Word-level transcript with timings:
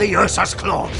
the 0.00 0.16
Ursus 0.16 0.54
claws. 0.54 0.90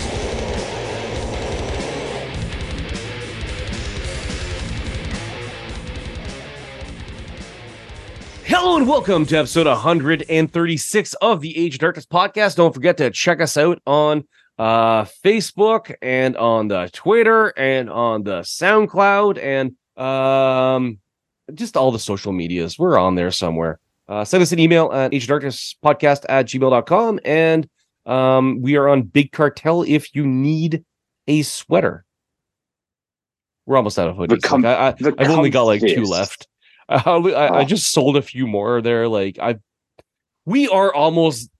Hello 8.45 8.77
and 8.77 8.87
welcome 8.87 9.25
to 9.25 9.39
episode 9.39 9.67
136 9.67 11.15
of 11.15 11.41
the 11.41 11.57
Age 11.57 11.77
of 11.77 11.81
Darkness 11.81 12.05
podcast. 12.05 12.57
Don't 12.57 12.75
forget 12.75 12.99
to 12.99 13.11
check 13.11 13.41
us 13.41 13.57
out 13.57 13.81
on 13.87 14.25
uh, 14.59 15.05
Facebook 15.05 15.95
and 16.03 16.37
on 16.37 16.69
the 16.69 16.91
Twitter 16.93 17.55
and 17.57 17.89
on 17.89 18.23
the 18.23 18.41
SoundCloud 18.41 19.43
and 19.43 19.77
um, 19.99 20.99
just 21.55 21.75
all 21.75 21.91
the 21.91 21.99
social 21.99 22.35
medias. 22.35 22.79
We're 22.79 22.99
on 22.99 23.15
there 23.15 23.31
somewhere. 23.31 23.81
Uh, 24.07 24.27
send 24.27 24.43
us 24.43 24.53
an 24.53 24.59
email 24.59 24.93
at 24.93 25.15
age 25.15 25.23
of 25.23 25.29
darkness 25.29 25.75
podcast 25.83 26.27
at 26.29 26.45
gmail.com 26.45 27.21
and 27.25 27.67
um, 28.07 28.61
we 28.63 28.77
are 28.77 28.89
on 28.89 29.03
Big 29.03 29.33
Cartel 29.33 29.83
if 29.83 30.15
you 30.15 30.27
need 30.27 30.85
a 31.29 31.43
sweater. 31.43 32.05
We're 33.67 33.77
almost 33.77 33.99
out 33.99 34.09
of 34.09 34.17
hoodies. 34.17 34.43
com- 34.43 34.63
Like, 34.63 34.77
I, 34.77 35.09
I, 35.09 35.13
I've 35.19 35.31
only 35.31 35.51
got 35.51 35.63
like 35.63 35.81
two 35.81 36.05
left. 36.05 36.49
I, 36.89 36.97
I, 37.01 37.47
I 37.47 37.61
Oh. 37.61 37.65
just 37.65 37.93
sold 37.93 38.17
a 38.17 38.23
few 38.23 38.47
more 38.47 38.83
there. 38.83 39.07
Like 39.07 39.39
I, 39.39 39.57
we 40.45 40.67
are 40.69 40.93
almost, 40.93 41.51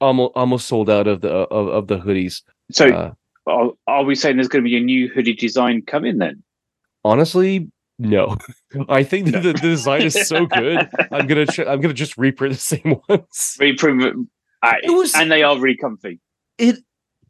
almost, 0.00 0.32
almost 0.34 0.66
sold 0.68 0.88
out 0.88 1.06
of 1.06 1.20
the 1.20 1.30
of, 1.30 1.68
of 1.68 1.86
the 1.88 1.98
hoodies. 1.98 2.42
So 2.72 2.86
Uh, 2.88 3.12
are, 3.46 3.70
are 3.86 4.04
we 4.04 4.14
saying 4.14 4.36
there's 4.36 4.48
going 4.48 4.62
to 4.64 4.68
be 4.68 4.76
a 4.76 4.80
new 4.80 5.08
hoodie 5.08 5.34
design 5.34 5.82
coming 5.82 6.18
then? 6.18 6.42
honestly, 7.04 7.70
no. 7.98 8.36
I 8.88 9.02
think 9.02 9.26
that 9.32 9.42
the, 9.42 9.52
the 9.52 9.58
design 9.58 10.02
is 10.02 10.14
so 10.28 10.46
good. 10.46 10.88
I'm 11.12 11.26
gonna, 11.26 11.46
ch- 11.46 11.60
I'm 11.60 11.80
gonna 11.80 11.94
just 11.94 12.16
reprint 12.16 12.54
the 12.54 12.60
same 12.60 12.96
ones. 13.08 13.56
Reprove 13.60 14.26
uh, 14.62 14.74
It 14.82 14.90
was- 14.90 15.14
and 15.14 15.30
they 15.30 15.42
are 15.42 15.58
really 15.58 15.76
comfy. 15.76 16.20
It, 16.58 16.76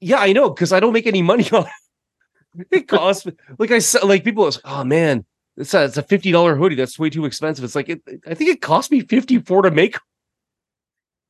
yeah, 0.00 0.18
I 0.18 0.32
know 0.32 0.50
because 0.50 0.72
I 0.72 0.80
don't 0.80 0.92
make 0.92 1.06
any 1.06 1.22
money 1.22 1.48
on 1.52 1.66
it. 1.66 2.66
It 2.70 2.88
costs 2.88 3.26
like 3.58 3.70
I 3.70 3.78
said, 3.78 4.04
like 4.04 4.24
people 4.24 4.44
are 4.44 4.50
like, 4.50 4.60
oh 4.64 4.82
man, 4.84 5.24
it's 5.56 5.74
a 5.74 5.84
it's 5.84 5.96
a 5.96 6.02
fifty 6.02 6.32
dollar 6.32 6.56
hoodie. 6.56 6.74
That's 6.76 6.98
way 6.98 7.10
too 7.10 7.24
expensive. 7.26 7.64
It's 7.64 7.74
like 7.74 7.88
it, 7.88 8.00
I 8.26 8.34
think 8.34 8.50
it 8.50 8.62
cost 8.62 8.90
me 8.90 9.00
fifty 9.00 9.38
four 9.38 9.62
to 9.62 9.70
make. 9.70 9.96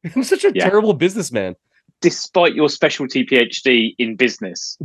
I'm 0.17 0.23
such 0.23 0.45
a 0.45 0.53
Yeah. 0.55 0.69
terrible 0.69 0.95
businessman. 0.95 1.55
Despite 2.01 2.55
your 2.55 2.69
specialty 2.69 3.25
PhD 3.27 3.95
in 3.99 4.15
business, 4.15 4.79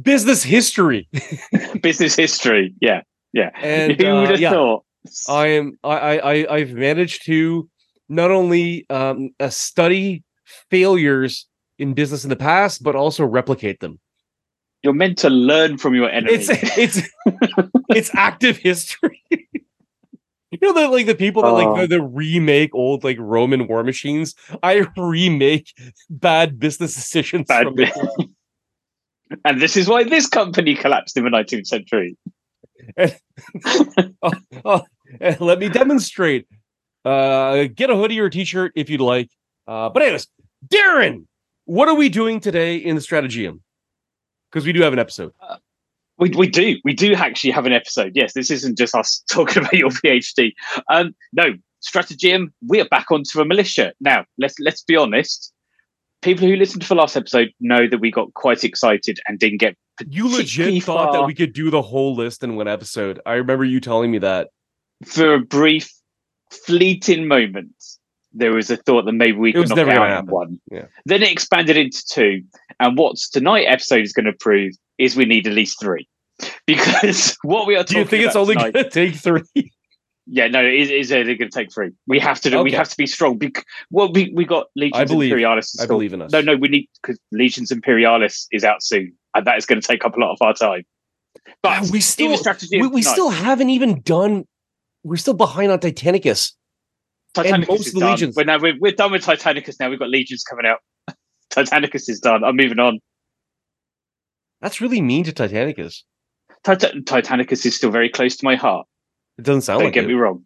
Business 0.00 0.42
history. 0.42 1.06
business 1.82 2.16
history, 2.16 2.72
yeah, 2.80 3.02
yeah. 3.34 3.50
And 3.56 4.00
Who 4.00 4.14
would 4.22 4.30
uh, 4.32 4.34
yeah, 4.38 4.50
thought? 4.52 4.84
I 5.28 5.46
am. 5.48 5.78
I, 5.84 5.96
I. 5.96 6.32
I- 6.34 6.54
I've 6.54 6.72
managed 6.72 7.26
to 7.26 7.68
not 8.08 8.30
only 8.30 8.86
um, 8.88 9.30
uh, 9.38 9.50
study 9.50 10.22
failures 10.70 11.46
in 11.78 11.94
business 11.94 12.24
in 12.24 12.30
the 12.30 12.36
past, 12.36 12.82
but 12.82 12.94
also 12.94 13.24
replicate 13.24 13.80
them. 13.80 13.98
You're 14.82 14.92
meant 14.94 15.18
to 15.18 15.30
learn 15.30 15.78
from 15.78 15.94
your 15.94 16.10
enemies. 16.10 16.48
It's 16.50 16.78
it's 16.78 17.08
it's 17.90 18.14
active 18.14 18.56
history. 18.56 19.20
you 19.30 20.58
know 20.60 20.72
the 20.72 20.88
like 20.88 21.06
the 21.06 21.14
people 21.14 21.42
that 21.42 21.50
like 21.52 21.66
Oh. 21.68 21.80
the, 21.82 21.86
the 21.86 22.02
remake 22.02 22.74
old 22.74 23.04
like 23.04 23.16
Roman 23.20 23.68
war 23.68 23.84
machines. 23.84 24.34
I 24.62 24.86
remake 24.96 25.72
bad 26.10 26.58
business 26.58 26.94
decisions. 26.94 27.46
Bad 27.46 27.68
and 29.44 29.60
this 29.62 29.76
is 29.76 29.88
why 29.88 30.02
this 30.04 30.26
company 30.26 30.74
collapsed 30.74 31.16
in 31.16 31.24
the 31.24 31.30
19th 31.30 31.66
century. 31.66 32.16
oh, 34.64 34.82
eh, 35.20 35.36
let 35.40 35.58
me 35.58 35.68
demonstrate. 35.68 36.46
Uh, 37.04 37.64
get 37.74 37.90
a 37.90 37.96
hoodie 37.96 38.20
or 38.20 38.26
a 38.26 38.30
t-shirt 38.30 38.72
if 38.76 38.88
you'd 38.90 39.00
like. 39.00 39.28
Uh, 39.66 39.88
but 39.88 40.02
anyways, 40.02 40.26
Darren, 40.68 41.26
what 41.64 41.88
are 41.88 41.94
we 41.94 42.08
doing 42.08 42.40
today 42.40 42.76
in 42.76 42.96
the 42.96 43.00
Stratagium? 43.00 43.60
Because 44.50 44.66
we 44.66 44.72
do 44.72 44.82
have 44.82 44.92
an 44.92 44.98
episode. 44.98 45.32
We, 46.18 46.30
we 46.30 46.46
do. 46.46 46.76
We 46.84 46.92
do 46.92 47.14
actually 47.14 47.50
have 47.50 47.66
an 47.66 47.72
episode. 47.72 48.12
Yes, 48.14 48.34
this 48.34 48.50
isn't 48.50 48.78
just 48.78 48.94
us 48.94 49.24
talking 49.30 49.62
about 49.62 49.72
your 49.74 49.90
PhD. 49.90 50.52
Um, 50.90 51.14
no, 51.32 51.54
Stratagium, 51.82 52.52
we 52.66 52.80
are 52.80 52.88
back 52.88 53.10
onto 53.10 53.40
a 53.40 53.44
militia. 53.44 53.92
Now, 54.00 54.24
let's 54.38 54.54
let's 54.60 54.82
be 54.82 54.96
honest. 54.96 55.52
People 56.20 56.46
who 56.46 56.54
listened 56.54 56.82
to 56.82 56.88
the 56.88 56.94
last 56.94 57.16
episode 57.16 57.50
know 57.58 57.88
that 57.88 57.98
we 57.98 58.12
got 58.12 58.32
quite 58.34 58.62
excited 58.62 59.18
and 59.26 59.40
didn't 59.40 59.58
get 59.58 59.76
You 60.08 60.28
legit 60.28 60.84
thought 60.84 61.12
that 61.12 61.26
we 61.26 61.34
could 61.34 61.52
do 61.52 61.68
the 61.68 61.82
whole 61.82 62.14
list 62.14 62.44
in 62.44 62.54
one 62.54 62.68
episode. 62.68 63.20
I 63.26 63.32
remember 63.34 63.64
you 63.64 63.80
telling 63.80 64.12
me 64.12 64.18
that. 64.18 64.50
for 65.04 65.34
a 65.34 65.40
brief, 65.40 65.92
fleeting 66.50 67.26
moment. 67.26 67.74
There 68.34 68.52
was 68.52 68.70
a 68.70 68.76
thought 68.76 69.04
that 69.04 69.12
maybe 69.12 69.36
we 69.36 69.50
It 69.50 69.54
could 69.54 69.68
knock 69.68 69.76
never 69.76 69.90
it 69.90 69.94
gonna 69.94 70.06
out 70.06 70.10
happen. 70.10 70.30
one. 70.30 70.60
Yeah. 70.70 70.86
Then 71.04 71.22
it 71.22 71.30
expanded 71.30 71.76
into 71.76 72.02
two. 72.06 72.42
And 72.80 72.96
what 72.96 73.16
tonight 73.32 73.64
episode 73.64 74.02
is 74.02 74.12
going 74.12 74.26
to 74.26 74.32
prove 74.32 74.72
is 74.98 75.16
we 75.16 75.24
need 75.24 75.46
at 75.46 75.52
least 75.52 75.78
three. 75.80 76.08
Because 76.66 77.36
what 77.42 77.66
we 77.66 77.76
are 77.76 77.84
Do 77.84 77.98
you 77.98 78.04
think 78.04 78.24
it's 78.24 78.36
only 78.36 78.54
going 78.54 78.72
to 78.72 78.88
take 78.90 79.14
three? 79.14 79.42
Yeah, 80.26 80.46
no, 80.46 80.64
it 80.64 80.74
is, 80.74 80.88
it 80.88 80.96
is 80.98 81.12
only 81.12 81.34
going 81.34 81.50
to 81.50 81.54
take 81.58 81.72
three. 81.74 81.90
We 82.06 82.20
have 82.20 82.40
to 82.42 82.50
do. 82.50 82.62
We 82.62 82.70
have 82.72 82.88
to 82.88 82.96
be 82.96 83.08
strong. 83.08 83.38
Bec- 83.38 83.66
well, 83.90 84.10
we 84.12 84.32
we 84.32 84.44
got 84.44 84.68
Legions 84.76 85.10
believe- 85.10 85.32
Imperialis. 85.32 85.78
I 85.80 85.86
believe 85.86 86.12
in 86.12 86.22
us. 86.22 86.30
No, 86.30 86.40
no, 86.40 86.54
we 86.56 86.68
need 86.68 86.88
because 87.02 87.18
Legions 87.32 87.72
Imperialis 87.72 88.46
is 88.52 88.62
out 88.62 88.84
soon, 88.84 89.12
and 89.34 89.44
that 89.46 89.58
is 89.58 89.66
going 89.66 89.80
to 89.80 89.86
take 89.86 90.04
up 90.04 90.16
a 90.16 90.20
lot 90.20 90.32
of 90.32 90.38
our 90.40 90.54
time. 90.54 90.84
But 91.60 91.90
we 91.90 92.00
still 92.00 92.38
we, 92.70 92.86
we 92.86 93.02
still 93.02 93.30
haven't 93.30 93.70
even 93.70 94.00
done. 94.02 94.46
We're 95.02 95.16
still 95.16 95.34
behind 95.34 95.72
on 95.72 95.80
Titanicus. 95.80 96.52
Titanicus 97.34 97.68
most 97.68 97.86
is 97.86 97.92
the 97.92 98.00
done. 98.00 98.10
Legions- 98.10 98.36
We're, 98.36 98.44
now, 98.44 98.58
we're, 98.58 98.78
we're 98.78 98.92
done 98.92 99.12
with 99.12 99.24
Titanicus 99.24 99.76
now. 99.80 99.88
We've 99.90 99.98
got 99.98 100.10
Legions 100.10 100.44
coming 100.44 100.66
out. 100.66 100.78
Titanicus 101.50 102.08
is 102.08 102.20
done. 102.20 102.44
I'm 102.44 102.56
moving 102.56 102.78
on. 102.78 102.98
That's 104.60 104.80
really 104.80 105.00
mean 105.00 105.24
to 105.24 105.32
Titanicus. 105.32 106.02
Tit- 106.64 107.04
Titanicus 107.04 107.66
is 107.66 107.76
still 107.76 107.90
very 107.90 108.08
close 108.08 108.36
to 108.36 108.44
my 108.44 108.54
heart. 108.54 108.86
It 109.38 109.42
doesn't 109.44 109.62
sound 109.62 109.78
Don't 109.80 109.86
like 109.86 109.94
get 109.94 110.04
it. 110.04 110.08
me 110.08 110.14
wrong. 110.14 110.44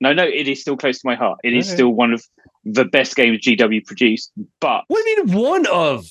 No, 0.00 0.12
no, 0.12 0.24
it 0.24 0.48
is 0.48 0.60
still 0.60 0.76
close 0.76 0.98
to 1.00 1.06
my 1.08 1.14
heart. 1.14 1.38
It 1.44 1.54
is 1.54 1.68
Okay. 1.68 1.76
still 1.76 1.90
one 1.90 2.12
of 2.12 2.22
the 2.64 2.84
best 2.84 3.16
games 3.16 3.38
GW 3.40 3.84
produced. 3.86 4.32
But 4.60 4.82
What 4.88 5.02
do 5.02 5.08
you 5.10 5.24
mean 5.24 5.36
one 5.36 5.66
of? 5.66 6.04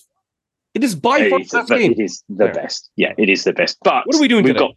It 0.74 0.84
is 0.84 0.96
by 0.96 1.30
far 1.30 1.40
the 1.40 1.46
best 1.46 1.72
it 1.72 2.00
is 2.00 2.24
the 2.30 2.46
There. 2.46 2.54
best. 2.54 2.90
Yeah, 2.96 3.14
it 3.18 3.30
is 3.30 3.44
the 3.44 3.54
best. 3.54 3.78
But 3.84 4.08
What 4.08 4.16
are 4.16 4.22
we 4.22 4.28
doing 4.28 4.44
We've 4.46 4.54
today? 4.56 4.68
got 4.68 4.76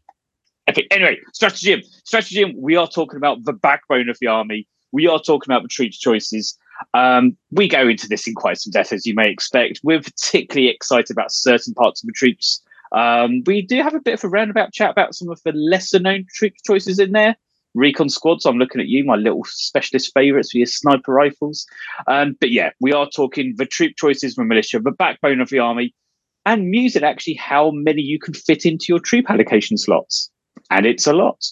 epic. 0.66 0.86
Anyway, 0.90 1.16
stratagem. 1.32 1.80
Stratagem. 2.04 2.52
We 2.58 2.76
are 2.76 2.86
talking 2.88 3.16
about 3.16 3.44
the 3.44 3.54
backbone 3.54 4.10
of 4.10 4.18
the 4.20 4.26
army. 4.26 4.66
We 4.92 5.06
are 5.06 5.18
talking 5.18 5.50
about 5.50 5.62
the 5.62 5.68
troops' 5.68 5.98
choices. 5.98 6.56
Um, 6.94 7.36
we 7.50 7.68
go 7.68 7.88
into 7.88 8.08
this 8.08 8.26
in 8.26 8.34
quite 8.34 8.58
some 8.58 8.70
depth, 8.70 8.92
as 8.92 9.06
you 9.06 9.14
may 9.14 9.30
expect. 9.30 9.80
We're 9.82 10.00
particularly 10.00 10.68
excited 10.68 11.10
about 11.10 11.32
certain 11.32 11.74
parts 11.74 12.02
of 12.02 12.06
the 12.06 12.12
troops. 12.12 12.62
Um, 12.92 13.42
we 13.46 13.62
do 13.62 13.82
have 13.82 13.94
a 13.94 14.00
bit 14.00 14.14
of 14.14 14.24
a 14.24 14.28
roundabout 14.28 14.72
chat 14.72 14.90
about 14.90 15.14
some 15.14 15.28
of 15.28 15.42
the 15.44 15.52
lesser 15.52 15.98
known 15.98 16.26
troop 16.34 16.54
choices 16.64 16.98
in 16.98 17.12
there. 17.12 17.36
Recon 17.74 18.08
squads. 18.08 18.46
I'm 18.46 18.58
looking 18.58 18.80
at 18.80 18.88
you, 18.88 19.04
my 19.04 19.16
little 19.16 19.44
specialist 19.44 20.12
favourites 20.14 20.52
for 20.52 20.58
your 20.58 20.66
sniper 20.66 21.12
rifles. 21.12 21.66
Um, 22.06 22.36
but 22.40 22.50
yeah, 22.50 22.70
we 22.80 22.92
are 22.92 23.08
talking 23.08 23.54
the 23.56 23.66
troop 23.66 23.94
choices 23.96 24.34
from 24.34 24.48
militia, 24.48 24.80
the 24.80 24.92
backbone 24.92 25.40
of 25.40 25.50
the 25.50 25.58
army, 25.58 25.94
and 26.46 26.70
music 26.70 27.02
actually 27.02 27.34
how 27.34 27.70
many 27.72 28.00
you 28.00 28.18
can 28.18 28.32
fit 28.32 28.64
into 28.64 28.86
your 28.88 29.00
troop 29.00 29.30
allocation 29.30 29.76
slots. 29.76 30.30
And 30.70 30.86
it's 30.86 31.06
a 31.06 31.12
lot. 31.12 31.44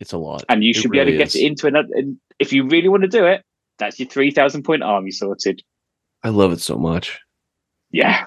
It's 0.00 0.12
a 0.12 0.18
lot. 0.18 0.44
And 0.48 0.62
you 0.62 0.74
should 0.74 0.90
be 0.90 0.98
able 0.98 1.12
to 1.12 1.16
get 1.16 1.34
it 1.34 1.44
into 1.44 1.66
another. 1.66 1.88
And 1.92 2.18
if 2.38 2.52
you 2.52 2.66
really 2.66 2.88
want 2.88 3.02
to 3.02 3.08
do 3.08 3.24
it, 3.24 3.42
that's 3.78 3.98
your 3.98 4.08
3,000 4.08 4.62
point 4.62 4.82
army 4.82 5.10
sorted. 5.10 5.62
I 6.22 6.30
love 6.30 6.52
it 6.52 6.60
so 6.60 6.76
much. 6.76 7.18
Yeah. 7.90 8.26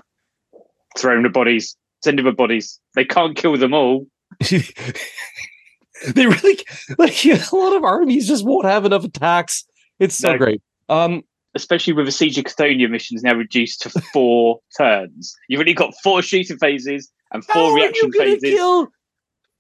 throw 0.97 1.12
Throwing 1.12 1.24
the 1.24 1.29
bodies, 1.29 1.75
send 2.03 2.18
sending 2.18 2.25
the 2.25 2.31
bodies. 2.31 2.79
They 2.96 3.06
can't 3.06 3.35
kill 3.35 3.58
them 3.58 3.74
all. 3.74 4.08
they 6.08 6.28
really 6.28 6.59
like 6.97 7.25
a 7.25 7.40
lot 7.56 7.75
of 7.75 7.84
armies 7.84 8.28
just 8.28 8.46
won't 8.46 8.66
have 8.66 8.85
enough 8.85 9.03
attacks. 9.03 9.66
It's 10.00 10.16
so 10.16 10.31
No. 10.31 10.38
great. 10.38 10.62
Um, 10.88 11.24
Especially 11.56 11.94
with 11.94 12.06
the 12.06 12.12
Siege 12.12 12.38
of 12.38 12.46
Cthonia 12.46 12.90
missions 12.90 13.24
now 13.24 13.34
reduced 13.34 13.81
to 13.81 13.90
four 14.13 14.59
turns. 14.78 15.35
You've 15.47 15.59
only 15.59 15.74
got 15.74 15.94
four 16.03 16.22
shooting 16.22 16.58
phases 16.58 17.11
and 17.32 17.44
how 17.47 17.53
four 17.53 17.72
are 17.72 17.76
reaction 17.76 18.11
phases. 18.11 18.41
kill 18.44 18.88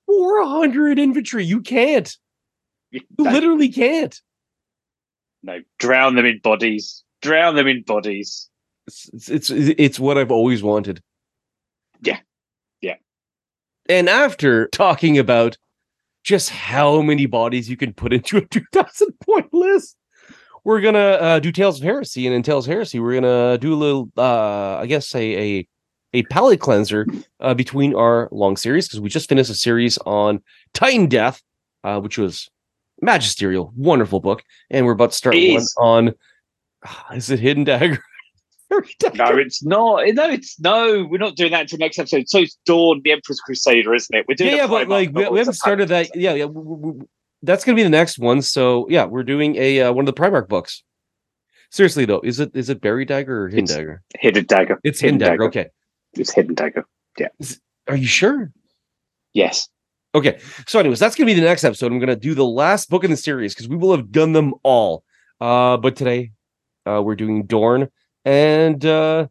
four 0.09 0.45
hundred 0.45 0.97
infantry? 0.99 1.45
You 1.45 1.61
can't. 1.61 2.15
You 2.91 3.01
No, 3.19 3.31
literally 3.31 3.69
can't. 3.69 4.19
no, 5.43 5.59
drown 5.77 6.15
them 6.15 6.25
in 6.25 6.39
bodies. 6.39 7.03
Drown 7.21 7.55
them 7.55 7.67
in 7.67 7.83
bodies. 7.83 8.49
It's, 8.87 9.09
it's 9.13 9.29
it's 9.29 9.49
it's 9.77 9.99
what 9.99 10.17
I've 10.17 10.31
always 10.31 10.63
wanted. 10.63 11.01
Yeah. 12.01 12.19
Yeah. 12.81 12.95
And 13.87 14.09
after 14.09 14.67
talking 14.69 15.17
about 15.19 15.57
just 16.23 16.49
how 16.49 17.01
many 17.01 17.25
bodies 17.27 17.69
you 17.69 17.77
can 17.77 17.93
put 17.93 18.13
into 18.13 18.37
a 18.37 18.45
2000 18.49 19.19
point 19.19 19.53
list, 19.53 19.95
we're 20.63 20.81
gonna 20.81 20.97
uh, 20.99 21.39
do 21.39 21.51
Tales 21.51 21.77
of 21.77 21.83
Heresy, 21.83 22.25
and 22.25 22.35
in 22.35 22.41
Tales 22.43 22.67
of 22.67 22.71
Heresy, 22.73 22.99
we're 22.99 23.13
gonna 23.21 23.57
do 23.59 23.73
a 23.73 23.75
little, 23.75 24.11
uh, 24.17 24.77
I 24.77 24.85
guess, 24.87 25.13
a 25.13 25.59
a, 25.59 25.67
a 26.13 26.23
palate 26.23 26.59
cleanser 26.59 27.05
uh, 27.39 27.53
between 27.53 27.95
our 27.95 28.29
long 28.31 28.57
series 28.57 28.87
because 28.87 28.99
we 28.99 29.09
just 29.09 29.29
finished 29.29 29.49
a 29.49 29.55
series 29.55 29.97
on 30.05 30.41
Titandeath, 30.73 31.41
uh, 31.83 31.99
which 31.99 32.17
was 32.17 32.49
magisterial, 33.01 33.71
wonderful 33.75 34.19
book, 34.19 34.43
and 34.69 34.85
we're 34.85 34.93
about 34.93 35.11
to 35.11 35.17
start 35.17 35.35
one 35.35 35.61
on. 35.77 36.13
Is 37.13 37.29
it 37.29 37.39
Hidden 37.39 37.63
Dagger? 37.65 37.99
Dagger. 38.99 39.17
No, 39.17 39.37
it's 39.37 39.63
not. 39.63 40.07
No, 40.13 40.29
it's 40.29 40.59
no. 40.59 41.05
We're 41.09 41.17
not 41.17 41.35
doing 41.35 41.51
that 41.51 41.61
until 41.61 41.79
next 41.79 41.97
episode. 41.99 42.29
So 42.29 42.39
it's 42.39 42.57
Dorn, 42.65 43.01
the 43.03 43.11
Emperor's 43.11 43.39
Crusader, 43.39 43.93
isn't 43.95 44.15
it? 44.15 44.25
We're 44.27 44.35
doing. 44.35 44.51
yeah, 44.51 44.57
yeah, 44.57 44.67
but 44.67 44.87
like 44.87 45.11
we, 45.11 45.27
we 45.27 45.39
haven't 45.39 45.55
started 45.55 45.89
that. 45.89 46.15
Yeah, 46.15 46.33
yeah. 46.35 46.45
w- 46.45 46.63
w- 46.63 46.81
w- 46.93 47.07
that's 47.41 47.63
gonna 47.63 47.75
be 47.75 47.83
the 47.83 47.89
next 47.89 48.19
one. 48.19 48.41
So 48.43 48.85
yeah, 48.89 49.05
we're 49.05 49.23
doing 49.23 49.55
a 49.55 49.81
uh, 49.81 49.91
one 49.93 50.07
of 50.07 50.13
the 50.15 50.21
Primarch 50.21 50.47
books. 50.47 50.83
Seriously 51.71 52.05
though, 52.05 52.21
is 52.23 52.39
it 52.39 52.51
is 52.53 52.69
it 52.69 52.79
Buried 52.81 53.07
Dagger 53.07 53.45
or 53.45 53.47
Hidden 53.49 53.63
It's- 53.65 53.77
Dagger? 53.77 54.01
Hidden 54.19 54.45
Dagger. 54.45 54.79
It's 54.83 54.99
Hidden, 54.99 55.17
Dagger. 55.19 55.43
Okay, 55.45 55.67
It's 56.13 56.33
Hidden 56.33 56.55
Dagger. 56.55 56.85
Yeah. 57.17 57.27
Are 57.87 57.95
you 57.95 58.07
sure? 58.07 58.51
Yes. 59.33 59.67
Okay. 60.15 60.39
So, 60.67 60.79
anyways, 60.79 60.99
that's 60.99 61.15
gonna 61.15 61.27
be 61.27 61.33
the 61.33 61.41
next 61.41 61.63
episode. 61.63 61.91
I'm 61.91 61.99
gonna 61.99 62.15
do 62.15 62.33
the 62.33 62.45
last 62.45 62.89
book 62.89 63.03
in 63.03 63.11
the 63.11 63.17
series 63.17 63.53
because 63.53 63.67
we 63.67 63.77
will 63.77 63.95
have 63.95 64.11
done 64.11 64.33
them 64.33 64.53
all. 64.63 65.03
Uh, 65.39 65.77
but 65.77 65.95
today, 65.95 66.31
uh, 66.85 67.01
we're 67.03 67.15
doing 67.15 67.45
Dorn, 67.45 67.89
and 68.25 68.83
uh, 68.85 69.27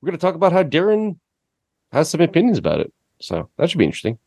we're 0.00 0.06
gonna 0.06 0.18
talk 0.18 0.34
about 0.34 0.52
how 0.52 0.62
Darren 0.62 1.18
has 1.92 2.10
some 2.10 2.20
opinions 2.20 2.58
about 2.58 2.80
it. 2.80 2.92
So 3.20 3.48
that 3.56 3.70
should 3.70 3.78
be 3.78 3.84
interesting. 3.84 4.18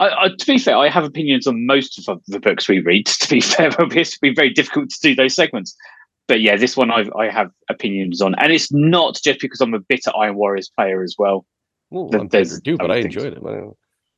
I, 0.00 0.08
I, 0.08 0.28
to 0.28 0.46
be 0.46 0.58
fair, 0.58 0.76
I 0.76 0.88
have 0.88 1.04
opinions 1.04 1.46
on 1.46 1.66
most 1.66 2.08
of 2.08 2.22
the 2.26 2.38
books 2.38 2.68
we 2.68 2.80
read. 2.80 3.06
To 3.20 3.28
be 3.28 3.40
fair, 3.40 3.70
it's 3.78 4.18
been 4.18 4.34
very 4.34 4.50
difficult 4.50 4.90
to 4.90 5.00
do 5.00 5.14
those 5.14 5.34
segments. 5.34 5.76
But 6.28 6.42
yeah, 6.42 6.56
this 6.56 6.76
one 6.76 6.90
I've, 6.90 7.10
I 7.18 7.30
have 7.30 7.50
opinions 7.70 8.20
on, 8.20 8.34
and 8.36 8.52
it's 8.52 8.70
not 8.70 9.18
just 9.24 9.40
because 9.40 9.60
I'm 9.62 9.72
a 9.74 9.80
bitter 9.80 10.12
Iron 10.14 10.36
Warriors 10.36 10.70
player 10.76 11.02
as 11.02 11.16
well. 11.18 11.46
Well, 11.90 12.10
Th- 12.10 12.20
I'm 12.20 12.28
there's 12.28 12.60
bitter 12.60 12.76
but 12.76 12.90
I 12.90 13.02
things. 13.02 13.16
enjoyed 13.16 13.32
it. 13.32 13.42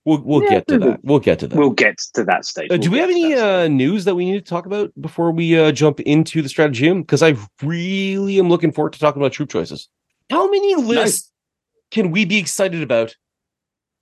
We'll 0.04 0.22
we'll 0.22 0.42
Yeah, 0.42 0.50
get 0.50 0.68
to 0.68 0.78
that. 0.78 1.00
We'll 1.04 1.20
get 1.20 1.38
to 1.40 1.46
that. 1.46 1.56
We'll 1.56 1.70
get 1.70 1.98
to 2.14 2.24
that 2.24 2.44
stage. 2.44 2.70
Uh, 2.70 2.78
do 2.78 2.90
We'll 2.90 2.92
we 2.92 2.98
have 2.98 3.10
any 3.10 3.34
uh, 3.34 3.68
news 3.68 4.04
that 4.06 4.14
we 4.14 4.24
need 4.24 4.44
to 4.44 4.48
talk 4.50 4.66
about 4.66 4.90
before 5.00 5.30
we 5.30 5.58
uh, 5.58 5.70
jump 5.70 6.00
into 6.00 6.42
the 6.42 6.48
strategy? 6.48 6.92
Because 6.92 7.22
I 7.22 7.36
really 7.62 8.38
am 8.40 8.48
looking 8.48 8.72
forward 8.72 8.92
to 8.94 8.98
talking 8.98 9.22
about 9.22 9.32
troop 9.32 9.50
choices. 9.50 9.88
How 10.30 10.50
many 10.50 10.74
lists 10.74 11.30
can 11.90 12.10
we 12.10 12.24
be 12.24 12.38
excited 12.38 12.82
about 12.82 13.14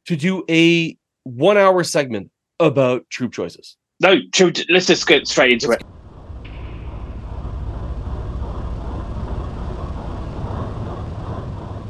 to 0.06 0.16
do 0.16 0.44
a 0.49 0.96
one 1.25 1.58
hour 1.58 1.84
segment 1.84 2.31
about 2.60 3.05
troop 3.10 3.32
choices? 3.32 3.76
No. 4.00 4.16
Let's 4.70 4.87
just 4.87 5.06
get 5.06 5.26
straight 5.26 5.52
into 5.52 5.72
it. 5.72 5.82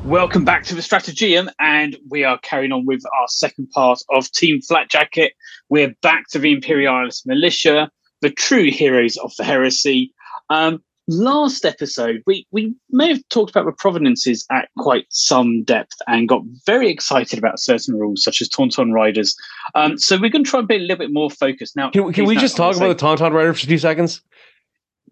Welcome 0.08 0.42
back 0.42 0.64
to 0.64 0.74
the 0.74 0.80
Stratagium, 0.80 1.50
and 1.58 1.94
we 2.08 2.24
are 2.24 2.38
carrying 2.38 2.72
on 2.72 2.86
with 2.86 3.02
our 3.20 3.28
second 3.28 3.68
part 3.72 4.00
of 4.08 4.32
Team 4.32 4.62
Flak 4.62 4.88
Jacket. 4.88 5.34
We're 5.68 5.94
back 6.00 6.28
to 6.30 6.38
the 6.38 6.50
Imperialis 6.50 7.26
Militia, 7.26 7.90
the 8.22 8.30
true 8.30 8.70
heroes 8.70 9.18
of 9.18 9.32
the 9.36 9.44
heresy. 9.44 10.14
Um, 10.48 10.82
last 11.08 11.66
episode, 11.66 12.22
we, 12.26 12.46
we 12.52 12.74
may 12.88 13.08
have 13.08 13.20
talked 13.28 13.50
about 13.50 13.66
the 13.66 13.72
provenances 13.72 14.46
at 14.50 14.70
quite 14.78 15.04
some 15.10 15.62
depth 15.64 15.98
and 16.06 16.26
got 16.26 16.40
very 16.64 16.88
excited 16.88 17.38
about 17.38 17.60
certain 17.60 17.94
rules, 17.94 18.24
such 18.24 18.40
as 18.40 18.48
Tauntaun 18.48 18.94
Riders. 18.94 19.36
Um, 19.74 19.98
so 19.98 20.18
we're 20.18 20.30
going 20.30 20.42
to 20.42 20.50
try 20.50 20.60
and 20.60 20.68
be 20.68 20.76
a 20.76 20.78
little 20.78 20.96
bit 20.96 21.12
more 21.12 21.30
focused 21.30 21.76
now. 21.76 21.90
Can, 21.90 22.10
can 22.14 22.24
we 22.24 22.36
just 22.36 22.56
talk 22.56 22.74
about 22.74 22.88
the 22.88 23.06
Tauntaun 23.06 23.34
Rider 23.34 23.52
for 23.52 23.66
two 23.66 23.76
seconds? 23.76 24.22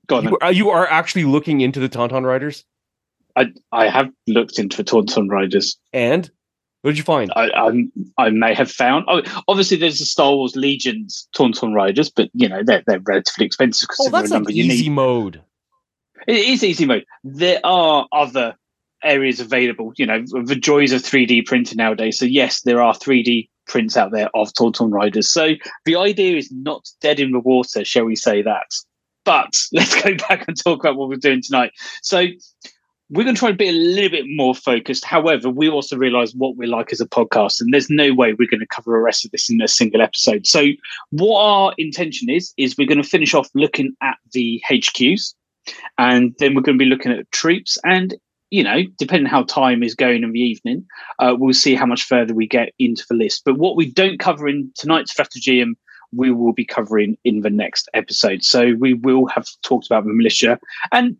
Go 0.06 0.16
on. 0.16 0.24
You 0.24 0.38
are, 0.40 0.52
you 0.52 0.70
are 0.70 0.86
actually 0.86 1.24
looking 1.24 1.60
into 1.60 1.80
the 1.80 1.88
Tauntaun 1.90 2.24
Riders, 2.24 2.64
I, 3.36 3.52
I 3.72 3.88
have 3.88 4.10
looked 4.26 4.58
into 4.58 4.82
Tauntaun 4.82 5.28
Riders. 5.30 5.76
and 5.92 6.30
what 6.82 6.92
did 6.92 6.98
you 6.98 7.04
find? 7.04 7.32
I, 7.34 7.48
I 7.48 8.26
I 8.26 8.30
may 8.30 8.54
have 8.54 8.70
found. 8.70 9.06
Oh, 9.08 9.20
obviously, 9.48 9.76
there's 9.76 9.98
the 9.98 10.04
Star 10.04 10.34
Wars 10.36 10.54
Legions 10.54 11.28
Tauntaun 11.36 11.74
Riders, 11.74 12.10
but 12.10 12.30
you 12.32 12.48
know 12.48 12.62
they're 12.64 12.84
they're 12.86 13.00
relatively 13.00 13.44
expensive 13.46 13.88
because 13.88 14.06
Oh, 14.06 14.10
that's 14.10 14.30
like 14.30 14.48
you 14.54 14.64
easy 14.64 14.84
need. 14.84 14.92
mode. 14.92 15.42
It 16.28 16.36
is 16.36 16.62
easy 16.62 16.86
mode. 16.86 17.04
There 17.24 17.58
are 17.64 18.06
other 18.12 18.54
areas 19.02 19.40
available. 19.40 19.92
You 19.96 20.06
know, 20.06 20.24
the 20.44 20.54
joys 20.54 20.92
of 20.92 21.02
3D 21.02 21.46
printing 21.46 21.76
nowadays. 21.78 22.18
So 22.20 22.24
yes, 22.24 22.62
there 22.62 22.80
are 22.80 22.94
3D 22.94 23.48
prints 23.66 23.96
out 23.96 24.12
there 24.12 24.28
of 24.34 24.52
Tauntaun 24.52 24.92
Riders. 24.92 25.28
So 25.30 25.54
the 25.86 25.96
idea 25.96 26.36
is 26.36 26.52
not 26.52 26.86
dead 27.00 27.18
in 27.18 27.32
the 27.32 27.40
water, 27.40 27.84
shall 27.84 28.04
we 28.04 28.14
say 28.16 28.42
that? 28.42 28.66
But 29.24 29.60
let's 29.72 30.00
go 30.02 30.14
back 30.28 30.46
and 30.46 30.56
talk 30.56 30.80
about 30.84 30.96
what 30.96 31.08
we're 31.08 31.16
doing 31.16 31.42
tonight. 31.42 31.72
So 32.02 32.26
we're 33.10 33.22
going 33.22 33.36
to 33.36 33.38
try 33.38 33.50
and 33.50 33.58
be 33.58 33.68
a 33.68 33.72
little 33.72 34.10
bit 34.10 34.24
more 34.28 34.54
focused. 34.54 35.04
However, 35.04 35.48
we 35.48 35.68
also 35.68 35.96
realize 35.96 36.34
what 36.34 36.56
we're 36.56 36.68
like 36.68 36.92
as 36.92 37.00
a 37.00 37.06
podcast, 37.06 37.60
and 37.60 37.72
there's 37.72 37.88
no 37.88 38.12
way 38.12 38.32
we're 38.32 38.48
going 38.48 38.60
to 38.60 38.66
cover 38.66 38.92
the 38.92 38.98
rest 38.98 39.24
of 39.24 39.30
this 39.30 39.48
in 39.48 39.60
a 39.60 39.68
single 39.68 40.02
episode. 40.02 40.46
So, 40.46 40.66
what 41.10 41.40
our 41.40 41.74
intention 41.78 42.28
is, 42.28 42.52
is 42.56 42.76
we're 42.76 42.88
going 42.88 43.02
to 43.02 43.08
finish 43.08 43.32
off 43.32 43.48
looking 43.54 43.94
at 44.02 44.16
the 44.32 44.60
HQs, 44.68 45.34
and 45.98 46.34
then 46.38 46.54
we're 46.54 46.62
going 46.62 46.78
to 46.78 46.84
be 46.84 46.90
looking 46.90 47.12
at 47.12 47.30
troops. 47.30 47.78
And, 47.84 48.16
you 48.50 48.64
know, 48.64 48.82
depending 48.98 49.30
how 49.30 49.44
time 49.44 49.84
is 49.84 49.94
going 49.94 50.24
in 50.24 50.32
the 50.32 50.40
evening, 50.40 50.84
uh, 51.20 51.36
we'll 51.38 51.54
see 51.54 51.76
how 51.76 51.86
much 51.86 52.02
further 52.02 52.34
we 52.34 52.48
get 52.48 52.72
into 52.80 53.04
the 53.08 53.14
list. 53.14 53.42
But 53.44 53.56
what 53.56 53.76
we 53.76 53.90
don't 53.90 54.18
cover 54.18 54.48
in 54.48 54.72
tonight's 54.76 55.12
strategy, 55.12 55.60
and 55.60 55.76
we 56.12 56.32
will 56.32 56.52
be 56.52 56.64
covering 56.64 57.16
in 57.24 57.42
the 57.42 57.50
next 57.50 57.88
episode. 57.94 58.42
So, 58.42 58.74
we 58.80 58.94
will 58.94 59.26
have 59.28 59.46
talked 59.62 59.86
about 59.86 60.04
the 60.04 60.12
militia. 60.12 60.58
And 60.90 61.16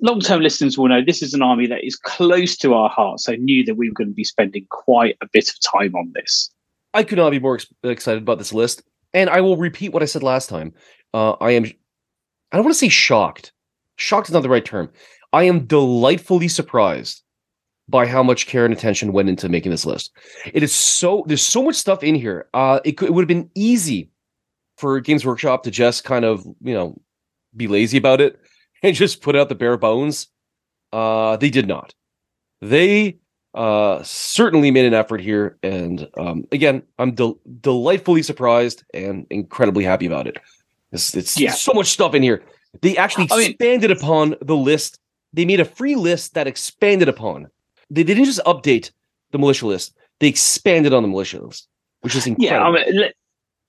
long 0.00 0.20
term 0.20 0.40
listeners 0.40 0.76
will 0.76 0.88
know 0.88 1.02
this 1.04 1.22
is 1.22 1.34
an 1.34 1.42
army 1.42 1.66
that 1.66 1.84
is 1.84 1.96
close 1.96 2.56
to 2.58 2.74
our 2.74 2.88
hearts. 2.88 3.24
So 3.24 3.34
knew 3.34 3.64
that 3.64 3.76
we 3.76 3.88
were 3.88 3.94
going 3.94 4.10
to 4.10 4.14
be 4.14 4.24
spending 4.24 4.66
quite 4.70 5.16
a 5.20 5.28
bit 5.32 5.48
of 5.48 5.60
time 5.60 5.94
on 5.94 6.12
this. 6.14 6.50
I 6.94 7.02
could 7.02 7.18
not 7.18 7.30
be 7.30 7.40
more 7.40 7.54
ex- 7.54 7.66
excited 7.82 8.22
about 8.22 8.38
this 8.38 8.52
list. 8.52 8.82
And 9.14 9.30
I 9.30 9.40
will 9.40 9.56
repeat 9.56 9.92
what 9.92 10.02
I 10.02 10.06
said 10.06 10.22
last 10.22 10.48
time. 10.48 10.74
Uh, 11.14 11.32
I 11.32 11.52
am, 11.52 11.64
I 11.64 12.56
don't 12.56 12.64
want 12.64 12.74
to 12.74 12.78
say 12.78 12.88
shocked. 12.88 13.52
Shocked 13.96 14.28
is 14.28 14.34
not 14.34 14.42
the 14.42 14.48
right 14.48 14.64
term. 14.64 14.90
I 15.32 15.44
am 15.44 15.66
delightfully 15.66 16.48
surprised 16.48 17.22
by 17.88 18.06
how 18.06 18.22
much 18.22 18.46
care 18.46 18.64
and 18.64 18.74
attention 18.74 19.12
went 19.12 19.28
into 19.28 19.48
making 19.48 19.70
this 19.70 19.86
list. 19.86 20.10
It 20.52 20.62
is 20.62 20.74
so, 20.74 21.24
there's 21.26 21.42
so 21.42 21.62
much 21.62 21.76
stuff 21.76 22.02
in 22.02 22.14
here. 22.14 22.48
Uh, 22.52 22.80
it, 22.84 22.92
could, 22.92 23.08
it 23.08 23.12
would 23.12 23.22
have 23.22 23.28
been 23.28 23.50
easy 23.54 24.10
for 24.76 25.00
Games 25.00 25.24
Workshop 25.24 25.62
to 25.62 25.70
just 25.70 26.04
kind 26.04 26.24
of, 26.24 26.44
you 26.60 26.74
know, 26.74 27.00
be 27.56 27.68
lazy 27.68 27.96
about 27.96 28.20
it 28.20 28.38
and 28.86 28.96
just 28.96 29.20
put 29.22 29.36
out 29.36 29.48
the 29.48 29.54
bare 29.54 29.76
bones. 29.76 30.28
Uh, 30.92 31.36
they 31.36 31.50
did 31.50 31.66
not. 31.66 31.94
They 32.60 33.18
uh 33.54 34.02
certainly 34.02 34.70
made 34.70 34.84
an 34.84 34.92
effort 34.92 35.18
here 35.18 35.56
and 35.62 36.06
um 36.18 36.44
again 36.52 36.82
i'm 36.98 37.12
del- 37.14 37.38
delightfully 37.62 38.22
surprised 38.22 38.84
and 38.92 39.26
incredibly 39.30 39.82
happy 39.82 40.04
about 40.04 40.26
it 40.26 40.36
it's, 40.92 41.16
it's 41.16 41.40
Yeah. 41.40 41.52
so 41.52 41.72
much 41.72 41.86
stuff 41.86 42.12
in 42.14 42.22
here 42.22 42.42
they 42.82 42.98
actually 42.98 43.28
I 43.30 43.36
mean- 43.38 43.50
expanded 43.52 43.90
upon 43.90 44.34
the 44.42 44.54
list 44.56 44.98
they 45.32 45.46
made 45.46 45.58
a 45.60 45.64
free 45.64 45.94
list 45.96 46.34
that 46.34 46.46
expanded 46.46 47.08
upon 47.08 47.46
they 47.88 48.02
didn't 48.04 48.26
just 48.26 48.40
update 48.44 48.90
the 49.30 49.38
militia 49.38 49.66
list 49.66 49.94
they 50.20 50.28
expanded 50.28 50.92
on 50.92 51.02
the 51.02 51.08
militia 51.08 51.40
list 51.42 51.66
which 52.02 52.14
is 52.14 52.26
Yeah, 52.26 52.32
incredible 52.66 52.66
I 52.78 52.84
mean, 52.84 53.00
let, 53.00 53.14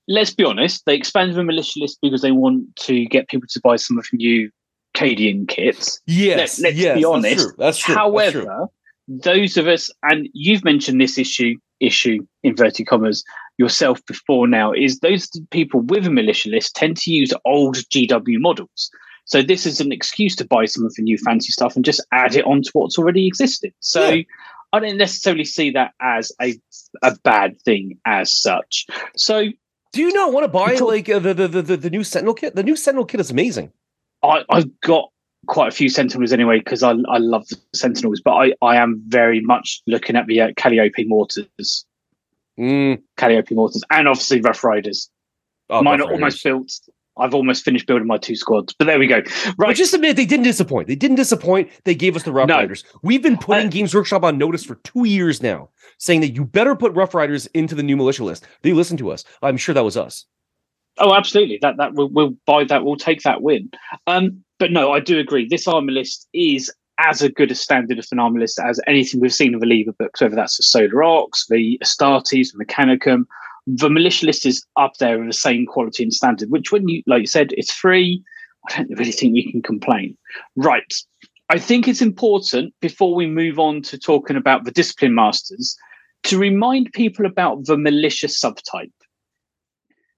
let's 0.10 0.34
be 0.34 0.44
honest. 0.44 0.84
They 0.86 0.96
expanded 0.96 1.38
the 1.38 1.46
militia 1.46 1.80
list 1.80 2.00
because 2.02 2.22
they 2.22 2.32
want 2.34 2.76
to 2.88 3.06
get 3.06 3.30
people 3.30 3.48
to 3.50 3.62
buy 3.62 3.78
some 3.78 3.98
of 3.98 4.06
the 4.12 4.18
new 4.18 4.52
Cadian 4.94 5.48
kits. 5.48 6.00
yes 6.08 6.60
let's 6.60 6.76
yes, 6.78 6.96
be 6.96 7.02
that's 7.02 7.06
honest. 7.06 7.36
true, 7.38 7.54
that's 7.58 7.78
true 7.78 7.94
that's 7.96 8.00
However, 8.00 8.42
true. 8.42 8.68
those 9.08 9.58
of 9.58 9.68
us, 9.68 9.90
and 10.04 10.28
you've 10.34 10.64
mentioned 10.64 11.00
this 11.00 11.18
issue, 11.18 11.56
issue 11.80 12.26
inverted 12.44 12.88
commas 12.88 13.24
yourself 13.58 14.04
before 14.06 14.48
now, 14.48 14.72
is 14.74 15.00
those 15.00 15.30
people 15.52 15.82
with 15.82 16.06
a 16.08 16.10
militia 16.12 16.50
list 16.50 16.76
tend 16.76 16.98
to 16.98 17.12
use 17.12 17.32
old 17.46 17.78
GW 17.78 18.40
models. 18.40 18.90
So 19.26 19.42
this 19.42 19.66
is 19.66 19.82
an 19.82 19.92
excuse 19.92 20.36
to 20.38 20.46
buy 20.46 20.66
some 20.66 20.86
of 20.86 20.94
the 20.96 21.04
new 21.04 21.18
fancy 21.18 21.52
stuff 21.52 21.76
and 21.76 21.84
just 21.84 22.06
add 22.12 22.36
it 22.36 22.46
onto 22.46 22.70
what's 22.74 22.98
already 22.98 23.28
existed. 23.28 23.74
So 23.82 24.10
Yeah. 24.10 24.24
I 24.74 24.80
don't 24.80 24.98
necessarily 24.98 25.46
see 25.46 25.72
that 25.72 25.92
as 26.02 26.32
a 26.42 26.56
a 27.04 27.16
bad 27.24 27.62
thing 27.62 27.98
as 28.06 28.34
such. 28.34 28.86
So 29.16 29.46
do 29.94 30.02
you 30.02 30.12
not 30.14 30.34
want 30.34 30.44
to 30.44 30.48
buy 30.50 30.74
like 30.76 31.10
uh, 31.10 31.20
the, 31.20 31.34
the 31.34 31.48
the 31.48 31.78
the 31.78 31.90
new 31.90 32.04
sentinel 32.04 32.34
kit 32.34 32.56
the 32.56 32.64
new 32.64 32.76
sentinel 32.76 33.06
kit 33.06 33.20
is 33.20 33.32
amazing 33.32 33.72
I, 34.24 34.44
I've 34.50 34.82
got 34.82 35.10
quite 35.48 35.68
a 35.70 35.72
few 35.72 35.90
Sentinels 35.90 36.34
anyway 36.34 36.60
because 36.60 36.84
I, 36.84 36.92
I 37.08 37.18
love 37.20 37.48
the 37.48 37.58
Sentinels, 37.74 38.22
but 38.24 38.32
I, 38.34 38.54
I 38.62 38.76
am 38.78 39.02
very 39.08 39.40
much 39.42 39.82
looking 39.88 40.16
at 40.16 40.28
the 40.28 40.42
uh, 40.42 40.48
Calliope 40.58 41.06
Mortars, 41.06 41.86
Mm, 42.60 43.02
Calliope 43.18 43.54
Mortars, 43.54 43.84
and 43.92 44.08
obviously 44.08 44.42
Rough 44.42 44.64
Riders. 44.64 45.10
oh, 45.70 45.84
Mine 45.84 46.00
Rough 46.00 46.10
are 46.10 46.14
almost 46.14 46.44
built. 46.44 46.72
I've 47.20 47.34
almost 47.34 47.64
finished 47.64 47.88
building 47.88 48.08
my 48.08 48.18
two 48.18 48.36
squads, 48.36 48.74
but 48.78 48.86
there 48.86 49.00
we 49.00 49.08
go. 49.08 49.22
But 49.24 49.56
Right, 49.58 49.76
just 49.76 49.94
admit 49.94 50.16
they 50.16 50.26
didn't 50.26 50.44
disappoint. 50.44 50.88
They 50.88 50.96
didn't 50.96 51.18
disappoint. 51.18 51.70
They 51.84 51.96
gave 51.96 52.16
us 52.16 52.24
the 52.24 52.32
Rough 52.32 52.48
No. 52.48 52.58
Riders. 52.58 52.84
We've 53.04 53.22
been 53.24 53.38
putting 53.38 53.68
I- 53.68 53.70
Games 53.70 53.94
Workshop 53.96 54.24
on 54.24 54.38
notice 54.38 54.64
for 54.64 54.76
two 54.76 55.06
years 55.06 55.42
now, 55.42 55.70
saying 56.00 56.22
that 56.22 56.30
you 56.36 56.46
better 56.46 56.76
put 56.76 56.94
Rough 56.94 57.14
Riders 57.16 57.46
into 57.48 57.74
the 57.76 57.82
new 57.84 57.96
militia 57.98 58.24
list. 58.24 58.46
They 58.62 58.74
listened 58.74 59.00
to 59.00 59.12
us. 59.12 59.24
I'm 59.42 59.58
sure 59.58 59.74
that 59.74 59.84
was 59.84 59.98
us. 59.98 60.26
Oh, 61.00 61.14
absolutely. 61.14 61.60
That 61.62 61.78
that 61.78 61.94
we'll, 61.94 62.10
we'll 62.10 62.36
buy 62.46 62.64
that. 62.66 62.84
We'll 62.84 62.96
take 62.96 63.22
that 63.24 63.42
win. 63.42 63.70
Um, 64.08 64.44
but 64.60 64.72
no, 64.72 64.92
I 64.92 65.00
do 65.00 65.20
agree. 65.20 65.48
This 65.48 65.68
armor 65.68 65.92
list 65.92 66.28
is 66.34 66.74
as 67.00 67.22
a 67.22 67.30
good 67.30 67.52
a 67.52 67.56
standard 67.56 68.00
of 68.00 68.08
an 68.12 68.20
armor 68.20 68.40
list 68.40 68.60
as 68.60 68.80
anything 68.88 69.20
we've 69.20 69.34
seen 69.34 69.54
in 69.54 69.60
the 69.60 69.68
Liber 69.68 69.92
books, 69.92 70.22
whether 70.22 70.36
that's 70.36 70.58
the 70.58 70.64
Solar 70.64 71.04
Aux, 71.04 71.30
the 71.50 71.80
Astartes, 71.84 72.52
the 72.52 72.66
Mechanicum. 72.66 73.26
The 73.68 73.90
militia 73.90 74.26
list 74.26 74.46
is 74.46 74.66
up 74.78 74.94
there 74.98 75.22
in 75.22 75.28
the 75.28 75.34
same 75.34 75.66
quality 75.66 76.04
and 76.04 76.14
standard. 76.14 76.50
Which, 76.50 76.72
when 76.72 76.88
you 76.88 77.04
like 77.06 77.22
you 77.22 77.28
said, 77.28 77.54
it's 77.58 77.72
free. 77.72 78.24
I 78.70 78.78
don't 78.78 78.98
really 78.98 79.12
think 79.12 79.36
you 79.36 79.52
can 79.52 79.62
complain. 79.62 80.18
Right. 80.56 80.94
I 81.50 81.60
think 81.60 81.88
it's 81.88 82.02
important 82.02 82.74
before 82.82 83.16
we 83.16 83.26
move 83.26 83.60
on 83.60 83.82
to 83.84 83.98
talking 83.98 84.36
about 84.36 84.66
the 84.66 84.72
discipline 84.72 85.16
masters 85.16 85.78
to 86.24 86.38
remind 86.38 86.92
people 86.92 87.26
about 87.26 87.66
the 87.66 87.78
militia 87.78 88.28
subtype 88.28 88.92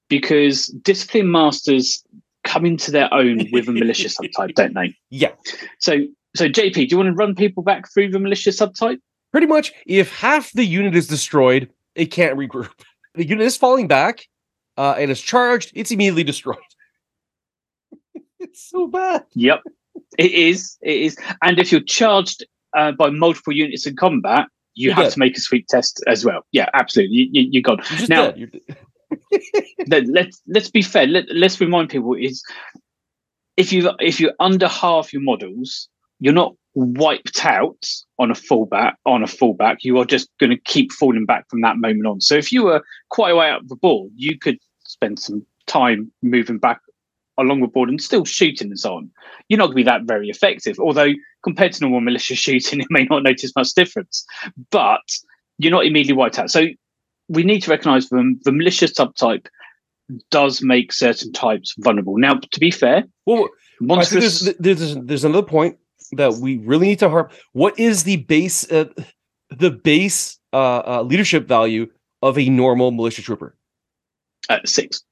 because 0.09 0.67
discipline 0.83 1.31
masters 1.31 2.03
come 2.43 2.65
into 2.65 2.91
their 2.91 3.13
own 3.13 3.47
with 3.51 3.67
a 3.67 3.71
militia 3.71 4.07
subtype, 4.09 4.55
don't 4.55 4.73
they? 4.73 4.95
Yeah. 5.09 5.31
So, 5.79 5.99
so 6.35 6.47
JP, 6.49 6.73
do 6.73 6.85
you 6.87 6.97
want 6.97 7.07
to 7.07 7.13
run 7.13 7.35
people 7.35 7.63
back 7.63 7.91
through 7.93 8.11
the 8.11 8.19
militia 8.19 8.49
subtype? 8.49 8.99
Pretty 9.31 9.47
much, 9.47 9.71
if 9.85 10.11
half 10.11 10.51
the 10.53 10.65
unit 10.65 10.95
is 10.95 11.07
destroyed, 11.07 11.69
it 11.95 12.05
can't 12.07 12.37
regroup. 12.37 12.71
The 13.15 13.25
unit 13.27 13.47
is 13.47 13.57
falling 13.57 13.87
back, 13.87 14.27
uh, 14.77 14.93
and 14.97 15.09
is 15.09 15.19
charged. 15.19 15.71
It's 15.73 15.89
immediately 15.89 16.23
destroyed. 16.23 16.57
it's 18.39 18.69
so 18.69 18.87
bad. 18.87 19.25
Yep, 19.33 19.61
it 20.19 20.31
is. 20.31 20.77
It 20.81 20.95
is. 20.95 21.17
And 21.41 21.57
if 21.59 21.71
you're 21.71 21.81
charged 21.81 22.45
uh, 22.77 22.91
by 22.91 23.09
multiple 23.09 23.51
units 23.51 23.87
in 23.87 23.95
combat, 23.95 24.47
you 24.75 24.85
You're 24.85 24.93
have 24.95 25.05
dead. 25.05 25.13
to 25.13 25.19
make 25.19 25.35
a 25.35 25.41
sweep 25.41 25.65
test 25.67 26.01
as 26.07 26.23
well. 26.23 26.45
Yeah, 26.51 26.69
absolutely. 26.75 27.15
You, 27.15 27.27
you, 27.31 27.49
you're 27.51 27.61
gone. 27.63 27.81
Now- 28.07 28.33
let, 29.87 30.07
let's 30.07 30.41
let's 30.47 30.69
be 30.69 30.81
fair. 30.81 31.07
Let, 31.07 31.25
let's 31.29 31.59
remind 31.59 31.89
people 31.89 32.13
is 32.13 32.43
if 33.57 33.73
you 33.73 33.91
if 33.99 34.19
you're 34.19 34.33
under 34.39 34.67
half 34.67 35.13
your 35.13 35.21
models, 35.21 35.89
you're 36.19 36.33
not 36.33 36.55
wiped 36.75 37.45
out 37.45 37.85
on 38.19 38.31
a 38.31 38.35
fullback 38.35 38.97
on 39.05 39.23
a 39.23 39.27
fullback. 39.27 39.83
You 39.83 39.97
are 39.99 40.05
just 40.05 40.29
going 40.39 40.51
to 40.51 40.57
keep 40.57 40.91
falling 40.91 41.25
back 41.25 41.49
from 41.49 41.61
that 41.61 41.77
moment 41.77 42.05
on. 42.05 42.21
So 42.21 42.35
if 42.35 42.51
you 42.51 42.63
were 42.63 42.83
quite 43.09 43.31
a 43.31 43.35
way 43.35 43.49
up 43.49 43.61
the 43.67 43.75
ball 43.75 44.09
you 44.15 44.37
could 44.37 44.57
spend 44.85 45.19
some 45.19 45.45
time 45.67 46.11
moving 46.21 46.57
back 46.57 46.79
along 47.39 47.61
the 47.61 47.67
board 47.67 47.89
and 47.89 48.01
still 48.01 48.25
shooting 48.25 48.67
and 48.67 48.79
so 48.79 48.95
on. 48.95 49.09
You're 49.47 49.57
not 49.57 49.67
going 49.67 49.77
to 49.77 49.83
be 49.83 49.83
that 49.83 50.03
very 50.03 50.29
effective. 50.29 50.77
Although 50.79 51.13
compared 51.41 51.71
to 51.73 51.81
normal 51.81 52.01
militia 52.01 52.35
shooting, 52.35 52.79
you 52.81 52.85
may 52.89 53.05
not 53.05 53.23
notice 53.23 53.55
much 53.55 53.73
difference. 53.73 54.25
But 54.71 55.01
you're 55.57 55.71
not 55.71 55.85
immediately 55.85 56.13
wiped 56.13 56.39
out. 56.39 56.51
So 56.51 56.67
we 57.29 57.43
need 57.43 57.63
to 57.63 57.71
recognise 57.71 58.09
them. 58.09 58.39
The 58.43 58.51
militia 58.51 58.85
subtype 58.85 59.47
does 60.31 60.61
make 60.61 60.91
certain 60.91 61.31
types 61.31 61.75
vulnerable. 61.77 62.17
Now, 62.17 62.35
to 62.35 62.59
be 62.59 62.71
fair, 62.71 63.05
well, 63.25 63.47
monstrous. 63.79 64.41
there's, 64.41 64.57
there's 64.57 64.95
there's 64.95 65.23
another 65.23 65.45
point 65.45 65.77
that 66.13 66.33
we 66.33 66.57
really 66.57 66.87
need 66.87 66.99
to 66.99 67.09
harp. 67.09 67.31
What 67.53 67.79
is 67.79 68.03
the 68.03 68.17
base 68.17 68.69
uh, 68.71 68.85
the 69.49 69.71
base 69.71 70.39
uh, 70.51 70.81
uh, 70.85 71.03
leadership 71.03 71.47
value 71.47 71.87
of 72.21 72.37
a 72.37 72.49
normal 72.49 72.91
militia 72.91 73.21
trooper? 73.21 73.55
at 74.49 74.67
six. 74.67 75.03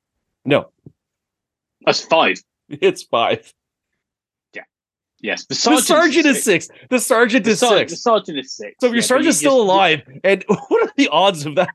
No, 0.45 0.71
That's 1.85 2.01
five. 2.01 2.41
it's 2.69 3.03
five. 3.03 3.53
Yes, 5.19 5.43
the 5.45 5.49
The 5.49 5.55
sergeant, 5.55 5.85
sergeant 5.85 6.25
is 6.27 6.43
six. 6.43 6.67
The 6.89 6.99
sergeant 6.99 7.45
The, 7.45 7.51
is 7.51 7.59
ser- 7.59 7.67
six. 7.79 7.91
the 7.93 7.97
sergeant 7.97 8.37
is 8.39 8.55
six. 8.55 8.75
So 8.79 8.87
if 8.87 8.91
your 8.91 8.97
Yeah, 8.97 9.01
sergeant's 9.01 9.41
you 9.41 9.49
still 9.49 9.57
just- 9.65 9.71
alive, 9.73 10.01
and 10.23 10.43
what 10.67 10.83
are 10.89 10.93
the 10.95 11.07
odds 11.09 11.45
of 11.45 11.55
that? 11.55 11.69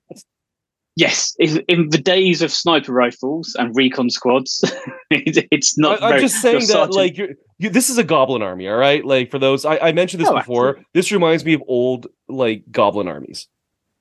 Yes, 0.95 1.35
in 1.39 1.89
the 1.89 1.97
days 1.99 2.43
of 2.43 2.53
sniper 2.53 2.93
rifles 2.93 3.57
and 3.59 3.75
recon 3.75 4.11
squads, 4.11 4.63
it's 5.11 5.79
not. 5.79 6.03
I, 6.03 6.17
am 6.17 6.21
just 6.21 6.43
saying 6.43 6.59
that, 6.61 6.67
sergeant- 6.69 6.95
like, 6.95 7.17
you're, 7.17 7.29
you, 7.59 7.71
this 7.71 7.89
is 7.89 7.97
a 7.97 8.05
goblin 8.05 8.43
army, 8.43 8.69
all 8.69 8.77
right? 8.77 9.03
Like, 9.05 9.31
for 9.31 9.39
those, 9.39 9.65
I, 9.65 9.79
I 9.79 9.93
mentioned 9.93 10.21
this 10.21 10.29
Oh, 10.29 10.37
before. 10.37 10.69
absolutely. 10.69 10.85
This 10.93 11.11
reminds 11.11 11.45
me 11.47 11.55
of 11.55 11.63
old, 11.67 12.09
like, 12.29 12.65
goblin 12.71 13.09
armies. 13.09 13.49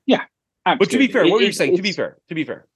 Yeah, 0.04 0.20
absolutely. 0.66 0.84
but 0.86 0.92
to 0.92 0.98
be 0.98 1.12
fair, 1.12 1.22
what 1.22 1.28
It- 1.28 1.32
were 1.32 1.40
you 1.42 1.48
it- 1.48 1.54
saying? 1.54 1.76
To 1.76 1.82
be 1.82 1.92
fair, 1.92 2.18
to 2.28 2.34
be 2.34 2.44
fair, 2.44 2.66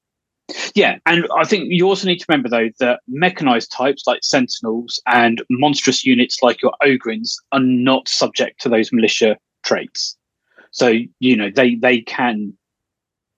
Yeah, 0.77 0.99
and 1.07 1.27
I 1.35 1.45
think 1.45 1.69
you 1.71 1.89
also 1.89 2.07
need 2.07 2.19
to 2.19 2.27
remember 2.29 2.51
though 2.51 2.69
that 2.81 3.01
mechanized 3.09 3.73
types 3.73 4.07
like 4.07 4.23
sentinels 4.23 5.01
and 5.07 5.43
monstrous 5.49 6.05
units 6.05 6.43
like 6.43 6.61
your 6.61 6.75
Ogryns 6.83 7.37
are 7.53 7.61
not 7.61 8.07
subject 8.09 8.61
to 8.61 8.69
those 8.69 8.93
militia 8.93 9.39
traits. 9.65 10.19
So 10.73 10.93
you 11.19 11.35
know 11.35 11.49
they 11.49 11.77
they 11.77 12.03
can 12.03 12.53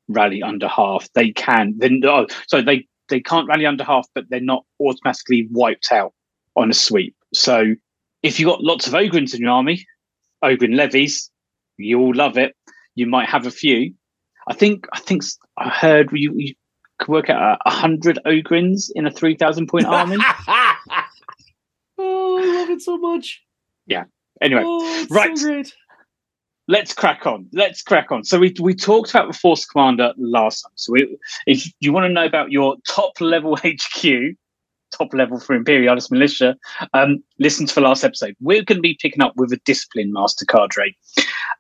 rally 0.09 0.43
under 0.43 0.67
half. 0.67 1.09
They 1.13 1.31
can 1.31 1.75
then 1.79 2.01
oh, 2.05 2.27
so 2.49 2.61
they 2.61 2.89
they 3.09 3.21
can't 3.21 3.47
rally 3.47 3.67
under 3.67 3.85
half, 3.85 4.09
but 4.17 4.25
they're 4.29 4.41
not 4.41 4.65
automatically 4.81 5.47
wiped 5.53 5.93
out 5.93 6.15
on 6.57 6.71
a 6.71 6.75
sweep. 6.75 7.15
So 7.35 7.77
if 8.25 8.41
you've 8.41 8.49
got 8.49 8.65
lots 8.65 8.89
of 8.89 8.95
Ogryns 8.95 9.33
in 9.33 9.43
your 9.43 9.51
army, 9.51 9.87
Ogryn 10.43 10.75
levies, 10.75 11.31
you 11.77 12.01
all 12.01 12.17
love 12.17 12.37
it. 12.37 12.57
You 12.97 13.07
might 13.07 13.29
have 13.29 13.47
a 13.47 13.53
few. 13.53 13.95
I 14.49 14.55
think 14.55 14.89
I 14.93 14.99
think 14.99 15.23
I 15.57 15.69
heard 15.69 16.11
you, 16.13 16.33
you 16.35 16.55
could 16.99 17.09
work 17.09 17.31
out 17.31 17.59
a 17.65 17.71
hundred 17.71 18.19
Ogryns 18.27 18.91
in 18.95 19.07
a 19.07 19.11
three 19.11 19.37
thousand 19.37 19.69
point 19.69 19.87
army. 19.87 20.17
oh, 21.99 22.41
I 22.43 22.59
love 22.61 22.71
it 22.71 22.83
so 22.83 22.97
much. 22.99 23.43
Yeah. 23.87 24.05
Anyway, 24.41 24.63
oh, 24.65 25.07
right. 25.11 25.37
so 25.37 25.63
let's 26.69 26.95
crack 26.95 27.27
on. 27.27 27.49
Let's 27.53 27.83
crack 27.83 28.13
on. 28.13 28.23
So 28.23 28.39
we 28.39 28.55
we 28.61 28.75
talked 28.75 29.11
about 29.11 29.33
the 29.33 29.37
force 29.37 29.65
commander 29.65 30.13
last 30.17 30.63
time. 30.63 30.73
So 30.77 30.93
we, 30.93 31.19
if 31.47 31.67
you 31.81 31.93
want 31.93 32.05
to 32.05 32.13
know 32.13 32.25
about 32.25 32.53
your 32.53 32.77
top 32.87 33.21
level 33.21 33.57
HQ, 33.65 34.37
top 34.93 35.13
level 35.13 35.41
for 35.41 35.57
Imperialis 35.57 36.11
Militia, 36.11 36.57
um, 36.95 37.23
listen 37.39 37.67
to 37.67 37.75
the 37.75 37.81
last 37.81 38.05
episode. 38.05 38.37
We're 38.41 38.63
going 38.63 38.79
to 38.79 38.83
be 38.83 38.99
picking 39.01 39.23
up 39.23 39.33
with 39.37 39.53
a 39.53 39.61
discipline 39.65 40.13
master 40.13 40.45
cadre, 40.45 40.97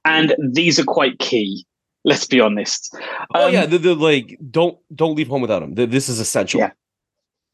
and 0.05 0.35
these 0.53 0.79
are 0.79 0.85
quite 0.85 1.19
key. 1.19 1.67
Let's 2.05 2.27
be 2.27 2.41
honest. 2.41 2.95
Oh 3.35 3.47
Um, 3.49 3.53
yeah, 3.53 3.67
the, 3.67 3.79
the 3.79 3.95
like 3.95 4.39
don't 4.51 4.79
don't 4.95 5.17
leave 5.17 5.29
home 5.29 5.43
without 5.43 5.61
them. 5.61 5.75
Th- 5.75 5.89
This 5.89 6.09
is 6.09 6.21
essential. 6.21 6.61
Yeah. 6.61 6.71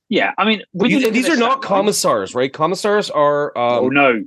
yeah. 0.09 0.33
I 0.39 0.45
mean, 0.45 0.63
These, 0.75 1.11
these 1.11 1.29
are 1.29 1.37
not 1.37 1.63
commissars, 1.63 2.35
right? 2.35 2.53
Commissars 2.53 3.11
are 3.11 3.57
um, 3.57 3.85
oh 3.85 3.89
no, 3.89 4.23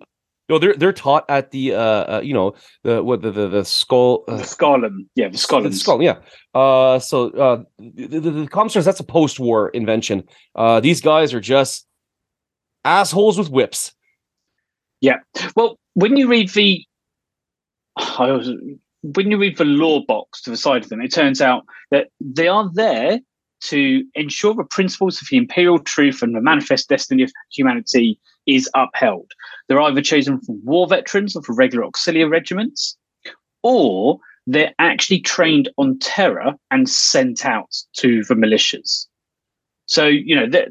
no, 0.50 0.58
they're 0.60 0.74
they're 0.76 0.94
taught 0.94 1.26
at 1.30 1.52
the 1.52 1.74
uh, 1.74 1.80
uh 2.18 2.22
you 2.24 2.34
know 2.34 2.56
the 2.84 3.04
what 3.04 3.22
the 3.22 3.32
the, 3.32 3.48
the 3.48 3.64
skull 3.66 4.24
uh, 4.28 4.38
the 4.38 4.44
Scarlum. 4.44 5.06
Yeah, 5.16 5.28
the 5.28 5.32
The 5.34 5.38
Scarlums. 5.38 5.74
skull, 5.76 6.02
yeah. 6.02 6.18
Uh, 6.54 7.00
so 7.00 7.30
uh, 7.32 7.64
the, 7.78 8.20
the, 8.20 8.32
the 8.32 8.48
commissars, 8.48 8.86
that's 8.86 9.00
a 9.00 9.04
post-war 9.04 9.70
invention. 9.70 10.24
Uh, 10.56 10.80
these 10.80 11.00
guys 11.02 11.34
are 11.34 11.40
just 11.42 11.86
assholes 12.84 13.38
with 13.38 13.50
whips. 13.52 13.94
Yeah 15.02 15.18
well, 15.56 15.78
when 15.94 16.18
you 16.18 16.28
read 16.28 16.50
the, 16.50 16.84
I 17.98 18.32
was, 18.32 18.50
when 19.02 19.32
you 19.32 19.38
read 19.38 19.58
the 19.58 19.66
law 19.66 20.02
box 20.06 20.42
to 20.42 20.50
the 20.50 20.58
side 20.58 20.84
of 20.84 20.90
them, 20.90 21.02
it 21.02 21.14
turns 21.14 21.42
out 21.42 21.64
that 21.92 22.08
they 22.20 22.48
are 22.48 22.70
there 22.74 23.20
to 23.60 24.04
ensure 24.16 24.54
the 24.54 24.64
principles 24.64 25.22
of 25.22 25.28
the 25.30 25.38
imperial 25.38 25.80
truth 25.80 26.22
and 26.22 26.36
the 26.36 26.42
manifest 26.42 26.90
destiny 26.90 27.24
of 27.24 27.32
humanity 27.52 28.20
is 28.46 28.70
upheld. 28.76 29.32
They're 29.68 29.82
either 29.82 30.02
chosen 30.02 30.40
from 30.42 30.64
war 30.64 30.88
veterans 30.88 31.36
or 31.36 31.42
from 31.42 31.56
regular 31.56 31.86
auxiliary 31.86 32.30
regiments, 32.30 32.98
or 33.64 34.20
they're 34.46 34.74
actually 34.80 35.22
trained 35.22 35.70
on 35.78 36.00
Terra 36.00 36.58
and 36.72 36.90
sent 36.90 37.46
out 37.46 37.76
to 37.98 38.24
the 38.24 38.36
militias. 38.36 39.08
So, 39.88 40.06
you 40.06 40.36
know, 40.36 40.50
that 40.50 40.70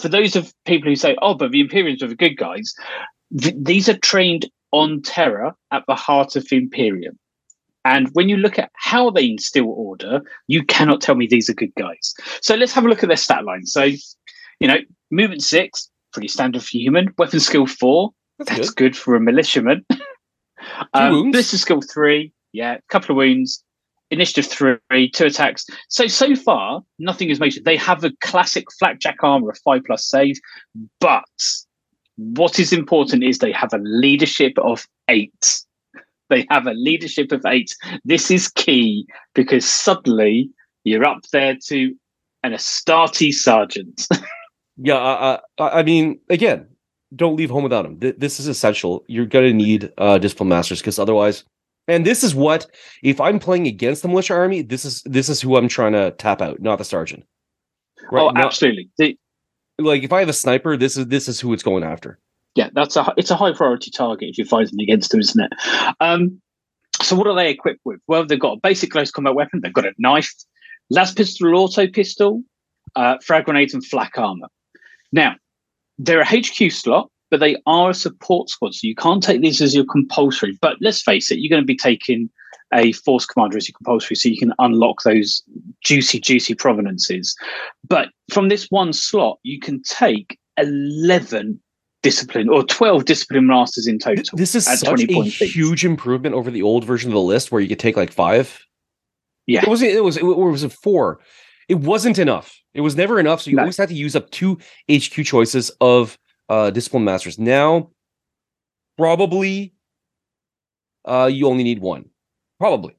for 0.00 0.08
those 0.08 0.34
of 0.34 0.52
people 0.64 0.88
who 0.88 0.96
say, 0.96 1.16
oh, 1.22 1.34
but 1.34 1.52
the 1.52 1.60
Imperials 1.60 2.02
are 2.02 2.08
the 2.08 2.16
good 2.16 2.36
guys, 2.36 2.74
th- 3.38 3.54
these 3.56 3.88
are 3.88 3.98
trained 3.98 4.46
on 4.74 5.00
Terra 5.02 5.54
at 5.70 5.84
the 5.86 5.94
heart 5.94 6.34
of 6.34 6.48
the 6.48 6.56
Imperium. 6.56 7.16
And 7.84 8.08
when 8.14 8.28
you 8.28 8.36
look 8.36 8.58
at 8.58 8.70
how 8.74 9.10
they 9.10 9.24
instill 9.24 9.68
order, 9.68 10.20
you 10.48 10.64
cannot 10.64 11.00
tell 11.00 11.14
me 11.14 11.26
these 11.26 11.48
are 11.48 11.54
good 11.54 11.74
guys. 11.78 12.12
So 12.40 12.56
let's 12.56 12.72
have 12.72 12.84
a 12.84 12.88
look 12.88 13.02
at 13.02 13.08
their 13.08 13.16
stat 13.16 13.44
line. 13.44 13.66
So, 13.66 13.84
you 13.84 14.66
know, 14.66 14.78
movement 15.10 15.42
six, 15.42 15.88
pretty 16.12 16.28
standard 16.28 16.62
for 16.62 16.76
human. 16.76 17.14
Weapon 17.18 17.40
skill 17.40 17.66
four, 17.66 18.10
That's, 18.38 18.50
that's 18.50 18.70
good. 18.70 18.92
good 18.92 18.96
for 18.96 19.14
a 19.14 19.20
militiaman. 19.20 19.86
um, 20.94 21.12
wounds. 21.12 21.32
Ballistic 21.32 21.60
skill 21.60 21.80
three, 21.82 22.32
yeah, 22.52 22.74
a 22.74 22.82
couple 22.88 23.12
of 23.12 23.16
wounds. 23.16 23.62
Initiative 24.10 24.46
three, 24.50 25.10
two 25.10 25.26
attacks. 25.26 25.64
So 25.88 26.06
so 26.06 26.34
far, 26.34 26.82
nothing 26.98 27.30
is 27.30 27.40
major. 27.40 27.60
They 27.64 27.76
have 27.76 28.04
a 28.04 28.12
classic 28.22 28.64
flakjack 28.78 29.16
armor 29.22 29.50
of 29.50 29.58
five 29.64 29.82
plus 29.86 30.04
save, 30.04 30.36
but 31.00 31.24
what 32.16 32.58
is 32.58 32.72
important 32.72 33.24
is 33.24 33.38
they 33.38 33.52
have 33.52 33.72
a 33.72 33.78
leadership 33.78 34.52
of 34.58 34.86
eight. 35.08 35.60
They 36.30 36.46
have 36.50 36.66
a 36.66 36.72
leadership 36.74 37.32
of 37.32 37.44
eight. 37.46 37.74
This 38.04 38.30
is 38.30 38.48
key 38.48 39.06
because 39.34 39.66
suddenly 39.68 40.50
you're 40.84 41.04
up 41.04 41.22
there 41.32 41.56
to 41.66 41.94
an 42.42 42.52
Astarte 42.54 43.32
sergeant. 43.32 44.06
Yeah, 44.76 44.96
uh, 44.96 45.40
uh, 45.58 45.70
I 45.72 45.84
mean, 45.84 46.18
again, 46.28 46.66
don't 47.14 47.36
leave 47.36 47.48
home 47.50 47.62
without 47.62 47.86
him. 47.86 48.00
Th- 48.00 48.16
this 48.18 48.40
is 48.40 48.48
essential. 48.48 49.04
You're 49.06 49.24
gonna 49.24 49.52
need 49.52 49.92
uh, 49.98 50.18
discipline 50.18 50.48
masters 50.48 50.80
because 50.80 50.98
otherwise, 50.98 51.44
and 51.86 52.04
this 52.04 52.24
is 52.24 52.34
what 52.34 52.66
if 53.00 53.20
I'm 53.20 53.38
playing 53.38 53.68
against 53.68 54.02
the 54.02 54.08
militia 54.08 54.34
army, 54.34 54.62
this 54.62 54.84
is 54.84 55.02
this 55.04 55.28
is 55.28 55.40
who 55.40 55.56
I'm 55.56 55.68
trying 55.68 55.92
to 55.92 56.10
tap 56.10 56.42
out, 56.42 56.60
not 56.60 56.78
the 56.78 56.84
sergeant. 56.84 57.24
oh, 58.10 58.30
Not- 58.30 58.44
absolutely. 58.44 58.90
The- 58.98 59.16
like 59.78 60.02
if 60.02 60.12
I 60.12 60.20
have 60.20 60.28
a 60.28 60.34
sniper, 60.34 60.76
this 60.76 60.96
is 60.96 61.06
this 61.08 61.28
is 61.28 61.40
who 61.40 61.52
it's 61.52 61.62
going 61.62 61.84
after. 61.84 62.18
yeah, 62.54 62.70
that's 62.72 62.96
a 62.96 63.12
it's 63.16 63.30
a 63.30 63.36
high 63.36 63.52
priority 63.52 63.90
target 63.90 64.28
if 64.30 64.38
you're 64.38 64.46
fighting 64.46 64.80
against 64.80 65.10
them, 65.10 65.20
isn't 65.20 65.44
it? 65.44 65.52
Um, 66.00 66.40
so 67.02 67.16
what 67.16 67.26
are 67.26 67.34
they 67.34 67.50
equipped 67.50 67.80
with? 67.84 68.00
Well, 68.06 68.24
they've 68.24 68.38
got 68.38 68.58
a 68.58 68.60
basic 68.60 68.90
close 68.90 69.10
combat 69.10 69.34
weapon. 69.34 69.60
They've 69.62 69.72
got 69.72 69.86
a 69.86 69.92
knife, 69.98 70.32
las 70.90 71.12
pistol, 71.12 71.56
auto 71.56 71.88
pistol, 71.88 72.42
uh, 72.94 73.16
frag 73.24 73.46
grenades, 73.46 73.74
and 73.74 73.84
flak 73.84 74.16
armor. 74.16 74.48
Now, 75.12 75.36
they're 75.98 76.20
a 76.20 76.24
HQ 76.26 76.70
slot. 76.72 77.10
but 77.30 77.40
they 77.40 77.56
are 77.66 77.90
a 77.90 77.94
support 77.94 78.48
squad. 78.48 78.74
So 78.74 78.86
you 78.86 78.94
can't 78.94 79.22
take 79.22 79.40
these 79.40 79.60
as 79.60 79.74
your 79.74 79.84
compulsory. 79.84 80.56
But 80.60 80.76
let's 80.80 81.02
face 81.02 81.32
it, 81.32 81.38
you're 81.40 81.50
going 81.50 81.62
to 81.62 81.66
be 81.66 81.76
taking 81.76 82.30
a 82.72 82.92
force 82.92 83.26
commander 83.26 83.56
as 83.56 83.68
your 83.68 83.74
compulsory 83.76 84.16
so 84.16 84.28
you 84.28 84.38
can 84.38 84.52
unlock 84.58 85.02
those 85.02 85.42
juicy, 85.82 86.20
juicy 86.20 86.54
provenances. 86.54 87.36
But 87.86 88.08
from 88.32 88.48
this 88.48 88.66
one 88.70 88.92
slot, 88.92 89.38
you 89.42 89.60
can 89.60 89.82
take 89.82 90.38
11 90.56 91.60
discipline 92.02 92.48
or 92.48 92.62
12 92.64 93.06
discipline 93.06 93.46
masters 93.46 93.86
in 93.86 93.98
total. 93.98 94.22
This 94.34 94.54
is 94.54 94.66
such 94.66 95.02
a 95.02 95.22
huge 95.46 95.84
improvement 95.84 96.34
over 96.34 96.50
the 96.50 96.62
old 96.62 96.84
version 96.84 97.10
of 97.10 97.14
the 97.14 97.20
list 97.20 97.50
where 97.50 97.60
you 97.60 97.68
could 97.68 97.78
take 97.78 97.96
like 97.96 98.12
five. 98.12 98.64
Yeah. 99.46 99.62
It 99.62 99.68
was 99.68 99.82
it 99.82 100.04
was 100.04 100.16
it 100.16 100.22
was 100.22 100.62
a 100.62 100.70
four. 100.70 101.20
It 101.68 101.76
wasn't 101.76 102.18
enough. 102.18 102.60
It 102.74 102.82
was 102.82 102.94
never 102.94 103.18
enough. 103.18 103.42
So 103.42 103.50
you 103.50 103.56
no. 103.56 103.62
always 103.62 103.76
had 103.76 103.88
to 103.88 103.94
use 103.94 104.14
up 104.14 104.30
two 104.30 104.58
HQ 104.90 105.24
choices 105.24 105.70
of 105.80 106.18
uh 106.48 106.70
discipline 106.70 107.04
masters. 107.04 107.38
Now, 107.38 107.90
probably 108.96 109.74
uh 111.06 111.30
you 111.32 111.48
only 111.48 111.64
need 111.64 111.80
one. 111.80 112.10
Probably. 112.58 112.96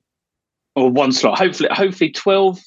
Or 0.75 0.89
one 0.89 1.11
slot. 1.11 1.37
Hopefully, 1.37 1.69
hopefully 1.71 2.11
12 2.11 2.59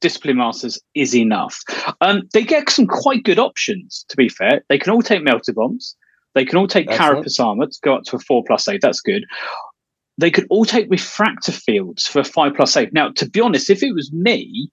discipline 0.00 0.36
masters 0.36 0.78
is 0.94 1.14
enough. 1.14 1.58
Um, 2.00 2.22
they 2.32 2.44
get 2.44 2.70
some 2.70 2.86
quite 2.86 3.24
good 3.24 3.38
options, 3.38 4.04
to 4.08 4.16
be 4.16 4.28
fair. 4.28 4.62
They 4.68 4.78
can 4.78 4.92
all 4.92 5.02
take 5.02 5.22
melter 5.22 5.52
bombs. 5.52 5.96
They 6.34 6.44
can 6.44 6.58
all 6.58 6.68
take 6.68 6.88
carapace 6.88 7.40
armor 7.40 7.66
to 7.66 7.78
go 7.82 7.94
up 7.94 8.04
to 8.04 8.16
a 8.16 8.18
four 8.18 8.44
plus 8.46 8.68
eight. 8.68 8.82
That's 8.82 9.00
good. 9.00 9.24
They 10.18 10.30
could 10.30 10.46
all 10.50 10.64
take 10.64 10.90
refractor 10.90 11.52
fields 11.52 12.06
for 12.06 12.20
a 12.20 12.24
five 12.24 12.54
plus 12.54 12.76
eight. 12.76 12.92
Now, 12.92 13.10
to 13.12 13.28
be 13.28 13.40
honest, 13.40 13.70
if 13.70 13.82
it 13.82 13.92
was 13.92 14.12
me, 14.12 14.70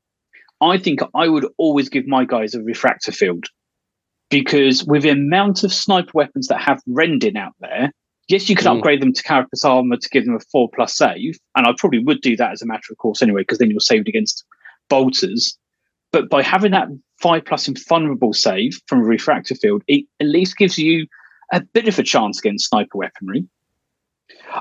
I 0.62 0.78
think 0.78 1.00
I 1.16 1.28
would 1.28 1.48
always 1.58 1.90
give 1.90 2.06
my 2.06 2.26
guys 2.26 2.54
a 2.54 2.62
refractor 2.62 3.12
field 3.12 3.46
because 4.30 4.84
with 4.84 5.04
the 5.04 5.10
amount 5.10 5.64
of 5.64 5.74
sniper 5.74 6.12
weapons 6.14 6.48
that 6.48 6.62
have 6.62 6.82
rending 6.88 7.38
out 7.38 7.54
there, 7.60 7.92
yes, 8.28 8.50
you 8.50 8.56
could 8.56 8.68
mm. 8.68 8.78
upgrade 8.78 9.02
them 9.02 9.14
to 9.14 9.24
carapace 9.24 9.66
armor 9.66 9.98
to 9.98 10.10
give 10.10 10.26
them 10.26 10.36
a 10.36 10.40
four 10.40 10.70
plus 10.74 10.96
save, 10.96 11.38
and 11.56 11.68
I 11.68 11.74
probably 11.78 12.00
would 12.00 12.22
do 12.22 12.36
that 12.38 12.52
as 12.52 12.62
a 12.62 12.66
matter 12.66 12.92
of 12.92 12.98
course 12.98 13.22
anyway, 13.22 13.42
because 13.42 13.58
then 13.58 13.70
you're 13.70 13.80
saved 13.80 14.08
against 14.08 14.44
bolters. 14.90 15.58
But 16.12 16.30
by 16.30 16.44
having 16.44 16.72
that 16.72 16.90
five 17.20 17.46
plus 17.46 17.68
invulnerable 17.68 18.34
save 18.34 18.80
from 18.88 19.00
a 19.00 19.06
refractor 19.06 19.56
field, 19.56 19.84
it 19.88 20.06
at 20.20 20.28
least 20.28 20.58
gives 20.58 20.78
you 20.78 21.08
a 21.52 21.62
bit 21.62 21.88
of 21.88 21.98
a 22.00 22.04
chance 22.04 22.40
against 22.40 22.70
sniper 22.70 22.98
weaponry. 22.98 23.46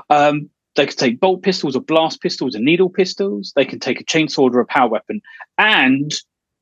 Um, 0.09 0.49
they 0.75 0.87
can 0.87 0.95
take 0.95 1.19
bolt 1.19 1.43
pistols 1.43 1.75
or 1.75 1.81
blast 1.81 2.21
pistols 2.21 2.55
or 2.55 2.59
needle 2.59 2.89
pistols. 2.89 3.53
They 3.55 3.65
can 3.65 3.79
take 3.79 4.01
a 4.01 4.03
chainsaw 4.03 4.51
or 4.51 4.59
a 4.59 4.65
power 4.65 4.89
weapon, 4.89 5.21
and 5.57 6.11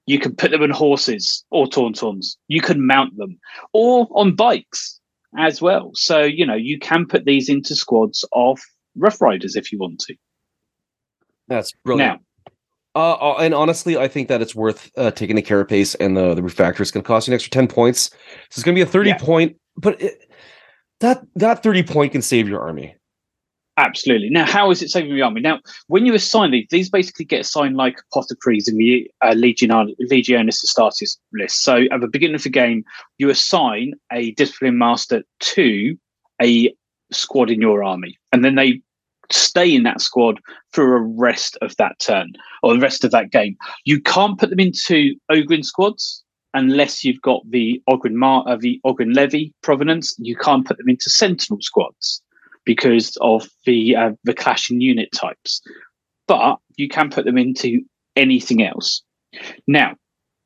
you 0.05 0.19
can 0.19 0.35
put 0.35 0.51
them 0.51 0.63
on 0.63 0.69
horses 0.69 1.45
or 1.51 1.67
tauntauns. 1.67 2.35
You 2.47 2.61
can 2.61 2.85
mount 2.85 3.15
them 3.17 3.39
or 3.73 4.07
on 4.11 4.35
bikes 4.35 5.00
as 5.37 5.61
well. 5.61 5.91
So 5.93 6.21
you 6.21 6.45
know 6.45 6.55
you 6.55 6.79
can 6.79 7.05
put 7.05 7.25
these 7.25 7.49
into 7.49 7.75
squads 7.75 8.25
of 8.33 8.59
rough 8.95 9.21
riders 9.21 9.55
if 9.55 9.71
you 9.71 9.79
want 9.79 9.99
to. 10.01 10.15
That's 11.47 11.71
brilliant. 11.83 12.21
Now, 12.21 12.25
uh, 12.93 13.13
uh, 13.13 13.37
and 13.39 13.53
honestly, 13.53 13.97
I 13.97 14.07
think 14.07 14.27
that 14.27 14.41
it's 14.41 14.53
worth 14.53 14.91
uh, 14.97 15.11
taking 15.11 15.35
the 15.35 15.41
carapace 15.41 15.95
and 15.95 16.15
the 16.17 16.33
the 16.33 16.43
refractor 16.43 16.83
is 16.83 16.91
going 16.91 17.03
to 17.03 17.07
cost 17.07 17.27
you 17.27 17.31
an 17.31 17.35
extra 17.35 17.51
ten 17.51 17.67
points. 17.67 18.09
So 18.09 18.15
it's 18.49 18.63
going 18.63 18.75
to 18.75 18.79
be 18.79 18.87
a 18.87 18.91
thirty 18.91 19.11
yeah. 19.11 19.17
point, 19.17 19.57
but 19.77 20.01
it, 20.01 20.31
that 20.99 21.23
that 21.35 21.63
thirty 21.63 21.83
point 21.83 22.11
can 22.11 22.21
save 22.21 22.47
your 22.47 22.61
army. 22.61 22.95
Absolutely. 23.81 24.29
Now, 24.29 24.45
how 24.45 24.69
is 24.69 24.83
it 24.83 24.89
saving 24.91 25.15
the 25.15 25.23
army? 25.23 25.41
Now, 25.41 25.59
when 25.87 26.05
you 26.05 26.13
assign 26.13 26.51
these, 26.51 26.67
these 26.69 26.87
basically 26.87 27.25
get 27.25 27.41
assigned 27.41 27.77
like 27.77 27.97
apothecaries 28.11 28.67
in 28.67 28.77
the 28.77 29.09
uh, 29.23 29.33
Legion, 29.33 29.71
Legiones 29.71 30.63
Astartes 30.63 31.17
list. 31.33 31.63
So 31.63 31.85
at 31.91 31.99
the 31.99 32.07
beginning 32.07 32.35
of 32.35 32.43
the 32.43 32.49
game, 32.49 32.83
you 33.17 33.31
assign 33.31 33.93
a 34.11 34.33
discipline 34.33 34.77
master 34.77 35.23
to 35.39 35.97
a 36.39 36.71
squad 37.11 37.49
in 37.49 37.59
your 37.59 37.83
army, 37.83 38.19
and 38.31 38.45
then 38.45 38.53
they 38.53 38.81
stay 39.31 39.73
in 39.73 39.81
that 39.81 39.99
squad 39.99 40.39
for 40.73 40.85
the 40.85 41.13
rest 41.17 41.57
of 41.63 41.75
that 41.77 41.97
turn 41.97 42.33
or 42.61 42.75
the 42.75 42.79
rest 42.79 43.03
of 43.03 43.09
that 43.09 43.31
game. 43.31 43.57
You 43.85 43.99
can't 43.99 44.37
put 44.37 44.51
them 44.51 44.59
into 44.59 45.15
Ogryn 45.31 45.65
squads 45.65 46.23
unless 46.53 47.03
you've 47.03 47.21
got 47.21 47.41
the 47.49 47.81
Ogryn 47.89 48.13
Mar- 48.13 48.43
uh, 48.47 48.57
the 48.57 48.79
Ogryn 48.85 49.15
Levy 49.15 49.55
provenance. 49.63 50.13
You 50.19 50.35
can't 50.35 50.67
put 50.67 50.77
them 50.77 50.89
into 50.89 51.09
Sentinel 51.09 51.61
squads 51.61 52.21
because 52.65 53.17
of 53.21 53.47
the 53.65 53.95
uh, 53.95 54.11
the 54.23 54.33
clashing 54.33 54.81
unit 54.81 55.09
types. 55.13 55.61
But 56.27 56.57
you 56.77 56.87
can 56.87 57.09
put 57.09 57.25
them 57.25 57.37
into 57.37 57.81
anything 58.15 58.63
else. 58.63 59.01
Now, 59.67 59.95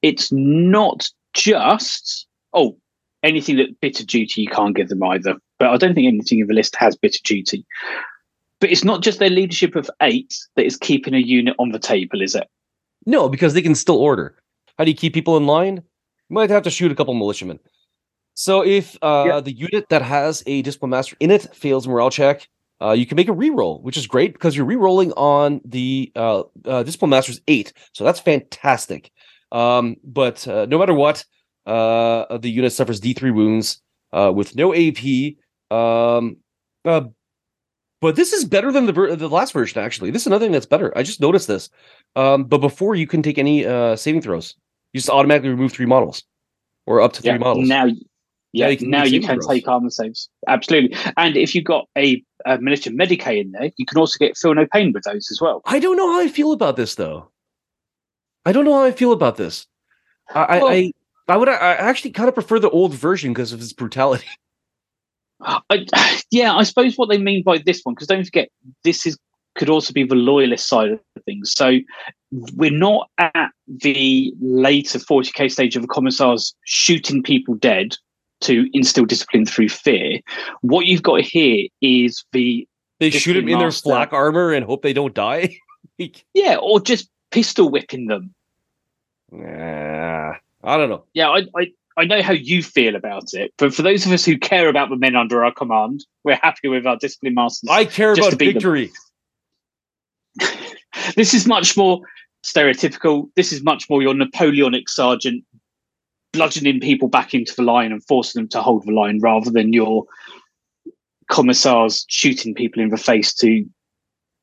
it's 0.01 0.32
not 0.32 1.08
just 1.34 2.28
oh 2.54 2.78
anything 3.23 3.58
that 3.58 3.80
bitter 3.82 4.06
duty 4.06 4.41
you 4.41 4.47
can't 4.47 4.75
give 4.75 4.89
them 4.89 5.04
either. 5.04 5.36
But 5.60 5.69
I 5.69 5.78
don't 5.78 5.95
think 5.95 6.08
anything 6.08 6.39
in 6.39 6.47
the 6.47 6.54
list 6.54 6.75
has 6.75 6.95
bitter 6.95 7.19
duty. 7.23 7.65
But 8.62 8.71
it's 8.71 8.84
not 8.84 9.01
just 9.01 9.19
their 9.19 9.30
leadership 9.30 9.75
of 9.75 9.89
eight 10.01 10.34
that 10.56 10.65
is 10.65 10.78
keeping 10.78 11.13
a 11.13 11.19
unit 11.19 11.56
on 11.60 11.71
the 11.71 11.80
table, 11.80 12.21
is 12.21 12.36
it? 12.36 12.47
No, 13.06 13.30
because 13.30 13.54
they 13.54 13.62
can 13.62 13.75
still 13.75 13.97
order. 13.97 14.36
How 14.78 14.84
do 14.86 14.91
you 14.91 14.97
keep 14.97 15.13
people 15.13 15.38
in 15.38 15.45
line? 15.45 15.75
You 15.75 16.34
might 16.34 16.49
have 16.49 16.63
to 16.63 16.71
shoot 16.71 16.91
a 16.91 16.95
couple 16.95 17.13
militiamen. 17.13 17.60
So 18.36 18.63
if 18.65 18.98
uh, 19.02 19.41
the 19.41 19.54
unit 19.54 19.89
that 19.89 20.02
has 20.02 20.43
a 20.45 20.62
discipline 20.62 20.91
master 20.91 21.15
in 21.19 21.32
it 21.32 21.54
fails 21.56 21.88
morale 21.88 22.10
check, 22.10 22.48
uh, 22.82 22.91
you 22.91 23.06
can 23.06 23.15
make 23.15 23.30
a 23.30 23.34
reroll, 23.34 23.82
which 23.82 23.98
is 23.98 24.08
great 24.08 24.34
because 24.34 24.56
you're 24.56 24.65
rerolling 24.65 25.13
on 25.15 25.62
the 25.63 26.12
uh, 26.15 26.43
uh, 26.65 26.84
discipline 26.84 27.10
master's 27.10 27.41
eight. 27.48 27.71
So 27.93 28.04
that's 28.04 28.19
fantastic. 28.19 29.12
Um, 29.52 29.95
but 30.04 30.45
uh, 30.48 30.65
no 30.65 30.78
matter 30.78 30.93
what, 30.93 31.24
uh, 31.65 32.38
the 32.38 32.50
unit 32.50 32.74
suffers 32.74 33.00
D3 33.00 33.34
wounds 33.34 33.82
uh, 34.12 34.32
with 34.36 34.56
no 34.56 34.74
AP. 34.74 35.36
Um, 35.71 36.38
uh, 36.84 37.02
but 38.02 38.15
this 38.15 38.34
is 38.34 38.45
better 38.45 38.71
than 38.71 38.86
the 38.86 38.93
ver- 38.93 39.15
the 39.15 39.30
last 39.30 39.54
version. 39.54 39.82
Actually, 39.82 40.12
this 40.12 40.24
is 40.24 40.28
another 40.28 40.45
thing 40.45 40.52
that's 40.52 40.65
better. 40.65 40.95
I 40.98 41.04
just 41.04 41.21
noticed 41.21 41.48
this. 41.48 41.69
Um, 42.15 42.43
but 42.43 42.60
before 42.60 42.95
you 42.95 43.08
can 43.08 43.24
take 43.24 43.38
any 43.38 43.65
uh, 43.65 43.95
saving 43.95 44.21
throws, 44.21 44.56
you 44.93 45.00
just 45.00 45.10
automatically 45.10 45.50
remove 45.50 45.71
three 45.71 45.86
models, 45.86 46.24
or 46.86 47.02
up 47.02 47.13
to 47.13 47.21
three 47.21 47.32
yeah, 47.32 47.38
models. 47.38 47.67
Now, 47.67 47.88
yeah, 48.55 48.69
you 48.69 48.87
now 48.87 49.03
you 49.03 49.21
can 49.21 49.39
take 49.39 49.67
armor 49.67 49.89
saves. 49.89 50.29
Absolutely, 50.47 50.97
and 51.17 51.35
if 51.35 51.53
you've 51.53 51.65
got 51.65 51.87
a, 51.97 52.23
a 52.45 52.57
miniature 52.59 52.93
Medicae 52.93 53.41
in 53.41 53.51
there, 53.51 53.71
you 53.77 53.85
can 53.85 53.97
also 53.97 54.17
get 54.17 54.37
feel 54.37 54.53
no 54.53 54.65
pain 54.71 54.93
with 54.93 55.03
those 55.03 55.29
as 55.31 55.39
well. 55.41 55.61
I 55.65 55.79
don't 55.79 55.97
know 55.97 56.11
how 56.11 56.19
I 56.21 56.27
feel 56.27 56.51
about 56.51 56.75
this 56.75 56.95
though. 56.95 57.29
I 58.45 58.51
don't 58.51 58.65
know 58.65 58.73
how 58.73 58.83
I 58.83 58.91
feel 58.91 59.11
about 59.11 59.37
this. 59.37 59.67
I 60.33 60.59
well, 60.59 60.67
I, 60.69 60.91
I 61.27 61.37
would 61.37 61.49
I 61.49 61.73
actually 61.73 62.11
kind 62.11 62.29
of 62.29 62.35
prefer 62.35 62.59
the 62.59 62.69
old 62.69 62.93
version 62.93 63.33
because 63.33 63.53
of 63.53 63.61
its 63.61 63.73
brutality. 63.73 64.27
I, 65.41 65.85
yeah, 66.31 66.55
I 66.55 66.63
suppose 66.63 66.95
what 66.95 67.09
they 67.09 67.17
mean 67.17 67.43
by 67.43 67.57
this 67.57 67.81
one, 67.83 67.93
because 67.93 68.07
don't 68.07 68.23
forget, 68.23 68.49
this 68.83 69.05
is 69.05 69.17
could 69.55 69.69
also 69.69 69.93
be 69.93 70.03
the 70.03 70.15
loyalist 70.15 70.67
side 70.67 70.91
of 70.91 70.99
things. 71.23 71.53
So 71.53 71.79
we're 72.55 72.71
not 72.71 73.09
at 73.17 73.51
the 73.67 74.33
later 74.41 74.99
40k 74.99 75.49
stage 75.49 75.75
of 75.75 75.81
the 75.81 75.87
commissars 75.87 76.53
shooting 76.65 77.23
people 77.23 77.55
dead 77.55 77.95
to 78.45 78.69
instill 78.73 79.05
discipline 79.05 79.45
through 79.45 79.69
fear. 79.69 80.19
What 80.62 80.86
you've 80.86 81.03
got 81.03 81.21
here 81.21 81.67
is 81.81 82.23
the 82.31 82.67
they 82.99 83.10
shoot 83.10 83.34
them 83.34 83.49
in 83.49 83.60
their 83.60 83.71
flak 83.71 84.13
armor 84.13 84.53
and 84.53 84.65
hope 84.65 84.81
they 84.81 84.93
don't 84.93 85.13
die. 85.13 85.58
yeah, 86.34 86.58
or 86.62 86.79
just 86.79 87.10
pistol 87.31 87.69
whipping 87.69 88.08
them. 88.08 88.34
Yeah, 89.31 90.36
I 90.63 90.77
don't 90.77 90.89
know. 90.89 91.03
Yeah, 91.13 91.29
I, 91.29 91.45
I 91.58 91.71
I 91.97 92.05
know 92.05 92.21
how 92.21 92.34
you 92.34 92.62
feel 92.62 92.95
about 92.95 93.34
it, 93.34 93.53
but 93.58 93.73
for 93.73 93.81
those 93.81 94.05
of 94.05 94.12
us 94.12 94.25
who 94.25 94.38
care 94.38 94.69
about 94.69 94.89
the 94.89 94.97
men 94.97 95.15
under 95.15 95.45
our 95.45 95.53
command, 95.53 96.05
we're 96.23 96.39
happy 96.41 96.67
with 96.67 96.86
our 96.86 96.97
discipline 96.97 97.34
masters. 97.34 97.69
I 97.69 97.86
care 97.86 98.13
about 98.13 98.34
victory. 98.34 98.91
this 101.15 101.34
is 101.34 101.47
much 101.47 101.77
more 101.77 102.01
stereotypical. 102.45 103.29
This 103.36 103.53
is 103.53 103.63
much 103.63 103.89
more 103.89 104.01
your 104.01 104.13
Napoleonic 104.13 104.89
sergeant 104.89 105.43
bludgeoning 106.36 106.80
people 106.80 107.08
back 107.08 107.34
into 107.34 107.56
the 107.56 107.63
line 107.63 107.91
and 107.91 108.04
forcing 108.06 108.41
them 108.41 108.50
to 108.50 108.62
hold 108.62 108.86
the 108.86 108.91
line 108.91 109.19
rather 109.21 109.50
than 109.50 109.74
your 109.74 110.06
commissars 111.30 112.06
shooting 112.08 112.54
people 112.54 112.82
in 112.82 112.89
the 112.89 112.98
face 112.98 113.34
to 113.34 113.65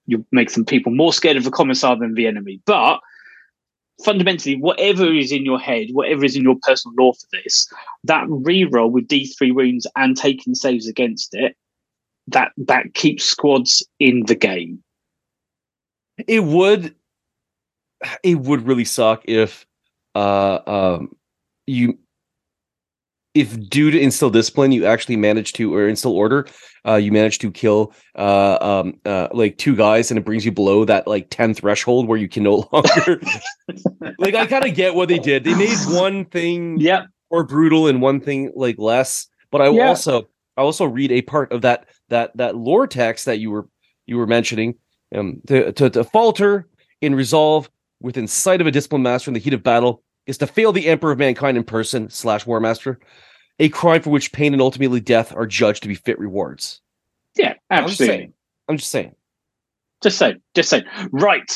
you 0.06 0.26
make 0.32 0.52
them 0.52 0.64
people 0.64 0.92
more 0.92 1.12
scared 1.12 1.36
of 1.36 1.44
the 1.44 1.50
commissar 1.50 1.96
than 1.96 2.14
the 2.14 2.26
enemy. 2.26 2.60
But 2.66 3.00
fundamentally, 4.04 4.56
whatever 4.56 5.12
is 5.12 5.32
in 5.32 5.44
your 5.44 5.58
head, 5.58 5.88
whatever 5.92 6.24
is 6.24 6.36
in 6.36 6.42
your 6.42 6.56
personal 6.62 6.94
law 6.98 7.12
for 7.12 7.26
this, 7.32 7.70
that 8.04 8.26
reroll 8.26 8.90
with 8.90 9.06
D3 9.06 9.54
wounds 9.54 9.86
and 9.96 10.16
taking 10.16 10.54
saves 10.54 10.88
against 10.88 11.34
it, 11.34 11.56
that 12.26 12.52
that 12.56 12.94
keeps 12.94 13.24
squads 13.24 13.86
in 14.00 14.24
the 14.26 14.34
game. 14.34 14.82
It 16.26 16.44
would 16.44 16.94
it 18.22 18.40
would 18.40 18.66
really 18.66 18.84
suck 18.84 19.22
if 19.26 19.66
uh 20.14 20.58
um 20.66 21.14
you 21.72 21.98
if 23.34 23.58
due 23.70 23.90
to 23.90 23.98
instill 23.98 24.30
discipline 24.30 24.72
you 24.72 24.84
actually 24.84 25.16
manage 25.16 25.54
to 25.54 25.74
or 25.74 25.88
instill 25.88 26.12
order 26.12 26.46
uh 26.86 26.96
you 26.96 27.10
manage 27.10 27.38
to 27.38 27.50
kill 27.50 27.92
uh 28.16 28.58
um 28.60 29.00
uh 29.06 29.28
like 29.32 29.56
two 29.56 29.74
guys 29.74 30.10
and 30.10 30.18
it 30.18 30.24
brings 30.24 30.44
you 30.44 30.52
below 30.52 30.84
that 30.84 31.06
like 31.06 31.28
10 31.30 31.54
threshold 31.54 32.06
where 32.06 32.18
you 32.18 32.28
can 32.28 32.42
no 32.42 32.68
longer 32.72 33.20
like 34.18 34.34
i 34.34 34.46
kind 34.46 34.66
of 34.66 34.74
get 34.74 34.94
what 34.94 35.08
they 35.08 35.18
did 35.18 35.44
they 35.44 35.54
made 35.54 35.78
one 35.88 36.24
thing 36.26 36.78
yeah 36.78 37.04
more 37.30 37.44
brutal 37.44 37.86
and 37.86 38.02
one 38.02 38.20
thing 38.20 38.52
like 38.54 38.78
less 38.78 39.28
but 39.50 39.62
i 39.62 39.68
yeah. 39.68 39.86
also 39.88 40.28
I 40.56 40.62
also 40.62 40.84
read 40.84 41.12
a 41.12 41.22
part 41.22 41.52
of 41.52 41.62
that 41.62 41.86
that 42.08 42.36
that 42.36 42.56
lore 42.56 42.86
text 42.86 43.24
that 43.26 43.38
you 43.38 43.50
were 43.50 43.68
you 44.06 44.16
were 44.16 44.26
mentioning. 44.26 44.76
Um, 45.14 45.42
to, 45.46 45.72
to, 45.72 45.90
to 45.90 46.04
falter 46.04 46.68
in 47.02 47.14
resolve 47.14 47.68
within 48.00 48.26
sight 48.26 48.62
of 48.62 48.66
a 48.66 48.70
disciplined 48.70 49.04
master 49.04 49.28
in 49.28 49.34
the 49.34 49.40
heat 49.40 49.52
of 49.52 49.62
battle 49.62 50.02
is 50.26 50.38
to 50.38 50.46
fail 50.46 50.72
the 50.72 50.86
emperor 50.88 51.12
of 51.12 51.18
mankind 51.18 51.56
in 51.56 51.64
person 51.64 52.08
slash 52.10 52.46
war 52.46 52.60
master, 52.60 52.98
a 53.58 53.68
crime 53.68 54.02
for 54.02 54.10
which 54.10 54.32
pain 54.32 54.52
and 54.52 54.62
ultimately 54.62 55.00
death 55.00 55.34
are 55.34 55.46
judged 55.46 55.82
to 55.82 55.88
be 55.88 55.94
fit 55.94 56.18
rewards. 56.18 56.80
Yeah, 57.36 57.54
absolutely. 57.70 58.32
I'm 58.68 58.76
just 58.76 58.90
saying. 58.90 59.14
Just 60.02 60.18
saying. 60.18 60.40
Just 60.54 60.70
saying. 60.70 60.84
Right. 61.10 61.50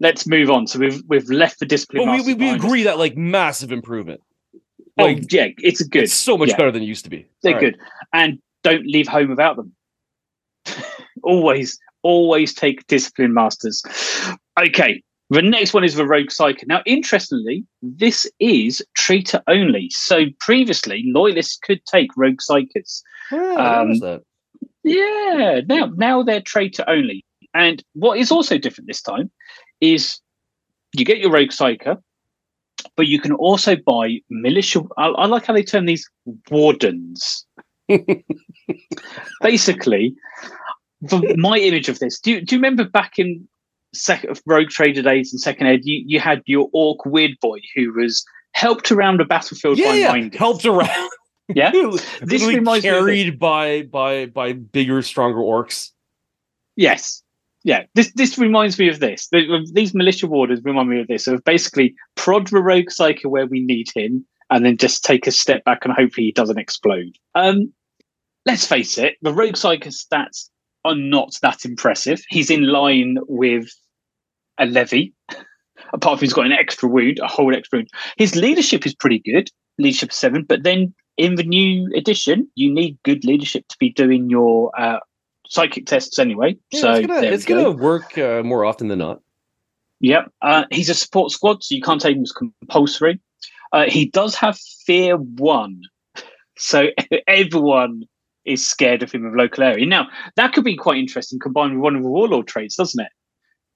Let's 0.00 0.26
move 0.26 0.50
on. 0.50 0.66
So 0.66 0.78
we've 0.78 1.00
we've 1.06 1.28
left 1.28 1.60
the 1.60 1.66
discipline. 1.66 2.10
We, 2.10 2.22
we, 2.22 2.34
we 2.34 2.50
agree 2.50 2.82
that 2.82 2.98
like 2.98 3.16
massive 3.16 3.70
improvement. 3.70 4.20
Oh 4.98 5.04
Like 5.04 5.32
yeah, 5.32 5.48
it's 5.58 5.80
a 5.80 5.88
good. 5.88 6.04
it's 6.04 6.12
so 6.12 6.36
much 6.36 6.50
yeah. 6.50 6.56
better 6.56 6.72
than 6.72 6.82
it 6.82 6.86
used 6.86 7.04
to 7.04 7.10
be. 7.10 7.26
They're 7.42 7.54
All 7.54 7.60
right. 7.60 7.72
good. 7.72 7.80
And 8.12 8.38
don't 8.62 8.86
leave 8.86 9.08
home 9.08 9.30
without 9.30 9.56
them. 9.56 9.72
always, 11.22 11.78
always 12.02 12.52
take 12.54 12.86
discipline 12.88 13.32
masters. 13.32 13.82
Okay. 14.58 15.02
The 15.32 15.40
next 15.40 15.72
one 15.72 15.82
is 15.82 15.94
the 15.94 16.06
Rogue 16.06 16.26
Psyker. 16.26 16.66
Now, 16.66 16.82
interestingly, 16.84 17.64
this 17.80 18.30
is 18.38 18.84
traitor 18.94 19.42
only. 19.48 19.88
So 19.88 20.26
previously, 20.40 21.04
loyalists 21.06 21.56
could 21.56 21.80
take 21.86 22.10
Rogue 22.18 22.40
Psykers. 22.46 23.00
Yeah, 23.30 23.54
Um, 23.54 23.98
that. 24.00 24.20
Yeah, 24.84 25.62
now 25.66 25.90
now 25.96 26.22
they're 26.22 26.42
traitor 26.42 26.84
only. 26.86 27.24
And 27.54 27.82
what 27.94 28.18
is 28.18 28.30
also 28.30 28.58
different 28.58 28.88
this 28.88 29.00
time 29.00 29.30
is 29.80 30.20
you 30.92 31.06
get 31.06 31.18
your 31.18 31.30
Rogue 31.30 31.48
Psyker, 31.48 31.96
but 32.94 33.06
you 33.06 33.18
can 33.18 33.32
also 33.32 33.74
buy 33.74 34.18
militia. 34.28 34.82
I, 34.98 35.06
I 35.06 35.26
like 35.26 35.46
how 35.46 35.54
they 35.54 35.62
term 35.62 35.86
these 35.86 36.06
wardens. 36.50 37.46
Basically, 39.40 40.14
the, 41.00 41.34
my 41.38 41.56
image 41.56 41.88
of 41.88 42.00
this. 42.00 42.20
Do 42.20 42.32
you, 42.32 42.42
do 42.42 42.54
you 42.54 42.58
remember 42.58 42.84
back 42.84 43.18
in 43.18 43.48
second 43.94 44.40
Rogue 44.46 44.68
Trader 44.68 45.02
days 45.02 45.32
and 45.32 45.40
Second 45.40 45.66
Ed, 45.66 45.80
you, 45.84 46.02
you 46.06 46.20
had 46.20 46.42
your 46.46 46.68
orc 46.72 47.04
weird 47.04 47.32
boy 47.40 47.58
who 47.74 47.92
was 47.92 48.24
helped 48.52 48.90
around 48.92 49.20
a 49.20 49.24
battlefield 49.24 49.78
Yeah, 49.78 50.10
by 50.10 50.16
yeah. 50.16 50.28
helped 50.36 50.64
around. 50.64 51.10
Yeah? 51.54 51.70
this 52.22 52.44
reminds 52.46 52.84
me 52.84 52.88
of 52.90 52.94
carried 52.94 53.38
by 53.38 53.82
by 53.82 54.26
by 54.26 54.52
bigger, 54.54 55.02
stronger 55.02 55.40
orcs. 55.40 55.90
Yes. 56.76 57.22
Yeah, 57.64 57.84
this 57.94 58.12
this 58.14 58.38
reminds 58.38 58.78
me 58.78 58.88
of 58.88 59.00
this. 59.00 59.28
The- 59.28 59.68
These 59.72 59.92
militia 59.92 60.26
warders 60.28 60.60
remind 60.64 60.88
me 60.88 61.00
of 61.00 61.08
this. 61.08 61.26
Of 61.26 61.44
basically 61.44 61.94
prod 62.14 62.46
the 62.46 62.62
rogue 62.62 62.86
psyker 62.86 63.26
where 63.26 63.46
we 63.46 63.60
need 63.60 63.88
him, 63.94 64.24
and 64.50 64.64
then 64.64 64.76
just 64.78 65.04
take 65.04 65.26
a 65.26 65.30
step 65.32 65.62
back 65.64 65.84
and 65.84 65.92
hope 65.92 66.12
he 66.16 66.32
doesn't 66.32 66.58
explode. 66.58 67.16
Um, 67.34 67.72
let's 68.46 68.66
face 68.66 68.96
it, 68.96 69.16
the 69.20 69.34
rogue 69.34 69.54
psyker 69.54 69.88
stats 69.88 70.48
are 70.84 70.96
not 70.96 71.38
that 71.42 71.64
impressive. 71.64 72.22
He's 72.28 72.50
in 72.50 72.66
line 72.68 73.18
with 73.28 73.68
a 74.62 74.66
levy, 74.66 75.12
apart 75.92 76.18
from 76.18 76.24
he's 76.24 76.32
got 76.32 76.46
an 76.46 76.52
extra 76.52 76.88
wound, 76.88 77.18
a 77.22 77.26
whole 77.26 77.54
extra 77.54 77.78
wound. 77.78 77.90
His 78.16 78.36
leadership 78.36 78.86
is 78.86 78.94
pretty 78.94 79.18
good, 79.18 79.50
leadership 79.78 80.12
seven, 80.12 80.44
but 80.44 80.62
then 80.62 80.94
in 81.16 81.34
the 81.34 81.42
new 81.42 81.90
edition, 81.94 82.48
you 82.54 82.72
need 82.72 82.98
good 83.04 83.24
leadership 83.24 83.66
to 83.68 83.76
be 83.78 83.90
doing 83.90 84.30
your 84.30 84.70
uh, 84.78 84.98
psychic 85.48 85.86
tests 85.86 86.18
anyway. 86.18 86.56
Yeah, 86.70 86.80
so 86.80 86.92
it's 86.92 87.06
gonna, 87.06 87.20
there 87.20 87.32
it's 87.32 87.48
we 87.48 87.54
go. 87.54 87.70
work 87.70 88.16
uh, 88.16 88.42
more 88.42 88.64
often 88.64 88.88
than 88.88 89.00
not. 89.00 89.20
Yep. 90.00 90.32
Uh, 90.40 90.64
he's 90.70 90.88
a 90.90 90.94
support 90.94 91.30
squad, 91.30 91.62
so 91.62 91.74
you 91.74 91.82
can't 91.82 92.00
take 92.00 92.16
him 92.16 92.22
as 92.22 92.32
compulsory. 92.32 93.20
Uh, 93.72 93.84
he 93.88 94.06
does 94.06 94.34
have 94.34 94.58
fear 94.86 95.16
one, 95.16 95.80
so 96.58 96.86
everyone 97.26 98.02
is 98.44 98.66
scared 98.66 99.02
of 99.02 99.12
him 99.12 99.24
of 99.24 99.34
local 99.34 99.62
area. 99.62 99.86
Now 99.86 100.08
that 100.36 100.52
could 100.52 100.64
be 100.64 100.76
quite 100.76 100.98
interesting 100.98 101.38
combined 101.38 101.74
with 101.74 101.82
one 101.82 101.96
of 101.96 102.02
the 102.02 102.08
warlord 102.08 102.48
traits, 102.48 102.76
doesn't 102.76 103.00
it? 103.00 103.12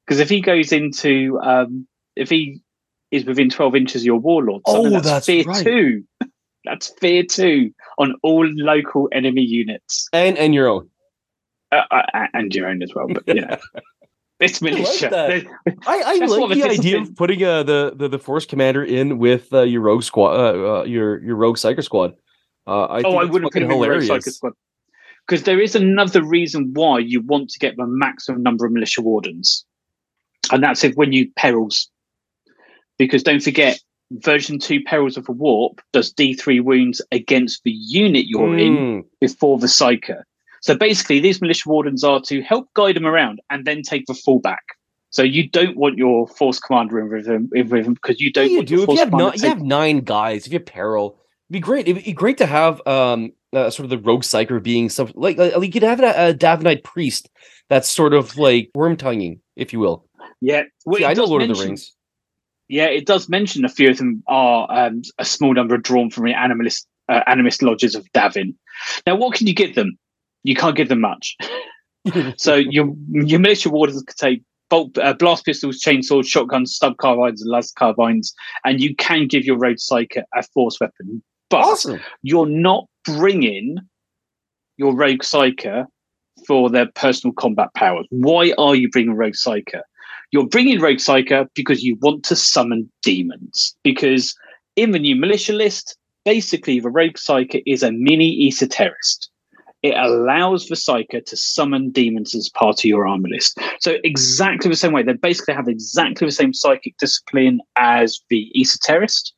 Because 0.06 0.20
if 0.20 0.28
he 0.28 0.40
goes 0.40 0.72
into, 0.72 1.38
um, 1.42 1.86
if 2.14 2.30
he 2.30 2.60
is 3.10 3.24
within 3.24 3.50
twelve 3.50 3.74
inches 3.74 4.02
of 4.02 4.06
your 4.06 4.18
warlord, 4.18 4.62
Oh, 4.66 4.88
that's, 4.90 5.04
that's 5.06 5.26
fear 5.26 5.44
right. 5.44 5.64
two. 5.64 6.04
that's 6.64 6.88
fear 7.00 7.22
two 7.24 7.72
on 7.98 8.14
all 8.22 8.46
local 8.46 9.08
enemy 9.12 9.42
units 9.42 10.08
And 10.12 10.36
and 10.38 10.54
your 10.54 10.68
own. 10.68 10.88
uh, 11.72 11.82
uh, 11.90 12.26
and 12.34 12.54
your 12.54 12.68
own 12.68 12.82
as 12.82 12.92
well. 12.94 13.06
But 13.08 13.26
you 13.28 13.40
know, 13.42 13.56
it's 14.40 14.60
like 14.62 14.72
militia. 14.74 15.08
that. 15.10 15.28
There's- 15.28 15.44
I, 15.86 16.02
I 16.06 16.14
like 16.26 16.48
the 16.50 16.54
the 16.54 16.62
idea 16.64 16.68
discipline- 16.68 17.02
of 17.02 17.16
putting 17.16 17.44
uh, 17.44 17.62
the, 17.62 17.92
the 17.96 18.08
the 18.08 18.18
force 18.18 18.46
commander 18.46 18.84
in 18.84 19.18
with 19.18 19.52
uh, 19.52 19.62
your 19.62 19.80
rogue 19.80 20.02
squad, 20.02 20.34
uh, 20.34 20.80
uh, 20.80 20.84
your 20.84 21.22
your 21.22 21.36
rogue 21.36 21.56
psyker 21.56 21.82
squad. 21.82 22.14
Uh, 22.66 22.84
I 22.86 22.98
oh, 22.98 23.02
think 23.02 23.14
I 23.14 23.24
wouldn't 23.24 23.52
put 23.52 23.52
fucking 23.54 23.62
him 23.62 23.70
in 23.70 23.80
the 23.80 23.88
Rogue 23.88 24.02
hilarious. 24.02 24.36
Squad. 24.36 24.52
Because 25.26 25.44
there 25.44 25.60
is 25.60 25.74
another 25.76 26.22
reason 26.24 26.70
why 26.74 26.98
you 27.00 27.20
want 27.20 27.50
to 27.50 27.58
get 27.60 27.76
the 27.76 27.86
maximum 27.86 28.42
number 28.42 28.66
of 28.66 28.72
militia 28.72 29.02
wardens. 29.02 29.64
And 30.50 30.62
that's 30.62 30.84
if 30.84 30.94
when 30.94 31.12
you 31.12 31.30
perils. 31.36 31.88
Because 32.98 33.22
don't 33.22 33.42
forget, 33.42 33.78
version 34.12 34.58
2 34.58 34.82
perils 34.84 35.16
of 35.16 35.28
a 35.28 35.32
warp 35.32 35.80
does 35.92 36.12
D3 36.12 36.62
wounds 36.62 37.02
against 37.12 37.62
the 37.64 37.72
unit 37.72 38.26
you're 38.26 38.56
in 38.56 38.74
Mm, 38.74 39.04
before 39.20 39.58
the 39.58 39.66
psyker. 39.66 40.22
So 40.62 40.76
basically, 40.76 41.20
these 41.20 41.40
militia 41.40 41.68
wardens 41.68 42.02
are 42.02 42.20
to 42.22 42.42
help 42.42 42.72
guide 42.74 42.96
them 42.96 43.06
around 43.06 43.40
and 43.50 43.64
then 43.64 43.82
take 43.82 44.06
the 44.06 44.14
full 44.14 44.40
back. 44.40 44.62
So 45.10 45.22
you 45.22 45.48
don't 45.48 45.76
want 45.76 45.96
your 45.96 46.26
force 46.26 46.58
commander 46.58 46.98
in 46.98 47.08
with 47.08 47.26
him 47.26 47.94
because 47.94 48.20
you 48.20 48.32
don't 48.32 48.50
you 48.50 48.58
want 48.58 48.68
do 48.68 48.74
your 48.74 48.84
if 48.84 48.90
you 48.90 48.96
have 48.98 49.10
to 49.10 49.38
you 49.38 49.48
have 49.48 49.62
nine 49.62 50.00
guys. 50.00 50.46
If 50.46 50.52
you 50.52 50.58
have 50.58 50.66
peril, 50.66 51.18
it'd 51.48 51.52
be 51.52 51.60
great. 51.60 51.88
It'd 51.88 52.04
be 52.04 52.12
great 52.12 52.38
to 52.38 52.46
have 52.46 52.86
um 52.86 53.32
uh, 53.52 53.70
sort 53.70 53.84
of 53.84 53.90
the 53.90 53.98
rogue 53.98 54.22
psyker 54.22 54.62
being 54.62 54.90
some 54.90 55.10
like 55.14 55.38
like 55.38 55.54
you 55.62 55.70
could 55.70 55.82
have 55.82 56.00
a, 56.00 56.30
a 56.30 56.34
Davinite 56.34 56.84
priest 56.84 57.30
that's 57.68 57.88
sort 57.88 58.12
of 58.12 58.36
like 58.36 58.70
worm 58.74 58.96
tonguing, 58.96 59.40
if 59.54 59.72
you 59.72 59.78
will. 59.78 60.05
Yeah, 60.40 60.64
well, 60.84 60.98
See, 60.98 61.04
it 61.04 61.08
I 61.08 61.14
know 61.14 61.22
does 61.22 61.30
Lord 61.30 61.42
of 61.42 61.48
the 61.48 61.54
mention- 61.54 61.68
Rings. 61.68 61.92
Yeah, 62.68 62.86
it 62.86 63.06
does 63.06 63.28
mention 63.28 63.64
a 63.64 63.68
few 63.68 63.90
of 63.90 63.98
them 63.98 64.24
are 64.26 64.66
um, 64.68 65.02
a 65.18 65.24
small 65.24 65.54
number 65.54 65.76
are 65.76 65.78
drawn 65.78 66.10
from 66.10 66.24
the 66.24 66.32
animalist 66.32 66.84
uh, 67.08 67.20
animist 67.28 67.62
lodges 67.62 67.94
of 67.94 68.04
Davin. 68.12 68.54
Now, 69.06 69.14
what 69.14 69.34
can 69.36 69.46
you 69.46 69.54
give 69.54 69.76
them? 69.76 69.96
You 70.42 70.56
can't 70.56 70.76
give 70.76 70.88
them 70.88 71.00
much. 71.00 71.36
so 72.36 72.56
your 72.56 72.92
your 73.08 73.38
militia 73.38 73.70
warders 73.70 74.02
could 74.02 74.16
take 74.16 74.42
bolt, 74.68 74.98
uh, 74.98 75.12
blast 75.14 75.44
pistols, 75.44 75.80
chainsaws, 75.80 76.26
shotguns, 76.26 76.74
stub 76.74 76.96
carbines, 76.96 77.40
and 77.40 77.50
laser 77.50 77.72
carbines, 77.78 78.34
and 78.64 78.80
you 78.80 78.96
can 78.96 79.28
give 79.28 79.44
your 79.44 79.56
road 79.58 79.76
psyker 79.76 80.24
a 80.34 80.42
force 80.42 80.80
weapon. 80.80 81.22
But 81.50 81.64
awesome. 81.64 82.00
you're 82.22 82.46
not 82.46 82.86
bringing 83.04 83.78
your 84.76 84.94
rogue 84.94 85.20
psyker 85.20 85.86
for 86.46 86.68
their 86.68 86.86
personal 86.96 87.32
combat 87.32 87.68
powers. 87.74 88.06
Why 88.10 88.52
are 88.58 88.74
you 88.74 88.90
bringing 88.90 89.14
rogue 89.14 89.34
psyker? 89.34 89.82
You're 90.32 90.46
bringing 90.46 90.80
rogue 90.80 90.98
psyker 90.98 91.48
because 91.54 91.82
you 91.82 91.96
want 92.00 92.24
to 92.24 92.36
summon 92.36 92.90
demons. 93.02 93.76
Because 93.82 94.34
in 94.74 94.90
the 94.90 94.98
new 94.98 95.16
militia 95.16 95.52
list, 95.52 95.96
basically 96.24 96.80
the 96.80 96.90
rogue 96.90 97.14
psyker 97.14 97.62
is 97.66 97.82
a 97.82 97.92
mini 97.92 98.48
esoterist. 98.48 99.28
It 99.82 99.94
allows 99.94 100.66
the 100.66 100.74
psyker 100.74 101.24
to 101.24 101.36
summon 101.36 101.90
demons 101.90 102.34
as 102.34 102.48
part 102.48 102.80
of 102.80 102.84
your 102.86 103.06
armor 103.06 103.28
list. 103.28 103.58
So 103.78 103.96
exactly 104.02 104.68
the 104.68 104.76
same 104.76 104.92
way, 104.92 105.02
they 105.02 105.12
basically 105.12 105.54
have 105.54 105.68
exactly 105.68 106.26
the 106.26 106.32
same 106.32 106.52
psychic 106.52 106.96
discipline 106.98 107.60
as 107.76 108.18
the 108.28 108.50
esoterist. 108.56 109.32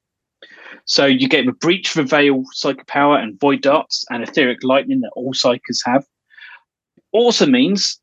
So 0.87 1.05
you 1.05 1.29
get 1.29 1.45
the 1.45 1.53
breach, 1.53 1.93
the 1.93 2.03
veil, 2.03 2.45
psychic 2.53 2.87
power, 2.87 3.19
and 3.19 3.39
void 3.39 3.61
darts, 3.61 4.07
and 4.09 4.23
etheric 4.23 4.61
lightning 4.63 5.01
that 5.01 5.13
all 5.15 5.35
psykers 5.35 5.81
have. 5.85 6.07
Also 7.13 7.45
means 7.45 8.01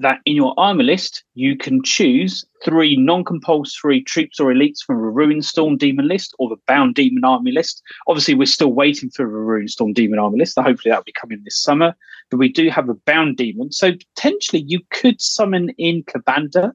that 0.00 0.20
in 0.24 0.36
your 0.36 0.54
armor 0.56 0.84
list, 0.84 1.24
you 1.34 1.56
can 1.56 1.82
choose 1.82 2.44
three 2.64 2.96
non-compulsory 2.96 4.02
troops 4.02 4.38
or 4.38 4.52
elites 4.52 4.78
from 4.86 4.96
a 4.96 5.10
Ruinstorm 5.10 5.76
Demon 5.76 6.06
list 6.06 6.34
or 6.38 6.48
the 6.48 6.56
Bound 6.66 6.94
Demon 6.94 7.24
Army 7.24 7.50
list. 7.52 7.82
Obviously, 8.06 8.34
we're 8.34 8.46
still 8.46 8.72
waiting 8.72 9.10
for 9.10 9.24
the 9.24 9.32
Ruinstorm 9.32 9.92
Demon 9.92 10.18
Army 10.18 10.38
list. 10.38 10.54
So 10.54 10.62
hopefully, 10.62 10.90
that'll 10.90 11.04
be 11.04 11.12
coming 11.12 11.40
this 11.44 11.60
summer. 11.60 11.96
But 12.30 12.36
we 12.38 12.48
do 12.48 12.68
have 12.70 12.88
a 12.88 12.94
Bound 12.94 13.36
Demon, 13.36 13.72
so 13.72 13.92
potentially 13.92 14.62
you 14.66 14.80
could 14.90 15.20
summon 15.20 15.70
in 15.78 16.04
Ka'Bandha. 16.04 16.72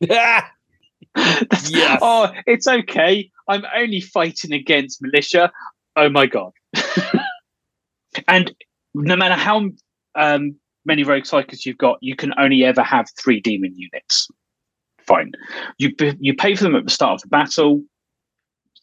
That's- 0.00 0.42
Yes. 1.70 1.98
Oh, 2.02 2.32
it's 2.46 2.66
okay. 2.66 3.30
I'm 3.48 3.64
only 3.74 4.00
fighting 4.00 4.52
against 4.52 5.00
militia. 5.00 5.52
Oh 5.94 6.08
my 6.08 6.26
god. 6.26 6.52
and 8.28 8.52
no 8.94 9.16
matter 9.16 9.34
how 9.34 9.70
um, 10.14 10.56
many 10.86 11.02
rogue 11.02 11.24
psykers 11.24 11.66
you've 11.66 11.78
got, 11.78 11.98
you 12.00 12.16
can 12.16 12.32
only 12.38 12.64
ever 12.64 12.82
have 12.82 13.08
three 13.18 13.40
demon 13.40 13.74
units. 13.76 14.28
Fine. 15.06 15.32
You 15.78 15.92
you 16.18 16.34
pay 16.34 16.54
for 16.54 16.64
them 16.64 16.74
at 16.74 16.84
the 16.84 16.90
start 16.90 17.14
of 17.14 17.22
the 17.22 17.28
battle. 17.28 17.82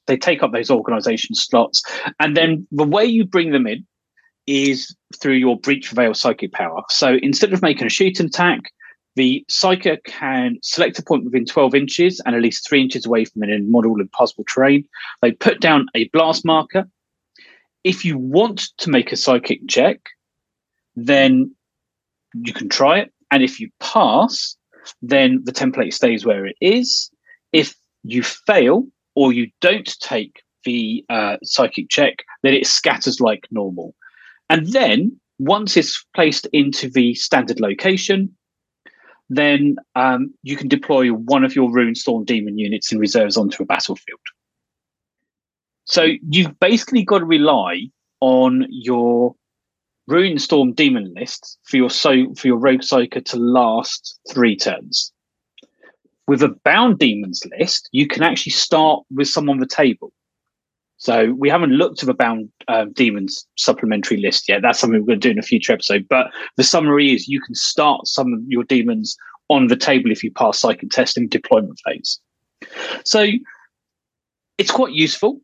They 0.06 0.18
take 0.18 0.44
up 0.44 0.52
those 0.52 0.70
organization 0.70 1.36
slots, 1.36 1.84
and 2.20 2.36
then 2.36 2.68
the 2.72 2.84
way 2.84 3.06
you 3.06 3.26
bring 3.26 3.52
them 3.52 3.68
in 3.68 3.86
is 4.46 4.96
through 5.22 5.36
your 5.36 5.58
breach 5.58 5.90
veil 5.90 6.14
psychic 6.14 6.52
power. 6.52 6.82
So 6.90 7.18
instead 7.22 7.54
of 7.54 7.62
making 7.62 7.88
a 7.88 7.90
shoot 7.90 8.20
and 8.20 8.30
attack, 8.30 8.72
the 9.16 9.46
psyker 9.50 10.04
can 10.06 10.58
select 10.62 11.00
a 11.00 11.04
point 11.04 11.24
within 11.24 11.46
12 11.46 11.76
inches 11.76 12.22
and 12.26 12.36
at 12.36 12.42
least 12.42 12.68
three 12.68 12.82
inches 12.82 13.06
away 13.06 13.26
from 13.26 13.44
an 13.44 13.72
model 13.72 13.96
and 13.96 14.12
possible 14.12 14.44
terrain. 14.48 14.86
They 15.22 15.32
put 15.32 15.62
down 15.62 15.88
a 15.96 16.10
blast 16.10 16.46
marker. 16.46 16.86
if 17.84 18.06
you 18.06 18.18
want 18.18 18.70
to 18.78 18.90
make 18.90 19.12
a 19.12 19.18
psychic 19.18 19.68
check, 19.68 20.00
then 20.96 21.54
you 22.34 22.54
can 22.54 22.70
try 22.70 23.00
it. 23.00 23.14
And 23.32 23.44
if 23.44 23.60
you 23.60 23.70
pass, 23.80 24.56
then 25.02 25.42
the 25.44 25.52
template 25.52 25.94
stays 25.94 26.26
where 26.26 26.46
it 26.46 26.56
is. 26.62 27.10
If 27.52 27.76
you 28.04 28.24
fail 28.24 28.88
or 29.16 29.34
you 29.34 29.50
don't 29.62 29.92
take 30.02 30.42
the 30.66 31.04
uh, 31.10 31.38
psychic 31.44 31.90
check, 31.90 32.24
then 32.42 32.54
it 32.54 32.68
scatters 32.68 33.20
like 33.20 33.48
normal. 33.52 33.96
And 34.50 34.68
then 34.68 35.20
once 35.40 35.78
it's 35.78 36.06
placed 36.16 36.48
into 36.54 36.90
the 36.90 37.14
standard 37.16 37.60
location, 37.60 38.36
then 39.30 39.78
um, 39.96 40.34
you 40.44 40.56
can 40.56 40.68
deploy 40.68 41.10
one 41.10 41.44
of 41.44 41.56
your 41.56 41.72
Ruinstorm 41.72 42.26
demon 42.26 42.58
units 42.58 42.92
in 42.92 43.00
reserves 43.00 43.38
onto 43.38 43.64
a 43.64 43.66
battlefield. 43.66 44.20
So 45.86 46.08
you've 46.30 46.60
basically 46.60 47.04
got 47.04 47.20
to 47.20 47.26
rely 47.26 47.88
on 48.22 48.68
your 48.70 49.36
Ruinstorm 50.10 50.76
demon 50.76 51.14
list 51.16 51.58
for 51.64 51.78
your 51.78 51.90
so 51.90 52.34
for 52.36 52.48
your 52.48 52.58
rogue 52.58 52.82
psyker 52.82 53.24
to 53.26 53.38
last 53.38 54.20
three 54.30 54.56
turns. 54.56 55.12
With 56.28 56.42
a 56.42 56.56
bound 56.64 57.00
demons 57.00 57.44
list, 57.58 57.90
you 57.92 58.08
can 58.08 58.24
actually 58.24 58.52
start 58.52 59.04
with 59.14 59.28
some 59.28 59.50
on 59.50 59.60
the 59.60 59.68
table. 59.68 60.12
So 60.98 61.34
we 61.38 61.50
haven't 61.50 61.72
looked 61.72 62.02
at 62.02 62.08
the 62.08 62.14
bound 62.14 62.50
uh, 62.70 62.86
demons 62.94 63.46
supplementary 63.58 64.18
list 64.18 64.48
yet. 64.48 64.62
That's 64.62 64.80
something 64.80 65.02
we're 65.02 65.08
going 65.08 65.20
to 65.20 65.28
do 65.28 65.32
in 65.32 65.40
a 65.40 65.44
future 65.44 65.74
episode. 65.74 66.08
But 66.10 66.28
the 66.56 66.64
summary 66.64 67.14
is 67.14 67.28
you 67.28 67.42
can 67.42 67.56
start 67.56 68.08
some 68.08 68.34
of 68.34 68.40
your 68.48 68.64
demons 68.64 69.18
on 69.50 69.68
the 69.68 69.76
table 69.76 70.12
if 70.12 70.24
you 70.24 70.32
pass 70.32 70.60
psychic 70.60 70.92
test 70.92 71.18
in 71.18 71.28
deployment 71.28 71.78
phase. 71.86 72.22
So 73.04 73.28
it's 74.58 74.72
quite 74.72 74.94
useful. 74.94 75.42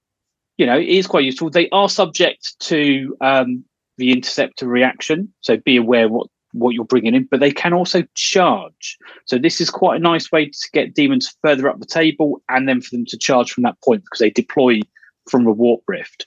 You 0.58 0.66
know, 0.66 0.78
it 0.78 0.88
is 0.88 1.08
quite 1.08 1.26
useful. 1.26 1.50
They 1.50 1.70
are 1.72 1.90
subject 1.90 2.58
to 2.62 3.18
um, 3.20 3.66
the 4.00 4.12
interceptor 4.12 4.68
reaction, 4.68 5.32
so 5.42 5.58
be 5.58 5.78
aware 5.78 6.10
what 6.10 6.28
what 6.54 6.74
you're 6.74 6.86
bringing 6.86 7.14
in. 7.14 7.28
But 7.30 7.42
they 7.42 7.52
can 7.52 7.74
also 7.74 8.04
charge. 8.16 8.98
So 9.26 9.38
this 9.38 9.62
is 9.62 9.70
quite 9.70 9.98
a 9.98 10.04
nice 10.04 10.32
way 10.32 10.48
to 10.48 10.70
get 10.74 10.96
demons 10.96 11.36
further 11.44 11.70
up 11.70 11.80
the 11.80 11.86
table, 11.86 12.42
and 12.50 12.68
then 12.68 12.82
for 12.82 12.90
them 12.96 13.06
to 13.06 13.18
charge 13.18 13.52
from 13.52 13.64
that 13.64 13.80
point 13.84 14.04
because 14.04 14.20
they 14.20 14.32
deploy 14.32 14.80
from 15.30 15.46
a 15.46 15.52
warp 15.52 15.84
rift. 15.88 16.26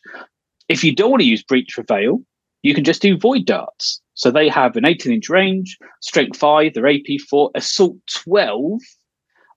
If 0.68 0.85
you 0.85 0.94
don't 0.94 1.11
want 1.11 1.22
to 1.22 1.28
use 1.28 1.42
breach 1.42 1.76
veil, 1.88 2.22
you 2.62 2.74
can 2.74 2.85
just 2.85 3.02
do 3.02 3.18
void 3.18 3.46
darts. 3.46 4.00
So 4.14 4.30
they 4.30 4.48
have 4.48 4.76
an 4.76 4.87
18 4.87 5.12
inch 5.12 5.28
range, 5.28 5.78
strength 6.00 6.38
5, 6.38 6.74
their 6.74 6.87
AP 6.87 7.20
4, 7.28 7.50
assault 7.54 7.96
12. 8.24 8.80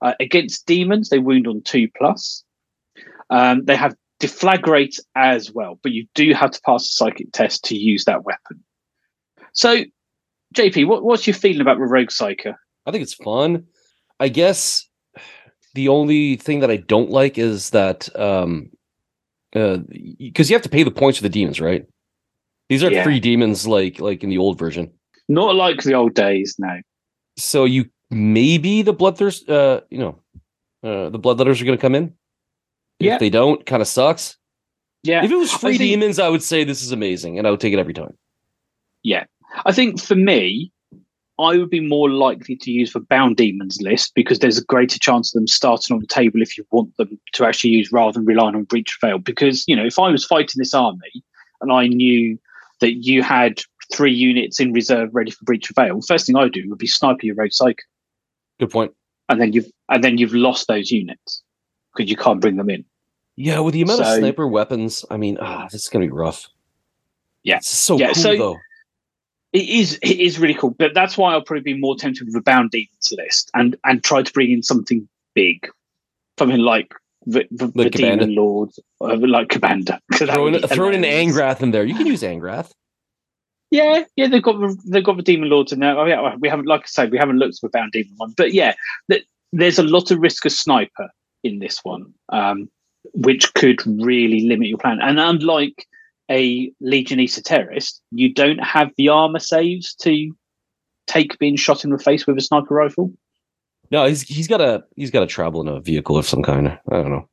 Uh, 0.01 0.13
against 0.19 0.65
demons, 0.65 1.10
they 1.10 1.19
wound 1.19 1.47
on 1.47 1.62
2 1.62 1.88
plus. 1.95 2.43
Um, 3.30 3.65
they 3.65 3.75
have 3.75 3.95
deflagrate 4.19 4.99
as 5.15 5.51
well, 5.51 5.80
but 5.84 5.91
you 5.91 6.08
do 6.15 6.34
have 6.34 6.51
to 6.51 6.62
pass 6.65 6.84
a 6.84 6.93
psychic 6.93 7.32
test 7.32 7.63
to 7.65 7.75
use 7.75 8.06
that 8.06 8.23
weapon. 8.23 8.63
So, 9.54 9.84
JP, 10.56 10.88
what, 10.88 11.04
what's 11.04 11.28
your 11.28 11.34
feeling 11.34 11.62
about 11.62 11.78
the 11.78 11.86
Rogue 11.86 12.10
Psyker? 12.10 12.56
I 12.86 12.91
think 12.91 13.01
it's 13.01 13.13
fun. 13.13 13.65
I 14.19 14.30
guess 14.30 14.88
the 15.73 15.89
only 15.89 16.38
thing 16.38 16.62
that 16.62 16.71
I 16.71 16.78
don't 16.78 17.10
like 17.10 17.38
is 17.38 17.71
that 17.71 18.08
um, 18.17 18.69
because 19.51 20.49
uh, 20.49 20.49
you 20.49 20.56
have 20.56 20.62
to 20.62 20.69
pay 20.69 20.84
the 20.84 20.91
points 20.91 21.17
for 21.17 21.23
the 21.23 21.30
demons, 21.30 21.60
right? 21.60 21.86
These 22.69 22.84
are 22.84 22.91
yeah. 22.91 23.04
free 23.04 23.19
demons, 23.19 23.67
like 23.67 23.99
like 23.99 24.23
in 24.23 24.30
the 24.30 24.38
old 24.38 24.58
version. 24.58 24.91
Not 25.28 25.56
like 25.56 25.84
the 25.84 25.93
old 25.93 26.13
days, 26.13 26.56
no. 26.58 26.82
So 27.38 27.65
you 27.65 27.89
maybe 28.10 28.82
the 28.82 28.93
bloodthirst, 28.93 29.49
uh, 29.49 29.82
you 29.89 29.99
know, 29.99 30.19
uh, 30.84 31.10
the 31.10 31.19
bloodletters 31.19 31.62
are 31.62 31.65
going 31.65 31.78
to 31.78 31.82
come 31.82 31.95
in. 31.95 32.13
Yeah. 32.99 33.15
If 33.15 33.19
they 33.19 33.29
don't, 33.29 33.65
kind 33.65 33.81
of 33.81 33.88
sucks. 33.88 34.38
Yeah. 35.03 35.23
If 35.23 35.31
it 35.31 35.36
was 35.36 35.51
free 35.51 35.75
I 35.75 35.77
think, 35.77 35.91
demons, 35.91 36.19
I 36.19 36.29
would 36.29 36.43
say 36.43 36.63
this 36.63 36.81
is 36.81 36.91
amazing, 36.91 37.38
and 37.38 37.47
I 37.47 37.51
would 37.51 37.60
take 37.60 37.73
it 37.73 37.79
every 37.79 37.93
time. 37.93 38.17
Yeah, 39.03 39.25
I 39.65 39.71
think 39.71 40.01
for 40.01 40.15
me, 40.15 40.71
I 41.38 41.58
would 41.58 41.69
be 41.69 41.81
more 41.81 42.10
likely 42.10 42.55
to 42.55 42.71
use 42.71 42.93
the 42.93 43.01
bound 43.01 43.38
demons 43.38 43.79
list 43.81 44.13
because 44.15 44.39
there's 44.39 44.58
a 44.58 44.63
greater 44.63 44.97
chance 44.97 45.34
of 45.34 45.39
them 45.39 45.47
starting 45.47 45.93
on 45.93 45.99
the 45.99 46.08
table 46.08 46.41
if 46.41 46.58
you 46.58 46.65
want 46.71 46.95
them 46.97 47.19
to 47.34 47.45
actually 47.45 47.71
use 47.71 47.91
rather 47.91 48.13
than 48.13 48.25
relying 48.25 48.55
on 48.55 48.63
breach 48.63 48.97
fail. 48.99 49.19
Because 49.19 49.63
you 49.67 49.75
know, 49.75 49.86
if 49.86 49.99
I 49.99 50.10
was 50.10 50.25
fighting 50.25 50.58
this 50.58 50.73
army 50.73 51.23
and 51.62 51.71
I 51.71 51.88
knew 51.88 52.39
that 52.79 53.05
you 53.05 53.21
had 53.21 53.62
three 53.93 54.13
units 54.13 54.60
in 54.60 54.73
reserve 54.73 55.10
ready 55.13 55.31
for 55.31 55.43
breach 55.43 55.69
of 55.69 55.75
veil, 55.75 56.01
first 56.01 56.25
thing 56.25 56.38
I 56.38 56.47
do 56.47 56.67
would 56.69 56.79
be 56.79 56.88
sniper 56.88 57.25
your 57.25 57.36
road 57.36 57.53
psych. 57.53 57.79
Good 58.60 58.71
point. 58.71 58.93
And 59.27 59.41
then 59.41 59.53
you've 59.53 59.69
and 59.89 60.03
then 60.03 60.17
you've 60.17 60.34
lost 60.34 60.67
those 60.67 60.89
units 60.89 61.43
because 61.95 62.10
you 62.10 62.17
can't 62.17 62.41
bring 62.41 62.58
them 62.58 62.69
in. 62.69 62.86
Yeah, 63.36 63.60
with 63.60 63.73
the 63.73 63.81
amount 63.81 63.99
so, 63.99 64.12
of 64.12 64.17
sniper 64.17 64.47
weapons, 64.47 65.03
I 65.10 65.17
mean, 65.17 65.38
ah, 65.41 65.67
this 65.71 65.84
is 65.84 65.89
gonna 65.89 66.05
be 66.05 66.12
rough. 66.12 66.47
Yeah, 67.43 67.58
it's 67.58 67.69
so 67.69 67.97
yeah, 67.97 68.08
cool 68.08 68.15
so, 68.15 68.38
though. 68.38 68.58
It 69.53 69.69
is 69.69 69.99
it 70.01 70.19
is 70.19 70.39
really 70.39 70.53
cool, 70.53 70.71
but 70.71 70.93
that's 70.93 71.17
why 71.17 71.34
I'll 71.34 71.41
probably 71.41 71.73
be 71.73 71.77
more 71.77 71.95
tempted 71.95 72.25
with 72.25 72.34
the 72.34 72.41
bound 72.41 72.71
demons 72.71 73.13
list 73.17 73.51
and 73.53 73.75
and 73.84 74.03
try 74.03 74.21
to 74.21 74.34
bring 74.34 74.51
in 74.51 74.63
something 74.63 75.08
big, 75.34 75.67
something 76.38 76.60
like 76.60 76.93
the, 77.25 77.45
the, 77.51 77.65
like 77.75 77.91
the 77.91 77.97
demon 77.97 78.36
lord, 78.36 78.69
uh, 79.01 79.17
like 79.17 79.49
Ka'Bandha. 79.49 79.99
Throw 80.13 80.47
in, 80.47 80.62
throw 80.67 80.89
in 80.89 81.03
an 81.03 81.03
Angrath 81.03 81.62
in 81.62 81.71
there. 81.71 81.84
You 81.84 81.95
can 81.95 82.08
use 82.08 82.21
Angrath. 82.21 82.71
Yeah, 83.71 84.03
yeah, 84.15 84.27
they've 84.27 84.43
got 84.43 84.55
they've 84.86 85.03
got 85.03 85.17
the 85.17 85.23
demon 85.23 85.49
lords 85.49 85.71
in 85.73 85.79
there. 85.79 85.97
Oh, 85.97 86.05
yeah, 86.05 86.36
we 86.39 86.47
haven't, 86.47 86.67
like 86.67 86.81
I 86.81 86.88
said, 86.88 87.12
we 87.12 87.17
haven't 87.17 87.39
looked 87.39 87.55
at 87.55 87.62
the 87.62 87.69
bound 87.69 87.91
demon 87.91 88.13
one, 88.17 88.34
but 88.38 88.53
yeah, 88.53 88.73
the, 89.08 89.21
there's 89.51 89.79
a 89.79 89.84
lot 89.84 90.12
of 90.12 90.19
risk 90.19 90.45
of 90.45 90.51
sniper 90.51 91.10
in 91.45 91.60
this 91.60 91.79
one, 91.84 92.13
um, 92.29 92.69
which 93.13 93.53
could 93.53 93.79
really 93.86 94.47
limit 94.47 94.67
your 94.67 94.77
plan. 94.77 94.99
And 95.01 95.19
unlike 95.19 95.88
a 96.29 96.71
Legionissa 96.81 97.43
Terrorist, 97.43 98.01
you 98.12 98.34
don't 98.34 98.63
have 98.63 98.91
the 98.97 99.10
armor 99.10 99.39
saves 99.39 99.93
to 99.95 100.36
take 101.08 101.38
being 101.38 101.55
shot 101.55 101.84
in 101.84 101.91
the 101.91 101.99
face 101.99 102.25
with 102.25 102.38
a 102.38 102.41
sniper 102.41 102.73
rifle. 102.73 103.13
No, 103.91 104.05
he's 104.05 104.23
he's 104.23 104.47
got 104.47 104.62
a 104.62 104.84
he's 104.95 105.12
got 105.12 105.19
to 105.19 105.27
travel 105.27 105.62
in 105.62 105.67
a 105.67 105.79
vehicle 105.79 106.17
of 106.17 106.25
some 106.25 106.41
kind. 106.41 106.67
I 106.67 106.95
don't 106.95 107.12
know. 107.12 107.29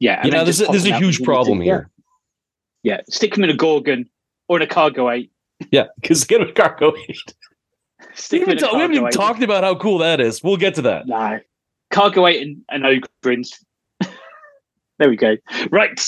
Yeah, 0.00 0.24
you 0.24 0.32
know, 0.32 0.42
is 0.42 0.58
this 0.58 0.68
is 0.68 0.86
a 0.86 0.98
huge 0.98 1.22
problem 1.22 1.60
here. 1.60 1.90
Yeah. 2.82 2.96
yeah, 2.96 3.00
stick 3.08 3.36
him 3.36 3.44
in 3.44 3.50
a 3.50 3.56
Gorgon 3.56 4.08
or 4.48 4.56
in 4.56 4.62
a 4.62 4.66
cargo 4.66 5.10
eight. 5.10 5.30
Yeah, 5.70 5.86
because 6.00 6.24
get 6.24 6.40
him 6.40 6.48
a 6.48 6.52
cargo 6.52 6.94
eight. 7.08 7.34
we 8.32 8.40
haven't, 8.40 8.58
ta- 8.58 8.72
we 8.72 8.80
haven't 8.80 8.96
even 8.96 9.10
talked 9.10 9.42
about 9.42 9.62
how 9.62 9.76
cool 9.76 9.98
that 9.98 10.20
is. 10.20 10.42
We'll 10.42 10.56
get 10.56 10.74
to 10.76 10.82
that. 10.82 11.06
No, 11.06 11.38
cargo 11.90 12.26
eight 12.26 12.42
and, 12.42 12.62
and 12.68 12.84
Ogryns. 12.84 13.52
there 14.98 15.08
we 15.08 15.16
go. 15.16 15.36
Right, 15.70 16.00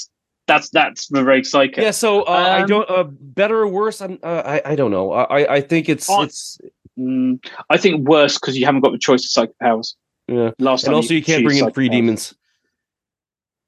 that's 0.47 0.71
that's 0.71 1.09
the 1.09 1.25
rogue 1.25 1.45
psyker. 1.45 1.79
Yeah. 1.79 1.91
So 1.91 2.23
uh, 2.23 2.31
um, 2.31 2.63
I 2.63 2.67
don't 2.67 2.91
uh, 2.91 3.05
better 3.05 3.61
or 3.61 3.69
worse. 3.69 4.01
I'm 4.01 4.19
uh, 4.23 4.43
I 4.45 4.63
I 4.73 4.75
don't 4.77 4.91
know. 4.91 5.13
I 5.13 5.57
I 5.57 5.61
think 5.61 5.89
it's 5.89 6.09
it's 6.09 6.59
Mm, 6.99 7.45
I 7.71 7.79
think 7.79 8.07
worse 8.07 8.39
because 8.39 8.57
you 8.57 8.67
haven't 8.67 8.83
got 8.83 8.93
the 8.93 8.99
choice 8.99 9.25
of 9.25 9.31
psychic 9.31 9.59
powers. 9.59 9.97
Yeah. 10.29 10.51
Last 10.59 10.85
and 10.85 10.95
also 10.95 11.15
you, 11.15 11.19
you 11.19 11.25
can't 11.25 11.45
bring 11.45 11.59
in 11.59 11.73
free 11.73 11.89
demons 11.89 12.35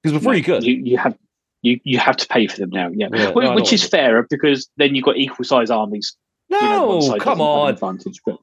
because 0.03 0.19
before 0.19 0.33
no, 0.33 0.37
you 0.37 0.45
could. 0.45 0.65
You, 0.65 0.75
you 0.75 0.99
have 0.99 1.17
you 1.63 1.81
you 1.85 1.99
have 1.99 2.17
to 2.19 2.29
pay 2.29 2.47
for 2.47 2.59
them 2.59 2.71
now. 2.71 2.91
Yeah, 2.93 3.09
yeah 3.13 3.31
no, 3.31 3.55
which 3.55 3.73
is 3.73 3.83
fairer 3.83 4.27
because 4.29 4.69
then 4.77 4.95
you've 4.95 5.05
got 5.05 5.17
equal 5.17 5.45
size 5.45 5.71
armies. 5.71 6.17
No, 6.51 7.01
you 7.01 7.09
know, 7.09 7.17
come 7.19 7.41
on. 7.41 7.71
Advantage, 7.71 8.21
but 8.25 8.39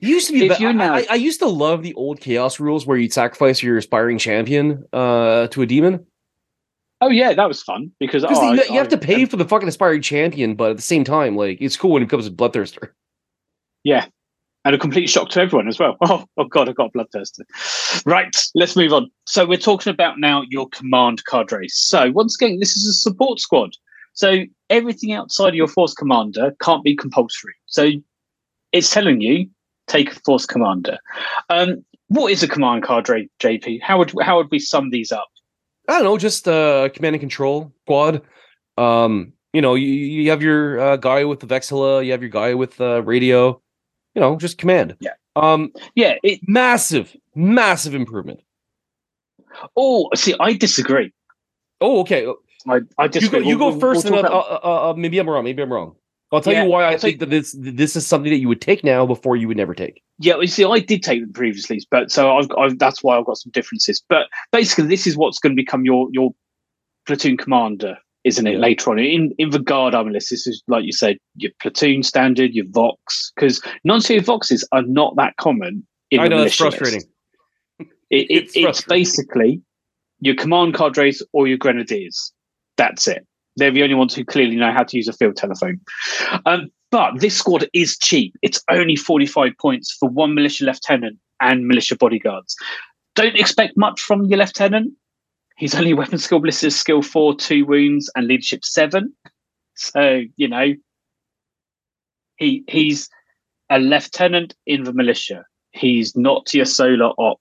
it 0.00 0.06
used 0.06 0.26
to 0.28 0.32
be. 0.32 0.46
If 0.46 0.60
you 0.60 0.72
now, 0.72 0.94
I, 0.94 1.06
I, 1.10 1.14
used 1.16 1.40
to 1.40 1.48
love 1.48 1.82
the 1.82 1.94
old 1.94 2.20
chaos 2.20 2.58
rules 2.60 2.86
where 2.86 2.96
you'd 2.96 3.12
sacrifice 3.12 3.62
your 3.62 3.76
aspiring 3.76 4.18
champion 4.18 4.84
uh, 4.92 5.48
to 5.48 5.62
a 5.62 5.66
demon. 5.66 6.06
Oh 7.00 7.08
yeah, 7.08 7.32
that 7.32 7.48
was 7.48 7.62
fun 7.62 7.92
because 7.98 8.24
oh, 8.24 8.30
you, 8.30 8.60
I, 8.60 8.64
you, 8.64 8.78
have 8.78 8.88
to 8.88 8.98
pay 8.98 9.24
for 9.24 9.36
the 9.36 9.44
fucking 9.44 9.68
aspiring 9.68 10.02
champion, 10.02 10.54
but 10.54 10.70
at 10.70 10.76
the 10.76 10.82
same 10.82 11.04
time, 11.04 11.36
like 11.36 11.58
it's 11.60 11.76
cool 11.76 11.92
when 11.92 12.02
it 12.02 12.10
comes 12.10 12.26
to 12.26 12.32
bloodthirster. 12.32 12.90
Yeah. 13.84 14.06
And 14.66 14.74
a 14.74 14.78
complete 14.78 15.08
shock 15.08 15.30
to 15.30 15.40
everyone 15.40 15.68
as 15.68 15.78
well. 15.78 15.96
Oh, 16.02 16.26
oh 16.36 16.44
God, 16.44 16.68
I've 16.68 16.74
got 16.74 16.90
a 16.94 16.98
bloodthirster. 16.98 18.04
Right, 18.04 18.36
let's 18.54 18.76
move 18.76 18.92
on. 18.92 19.10
So 19.26 19.46
we're 19.46 19.56
talking 19.56 19.90
about 19.90 20.18
now 20.18 20.42
your 20.50 20.68
command 20.68 21.24
cadre. 21.24 21.68
So 21.68 22.10
once 22.10 22.36
again, 22.36 22.58
this 22.60 22.76
is 22.76 22.86
a 22.86 22.92
support 22.92 23.40
squad. 23.40 23.70
So 24.12 24.44
everything 24.68 25.12
outside 25.12 25.50
of 25.50 25.54
your 25.54 25.68
force 25.68 25.94
commander 25.94 26.54
can't 26.60 26.84
be 26.84 26.94
compulsory. 26.94 27.54
So 27.66 27.90
it's 28.72 28.92
telling 28.92 29.22
you 29.22 29.48
take 29.90 30.12
a 30.12 30.20
force 30.20 30.46
commander. 30.46 30.98
Um, 31.48 31.84
what 32.08 32.32
is 32.32 32.42
a 32.42 32.48
command 32.48 32.84
cadre, 32.84 33.28
JP? 33.40 33.80
How 33.82 33.98
would 33.98 34.12
how 34.22 34.36
would 34.36 34.50
we 34.50 34.58
sum 34.58 34.90
these 34.90 35.12
up? 35.12 35.28
I 35.88 35.94
don't 35.94 36.04
know, 36.04 36.18
just 36.18 36.46
uh, 36.48 36.88
command 36.94 37.16
and 37.16 37.20
control 37.20 37.72
squad. 37.82 38.22
Um, 38.78 39.32
you 39.52 39.60
know, 39.60 39.74
you, 39.74 39.88
you 39.88 40.30
have 40.30 40.42
your 40.42 40.78
uh, 40.78 40.96
guy 40.96 41.24
with 41.24 41.40
the 41.40 41.46
Vexilla, 41.46 42.04
you 42.04 42.12
have 42.12 42.22
your 42.22 42.30
guy 42.30 42.54
with 42.54 42.76
the 42.76 42.96
uh, 42.96 43.00
radio 43.00 43.60
you 44.14 44.20
know, 44.20 44.36
just 44.36 44.58
command. 44.58 44.96
Yeah. 45.00 45.12
Um, 45.36 45.72
yeah, 45.94 46.14
it, 46.22 46.40
massive, 46.46 47.14
massive 47.34 47.94
improvement. 47.94 48.40
Oh, 49.76 50.10
see, 50.14 50.34
I 50.40 50.54
disagree. 50.54 51.12
Oh, 51.80 52.00
okay. 52.00 52.26
I, 52.68 52.80
I 52.98 53.08
disagree. 53.08 53.46
You 53.46 53.58
go, 53.58 53.70
you 53.70 53.80
go 53.80 53.86
1st 53.86 54.04
we'll 54.04 54.18
and 54.18 54.26
uh, 54.26 54.38
uh, 54.38 54.90
uh, 54.90 54.94
maybe 54.96 55.18
I'm 55.18 55.28
wrong. 55.28 55.44
Maybe 55.44 55.62
I'm 55.62 55.72
wrong. 55.72 55.96
I'll 56.32 56.40
tell 56.40 56.52
yeah, 56.52 56.64
you 56.64 56.70
why 56.70 56.86
I 56.86 56.96
think 56.96 57.18
that 57.20 57.30
this 57.30 57.56
this 57.58 57.96
is 57.96 58.06
something 58.06 58.30
that 58.30 58.38
you 58.38 58.48
would 58.48 58.60
take 58.60 58.84
now 58.84 59.04
before 59.04 59.36
you 59.36 59.48
would 59.48 59.56
never 59.56 59.74
take. 59.74 60.02
Yeah, 60.18 60.38
you 60.38 60.46
see, 60.46 60.64
I 60.64 60.78
did 60.78 61.02
take 61.02 61.20
them 61.20 61.32
previously, 61.32 61.80
but 61.90 62.12
so 62.12 62.36
I've, 62.36 62.48
I've 62.56 62.78
that's 62.78 63.02
why 63.02 63.18
I've 63.18 63.26
got 63.26 63.38
some 63.38 63.50
differences. 63.50 64.02
But 64.08 64.28
basically, 64.52 64.86
this 64.86 65.06
is 65.06 65.16
what's 65.16 65.40
going 65.40 65.56
to 65.56 65.60
become 65.60 65.84
your 65.84 66.08
your 66.12 66.30
platoon 67.06 67.36
commander 67.36 67.96
isn't 68.24 68.46
it? 68.46 68.58
Later 68.58 68.90
on 68.90 68.98
in 68.98 69.32
in 69.38 69.50
the 69.50 69.58
guard 69.58 69.94
armor 69.94 70.10
list, 70.10 70.30
this 70.30 70.46
is 70.46 70.62
like 70.68 70.84
you 70.84 70.92
said, 70.92 71.16
your 71.36 71.52
platoon 71.60 72.02
standard, 72.02 72.52
your 72.52 72.66
Vox, 72.68 73.32
because 73.34 73.62
non-sealed 73.84 74.24
Voxes 74.24 74.62
are 74.72 74.82
not 74.82 75.16
that 75.16 75.36
common. 75.36 75.86
In 76.10 76.20
I 76.20 76.28
know 76.28 76.42
it's 76.42 76.56
frustrating. 76.56 77.02
It, 77.78 77.86
it, 78.10 78.26
It's 78.30 78.52
it's 78.54 78.62
frustrating. 78.62 79.00
basically 79.00 79.62
your 80.20 80.34
command 80.34 80.74
cadres 80.74 81.22
or 81.32 81.46
your 81.48 81.56
grenadiers. 81.56 82.32
That's 82.76 83.08
it. 83.08 83.26
They're 83.60 83.70
the 83.70 83.82
only 83.82 83.94
ones 83.94 84.14
who 84.14 84.24
clearly 84.24 84.56
know 84.56 84.72
how 84.72 84.82
to 84.82 84.96
use 84.96 85.06
a 85.06 85.12
field 85.12 85.36
telephone. 85.36 85.80
Um, 86.46 86.70
but 86.90 87.20
this 87.20 87.36
squad 87.36 87.68
is 87.72 87.96
cheap. 87.98 88.34
It's 88.42 88.62
only 88.70 88.96
45 88.96 89.52
points 89.60 89.96
for 89.98 90.08
one 90.08 90.34
militia 90.34 90.64
lieutenant 90.64 91.18
and 91.40 91.66
militia 91.66 91.96
bodyguards. 91.96 92.56
Don't 93.14 93.36
expect 93.36 93.76
much 93.76 94.00
from 94.00 94.24
your 94.24 94.38
lieutenant. 94.38 94.92
He's 95.56 95.74
only 95.74 95.94
weapon 96.00 96.18
skill 96.18 96.40
ballistic 96.40 96.72
skill 96.72 97.02
four, 97.02 97.36
two 97.36 97.64
wounds, 97.64 98.10
and 98.16 98.26
leadership 98.26 98.64
seven. 98.64 99.12
So, 99.76 100.22
you 100.36 100.48
know, 100.48 100.74
he 102.36 102.64
he's 102.68 103.08
a 103.70 103.78
lieutenant 103.78 104.54
in 104.66 104.84
the 104.84 104.92
militia. 104.92 105.44
He's 105.72 106.16
not 106.16 106.52
your 106.52 106.64
Solar 106.64 107.12
Aux 107.18 107.36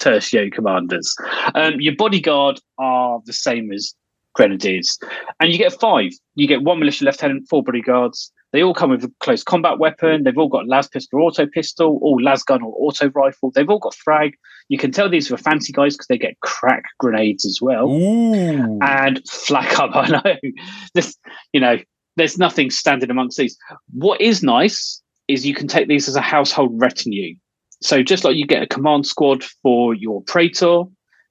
tertio 0.00 0.50
commanders. 0.52 1.14
Um, 1.54 1.80
your 1.80 1.94
bodyguard 1.96 2.60
are 2.78 3.20
the 3.24 3.32
same 3.32 3.72
as 3.72 3.94
grenadiers, 4.38 4.98
and 5.40 5.52
you 5.52 5.58
get 5.58 5.78
five. 5.78 6.12
You 6.36 6.46
get 6.46 6.62
one 6.62 6.78
militia 6.78 7.04
lieutenant, 7.04 7.48
four 7.50 7.62
bodyguards. 7.62 8.32
They 8.52 8.62
all 8.62 8.72
come 8.72 8.90
with 8.90 9.04
a 9.04 9.12
close 9.20 9.42
combat 9.42 9.78
weapon. 9.78 10.22
They've 10.22 10.38
all 10.38 10.48
got 10.48 10.66
las 10.66 10.88
pistol, 10.88 11.20
or 11.20 11.24
auto 11.24 11.46
pistol, 11.46 11.98
or 12.00 12.22
las 12.22 12.42
gun 12.42 12.62
or 12.62 12.72
auto 12.78 13.10
rifle. 13.10 13.50
They've 13.50 13.68
all 13.68 13.78
got 13.78 13.94
frag. 13.94 14.34
You 14.68 14.78
can 14.78 14.90
tell 14.90 15.10
these 15.10 15.30
are 15.30 15.36
fancy 15.36 15.72
guys 15.72 15.94
because 15.94 16.06
they 16.06 16.16
get 16.16 16.40
crack 16.40 16.84
grenades 16.98 17.44
as 17.44 17.58
well 17.60 17.90
Ooh. 17.90 18.78
and 18.80 19.20
flak 19.28 19.78
up. 19.78 19.90
I 19.94 20.08
know. 20.08 20.50
This, 20.94 21.16
you 21.52 21.60
know, 21.60 21.76
there's 22.16 22.38
nothing 22.38 22.70
standard 22.70 23.10
amongst 23.10 23.36
these. 23.36 23.58
What 23.92 24.20
is 24.20 24.42
nice 24.42 25.02
is 25.26 25.46
you 25.46 25.54
can 25.54 25.68
take 25.68 25.88
these 25.88 26.08
as 26.08 26.16
a 26.16 26.22
household 26.22 26.72
retinue. 26.80 27.34
So 27.82 28.02
just 28.02 28.24
like 28.24 28.36
you 28.36 28.46
get 28.46 28.62
a 28.62 28.66
command 28.66 29.06
squad 29.06 29.44
for 29.62 29.94
your 29.94 30.22
praetor, 30.22 30.82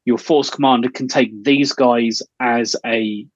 your 0.07 0.17
force 0.17 0.49
commander 0.49 0.89
can 0.89 1.07
take 1.07 1.29
these 1.43 1.73
guys 1.73 2.21
as 2.39 2.77
a 2.85 3.27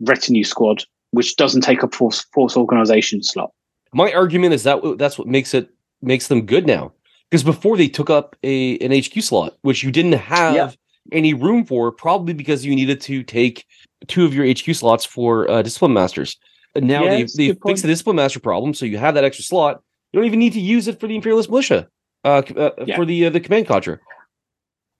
retinue 0.00 0.44
squad, 0.44 0.84
which 1.10 1.34
doesn't 1.34 1.62
take 1.62 1.82
up 1.82 1.92
force 1.92 2.24
force 2.32 2.56
organization 2.56 3.22
slot. 3.24 3.50
My 3.92 4.12
argument 4.12 4.54
is 4.54 4.62
that 4.62 4.80
that's 4.98 5.18
what 5.18 5.26
makes 5.26 5.52
it 5.52 5.68
makes 6.00 6.28
them 6.28 6.46
good 6.46 6.64
now. 6.66 6.92
Because 7.28 7.42
before 7.42 7.76
they 7.76 7.88
took 7.88 8.08
up 8.08 8.36
a 8.44 8.78
an 8.78 8.92
HQ 8.92 9.20
slot, 9.20 9.56
which 9.62 9.82
you 9.82 9.90
didn't 9.90 10.12
have 10.12 10.54
Yeah. 10.54 10.70
any 11.10 11.34
room 11.34 11.64
for, 11.66 11.90
probably 11.90 12.34
because 12.34 12.64
you 12.64 12.72
needed 12.76 13.00
to 13.00 13.24
take 13.24 13.66
two 14.06 14.24
of 14.24 14.32
your 14.32 14.46
HQ 14.46 14.76
slots 14.76 15.04
for 15.04 15.50
uh, 15.50 15.60
discipline 15.62 15.92
masters. 15.92 16.38
And 16.76 16.86
now 16.86 17.02
Yeah, 17.04 17.24
good 17.24 17.60
point. 17.60 17.72
fixed 17.72 17.82
the 17.82 17.88
discipline 17.88 18.16
master 18.16 18.38
problem, 18.38 18.74
so 18.74 18.86
you 18.86 18.98
have 18.98 19.14
that 19.14 19.24
extra 19.24 19.42
slot. 19.44 19.82
You 20.12 20.20
don't 20.20 20.26
even 20.26 20.38
need 20.38 20.52
to 20.52 20.60
use 20.60 20.86
it 20.86 21.00
for 21.00 21.08
the 21.08 21.16
Imperialis 21.16 21.48
Militia, 21.48 21.88
uh, 22.24 22.42
uh, 22.56 22.70
Yeah. 22.86 22.94
for 22.94 23.04
the 23.04 23.26
uh, 23.26 23.30
the 23.30 23.40
command 23.40 23.66
cadre. 23.66 23.98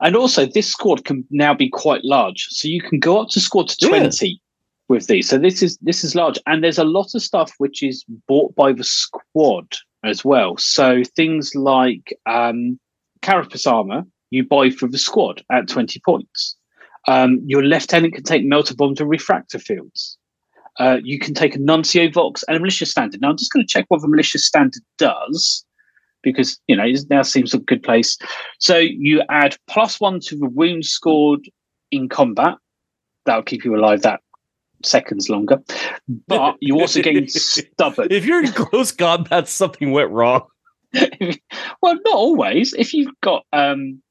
And 0.00 0.14
also, 0.14 0.44
this 0.46 0.68
squad 0.68 1.04
can 1.04 1.24
now 1.30 1.54
be 1.54 1.68
quite 1.70 2.04
large, 2.04 2.46
so 2.50 2.68
you 2.68 2.82
can 2.82 3.00
go 3.00 3.20
up 3.20 3.28
to 3.30 3.40
squad 3.40 3.68
to 3.68 3.76
Yeah. 3.80 3.88
twenty 3.88 4.40
with 4.88 5.06
these. 5.06 5.28
So 5.28 5.38
this 5.38 5.62
is 5.62 5.78
this 5.78 6.04
is 6.04 6.14
large, 6.14 6.38
and 6.46 6.62
there's 6.62 6.78
a 6.78 6.85
lot 6.85 7.14
of 7.14 7.22
stuff 7.22 7.52
which 7.59 7.82
is 7.82 8.04
bought 8.28 8.54
by 8.54 8.72
the 8.72 8.85
squad 8.85 9.66
as 10.04 10.24
well. 10.24 10.56
So 10.59 11.02
things 11.16 11.54
like 11.54 12.14
um, 12.26 12.78
carapace 13.22 13.66
armor 13.66 14.04
you 14.30 14.44
buy 14.44 14.70
for 14.70 14.88
the 14.88 14.98
squad 14.98 15.42
at 15.50 15.68
twenty 15.68 16.00
points. 16.04 16.56
Um, 17.09 17.40
your 17.46 17.62
lieutenant 17.64 18.14
can 18.14 18.24
take 18.24 18.44
melter 18.44 18.74
bombs 18.74 19.00
and 19.00 19.09
refractor 19.09 19.59
fields. 19.59 20.18
Uh, 20.78 20.98
you 21.02 21.18
can 21.18 21.32
take 21.35 21.54
a 21.54 21.59
nuncio 21.59 22.11
vox 22.11 22.44
and 22.46 22.56
a 22.56 22.61
militia 22.61 22.85
standard. 22.85 23.20
Now 23.20 23.30
I'm 23.30 23.37
just 23.37 23.52
going 23.52 23.66
to 23.66 23.72
check 23.72 23.87
what 23.88 24.02
the 24.02 24.09
militia 24.09 24.38
standard 24.38 24.82
does 24.98 25.64
because 26.26 26.60
you 26.66 26.76
know 26.76 26.84
it 26.84 27.08
now 27.08 27.22
seems 27.22 27.54
a 27.54 27.58
good 27.58 27.82
place. 27.82 28.18
So 28.58 28.76
you 28.76 29.22
add 29.30 29.56
plus 29.68 30.00
one 30.00 30.20
to 30.20 30.36
the 30.36 30.48
wounds 30.48 30.88
scored 30.88 31.48
in 31.90 32.08
combat. 32.08 32.56
That'll 33.24 33.44
keep 33.44 33.64
you 33.64 33.76
alive 33.76 34.02
that 34.02 34.20
seconds 34.84 35.30
longer. 35.30 35.62
But 36.26 36.56
you 36.60 36.78
also 36.80 37.00
gain 37.00 37.28
stubborn. 37.28 38.08
If 38.10 38.26
you're 38.26 38.44
in 38.44 38.52
close 38.52 38.92
combat, 38.92 39.48
something 39.48 39.92
went 39.92 40.10
wrong. 40.10 40.42
well, 40.92 41.94
not 41.94 42.14
always. 42.14 42.74
If 42.74 42.92
you've 42.92 43.14
got 43.22 43.44
um, 43.52 44.02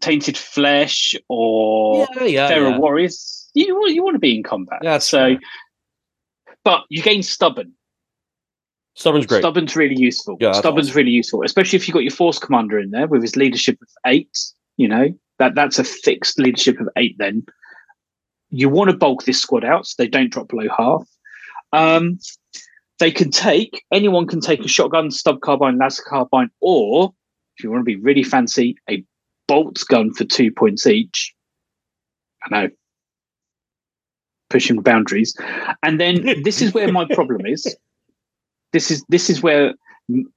tainted 0.00 0.36
flesh 0.36 1.14
or 1.28 2.06
yeah, 2.16 2.24
yeah, 2.24 2.48
feral 2.48 2.72
yeah. 2.72 2.78
warriors, 2.78 3.50
you 3.54 3.74
want 3.74 3.94
you 3.94 4.04
want 4.04 4.14
to 4.14 4.20
be 4.20 4.36
in 4.36 4.42
combat. 4.42 4.80
Yeah, 4.82 4.98
so. 4.98 5.18
fair. 5.18 5.38
But 6.62 6.84
you 6.88 7.02
gain 7.02 7.22
stubborn. 7.22 7.72
Stubborn's 8.94 9.26
great. 9.26 9.40
Stubborn's 9.40 9.76
really 9.76 9.98
useful. 9.98 10.36
Yeah, 10.40 10.52
Stubborn's 10.52 10.88
awesome. 10.88 10.98
really 10.98 11.10
useful, 11.10 11.42
especially 11.44 11.76
if 11.76 11.88
you've 11.88 11.94
got 11.94 12.04
your 12.04 12.12
force 12.12 12.38
commander 12.38 12.78
in 12.78 12.90
there 12.90 13.06
with 13.06 13.22
his 13.22 13.36
leadership 13.36 13.80
of 13.82 13.88
eight. 14.06 14.36
You 14.76 14.88
know 14.88 15.08
that 15.38 15.54
that's 15.54 15.78
a 15.78 15.84
fixed 15.84 16.38
leadership 16.38 16.80
of 16.80 16.88
eight. 16.96 17.16
Then 17.18 17.44
you 18.50 18.68
want 18.68 18.90
to 18.90 18.96
bulk 18.96 19.24
this 19.24 19.40
squad 19.40 19.64
out 19.64 19.86
so 19.86 19.94
they 19.98 20.08
don't 20.08 20.32
drop 20.32 20.48
below 20.48 20.68
half. 20.76 21.08
Um, 21.72 22.18
they 23.00 23.10
can 23.10 23.30
take 23.30 23.84
anyone 23.92 24.26
can 24.26 24.40
take 24.40 24.64
a 24.64 24.68
shotgun, 24.68 25.10
stub 25.10 25.40
carbine, 25.40 25.78
laser 25.78 26.04
carbine, 26.06 26.50
or 26.60 27.12
if 27.56 27.64
you 27.64 27.70
want 27.70 27.80
to 27.80 27.84
be 27.84 27.96
really 27.96 28.22
fancy, 28.22 28.76
a 28.88 29.04
bolt 29.48 29.82
gun 29.88 30.12
for 30.12 30.24
two 30.24 30.52
points 30.52 30.86
each. 30.86 31.34
I 32.44 32.62
know, 32.62 32.68
pushing 34.50 34.80
boundaries. 34.82 35.36
And 35.82 36.00
then 36.00 36.42
this 36.44 36.62
is 36.62 36.72
where 36.72 36.92
my 36.92 37.06
problem 37.12 37.46
is. 37.46 37.76
This 38.74 38.90
is 38.90 39.04
this 39.08 39.30
is 39.30 39.40
where 39.40 39.72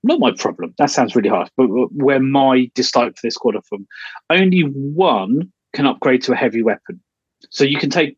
not 0.03 0.19
my 0.19 0.31
problem. 0.31 0.75
That 0.77 0.91
sounds 0.91 1.15
really 1.15 1.27
harsh, 1.27 1.49
but 1.57 1.65
where 1.91 2.19
my 2.19 2.69
dislike 2.75 3.15
for 3.15 3.21
this 3.23 3.33
squad 3.33 3.55
from. 3.67 3.87
Only 4.29 4.61
one 4.61 5.51
can 5.73 5.87
upgrade 5.87 6.21
to 6.23 6.33
a 6.33 6.35
heavy 6.35 6.61
weapon, 6.61 7.01
so 7.49 7.63
you 7.63 7.79
can 7.79 7.89
take 7.89 8.15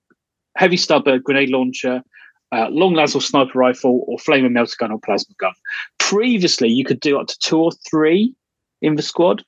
heavy 0.58 0.76
stubber, 0.76 1.20
grenade 1.20 1.50
launcher, 1.50 2.04
uh, 2.52 2.68
long 2.70 2.94
laser 2.96 3.22
sniper 3.22 3.58
rifle, 3.58 4.04
or 4.08 4.18
flamer 4.18 4.52
melter 4.52 4.76
gun 4.78 4.92
or 4.92 5.00
plasma 5.00 5.34
gun. 5.40 5.54
Previously, 6.00 6.68
you 6.68 6.84
could 6.84 7.00
do 7.00 7.18
up 7.18 7.28
to 7.28 7.40
two 7.40 7.58
or 7.58 7.72
three 7.90 8.36
in 8.82 8.96
the 8.96 9.02
squad, 9.02 9.42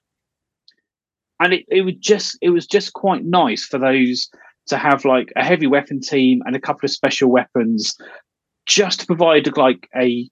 and 1.41 1.51
it, 1.51 1.65
it 1.67 1.81
would 1.81 2.01
just 2.01 2.37
it 2.41 2.51
was 2.51 2.65
just 2.65 2.93
quite 2.93 3.25
nice 3.25 3.65
for 3.65 3.77
those 3.77 4.29
to 4.67 4.77
have 4.77 5.03
like 5.03 5.33
a 5.35 5.43
heavy 5.43 5.67
weapon 5.67 5.99
team 5.99 6.41
and 6.45 6.55
a 6.55 6.61
couple 6.61 6.85
of 6.85 6.91
special 6.91 7.29
weapons, 7.29 7.93
just 8.65 9.01
to 9.01 9.05
provide 9.05 9.57
like 9.57 9.89
a 9.97 10.29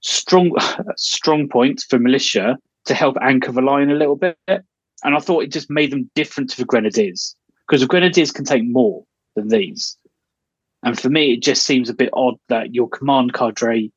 strong 0.00 0.56
strong 0.96 1.48
points 1.48 1.84
for 1.84 1.98
militia 1.98 2.56
to 2.86 2.94
help 2.94 3.16
anchor 3.20 3.52
the 3.52 3.60
line 3.60 3.90
a 3.90 3.94
little 3.94 4.16
bit. 4.16 4.36
And 4.46 5.14
I 5.14 5.18
thought 5.18 5.44
it 5.44 5.52
just 5.52 5.70
made 5.70 5.92
them 5.92 6.10
different 6.14 6.50
to 6.50 6.56
the 6.56 6.64
grenadiers 6.64 7.36
because 7.66 7.80
the 7.80 7.86
grenadiers 7.86 8.32
can 8.32 8.44
take 8.44 8.64
more 8.64 9.04
than 9.36 9.48
these. 9.48 9.96
And 10.82 10.98
for 10.98 11.08
me, 11.08 11.32
it 11.32 11.42
just 11.42 11.64
seems 11.64 11.88
a 11.88 11.94
bit 11.94 12.10
odd 12.12 12.34
that 12.48 12.74
your 12.74 12.88
command 12.88 13.34
cadre 13.34 13.92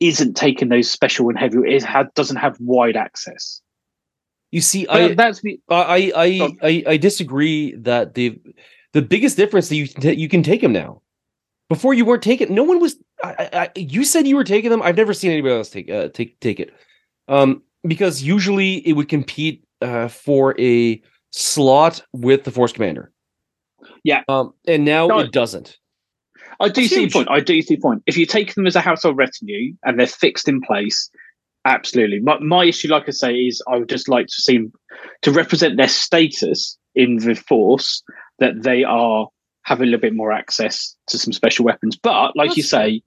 isn't 0.00 0.34
taking 0.34 0.68
those 0.68 0.90
special 0.90 1.28
and 1.28 1.38
heavy. 1.38 1.58
It 1.66 1.82
ha- 1.82 2.04
doesn't 2.14 2.36
have 2.36 2.58
wide 2.60 2.96
access. 2.96 3.60
You 4.52 4.60
see, 4.60 4.86
But 4.86 5.02
I 5.02 5.14
that's 5.14 5.42
me. 5.42 5.60
I 5.68 6.12
I, 6.14 6.50
I. 6.62 6.84
I 6.86 6.96
disagree 6.96 7.74
that 7.76 8.14
the 8.14 8.38
the 8.92 9.02
biggest 9.02 9.36
difference 9.36 9.68
that 9.68 9.76
you 9.76 9.88
can 9.88 10.18
you 10.18 10.28
can 10.28 10.42
take 10.42 10.60
them 10.60 10.72
now. 10.72 11.02
Before 11.68 11.94
you 11.94 12.04
weren't 12.04 12.22
taking. 12.22 12.54
No 12.54 12.62
one 12.62 12.80
was. 12.80 12.96
I, 13.38 13.48
I, 13.52 13.70
you 13.76 14.04
said 14.04 14.26
you 14.26 14.36
were 14.36 14.44
taking 14.44 14.70
them. 14.70 14.82
I've 14.82 14.96
never 14.96 15.14
seen 15.14 15.30
anybody 15.30 15.54
else 15.54 15.70
take 15.70 15.90
uh, 15.90 16.08
take 16.08 16.38
take 16.40 16.60
it. 16.60 16.72
Um, 17.28 17.62
because 17.86 18.22
usually 18.22 18.86
it 18.86 18.92
would 18.94 19.08
compete 19.08 19.64
uh, 19.80 20.08
for 20.08 20.58
a 20.60 21.00
slot 21.30 22.02
with 22.12 22.44
the 22.44 22.50
force 22.50 22.72
commander. 22.72 23.12
Yeah. 24.04 24.22
Um, 24.28 24.52
and 24.66 24.84
now 24.84 25.06
No. 25.06 25.18
it 25.20 25.32
doesn't. 25.32 25.78
I 26.60 26.68
do 26.68 26.82
That's 26.82 26.94
see 26.94 27.00
your 27.02 27.10
point. 27.10 27.30
I 27.30 27.40
do 27.40 27.60
see 27.62 27.74
your 27.74 27.80
point. 27.80 28.02
If 28.06 28.16
you 28.16 28.26
take 28.26 28.54
them 28.54 28.66
as 28.66 28.76
a 28.76 28.80
household 28.80 29.16
retinue 29.16 29.74
and 29.84 29.98
they're 29.98 30.06
fixed 30.06 30.48
in 30.48 30.60
place, 30.60 31.10
absolutely. 31.64 32.20
My, 32.20 32.38
my 32.38 32.64
issue, 32.64 32.88
like 32.88 33.08
I 33.08 33.12
say, 33.12 33.34
is 33.34 33.62
I 33.68 33.76
would 33.76 33.88
just 33.88 34.08
like 34.08 34.26
to 34.26 34.32
see 34.32 34.58
them 34.58 34.72
to 35.22 35.32
represent 35.32 35.76
their 35.76 35.88
status 35.88 36.78
in 36.94 37.16
the 37.16 37.34
force 37.34 38.02
that 38.38 38.62
they 38.62 38.84
are 38.84 39.28
have 39.64 39.80
a 39.80 39.84
little 39.84 40.00
bit 40.00 40.14
more 40.14 40.32
access 40.32 40.96
to 41.08 41.18
some 41.18 41.32
special 41.32 41.64
weapons. 41.64 41.96
But 41.96 42.36
like 42.36 42.56
you 42.56 42.62
That's 42.62 42.70
fair. 42.70 42.88
say, 42.88 43.02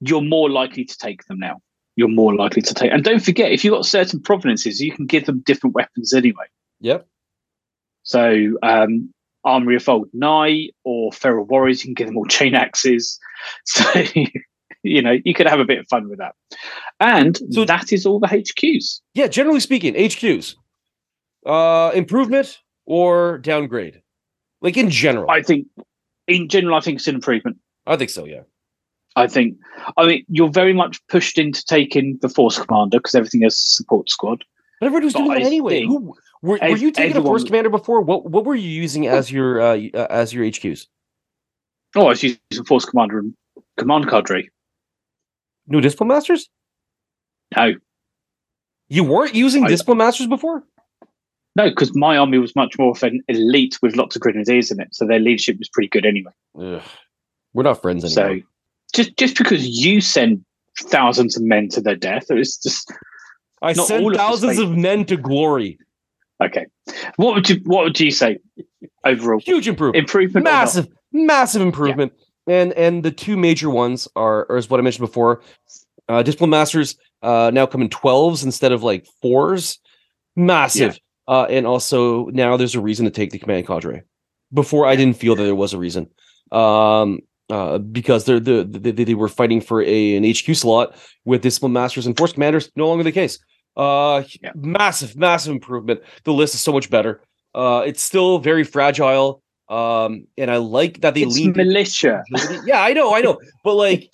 you're 0.00 0.22
more 0.22 0.50
likely 0.50 0.84
to 0.84 0.96
take 0.98 1.24
them 1.26 1.38
now. 1.38 1.60
You're 1.96 2.08
more 2.08 2.34
likely 2.34 2.60
to 2.62 2.74
take, 2.74 2.92
and 2.92 3.02
don't 3.02 3.24
forget, 3.24 3.52
if 3.52 3.64
you've 3.64 3.72
got 3.72 3.86
certain 3.86 4.20
provenances, 4.20 4.80
you 4.80 4.92
can 4.92 5.06
give 5.06 5.24
them 5.24 5.40
different 5.46 5.74
weapons 5.74 6.12
anyway. 6.12 6.44
Yep. 6.80 7.06
So, 8.02 8.52
um, 8.62 9.12
Armory 9.44 9.76
of 9.76 9.88
Old 9.88 10.08
Night 10.12 10.74
or 10.84 11.10
Feral 11.12 11.46
Warriors, 11.46 11.82
you 11.82 11.86
can 11.88 11.94
give 11.94 12.06
them 12.08 12.16
all 12.18 12.26
chain 12.26 12.54
axes. 12.54 13.18
So, 13.64 13.84
you 14.82 15.02
know, 15.02 15.16
you 15.24 15.34
could 15.34 15.46
have 15.46 15.60
a 15.60 15.64
bit 15.64 15.78
of 15.78 15.86
fun 15.88 16.08
with 16.08 16.18
that. 16.18 16.34
And 17.00 17.36
So- 17.50 17.64
that 17.64 17.92
is 17.92 18.04
all 18.06 18.18
the 18.20 18.26
HQs. 18.28 19.00
Yeah, 19.14 19.26
generally 19.28 19.60
speaking, 19.60 19.94
HQs, 19.94 20.54
uh, 21.44 21.92
improvement 21.94 22.58
or 22.84 23.38
downgrade, 23.38 24.00
like 24.60 24.76
in 24.76 24.90
general. 24.90 25.30
I 25.30 25.42
think 25.42 25.66
in 26.28 26.48
general, 26.48 26.76
I 26.76 26.80
think 26.80 26.98
it's 26.98 27.08
an 27.08 27.14
improvement. 27.14 27.58
I 27.86 27.96
think 27.96 28.10
so. 28.10 28.24
Yeah. 28.26 28.42
I 29.16 29.26
think. 29.26 29.56
I 29.96 30.06
mean, 30.06 30.24
you're 30.28 30.50
very 30.50 30.72
much 30.72 31.04
pushed 31.08 31.38
into 31.38 31.64
taking 31.64 32.18
the 32.22 32.28
force 32.28 32.58
commander 32.58 32.98
because 32.98 33.14
everything 33.14 33.42
is 33.44 33.56
support 33.58 34.10
squad. 34.10 34.44
But 34.80 34.86
everybody 34.86 35.06
was 35.06 35.14
doing 35.14 35.28
that 35.30 35.42
anyway. 35.42 35.84
Who, 35.84 36.14
were, 36.42 36.58
were 36.60 36.76
you 36.76 36.90
taking 36.92 37.16
a 37.16 37.22
force 37.22 37.44
commander 37.44 37.70
before? 37.70 38.02
What 38.02 38.30
what 38.30 38.44
were 38.44 38.54
you 38.54 38.68
using 38.68 39.06
as 39.06 39.32
your 39.32 39.60
uh, 39.60 39.78
uh, 39.94 40.06
as 40.10 40.32
your 40.34 40.44
HQs? 40.44 40.86
Oh, 41.94 42.06
I 42.06 42.08
was 42.10 42.22
using 42.22 42.64
force 42.66 42.84
commander 42.84 43.18
and 43.20 43.34
command 43.78 44.08
cadre. 44.08 44.50
No 45.66 45.80
discipline 45.80 46.08
masters? 46.08 46.48
No, 47.56 47.72
You 48.88 49.02
weren't 49.04 49.34
using 49.34 49.64
I- 49.64 49.68
discipline 49.68 49.98
masters 49.98 50.26
before? 50.26 50.62
no, 51.56 51.70
because 51.70 51.96
my 51.96 52.18
army 52.18 52.38
was 52.38 52.54
much 52.54 52.76
more 52.78 52.90
of 52.90 53.02
an 53.02 53.22
elite 53.28 53.78
with 53.80 53.96
lots 53.96 54.14
of 54.14 54.20
grenadiers 54.20 54.70
in 54.70 54.78
it, 54.80 54.94
so 54.94 55.06
their 55.06 55.18
leadership 55.20 55.58
was 55.58 55.68
pretty 55.70 55.88
good 55.88 56.04
anyway. 56.04 56.32
Ugh. 56.60 56.82
We're 57.54 57.62
not 57.62 57.80
friends 57.80 58.12
So 58.12 58.20
anymore. 58.22 58.46
Just 58.96 59.16
just 59.16 59.38
because 59.38 59.66
you 59.66 60.00
send 60.00 60.44
thousands 60.82 61.36
of 61.36 61.42
men 61.42 61.68
to 61.70 61.80
their 61.80 61.96
death, 61.96 62.24
it's 62.30 62.56
just 62.56 62.92
I 63.62 63.72
not 63.72 63.86
sent 63.86 64.02
all 64.02 64.10
of 64.10 64.16
thousands 64.16 64.58
mate. 64.58 64.64
of 64.64 64.76
men 64.76 65.04
to 65.06 65.16
glory. 65.16 65.78
okay. 66.42 66.66
What 67.16 67.34
would 67.34 67.48
you 67.48 67.56
What 67.64 67.84
would 67.84 68.00
you 68.00 68.10
say 68.10 68.38
overall 69.04 69.40
Huge 69.40 69.68
improvement. 69.68 70.02
improvement? 70.04 70.44
massive, 70.44 70.88
massive 71.12 71.62
improvement. 71.62 72.12
And 72.48 72.72
and 72.74 73.02
the 73.02 73.10
two 73.10 73.36
major 73.36 73.70
ones 73.70 74.06
are, 74.16 74.46
are 74.50 74.56
is 74.56 74.70
what 74.70 74.78
I 74.80 74.82
mentioned 74.82 75.06
before. 75.06 75.42
Uh, 76.08 76.22
discipline 76.22 76.50
masters 76.50 76.96
uh, 77.22 77.50
now 77.52 77.66
come 77.66 77.82
in 77.82 77.88
twelves 77.88 78.44
instead 78.44 78.72
of 78.72 78.82
like 78.82 79.06
fours. 79.22 79.78
Massive. 80.36 80.98
Uh, 81.28 81.44
and 81.50 81.66
also 81.66 82.26
now 82.26 82.56
there's 82.56 82.76
a 82.76 82.80
reason 82.80 83.04
to 83.04 83.10
take 83.10 83.30
the 83.30 83.38
command 83.38 83.66
cadre. 83.66 84.02
Before 84.52 84.86
I 84.86 84.94
didn't 84.94 85.16
feel 85.16 85.34
that 85.34 85.42
there 85.42 85.54
was 85.56 85.72
a 85.72 85.78
reason. 85.78 86.08
Um, 86.52 87.18
uh, 87.50 87.78
because 87.78 88.24
they're 88.24 88.40
the, 88.40 88.64
the, 88.64 88.92
they, 88.92 89.04
they 89.04 89.14
were 89.14 89.28
fighting 89.28 89.60
for 89.60 89.82
a 89.82 90.16
an 90.16 90.24
HQ 90.24 90.54
slot 90.56 90.96
with 91.24 91.42
discipline 91.42 91.72
masters 91.72 92.06
and 92.06 92.16
force 92.16 92.32
commanders. 92.32 92.70
No 92.76 92.88
longer 92.88 93.04
the 93.04 93.12
case. 93.12 93.38
Uh, 93.76 94.22
Yeah. 94.42 94.52
massive, 94.56 95.16
massive 95.16 95.52
improvement. 95.52 96.00
The 96.24 96.32
list 96.32 96.54
is 96.54 96.60
so 96.60 96.72
much 96.72 96.88
better. 96.90 97.20
Uh, 97.54 97.82
it's 97.86 98.02
still 98.02 98.38
very 98.38 98.64
fragile. 98.64 99.42
Um, 99.68 100.26
and 100.38 100.50
I 100.50 100.58
like 100.58 101.00
that 101.00 101.14
they 101.14 101.22
It's 101.22 101.38
militia. 101.44 102.22
yeah, 102.64 102.82
I 102.82 102.92
know, 102.92 103.14
I 103.14 103.20
know, 103.20 103.38
but 103.64 103.74
like 103.74 104.10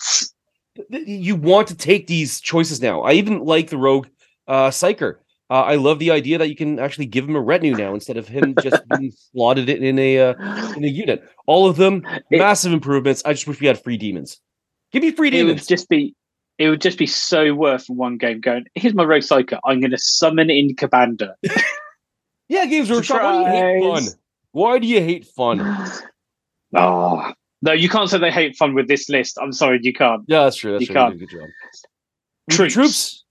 you 0.89 1.35
want 1.35 1.67
to 1.67 1.75
take 1.75 2.07
these 2.07 2.41
choices 2.41 2.81
now. 2.81 3.01
I 3.01 3.13
even 3.13 3.39
like 3.45 3.69
the 3.69 3.77
rogue 3.77 4.07
uh 4.47 4.69
psyker. 4.69 5.17
Uh, 5.53 5.61
I 5.61 5.75
love 5.75 5.99
the 5.99 6.09
idea 6.09 6.39
that 6.39 6.49
you 6.49 6.55
can 6.55 6.79
actually 6.79 7.05
give 7.05 7.29
him 7.29 7.35
a 7.35 7.39
retinue 7.39 7.75
now 7.75 7.93
instead 7.93 8.17
of 8.17 8.27
him 8.27 8.55
just 8.59 8.81
being 8.97 9.11
slotted 9.11 9.69
in 9.69 9.99
a 9.99 10.17
uh, 10.19 10.73
in 10.73 10.83
a 10.83 10.87
unit. 10.87 11.23
All 11.45 11.67
of 11.69 11.75
them 11.77 12.01
It- 12.31 12.39
massive 12.39 12.73
improvements. 12.73 13.21
I 13.23 13.33
just 13.33 13.45
wish 13.47 13.61
we 13.61 13.67
had 13.67 13.79
free 13.83 13.97
demons. 13.97 14.39
Give 14.91 15.03
me 15.03 15.11
free 15.11 15.27
It 15.27 15.43
would 15.43 15.49
demons. 15.49 15.67
just 15.67 15.89
be. 15.89 16.15
It 16.57 16.69
would 16.69 16.81
just 16.81 16.97
be 16.97 17.05
so 17.05 17.53
worth 17.53 17.85
one 17.87 18.17
game 18.17 18.39
going. 18.39 18.65
Here's 18.73 18.95
my 18.95 19.03
rogue 19.03 19.21
psyker. 19.21 19.59
I'm 19.63 19.79
going 19.79 19.91
to 19.91 19.97
summon 19.99 20.49
in 20.49 20.75
Ka'Bandha. 20.75 21.33
yeah, 22.49 22.65
games 22.65 22.89
workshop. 22.89 23.21
Why 23.21 23.31
do 23.31 23.37
you 23.37 23.45
hate 23.55 23.83
fun? 23.83 24.03
Why 24.53 24.79
do 24.79 24.87
you 24.87 25.01
hate 25.01 25.25
fun? 25.27 25.87
Oh 26.75 27.31
no, 27.61 27.71
you 27.71 27.87
can't 27.87 28.09
say 28.09 28.17
they 28.17 28.31
hate 28.31 28.55
fun 28.55 28.73
with 28.73 28.87
this 28.87 29.07
list. 29.07 29.37
I'm 29.39 29.51
sorry, 29.53 29.79
you 29.83 29.93
can't. 29.93 30.23
Yeah, 30.27 30.45
that's 30.45 30.55
true. 30.55 30.71
That's 30.71 30.81
You 30.81 30.87
true. 30.87 30.95
Can't. 30.95 31.19
Good 31.19 31.29
job. 31.29 31.49
Troops. 32.49 32.73
Troops. 32.73 33.22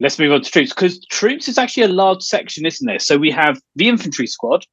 Let's 0.00 0.18
move 0.18 0.32
on 0.32 0.42
to 0.42 0.50
troops 0.50 0.70
because 0.70 1.04
troops 1.06 1.48
is 1.48 1.58
actually 1.58 1.82
a 1.84 1.88
large 1.88 2.22
section, 2.22 2.64
isn't 2.64 2.86
there? 2.86 2.98
So 2.98 3.18
we 3.18 3.30
have 3.30 3.60
the 3.74 3.88
infantry 3.88 4.26
squad, 4.26 4.64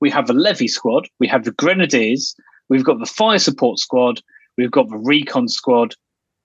we 0.00 0.10
have 0.10 0.26
the 0.26 0.34
levy 0.34 0.68
squad, 0.68 1.08
we 1.20 1.26
have 1.28 1.44
the 1.44 1.52
grenadiers, 1.52 2.34
we've 2.68 2.84
got 2.84 2.98
the 2.98 3.06
fire 3.06 3.38
support 3.38 3.78
squad, 3.78 4.20
we've 4.58 4.70
got 4.70 4.88
the 4.90 4.98
recon 4.98 5.48
squad, 5.48 5.94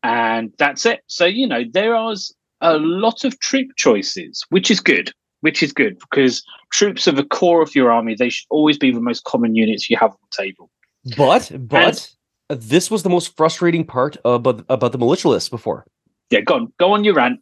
and 0.03 0.53
that's 0.57 0.85
it. 0.85 1.01
So 1.07 1.25
you 1.25 1.47
know 1.47 1.63
there 1.69 1.95
are 1.95 2.15
a 2.61 2.77
lot 2.77 3.25
of 3.25 3.39
troop 3.39 3.71
choices, 3.75 4.43
which 4.49 4.71
is 4.71 4.79
good. 4.79 5.11
Which 5.41 5.63
is 5.63 5.71
good 5.71 5.97
because 5.99 6.43
troops 6.73 7.07
are 7.07 7.13
the 7.13 7.23
core 7.23 7.61
of 7.61 7.73
your 7.73 7.93
army. 7.93 8.13
They 8.13 8.27
should 8.27 8.45
always 8.49 8.77
be 8.77 8.91
the 8.91 8.99
most 8.99 9.23
common 9.23 9.55
units 9.55 9.89
you 9.89 9.95
have 9.95 10.11
on 10.11 10.17
the 10.21 10.43
table. 10.43 10.69
But 11.15 11.49
but 11.57 12.11
this 12.49 12.91
was 12.91 13.03
the 13.03 13.09
most 13.09 13.37
frustrating 13.37 13.85
part 13.85 14.17
about 14.25 14.65
about 14.67 14.91
the 14.91 14.97
militia 14.97 15.29
list 15.29 15.49
before. 15.49 15.85
Yeah, 16.29 16.41
go 16.41 16.55
on, 16.55 16.73
go 16.77 16.91
on 16.91 17.05
your 17.05 17.13
rant. 17.13 17.39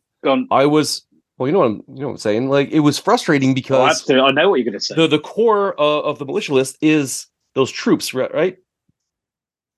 I 0.52 0.66
was 0.66 1.06
well, 1.38 1.48
you 1.48 1.54
know 1.54 1.60
what 1.60 1.66
I'm 1.68 1.84
you 1.90 2.02
know 2.02 2.08
what 2.08 2.14
I'm 2.14 2.18
saying. 2.18 2.50
Like 2.50 2.70
it 2.72 2.80
was 2.80 2.98
frustrating 2.98 3.52
Oh, 3.52 3.54
because 3.54 4.02
absolutely. 4.02 4.30
I 4.30 4.32
know 4.32 4.50
what 4.50 4.56
you're 4.56 4.66
going 4.66 4.74
to 4.74 4.80
say. 4.80 4.96
the 4.96 5.08
the 5.08 5.20
core 5.20 5.80
uh, 5.80 6.02
of 6.02 6.20
the 6.20 6.26
militia 6.26 6.54
list 6.54 6.78
is 6.82 7.28
those 7.54 7.72
troops, 7.72 8.14
right? 8.14 8.58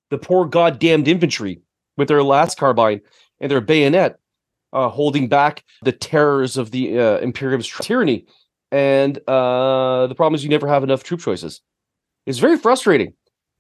The 0.10 0.18
poor 0.18 0.46
goddamned 0.46 1.08
infantry 1.08 1.62
with 1.98 2.08
their 2.08 2.24
las 2.24 2.56
carbine 2.56 3.02
and 3.40 3.52
their 3.52 3.62
bayonet, 3.62 4.20
uh, 4.74 4.90
holding 4.90 5.28
back 5.28 5.64
the 5.84 5.92
terrors 5.92 6.58
of 6.58 6.72
the 6.72 7.00
uh, 7.00 7.18
imperialist 7.20 7.72
tyranny. 7.84 8.26
And 8.72 9.18
uh, 9.28 10.08
the 10.08 10.16
problem 10.16 10.36
is 10.36 10.44
you 10.44 10.50
never 10.50 10.68
have 10.68 10.84
enough 10.84 11.04
troop 11.04 11.20
choices. 11.20 11.62
It's 12.26 12.40
very 12.40 12.58
frustrating. 12.58 13.14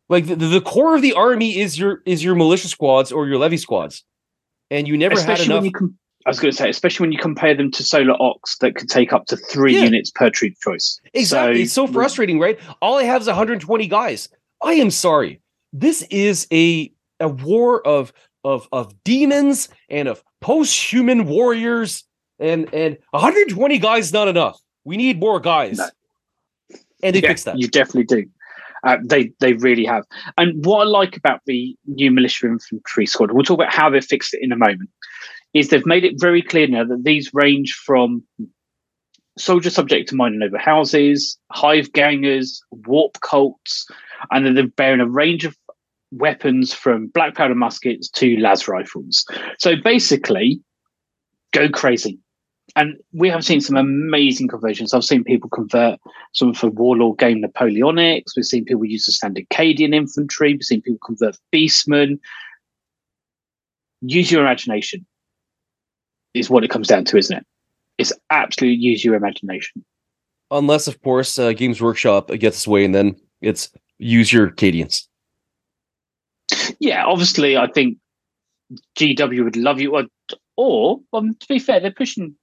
Like 0.08 0.26
the, 0.26 0.36
the 0.36 0.62
core 0.62 0.96
of 0.96 1.02
the 1.02 1.14
army 1.14 1.60
is 1.60 1.78
your 1.78 2.02
is 2.06 2.24
your 2.24 2.36
militia 2.36 2.68
squads 2.68 3.12
or 3.12 3.28
your 3.28 3.38
levy 3.38 3.58
squads, 3.58 4.04
and 4.72 4.88
you 4.88 4.98
never 4.98 5.16
especially 5.16 5.54
had 5.54 5.64
enough. 5.66 5.90
When 6.30 6.36
you 6.36 6.38
com- 6.38 6.38
I 6.38 6.38
was 6.38 6.40
going 6.40 6.52
to 6.52 6.58
say, 6.58 6.70
especially 6.70 7.04
when 7.06 7.12
you 7.12 7.18
compare 7.20 7.56
them 7.56 7.72
to 7.72 7.84
Solar 7.84 8.14
Aux 8.22 8.40
that 8.62 8.76
could 8.76 8.90
take 8.90 9.12
up 9.14 9.26
to 9.28 9.36
three 9.38 9.76
Yeah. 9.76 9.84
units 9.84 10.12
per 10.12 10.30
troop 10.30 10.54
choice. 10.64 11.00
Exactly. 11.14 11.64
it's 11.64 11.74
so 11.74 11.88
frustrating, 11.88 12.40
right? 12.40 12.60
All 12.82 12.98
I 12.98 13.04
have 13.04 13.22
is 13.22 13.28
120 13.28 13.88
guys. 13.88 14.30
I 14.62 14.74
am 14.74 14.92
sorry. 14.92 15.42
This 15.74 16.02
is 16.10 16.48
a 16.52 16.92
a 17.20 17.28
war 17.28 17.86
of 17.86 18.14
of 18.44 18.68
of 18.72 18.94
demons 19.04 19.70
and 19.90 20.08
of 20.08 20.24
post-human 20.42 21.26
warriors 21.26 22.04
and 22.40 22.74
and 22.74 22.98
120 23.12 23.78
guys 23.80 24.06
is 24.08 24.14
not 24.14 24.28
enough. 24.28 24.58
We 24.86 24.98
need 24.98 25.20
more 25.20 25.40
guys. 25.40 25.78
No. 25.78 25.90
And 27.04 27.16
they 27.16 27.22
Yeah, 27.22 27.30
fixed 27.30 27.46
that. 27.46 27.58
you 27.60 27.68
definitely 27.68 28.04
do. 28.06 28.30
Uh, 28.86 28.98
they 29.04 29.32
they 29.40 29.54
really 29.54 29.84
have. 29.86 30.06
And 30.38 30.66
what 30.66 30.80
I 30.82 30.84
like 30.86 31.18
about 31.18 31.42
the 31.46 31.76
new 31.86 32.12
militia 32.12 32.48
infantry 32.48 33.06
squad, 33.06 33.32
we'll 33.32 33.44
talk 33.44 33.60
about 33.60 33.74
how 33.74 33.90
they've 33.90 34.04
fixed 34.04 34.34
it 34.34 34.40
in 34.42 34.52
a 34.54 34.56
moment, 34.56 34.90
is 35.54 35.70
they've 35.70 35.86
made 35.86 36.04
it 36.04 36.20
very 36.20 36.42
clear 36.42 36.68
now 36.68 36.84
that 36.84 37.04
these 37.04 37.34
range 37.34 37.74
from 37.74 38.24
soldier 39.38 39.70
subject 39.70 40.10
to 40.10 40.16
mining 40.16 40.44
over 40.44 40.58
houses, 40.58 41.38
hive 41.52 41.92
gangers, 41.94 42.62
warp 42.72 43.20
cults, 43.22 43.88
and 44.32 44.46
then 44.46 44.54
they're 44.54 44.68
bearing 44.68 45.00
a 45.00 45.08
range 45.08 45.46
of 45.46 45.56
weapons 46.12 46.74
from 46.74 47.08
black 47.08 47.36
powder 47.36 47.56
muskets 47.56 48.10
to 48.10 48.36
las 48.38 48.68
rifles. 48.68 49.26
So 49.58 49.76
basically, 49.76 50.62
go 51.54 51.70
crazy. 51.70 52.20
And 52.76 52.98
we 53.14 53.30
have 53.30 53.44
seen 53.44 53.62
some 53.62 53.78
amazing 53.78 54.48
conversions. 54.48 54.94
I've 54.94 55.04
seen 55.04 55.24
people 55.24 55.50
convert 55.50 56.00
some 56.34 56.54
for 56.54 56.70
Warlord 56.70 57.18
game 57.18 57.42
Napoleonics. 57.42 58.36
We've 58.36 58.46
seen 58.46 58.66
people 58.66 58.86
use 58.86 59.08
the 59.08 59.12
standard 59.12 59.50
Cadian 59.50 59.96
infantry. 59.96 60.54
We've 60.54 60.64
seen 60.64 60.82
people 60.82 61.00
convert 61.04 61.38
Beastmen. 61.54 62.20
Use 64.02 64.32
your 64.32 64.42
imagination 64.42 65.06
is 66.34 66.50
what 66.50 66.64
it 66.64 66.70
comes 66.70 66.88
down 66.88 67.06
to, 67.06 67.18
isn't 67.18 67.38
it? 67.38 67.46
It's 67.98 68.14
absolutely 68.30 68.78
use 68.78 69.04
your 69.04 69.16
imagination. 69.16 69.84
Unless, 70.52 70.88
of 70.88 71.02
course, 71.02 71.38
uh, 71.38 71.54
Games 71.54 71.82
Workshop 71.82 72.28
gets 72.30 72.58
its 72.58 72.68
way, 72.68 72.84
and 72.86 72.96
then 72.96 73.16
it's 73.42 73.70
use 73.98 74.32
your 74.34 74.50
Cadians. 74.52 75.08
Yeah, 76.80 77.06
obviously, 77.06 77.58
I 77.58 77.68
think 77.68 77.98
GW 78.98 79.44
would 79.44 79.56
love 79.56 79.80
you. 79.80 79.96
Or, 79.96 80.06
or 80.58 81.00
um, 81.14 81.36
to 81.40 81.48
be 81.48 81.60
fair, 81.60 81.80
they're 81.80 81.92
pushing 81.92 82.36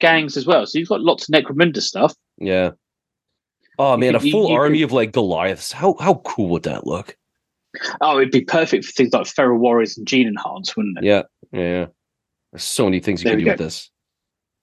gangs 0.00 0.36
as 0.36 0.46
well. 0.46 0.66
So 0.66 0.78
you've 0.78 0.88
got 0.88 1.00
lots 1.02 1.28
of 1.28 1.34
Necromunda 1.34 1.80
stuff. 1.80 2.14
Yeah. 2.38 2.72
Oh 3.78 3.96
man, 3.96 4.14
a 4.14 4.20
you- 4.22 4.32
full 4.32 4.48
you 4.50 4.56
army 4.56 4.78
could- 4.78 4.84
of 4.86 4.92
like 4.92 5.12
Goliaths. 5.12 5.70
How 5.72 5.94
how 6.00 6.14
cool 6.24 6.48
would 6.48 6.62
that 6.64 6.86
look? 6.86 7.16
Oh, 8.00 8.18
it'd 8.18 8.32
be 8.32 8.40
perfect 8.44 8.86
for 8.86 8.92
things 8.92 9.12
like 9.12 9.26
Feral 9.26 9.58
Warriors 9.58 9.98
and 9.98 10.06
Gene 10.06 10.26
Enhance, 10.26 10.74
wouldn't 10.76 10.98
it? 10.98 11.04
Yeah, 11.04 11.22
yeah. 11.52 11.86
There's 12.56 12.64
so 12.64 12.86
many 12.86 13.00
things 13.00 13.20
you 13.20 13.24
There 13.24 13.34
can 13.36 13.44
do 13.44 13.50
with 13.50 13.58
go. 13.58 13.64
this. 13.64 13.90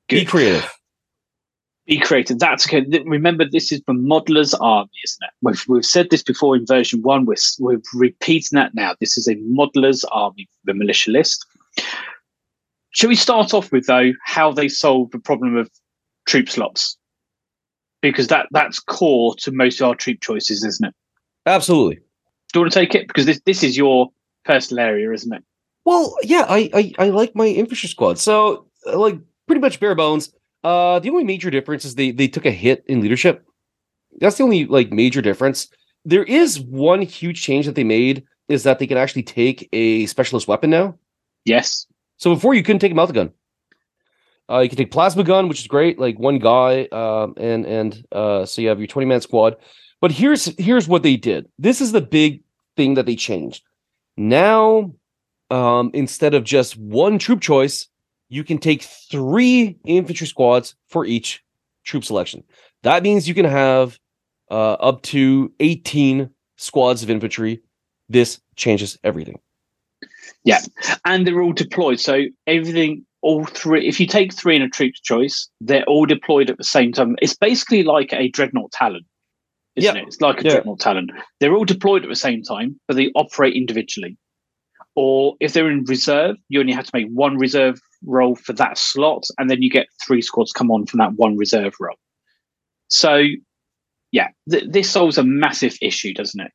Be 0.10 0.26
creative. 0.26 0.68
be 1.86 2.00
creative. 2.00 2.40
That's 2.40 2.66
okay. 2.66 2.84
Remember, 3.06 3.46
this 3.48 3.72
is 3.72 3.84
the 3.86 3.94
modeler's 3.94 4.56
army, 4.56 4.90
isn't 5.06 5.20
it? 5.22 5.30
We've, 5.44 5.64
we've 5.68 5.86
said 5.86 6.10
this 6.10 6.24
before 6.24 6.56
in 6.56 6.66
version 6.66 7.04
one. 7.04 7.28
We're, 7.28 7.36
we're 7.60 7.82
repeating 7.94 8.56
that 8.56 8.74
now. 8.74 8.96
This 9.00 9.16
is 9.16 9.28
a 9.28 9.36
modeler's 9.36 10.04
army, 10.06 10.50
the 10.64 10.74
militia 10.74 11.12
list. 11.12 11.46
Shall 12.90 13.10
we 13.10 13.16
start 13.16 13.54
off 13.54 13.72
with, 13.72 13.86
though, 13.86 14.12
how 14.26 14.52
they 14.52 14.70
solve 14.70 15.12
the 15.12 15.20
problem 15.20 15.56
of 15.56 15.70
troop 16.26 16.50
slots? 16.50 16.98
Because 18.02 18.26
that, 18.30 18.48
that's 18.50 18.80
core 18.80 19.36
to 19.36 19.52
most 19.52 19.80
of 19.80 19.88
our 19.88 19.94
troop 19.94 20.20
choices, 20.20 20.64
isn't 20.64 20.88
it? 20.88 20.96
Absolutely. 21.46 21.98
Do 21.98 22.02
you 22.56 22.62
want 22.62 22.74
to 22.74 22.80
take 22.80 22.96
it? 22.96 23.08
Because 23.08 23.28
this, 23.28 23.40
this 23.46 23.62
is 23.62 23.78
your 23.78 24.10
personal 24.46 24.84
area, 24.84 25.12
isn't 25.12 25.32
it? 25.32 25.44
Well, 25.86 26.16
yeah, 26.24 26.46
I 26.48 26.70
I, 26.74 26.94
I 27.00 27.10
like 27.10 27.36
my 27.36 27.48
infantry 27.48 27.90
squad. 27.90 28.20
So 28.20 28.68
uh, 28.88 28.98
like 28.98 29.18
pretty 29.48 29.62
much 29.62 29.80
bare 29.80 29.96
bones. 29.96 30.32
Uh, 30.64 31.00
the 31.00 31.10
only 31.10 31.24
major 31.26 31.50
difference 31.50 31.84
is 31.86 31.96
they 31.96 32.12
they 32.12 32.28
took 32.28 32.46
a 32.46 32.52
hit 32.52 32.84
in 32.88 33.02
leadership. 33.02 33.46
That's 34.20 34.38
the 34.38 34.44
only 34.44 34.66
like 34.66 34.92
major 34.92 35.22
difference. 35.22 35.68
there 36.06 36.24
is 36.24 36.60
one 36.60 37.02
huge 37.02 37.42
change 37.42 37.66
that 37.66 37.76
they 37.76 37.84
made 37.84 38.24
is 38.50 38.64
that 38.64 38.80
they 38.80 38.88
can 38.88 38.98
actually 38.98 39.24
take 39.24 39.70
a 39.74 40.06
specialist 40.08 40.48
weapon 40.48 40.70
now. 40.70 40.96
Yes. 41.46 41.88
So 42.18 42.34
before 42.34 42.54
you 42.54 42.64
couldn't 42.64 42.80
take 42.80 42.92
a 42.92 42.96
melta 42.96 43.14
gun. 43.14 43.32
Uh, 44.50 44.60
you 44.60 44.70
can 44.70 44.78
take 44.78 44.92
plasma 44.92 45.24
gun, 45.24 45.48
which 45.48 45.62
is 45.62 45.68
great, 45.68 45.98
like 46.00 46.20
one 46.20 46.38
guy, 46.38 46.84
um, 46.92 47.34
and 47.38 47.66
and 47.66 48.06
uh, 48.12 48.46
so 48.46 48.62
you 48.62 48.68
have 48.68 48.80
your 48.80 48.88
twenty 48.88 49.06
man 49.06 49.22
squad. 49.22 49.56
But 50.02 50.12
here's 50.12 50.46
here's 50.60 50.88
what 50.88 51.02
they 51.04 51.16
did. 51.16 51.48
This 51.58 51.80
is 51.80 51.94
the 51.94 52.02
big 52.02 52.44
thing 52.76 52.96
that 52.96 53.06
they 53.06 53.16
changed. 53.16 53.64
Now, 54.18 54.94
um, 55.54 55.92
instead 55.94 56.34
of 56.34 56.44
just 56.44 56.76
one 56.78 57.20
troop 57.20 57.40
choice, 57.42 57.88
you 58.30 58.44
can 58.44 58.58
take 58.58 58.82
three 58.82 59.78
infantry 59.86 60.26
squads 60.26 60.76
for 60.88 61.06
each 61.06 61.44
troop 61.84 62.04
selection. 62.04 62.44
That 62.82 63.04
means 63.04 63.28
you 63.28 63.36
can 63.36 63.46
have 63.46 64.00
uh, 64.50 64.74
up 64.74 65.04
to 65.04 65.52
18 65.60 66.30
squads 66.58 67.04
of 67.04 67.10
infantry. 67.12 67.62
This 68.10 68.42
changes 68.56 68.98
everything. 69.04 69.40
Yeah. 70.44 70.62
And 71.06 71.28
they're 71.28 71.42
all 71.42 71.54
deployed. 71.54 72.00
So 72.00 72.24
everything, 72.48 73.06
all 73.22 73.46
three, 73.46 73.88
if 73.88 74.00
you 74.00 74.08
take 74.08 74.34
three 74.34 74.56
in 74.56 74.62
a 74.64 74.70
troop 74.70 74.96
choice, 75.04 75.48
they're 75.62 75.86
all 75.86 76.06
deployed 76.08 76.50
at 76.50 76.58
the 76.58 76.64
same 76.64 76.92
time. 76.94 77.16
It's 77.22 77.36
basically 77.36 77.84
like 77.84 78.12
a 78.12 78.28
dreadnought 78.30 78.72
talon, 78.72 79.06
isn't 79.76 79.96
Yeah. 79.96 80.02
it? 80.02 80.08
It's 80.08 80.20
like 80.22 80.42
a 80.42 80.44
Yeah. 80.44 80.52
dreadnought 80.54 80.80
talon. 80.80 81.10
They're 81.40 81.56
all 81.56 81.66
deployed 81.66 82.04
at 82.04 82.10
the 82.10 82.16
same 82.16 82.42
time, 82.42 82.80
but 82.88 82.98
they 82.98 83.12
operate 83.16 83.56
individually. 83.56 84.18
Or 84.96 85.36
if 85.40 85.54
they're 85.54 85.72
in 85.72 85.86
reserve, 85.86 86.36
you 86.50 86.60
only 86.60 86.74
have 86.74 86.86
to 86.86 86.92
make 86.94 87.08
one 87.08 87.38
reserve 87.38 87.80
roll 88.06 88.36
for 88.36 88.54
that 88.54 88.78
slot, 88.78 89.26
and 89.38 89.50
then 89.50 89.62
you 89.62 89.70
get 89.70 89.88
three 90.06 90.22
squads 90.22 90.52
come 90.52 90.70
on 90.70 90.86
from 90.86 91.00
that 91.00 91.14
one 91.14 91.36
reserve 91.38 91.74
roll. 91.80 91.96
So, 92.90 93.24
yeah, 94.12 94.28
th- 94.50 94.66
this 94.70 94.90
solves 94.90 95.18
a 95.18 95.24
massive 95.24 95.76
issue, 95.82 96.14
doesn't 96.14 96.40
it? 96.40 96.52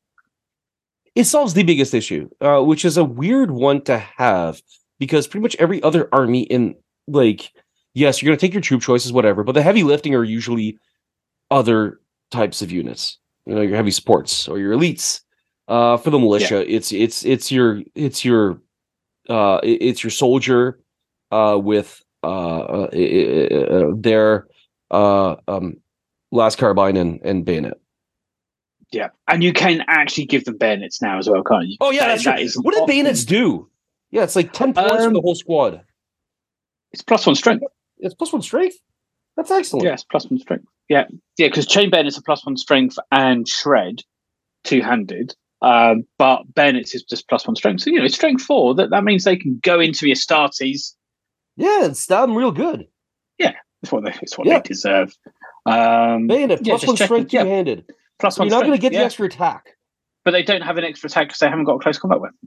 it 1.15 1.25
solves 1.25 1.53
the 1.53 1.63
biggest 1.63 1.93
issue, 1.93 2.29
uh, 2.41 2.61
which 2.61 2.85
is 2.85 2.95
a 2.95 3.03
weird 3.03 3.51
one 3.51 3.81
to 3.81 3.97
have 3.97 4.61
because 4.99 5.27
pretty 5.27 5.41
much 5.41 5.55
every 5.59 5.81
other 5.83 6.07
army 6.13 6.43
in 6.43 6.75
like, 7.07 7.51
yes, 7.93 8.21
you're 8.21 8.29
gonna 8.29 8.39
take 8.39 8.53
your 8.53 8.61
troop 8.61 8.81
choices, 8.81 9.11
whatever, 9.11 9.43
but 9.43 9.53
the 9.53 9.61
heavy 9.61 9.83
lifting 9.83 10.15
are 10.15 10.23
usually 10.23 10.77
other 11.51 11.99
types 12.31 12.61
of 12.61 12.71
units. 12.71 13.17
You 13.45 13.55
know, 13.55 13.61
your 13.61 13.75
heavy 13.75 13.91
sports 13.91 14.47
or 14.47 14.59
your 14.59 14.73
elites. 14.73 15.21
Uh, 15.69 15.97
for 15.97 16.09
the 16.09 16.17
militia, 16.19 16.65
it's 16.75 16.91
it's 16.91 17.23
it's 17.23 17.51
your 17.51 17.81
it's 17.93 18.25
your 18.25 18.59
uh 19.29 19.59
it's 19.63 20.03
your 20.03 20.09
soldier 20.09 20.79
uh 21.31 21.59
with 21.61 22.01
uh, 22.23 22.27
uh, 22.27 22.89
uh, 22.91 23.91
their 23.95 24.47
uh 24.89 25.35
um 25.47 25.77
las 26.31 26.55
carbine 26.55 26.97
and, 26.97 27.21
and 27.23 27.45
bayonet. 27.45 27.79
Yeah, 28.91 29.09
and 29.27 29.43
you 29.43 29.53
can 29.53 29.83
actually 29.87 30.25
give 30.25 30.45
them 30.45 30.57
bayonets 30.57 31.01
now 31.03 31.19
as 31.19 31.29
well, 31.29 31.43
can't 31.43 31.67
you? 31.67 31.77
Oh 31.79 31.91
yeah, 31.91 31.99
That- 32.07 32.23
that's 32.23 32.23
that 32.23 32.37
true. 32.53 32.61
What 32.63 32.73
do 32.73 32.85
bayonets 32.87 33.23
do? 33.23 33.69
Yeah, 34.09 34.23
it's 34.23 34.35
like 34.35 34.51
ten 34.51 34.73
points 34.73 34.91
for 35.03 35.07
Um, 35.09 35.13
the 35.13 35.21
whole 35.21 35.35
squad. 35.35 35.81
It's 36.91 37.03
plus 37.03 37.27
one 37.27 37.35
strength. 37.35 37.63
It's 37.99 38.15
plus 38.15 38.33
one 38.33 38.41
strength. 38.41 38.77
That's 39.37 39.51
excellent. 39.51 39.85
Yes, 39.85 40.03
plus 40.03 40.25
one 40.27 40.39
strength. 40.39 40.65
Yeah, 40.89 41.05
yeah, 41.37 41.47
because 41.47 41.67
chain 41.67 41.91
bayonets 41.91 42.17
are 42.17 42.23
plus 42.23 42.43
one 42.43 42.57
strength 42.57 42.97
and 43.11 43.47
shred, 43.47 44.01
two 44.63 44.81
handed. 44.81 45.35
Um, 45.61 46.03
but 46.17 46.43
bayonets 46.55 46.95
is 46.95 47.03
just 47.03 47.27
plus 47.27 47.45
one 47.45 47.55
strength. 47.55 47.81
So 47.83 47.89
you 47.89 47.99
know, 47.99 48.05
it's 48.05 48.15
strength 48.15 48.43
four. 48.43 48.73
That 48.75 48.89
that 48.91 49.03
means 49.03 49.23
they 49.25 49.35
can 49.37 49.59
go 49.63 49.79
into 49.79 50.07
your 50.07 50.15
starties. 50.15 50.93
Yeah, 51.57 51.83
and 51.85 51.97
stab 51.97 52.29
them 52.29 52.37
real 52.37 52.51
good. 52.51 52.87
Yeah, 53.37 53.53
it's 53.83 53.91
what 53.91 54.05
they, 54.05 54.13
it's 54.21 54.37
what 54.37 54.47
Yeah. 54.47 54.59
they 54.59 54.69
deserve. 54.69 55.13
Um, 55.65 56.27
Bayonet 56.27 56.65
Yeah, 56.65 56.73
plus 56.77 56.87
one 56.87 56.95
strength 56.95 57.31
two 57.31 57.37
handed. 57.39 57.85
plus 58.19 58.35
So 58.35 58.41
one. 58.41 58.49
you're 58.49 58.57
not 58.57 58.65
going 58.65 58.77
to 58.77 58.81
get 58.81 58.93
the 58.93 58.99
extra 59.03 59.25
attack. 59.25 59.75
but 60.23 60.31
they 60.31 60.43
don't 60.43 60.61
have 60.61 60.77
an 60.77 60.83
extra 60.85 61.07
attack 61.07 61.27
because 61.27 61.39
they 61.39 61.49
haven't 61.49 61.65
got 61.65 61.75
a 61.75 61.79
close 61.79 61.97
combat 61.99 62.21
weapon. 62.21 62.37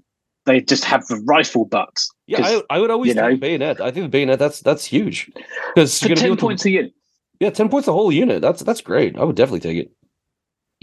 They 0.46 0.60
just 0.60 0.84
have 0.86 1.06
the 1.06 1.16
rifle 1.26 1.66
butts. 1.66 2.10
Yeah, 2.26 2.40
I, 2.42 2.62
I 2.70 2.78
would 2.80 2.90
always 2.90 3.08
you 3.10 3.14
know- 3.14 3.30
the 3.30 3.36
bayonet. 3.36 3.80
I 3.80 3.90
think 3.90 4.04
the 4.04 4.08
bayonet 4.08 4.38
that's 4.38 4.60
that's 4.60 4.84
huge 4.84 5.30
because 5.74 6.00
ten 6.00 6.36
points 6.38 6.64
a 6.64 6.70
unit. 6.70 6.92
yeah, 7.40 7.50
ten 7.50 7.68
points 7.68 7.86
a 7.88 7.92
whole 7.92 8.10
unit. 8.10 8.40
That's 8.42 8.62
that's 8.62 8.80
great. 8.80 9.16
I 9.18 9.24
would 9.24 9.36
definitely 9.36 9.60
take 9.60 9.76
it. 9.76 9.92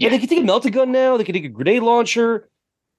Yeah, 0.00 0.06
Yeah. 0.06 0.10
they 0.10 0.18
can 0.18 0.28
take 0.28 0.38
a 0.38 0.46
melta 0.46 0.72
gun 0.72 0.90
now. 0.92 1.16
They 1.16 1.24
can 1.24 1.34
take 1.34 1.44
a 1.44 1.48
grenade 1.48 1.82
launcher, 1.82 2.48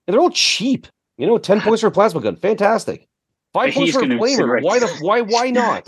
and 0.07 0.13
they're 0.13 0.21
all 0.21 0.29
cheap. 0.29 0.87
You 1.17 1.27
know, 1.27 1.37
ten 1.37 1.59
points 1.65 1.81
for 1.81 1.87
a 1.87 1.91
plasma 1.91 2.21
gun, 2.21 2.35
fantastic. 2.35 3.07
Five 3.53 3.73
points 3.73 3.91
for 3.93 4.03
a 4.03 4.07
flamer. 4.07 4.61
Why 4.63 4.79
the 4.79 4.87
why 5.01 5.21
why 5.21 5.49
not? 5.61 5.85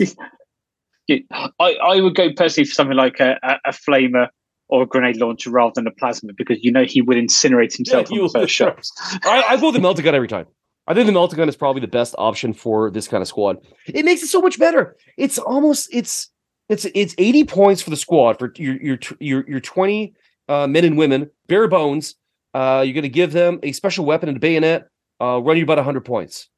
I, 1.10 1.50
I 1.60 2.00
would 2.00 2.14
go 2.14 2.32
personally 2.32 2.66
for 2.66 2.74
something 2.74 2.96
like 2.96 3.20
a, 3.20 3.38
a, 3.42 3.56
a 3.66 3.70
flamer 3.72 4.28
or 4.68 4.82
a 4.82 4.86
grenade 4.86 5.16
launcher 5.18 5.50
rather 5.50 5.72
than 5.74 5.86
a 5.86 5.90
plasma 5.90 6.32
because 6.36 6.58
you 6.62 6.72
know 6.72 6.84
he 6.84 7.02
would 7.02 7.16
incinerate 7.16 7.76
himself 7.76 8.08
he 8.08 8.18
on 8.18 8.24
the 8.26 8.40
first 8.40 8.54
shot. 8.60 8.86
I, 9.24 9.42
I 9.50 9.56
go 9.58 9.70
with 9.70 9.80
the 9.80 9.86
melta 9.86 10.02
gun 10.02 10.14
every 10.14 10.28
time. 10.28 10.46
I 10.86 10.94
think 10.94 11.06
the 11.06 11.12
melta 11.12 11.36
gun 11.36 11.48
is 11.48 11.56
probably 11.56 11.80
the 11.80 11.88
best 11.88 12.14
option 12.18 12.52
for 12.52 12.90
this 12.90 13.08
kind 13.08 13.22
of 13.22 13.28
squad. 13.28 13.58
It 13.86 14.04
makes 14.04 14.22
it 14.22 14.28
so 14.28 14.40
much 14.40 14.58
better. 14.58 14.96
It's 15.16 15.38
almost 15.38 15.88
it's 15.92 16.30
it's 16.68 16.86
it's 16.94 17.14
80 17.18 17.44
points 17.44 17.82
for 17.82 17.90
the 17.90 17.96
squad 17.96 18.38
for 18.38 18.52
your 18.56 18.76
your 18.82 18.98
your 19.20 19.44
your 19.48 19.60
20 19.60 20.14
uh, 20.48 20.66
men 20.66 20.84
and 20.84 20.96
women, 20.98 21.30
bare 21.46 21.68
bones. 21.68 22.14
Uh, 22.52 22.82
you're 22.84 22.94
going 22.94 23.02
to 23.02 23.08
give 23.08 23.32
them 23.32 23.58
a 23.62 23.72
special 23.72 24.04
weapon 24.04 24.28
and 24.28 24.36
a 24.36 24.40
bayonet. 24.40 24.88
Uh, 25.20 25.40
run 25.42 25.56
you 25.56 25.62
about 25.64 25.78
100 25.78 26.04
points. 26.04 26.48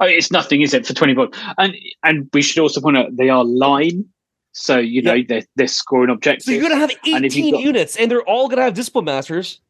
I 0.00 0.06
mean, 0.06 0.16
it's 0.18 0.30
nothing, 0.30 0.60
is 0.62 0.74
it, 0.74 0.86
for 0.86 0.92
twenty 0.94 1.14
points? 1.14 1.36
And 1.56 1.74
and 2.04 2.28
we 2.32 2.42
should 2.42 2.60
also 2.60 2.80
point 2.80 2.96
out 2.98 3.16
they 3.16 3.30
are 3.30 3.42
line, 3.44 4.04
so 4.52 4.78
you 4.78 5.00
know 5.02 5.16
they're 5.26 5.42
they're 5.56 5.66
scoring 5.66 6.10
objectives. 6.10 6.44
So 6.44 6.52
you're 6.52 6.60
going 6.60 6.72
to 6.74 6.78
have 6.78 6.90
18 7.04 7.32
you've 7.32 7.52
got- 7.54 7.62
units, 7.62 7.96
and 7.96 8.10
they're 8.10 8.22
all 8.22 8.46
going 8.48 8.58
to 8.58 8.62
have 8.62 8.74
discipline 8.74 9.06
masters. 9.06 9.60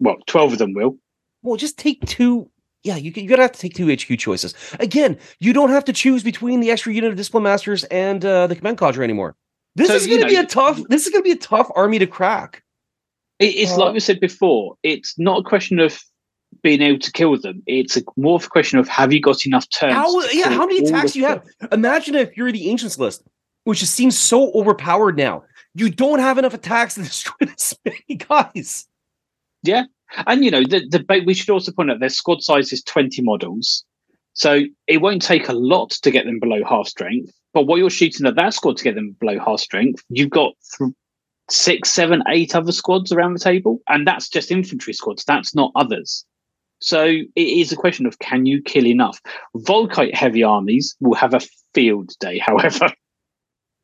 well, 0.00 0.16
twelve 0.26 0.52
of 0.52 0.58
them 0.58 0.74
will. 0.74 0.98
Well, 1.42 1.56
just 1.56 1.78
take 1.78 2.04
two. 2.04 2.50
Yeah, 2.82 2.96
you, 2.96 3.12
you're 3.14 3.28
gonna 3.28 3.42
have 3.42 3.52
to 3.52 3.58
take 3.60 3.74
two 3.74 3.90
HQ 3.90 4.18
choices. 4.18 4.54
Again, 4.80 5.16
you 5.40 5.52
don't 5.52 5.70
have 5.70 5.84
to 5.86 5.92
choose 5.92 6.22
between 6.22 6.60
the 6.60 6.70
extra 6.70 6.92
unit 6.92 7.10
of 7.10 7.16
discipline 7.16 7.44
masters 7.44 7.84
and 7.84 8.22
uh, 8.24 8.48
the 8.48 8.56
command 8.56 8.78
cadre 8.78 9.04
anymore. 9.04 9.36
This 9.76 9.88
So, 9.88 9.94
is 9.94 10.06
gonna 10.06 10.26
be 10.26 10.36
a 10.36 10.44
tough. 10.44 10.80
This 10.88 11.06
is 11.06 11.12
gonna 11.12 11.22
be 11.22 11.32
a 11.32 11.36
tough 11.36 11.70
army 11.74 11.98
to 12.00 12.06
crack. 12.06 12.62
It, 13.38 13.46
it's 13.46 13.76
like 13.76 13.92
we 13.92 14.00
said 14.00 14.20
before. 14.20 14.76
It's 14.82 15.18
not 15.18 15.40
a 15.40 15.42
question 15.42 15.78
of 15.78 16.00
being 16.62 16.82
able 16.82 16.98
to 16.98 17.12
kill 17.12 17.38
them. 17.38 17.62
It's 17.66 17.96
a, 17.96 18.02
more 18.16 18.36
of 18.36 18.44
a 18.44 18.48
question 18.48 18.78
of 18.78 18.88
have 18.88 19.12
you 19.12 19.20
got 19.20 19.46
enough 19.46 19.68
turns? 19.70 19.94
How? 19.94 20.20
Yeah, 20.30 20.50
how 20.50 20.66
many 20.66 20.78
attacks 20.78 21.12
do 21.12 21.20
you 21.20 21.26
have? 21.26 21.44
Imagine 21.72 22.14
if 22.14 22.36
you're 22.36 22.52
the 22.52 22.70
ancients 22.70 22.98
list, 22.98 23.22
which 23.64 23.80
just 23.80 23.94
seems 23.94 24.18
so 24.18 24.52
overpowered 24.52 25.16
now. 25.16 25.44
You 25.74 25.90
don't 25.90 26.18
have 26.18 26.38
enough 26.38 26.54
attacks 26.54 26.94
to 26.94 27.02
destroy 27.04 27.34
this 27.40 27.74
many 27.84 28.16
guys. 28.16 28.86
Yeah, 29.62 29.84
and 30.26 30.44
you 30.44 30.50
know, 30.50 30.62
the, 30.62 30.86
the 30.88 31.22
we 31.26 31.34
should 31.34 31.50
also 31.50 31.72
point 31.72 31.90
out 31.90 32.00
their 32.00 32.08
squad 32.08 32.42
size 32.42 32.72
is 32.72 32.82
20 32.82 33.22
models. 33.22 33.84
So 34.34 34.62
it 34.86 34.98
won't 34.98 35.22
take 35.22 35.48
a 35.48 35.52
lot 35.52 35.90
to 35.90 36.10
get 36.10 36.24
them 36.24 36.38
below 36.38 36.62
half 36.64 36.86
strength. 36.86 37.32
But 37.52 37.66
what 37.66 37.76
you're 37.76 37.90
shooting 37.90 38.26
at 38.26 38.36
that 38.36 38.54
squad 38.54 38.76
to 38.76 38.84
get 38.84 38.94
them 38.94 39.16
below 39.18 39.38
half 39.38 39.58
strength, 39.60 40.04
you've 40.10 40.30
got 40.30 40.54
th- 40.78 40.92
six, 41.50 41.90
seven, 41.90 42.22
eight 42.28 42.54
other 42.54 42.72
squads 42.72 43.12
around 43.12 43.34
the 43.34 43.40
table. 43.40 43.80
And 43.88 44.06
that's 44.06 44.28
just 44.28 44.50
infantry 44.50 44.92
squads. 44.92 45.24
That's 45.24 45.54
not 45.54 45.72
others. 45.74 46.24
So 46.80 47.04
it 47.04 47.28
is 47.36 47.72
a 47.72 47.76
question 47.76 48.06
of 48.06 48.18
can 48.20 48.46
you 48.46 48.62
kill 48.62 48.86
enough? 48.86 49.20
Volkite 49.56 50.14
heavy 50.14 50.42
armies 50.42 50.94
will 51.00 51.14
have 51.14 51.34
a 51.34 51.40
field 51.74 52.12
day, 52.20 52.38
however. 52.44 52.92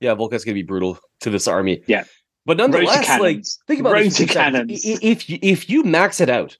Yeah, 0.00 0.14
Volkite's 0.14 0.44
gonna 0.44 0.54
be 0.54 0.62
brutal 0.62 0.98
to 1.20 1.30
this 1.30 1.48
army. 1.48 1.82
Yeah. 1.86 2.04
but 2.46 2.56
nonetheless, 2.56 3.08
like 3.20 3.44
think 3.66 3.80
about 3.80 3.94
this 3.96 4.20
Rotor 4.20 4.32
for 4.32 4.38
a 4.38 4.42
second. 4.42 4.68
cannons. 4.68 4.82
If 4.84 5.24
if 5.28 5.70
you 5.70 5.82
max 5.82 6.20
it 6.20 6.28
out 6.28 6.56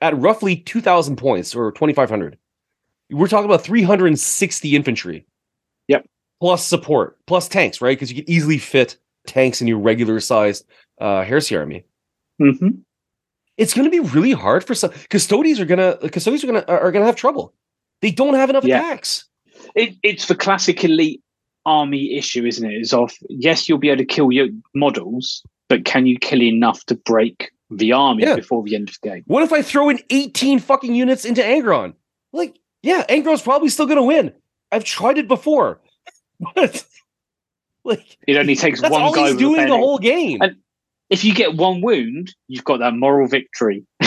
at 0.00 0.16
roughly 0.16 0.56
two 0.56 0.80
thousand 0.80 1.16
points 1.16 1.54
or 1.54 1.72
twenty 1.72 1.94
five 1.94 2.10
hundred, 2.10 2.38
we're 3.10 3.28
talking 3.28 3.46
about 3.46 3.62
three 3.62 3.82
hundred 3.82 4.08
and 4.08 4.20
sixty 4.20 4.76
infantry. 4.76 5.26
Yep. 5.88 6.06
Plus 6.40 6.64
support, 6.64 7.18
plus 7.26 7.48
tanks, 7.48 7.80
right? 7.80 7.96
Because 7.96 8.12
you 8.12 8.22
can 8.22 8.30
easily 8.30 8.58
fit 8.58 8.96
tanks 9.28 9.60
in 9.60 9.68
your 9.68 9.78
regular 9.78 10.18
sized 10.20 10.64
uh, 11.00 11.22
heresy 11.24 11.56
army. 11.56 11.84
hmm 12.40 12.70
It's 13.56 13.74
going 13.74 13.84
to 13.84 13.90
be 13.90 14.00
really 14.00 14.32
hard 14.32 14.64
for 14.64 14.74
some 14.74 14.90
custodians 15.10 15.60
are 15.60 15.64
gonna 15.66 15.96
custodians 16.10 16.42
are 16.44 16.46
gonna 16.48 16.64
are 16.66 16.90
gonna 16.92 17.06
have 17.06 17.16
trouble. 17.16 17.54
They 18.02 18.10
don't 18.10 18.34
have 18.34 18.50
enough 18.50 18.64
Yeah. 18.64 18.78
attacks. 18.80 19.24
it, 19.74 19.94
it's 20.02 20.26
the 20.26 20.34
classic 20.34 20.82
elite 20.84 21.22
army 21.66 22.16
issue, 22.16 22.44
isn't 22.46 22.68
it? 22.70 22.80
Is 22.80 22.92
of 22.92 23.12
yes, 23.28 23.68
you'll 23.68 23.78
be 23.78 23.88
able 23.90 23.98
to 23.98 24.04
kill 24.04 24.32
your 24.32 24.48
models, 24.74 25.42
but 25.68 25.84
can 25.84 26.06
you 26.06 26.18
kill 26.18 26.42
enough 26.42 26.84
to 26.86 26.94
break 26.94 27.50
the 27.70 27.92
army 27.92 28.22
Yeah. 28.22 28.36
before 28.36 28.62
the 28.62 28.74
end 28.74 28.88
of 28.88 28.96
the 29.02 29.08
game? 29.10 29.22
What 29.26 29.42
if 29.42 29.52
I 29.52 29.60
throw 29.62 29.88
in 29.90 29.98
18 30.10 30.58
fucking 30.60 30.94
units 30.94 31.24
into 31.24 31.42
Angron? 31.42 31.94
Like, 32.32 32.58
yeah, 32.82 33.04
Angron's 33.08 33.42
probably 33.42 33.68
still 33.68 33.86
gonna 33.86 34.02
win. 34.04 34.32
I've 34.72 34.84
tried 34.84 35.18
it 35.18 35.28
before. 35.28 35.80
But 36.54 36.84
like 37.88 38.18
It 38.26 38.36
only 38.36 38.54
takes 38.64 38.80
that's 38.80 38.92
one 38.92 39.02
all 39.02 39.12
guy 39.14 39.28
he's 39.28 39.36
doing 39.36 39.66
the 39.68 39.76
whole 39.76 39.98
game. 39.98 40.40
And- 40.42 40.56
If 41.10 41.24
you 41.24 41.34
get 41.34 41.56
one 41.56 41.80
wound, 41.80 42.34
you've 42.48 42.64
got 42.64 42.80
that 42.80 42.94
moral 42.94 43.26
victory. 43.28 43.84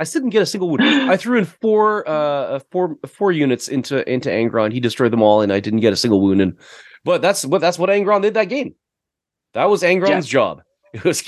I 0.00 0.04
didn't 0.04 0.30
get 0.30 0.42
a 0.42 0.46
single 0.46 0.68
wound. 0.70 0.82
I 0.82 1.16
threw 1.16 1.38
in 1.38 1.44
four 1.44 2.08
uh 2.08 2.60
four 2.70 2.96
four 3.06 3.32
units 3.32 3.68
into 3.68 4.08
into 4.10 4.28
Angron. 4.28 4.72
He 4.72 4.80
destroyed 4.80 5.12
them 5.12 5.22
all, 5.22 5.40
and 5.40 5.52
I 5.52 5.58
didn't 5.60 5.80
get 5.80 5.92
a 5.92 5.96
single 5.96 6.20
wound. 6.20 6.40
And 6.40 6.56
but 7.04 7.20
that's 7.22 7.44
what 7.44 7.60
that's 7.60 7.78
what 7.78 7.90
Angron 7.90 8.22
did 8.22 8.34
that 8.34 8.48
game. 8.48 8.74
That 9.54 9.64
was 9.70 9.82
Angron's 9.82 10.26
job. 10.28 10.62
It 10.94 11.04
was 11.04 11.22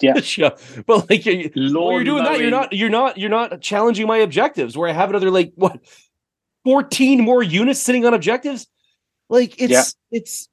Yeah. 0.00 0.14
yeah. 0.38 0.50
But 0.86 1.10
like 1.10 1.26
you- 1.26 1.50
when 1.54 1.68
you're 1.72 2.04
doing 2.04 2.24
that, 2.24 2.38
you're 2.40 2.50
not 2.50 2.72
you're 2.72 2.90
not 2.90 3.18
you're 3.18 3.28
not 3.30 3.60
challenging 3.60 4.06
my 4.06 4.18
objectives 4.18 4.76
where 4.76 4.88
I 4.88 4.92
have 4.92 5.10
another 5.10 5.30
like 5.30 5.52
what 5.56 5.78
14 6.64 7.20
more 7.22 7.42
units 7.42 7.80
sitting 7.80 8.04
on 8.06 8.14
objectives. 8.14 8.66
Like 9.28 9.60
it's 9.60 9.72
Yeah. 9.72 9.82
it's 10.12 10.48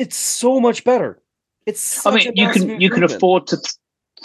it's 0.00 0.16
so 0.16 0.60
much 0.60 0.84
better. 0.84 1.20
It's 1.66 2.04
I 2.06 2.14
mean, 2.14 2.28
a 2.28 2.32
you 2.34 2.48
can 2.50 2.80
you 2.80 2.90
can 2.90 3.04
afford 3.04 3.46
to 3.48 3.56
th- 3.56 3.74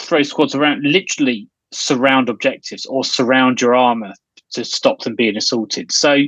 throw 0.00 0.22
squads 0.22 0.54
around, 0.54 0.82
literally 0.82 1.48
surround 1.72 2.28
objectives 2.28 2.86
or 2.86 3.04
surround 3.04 3.60
your 3.60 3.74
armor 3.74 4.14
to 4.52 4.64
stop 4.64 5.00
them 5.00 5.14
being 5.14 5.36
assaulted. 5.36 5.92
So 5.92 6.24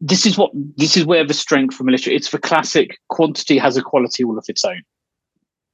this 0.00 0.24
is 0.26 0.38
what 0.38 0.50
this 0.76 0.96
is 0.96 1.04
where 1.04 1.26
the 1.26 1.34
strength 1.34 1.74
for 1.74 1.84
militia. 1.84 2.12
It's 2.14 2.30
the 2.30 2.38
classic 2.38 2.98
quantity 3.08 3.58
has 3.58 3.76
a 3.76 3.82
quality 3.82 4.24
all 4.24 4.38
of 4.38 4.44
its 4.48 4.64
own, 4.64 4.82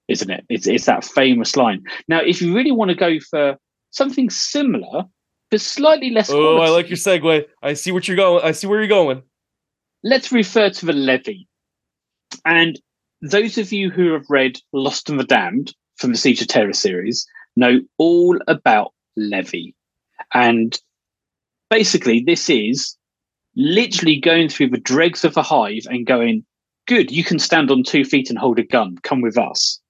isn't 0.09 0.31
it? 0.31 0.45
It's 0.49 0.66
it's 0.66 0.87
that 0.87 1.05
famous 1.05 1.57
line. 1.57 1.85
Now, 2.09 2.20
if 2.20 2.43
you 2.43 2.55
really 2.55 2.72
want 2.72 2.91
to 2.91 2.97
go 2.97 3.20
for 3.20 3.57
something 3.91 4.31
similar, 4.31 5.05
but 5.51 5.61
slightly 5.61 6.11
less. 6.11 6.31
Oh, 6.31 6.59
I 6.59 6.70
like 6.70 6.89
your 6.89 6.97
segue. 6.97 7.45
I 7.62 7.75
see 7.75 7.93
what 7.93 8.09
you're 8.09 8.16
going. 8.16 8.45
I 8.45 8.53
see 8.53 8.66
where 8.66 8.81
you're 8.81 8.89
going. 8.89 9.22
let's 10.03 10.33
refer 10.33 10.70
to 10.70 10.87
the 10.87 10.93
levy. 10.93 11.47
And 12.45 12.80
those 13.22 13.59
of 13.59 13.72
you 13.72 13.91
who 13.91 14.12
have 14.12 14.26
read 14.28 14.59
Lost 14.72 15.09
and 15.09 15.18
the 15.18 15.24
Damned 15.24 15.74
from 15.97 16.12
the 16.12 16.18
Siege 16.18 16.43
of 16.43 16.49
Terror 16.49 16.72
series 16.72 17.26
know 17.57 17.80
all 17.99 18.39
about 18.49 18.93
levy. 19.16 19.74
And 20.32 20.78
basically, 21.70 22.20
this 22.20 22.51
is 22.51 22.97
literally 23.57 24.18
going 24.18 24.49
through 24.49 24.70
the 24.70 24.78
dregs 24.78 25.24
of 25.24 25.37
a 25.37 25.43
hive 25.43 25.87
and 25.89 26.07
going, 26.07 26.45
Good, 26.87 27.11
you 27.11 27.24
can 27.24 27.39
stand 27.39 27.70
on 27.70 27.82
two 27.82 28.05
feet 28.05 28.28
and 28.28 28.39
hold 28.39 28.59
a 28.59 28.62
gun. 28.62 28.99
Come 29.03 29.22
with 29.22 29.39
us. 29.39 29.80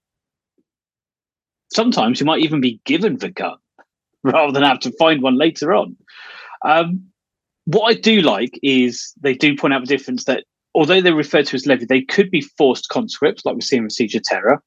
Sometimes 1.73 2.21
you 2.21 2.27
might 2.27 2.43
even 2.43 2.61
be 2.61 2.81
given 2.85 3.19
the 3.19 3.31
gun 3.31 3.57
rather 4.23 4.53
than 4.53 4.63
have 4.63 4.79
to 4.81 4.93
find 4.93 5.23
one 5.23 5.37
later 5.37 5.75
on. 5.75 5.97
Um, 6.65 7.07
what 7.65 7.89
I 7.89 7.95
do 7.95 8.21
like 8.21 8.59
is 8.63 9.13
they 9.21 9.35
do 9.35 9.57
point 9.57 9.75
out 9.75 9.81
the 9.81 9.87
difference 9.87 10.25
that 10.25 10.45
although 10.75 11.01
they're 11.01 11.15
referred 11.15 11.47
to 11.47 11.55
as 11.57 11.67
levy, 11.67 11.85
they 11.85 12.03
could 12.03 12.31
be 12.31 12.41
forced 12.41 12.89
conscripts, 12.89 13.45
like 13.45 13.55
we 13.55 13.61
see 13.61 13.77
in 13.77 13.89
Siege 13.91 14.15
of 14.15 14.23
Terror, 14.25 14.63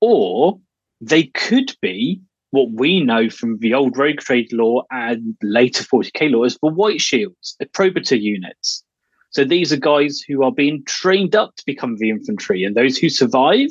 or 0.00 0.58
they 1.00 1.24
could 1.24 1.74
be 1.80 2.20
what 2.50 2.70
we 2.72 3.00
know 3.00 3.30
from 3.30 3.58
the 3.58 3.72
old 3.72 3.96
rogue 3.96 4.18
trade 4.18 4.52
law 4.52 4.82
and 4.90 5.34
later 5.42 5.84
40k 5.84 6.30
law 6.30 6.44
as 6.44 6.58
the 6.62 6.68
white 6.68 7.00
shields, 7.00 7.56
the 7.58 7.66
probator 7.66 8.20
units. 8.20 8.84
So 9.30 9.44
these 9.44 9.72
are 9.72 9.78
guys 9.78 10.20
who 10.20 10.42
are 10.44 10.52
being 10.52 10.84
trained 10.84 11.34
up 11.34 11.56
to 11.56 11.62
become 11.64 11.96
the 11.96 12.10
infantry, 12.10 12.64
and 12.64 12.76
those 12.76 12.98
who 12.98 13.08
survive, 13.08 13.68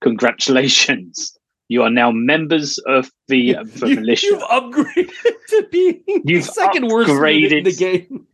congratulations. 0.00 1.36
You 1.68 1.82
are 1.82 1.90
now 1.90 2.10
members 2.12 2.78
of 2.86 3.10
the, 3.28 3.56
uh, 3.56 3.60
of 3.62 3.80
the 3.80 3.88
You- 3.90 3.94
militia. 3.96 4.26
You've 4.26 4.40
upgraded 4.42 5.10
to 5.48 5.68
being 5.70 6.02
You've 6.24 6.46
the 6.46 6.52
second 6.52 6.88
worst 6.88 7.08
unit 7.10 7.52
in 7.52 7.64
the 7.64 7.72
game. 7.72 8.26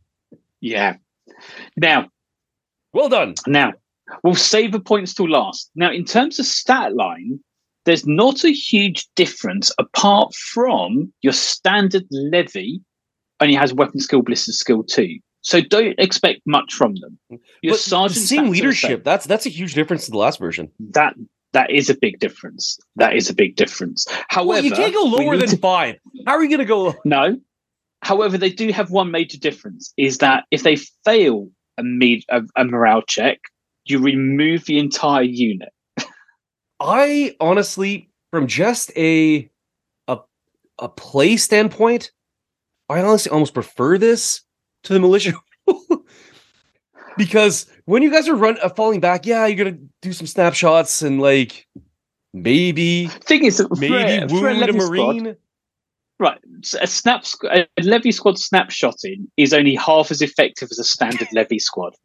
Yeah. 0.60 0.96
Now, 1.76 2.08
Well 2.92 3.08
done. 3.08 3.34
Now, 3.46 3.72
we'll 4.22 4.34
save 4.34 4.72
the 4.72 4.80
points 4.80 5.14
till 5.14 5.28
last. 5.28 5.70
Now, 5.74 5.90
in 5.90 6.04
terms 6.04 6.38
of 6.38 6.46
stat 6.46 6.94
line, 6.94 7.40
there's 7.84 8.06
not 8.06 8.44
a 8.44 8.52
huge 8.52 9.06
difference 9.16 9.72
apart 9.78 10.34
from 10.34 11.12
your 11.22 11.32
standard 11.32 12.04
levy 12.10 12.80
only 13.40 13.54
has 13.54 13.74
weapon 13.74 13.98
skill, 14.00 14.22
ballistic 14.22 14.54
skill 14.54 14.84
two. 14.84 15.18
So 15.40 15.60
don't 15.60 15.98
expect 15.98 16.42
much 16.46 16.72
from 16.72 16.94
them. 16.96 17.18
Your 17.62 17.72
But 17.72 17.80
sergeant 17.80 18.20
the 18.20 18.26
same 18.26 18.50
leadership. 18.50 19.02
That's 19.02 19.26
that's 19.26 19.46
a 19.46 19.48
huge 19.48 19.74
difference 19.74 20.04
to 20.04 20.12
the 20.12 20.18
last 20.18 20.38
version. 20.38 20.70
That 20.78 21.14
that 21.52 21.70
is 21.70 21.90
a 21.90 21.94
big 21.94 22.20
difference. 22.20 22.78
That 22.96 23.16
is 23.16 23.28
a 23.28 23.34
big 23.34 23.56
difference. 23.56 24.06
However, 24.28 24.48
Well, 24.48 24.64
you 24.64 24.70
can't 24.70 24.94
go 24.94 25.02
lower 25.02 25.36
than 25.36 25.48
to- 25.48 25.56
five. 25.56 25.96
How 26.26 26.34
are 26.34 26.42
you 26.44 26.48
going 26.48 26.60
to 26.60 26.64
go? 26.64 26.94
no. 27.04 27.36
However, 28.02 28.38
they 28.38 28.50
do 28.50 28.70
have 28.72 28.90
one 28.92 29.10
major 29.10 29.38
difference: 29.38 29.92
is 29.96 30.18
that 30.18 30.44
if 30.52 30.62
they 30.62 30.76
fail 31.04 31.48
a, 31.82 31.84
med- 31.84 32.24
a, 32.28 32.42
a 32.56 32.64
morale 32.64 33.02
check, 33.02 33.38
you 33.84 33.98
remove 33.98 34.64
the 34.66 34.78
entire 34.78 35.22
unit. 35.22 35.70
I 36.80 37.36
honestly, 37.40 38.10
from 38.30 38.46
just 38.46 38.90
a 38.96 39.48
a 40.08 40.18
a 40.78 40.88
play 40.88 41.36
standpoint, 41.36 42.10
I 42.88 43.00
honestly 43.00 43.30
almost 43.30 43.54
prefer 43.54 43.98
this 43.98 44.42
to 44.84 44.92
the 44.92 45.00
militia. 45.00 45.34
because 47.16 47.66
when 47.84 48.02
you 48.02 48.10
guys 48.10 48.28
are 48.28 48.34
run 48.34 48.58
uh, 48.62 48.68
falling 48.68 49.00
back, 49.00 49.26
yeah, 49.26 49.46
you're 49.46 49.64
gonna 49.64 49.78
do 50.00 50.12
some 50.12 50.26
snapshots 50.26 51.02
and 51.02 51.20
like 51.20 51.66
maybe 52.32 53.06
Thing 53.06 53.44
is, 53.44 53.58
for 53.60 53.66
a- 53.66 53.76
maybe 53.78 54.28
for 54.28 54.48
a 54.48 54.54
wound 54.54 54.62
a 54.62 54.72
squad- 54.72 55.16
marine. 55.16 55.36
Right? 56.22 56.38
A 56.80 56.86
snap, 56.86 57.24
a 57.50 57.66
levy 57.82 58.12
squad 58.12 58.36
snapshotting 58.36 59.26
is 59.36 59.52
only 59.52 59.74
half 59.74 60.10
as 60.10 60.22
effective 60.22 60.68
as 60.70 60.78
a 60.78 60.84
standard 60.84 61.28
levy 61.32 61.58
squad. 61.58 61.94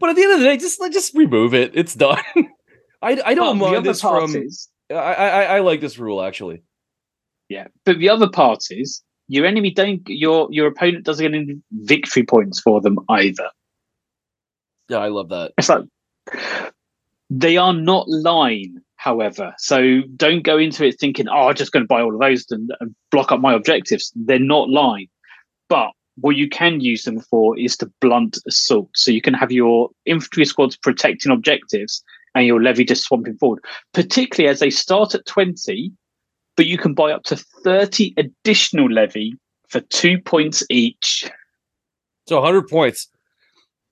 But 0.00 0.10
at 0.10 0.16
the 0.16 0.22
end 0.24 0.32
of 0.32 0.40
the 0.40 0.46
day, 0.46 0.56
just 0.56 0.80
just 0.92 1.14
remove 1.14 1.54
it. 1.54 1.70
It's 1.74 1.94
done. 1.94 2.18
I, 3.02 3.20
I 3.24 3.34
don't 3.34 3.56
But 3.58 3.70
mind 3.72 3.86
this 3.86 4.00
part 4.00 4.28
from. 4.28 4.48
I, 4.90 4.94
I 4.94 5.42
I 5.56 5.60
like 5.60 5.80
this 5.80 5.96
rule 5.96 6.22
actually. 6.22 6.62
yeah, 7.48 7.68
but 7.84 7.98
the 7.98 8.08
other 8.08 8.28
parties, 8.28 9.02
your 9.28 9.46
enemy 9.46 9.70
don't 9.70 10.02
your 10.08 10.48
your 10.50 10.66
opponent 10.66 11.04
doesn't 11.04 11.24
get 11.24 11.34
any 11.38 11.62
victory 11.70 12.24
points 12.24 12.60
for 12.60 12.80
them 12.80 12.98
either. 13.10 13.48
Yeah, 14.88 14.98
I 14.98 15.08
love 15.08 15.28
that. 15.28 15.52
It's 15.56 15.68
like 15.68 15.84
they 17.30 17.56
are 17.56 17.72
not 17.72 18.08
line, 18.08 18.82
however. 19.06 19.54
So 19.58 20.00
don't 20.16 20.42
go 20.42 20.58
into 20.58 20.84
it 20.84 20.98
thinking, 20.98 21.28
"Oh, 21.28 21.48
I'm 21.48 21.54
just 21.54 21.70
going 21.70 21.84
to 21.84 21.88
buy 21.94 22.02
all 22.02 22.12
of 22.12 22.20
those 22.20 22.44
and, 22.50 22.72
and 22.80 22.94
block 23.12 23.30
up 23.30 23.40
my 23.40 23.54
objectives." 23.54 24.12
They're 24.16 24.38
not 24.40 24.68
line, 24.68 25.06
but 25.68 25.92
what 26.16 26.34
you 26.34 26.48
can 26.48 26.80
use 26.80 27.04
them 27.04 27.20
for 27.20 27.56
is 27.56 27.76
to 27.76 27.90
blunt 28.00 28.38
assault. 28.48 28.90
So 28.94 29.12
you 29.12 29.22
can 29.22 29.34
have 29.34 29.52
your 29.52 29.90
infantry 30.06 30.44
squads 30.44 30.76
protecting 30.76 31.30
objectives 31.30 32.02
and 32.34 32.46
your 32.46 32.60
levy 32.60 32.84
just 32.84 33.04
swamping 33.04 33.36
forward. 33.38 33.60
Particularly 33.94 34.50
as 34.50 34.58
they 34.58 34.70
start 34.70 35.14
at 35.14 35.24
twenty, 35.24 35.92
but 36.56 36.66
you 36.66 36.76
can 36.76 36.92
buy 36.92 37.12
up 37.12 37.22
to 37.24 37.36
thirty 37.36 38.12
additional 38.16 38.90
levy 38.90 39.34
for 39.68 39.80
two 39.80 40.20
points 40.20 40.64
each. 40.68 41.30
So 42.28 42.40
100 42.40 42.66
points 42.66 43.08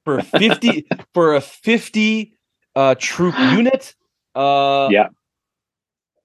for 0.04 0.20
50 0.20 0.86
for 1.14 1.34
a 1.36 1.40
50 1.40 2.36
uh 2.74 2.96
troop 2.98 3.38
unit. 3.52 3.94
Uh 4.34 4.88
Yeah. 4.90 5.08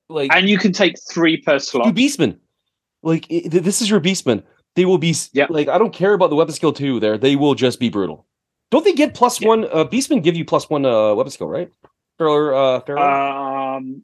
Like 0.10 0.32
And 0.34 0.50
you 0.50 0.58
can 0.58 0.72
take 0.74 0.96
three 1.12 1.38
per 1.42 1.60
two 1.60 1.80
beastmen. 1.94 2.38
Like 3.04 3.26
i- 3.26 3.48
th- 3.48 3.64
this 3.64 3.82
is 3.82 3.90
your 3.90 4.00
beastmen. 4.02 4.44
They 4.76 4.86
will 4.86 4.98
be 4.98 5.14
Yeah. 5.34 5.48
like 5.50 5.68
I 5.68 5.78
don't 5.78 5.94
care 5.94 6.14
about 6.14 6.30
the 6.30 6.36
weapon 6.36 6.54
skill 6.54 6.74
two 6.74 7.00
there. 7.00 7.18
They 7.18 7.36
will 7.36 7.54
just 7.56 7.80
be 7.80 7.90
brutal. 7.90 8.26
Don't 8.72 8.84
they 8.86 8.94
get 8.94 9.14
plus 9.14 9.40
Yeah. 9.42 9.48
one 9.50 9.66
uh 9.66 9.86
beastmen 9.86 10.24
give 10.24 10.36
you 10.36 10.46
plus 10.46 10.70
one 10.70 10.86
uh 10.86 11.14
weapon 11.16 11.32
skill, 11.32 11.48
right? 11.48 11.72
For 12.18 12.54
uh, 12.54 12.82
Pharaoh? 12.82 13.78
Um, 13.78 14.04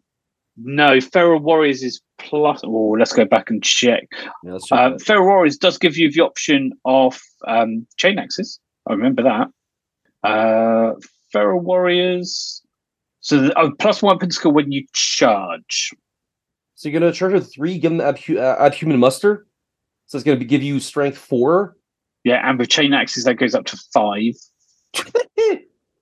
no, 0.57 1.01
Feral 1.01 1.39
Warriors 1.41 1.83
is 1.83 2.01
plus. 2.17 2.61
Oh, 2.63 2.95
let's 2.97 3.11
go 3.11 3.25
back 3.25 3.49
and 3.49 3.61
check. 3.61 4.07
yeah, 4.43 4.57
check 4.65 4.79
Uh. 4.93 4.97
Feral 4.99 5.25
Warriors 5.25 5.57
does 5.57 5.77
give 5.77 5.97
you 5.97 6.09
the 6.09 6.21
option 6.21 6.71
of 6.85 7.19
um, 7.45 7.85
chain 7.97 8.17
axes. 8.17 8.57
I 8.87 8.93
remember 8.93 9.23
that. 9.23 9.47
Uh, 10.23 10.93
Feral 11.33 11.59
Warriors. 11.59 12.61
So 13.25 13.51
oh, 13.55 13.71
plus 13.79 14.03
one 14.03 14.19
skill 14.29 14.51
when 14.51 14.71
you 14.71 14.85
charge. 14.93 15.91
So 16.75 16.87
you're 16.87 16.99
gonna 16.99 17.11
charge 17.11 17.33
with 17.33 17.51
three, 17.51 17.79
give 17.79 17.91
them 17.91 17.99
abhu- 17.99 18.37
uh, 18.37 18.69
Abhuman 18.69 18.99
Muster. 18.99 19.47
So 20.05 20.19
it's 20.19 20.23
gonna 20.23 20.37
be, 20.37 20.45
give 20.45 20.61
you 20.61 20.79
strength 20.79 21.17
four. 21.17 21.75
Yeah, 22.23 22.47
and 22.47 22.59
with 22.59 22.69
chain 22.69 22.93
axes 22.93 23.23
that 23.23 23.33
goes 23.33 23.55
up 23.55 23.65
to 23.65 23.79
five. 23.91 24.35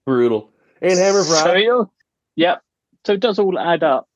Brutal. 0.05 0.51
And 0.81 0.99
hammer 0.99 1.21
of 1.21 1.27
So 1.27 1.45
wrath. 1.45 1.87
Yep. 2.35 2.61
So 3.05 3.13
it 3.13 3.21
does 3.21 3.39
all 3.39 3.57
add 3.57 3.83
up. 3.83 4.09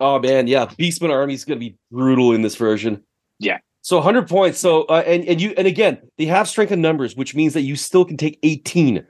Oh 0.00 0.18
man, 0.18 0.48
yeah, 0.48 0.66
Beastman 0.66 1.10
Army 1.10 1.34
is 1.34 1.44
gonna 1.44 1.60
be 1.60 1.76
brutal 1.92 2.32
in 2.32 2.42
this 2.42 2.56
version. 2.56 3.00
Yeah. 3.38 3.58
So 3.82 3.98
100 3.98 4.28
points. 4.28 4.58
So 4.58 4.86
uh, 4.86 5.04
and 5.06 5.24
and 5.26 5.40
you 5.40 5.54
and 5.56 5.68
again, 5.68 5.98
they 6.18 6.24
have 6.24 6.48
strength 6.48 6.72
in 6.72 6.80
numbers, 6.80 7.14
which 7.14 7.36
means 7.36 7.54
that 7.54 7.62
you 7.62 7.76
still 7.76 8.04
can 8.04 8.16
take 8.16 8.40
18. 8.42 9.06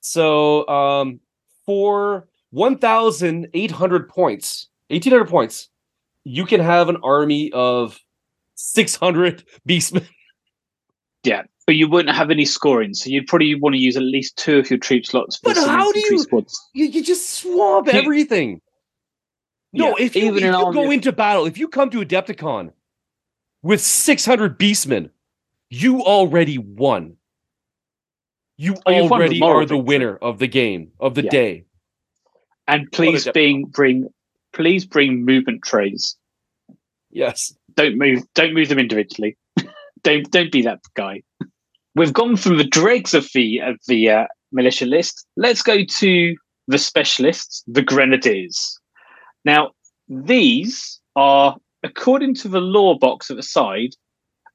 So 0.00 0.68
um 0.68 1.18
for 1.64 2.28
1,800 2.50 4.08
points, 4.08 4.68
1,800 4.88 5.28
points, 5.28 5.68
you 6.24 6.44
can 6.46 6.60
have 6.60 6.88
an 6.88 6.96
army 7.02 7.50
of 7.52 7.98
600 8.54 9.44
Beastmen. 9.68 10.06
Yeah, 11.24 11.42
but 11.66 11.74
you 11.76 11.88
wouldn't 11.88 12.14
have 12.14 12.30
any 12.30 12.44
scoring, 12.44 12.94
so 12.94 13.10
you'd 13.10 13.26
probably 13.26 13.54
want 13.56 13.74
to 13.74 13.80
use 13.80 13.96
at 13.96 14.02
least 14.02 14.36
two 14.36 14.58
of 14.58 14.70
your 14.70 14.78
troop 14.78 15.04
slots 15.06 15.36
for 15.36 15.52
But 15.54 15.56
how 15.66 15.90
do 15.92 15.98
you- 15.98 16.18
squads. 16.20 16.60
You, 16.74 16.86
you 16.86 17.02
just 17.02 17.28
swamp 17.30 17.86
You- 17.88 17.92
everything. 17.94 18.60
No, 19.72 19.88
Yeah, 19.98 20.06
if 20.06 20.16
you, 20.16 20.22
even 20.26 20.36
if 20.38 20.42
you 20.44 20.72
go 20.72 20.90
into 20.90 21.12
battle, 21.12 21.44
if 21.46 21.58
you 21.58 21.68
come 21.68 21.90
to 21.90 21.98
Adepticon 22.00 22.70
with 23.62 23.80
600 23.80 24.58
Beastmen, 24.58 25.10
you 25.68 26.00
already 26.02 26.56
won. 26.58 27.16
You 28.56 28.76
Oh, 28.86 29.02
won 29.02 29.12
already 29.12 29.42
are 29.42 29.66
the 29.66 29.76
winner 29.76 30.16
of 30.16 30.38
the 30.38 30.46
game, 30.46 30.92
of 31.00 31.14
the 31.14 31.24
Yeah. 31.24 31.30
day. 31.30 31.64
And 32.68 32.90
please 32.92 33.28
being 33.32 33.66
bring 33.66 34.08
please 34.52 34.84
bring 34.84 35.24
movement 35.24 35.62
trays. 35.62 36.16
Yes. 37.10 37.54
Don't 37.74 37.98
move. 37.98 38.22
Don't 38.34 38.54
move 38.54 38.68
them 38.68 38.78
individually. 38.78 39.36
don't 40.02 40.30
don't 40.30 40.52
be 40.52 40.62
that 40.62 40.80
guy. 40.94 41.22
We've 41.94 42.12
gone 42.12 42.36
from 42.36 42.58
the 42.58 42.64
dregs 42.64 43.14
of 43.14 43.28
the 43.34 43.58
of 43.58 43.76
the 43.86 44.10
uh, 44.10 44.24
militia 44.52 44.86
list. 44.86 45.26
Let's 45.36 45.62
go 45.62 45.84
to 45.98 46.36
the 46.68 46.78
specialists, 46.78 47.62
the 47.66 47.82
grenadiers. 47.82 48.78
Now, 49.44 49.70
these 50.08 51.00
are, 51.14 51.56
according 51.82 52.34
to 52.36 52.48
the 52.48 52.60
law 52.60 52.98
box 52.98 53.30
at 53.30 53.36
the 53.36 53.42
side, 53.42 53.94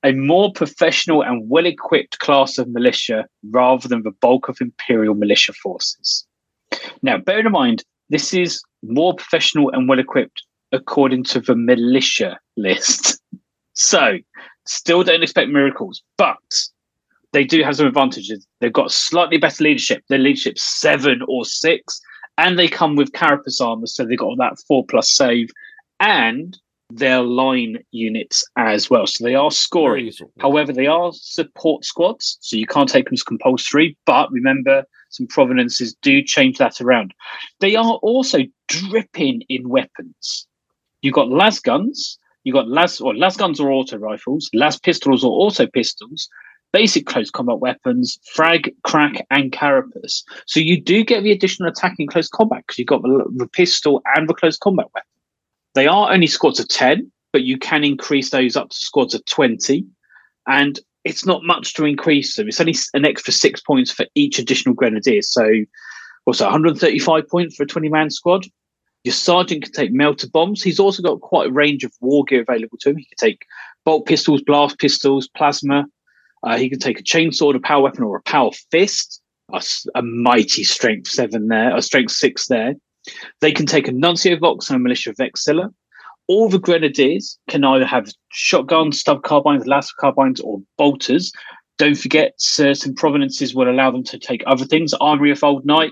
a 0.03 0.11
more 0.11 0.51
professional 0.51 1.23
and 1.23 1.49
well 1.49 1.65
equipped 1.65 2.19
class 2.19 2.57
of 2.57 2.67
militia 2.67 3.25
rather 3.51 3.87
than 3.87 4.03
the 4.03 4.11
bulk 4.11 4.49
of 4.49 4.57
imperial 4.59 5.15
militia 5.15 5.53
forces. 5.53 6.25
Now, 7.01 7.17
bear 7.17 7.39
in 7.39 7.51
mind, 7.51 7.83
this 8.11 8.33
is 8.33 8.61
more 8.83 9.15
professional 9.15 9.71
and 9.71 9.87
well 9.87 9.99
equipped 9.99 10.43
according 10.73 11.23
to 11.23 11.39
the 11.39 11.55
militia 11.55 12.37
list. 12.57 13.19
so, 13.73 14.17
still 14.65 15.03
don't 15.03 15.23
expect 15.23 15.49
miracles, 15.49 16.03
but 16.17 16.37
they 17.31 17.45
do 17.45 17.63
have 17.63 17.77
some 17.77 17.87
advantages. 17.87 18.45
They've 18.59 18.71
got 18.71 18.91
slightly 18.91 19.37
better 19.37 19.63
leadership. 19.63 20.03
Their 20.09 20.19
leadership 20.19 20.59
seven 20.59 21.21
or 21.27 21.45
six, 21.45 22.01
and 22.37 22.59
they 22.59 22.67
come 22.67 22.95
with 22.95 23.13
carapace 23.13 23.61
armor, 23.61 23.87
so 23.87 24.05
they've 24.05 24.17
got 24.17 24.37
that 24.37 24.57
four 24.67 24.85
plus 24.85 25.09
save, 25.09 25.49
and 26.01 26.57
their 26.89 27.21
line 27.21 27.77
units 27.91 28.43
as 28.57 28.89
well. 28.89 29.07
So 29.07 29.23
they 29.23 29.35
are 29.35 29.51
scoring. 29.51 30.11
However, 30.39 30.73
they 30.73 30.87
are 30.87 31.13
support 31.13 31.85
squads, 31.85 32.37
so 32.41 32.57
you 32.57 32.67
can't 32.67 32.89
take 32.89 33.05
them 33.05 33.13
as 33.13 33.23
compulsory. 33.23 33.97
But 34.05 34.29
remember, 34.31 34.83
some 35.11 35.27
provenances 35.27 35.93
do 36.01 36.23
change 36.23 36.57
that 36.57 36.81
around. 36.81 37.13
They 37.59 37.75
are 37.75 37.93
also 38.01 38.39
dripping 38.67 39.43
in 39.49 39.69
weapons. 39.69 40.47
You've 41.01 41.13
got 41.13 41.29
las 41.29 41.59
guns, 41.59 42.17
you've 42.43 42.55
got 42.55 42.67
las 42.67 42.99
or 42.99 43.15
las 43.15 43.37
guns 43.37 43.59
or 43.59 43.71
auto 43.71 43.97
rifles, 43.97 44.49
las 44.53 44.79
pistols 44.79 45.23
or 45.23 45.31
auto 45.31 45.67
pistols, 45.67 46.29
basic 46.71 47.05
close 47.05 47.29
combat 47.29 47.59
weapons, 47.59 48.19
frag, 48.33 48.73
crack, 48.83 49.25
and 49.29 49.51
carapace. 49.51 50.23
So 50.47 50.59
you 50.59 50.81
do 50.81 51.03
get 51.03 51.23
the 51.23 51.31
additional 51.31 51.69
attack 51.69 51.95
in 51.99 52.07
close 52.07 52.29
combat 52.29 52.63
because 52.65 52.79
you've 52.79 52.87
got 52.87 53.03
the, 53.03 53.25
the 53.35 53.47
pistol 53.47 54.01
and 54.15 54.27
the 54.27 54.33
close 54.33 54.57
combat 54.57 54.87
weapon. 54.93 55.07
They 55.75 55.87
are 55.87 56.11
only 56.11 56.27
squads 56.27 56.59
of 56.59 56.67
10, 56.67 57.11
but 57.33 57.43
you 57.43 57.57
can 57.57 57.83
increase 57.83 58.29
those 58.29 58.55
up 58.55 58.69
to 58.69 58.77
squads 58.77 59.13
of 59.13 59.23
20. 59.25 59.85
And 60.47 60.79
it's 61.03 61.25
not 61.25 61.43
much 61.43 61.73
to 61.75 61.85
increase 61.85 62.35
them. 62.35 62.47
It's 62.47 62.59
only 62.59 62.75
an 62.93 63.05
extra 63.05 63.33
six 63.33 63.61
points 63.61 63.91
for 63.91 64.05
each 64.15 64.39
additional 64.39 64.75
grenadier. 64.75 65.21
So, 65.21 65.49
also 66.25 66.45
135 66.45 67.27
points 67.27 67.55
for 67.55 67.63
a 67.63 67.67
20 67.67 67.89
man 67.89 68.09
squad. 68.09 68.45
Your 69.03 69.13
sergeant 69.13 69.63
can 69.63 69.71
take 69.71 69.91
melter 69.91 70.29
bombs. 70.29 70.61
He's 70.61 70.79
also 70.79 71.01
got 71.01 71.21
quite 71.21 71.49
a 71.49 71.53
range 71.53 71.83
of 71.83 71.91
war 72.01 72.23
gear 72.23 72.41
available 72.47 72.77
to 72.81 72.91
him. 72.91 72.97
He 72.97 73.05
can 73.05 73.17
take 73.17 73.45
bolt 73.83 74.05
pistols, 74.05 74.41
blast 74.41 74.77
pistols, 74.77 75.27
plasma. 75.27 75.85
Uh, 76.43 76.57
he 76.57 76.69
can 76.69 76.79
take 76.79 76.99
a 76.99 77.03
chainsaw, 77.03 77.55
a 77.55 77.59
power 77.59 77.83
weapon, 77.83 78.03
or 78.03 78.17
a 78.17 78.21
power 78.21 78.51
fist. 78.69 79.21
A, 79.53 79.61
a 79.95 80.01
mighty 80.01 80.63
strength 80.63 81.07
seven 81.07 81.47
there, 81.47 81.75
a 81.75 81.81
strength 81.81 82.11
six 82.13 82.47
there. 82.47 82.75
They 83.41 83.51
can 83.51 83.65
take 83.65 83.87
a 83.87 83.91
Nuncio 83.91 84.37
Vox 84.37 84.69
and 84.69 84.77
a 84.77 84.79
Militia 84.79 85.13
Vexilla. 85.13 85.73
All 86.27 86.49
the 86.49 86.59
Grenadiers 86.59 87.37
can 87.49 87.63
either 87.63 87.85
have 87.85 88.11
shotguns, 88.29 88.99
stub 88.99 89.23
carbines, 89.23 89.67
lasso 89.67 89.93
carbines, 89.99 90.39
or 90.39 90.61
bolters. 90.77 91.31
Don't 91.77 91.97
forget, 91.97 92.33
certain 92.37 92.93
provenances 92.93 93.53
will 93.55 93.69
allow 93.69 93.91
them 93.91 94.03
to 94.05 94.19
take 94.19 94.43
other 94.45 94.65
things. 94.65 94.93
Armory 94.95 95.31
of 95.31 95.43
Old 95.43 95.65
Night, 95.65 95.91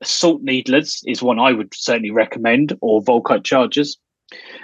Assault 0.00 0.42
Needlers 0.42 1.02
is 1.06 1.22
one 1.22 1.38
I 1.38 1.52
would 1.52 1.74
certainly 1.74 2.10
recommend, 2.10 2.76
or 2.80 3.02
Volkite 3.02 3.44
Chargers. 3.44 3.98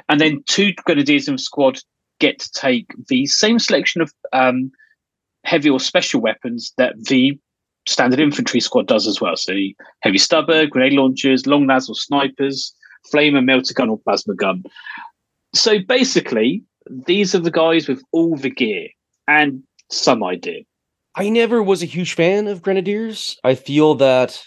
And 0.09 0.20
then 0.20 0.43
two 0.47 0.72
Grenadiers 0.72 1.29
in 1.29 1.35
the 1.35 1.43
squad 1.43 1.81
get 2.18 2.39
to 2.41 2.51
take 2.53 2.87
the 3.09 3.26
same 3.26 3.59
selection 3.59 4.01
of 4.01 4.12
um, 4.33 4.72
heavy 5.45 5.70
or 5.70 5.81
special 5.81 6.20
weapons 6.20 6.72
that 6.79 6.95
the 7.05 7.39
standard 7.87 8.20
infantry 8.20 8.61
squad 8.61 8.87
does 8.87 9.07
as 9.07 9.20
well. 9.20 9.37
So 9.37 9.55
heavy 10.03 10.18
stubber, 10.18 10.66
grenade 10.66 10.93
launchers, 10.93 11.47
long 11.47 11.66
las 11.66 11.89
or 11.89 11.95
snipers, 11.95 12.74
flamer, 13.12 13.44
melter 13.44 13.74
gun 13.74 13.90
or 13.90 13.99
plasma 13.99 14.34
gun. 14.34 14.64
So 15.55 15.78
basically, 15.78 16.62
these 16.90 17.34
are 17.34 17.40
the 17.40 17.51
guys 17.51 17.88
with 17.88 18.03
all 18.12 18.36
the 18.36 18.51
gear 18.51 18.88
and 19.26 19.62
some 19.90 20.22
idea. 20.24 20.62
I 21.14 21.28
never 21.30 21.62
was 21.62 21.82
a 21.82 21.86
huge 21.86 22.14
fan 22.14 22.46
of 22.46 22.62
grenadiers. 22.62 23.38
I 23.44 23.55
feel 23.55 23.94
that 23.96 24.40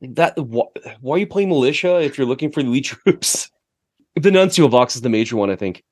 that 0.00 0.38
why, 0.38 0.64
why 1.00 1.16
are 1.16 1.18
you 1.18 1.26
playing 1.26 1.48
militia 1.48 2.00
if 2.00 2.16
you're 2.16 2.26
looking 2.26 2.52
for 2.52 2.60
elite 2.60 2.84
troops? 3.04 3.50
the 4.14 4.30
Nuncio 4.30 4.68
Vox 4.68 4.96
is 4.96 5.02
the 5.02 5.08
major 5.08 5.36
one, 5.36 5.50
I 5.50 5.56
think. 5.56 5.82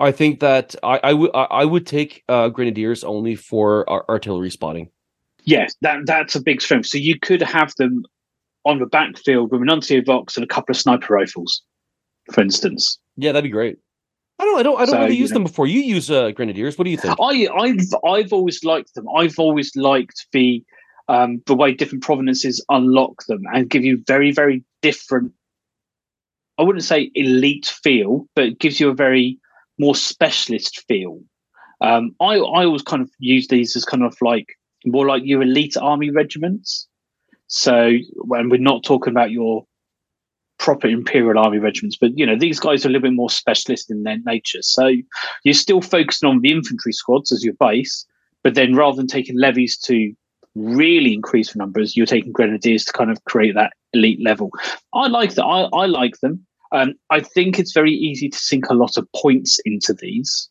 I 0.00 0.12
think 0.12 0.40
that 0.40 0.76
I, 0.82 1.00
I 1.02 1.12
would 1.12 1.30
I 1.34 1.64
would 1.64 1.86
take 1.86 2.22
uh, 2.28 2.48
grenadiers 2.48 3.02
only 3.02 3.34
for 3.34 3.88
artillery 4.08 4.50
spotting. 4.50 4.90
Yes, 5.44 5.74
that 5.80 6.00
that's 6.04 6.36
a 6.36 6.42
big 6.42 6.60
strength. 6.60 6.86
So 6.86 6.98
you 6.98 7.18
could 7.18 7.42
have 7.42 7.74
them 7.76 8.04
on 8.64 8.78
the 8.78 8.86
backfield 8.86 9.50
with 9.50 9.60
an 9.60 9.66
Nuncio 9.66 10.02
Vox 10.02 10.36
and 10.36 10.44
a 10.44 10.46
couple 10.46 10.72
of 10.72 10.76
sniper 10.76 11.14
rifles, 11.14 11.62
for 12.32 12.40
instance. 12.40 12.98
Yeah, 13.16 13.32
that'd 13.32 13.44
be 13.44 13.50
great. 13.50 13.78
I 14.38 14.44
don't, 14.44 14.60
I 14.60 14.62
don't, 14.62 14.76
I 14.76 14.84
don't 14.84 14.94
so, 14.94 15.00
really 15.00 15.16
use 15.16 15.30
know, 15.30 15.34
them 15.34 15.44
before. 15.44 15.66
You 15.66 15.80
use 15.80 16.10
uh, 16.10 16.30
grenadiers. 16.30 16.78
What 16.78 16.84
do 16.84 16.90
you 16.90 16.96
think? 16.96 17.16
I, 17.20 17.48
I've, 17.56 17.88
I've 18.06 18.32
always 18.32 18.62
liked 18.62 18.94
them. 18.94 19.06
I've 19.16 19.38
always 19.38 19.74
liked 19.74 20.26
the, 20.32 20.62
um, 21.08 21.42
the 21.46 21.54
way 21.54 21.72
different 21.72 22.04
provenances 22.04 22.64
unlock 22.68 23.24
them 23.26 23.42
and 23.52 23.68
give 23.68 23.84
you 23.84 24.02
very, 24.06 24.30
very 24.30 24.62
different. 24.80 25.32
I 26.58 26.62
wouldn't 26.62 26.84
say 26.84 27.10
elite 27.14 27.66
feel, 27.82 28.28
but 28.36 28.44
it 28.44 28.58
gives 28.60 28.78
you 28.78 28.88
a 28.90 28.94
very 28.94 29.38
more 29.78 29.94
specialist 29.96 30.84
feel. 30.86 31.20
Um, 31.80 32.14
I, 32.20 32.34
I 32.34 32.64
always 32.64 32.82
kind 32.82 33.02
of 33.02 33.10
use 33.18 33.48
these 33.48 33.76
as 33.76 33.84
kind 33.84 34.02
of 34.02 34.16
like 34.20 34.46
more 34.84 35.06
like 35.06 35.22
your 35.24 35.42
elite 35.42 35.76
army 35.76 36.10
regiments. 36.10 36.86
So 37.48 37.92
when 38.14 38.50
we're 38.50 38.60
not 38.60 38.84
talking 38.84 39.10
about 39.10 39.30
your 39.30 39.64
proper 40.58 40.88
imperial 40.88 41.38
army 41.38 41.58
regiments, 41.58 41.96
but 41.96 42.16
you 42.16 42.26
know 42.26 42.36
these 42.38 42.60
guys 42.60 42.84
are 42.84 42.88
a 42.88 42.92
little 42.92 43.08
bit 43.08 43.14
more 43.14 43.30
specialist 43.30 43.90
in 43.90 44.02
their 44.02 44.18
nature. 44.24 44.62
So 44.62 44.92
you're 45.44 45.54
still 45.54 45.80
focusing 45.80 46.28
on 46.28 46.40
the 46.40 46.50
infantry 46.50 46.92
squads 46.92 47.32
as 47.32 47.44
your 47.44 47.54
base, 47.54 48.06
but 48.42 48.54
then 48.54 48.74
rather 48.74 48.96
than 48.96 49.06
taking 49.06 49.38
levies 49.38 49.78
to 49.78 50.12
really 50.54 51.14
increase 51.14 51.52
the 51.52 51.58
numbers, 51.58 51.96
you're 51.96 52.06
taking 52.06 52.32
grenadiers 52.32 52.84
to 52.84 52.92
kind 52.92 53.10
of 53.10 53.22
create 53.24 53.54
that 53.54 53.72
elite 53.92 54.22
level. 54.22 54.50
I 54.92 55.08
like 55.08 55.34
that. 55.34 55.44
I, 55.44 55.62
I 55.74 55.86
like 55.86 56.18
them. 56.20 56.44
Um, 56.72 56.94
I 57.10 57.20
think 57.20 57.58
it's 57.58 57.72
very 57.72 57.92
easy 57.92 58.28
to 58.28 58.38
sink 58.38 58.68
a 58.68 58.74
lot 58.74 58.96
of 58.96 59.08
points 59.16 59.58
into 59.64 59.94
these. 59.94 60.50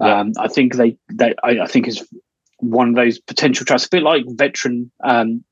Yeah. 0.00 0.20
Um, 0.20 0.32
I 0.38 0.48
think 0.48 0.74
they, 0.74 0.96
they 1.10 1.34
I, 1.42 1.60
I, 1.60 1.66
think 1.66 1.86
it's 1.86 2.04
one 2.58 2.88
of 2.88 2.94
those 2.96 3.18
potential 3.18 3.64
traps, 3.64 3.86
a 3.86 3.90
bit 3.90 4.02
like 4.02 4.24
veteran 4.28 4.90
um, 5.04 5.44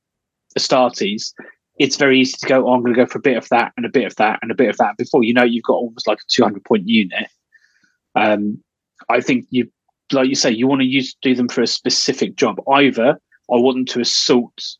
Astartes. 0.58 1.32
It's 1.78 1.96
very 1.96 2.20
easy 2.20 2.36
to 2.40 2.46
go, 2.46 2.68
oh, 2.68 2.74
I'm 2.74 2.82
going 2.82 2.94
to 2.94 3.00
go 3.00 3.06
for 3.06 3.18
a 3.18 3.22
bit 3.22 3.38
of 3.38 3.48
that 3.48 3.72
and 3.76 3.86
a 3.86 3.90
bit 3.90 4.06
of 4.06 4.16
that 4.16 4.38
and 4.42 4.50
a 4.50 4.54
bit 4.54 4.68
of 4.68 4.76
that. 4.76 4.96
Before 4.98 5.24
you 5.24 5.32
know, 5.32 5.44
you've 5.44 5.64
got 5.64 5.74
almost 5.74 6.06
like 6.06 6.18
a 6.18 6.30
200 6.30 6.64
point 6.64 6.86
unit. 6.86 7.28
Um, 8.14 8.62
I 9.08 9.20
think 9.20 9.46
you, 9.50 9.70
like 10.12 10.28
you 10.28 10.34
say, 10.34 10.50
you 10.50 10.66
want 10.66 10.82
to 10.82 10.86
use 10.86 11.16
do 11.22 11.34
them 11.34 11.48
for 11.48 11.62
a 11.62 11.66
specific 11.66 12.36
job. 12.36 12.60
Either 12.70 13.18
I 13.50 13.56
want 13.56 13.76
them 13.76 13.86
to 13.86 14.00
assault 14.00 14.76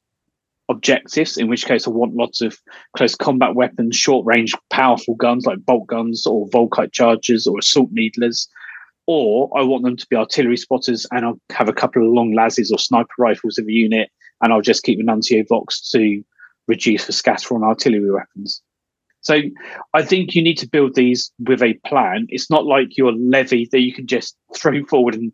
objectives, 0.68 1.36
in 1.36 1.48
which 1.48 1.64
case 1.64 1.86
I 1.86 1.90
want 1.90 2.14
lots 2.14 2.42
of 2.42 2.58
close 2.96 3.14
combat 3.14 3.54
weapons, 3.54 3.96
short 3.96 4.26
range, 4.26 4.54
powerful 4.68 5.14
guns 5.14 5.46
like 5.46 5.64
bolt 5.64 5.86
guns 5.86 6.26
or 6.26 6.48
Volkite 6.48 6.92
chargers 6.92 7.46
or 7.46 7.58
assault 7.58 7.88
needlers 7.92 8.46
or 9.12 9.50
I 9.58 9.62
want 9.64 9.82
them 9.82 9.96
to 9.96 10.06
be 10.08 10.14
artillery 10.14 10.56
spotters 10.56 11.04
and 11.10 11.24
I'll 11.24 11.40
have 11.50 11.68
a 11.68 11.72
couple 11.72 12.06
of 12.06 12.12
long 12.12 12.32
lasses 12.32 12.70
or 12.70 12.78
sniper 12.78 13.12
rifles 13.18 13.58
in 13.58 13.66
the 13.66 13.72
unit 13.72 14.08
and 14.40 14.52
I'll 14.52 14.62
just 14.62 14.82
keep 14.82 14.98
the 14.98 15.04
Nuncio 15.04 15.44
Vox 15.48 15.90
to 15.90 16.22
reduce 16.68 17.06
the 17.06 17.12
scatter 17.12 17.54
on 17.54 17.62
artillery 17.62 18.10
weapons. 18.10 18.62
So 19.22 19.40
I 19.92 20.02
think 20.02 20.34
you 20.34 20.42
need 20.42 20.56
to 20.58 20.68
build 20.68 20.94
these 20.94 21.30
with 21.40 21.62
a 21.62 21.74
plan. 21.86 22.26
It's 22.30 22.50
not 22.50 22.64
like 22.64 22.96
your 22.96 23.12
levy 23.12 23.68
that 23.70 23.80
you 23.80 23.92
can 23.92 24.06
just 24.06 24.36
throw 24.56 24.84
forward 24.88 25.14
and 25.14 25.32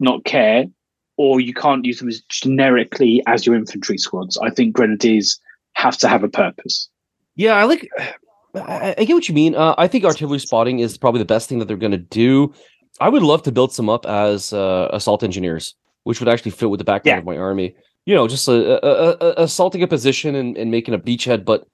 not 0.00 0.24
care, 0.24 0.66
or 1.16 1.40
you 1.40 1.54
can't 1.54 1.84
use 1.84 1.98
them 1.98 2.08
as 2.08 2.20
generically 2.28 3.22
as 3.26 3.46
your 3.46 3.54
infantry 3.54 3.96
squads. 3.96 4.36
I 4.38 4.50
think 4.50 4.74
grenadiers 4.74 5.38
have 5.74 5.96
to 5.98 6.08
have 6.08 6.24
a 6.24 6.28
purpose. 6.28 6.88
Yeah, 7.36 7.54
I 7.54 7.64
like 7.64 7.88
I, 8.54 8.94
I 8.98 9.04
get 9.04 9.14
what 9.14 9.28
you 9.28 9.34
mean. 9.34 9.54
Uh, 9.54 9.74
I 9.78 9.88
think 9.88 10.04
artillery 10.04 10.38
spotting 10.38 10.78
is 10.78 10.98
probably 10.98 11.20
the 11.20 11.24
best 11.24 11.48
thing 11.48 11.58
that 11.58 11.66
they're 11.66 11.76
going 11.76 11.92
to 11.92 11.98
do. 11.98 12.52
I 13.00 13.08
would 13.08 13.22
love 13.22 13.42
to 13.44 13.52
build 13.52 13.72
some 13.72 13.88
up 13.88 14.06
as 14.06 14.52
uh, 14.52 14.88
assault 14.92 15.22
engineers, 15.22 15.74
which 16.04 16.20
would 16.20 16.28
actually 16.28 16.52
fit 16.52 16.70
with 16.70 16.78
the 16.78 16.84
background 16.84 17.16
yeah. 17.16 17.18
of 17.18 17.24
my 17.24 17.36
army. 17.36 17.74
You 18.06 18.14
know, 18.14 18.28
just 18.28 18.48
a, 18.48 18.84
a, 18.84 19.16
a, 19.20 19.44
assaulting 19.44 19.82
a 19.82 19.86
position 19.86 20.34
and, 20.34 20.56
and 20.56 20.70
making 20.70 20.94
a 20.94 20.98
beachhead. 20.98 21.44
But 21.44 21.66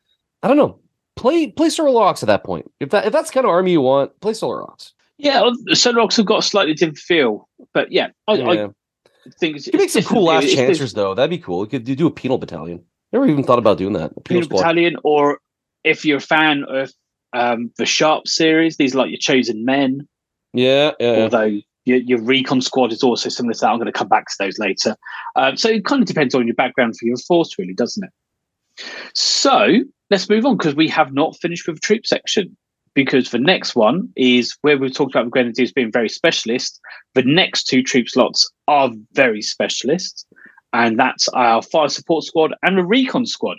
I 0.42 0.48
don't 0.48 0.56
know. 0.56 0.78
Play 1.16 1.48
play 1.48 1.70
Solar 1.70 2.02
Aux 2.02 2.10
at 2.10 2.20
that 2.20 2.44
point. 2.44 2.70
If 2.80 2.90
that 2.90 3.06
if 3.06 3.12
that's 3.12 3.30
kind 3.30 3.44
of 3.44 3.50
army 3.50 3.72
you 3.72 3.80
want, 3.80 4.18
play 4.20 4.34
Solar 4.34 4.62
Aux. 4.62 4.76
Yeah, 5.18 5.50
Solar 5.72 6.02
Aux 6.02 6.08
have 6.16 6.26
got 6.26 6.38
a 6.38 6.42
slightly 6.42 6.74
different 6.74 6.98
feel, 6.98 7.48
but 7.74 7.92
yeah, 7.92 8.08
I, 8.28 8.34
yeah. 8.34 8.68
I 9.04 9.30
think 9.38 9.56
it's, 9.56 9.66
you 9.66 9.78
make 9.78 9.90
some 9.90 10.04
cool 10.04 10.24
last 10.24 10.54
chancers 10.54 10.94
though. 10.94 11.14
That'd 11.14 11.30
be 11.30 11.38
cool. 11.38 11.64
You 11.64 11.68
could 11.68 11.84
do 11.84 12.06
a 12.06 12.10
penal 12.10 12.38
battalion. 12.38 12.82
Never 13.12 13.26
even 13.26 13.44
thought 13.44 13.58
about 13.58 13.78
doing 13.78 13.92
that. 13.94 14.12
A 14.16 14.20
penal, 14.20 14.42
penal 14.42 14.58
battalion 14.58 14.96
or 15.04 15.40
if 15.84 16.04
you're 16.04 16.18
a 16.18 16.20
fan 16.20 16.64
of 16.68 16.92
Um, 17.32 17.70
the 17.76 17.86
Sharpe 17.86 18.26
series, 18.26 18.76
these 18.76 18.94
are 18.94 18.98
like 18.98 19.10
your 19.10 19.18
chosen 19.18 19.64
men. 19.64 20.08
Yeah, 20.52 20.92
yeah. 20.98 21.22
Although 21.22 21.60
your, 21.84 21.98
your 21.98 22.20
recon 22.20 22.60
squad 22.60 22.92
is 22.92 23.02
also 23.02 23.28
similar 23.28 23.54
to 23.54 23.60
that. 23.60 23.70
I'm 23.70 23.78
going 23.78 23.86
to 23.86 23.92
come 23.92 24.08
back 24.08 24.26
to 24.26 24.36
those 24.38 24.58
later. 24.58 24.96
Um, 25.36 25.56
so 25.56 25.68
it 25.68 25.84
kind 25.84 26.02
of 26.02 26.08
depends 26.08 26.34
on 26.34 26.46
your 26.46 26.54
background 26.54 26.96
for 26.96 27.06
your 27.06 27.16
force, 27.16 27.58
really, 27.58 27.74
doesn't 27.74 28.04
it? 28.04 28.84
So 29.14 29.80
let's 30.10 30.28
move 30.28 30.44
on 30.44 30.56
because 30.56 30.74
we 30.74 30.88
have 30.88 31.12
not 31.12 31.36
finished 31.40 31.66
with 31.66 31.76
the 31.76 31.80
troop 31.80 32.06
section. 32.06 32.56
Because 32.92 33.30
the 33.30 33.38
next 33.38 33.76
one 33.76 34.08
is 34.16 34.56
where 34.62 34.76
we've 34.76 34.92
talked 34.92 35.14
about 35.14 35.26
the 35.26 35.30
grenadiers 35.30 35.72
being 35.72 35.92
very 35.92 36.08
specialist. 36.08 36.80
The 37.14 37.22
next 37.22 37.64
two 37.64 37.84
troop 37.84 38.08
slots 38.08 38.50
are 38.66 38.90
very 39.12 39.42
specialist, 39.42 40.26
and 40.72 40.98
that's 40.98 41.28
our 41.28 41.62
fire 41.62 41.88
support 41.88 42.24
squad 42.24 42.52
and 42.64 42.76
the 42.76 42.84
recon 42.84 43.26
squad. 43.26 43.58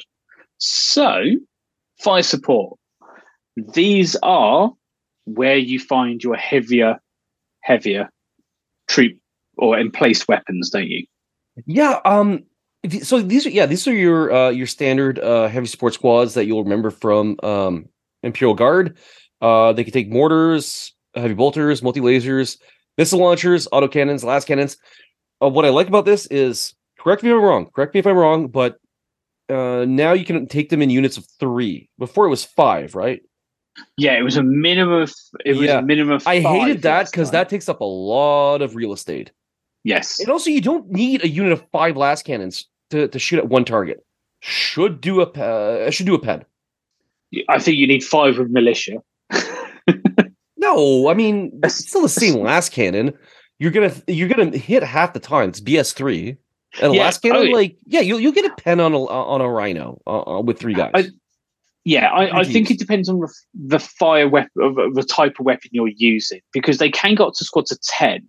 So, 0.57 1.23
fire 2.03 2.23
support. 2.23 2.77
These 3.55 4.17
are 4.21 4.73
where 5.25 5.57
you 5.57 5.79
find 5.79 6.21
your 6.21 6.35
heavier, 6.35 6.99
heavier 7.61 8.09
troop 8.87 9.17
or 9.57 9.77
emplaced 9.79 10.27
weapons, 10.27 10.69
don't 10.69 10.87
you? 10.87 11.05
Yeah. 11.65 11.99
Um. 12.05 12.43
So 13.03 13.21
these 13.21 13.45
are 13.45 13.51
yeah 13.51 13.67
these 13.67 13.87
are 13.87 13.93
your 13.93 14.33
uh 14.33 14.49
your 14.49 14.65
standard 14.65 15.19
uh 15.19 15.47
heavy 15.47 15.67
support 15.67 15.93
squads 15.93 16.33
that 16.33 16.45
you'll 16.45 16.63
remember 16.63 16.89
from 16.89 17.37
um 17.43 17.85
Imperial 18.23 18.55
Guard. 18.55 18.97
Uh, 19.41 19.73
they 19.73 19.83
can 19.83 19.93
take 19.93 20.09
mortars, 20.09 20.93
heavy 21.15 21.33
bolters, 21.33 21.81
multi 21.81 21.99
lasers, 21.99 22.59
missile 22.97 23.19
launchers, 23.19 23.67
auto 23.71 23.87
cannons, 23.87 24.23
las 24.23 24.45
cannons. 24.45 24.77
Uh, 25.41 25.49
what 25.49 25.65
I 25.65 25.69
like 25.69 25.87
about 25.87 26.05
this 26.05 26.27
is 26.27 26.73
correct 26.99 27.23
me 27.23 27.29
if 27.29 27.35
I'm 27.35 27.41
wrong. 27.41 27.67
Correct 27.73 27.93
me 27.93 27.99
if 27.99 28.07
I'm 28.07 28.17
wrong, 28.17 28.47
but 28.47 28.77
uh, 29.49 29.85
now 29.87 30.13
you 30.13 30.25
can 30.25 30.47
take 30.47 30.69
them 30.69 30.81
in 30.81 30.89
units 30.89 31.17
of 31.17 31.25
three. 31.39 31.89
Before 31.97 32.25
it 32.25 32.29
was 32.29 32.45
five, 32.45 32.95
right? 32.95 33.21
Yeah, 33.97 34.17
it 34.17 34.23
was 34.23 34.37
a 34.37 34.43
minimum. 34.43 35.03
Of, 35.03 35.13
it 35.45 35.53
was 35.55 35.67
Yeah. 35.67 35.79
a 35.79 35.81
minimum. 35.81 36.15
Of 36.15 36.27
I 36.27 36.39
hated 36.41 36.81
that 36.83 37.09
because 37.11 37.31
that 37.31 37.49
takes 37.49 37.69
up 37.69 37.81
a 37.81 37.85
lot 37.85 38.61
of 38.61 38.75
real 38.75 38.93
estate. 38.93 39.31
Yes, 39.83 40.19
And 40.19 40.29
also, 40.29 40.49
you 40.51 40.61
don't 40.61 40.91
need 40.91 41.23
a 41.23 41.27
unit 41.27 41.51
of 41.53 41.63
five 41.71 41.97
las 41.97 42.21
cannons 42.21 42.67
to, 42.91 43.07
to 43.07 43.17
shoot 43.17 43.39
at 43.39 43.49
one 43.49 43.65
target. 43.65 44.05
Should 44.41 45.01
do 45.01 45.21
a 45.21 45.25
uh, 45.25 45.89
should 45.89 46.05
do 46.05 46.13
a 46.15 46.19
pen. 46.19 46.45
I 47.49 47.59
think 47.59 47.77
you 47.77 47.87
need 47.87 48.03
five 48.03 48.37
with 48.37 48.49
militia. 48.49 48.97
No, 50.57 51.09
I 51.09 51.13
mean 51.13 51.59
it's 51.63 51.75
still 51.87 52.01
the 52.01 52.09
same 52.09 52.35
las 52.43 52.69
cannon. 52.69 53.13
You're 53.59 53.71
gonna 53.71 53.93
you're 54.07 54.27
gonna 54.29 54.55
hit 54.55 54.83
half 54.83 55.13
the 55.13 55.19
time. 55.19 55.49
It's 55.49 55.59
BS 55.61 55.93
three. 55.93 56.37
And 56.81 56.93
Yeah, 56.93 57.05
las 57.05 57.17
cannon, 57.17 57.47
oh, 57.47 57.51
like 57.51 57.77
yeah, 57.85 58.01
you'll 58.01 58.19
you'll 58.19 58.31
get 58.31 58.45
a 58.45 58.55
pen 58.55 58.79
on 58.79 58.93
a 58.93 59.03
on 59.03 59.41
a 59.41 59.49
rhino 59.49 59.99
uh, 60.07 60.21
uh, 60.37 60.41
with 60.41 60.59
three 60.59 60.73
guys. 60.73 60.91
I- 60.93 61.09
Yeah, 61.83 62.09
I, 62.11 62.41
I 62.41 62.43
think 62.43 62.69
it 62.69 62.77
depends 62.77 63.09
on 63.09 63.19
the, 63.19 63.33
the 63.55 63.79
fire 63.79 64.29
weapon, 64.29 64.51
the 64.93 65.03
type 65.07 65.39
of 65.39 65.45
weapon 65.47 65.69
you're 65.73 65.87
using, 65.95 66.39
because 66.53 66.77
they 66.77 66.91
can 66.91 67.15
go 67.15 67.27
up 67.27 67.33
to 67.35 67.43
squads 67.45 67.71
of 67.71 67.81
ten. 67.81 68.27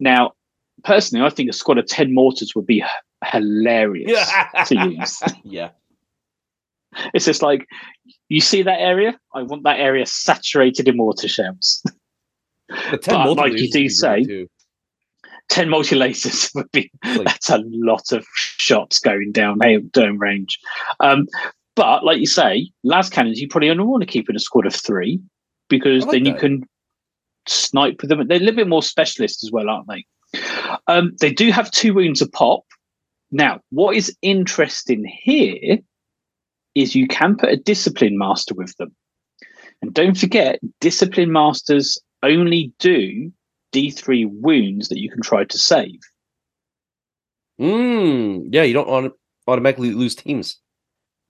Now, 0.00 0.32
personally, 0.82 1.24
I 1.24 1.30
think 1.30 1.48
a 1.48 1.52
squad 1.52 1.78
of 1.78 1.86
ten 1.86 2.12
mortars 2.12 2.54
would 2.56 2.66
be 2.66 2.78
h- 2.82 3.30
hilarious 3.32 4.10
to 4.66 4.74
use. 4.90 5.22
yeah. 5.44 5.70
It's 7.14 7.24
just 7.26 7.42
like 7.42 7.66
you 8.28 8.40
see 8.40 8.62
that 8.62 8.80
area. 8.80 9.18
I 9.34 9.42
want 9.42 9.62
that 9.64 9.78
area 9.78 10.04
saturated 10.06 10.88
in 10.88 10.96
mortar 10.96 11.28
shells. 11.28 11.82
The 12.90 12.98
10 12.98 13.14
But 13.14 13.36
like 13.38 13.52
you 13.54 13.62
would 13.62 13.70
do 13.72 13.78
be 13.84 13.88
say, 13.88 14.24
too. 14.24 14.46
ten 15.48 15.70
multi 15.70 15.96
lasers 15.96 16.52
would 16.54 16.70
be 16.72 16.90
Like- 17.02 17.24
that's 17.24 17.48
a 17.48 17.62
lot 17.64 18.12
of 18.12 18.26
shots 18.34 18.98
going 18.98 19.32
down 19.32 19.58
down 19.92 20.18
range. 20.18 20.58
Um, 21.00 21.28
but 21.78 22.04
like 22.04 22.18
you 22.18 22.26
say, 22.26 22.70
las 22.82 23.08
cannons, 23.08 23.40
you 23.40 23.46
probably 23.46 23.70
only 23.70 23.84
want 23.84 24.02
to 24.02 24.06
keep 24.06 24.28
in 24.28 24.34
a 24.34 24.40
squad 24.40 24.66
of 24.66 24.74
three 24.74 25.20
because 25.68 26.04
like 26.04 26.12
then 26.12 26.24
you 26.24 26.34
can 26.34 26.64
snipe 27.46 28.02
with 28.02 28.10
them. 28.10 28.26
They're 28.26 28.36
a 28.36 28.40
little 28.40 28.56
bit 28.56 28.68
more 28.68 28.82
specialist 28.82 29.44
as 29.44 29.52
well, 29.52 29.70
aren't 29.70 29.86
they? 29.88 30.04
Um, 30.88 31.12
they 31.20 31.32
do 31.32 31.52
have 31.52 31.70
two 31.70 31.94
wounds 31.94 32.20
a 32.20 32.28
pop. 32.28 32.64
Now, 33.30 33.60
what 33.70 33.94
is 33.94 34.16
interesting 34.22 35.04
here 35.22 35.78
is 36.74 36.96
you 36.96 37.06
can 37.06 37.36
put 37.36 37.50
a 37.50 37.56
discipline 37.56 38.18
master 38.18 38.54
with 38.54 38.76
them. 38.78 38.94
And 39.80 39.94
don't 39.94 40.18
forget, 40.18 40.58
discipline 40.80 41.30
masters 41.30 41.96
only 42.24 42.72
do 42.80 43.30
D3 43.72 44.26
wounds 44.28 44.88
that 44.88 44.98
you 44.98 45.10
can 45.10 45.22
try 45.22 45.44
to 45.44 45.58
save. 45.58 46.00
Mm, 47.60 48.48
yeah, 48.50 48.64
you 48.64 48.74
don't 48.74 48.88
auto- 48.88 49.16
automatically 49.46 49.92
lose 49.92 50.16
teams. 50.16 50.58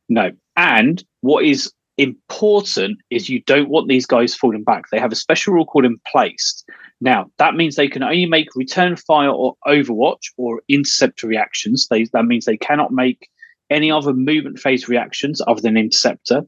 No. 0.08 0.30
And 0.56 1.04
what 1.20 1.44
is 1.44 1.72
important 1.98 2.98
is 3.10 3.28
you 3.28 3.42
don't 3.42 3.68
want 3.68 3.88
these 3.88 4.06
guys 4.06 4.34
falling 4.34 4.64
back. 4.64 4.84
They 4.90 5.00
have 5.00 5.12
a 5.12 5.16
special 5.16 5.54
rule 5.54 5.66
called 5.66 5.84
in 5.84 6.00
place. 6.10 6.64
Now, 7.00 7.30
that 7.38 7.54
means 7.54 7.76
they 7.76 7.88
can 7.88 8.02
only 8.02 8.26
make 8.26 8.54
return 8.54 8.96
fire 8.96 9.30
or 9.30 9.54
overwatch 9.66 10.32
or 10.36 10.62
interceptor 10.68 11.26
reactions. 11.26 11.88
They, 11.88 12.04
that 12.12 12.24
means 12.24 12.44
they 12.44 12.56
cannot 12.56 12.92
make 12.92 13.28
any 13.70 13.90
other 13.90 14.14
movement 14.14 14.58
phase 14.58 14.88
reactions 14.88 15.42
other 15.46 15.60
than 15.60 15.76
interceptor. 15.76 16.42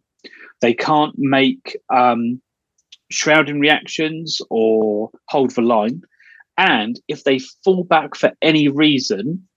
They 0.60 0.74
can't 0.74 1.14
make 1.16 1.76
um, 1.92 2.40
shrouding 3.10 3.60
reactions 3.60 4.40
or 4.50 5.10
hold 5.28 5.50
the 5.52 5.62
line. 5.62 6.02
And 6.56 7.00
if 7.08 7.24
they 7.24 7.38
fall 7.64 7.84
back 7.84 8.14
for 8.14 8.32
any 8.42 8.68
reason, 8.68 9.48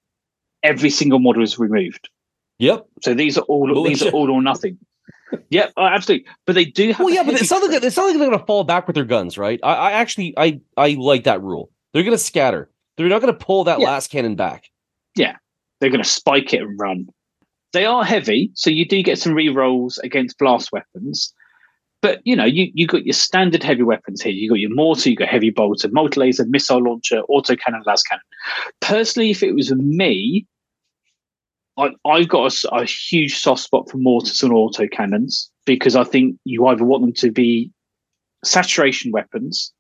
every 0.64 0.90
single 0.90 1.20
model 1.20 1.44
is 1.44 1.60
removed. 1.60 2.10
Yep. 2.60 2.86
So 3.02 3.14
these 3.14 3.38
are 3.38 3.42
all 3.42 3.84
these 3.84 4.04
are 4.04 4.10
all 4.14 4.32
or 4.32 4.42
nothing. 4.42 4.78
Yep, 5.50 5.74
uh, 5.78 5.82
absolutely. 5.82 6.28
But 6.46 6.54
they 6.54 6.66
do 6.66 6.92
have. 6.92 7.00
Well, 7.00 7.14
yeah, 7.14 7.24
but 7.24 7.34
it's 7.34 7.50
not 7.50 7.64
like 7.64 7.84
it's 7.84 7.98
not 7.98 8.06
like 8.08 8.18
they're 8.18 8.30
gonna 8.30 8.46
fall 8.46 8.64
back 8.64 8.88
with 8.88 8.96
their 8.96 9.06
guns, 9.06 9.38
right? 9.38 9.60
I, 9.64 9.74
I 9.74 9.92
actually 9.94 10.34
I 10.38 10.60
I 10.78 10.96
like 11.00 11.24
that 11.24 11.42
rule. 11.42 11.72
They're 11.94 12.04
gonna 12.04 12.18
scatter. 12.18 12.70
They're 12.98 13.10
not 13.10 13.20
gonna 13.22 13.34
pull 13.34 13.64
that 13.64 13.80
Yeah. 13.80 13.88
las 13.88 14.08
cannon 14.08 14.36
back. 14.36 14.66
Yeah, 15.16 15.36
they're 15.80 15.92
going 15.92 16.02
to 16.04 16.10
spike 16.10 16.54
it 16.56 16.62
and 16.62 16.80
run. 16.80 17.08
They 17.72 17.86
are 17.86 18.04
heavy, 18.04 18.50
so 18.56 18.70
you 18.72 18.84
do 18.84 19.04
get 19.04 19.20
some 19.20 19.34
re-rolls 19.36 20.00
against 20.00 20.40
blast 20.40 20.72
weapons. 20.72 21.32
But 22.02 22.20
you 22.24 22.36
know, 22.36 22.46
you 22.46 22.72
you 22.74 22.88
got 22.88 23.06
your 23.06 23.14
standard 23.14 23.64
heavy 23.64 23.84
weapons 23.84 24.22
here. 24.22 24.32
You 24.34 24.50
got 24.50 24.60
your 24.60 24.74
mortar, 24.74 25.10
you 25.10 25.16
got 25.16 25.28
heavy 25.30 25.52
bolter, 25.52 25.90
multi 25.92 26.20
laser, 26.20 26.46
missile 26.48 26.84
launcher, 26.84 27.22
auto 27.30 27.56
cannon, 27.56 27.84
las 27.86 28.02
cannon. 28.04 28.24
Personally, 28.82 29.32
if 29.32 29.42
it 29.44 29.54
was 29.54 29.72
me, 29.74 30.46
I, 31.78 31.90
I've 32.06 32.30
got 32.30 32.54
a 32.72 32.86
huge 32.86 33.38
soft 33.38 33.62
spot 33.64 33.90
for 33.90 33.98
mortars 33.98 34.44
and 34.44 34.54
auto 34.54 34.88
cannons 34.88 35.52
because 35.66 35.96
I 35.96 36.04
think 36.04 36.38
you 36.46 36.68
either 36.68 36.84
want 36.84 37.02
them 37.04 37.14
to 37.14 37.32
be 37.32 37.72
saturation 38.44 39.12
weapons, 39.12 39.74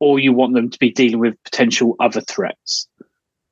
or 0.00 0.18
you 0.18 0.32
want 0.32 0.54
them 0.54 0.70
to 0.70 0.78
be 0.78 0.90
dealing 0.90 1.18
with 1.20 1.34
potential 1.44 1.94
other 2.00 2.20
threats. 2.22 2.88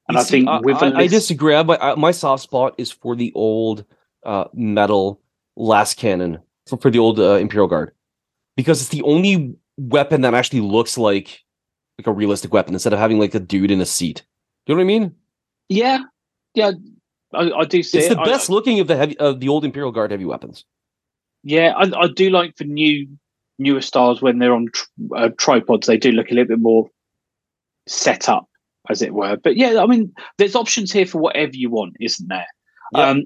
And 0.09 0.15
You 0.17 0.21
I 0.21 0.25
see, 0.25 0.31
think 0.31 0.49
I, 0.49 0.61
with 0.61 0.77
a 0.83 0.87
I, 0.87 0.89
list- 1.03 1.11
disagree. 1.15 1.55
I- 1.55 1.63
My 1.63 1.77
I- 1.79 1.95
my 1.97 2.11
soft 2.13 2.43
spot 2.43 2.75
is 2.79 2.91
for 2.91 3.15
the 3.17 3.33
old 3.35 3.85
uh, 4.25 4.45
metal 4.55 5.21
las 5.57 5.95
cannon 5.95 6.39
for, 6.67 6.77
for 6.79 6.91
the 6.91 6.99
old 6.99 7.19
uh, 7.21 7.35
Imperial 7.35 7.69
Guard 7.69 7.93
because 8.57 8.81
it's 8.81 8.91
the 8.91 9.03
only 9.03 9.55
weapon 9.77 10.21
that 10.23 10.35
actually 10.35 10.61
looks 10.61 10.97
like 10.99 11.43
like 11.99 12.07
a 12.07 12.13
realistic 12.13 12.53
weapon 12.53 12.75
instead 12.75 12.93
of 12.93 12.99
having 12.99 13.19
like 13.19 13.35
a 13.35 13.41
dude 13.41 13.71
in 13.71 13.81
a 13.81 13.87
seat. 13.87 14.23
You 14.67 14.75
know 14.75 14.79
what 14.79 14.83
I 14.83 14.87
mean? 14.87 15.15
Yeah, 15.69 15.99
yeah, 16.55 16.73
I, 17.37 17.59
I 17.61 17.65
do 17.65 17.83
see 17.83 17.99
It's 17.99 18.07
it. 18.09 18.15
the 18.15 18.21
I- 18.21 18.25
best 18.25 18.49
looking 18.51 18.81
of 18.81 18.87
the 18.87 18.97
heavy 18.97 19.19
of 19.19 19.41
the 19.41 19.49
old 19.49 19.65
Imperial 19.65 19.93
Guard 19.93 20.11
heavy 20.11 20.25
weapons. 20.25 20.65
yeah, 21.43 21.73
I, 21.77 21.91
I 22.05 22.09
do 22.09 22.31
like 22.31 22.57
the 22.57 22.65
new 22.65 23.07
newer 23.59 23.81
styles 23.81 24.21
when 24.21 24.39
they're 24.39 24.53
on 24.55 24.69
tr- 24.73 24.85
uh, 25.17 25.29
tripods. 25.39 25.87
They 25.87 25.97
do 25.97 26.13
look 26.13 26.31
a 26.31 26.35
little 26.35 26.49
bit 26.49 26.59
more 26.61 26.89
set 27.87 28.29
up, 28.29 28.49
as 28.91 29.03
it 29.03 29.15
were. 29.15 29.37
But 29.37 29.57
yeah, 29.57 29.81
I 29.83 29.87
mean, 29.87 30.13
there's 30.39 30.55
options 30.57 30.93
here 30.93 31.07
for 31.07 31.19
whatever 31.19 31.53
you 31.55 31.71
want, 31.71 31.97
isn't 32.01 32.29
there? 32.29 32.47
Yeah. 32.95 33.09
Um, 33.11 33.25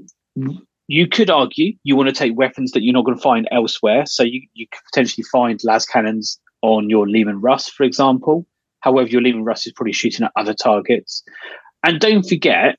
you 0.88 1.06
could 1.06 1.30
argue 1.30 1.72
you 1.84 1.94
want 1.96 2.08
to 2.08 2.14
take 2.14 2.36
weapons 2.36 2.72
that 2.72 2.82
you're 2.82 2.92
not 2.92 3.04
going 3.04 3.16
to 3.16 3.22
find 3.22 3.48
elsewhere. 3.52 4.06
So 4.06 4.22
you, 4.22 4.42
you 4.54 4.66
could 4.70 4.80
potentially 4.92 5.24
find 5.30 5.60
las 5.64 5.86
cannons 5.86 6.38
on 6.62 6.90
your 6.90 7.08
Leman 7.08 7.40
Russ, 7.40 7.68
for 7.68 7.84
example. 7.84 8.46
However, 8.80 9.08
your 9.08 9.22
Leman 9.22 9.44
Russ 9.44 9.66
is 9.66 9.72
probably 9.72 9.92
shooting 9.92 10.24
at 10.26 10.32
other 10.36 10.54
targets. 10.54 11.22
And 11.84 12.00
don't 12.00 12.28
forget, 12.28 12.76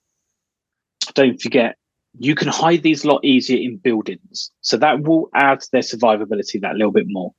don't 1.14 1.42
forget, 1.42 1.76
you 2.20 2.36
can 2.36 2.48
hide 2.48 2.84
these 2.84 3.04
a 3.04 3.08
lot 3.08 3.24
easier 3.24 3.58
in 3.60 3.78
buildings. 3.78 4.52
So 4.62 4.78
that 4.78 5.02
will 5.02 5.30
add 5.34 5.64
their 5.72 5.82
survivability 5.82 6.60
that 6.62 6.76
little 6.76 6.92
bit 6.92 7.06
more. 7.08 7.34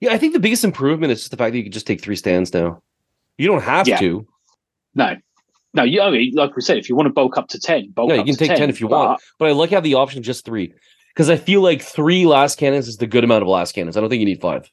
Yeah, 0.00 0.12
I 0.12 0.18
think 0.18 0.32
the 0.32 0.40
biggest 0.40 0.64
improvement 0.64 1.12
is 1.12 1.20
just 1.20 1.30
the 1.30 1.36
fact 1.36 1.52
that 1.52 1.58
you 1.58 1.64
can 1.64 1.72
just 1.72 1.86
take 1.86 2.00
three 2.02 2.16
stands 2.16 2.52
now. 2.52 2.82
You 3.38 3.46
don't 3.46 3.62
have 3.62 3.86
Yeah. 3.88 3.98
to. 3.98 4.26
No, 4.94 5.16
no, 5.74 5.82
you 5.84 6.00
I 6.02 6.10
mean, 6.10 6.32
like 6.34 6.56
we 6.56 6.62
said, 6.62 6.78
if 6.78 6.88
you 6.88 6.96
want 6.96 7.06
to 7.06 7.12
bulk 7.12 7.36
up 7.38 7.48
to 7.48 7.58
10, 7.60 7.90
bulk 7.92 8.10
Yeah, 8.10 8.16
you 8.16 8.24
can 8.24 8.36
take 8.36 8.56
10 8.56 8.68
if 8.70 8.80
you 8.80 8.88
want. 8.88 9.18
but- 9.18 9.20
But 9.38 9.48
I 9.48 9.52
like 9.52 9.70
to 9.70 9.76
have 9.76 9.84
the 9.84 9.94
option 9.94 10.18
of 10.18 10.24
just 10.24 10.44
three 10.44 10.72
because 11.14 11.30
I 11.30 11.36
feel 11.36 11.60
like 11.60 11.82
three 11.82 12.26
las 12.26 12.56
cannons 12.56 12.88
is 12.88 12.96
the 12.98 13.06
good 13.06 13.24
amount 13.24 13.42
of 13.42 13.48
las 13.48 13.72
cannons. 13.72 13.96
I 13.96 14.00
don't 14.00 14.08
think 14.10 14.20
you 14.20 14.26
need 14.26 14.40
five. 14.40 14.70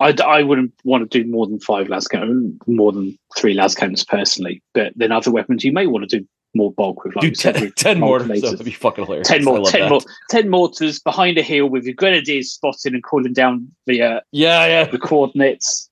I, 0.00 0.14
I 0.24 0.42
wouldn't 0.44 0.72
want 0.84 1.10
to 1.10 1.22
do 1.22 1.28
more 1.28 1.46
than 1.48 1.58
five 1.58 1.88
las 1.88 2.06
cannons, 2.06 2.56
more 2.68 2.92
than 2.92 3.18
three 3.36 3.54
las 3.54 3.74
cannons 3.74 4.04
personally. 4.04 4.62
But 4.72 4.92
then 4.94 5.10
other 5.10 5.32
weapons, 5.32 5.64
you 5.64 5.72
may 5.72 5.86
want 5.88 6.08
to 6.08 6.20
do 6.20 6.26
more 6.54 6.72
bulk 6.72 7.04
with 7.04 7.14
like 7.16 7.22
Dude, 7.22 7.38
10, 7.38 7.54
several 7.54 7.70
10 7.72 8.00
mortars. 8.00 8.40
That'd 8.42 8.64
be 8.64 8.70
fucking 8.72 9.04
hilarious. 9.04 9.28
Ten 9.28 9.44
more, 9.44 9.62
ten 9.66 9.82
that. 9.82 9.90
more, 9.90 10.00
ten 10.30 10.48
mortars 10.48 10.98
behind 10.98 11.36
a 11.38 11.42
hill 11.42 11.66
with 11.68 11.84
your 11.84 11.94
grenadiers 11.94 12.50
spotting 12.52 12.94
and 12.94 13.02
calling 13.02 13.32
down 13.32 13.68
the 13.86 14.02
uh, 14.02 14.20
Yeah, 14.32 14.66
yeah. 14.66 14.84
the 14.84 14.98
coordinates. 14.98 15.90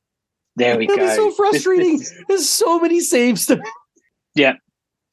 There 0.56 0.78
we 0.78 0.86
That'd 0.86 1.00
go. 1.00 1.08
be 1.08 1.14
so 1.14 1.30
frustrating. 1.32 1.98
this- 1.98 2.14
There's 2.28 2.48
so 2.48 2.80
many 2.80 3.00
saves 3.00 3.44
to 3.46 3.60
Yeah. 4.34 4.54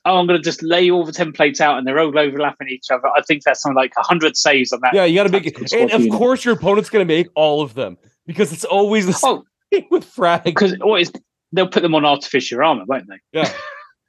oh, 0.05 0.17
I'm 0.17 0.27
going 0.27 0.39
to 0.39 0.43
just 0.43 0.63
lay 0.63 0.89
all 0.89 1.05
the 1.05 1.11
templates 1.11 1.59
out 1.59 1.77
and 1.77 1.85
they're 1.85 1.99
all 1.99 2.17
overlapping 2.17 2.69
each 2.69 2.85
other. 2.91 3.07
I 3.15 3.21
think 3.21 3.43
that's 3.43 3.61
something 3.61 3.75
like 3.75 3.95
100 3.97 4.37
saves 4.37 4.71
on 4.71 4.79
that. 4.83 4.93
Yeah, 4.93 5.03
you 5.05 5.15
got 5.15 5.23
to 5.23 5.29
make 5.29 5.45
it. 5.45 5.73
And 5.73 5.91
of 5.91 6.17
course, 6.17 6.45
your 6.45 6.53
opponent's 6.55 6.89
going 6.89 7.05
to 7.05 7.13
make 7.13 7.27
all 7.35 7.61
of 7.61 7.73
them 7.73 7.97
because 8.25 8.53
it's 8.53 8.63
always 8.65 9.05
the 9.05 9.13
same 9.13 9.41
Oh, 9.73 9.81
with 9.91 10.05
frag. 10.05 10.43
because 10.45 10.79
always 10.81 11.11
they'll 11.51 11.67
put 11.67 11.83
them 11.83 11.93
on 11.95 12.05
artificial 12.05 12.63
armor, 12.63 12.85
won't 12.87 13.07
they? 13.07 13.19
Yeah. 13.33 13.51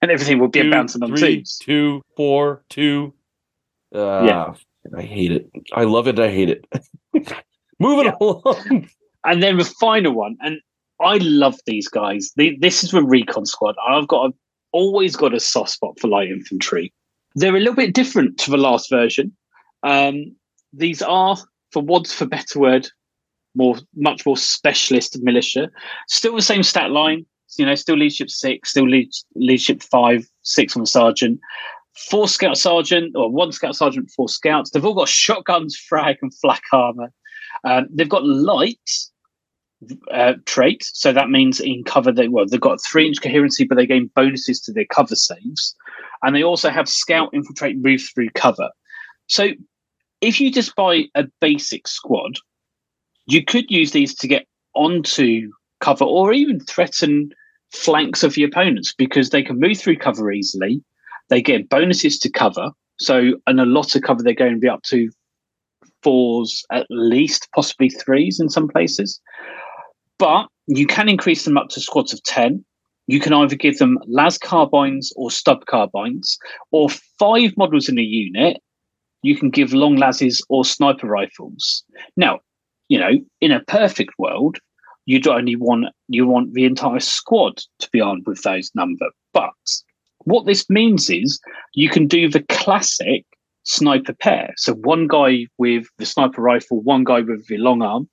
and 0.05 0.13
everything 0.13 0.39
will 0.39 0.49
be 0.49 0.63
Two, 0.63 0.71
bouncing 0.71 1.03
on 1.03 1.17
three, 1.17 1.39
twos. 1.39 1.59
two, 1.59 2.03
four, 2.17 2.63
two. 2.71 3.13
Uh, 3.95 4.25
Yeah. 4.25 4.55
I 4.97 5.03
hate 5.03 5.33
it. 5.33 5.51
I 5.73 5.85
love 5.85 6.07
it. 6.09 6.19
I 6.21 6.31
hate 6.31 6.51
it. 6.51 6.67
Moving 7.81 8.07
Yeah. 8.07 8.17
along. 8.21 8.89
And 9.25 9.43
then 9.43 9.57
the 9.57 9.65
final 9.65 10.13
one, 10.13 10.37
and 10.43 10.61
I 11.01 11.17
love 11.19 11.57
these 11.67 11.89
guys. 11.89 12.31
The- 12.37 12.57
This 12.61 12.85
is 12.85 12.91
the 12.91 13.03
Recon 13.03 13.47
Squad. 13.47 13.75
I've 13.89 14.07
got 14.09 14.31
a, 14.31 14.35
always 14.73 15.17
got 15.17 15.35
a 15.35 15.41
soft 15.41 15.71
spot 15.71 15.99
for 15.99 16.09
light 16.09 16.29
infantry. 16.29 16.93
They're 17.35 17.57
a 17.57 17.59
little 17.61 17.75
bit 17.75 17.95
different 17.95 18.39
to 18.41 18.51
the 18.51 18.59
last 18.59 18.91
version. 18.91 19.35
Um, 19.83 20.37
these 20.73 21.01
are, 21.03 21.37
for 21.73 21.83
want 21.83 22.09
for 22.09 22.27
better 22.27 22.61
word, 22.61 22.89
more 23.55 23.77
much 23.97 24.27
more 24.27 24.37
specialist 24.37 25.19
militia. 25.23 25.71
Still 26.09 26.37
the 26.37 26.43
same 26.43 26.63
stat 26.63 26.91
line. 26.91 27.25
You 27.59 27.67
know, 27.67 27.75
still 27.75 27.97
leadership 27.97 28.31
six, 28.31 28.71
still 28.71 28.89
lead, 28.89 29.11
leadership 29.35 29.83
five, 29.83 30.29
six 30.43 30.77
on 30.77 30.83
the 30.83 30.87
sergeant, 30.87 31.41
four 31.95 32.29
scout 32.29 32.57
sergeant, 32.57 33.15
or 33.17 33.31
one 33.31 33.53
scout 33.53 33.77
sergeant, 33.77 34.11
four 34.11 34.29
scouts. 34.29 34.71
They've 34.71 34.85
all 34.85 34.95
got 34.95 35.09
shotguns, 35.09 35.77
frag, 35.89 36.17
and 36.23 36.33
flak 36.35 36.63
armor. 36.73 37.13
Um, 37.65 37.87
they've 37.91 38.09
got 38.09 38.25
light 38.25 38.91
uh, 40.13 40.35
trait, 40.47 40.85
so 40.85 41.13
that 41.13 41.31
means 41.31 41.61
in 41.61 41.85
cover 41.85 42.13
they 42.13 42.29
well 42.29 42.47
they've 42.47 42.61
got 42.61 42.83
three 42.83 43.07
inch 43.07 43.21
coherency, 43.23 43.65
but 43.65 43.77
they 43.77 43.87
gain 43.87 44.11
bonuses 44.15 44.61
to 44.63 44.73
their 44.73 44.87
cover 44.87 45.17
saves, 45.17 45.75
and 46.23 46.35
they 46.35 46.43
also 46.43 46.71
have 46.71 46.89
scout, 46.89 47.31
infiltrate, 47.33 47.79
move 47.79 48.03
through 48.15 48.31
cover. 48.31 48.71
So 49.27 49.51
if 50.21 50.41
you 50.41 50.51
just 50.51 50.75
buy 50.75 51.05
a 51.15 51.25
basic 51.41 51.87
squad, 51.87 52.37
you 53.27 53.45
could 53.45 53.71
use 53.71 53.93
these 53.93 54.15
to 54.17 54.29
get 54.29 54.47
onto 54.75 55.51
cover 55.81 56.05
or 56.05 56.33
even 56.33 56.61
threaten 56.61 57.31
flanks 57.73 58.23
of 58.23 58.37
your 58.37 58.49
opponents 58.49 58.95
because 58.97 59.31
they 59.31 59.43
can 59.43 59.61
move 59.61 59.79
through 59.79 59.97
cover 59.97 60.31
easily. 60.31 60.83
They 61.29 61.43
get 61.43 61.69
bonuses 61.69 62.19
to 62.21 62.31
cover. 62.31 62.71
So, 62.99 63.33
and 63.47 63.61
a 63.61 63.65
lot 63.65 63.97
of 63.97 64.03
cover, 64.03 64.23
they're 64.23 64.35
going 64.35 64.55
to 64.55 64.61
be 64.61 64.69
up 64.69 64.83
to 64.85 65.11
fours, 66.03 66.65
at 66.71 66.87
least 66.91 67.49
possibly 67.55 67.89
threes 67.89 68.39
in 68.39 68.49
some 68.49 68.69
places. 68.69 69.21
But 70.19 70.47
you 70.67 70.87
can 70.87 71.09
increase 71.09 71.45
them 71.45 71.59
up 71.59 71.69
to 71.71 71.81
squads 71.81 72.13
of 72.13 72.23
10. 72.25 72.65
You 73.07 73.21
can 73.21 73.33
either 73.33 73.57
give 73.57 73.79
them 73.79 73.99
las 74.07 74.39
carbines 74.39 75.13
or 75.17 75.31
stub 75.31 75.67
carbines, 75.67 76.39
or 76.71 76.89
five 77.19 77.53
models 77.57 77.89
in 77.89 77.99
a 77.99 78.03
unit. 78.03 78.59
You 79.23 79.37
can 79.37 79.51
give 79.51 79.75
long 79.75 79.97
lases 79.97 80.43
or 80.49 80.65
sniper 80.65 81.07
rifles. 81.07 81.83
Now, 82.17 82.41
you 82.89 82.99
know, 82.99 83.13
in 83.41 83.53
a 83.53 83.65
perfect 83.65 84.13
world, 84.19 84.59
you'd 85.07 85.27
only 85.27 85.57
want 85.57 85.87
you 86.09 86.27
want 86.27 86.55
the 86.55 86.65
entire 86.65 87.01
squad 87.01 87.59
to 87.79 87.89
be 87.93 88.01
armed 88.01 88.27
with 88.27 88.43
those 88.43 88.71
number. 88.75 89.07
But 89.33 89.51
what 90.25 90.47
this 90.47 90.69
means 90.71 91.11
is 91.11 91.41
you 91.75 91.89
can 91.91 92.07
do 92.07 92.29
the 92.29 92.43
classic 92.49 93.25
sniper 93.65 94.13
pair. 94.15 94.53
So 94.57 94.75
one 94.75 95.07
guy 95.07 95.47
with 95.59 95.87
the 95.99 96.07
sniper 96.07 96.43
rifle, 96.43 96.81
one 96.83 97.05
guy 97.05 97.21
with 97.21 97.47
the 97.49 97.59
long 97.59 97.83
arm, 97.83 98.09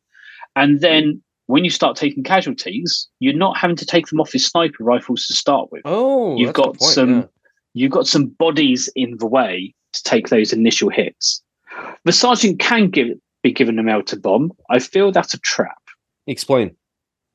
and 0.55 0.81
then 0.81 1.21
when 1.47 1.63
you 1.65 1.69
start 1.69 1.97
taking 1.97 2.23
casualties, 2.23 3.07
you're 3.19 3.33
not 3.33 3.57
having 3.57 3.75
to 3.75 3.85
take 3.85 4.07
them 4.07 4.21
off 4.21 4.31
his 4.31 4.45
sniper 4.47 4.83
rifles 4.83 5.25
to 5.27 5.33
start 5.33 5.69
with. 5.71 5.81
Oh, 5.85 6.37
You've 6.37 6.47
that's 6.53 6.59
a 6.59 6.61
good 6.61 6.65
got 6.71 6.79
point, 6.79 6.93
some- 6.93 7.19
yeah. 7.19 7.25
You've 7.73 7.91
got 7.91 8.05
some 8.07 8.25
bodies 8.27 8.89
in 8.97 9.15
the 9.17 9.25
way 9.27 9.73
to 9.93 10.03
take 10.03 10.27
those 10.27 10.51
initial 10.51 10.89
hits. 10.89 11.41
The 12.03 12.11
sergeant 12.11 12.59
can 12.59 12.89
give 12.89 13.07
be 13.43 13.51
given 13.53 13.79
a 13.79 13.83
melter 13.83 14.19
bomb. 14.19 14.51
I 14.69 14.79
feel 14.79 15.11
that's 15.11 15.33
a 15.33 15.39
trap. 15.39 15.81
Explain. 16.27 16.75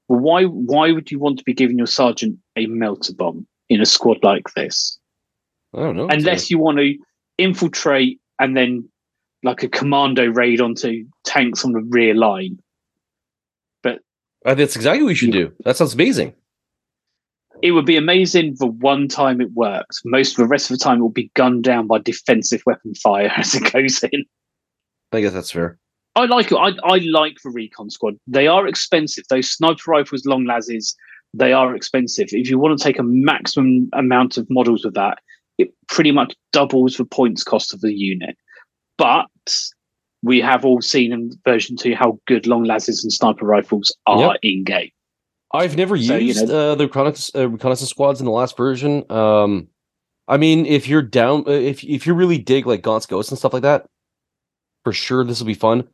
Well, 0.09 0.21
why 0.21 0.45
why 0.45 0.93
would 0.93 1.11
you 1.11 1.19
want 1.19 1.39
to 1.39 1.45
be 1.45 1.55
giving 1.55 1.79
your 1.79 1.87
sergeant 1.87 2.39
a 2.57 2.67
melter 2.67 3.15
bomb 3.15 3.47
in 3.69 3.81
a 3.81 3.87
squad 3.87 4.19
like 4.23 4.45
this? 4.55 4.99
I 5.75 5.81
don't 5.81 5.97
know. 5.97 6.09
Unless 6.09 6.51
you 6.51 6.59
want 6.59 6.79
to 6.79 6.95
infiltrate 7.39 8.21
and 8.39 8.57
then 8.57 8.89
like 9.43 9.63
a 9.63 9.69
commando 9.69 10.27
raid 10.27 10.61
onto 10.61 11.05
tanks 11.25 11.65
on 11.65 11.73
the 11.73 11.81
rear 11.81 12.15
line. 12.15 12.59
Uh, 14.47 14.55
that's 14.55 14.77
exactly 14.77 15.03
what 15.03 15.11
you 15.11 15.17
should 15.17 15.33
do. 15.33 15.53
That 15.65 15.77
sounds 15.77 15.95
amazing. 15.95 16.33
It 17.63 17.73
would 17.73 17.85
be 17.85 17.97
amazing 17.97 18.55
the 18.59 18.67
one 18.67 19.09
time 19.09 19.41
it 19.41 19.53
works. 19.55 20.03
Most 20.05 20.33
of 20.33 20.37
the 20.37 20.47
rest 20.47 20.71
of 20.71 20.79
the 20.79 20.85
time 20.85 20.99
it 20.99 21.03
will 21.03 21.09
be 21.09 21.33
gunned 21.35 21.65
down 21.65 21.89
by 21.89 21.99
defensive 21.99 22.63
weapon 22.65 22.95
fire 22.95 23.33
as 23.37 23.57
it 23.57 23.73
goes 23.73 24.05
in. 24.05 24.25
I 25.13 25.21
guess 25.21 25.33
that's 25.33 25.51
fair. 25.51 25.79
I 26.17 26.25
like 26.25 26.51
it. 26.51 26.57
I, 26.57 26.71
I 26.83 26.99
like 27.11 27.37
the 27.45 27.51
recon 27.51 27.91
squad. 27.91 28.15
They 28.27 28.47
are 28.47 28.67
expensive. 28.67 29.25
Those 29.29 29.51
sniper 29.51 29.91
rifles, 29.91 30.25
long 30.25 30.45
lases, 30.47 30.97
they 31.35 31.53
are 31.53 31.77
expensive. 31.77 32.29
If 32.33 32.49
you 32.51 32.59
want 32.59 32.77
to 32.79 32.83
take 32.83 32.99
a 32.99 33.03
maximum 33.05 33.91
amount 33.93 34.39
of 34.39 34.47
models 34.49 34.85
with 34.85 34.95
that, 34.95 35.19
it 35.59 35.73
pretty 35.89 36.13
much 36.13 36.35
doubles 36.53 36.97
the 36.97 37.05
points 37.05 37.45
cost 37.45 37.75
of 37.75 37.83
the 37.83 37.93
unit. 37.93 38.37
But 38.99 39.27
we 40.23 40.41
have 40.41 40.65
all 40.65 40.81
seen 40.81 41.13
in 41.13 41.31
version 41.45 41.77
two 41.77 41.95
how 41.95 42.19
good 42.27 42.47
long 42.47 42.65
lases 42.65 43.05
and 43.05 43.13
sniper 43.13 43.45
rifles 43.45 43.95
are 44.07 44.33
Yep. 44.33 44.37
in 44.43 44.65
game. 44.65 44.91
I've 45.53 45.77
never 45.77 45.97
So, 45.99 46.17
you 46.17 46.27
used 46.29 46.49
know- 46.49 46.73
uh, 46.73 46.75
the 46.75 46.85
reconnaissance, 46.87 47.31
uh, 47.35 47.49
reconnaissance 47.49 47.91
squads 47.91 48.21
in 48.21 48.27
the 48.27 48.33
last 48.33 48.57
version. 48.57 49.05
Um, 49.11 49.69
I 50.29 50.39
mean, 50.39 50.67
if 50.67 50.89
you're 50.89 51.03
down, 51.03 51.45
uh, 51.47 51.51
if 51.53 51.85
if 51.85 52.07
you 52.07 52.15
really 52.15 52.39
dig 52.39 52.67
like 52.67 52.83
Gaunt's 52.83 53.07
Ghosts 53.07 53.31
and 53.31 53.39
stuff 53.39 53.53
like 53.53 53.63
that, 53.63 53.87
for 54.83 54.93
sure 54.93 55.25
this 55.25 55.39
will 55.41 55.47
be 55.47 55.55
fun. 55.55 55.87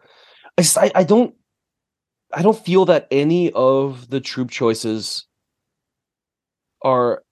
I, 0.76 0.90
I 0.94 1.04
don't 1.04 1.34
I 2.32 2.42
don't 2.42 2.58
feel 2.58 2.84
that 2.86 3.08
any 3.10 3.52
of 3.52 4.08
the 4.08 4.20
troop 4.20 4.50
choices 4.50 5.26
are 6.82 7.22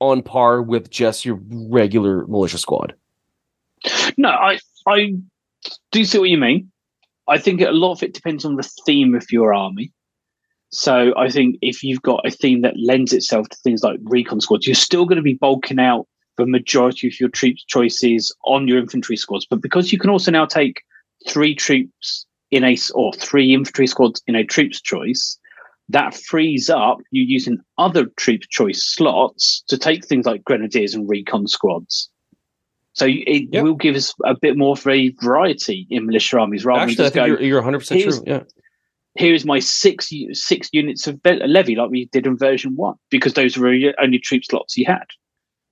on 0.00 0.22
par 0.22 0.62
with 0.62 0.90
just 0.90 1.24
your 1.24 1.38
regular 1.50 2.26
militia 2.26 2.58
squad. 2.58 2.94
No, 4.16 4.30
I 4.30 4.58
I 4.86 5.14
do 5.90 6.04
see 6.04 6.18
what 6.18 6.28
you 6.28 6.38
mean. 6.38 6.70
I 7.28 7.38
think 7.38 7.60
a 7.60 7.70
lot 7.70 7.92
of 7.92 8.02
it 8.02 8.14
depends 8.14 8.44
on 8.44 8.56
the 8.56 8.68
theme 8.84 9.14
of 9.14 9.30
your 9.30 9.54
army. 9.54 9.92
So 10.70 11.12
I 11.16 11.28
think 11.28 11.56
if 11.60 11.84
you've 11.84 12.02
got 12.02 12.26
a 12.26 12.30
theme 12.30 12.62
that 12.62 12.78
lends 12.78 13.12
itself 13.12 13.48
to 13.50 13.56
things 13.58 13.82
like 13.82 14.00
recon 14.04 14.40
squads, 14.40 14.66
you're 14.66 14.74
still 14.74 15.04
going 15.04 15.16
to 15.16 15.22
be 15.22 15.34
bulking 15.34 15.78
out 15.78 16.06
the 16.38 16.46
majority 16.46 17.06
of 17.08 17.20
your 17.20 17.28
troop 17.28 17.56
choices 17.68 18.34
on 18.46 18.66
your 18.66 18.78
infantry 18.78 19.16
squads. 19.16 19.46
But 19.46 19.60
because 19.60 19.92
you 19.92 19.98
can 19.98 20.10
also 20.10 20.30
now 20.30 20.46
take 20.46 20.82
three 21.28 21.54
troops 21.54 22.26
in 22.50 22.64
a 22.64 22.76
or 22.94 23.12
three 23.14 23.54
infantry 23.54 23.86
squads 23.86 24.22
in 24.26 24.34
a 24.34 24.44
troops 24.44 24.80
choice, 24.80 25.38
that 25.88 26.14
frees 26.14 26.70
up 26.70 26.98
you 27.10 27.22
using 27.22 27.58
other 27.78 28.06
troop 28.16 28.42
choice 28.50 28.84
slots 28.84 29.62
to 29.68 29.76
take 29.78 30.06
things 30.06 30.26
like 30.26 30.44
grenadiers 30.44 30.94
and 30.94 31.08
recon 31.08 31.46
squads. 31.46 32.08
So 32.94 33.06
it 33.08 33.48
Yeah. 33.50 33.62
will 33.62 33.74
give 33.74 33.94
us 33.96 34.14
a 34.24 34.34
bit 34.38 34.56
more 34.56 34.72
of 34.72 34.86
a 34.86 35.08
variety 35.22 35.86
in 35.90 36.06
militia 36.06 36.38
armies 36.38 36.64
rather 36.64 36.82
Actually, 36.82 36.94
than 36.96 37.04
just 37.06 37.14
think 37.14 37.22
go, 37.22 37.26
you're 37.26 37.42
you're 37.42 37.58
100 37.58 37.78
percent 37.78 38.02
true. 38.02 38.22
Yeah. 38.26 38.42
here's 39.16 39.44
my 39.44 39.58
six 39.58 40.10
six 40.32 40.68
units 40.72 41.06
of 41.06 41.22
be- 41.22 41.40
levy 41.46 41.74
like 41.74 41.90
we 41.90 42.06
did 42.12 42.26
in 42.26 42.36
version 42.36 42.76
one, 42.76 42.96
because 43.10 43.32
those 43.34 43.56
were 43.56 43.72
your 43.72 43.94
only 44.00 44.18
troop 44.18 44.44
slots 44.44 44.76
you 44.76 44.84
had. 44.86 45.04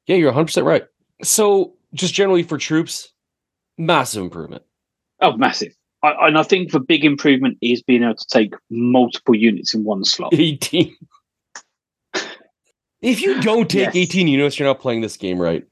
Yeah, 0.06 0.16
you're 0.16 0.32
100% 0.32 0.64
right. 0.64 0.84
So, 1.22 1.74
just 1.94 2.14
generally 2.14 2.42
for 2.42 2.56
troops, 2.58 3.12
massive 3.78 4.22
improvement. 4.22 4.62
Oh, 5.22 5.36
massive. 5.36 5.72
I, 6.02 6.28
and 6.28 6.38
I 6.38 6.42
think 6.42 6.72
the 6.72 6.80
big 6.80 7.04
improvement 7.04 7.58
is 7.60 7.82
being 7.82 8.02
able 8.02 8.14
to 8.14 8.26
take 8.30 8.54
multiple 8.70 9.34
units 9.34 9.74
in 9.74 9.84
one 9.84 10.04
slot. 10.04 10.32
18. 10.38 10.96
if 13.02 13.22
you 13.22 13.40
don't 13.42 13.68
take 13.68 13.86
Yes. 13.94 13.96
18 13.96 14.28
units, 14.28 14.58
you're 14.58 14.68
not 14.68 14.80
playing 14.80 15.00
this 15.00 15.16
game 15.16 15.38
right. 15.38 15.64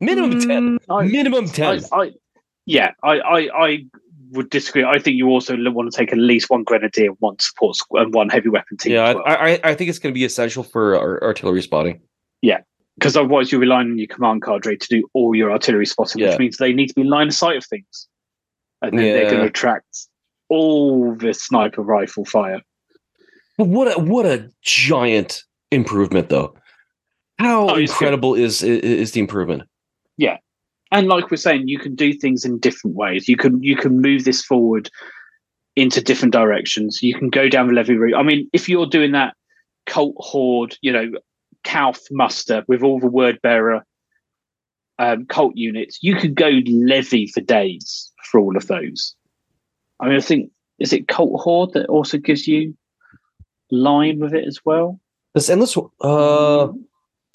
Minimum 0.00 0.40
10. 0.40 0.48
Mm, 0.48 0.78
I- 0.90 1.04
Minimum 1.06 1.46
10. 1.48 1.84
I, 1.92 1.96
I, 1.96 2.10
yeah, 2.66 2.92
I, 3.02 3.18
I, 3.20 3.38
I 3.66 3.84
would 4.32 4.50
disagree. 4.50 4.84
I 4.84 4.98
think 4.98 5.16
you 5.16 5.28
also 5.28 5.56
want 5.70 5.90
to 5.90 5.96
take 5.96 6.12
at 6.12 6.18
least 6.18 6.50
one 6.50 6.64
grenadier, 6.64 7.10
one 7.20 7.38
support, 7.38 7.76
squ- 7.76 8.02
and 8.02 8.12
one 8.12 8.28
heavy 8.28 8.48
weapon 8.48 8.76
team. 8.76 8.92
yeah, 8.94 9.14
well. 9.14 9.22
I, 9.26 9.34
I, 9.34 9.60
I 9.64 9.74
think 9.74 9.88
it's 9.88 9.98
going 10.00 10.12
to 10.12 10.18
be 10.18 10.24
essential 10.24 10.62
for 10.64 10.96
ar- 10.96 11.22
artillery 11.22 11.62
spotting. 11.62 12.00
Yeah, 12.42 12.58
because 12.98 13.16
otherwise 13.16 13.50
you're 13.52 13.60
relying 13.60 13.90
on 13.92 13.98
your 13.98 14.08
command 14.08 14.42
cadre 14.42 14.76
to 14.76 14.86
do 14.88 15.08
all 15.14 15.34
your 15.34 15.50
artillery 15.52 15.86
spotting, 15.86 16.20
Yeah. 16.20 16.30
which 16.30 16.38
means 16.38 16.56
they 16.56 16.72
need 16.72 16.88
to 16.88 16.94
be 16.94 17.02
in 17.02 17.08
line 17.08 17.28
of 17.28 17.34
sight 17.34 17.56
of 17.56 17.64
things, 17.64 18.08
and 18.82 18.98
then 18.98 19.04
they're 19.14 19.30
going 19.30 19.42
to 19.42 19.48
attract 19.48 20.08
all 20.48 21.14
the 21.14 21.34
sniper 21.34 21.82
rifle 21.82 22.24
fire. 22.24 22.60
But 23.58 23.68
what 23.68 23.96
a, 23.96 24.00
what 24.00 24.26
a 24.26 24.50
giant 24.62 25.42
improvement, 25.70 26.28
though. 26.28 26.54
How 27.38 27.64
Oh, 27.64 27.74
good. 27.74 27.80
incredible 27.80 28.34
is, 28.34 28.62
is 28.62 28.80
is 28.80 29.12
the 29.12 29.20
improvement? 29.20 29.64
Yeah, 30.16 30.38
and 30.90 31.06
like 31.08 31.30
we're 31.30 31.36
saying, 31.36 31.68
you 31.68 31.78
can 31.78 31.94
do 31.94 32.12
things 32.12 32.44
in 32.44 32.58
different 32.58 32.96
ways. 32.96 33.28
You 33.28 33.36
can 33.36 33.62
you 33.62 33.76
can 33.76 34.00
move 34.00 34.24
this 34.24 34.42
forward 34.42 34.90
into 35.74 36.00
different 36.00 36.32
directions. 36.32 37.02
You 37.02 37.14
can 37.14 37.28
go 37.28 37.48
down 37.48 37.68
the 37.68 37.74
levy 37.74 37.96
route. 37.96 38.14
I 38.14 38.22
mean, 38.22 38.48
if 38.52 38.68
you're 38.68 38.86
doing 38.86 39.12
that 39.12 39.34
cult 39.84 40.14
horde, 40.18 40.76
you 40.80 40.92
know, 40.92 41.10
Calf 41.64 42.00
muster 42.10 42.64
with 42.68 42.82
all 42.82 43.00
the 43.00 43.06
word 43.08 43.40
bearer 43.42 43.84
um, 44.98 45.26
cult 45.26 45.56
units, 45.56 45.98
you 46.02 46.16
could 46.16 46.34
go 46.34 46.60
levy 46.66 47.26
for 47.26 47.40
days 47.42 48.05
for 48.26 48.40
all 48.40 48.56
of 48.56 48.66
those. 48.66 49.14
I 50.00 50.08
mean, 50.08 50.16
I 50.16 50.20
think 50.20 50.50
is 50.78 50.92
it 50.92 51.08
cult 51.08 51.40
horde 51.40 51.72
that 51.72 51.86
also 51.86 52.18
gives 52.18 52.46
you 52.46 52.76
line 53.70 54.18
with 54.18 54.34
it 54.34 54.46
as 54.46 54.60
well. 54.64 55.00
This 55.34 55.50
endless. 55.50 55.76
Uh, 55.76 55.82
oh 56.00 56.74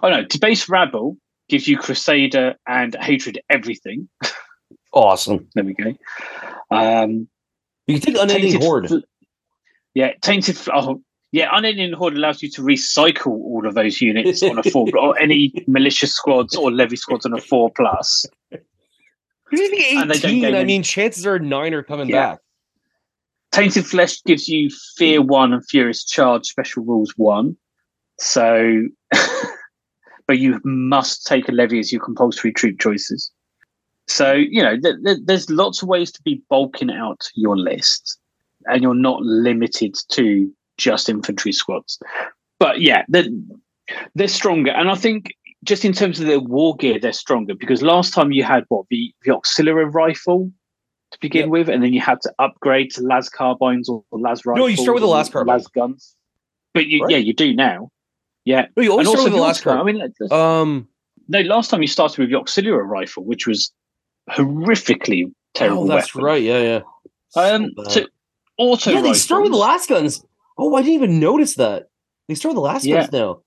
no, 0.04 0.24
debase 0.26 0.70
rabble 0.70 1.18
gives 1.50 1.68
you 1.68 1.78
crusader 1.78 2.56
and 2.68 2.96
hatred 2.96 3.42
everything. 3.50 4.08
awesome. 4.94 5.48
There 5.54 5.64
we 5.64 5.74
go. 5.74 5.94
Um, 6.72 7.28
You 7.88 8.00
can 8.00 8.14
take 8.14 8.22
unending 8.22 8.52
Tainted 8.52 8.64
horde. 8.64 9.04
Yeah, 9.94 10.14
tainted. 10.22 10.58
Oh, 10.74 11.02
yeah, 11.34 11.50
unending 11.52 11.94
horde 11.94 12.16
allows 12.16 12.42
you 12.42 12.50
to 12.52 12.62
recycle 12.62 13.28
all 13.28 13.68
of 13.68 13.76
those 13.76 14.02
units 14.02 14.42
on 14.44 14.58
a 14.58 14.64
four, 14.64 14.88
or 14.98 15.20
any 15.20 15.54
militia 15.68 16.08
squads 16.08 16.56
or 16.56 16.72
levy 16.72 16.96
squads 16.96 17.26
on 17.26 17.34
a 17.34 17.42
four 17.42 17.70
plus. 17.76 18.26
And 19.52 20.10
they 20.12 20.20
don't 20.20 20.32
Eighteen. 20.32 20.56
I 20.56 20.64
mean, 20.64 20.84
chances 20.84 21.26
are 21.26 21.40
nine 21.40 21.74
are 21.74 21.84
coming 21.84 22.10
Yeah. 22.10 22.32
back. 22.32 22.40
Tainted 23.52 23.86
flesh 23.86 24.22
gives 24.24 24.48
you 24.48 24.70
fear 24.98 25.22
one 25.22 25.52
and 25.54 25.66
furious 25.68 26.06
charge 26.06 26.46
special 26.48 26.84
rules 26.86 27.14
one. 27.18 27.58
So, 28.18 28.84
but 30.28 30.40
you 30.40 30.62
must 30.64 31.26
take 31.26 31.50
a 31.50 31.52
levy 31.52 31.80
as 31.80 31.92
your 31.92 32.02
compulsory 32.02 32.54
troop 32.54 32.80
choices. 32.80 33.30
So 34.08 34.34
you 34.34 34.62
know, 34.64 34.80
th- 34.80 34.96
th- 35.06 35.20
there's 35.26 35.50
lots 35.50 35.82
of 35.82 35.90
ways 35.90 36.12
to 36.14 36.22
be 36.24 36.42
bulking 36.50 36.92
out 36.92 37.30
your 37.36 37.58
list, 37.58 38.18
and 38.66 38.82
you're 38.82 38.96
not 38.96 39.22
limited 39.22 39.96
to 40.12 40.52
just 40.78 41.10
infantry 41.10 41.52
squads. 41.52 42.00
But 42.58 42.82
yeah, 42.82 43.04
they're, 43.10 43.26
they're 44.16 44.28
stronger, 44.28 44.72
and 44.72 44.90
I 44.90 44.96
think 44.96 45.34
just 45.64 45.86
in 45.86 45.94
terms 45.94 46.20
of 46.20 46.26
their 46.28 46.40
war 46.40 46.76
gear, 46.76 47.00
they're 47.00 47.14
stronger 47.14 47.54
because 47.56 47.82
last 47.84 48.14
time 48.14 48.32
you 48.32 48.44
had 48.44 48.64
what 48.70 48.86
the 48.90 49.14
the 49.24 49.32
auxiliary 49.34 49.86
rifle 49.86 50.52
to 51.12 51.18
begin 51.20 51.42
Yep. 51.44 51.50
with, 51.50 51.70
and 51.70 51.84
then 51.84 51.94
you 51.94 52.02
had 52.02 52.20
to 52.22 52.34
upgrade 52.40 52.90
to 52.92 53.02
las 53.04 53.28
carbines 53.30 53.90
or, 53.90 54.04
or 54.12 54.20
las 54.20 54.46
rifles. 54.46 54.60
No, 54.62 54.68
you 54.68 54.78
start 54.78 54.96
with 54.96 55.02
the 55.04 55.08
las 55.08 55.30
carbine. 55.30 55.54
las 55.58 55.68
guns. 55.68 56.16
But 56.74 56.88
you, 56.88 57.02
Right. 57.04 57.12
yeah, 57.12 57.18
you 57.18 57.34
do 57.34 57.54
now. 57.54 57.90
Yeah, 58.46 58.68
No, 58.78 58.82
you 58.84 58.92
always 58.92 59.08
and 59.08 59.12
start 59.20 59.20
also 59.20 59.30
with 59.30 59.34
the 59.38 59.42
last. 59.42 59.68
I 59.68 59.84
mean, 59.84 60.00
like, 60.00 60.32
Um, 60.32 60.88
no, 61.28 61.42
las 61.42 61.68
time 61.68 61.82
you 61.82 61.88
started 61.88 62.18
with 62.18 62.30
the 62.32 62.38
auxiliary 62.38 62.86
rifle, 62.88 63.24
which 63.26 63.46
was 63.46 63.72
horrifically 64.30 65.32
terrible. 65.54 65.84
oh, 65.84 65.88
that's 65.88 66.16
weapon. 66.16 66.26
right. 66.26 66.42
Yeah, 66.42 66.62
yeah. 66.62 66.82
Um, 67.36 67.72
So 67.90 68.06
auto 68.58 68.92
yeah, 68.92 69.02
they 69.02 69.14
start 69.14 69.44
with 69.44 69.52
the 69.52 69.58
las 69.58 69.86
guns. 69.88 70.24
Oh, 70.58 70.76
I 70.76 70.82
didn't 70.82 70.96
even 70.96 71.20
notice 71.20 71.56
that. 71.56 71.88
They 72.28 72.36
start 72.36 72.52
with 72.52 72.58
the 72.58 72.62
last 72.62 72.86
Yeah. 72.86 73.02
guns 73.02 73.12
now. 73.12 73.42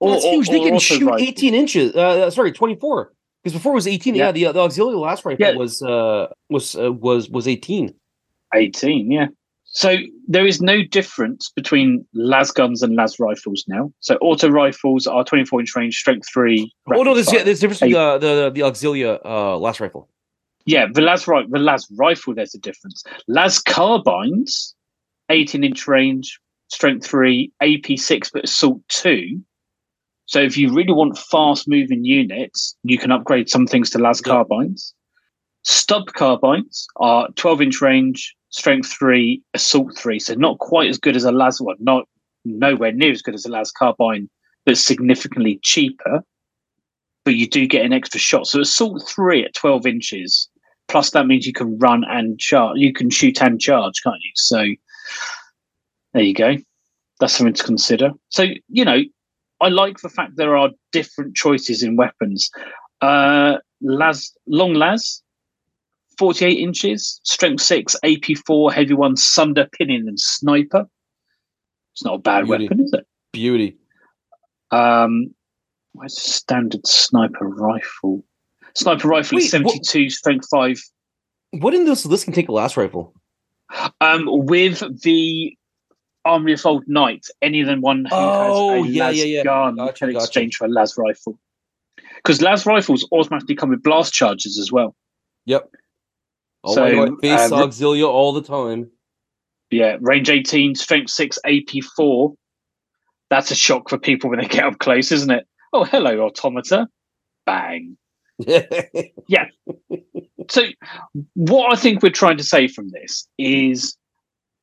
Or- 0.00 0.12
That's 0.12 0.24
or- 0.24 0.32
huge. 0.34 0.48
They 0.48 0.60
or 0.60 0.68
can 0.68 0.78
shoot 0.78 1.02
rifles. 1.04 1.28
18 1.28 1.54
inches. 1.54 1.94
Uh, 1.94 2.30
sorry, 2.30 2.52
24. 2.52 3.12
Because 3.42 3.54
before 3.54 3.72
it 3.72 3.76
was 3.76 3.86
18. 3.86 4.14
Yeah, 4.14 4.26
Yeah. 4.26 4.32
the, 4.32 4.52
the 4.52 4.60
auxiliary 4.60 4.96
las 4.96 5.24
rifle 5.24 5.46
Yeah. 5.46 5.54
was 5.56 5.82
uh 5.82 6.26
was 6.50 6.74
uh, 6.76 6.92
was 6.92 7.28
was 7.30 7.46
18. 7.48 7.94
18, 8.54 9.10
yeah. 9.10 9.26
So 9.72 9.96
there 10.26 10.44
is 10.46 10.60
no 10.60 10.82
difference 10.82 11.48
between 11.54 12.04
las 12.12 12.50
guns 12.50 12.82
and 12.82 12.96
las 12.96 13.20
rifles 13.20 13.64
now. 13.68 13.92
So 14.00 14.16
auto 14.16 14.48
rifles 14.50 15.06
are 15.06 15.22
24 15.22 15.60
inch 15.60 15.76
range, 15.76 15.94
strength 15.96 16.26
three. 16.32 16.72
Oh 16.92 17.02
no, 17.04 17.14
there's 17.14 17.32
yeah, 17.32 17.44
there's 17.44 17.58
a 17.58 17.68
difference 17.68 17.80
between 17.80 17.96
uh, 17.96 18.18
the 18.18 18.50
the 18.52 18.60
auxilia 18.62 19.20
uh 19.24 19.56
las 19.58 19.78
rifle. 19.80 20.08
Yeah, 20.66 20.86
the 20.92 21.00
las 21.02 21.26
ri- 21.28 21.46
the 21.48 21.58
las 21.60 21.86
rifle. 21.98 22.34
There's 22.34 22.54
a 22.54 22.58
difference. 22.58 23.04
Las 23.28 23.60
carbines, 23.62 24.74
18 25.30 25.62
inch 25.64 25.86
range, 25.86 26.40
strength 26.68 27.06
three, 27.06 27.52
AP 27.62 27.96
six, 27.96 28.30
but 28.30 28.44
assault 28.44 28.80
two. 28.88 29.40
So 30.30 30.40
if 30.40 30.56
you 30.56 30.72
really 30.72 30.92
want 30.92 31.18
fast 31.18 31.66
moving 31.66 32.04
units, 32.04 32.76
you 32.84 32.98
can 32.98 33.10
upgrade 33.10 33.50
some 33.50 33.66
things 33.66 33.90
to 33.90 33.98
las 33.98 34.20
Yep. 34.24 34.26
carbines. 34.26 34.94
Stub 35.64 36.06
carbines 36.12 36.86
are 36.98 37.28
12 37.34 37.60
inch 37.60 37.80
range, 37.80 38.36
strength 38.50 38.92
three, 38.96 39.42
assault 39.54 39.98
three. 39.98 40.20
So 40.20 40.34
not 40.34 40.60
quite 40.60 40.88
as 40.88 40.98
good 40.98 41.16
as 41.16 41.24
a 41.24 41.32
las 41.32 41.60
one, 41.60 41.74
not 41.80 42.06
nowhere 42.44 42.92
near 42.92 43.10
as 43.10 43.22
good 43.22 43.34
as 43.34 43.44
a 43.44 43.50
las 43.50 43.72
carbine, 43.72 44.30
but 44.64 44.78
significantly 44.78 45.58
cheaper. 45.64 46.22
But 47.24 47.34
you 47.34 47.48
do 47.48 47.66
get 47.66 47.84
an 47.84 47.92
extra 47.92 48.20
shot. 48.20 48.46
So 48.46 48.60
assault 48.60 49.02
three 49.08 49.44
at 49.44 49.54
12 49.54 49.84
inches 49.84 50.48
plus 50.86 51.10
that 51.10 51.26
means 51.26 51.44
you 51.44 51.52
can 51.52 51.76
run 51.78 52.04
and 52.08 52.38
charge 52.40 52.76
you 52.76 52.92
can 52.92 53.10
shoot 53.10 53.40
and 53.40 53.60
charge 53.60 54.02
can't 54.02 54.20
you 54.22 54.32
so 54.34 54.64
there 56.14 56.22
you 56.24 56.34
go 56.34 56.56
that's 57.20 57.34
something 57.34 57.54
to 57.54 57.62
consider 57.62 58.10
so 58.28 58.46
you 58.68 58.84
know 58.84 59.00
i 59.60 59.68
like 59.68 59.98
the 60.00 60.08
fact 60.08 60.36
there 60.36 60.56
are 60.56 60.70
different 60.92 61.34
choices 61.36 61.82
in 61.82 61.96
weapons 61.96 62.50
uh 63.02 63.56
las 63.80 64.34
long 64.46 64.74
las 64.74 65.22
48 66.18 66.58
inches 66.58 67.20
strength 67.24 67.62
6 67.62 67.96
ap4 68.04 68.72
heavy 68.72 68.94
one 68.94 69.16
sunder 69.16 69.66
pinning 69.72 70.06
and 70.08 70.20
sniper 70.20 70.84
it's 71.92 72.04
not 72.04 72.14
a 72.14 72.18
bad 72.18 72.44
Beauty. 72.46 72.64
weapon 72.64 72.80
is 72.84 72.92
it 72.92 73.06
Beauty. 73.32 73.76
um 74.70 75.34
where's 75.92 76.14
the 76.14 76.20
standard 76.20 76.86
sniper 76.86 77.48
rifle 77.48 78.24
sniper 78.74 79.08
rifle 79.08 79.38
is 79.38 79.52
Wait, 79.52 79.62
what- 79.64 79.84
72 79.84 80.10
strength 80.10 80.46
5 80.50 80.78
What 81.52 81.74
in 81.74 81.84
this 81.84 82.06
list 82.06 82.24
can 82.24 82.32
take 82.34 82.48
a 82.48 82.52
las 82.52 82.76
rifle? 82.76 83.12
Um, 84.00 84.22
with 84.52 84.82
the 85.02 85.56
Armory 86.24 86.52
of 86.52 86.64
Old 86.66 86.84
Night, 86.86 87.26
any 87.42 87.62
than 87.62 87.80
one 87.80 88.04
who 88.04 88.10
Oh, 88.12 88.82
has 88.82 88.86
a 88.86 88.92
yeah, 88.92 89.04
las 89.06 89.16
yeah, 89.16 89.24
yeah. 89.24 89.42
gun 89.44 89.76
Gotcha, 89.76 89.92
can 89.92 90.12
gotcha. 90.12 90.24
exchange 90.24 90.56
for 90.56 90.66
a 90.66 90.68
las 90.68 90.96
rifle. 90.98 91.38
Because 92.16 92.42
las 92.42 92.66
rifles 92.66 93.06
automatically 93.12 93.54
come 93.54 93.70
with 93.70 93.82
blast 93.82 94.12
charges 94.12 94.58
as 94.58 94.70
well. 94.70 94.94
Yep. 95.46 95.70
Oh, 96.64 96.74
So, 96.74 96.88
know, 96.88 97.16
I 97.16 97.20
face 97.20 97.52
uh, 97.52 97.56
auxilia 97.66 98.06
all 98.06 98.32
the 98.32 98.42
time. 98.42 98.90
Yeah, 99.70 99.96
range 100.00 100.28
18, 100.28 100.74
strength 100.74 101.10
6, 101.10 101.38
AP4. 101.46 102.34
That's 103.30 103.50
a 103.50 103.54
shock 103.54 103.88
for 103.88 103.96
people 103.98 104.28
when 104.28 104.40
they 104.40 104.46
get 104.46 104.64
up 104.64 104.78
close, 104.78 105.12
isn't 105.12 105.30
it? 105.30 105.46
Oh, 105.72 105.84
hello, 105.84 106.20
automata. 106.26 106.88
Bang. 107.46 107.96
Yeah. 109.28 109.46
So, 110.50 110.62
what 111.34 111.72
I 111.72 111.76
think 111.80 112.02
we're 112.02 112.10
trying 112.10 112.38
to 112.38 112.42
say 112.44 112.66
from 112.66 112.88
this 112.90 113.28
is 113.38 113.96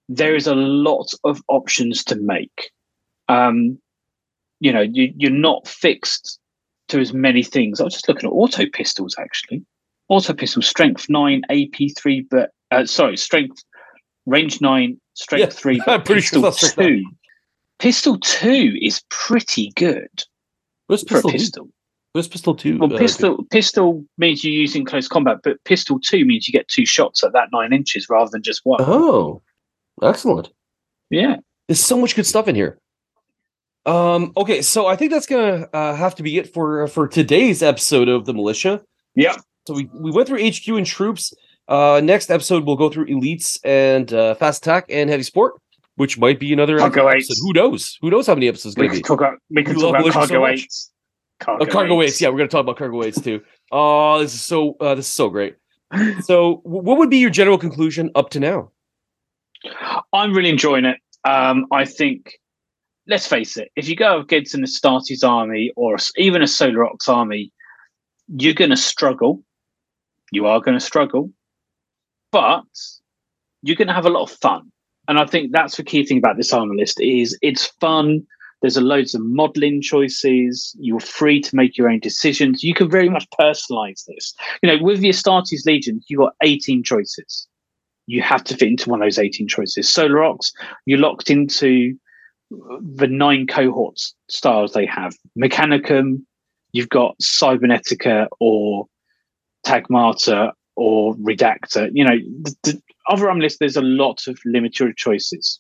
there 0.10 0.36
is 0.36 0.48
a 0.48 0.56
lot 0.56 1.12
of 1.24 1.42
options 1.48 2.04
to 2.06 2.16
make. 2.16 2.72
Um, 3.28 3.80
you 4.60 4.72
know, 4.72 4.82
you, 4.82 5.14
you're 5.16 5.32
not 5.32 5.68
fixed 5.68 6.40
to 6.90 7.00
as 7.00 7.14
many 7.14 7.44
things. 7.44 7.80
I 7.80 7.84
was 7.84 7.94
just 7.94 8.08
looking 8.08 8.28
at 8.30 8.34
auto 8.34 8.66
pistols 8.72 9.16
actually. 9.20 9.66
Auto 10.10 10.34
pistol 10.34 10.62
strength 10.62 11.08
nine, 11.10 11.42
AP 11.50 11.92
three, 11.98 12.26
but 12.30 12.52
uh, 12.72 12.86
sorry, 12.86 13.18
strength 13.18 13.62
range 14.26 14.62
nine, 14.62 15.00
strength 15.14 15.42
Yeah, 15.42 15.50
three, 15.50 15.82
but 15.86 16.08
sure 16.08 16.16
pistol 16.16 16.42
that's 16.44 16.74
two. 16.74 17.04
Pistol 17.80 18.18
two 18.20 18.78
is 18.82 19.04
pretty 19.10 19.72
good 19.76 20.24
What's 20.88 21.04
for 21.04 21.20
a 21.20 21.22
pistol? 21.22 21.32
two? 21.32 21.38
pistol. 21.38 21.70
What's 22.14 22.28
pistol 22.30 22.56
two? 22.56 22.78
Well, 22.80 22.94
uh, 22.94 22.98
pistol 22.98 23.44
pistol 23.52 24.06
means 24.18 24.44
you're 24.44 24.54
using 24.54 24.86
close 24.86 25.08
combat, 25.08 25.40
but 25.44 25.64
pistol 25.66 26.00
two 26.00 26.26
means 26.26 26.48
you 26.48 26.52
get 26.54 26.68
two 26.70 26.86
shots 26.86 27.24
at 27.24 27.34
that 27.34 27.50
nine 27.52 27.74
inches 27.74 28.08
rather 28.10 28.30
than 28.32 28.42
just 28.42 28.62
one. 28.64 28.80
Oh, 28.82 29.42
excellent. 30.02 30.50
Yeah. 31.10 31.38
There's 31.68 31.84
so 31.84 31.98
much 32.00 32.16
good 32.16 32.26
stuff 32.26 32.48
in 32.48 32.56
here. 32.56 32.80
Um. 33.86 34.34
Okay, 34.36 34.62
so 34.62 34.86
I 34.86 34.96
think 34.98 35.12
that's 35.12 35.26
gonna 35.26 35.68
uh, 35.74 35.96
have 35.96 36.16
to 36.16 36.24
be 36.24 36.38
it 36.38 36.54
for 36.54 36.88
for 36.88 37.08
today's 37.08 37.64
episode 37.64 38.10
of 38.10 38.26
the 38.26 38.34
militia. 38.34 38.82
Yeah. 39.16 39.38
So 39.66 39.74
we, 39.74 39.90
we 39.94 40.12
went 40.12 40.28
through 40.28 40.46
HQ 40.46 40.68
and 40.70 40.86
troops. 40.86 41.34
Uh, 41.70 42.02
next 42.04 42.30
episode 42.30 42.66
we'll 42.66 42.76
go 42.76 42.90
through 42.90 43.06
elites 43.08 43.60
and 43.64 44.12
uh, 44.14 44.36
fast 44.36 44.66
attack 44.66 44.86
and 44.90 45.10
heavy 45.10 45.24
sport, 45.24 45.54
which 45.96 46.18
might 46.18 46.40
be 46.40 46.52
another 46.54 46.78
Cargo 46.80 47.08
episode. 47.08 47.18
eights. 47.32 47.42
Who 47.42 47.54
knows? 47.54 47.98
Who 48.02 48.10
knows 48.10 48.28
how 48.28 48.34
many 48.36 48.48
episodes 48.50 48.76
it's 48.76 48.82
gonna 48.82 48.94
be? 48.94 49.02
talk 49.02 49.20
about 49.22 49.38
we 49.50 49.64
can 49.64 49.76
You 49.76 49.82
talk 49.82 49.90
about 49.92 50.00
militia 50.02 50.14
so 50.14 50.28
cargo 50.28 50.48
eights. 50.48 50.92
Cargo, 51.40 51.64
Uh, 51.66 51.68
cargo 51.70 51.96
weights. 51.96 52.20
Yeah, 52.20 52.30
we're 52.30 52.38
gonna 52.40 52.50
talk 52.50 52.62
about 52.62 52.78
cargo 52.78 52.98
weights 52.98 53.22
too. 53.22 53.42
Oh, 53.72 54.20
this 54.20 54.34
is 54.34 54.42
so 54.42 54.76
uh, 54.82 54.96
this 54.96 55.06
is 55.06 55.12
so 55.14 55.30
great. 55.30 55.56
So, 56.24 56.62
w- 56.66 56.84
what 56.84 56.98
would 56.98 57.10
be 57.10 57.18
your 57.20 57.30
general 57.30 57.58
conclusion 57.58 58.12
up 58.16 58.32
to 58.32 58.42
now? 58.42 58.72
I'm 60.14 60.34
really 60.34 60.50
enjoying 60.50 60.86
it. 60.86 60.98
Um, 61.24 61.66
I 61.72 61.86
think, 61.86 62.34
let's 63.08 63.28
face 63.28 63.58
it, 63.58 63.70
if 63.76 63.88
you 63.88 63.96
go 63.96 64.20
against 64.20 64.54
an 64.54 64.64
Astartes 64.64 65.28
army 65.28 65.72
or 65.76 65.98
even 66.18 66.42
a 66.42 66.48
Solar 66.48 66.86
Aux 66.86 66.98
army, 67.08 67.52
you're 68.28 68.54
going 68.54 68.70
to 68.72 68.78
struggle. 68.78 69.44
You 70.32 70.46
are 70.48 70.60
going 70.60 70.78
to 70.78 70.84
struggle, 70.84 71.32
but 72.32 72.66
you're 73.62 73.78
going 73.78 73.88
to 73.88 73.94
have 73.94 74.06
a 74.06 74.10
lot 74.10 74.24
of 74.24 74.32
fun. 74.32 74.72
And 75.08 75.18
I 75.20 75.26
think 75.26 75.52
that's 75.52 75.78
the 75.78 75.84
key 75.84 76.06
thing 76.06 76.18
about 76.18 76.38
this 76.38 76.52
armor 76.52 76.76
list 76.76 77.00
is 77.00 77.38
it's 77.42 77.68
fun 77.80 78.26
There's 78.62 78.78
a 78.78 78.82
loads 78.82 79.14
of 79.16 79.22
modeling 79.22 79.82
choices. 79.82 80.76
You're 80.80 81.00
free 81.00 81.40
to 81.42 81.56
make 81.56 81.78
your 81.78 81.90
own 81.90 82.00
decisions. 82.00 82.64
You 82.64 82.74
can 82.74 82.90
very 82.90 83.08
much 83.08 83.26
personalize 83.40 84.04
this. 84.06 84.34
You 84.62 84.70
know, 84.70 84.84
with 84.84 85.00
the 85.00 85.10
Astartes 85.10 85.66
Legion, 85.66 86.02
you 86.08 86.18
got 86.18 86.34
18 86.44 86.84
choices. 86.84 87.48
You 88.08 88.22
have 88.22 88.44
to 88.46 88.56
fit 88.56 88.70
into 88.70 88.90
one 88.90 89.02
of 89.02 89.06
those 89.06 89.20
18 89.20 89.48
choices. 89.48 89.90
Solar 89.90 90.24
Aux, 90.24 90.40
you're 90.86 91.00
locked 91.00 91.30
into 91.30 91.96
the 92.50 93.08
nine 93.08 93.48
cohorts 93.48 94.16
styles 94.30 94.74
they 94.74 94.86
have. 94.86 95.14
Mechanicum, 95.38 96.24
you've 96.72 96.90
got 96.90 97.18
Cybernetica 97.20 98.28
or 98.40 98.88
Taghmata 99.66 100.54
or 100.76 101.16
Redactor. 101.16 101.90
You 101.94 102.06
know, 102.06 102.18
the, 102.42 102.56
the 102.64 102.82
other 103.10 103.30
arm 103.30 103.40
list, 103.40 103.60
there's 103.60 103.78
a 103.78 103.82
lot 103.82 104.28
of 104.28 104.40
limited 104.46 104.96
choices. 104.96 105.60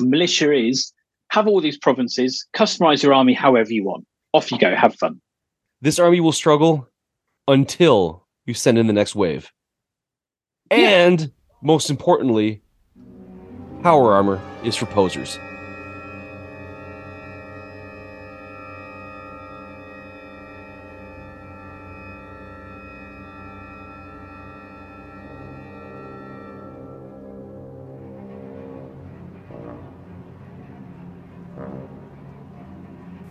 Militia 0.00 0.52
is 0.52 0.92
have 1.28 1.46
all 1.46 1.60
these 1.60 1.78
provinces, 1.78 2.46
customize 2.54 3.02
your 3.02 3.14
army 3.14 3.32
however 3.32 3.72
you 3.72 3.84
want. 3.84 4.06
Off 4.32 4.52
you 4.52 4.58
go, 4.58 4.74
have 4.74 4.94
fun. 4.94 5.20
This 5.80 5.98
army 5.98 6.20
will 6.20 6.32
struggle 6.32 6.88
until 7.48 8.26
you 8.46 8.54
send 8.54 8.78
in 8.78 8.86
the 8.86 8.92
next 8.92 9.14
wave. 9.14 9.50
And 10.70 11.20
yeah. 11.20 11.26
Most 11.64 11.88
importantly, 11.88 12.60
power 13.82 14.12
armor 14.12 14.38
is 14.62 14.76
for 14.76 14.84
posers. 14.84 15.38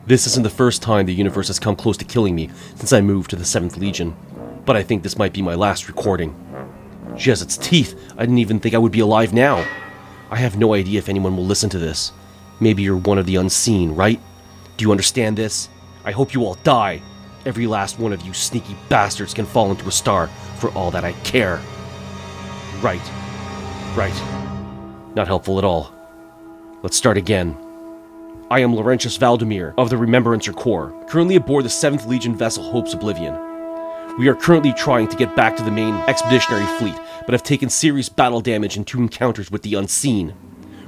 This 0.07 0.25
isn't 0.25 0.41
the 0.41 0.49
first 0.49 0.81
time 0.81 1.05
the 1.05 1.13
universe 1.13 1.47
has 1.47 1.59
come 1.59 1.75
close 1.75 1.97
to 1.97 2.05
killing 2.05 2.33
me 2.35 2.49
since 2.75 2.91
I 2.91 3.01
moved 3.01 3.29
to 3.29 3.35
the 3.35 3.43
7th 3.43 3.77
Legion, 3.77 4.15
but 4.65 4.75
I 4.75 4.81
think 4.81 5.03
this 5.03 5.19
might 5.19 5.33
be 5.33 5.43
my 5.43 5.53
last 5.53 5.87
recording. 5.87 6.42
Its 7.41 7.57
teeth, 7.57 8.13
I 8.17 8.21
didn't 8.21 8.39
even 8.39 8.59
think 8.59 8.75
I 8.75 8.79
would 8.79 8.91
be 8.91 8.99
alive 8.99 9.33
now. 9.33 9.65
I 10.31 10.37
have 10.37 10.57
no 10.57 10.73
idea 10.73 10.97
if 10.97 11.09
anyone 11.09 11.37
will 11.37 11.45
listen 11.45 11.69
to 11.71 11.79
this. 11.79 12.11
Maybe 12.59 12.83
you're 12.83 12.97
one 12.97 13.17
of 13.17 13.25
the 13.25 13.35
unseen, 13.35 13.93
right? 13.93 14.19
Do 14.77 14.83
you 14.83 14.91
understand 14.91 15.37
this? 15.37 15.69
I 16.05 16.11
hope 16.11 16.33
you 16.33 16.43
all 16.43 16.55
die. 16.63 17.01
Every 17.45 17.67
last 17.67 17.99
one 17.99 18.13
of 18.13 18.21
you 18.21 18.33
sneaky 18.33 18.75
bastards 18.89 19.33
can 19.33 19.45
fall 19.45 19.69
into 19.69 19.87
a 19.87 19.91
star 19.91 20.27
for 20.57 20.71
all 20.71 20.91
that 20.91 21.03
I 21.03 21.11
care. 21.23 21.61
Right. 22.81 23.01
Right. 23.95 24.15
Not 25.15 25.27
helpful 25.27 25.57
at 25.57 25.63
all. 25.63 25.93
Let's 26.81 26.97
start 26.97 27.17
again. 27.17 27.57
I 28.49 28.59
am 28.59 28.75
Laurentius 28.75 29.17
Valdemir 29.17 29.73
of 29.77 29.89
the 29.89 29.97
Remembrancer 29.97 30.53
Corps, 30.53 30.93
currently 31.07 31.35
aboard 31.35 31.65
the 31.65 31.69
7th 31.69 32.07
Legion 32.07 32.35
vessel 32.35 32.63
Hope's 32.63 32.93
Oblivion. 32.93 33.33
We 34.17 34.27
are 34.27 34.35
currently 34.35 34.73
trying 34.73 35.07
to 35.07 35.17
get 35.17 35.35
back 35.35 35.55
to 35.57 35.63
the 35.63 35.71
main 35.71 35.95
expeditionary 36.07 36.65
fleet, 36.77 36.95
but 37.25 37.33
have 37.33 37.43
taken 37.43 37.69
serious 37.69 38.09
battle 38.09 38.41
damage 38.41 38.77
in 38.77 38.85
two 38.85 38.99
encounters 38.99 39.49
with 39.51 39.61
the 39.61 39.75
Unseen. 39.75 40.33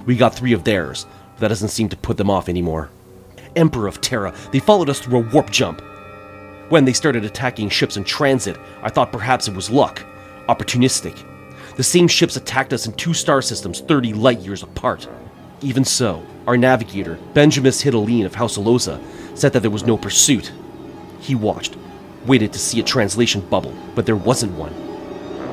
We 0.06 0.16
got 0.16 0.36
three 0.36 0.53
of 0.53 0.64
theirs, 0.64 1.06
but 1.34 1.41
that 1.41 1.48
doesn't 1.49 1.70
seem 1.70 1.90
to 1.90 1.98
put 1.98 2.18
them 2.18 2.30
off 2.30 2.49
anymore. 2.49 2.90
Emperor 3.56 3.88
of 3.88 4.02
Terra, 4.02 4.34
they 4.52 4.60
followed 4.60 4.90
us 4.90 4.99
through 4.99 5.20
a 5.20 5.30
warp 5.32 5.49
jump. 5.49 5.82
When 6.70 6.86
they 6.86 6.94
started 6.94 7.24
attacking 7.24 7.70
ships 7.70 7.98
in 7.98 8.03
transit, 8.03 8.57
I 8.82 8.90
thought 8.90 9.12
perhaps 9.12 9.48
it 9.48 9.56
was 9.56 9.70
luck, 9.70 10.03
opportunistic. 10.49 11.24
The 11.76 11.84
same 11.84 12.07
ships 12.07 12.36
attacked 12.36 12.74
us 12.74 12.86
in 12.86 12.94
two 12.94 13.14
star 13.14 13.41
systems 13.41 13.82
30 13.82 14.14
light 14.14 14.40
years 14.40 14.64
apart. 14.64 15.07
Even 15.62 15.86
so, 15.86 16.26
our 16.48 16.57
navigator, 16.57 17.18
Benjamin 17.34 17.72
Hidalin 17.72 18.26
of 18.26 18.36
House 18.36 18.57
Alosa, 18.57 19.02
said 19.38 19.53
that 19.53 19.62
there 19.62 19.72
was 19.72 19.86
no 19.86 19.98
pursuit. 19.98 20.52
He 21.20 21.36
watched, 21.36 21.76
waited 22.26 22.53
to 22.53 22.60
see 22.60 22.80
a 22.80 22.84
translation 22.84 23.41
bubble, 23.41 23.74
but 23.95 24.06
there 24.06 24.16
wasn't 24.16 24.53
one. 24.53 24.85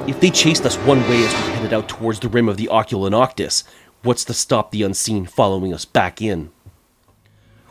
If 0.04 0.18
they 0.18 0.30
chased 0.30 0.66
us 0.66 0.76
one 0.78 1.00
way 1.08 1.24
as 1.24 1.32
we 1.32 1.52
headed 1.52 1.72
out 1.72 1.88
towards 1.88 2.18
the 2.18 2.28
rim 2.28 2.48
of 2.48 2.56
the 2.56 2.68
Ocula 2.72 3.12
Octus, 3.12 3.62
what's 4.02 4.24
to 4.24 4.34
stop 4.34 4.72
the 4.72 4.82
unseen 4.82 5.26
following 5.26 5.72
us 5.72 5.84
back 5.84 6.20
in? 6.20 6.50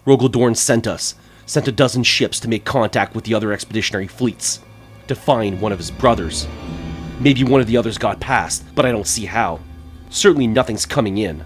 Rogal 0.07 0.31
Dorn 0.31 0.55
sent 0.55 0.87
us, 0.87 1.15
sent 1.45 1.67
a 1.67 1.73
dozen 1.73 2.03
ships 2.03 2.39
to 2.39 2.47
make 2.47 2.63
contact 2.63 3.15
with 3.15 3.25
the 3.25 3.33
other 3.33 3.51
expeditionary 3.51 4.07
fleets, 4.07 4.61
to 5.07 5.15
find 5.15 5.59
one 5.59 5.73
of 5.73 5.77
his 5.77 5.91
brothers. 5.91 6.47
Maybe 7.19 7.43
one 7.43 7.59
of 7.59 7.67
the 7.67 7.75
others 7.75 7.97
got 7.97 8.21
past, 8.21 8.63
but 8.75 8.85
I 8.85 8.93
don't 8.93 9.05
see 9.05 9.25
how. 9.25 9.59
Certainly 10.09 10.47
nothing's 10.47 10.85
coming 10.85 11.17
in. 11.17 11.43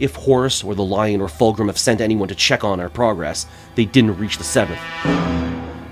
If 0.00 0.16
Horus 0.16 0.64
or 0.64 0.74
the 0.74 0.82
Lion 0.82 1.20
or 1.20 1.28
Fulgrim 1.28 1.68
have 1.68 1.78
sent 1.78 2.00
anyone 2.00 2.26
to 2.26 2.34
check 2.34 2.64
on 2.64 2.80
our 2.80 2.88
progress, 2.88 3.46
they 3.76 3.84
didn't 3.84 4.18
reach 4.18 4.38
the 4.38 4.42
seventh. 4.42 4.80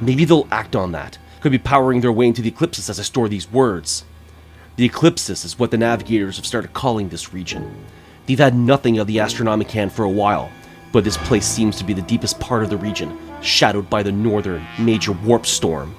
Maybe 0.00 0.24
they'll 0.24 0.48
act 0.50 0.74
on 0.74 0.90
that. 0.92 1.16
Could 1.40 1.52
be 1.52 1.58
powering 1.58 2.00
their 2.00 2.10
way 2.10 2.26
into 2.26 2.42
the 2.42 2.50
Eclipsis 2.50 2.90
as 2.90 2.98
I 2.98 3.04
store 3.04 3.28
these 3.28 3.48
words. 3.50 4.04
The 4.76 4.88
Eclipsis 4.88 5.44
is 5.44 5.58
what 5.58 5.70
the 5.70 5.76
navigators 5.76 6.36
have 6.36 6.46
started 6.46 6.72
calling 6.72 7.08
this 7.08 7.34
region. 7.34 7.84
They've 8.24 8.38
had 8.38 8.54
nothing 8.54 8.98
of 8.98 9.06
the 9.06 9.18
Astronomican 9.18 9.92
for 9.92 10.04
a 10.04 10.10
while, 10.10 10.50
but 10.92 11.04
this 11.04 11.18
place 11.18 11.44
seems 11.44 11.76
to 11.76 11.84
be 11.84 11.92
the 11.92 12.00
deepest 12.00 12.40
part 12.40 12.62
of 12.62 12.70
the 12.70 12.78
region, 12.78 13.18
shadowed 13.42 13.90
by 13.90 14.02
the 14.02 14.12
northern 14.12 14.66
major 14.78 15.12
warp 15.12 15.44
storm. 15.44 15.94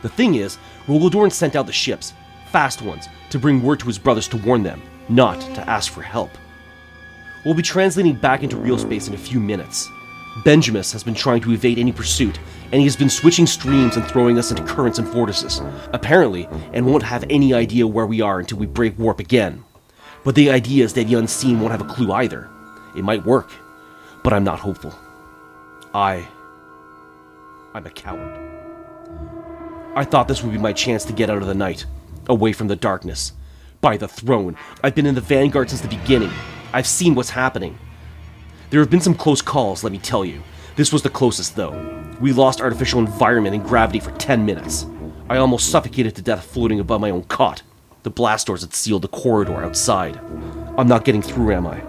The 0.00 0.08
thing 0.08 0.36
is, 0.36 0.56
Rogal 0.86 1.10
Dorn 1.10 1.30
sent 1.30 1.54
out 1.54 1.66
the 1.66 1.72
ships, 1.72 2.14
fast 2.50 2.80
ones, 2.80 3.08
to 3.28 3.38
bring 3.38 3.62
word 3.62 3.80
to 3.80 3.86
his 3.88 3.98
brothers 3.98 4.28
to 4.28 4.38
warn 4.38 4.62
them, 4.62 4.80
not 5.10 5.40
to 5.40 5.68
ask 5.68 5.92
for 5.92 6.02
help. 6.02 6.30
We'll 7.44 7.54
be 7.54 7.62
translating 7.62 8.14
back 8.14 8.42
into 8.42 8.56
real 8.56 8.78
space 8.78 9.06
in 9.06 9.14
a 9.14 9.18
few 9.18 9.38
minutes. 9.38 9.88
Benjamin 10.44 10.82
has 10.82 11.04
been 11.04 11.14
trying 11.14 11.42
to 11.42 11.52
evade 11.52 11.78
any 11.78 11.92
pursuit, 11.92 12.38
and 12.72 12.80
he 12.80 12.84
has 12.84 12.96
been 12.96 13.10
switching 13.10 13.46
streams 13.46 13.96
and 13.96 14.04
throwing 14.06 14.38
us 14.38 14.50
into 14.50 14.64
currents 14.64 14.98
and 14.98 15.06
vortices, 15.08 15.60
apparently, 15.92 16.48
and 16.72 16.86
won't 16.86 17.02
have 17.02 17.24
any 17.30 17.54
idea 17.54 17.86
where 17.86 18.06
we 18.06 18.20
are 18.20 18.40
until 18.40 18.58
we 18.58 18.66
break 18.66 18.98
warp 18.98 19.20
again. 19.20 19.64
But 20.24 20.34
the 20.34 20.50
idea 20.50 20.84
is 20.84 20.92
that 20.94 21.06
the 21.06 21.14
unseen 21.14 21.60
won't 21.60 21.72
have 21.72 21.80
a 21.80 21.92
clue 21.92 22.12
either. 22.12 22.50
It 22.96 23.04
might 23.04 23.24
work, 23.24 23.50
but 24.24 24.32
I'm 24.32 24.44
not 24.44 24.58
hopeful. 24.58 24.94
I. 25.94 26.26
I'm 27.74 27.86
a 27.86 27.90
coward. 27.90 28.42
I 29.94 30.04
thought 30.04 30.28
this 30.28 30.42
would 30.42 30.52
be 30.52 30.58
my 30.58 30.72
chance 30.72 31.04
to 31.04 31.12
get 31.12 31.30
out 31.30 31.42
of 31.42 31.46
the 31.46 31.54
night, 31.54 31.86
away 32.28 32.52
from 32.52 32.68
the 32.68 32.76
darkness. 32.76 33.32
By 33.80 33.96
the 33.96 34.08
throne, 34.08 34.56
I've 34.82 34.94
been 34.94 35.06
in 35.06 35.14
the 35.14 35.20
Vanguard 35.20 35.70
since 35.70 35.80
the 35.80 35.88
beginning, 35.88 36.32
I've 36.72 36.86
seen 36.86 37.14
what's 37.14 37.30
happening. 37.30 37.78
There 38.70 38.80
have 38.80 38.90
been 38.90 39.00
some 39.00 39.14
close 39.14 39.40
calls, 39.40 39.84
let 39.84 39.92
me 39.92 39.98
tell 39.98 40.24
you. 40.24 40.42
This 40.76 40.92
was 40.92 41.02
the 41.02 41.08
closest, 41.08 41.56
though. 41.56 41.72
We 42.20 42.32
lost 42.32 42.60
artificial 42.60 43.00
environment 43.00 43.54
and 43.54 43.64
gravity 43.64 43.98
for 43.98 44.10
10 44.12 44.44
minutes. 44.44 44.86
I 45.28 45.38
almost 45.38 45.70
suffocated 45.70 46.14
to 46.16 46.22
death 46.22 46.44
floating 46.44 46.80
above 46.80 47.00
my 47.00 47.10
own 47.10 47.24
cot. 47.24 47.62
The 48.02 48.10
blast 48.10 48.46
doors 48.46 48.60
had 48.60 48.74
sealed 48.74 49.02
the 49.02 49.08
corridor 49.08 49.64
outside. 49.64 50.20
I'm 50.76 50.86
not 50.86 51.06
getting 51.06 51.22
through, 51.22 51.52
am 51.54 51.66
I? 51.66 51.82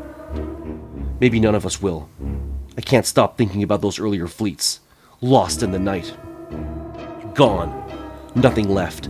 Maybe 1.19 1.39
none 1.39 1.53
of 1.53 1.65
us 1.65 1.81
will. 1.81 2.09
I 2.77 2.81
can't 2.81 3.05
stop 3.05 3.37
thinking 3.37 3.61
about 3.61 3.81
those 3.81 3.99
earlier 3.99 4.25
fleets. 4.27 4.79
Lost 5.19 5.63
in 5.63 5.71
the 5.71 5.79
night. 5.79 6.15
Gone. 7.33 7.83
Nothing 8.35 8.69
left. 8.69 9.09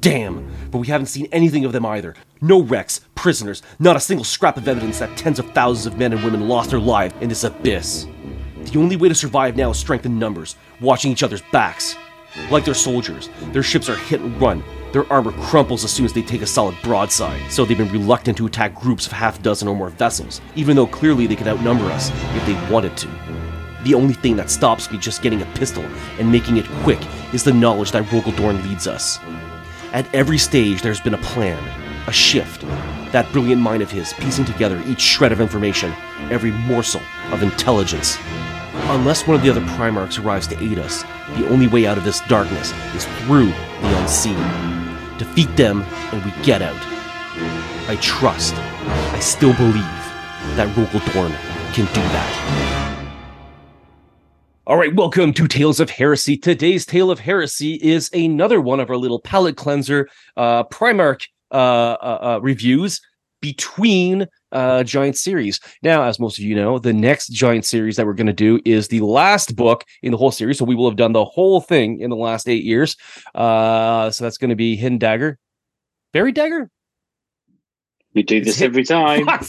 Damn, 0.00 0.50
but 0.70 0.78
we 0.78 0.86
haven't 0.86 1.06
seen 1.06 1.28
anything 1.30 1.64
of 1.64 1.72
them 1.72 1.84
either. 1.84 2.14
No 2.40 2.62
wrecks, 2.62 3.00
prisoners, 3.14 3.62
not 3.78 3.96
a 3.96 4.00
single 4.00 4.24
scrap 4.24 4.56
of 4.56 4.66
evidence 4.66 5.00
that 5.00 5.16
tens 5.16 5.38
of 5.38 5.50
thousands 5.52 5.86
of 5.86 5.98
men 5.98 6.12
and 6.12 6.24
women 6.24 6.48
lost 6.48 6.70
their 6.70 6.78
lives 6.78 7.14
in 7.20 7.28
this 7.28 7.44
abyss. 7.44 8.06
The 8.70 8.78
only 8.78 8.96
way 8.96 9.08
to 9.08 9.14
survive 9.14 9.56
now 9.56 9.70
is 9.70 9.78
strength 9.78 10.04
in 10.04 10.18
numbers, 10.18 10.54
watching 10.80 11.10
each 11.10 11.22
other's 11.22 11.40
backs. 11.52 11.96
Like 12.50 12.66
their 12.66 12.74
soldiers, 12.74 13.30
their 13.52 13.62
ships 13.62 13.88
are 13.88 13.96
hit 13.96 14.20
and 14.20 14.38
run. 14.38 14.62
Their 14.92 15.10
armor 15.10 15.32
crumples 15.32 15.84
as 15.84 15.90
soon 15.90 16.04
as 16.04 16.12
they 16.12 16.20
take 16.20 16.42
a 16.42 16.46
solid 16.46 16.76
broadside, 16.82 17.50
so 17.50 17.64
they've 17.64 17.78
been 17.78 17.90
reluctant 17.90 18.36
to 18.36 18.46
attack 18.46 18.74
groups 18.74 19.06
of 19.06 19.12
half 19.12 19.40
dozen 19.40 19.68
or 19.68 19.74
more 19.74 19.88
vessels, 19.88 20.42
even 20.54 20.76
though 20.76 20.86
clearly 20.86 21.26
they 21.26 21.34
could 21.34 21.48
outnumber 21.48 21.86
us 21.86 22.10
if 22.36 22.44
they 22.44 22.70
wanted 22.70 22.94
to. 22.98 23.08
The 23.84 23.94
only 23.94 24.12
thing 24.12 24.36
that 24.36 24.50
stops 24.50 24.90
me 24.90 24.98
just 24.98 25.22
getting 25.22 25.40
a 25.40 25.46
pistol 25.54 25.84
and 26.18 26.30
making 26.30 26.58
it 26.58 26.66
quick 26.82 27.00
is 27.32 27.44
the 27.44 27.54
knowledge 27.54 27.92
that 27.92 28.04
Rogal 28.04 28.36
Dorn 28.36 28.62
leads 28.68 28.86
us. 28.86 29.18
At 29.94 30.14
every 30.14 30.36
stage, 30.36 30.82
there's 30.82 31.00
been 31.00 31.14
a 31.14 31.18
plan, 31.18 31.62
a 32.06 32.12
shift. 32.12 32.62
That 33.12 33.30
brilliant 33.32 33.62
mind 33.62 33.82
of 33.82 33.90
his 33.90 34.12
piecing 34.12 34.44
together 34.44 34.82
each 34.86 35.00
shred 35.00 35.32
of 35.32 35.40
information, 35.40 35.94
every 36.30 36.50
morsel 36.50 37.00
of 37.30 37.42
intelligence. 37.42 38.18
Unless 38.72 39.26
one 39.26 39.36
of 39.36 39.42
the 39.42 39.50
other 39.50 39.60
Primarchs 39.62 40.22
arrives 40.22 40.46
to 40.48 40.62
aid 40.62 40.78
us, 40.78 41.02
the 41.36 41.48
only 41.48 41.66
way 41.66 41.86
out 41.86 41.98
of 41.98 42.04
this 42.04 42.20
darkness 42.22 42.72
is 42.94 43.04
through 43.20 43.46
the 43.46 43.98
unseen. 44.00 44.36
Defeat 45.18 45.54
them, 45.56 45.82
and 46.12 46.24
we 46.24 46.30
get 46.42 46.62
out. 46.62 46.76
I 47.88 47.96
trust, 48.00 48.54
I 48.54 49.18
still 49.20 49.54
believe, 49.54 49.74
that 50.56 50.68
Rogal 50.76 51.00
Dorn 51.12 51.32
can 51.72 51.86
do 51.86 52.00
that. 52.00 53.08
All 54.66 54.76
right, 54.76 54.94
welcome 54.94 55.32
to 55.32 55.48
Tales 55.48 55.80
of 55.80 55.88
Heresy. 55.88 56.36
Today's 56.36 56.84
Tale 56.84 57.10
of 57.10 57.20
Heresy 57.20 57.74
is 57.76 58.10
another 58.12 58.60
one 58.60 58.80
of 58.80 58.90
our 58.90 58.98
little 58.98 59.18
palate 59.18 59.56
cleanser 59.56 60.08
uh, 60.36 60.64
Primarch 60.64 61.28
uh, 61.50 61.54
uh, 61.54 62.18
uh, 62.20 62.40
reviews. 62.42 63.00
Between 63.40 64.26
uh, 64.52 64.82
giant 64.84 65.16
series. 65.16 65.60
Now, 65.82 66.02
as 66.04 66.18
most 66.18 66.38
of 66.38 66.44
you 66.44 66.54
know, 66.54 66.78
the 66.78 66.92
next 66.92 67.28
giant 67.28 67.64
series 67.64 67.96
that 67.96 68.06
we're 68.06 68.14
going 68.14 68.26
to 68.26 68.32
do 68.32 68.60
is 68.64 68.88
the 68.88 69.00
last 69.00 69.56
book 69.56 69.84
in 70.02 70.12
the 70.12 70.18
whole 70.18 70.30
series. 70.30 70.58
So 70.58 70.64
we 70.64 70.74
will 70.74 70.88
have 70.88 70.96
done 70.96 71.12
the 71.12 71.24
whole 71.24 71.60
thing 71.60 72.00
in 72.00 72.10
the 72.10 72.16
last 72.16 72.48
eight 72.48 72.64
years. 72.64 72.96
Uh, 73.34 74.10
so 74.10 74.24
that's 74.24 74.38
going 74.38 74.50
to 74.50 74.56
be 74.56 74.76
Hidden 74.76 74.98
Dagger, 74.98 75.38
Buried 76.12 76.34
Dagger. 76.34 76.70
We 78.14 78.22
do 78.22 78.42
this 78.42 78.60
every 78.60 78.84
time. 78.84 79.28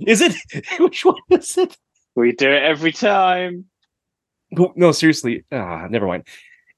Is 0.00 0.20
it? 0.20 0.34
Which 0.80 1.04
one 1.04 1.16
is 1.30 1.56
it? 1.56 1.76
We 2.14 2.32
do 2.32 2.50
it 2.50 2.62
every 2.62 2.92
time. 2.92 3.66
No, 4.50 4.92
seriously. 4.92 5.44
Ah, 5.52 5.86
never 5.88 6.06
mind. 6.06 6.26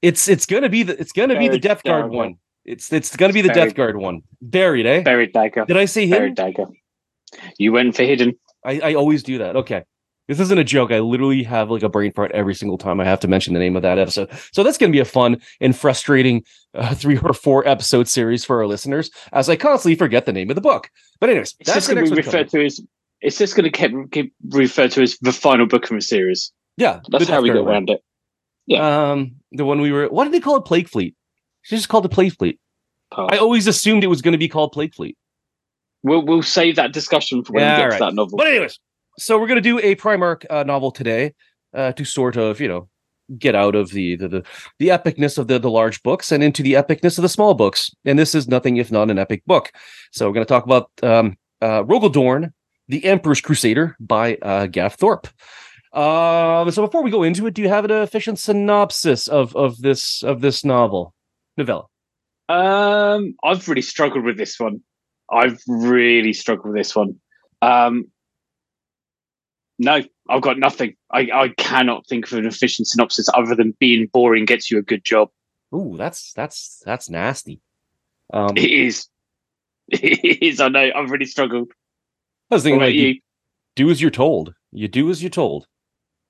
It's 0.03 0.27
it's 0.27 0.45
gonna 0.45 0.69
be 0.69 0.83
the 0.83 0.99
it's 0.99 1.11
gonna 1.11 1.37
be 1.39 1.47
the 1.47 1.57
Death 1.57 1.81
Guard 1.83 2.11
one. 2.11 2.35
It's 2.65 2.91
it's 2.93 3.15
gonna 3.15 3.33
be 3.33 3.41
the 3.41 3.49
Buried. 3.49 3.69
Death 3.69 3.75
Guard 3.75 3.97
one. 3.97 4.21
Buried, 4.41 4.85
eh? 4.85 5.01
Buried 5.01 5.33
dagger. 5.33 5.65
Did 5.65 5.77
I 5.77 5.85
say 5.85 6.07
hidden? 6.07 6.33
Buried 6.33 6.35
dagger. 6.35 6.67
You 7.57 7.71
went 7.73 7.95
for 7.95 8.03
hidden. 8.03 8.33
I, 8.65 8.79
I 8.79 8.93
always 8.93 9.23
do 9.23 9.39
that. 9.39 9.55
Okay. 9.55 9.83
This 10.27 10.39
isn't 10.39 10.57
a 10.57 10.63
joke. 10.63 10.91
I 10.91 10.99
literally 10.99 11.43
have 11.43 11.69
like 11.69 11.83
a 11.83 11.89
brain 11.89 12.13
fart 12.13 12.31
every 12.31 12.55
single 12.55 12.77
time 12.77 13.01
I 13.01 13.03
have 13.03 13.19
to 13.21 13.27
mention 13.27 13.53
the 13.53 13.59
name 13.59 13.75
of 13.75 13.81
that 13.81 13.99
episode. 13.99 14.29
So 14.53 14.63
that's 14.63 14.77
going 14.77 14.89
to 14.89 14.95
be 14.95 15.01
a 15.01 15.05
fun 15.05 15.41
and 15.59 15.75
frustrating 15.75 16.43
uh, 16.73 16.95
three 16.95 17.17
or 17.17 17.33
four 17.33 17.67
episode 17.67 18.07
series 18.07 18.45
for 18.45 18.61
our 18.61 18.67
listeners, 18.67 19.11
as 19.33 19.49
I 19.49 19.57
constantly 19.57 19.95
forget 19.95 20.25
the 20.25 20.31
name 20.31 20.49
of 20.49 20.55
the 20.55 20.61
book. 20.61 20.89
But 21.19 21.29
anyways, 21.29 21.55
it's 21.59 21.73
that's 21.73 21.87
going 21.87 22.05
to 22.05 22.09
be 22.09 22.15
referred 22.15 22.49
to 22.49 22.65
as. 22.65 22.79
It's 23.19 23.37
just 23.37 23.55
going 23.55 23.69
to 23.69 23.71
keep, 23.71 24.11
keep 24.11 24.33
referred 24.49 24.91
to 24.91 25.01
as 25.01 25.17
the 25.19 25.31
final 25.31 25.65
book 25.65 25.89
of 25.89 25.95
the 25.95 26.01
series. 26.01 26.51
Yeah, 26.75 26.99
that's 27.09 27.27
how 27.27 27.41
we 27.41 27.49
get 27.49 27.57
around 27.57 27.89
it. 27.89 28.01
Yeah, 28.65 29.11
um, 29.11 29.35
the 29.51 29.65
one 29.65 29.81
we 29.81 29.91
were. 29.91 30.07
What 30.07 30.25
did 30.25 30.33
they 30.33 30.39
call 30.39 30.57
it? 30.57 30.65
Plague 30.65 30.89
Fleet. 30.89 31.15
She 31.63 31.75
just 31.75 31.89
called 31.89 32.05
it 32.05 32.09
Plague 32.09 32.37
Fleet. 32.37 32.59
Oh. 33.17 33.27
I 33.27 33.37
always 33.37 33.67
assumed 33.67 34.03
it 34.03 34.07
was 34.07 34.21
going 34.21 34.33
to 34.33 34.37
be 34.37 34.47
called 34.47 34.71
Plague 34.71 34.93
Fleet. 34.93 35.17
We'll 36.03 36.25
we'll 36.25 36.43
save 36.43 36.75
that 36.75 36.91
discussion 36.91 37.43
for 37.43 37.53
when 37.53 37.63
yeah, 37.63 37.77
we 37.77 37.81
get 37.83 37.89
right. 37.89 37.97
to 37.97 38.05
that 38.05 38.13
novel. 38.13 38.37
But 38.37 38.47
anyways, 38.47 38.79
so 39.17 39.39
we're 39.39 39.47
going 39.47 39.61
to 39.61 39.61
do 39.61 39.79
a 39.79 39.95
Primarch 39.95 40.45
uh, 40.49 40.63
novel 40.63 40.91
today 40.91 41.33
uh, 41.73 41.93
to 41.93 42.05
sort 42.05 42.35
of 42.35 42.59
you 42.59 42.67
know 42.67 42.89
get 43.39 43.55
out 43.55 43.75
of 43.75 43.91
the, 43.91 44.17
the 44.17 44.27
the 44.27 44.43
the 44.79 44.87
epicness 44.89 45.37
of 45.37 45.47
the 45.47 45.59
the 45.59 45.69
large 45.69 46.03
books 46.03 46.31
and 46.31 46.43
into 46.43 46.61
the 46.61 46.73
epicness 46.73 47.17
of 47.17 47.21
the 47.21 47.29
small 47.29 47.53
books. 47.53 47.91
And 48.03 48.19
this 48.19 48.35
is 48.35 48.47
nothing 48.47 48.77
if 48.77 48.91
not 48.91 49.09
an 49.09 49.17
epic 49.17 49.43
book. 49.45 49.71
So 50.11 50.27
we're 50.27 50.33
going 50.33 50.45
to 50.45 50.53
talk 50.53 50.65
about 50.65 50.89
um, 51.01 51.37
uh, 51.61 51.83
Rogal 51.83 52.11
Dorn, 52.11 52.53
the 52.89 53.05
Emperor's 53.05 53.41
Crusader 53.41 53.95
by 53.99 54.35
uh, 54.41 54.67
Gav 54.67 54.95
Thorpe. 54.95 55.27
Um, 55.93 56.69
so 56.71 56.81
before 56.85 57.03
we 57.03 57.11
go 57.11 57.23
into 57.23 57.45
it, 57.47 57.53
do 57.53 57.61
you 57.61 57.69
have 57.69 57.85
an 57.85 57.91
efficient 57.91 58.39
synopsis 58.39 59.27
of 59.27 59.55
of 59.55 59.77
this 59.81 60.21
of 60.23 60.41
this 60.41 60.65
novel 60.65 61.13
novella? 61.57 61.85
Um, 62.49 63.35
I've 63.43 63.67
really 63.67 63.81
struggled 63.81 64.25
with 64.25 64.37
this 64.37 64.59
one. 64.59 64.81
I've 65.31 65.61
really 65.67 66.33
struggled 66.33 66.73
with 66.73 66.75
this 66.75 66.95
one. 66.95 67.19
Um, 67.61 68.07
no, 69.79 70.01
I've 70.29 70.41
got 70.41 70.59
nothing. 70.59 70.95
I, 71.11 71.29
I 71.33 71.49
cannot 71.57 72.07
think 72.07 72.31
of 72.31 72.37
an 72.37 72.45
efficient 72.45 72.87
synopsis 72.87 73.27
other 73.33 73.55
than 73.55 73.75
being 73.79 74.07
boring 74.07 74.45
gets 74.45 74.69
you 74.69 74.77
a 74.77 74.83
good 74.83 75.03
job. 75.03 75.29
Ooh, 75.73 75.95
that's 75.97 76.33
that's 76.33 76.81
that's 76.85 77.09
nasty. 77.09 77.61
Um, 78.31 78.55
it 78.55 78.69
is. 78.69 79.07
It 79.89 80.41
is. 80.41 80.61
I 80.61 80.69
know. 80.69 80.91
I've 80.95 81.11
really 81.11 81.25
struggled. 81.25 81.71
I 82.49 82.55
was 82.55 82.63
thinking 82.63 82.79
about 82.79 82.93
you. 82.93 83.19
Do 83.75 83.89
as 83.89 84.01
you're 84.01 84.09
told. 84.09 84.53
You 84.71 84.87
do 84.87 85.09
as 85.09 85.21
you're 85.21 85.29
told. 85.29 85.67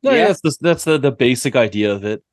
No, 0.01 0.11
yeah, 0.11 0.27
that's 0.27 0.41
the, 0.41 0.57
that's 0.59 0.83
the, 0.85 0.97
the 0.97 1.11
basic 1.11 1.55
idea 1.55 1.93
of 1.93 2.03
it. 2.03 2.23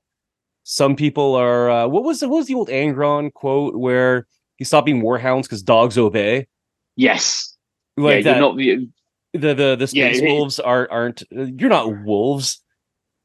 Some 0.71 0.95
people 0.95 1.35
are. 1.35 1.69
Uh, 1.69 1.89
what 1.89 2.05
was 2.05 2.21
the, 2.21 2.29
what 2.29 2.37
was 2.37 2.47
the 2.47 2.55
old 2.55 2.69
Angron 2.69 3.33
quote 3.33 3.75
where 3.75 4.29
he 4.57 4.63
stopped 4.63 4.87
being 4.87 5.03
warhounds 5.03 5.43
because 5.43 5.65
dogs 5.65 5.99
obey? 5.99 6.47
Yes. 6.95 7.57
Like 7.97 8.25
yeah, 8.25 8.35
that, 8.35 8.39
not 8.39 8.57
the 8.57 8.89
the 9.33 9.53
the, 9.53 9.77
the 9.77 9.87
space 9.89 10.21
yeah, 10.21 10.29
wolves 10.29 10.61
are 10.61 10.89
aren't. 10.89 11.25
You're 11.33 11.71
not 11.71 12.05
wolves. 12.05 12.63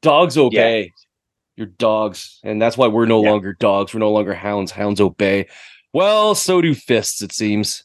Dogs 0.02 0.36
obey. 0.36 0.82
Yeah. 0.82 0.88
You're 1.54 1.66
dogs, 1.68 2.40
and 2.42 2.60
that's 2.60 2.76
why 2.76 2.88
we're 2.88 3.06
no 3.06 3.22
yeah. 3.22 3.30
longer 3.30 3.52
dogs. 3.52 3.94
We're 3.94 4.00
no 4.00 4.10
longer 4.10 4.34
hounds. 4.34 4.72
Hounds 4.72 5.00
obey. 5.00 5.46
Well, 5.92 6.34
so 6.34 6.60
do 6.60 6.74
fists. 6.74 7.22
It 7.22 7.32
seems. 7.32 7.84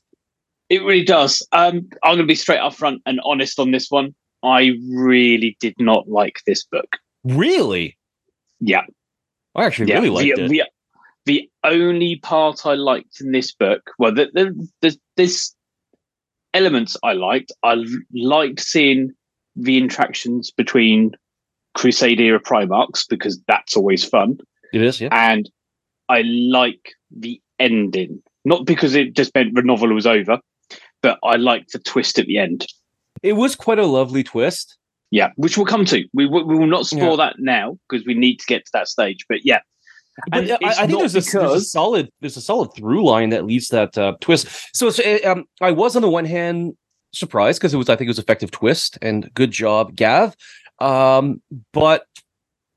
It 0.69 0.81
really 0.81 1.05
does. 1.05 1.45
Um, 1.51 1.87
I'm 2.03 2.15
going 2.15 2.17
to 2.17 2.25
be 2.25 2.33
straight 2.33 2.57
up 2.57 2.73
front 2.73 3.03
and 3.05 3.19
honest 3.23 3.59
on 3.59 3.69
this 3.69 3.91
one. 3.91 4.15
I 4.41 4.71
really 4.89 5.55
did 5.59 5.75
not 5.77 6.09
like 6.09 6.39
this 6.47 6.65
book. 6.65 6.97
Really? 7.23 7.95
Yeah. 8.59 8.85
I 9.55 9.65
actually 9.65 9.89
yeah. 9.89 9.95
really 9.99 10.09
liked 10.09 10.35
the, 10.37 10.43
it. 10.43 10.49
The, 10.49 10.63
the 11.25 11.49
only 11.63 12.17
part 12.17 12.65
I 12.65 12.73
liked 12.73 13.21
in 13.21 13.31
this 13.31 13.51
book, 13.51 13.91
well, 13.99 14.13
the, 14.13 14.29
the, 14.33 14.69
the, 14.81 14.97
this 15.17 15.55
elements 16.53 16.97
I 17.03 17.13
liked. 17.13 17.51
I 17.63 17.83
liked 18.13 18.59
seeing 18.59 19.11
the 19.55 19.77
interactions 19.77 20.51
between 20.51 21.11
Crusade 21.73 22.19
era 22.19 22.39
Primarchs 22.39 23.07
because 23.07 23.39
that's 23.47 23.75
always 23.75 24.03
fun. 24.03 24.39
It 24.73 24.81
is, 24.81 25.01
yeah. 25.01 25.09
And 25.11 25.49
I 26.09 26.21
like 26.21 26.93
the 27.15 27.41
ending, 27.59 28.21
not 28.45 28.65
because 28.65 28.95
it 28.95 29.15
just 29.15 29.33
meant 29.35 29.55
the 29.55 29.61
novel 29.61 29.93
was 29.93 30.07
over, 30.07 30.39
but 31.01 31.19
I 31.23 31.35
liked 31.35 31.73
the 31.73 31.79
twist 31.79 32.19
at 32.19 32.25
the 32.25 32.37
end. 32.37 32.65
It 33.21 33.33
was 33.33 33.55
quite 33.55 33.79
a 33.79 33.85
lovely 33.85 34.23
twist. 34.23 34.77
Yeah, 35.11 35.31
which 35.35 35.57
we'll 35.57 35.65
come 35.65 35.85
to. 35.85 36.05
We, 36.13 36.25
we 36.25 36.41
will 36.43 36.67
not 36.67 36.87
spoil 36.87 37.17
yeah. 37.17 37.25
that 37.27 37.35
now 37.37 37.77
because 37.89 38.05
we 38.05 38.13
need 38.13 38.39
to 38.39 38.45
get 38.45 38.65
to 38.65 38.71
that 38.73 38.87
stage. 38.87 39.25
But 39.27 39.45
yeah, 39.45 39.59
but 40.29 40.51
I, 40.51 40.57
I, 40.63 40.87
think 40.87 40.99
there's, 40.99 41.15
a, 41.15 41.21
there's, 41.21 41.53
a, 41.53 41.61
solid 41.61 42.09
there's 42.19 42.37
a 42.37 42.41
solid 42.41 42.73
through 42.75 43.05
line 43.05 43.29
that 43.29 43.45
leads 43.45 43.69
that 43.69 43.97
uh, 43.97 44.15
twist. 44.19 44.47
So 44.73 44.89
eh, 45.03 45.19
um, 45.27 45.45
I 45.61 45.71
was 45.71 45.95
on 45.95 46.01
the 46.01 46.09
one 46.09 46.25
hand 46.25 46.77
surprised 47.13 47.59
because 47.59 47.73
it 47.73 47.77
was 47.77 47.89
I 47.89 47.95
think 47.95 48.07
it 48.07 48.11
was 48.11 48.19
effective 48.19 48.51
twist 48.51 48.97
and 49.01 49.33
good 49.33 49.51
job, 49.51 49.95
Gav. 49.95 50.35
Um, 50.79 51.41
but 51.73 52.05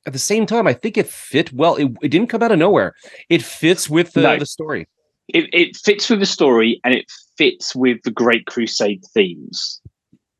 at 0.06 0.12
the 0.12 0.19
same 0.19 0.47
time, 0.47 0.66
I 0.66 0.74
think 0.74 0.98
it 0.98 1.09
fit 1.09 1.52
well. 1.52 1.77
It, 1.77 1.90
it 2.02 2.09
didn't 2.09 2.28
come 2.28 2.43
out 2.43 2.52
of 2.52 2.59
nowhere. 2.59 2.94
It 3.28 3.43
fits 3.43 3.89
with 3.89 4.12
the, 4.12 4.23
no. 4.23 4.39
the 4.39 4.47
story. 4.47 4.89
It, 5.28 5.48
it 5.55 5.77
fits 5.77 6.11
with 6.11 6.20
the 6.20 6.27
story 6.27 6.81
and 6.85 6.94
it 6.94 7.06
fits 7.39 7.74
with 7.74 8.02
the 8.05 8.11
Great 8.11 8.44
Crusade 8.47 9.02
themes. 9.15 9.81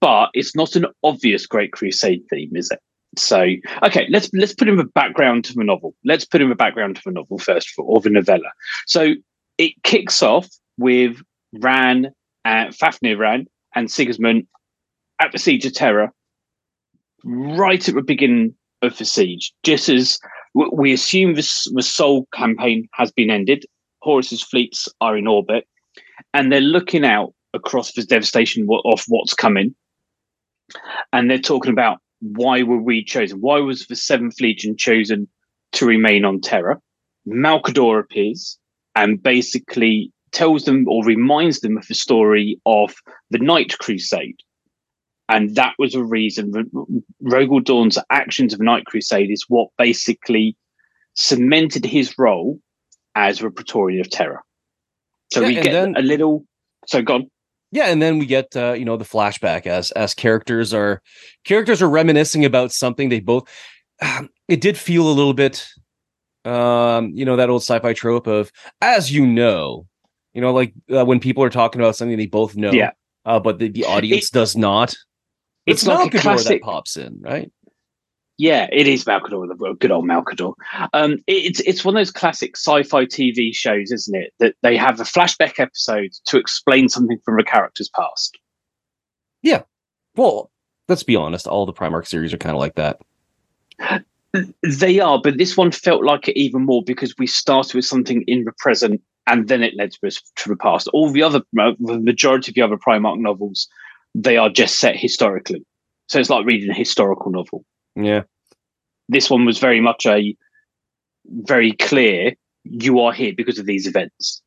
But 0.01 0.31
it's 0.35 0.55
not 0.55 0.77
an 0.77 0.87
obvious 1.03 1.47
Great 1.47 1.73
Crusade 1.73 2.23
theme, 2.29 2.55
is 2.55 2.71
it? 2.71 2.79
So, 3.17 3.47
okay, 3.83 4.07
let's 4.11 4.29
let's 4.35 4.55
put 4.55 4.69
in 4.69 4.77
the 4.77 4.85
background 4.85 5.45
to 5.45 5.55
the 5.55 5.65
novel. 5.65 5.95
Let's 6.05 6.25
put 6.25 6.43
in 6.43 6.49
the 6.49 6.55
background 6.55 6.97
to 6.97 7.03
the 7.05 7.13
novel 7.13 7.39
first, 7.39 7.71
for, 7.71 7.85
or 7.85 8.01
the 8.01 8.11
novella. 8.11 8.51
So 8.87 9.15
it 9.57 9.73
kicks 9.83 10.23
off 10.23 10.49
with 10.79 11.23
Rann, 11.61 12.11
uh, 12.45 12.73
Fafnir 12.73 13.17
Rann, 13.17 13.47
and 13.75 13.91
Sigismund 13.91 14.47
at 15.21 15.33
the 15.33 15.39
siege 15.39 15.65
of 15.65 15.75
Terra, 15.75 16.13
right 17.25 17.89
at 17.89 17.95
the 17.95 18.03
beginning 18.03 18.55
of 18.83 18.99
the 18.99 19.05
siege. 19.05 19.53
Just 19.63 19.89
as 19.89 20.19
we 20.55 20.93
assume 20.93 21.35
this 21.35 21.71
the 21.75 21.83
Sol 21.83 22.27
campaign 22.35 22.89
has 22.95 23.13
been 23.13 23.31
ended, 23.31 23.65
Horus's 24.03 24.43
fleets 24.43 24.89
are 25.01 25.17
in 25.17 25.27
orbit, 25.27 25.67
and 26.33 26.51
they're 26.51 26.61
looking 26.61 27.05
out 27.05 27.33
across 27.55 27.93
the 27.93 28.03
devastation 28.03 28.67
of 28.85 29.05
what's 29.09 29.35
coming, 29.35 29.75
and 31.13 31.31
they're 31.31 31.39
talking 31.39 31.73
about 31.73 31.99
why 32.21 32.63
were 32.63 32.81
we 32.81 33.05
chosen? 33.05 33.41
Why 33.41 33.59
was 33.59 33.87
the 33.87 33.97
Seventh 33.97 34.41
Legion 34.41 34.77
chosen 34.77 35.29
to 35.73 35.87
remain 35.87 36.25
on 36.25 36.41
Terra? 36.41 36.81
Malcador 37.27 38.01
appears 38.01 38.59
and 38.95 39.23
basically 39.23 40.13
tells 40.33 40.65
them 40.65 40.87
or 40.89 41.05
reminds 41.05 41.61
them 41.61 41.77
of 41.77 41.87
the 41.87 41.95
story 41.95 42.61
of 42.67 42.95
the 43.31 43.39
Night 43.39 43.77
Crusade. 43.79 44.41
And 45.29 45.55
that 45.55 45.75
was 45.79 45.95
a 45.95 46.05
reason 46.05 46.53
Rogal 47.23 47.65
Dorn's 47.65 47.99
actions 48.11 48.53
of 48.53 48.61
Night 48.61 48.85
Crusade 48.85 49.31
is 49.31 49.45
what 49.49 49.69
basically 49.79 50.57
cemented 51.15 51.85
his 51.85 52.15
role 52.19 52.61
as 53.15 53.41
a 53.41 53.51
Praetorian 53.51 54.01
of 54.01 54.11
Terra. 54.11 54.41
So 55.33 55.41
yeah, 55.41 55.47
we 55.47 55.55
get 55.55 55.73
then, 55.73 55.97
a 55.97 56.03
little. 56.03 56.45
So, 56.87 57.01
gone 57.01 57.31
yeah 57.75 57.87
and 57.87 58.01
then 58.01 58.19
we 58.19 58.25
get 58.25 58.57
uh, 58.57 58.73
you 58.73 58.85
know 58.85 58.97
the 58.97 59.05
flashback 59.05 59.67
as 59.67 59.91
as 59.93 60.15
characters 60.15 60.73
are 60.73 61.03
characters 61.45 61.83
are 61.83 61.91
reminiscing 61.91 62.45
about 62.45 62.73
something 62.73 63.09
they 63.11 63.21
both 63.21 63.47
um, 64.01 64.31
it 64.49 64.61
did 64.61 64.79
feel 64.79 65.09
a 65.09 65.13
little 65.13 65.35
bit 65.35 65.69
um 66.45 67.11
you 67.15 67.25
know 67.25 67.37
that 67.37 67.51
old 67.51 67.63
sci-fi 67.63 67.93
trope 67.93 68.27
of 68.27 68.51
as 68.81 69.13
you 69.13 69.27
know 69.27 69.87
you 70.33 70.41
know 70.41 70.53
like 70.53 70.73
uh, 70.95 71.05
when 71.05 71.21
people 71.21 71.43
are 71.43 71.51
talking 71.51 71.81
about 71.81 71.97
something 71.97 72.17
they 72.17 72.27
both 72.27 72.57
know 72.57 72.73
yeah. 72.73 72.91
uh, 73.25 73.41
but 73.41 73.59
the, 73.59 73.69
the 73.69 73.85
audience 73.85 74.29
it, 74.29 74.33
does 74.33 74.57
not. 74.57 74.95
It's, 75.67 75.83
it's 75.83 75.87
not 75.87 76.13
classic... 76.13 76.61
that 76.61 76.67
pops 76.67 76.97
in 76.97 77.21
right 77.23 77.51
yeah, 78.37 78.69
it 78.73 78.87
is 78.87 79.05
Malcador, 79.05 79.47
the 79.49 79.77
good 79.79 79.91
old 79.91 80.07
Malcador. 80.07 80.55
Um, 80.93 81.19
it's 81.27 81.61
it's 81.61 81.85
one 81.85 81.97
of 81.97 82.01
those 82.01 82.11
classic 82.11 82.57
sci-fi 82.57 83.07
TV 83.07 83.55
shows, 83.55 83.93
isn't 83.93 84.17
it? 84.17 84.33
That 84.41 84.55
they 84.63 84.77
have 84.77 85.01
a 85.01 85.05
flashback 85.05 85.61
episode 85.61 86.13
to 86.27 86.39
explain 86.39 86.89
something 86.89 87.19
from 87.25 87.39
a 87.39 87.45
character's 87.45 87.91
past. 87.91 88.37
Yeah, 89.43 89.63
well, 90.17 90.51
let's 90.89 91.03
be 91.03 91.17
honest. 91.17 91.47
All 91.47 91.67
the 91.67 91.73
Primarch 91.73 92.07
series 92.07 92.33
are 92.33 92.39
kind 92.39 92.55
of 92.55 92.61
like 92.61 92.75
that. 92.75 93.01
They 94.81 94.99
are, 94.99 95.21
but 95.23 95.39
this 95.39 95.57
one 95.57 95.71
felt 95.71 96.03
like 96.03 96.27
it 96.27 96.37
even 96.37 96.65
more 96.65 96.83
because 96.83 97.15
we 97.17 97.27
started 97.29 97.77
with 97.77 97.85
something 97.85 98.25
in 98.27 98.43
the 98.43 98.53
present 98.59 99.01
and 99.29 99.47
then 99.47 99.63
it 99.63 99.77
led 99.77 99.93
to 99.93 100.07
us 100.09 100.21
to 100.37 100.49
the 100.49 100.57
past. 100.57 100.89
All 100.89 101.09
the 101.11 101.23
other, 101.23 101.41
the 101.53 101.77
majority 101.79 102.51
of 102.51 102.55
the 102.57 102.63
other 102.63 102.77
Primarch 102.77 103.21
novels, 103.21 103.69
they 104.13 104.37
are 104.37 104.51
just 104.51 104.81
set 104.81 104.97
historically. 104.97 105.65
So 106.09 106.19
it's 106.19 106.31
like 106.31 106.47
reading 106.47 106.69
a 106.69 106.75
historical 106.75 107.31
novel. 107.31 107.65
Yeah. 107.97 108.23
This 109.09 109.31
one 109.31 109.45
was 109.45 109.59
very 109.59 109.81
much 109.81 110.07
a 110.07 110.37
very 111.27 111.73
clear. 111.73 112.35
You 112.65 113.01
are 113.01 113.13
here 113.13 113.35
because 113.37 113.59
of 113.59 113.67
these 113.67 113.87
events. 113.87 114.43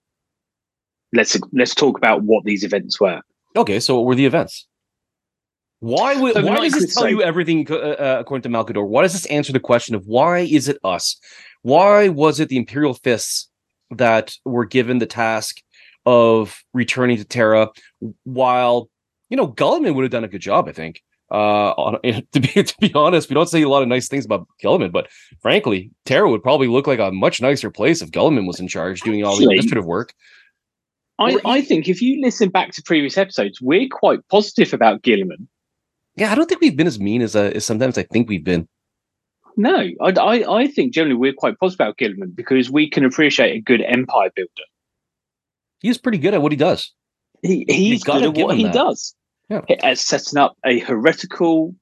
Let's 1.14 1.38
let's 1.54 1.76
talk 1.76 1.98
about 1.98 2.24
what 2.24 2.44
these 2.44 2.64
events 2.64 3.00
were. 3.00 3.22
Okay, 3.56 3.80
so 3.80 3.96
what 3.96 4.06
were 4.06 4.16
the 4.16 4.26
events? 4.26 4.68
Why 5.80 6.20
would, 6.20 6.34
So 6.34 6.42
the 6.42 6.48
why 6.48 6.60
does 6.62 6.74
this 6.74 6.96
tell 6.96 7.08
you 7.08 7.22
everything 7.22 7.68
uh, 7.70 7.76
uh, 7.76 8.18
according 8.20 8.42
to 8.44 8.50
Malcador? 8.50 8.88
Why 8.88 9.04
does 9.04 9.14
this 9.14 9.28
answer 9.28 9.54
the 9.54 9.60
question 9.60 9.94
of 9.94 10.08
why 10.08 10.40
is 10.40 10.68
it 10.68 10.80
us? 10.84 11.18
Why 11.62 12.10
was 12.10 12.40
it 12.40 12.50
the 12.50 12.58
Imperial 12.58 12.96
Fists 12.96 13.50
that 13.92 14.34
were 14.44 14.66
given 14.66 14.98
the 14.98 15.06
task 15.06 15.62
of 16.06 16.64
returning 16.74 17.18
to 17.18 17.26
Terra, 17.26 17.70
while 18.24 18.90
you 19.30 19.38
know 19.38 19.48
Guilliman 19.48 19.94
would 19.94 20.04
have 20.04 20.12
done 20.12 20.24
a 20.24 20.30
good 20.30 20.42
job? 20.42 20.68
I 20.68 20.72
think. 20.72 21.04
Uh, 21.30 21.98
to 22.32 22.40
be 22.40 22.64
to 22.64 22.76
be 22.80 22.94
honest, 22.94 23.30
we 23.30 23.34
don't 23.34 23.50
say 23.50 23.62
a 23.62 23.70
lot 23.70 23.82
of 23.82 23.88
nice 23.88 24.08
things 24.08 24.26
about 24.26 24.48
Guilliman, 24.64 24.92
but 24.92 25.08
frankly, 25.42 25.92
Terra 26.06 26.30
would 26.30 26.44
probably 26.44 26.68
look 26.68 26.88
like 26.88 27.00
a 27.00 27.12
much 27.12 27.42
nicer 27.42 27.70
place 27.70 28.02
if 28.02 28.12
Guilliman 28.12 28.48
was 28.48 28.60
in 28.60 28.68
charge, 28.68 29.02
doing 29.02 29.24
all 29.24 29.38
the 29.38 29.44
administrative 29.44 29.86
work. 29.86 30.14
I, 31.20 31.38
I 31.46 31.62
think 31.62 31.90
if 31.90 32.02
you 32.02 32.22
listen 32.22 32.50
back 32.50 32.72
to 32.74 32.84
previous 32.84 33.18
episodes, 33.18 33.60
we're 33.60 33.88
quite 33.90 34.20
positive 34.30 34.74
about 34.74 35.02
Guilliman. 35.02 35.48
Yeah, 36.16 36.32
I 36.32 36.36
don't 36.36 36.48
think 36.48 36.62
we've 36.62 36.78
been 36.78 36.88
as 36.88 37.00
mean 37.00 37.22
as 37.22 37.36
uh, 37.36 37.52
as 37.56 37.66
sometimes 37.66 37.98
I 37.98 38.04
think 38.04 38.30
we've 38.30 38.44
been. 38.44 38.68
No, 39.56 39.90
I, 40.02 40.12
I, 40.12 40.58
I 40.60 40.68
think 40.68 40.94
generally 40.94 41.16
we're 41.16 41.34
quite 41.34 41.58
positive 41.60 41.84
about 41.84 41.98
Guilliman 41.98 42.36
because 42.36 42.70
we 42.70 42.90
can 42.90 43.04
appreciate 43.04 43.56
a 43.56 43.60
good 43.60 43.82
empire 43.82 44.30
builder. 44.36 44.52
He's 45.80 45.98
pretty 45.98 46.20
good 46.20 46.36
at 46.36 46.42
what 46.42 46.52
he 46.52 46.56
does. 46.56 46.94
He, 47.42 47.66
he's 47.68 48.04
good 48.04 48.24
at 48.24 48.36
what 48.36 48.56
he 48.56 48.64
that. 48.64 48.74
does. 48.74 49.16
Yeah. 49.50 49.62
At 49.84 49.98
setting 49.98 50.38
up 50.38 50.58
a 50.66 50.80
heretical 50.80 51.74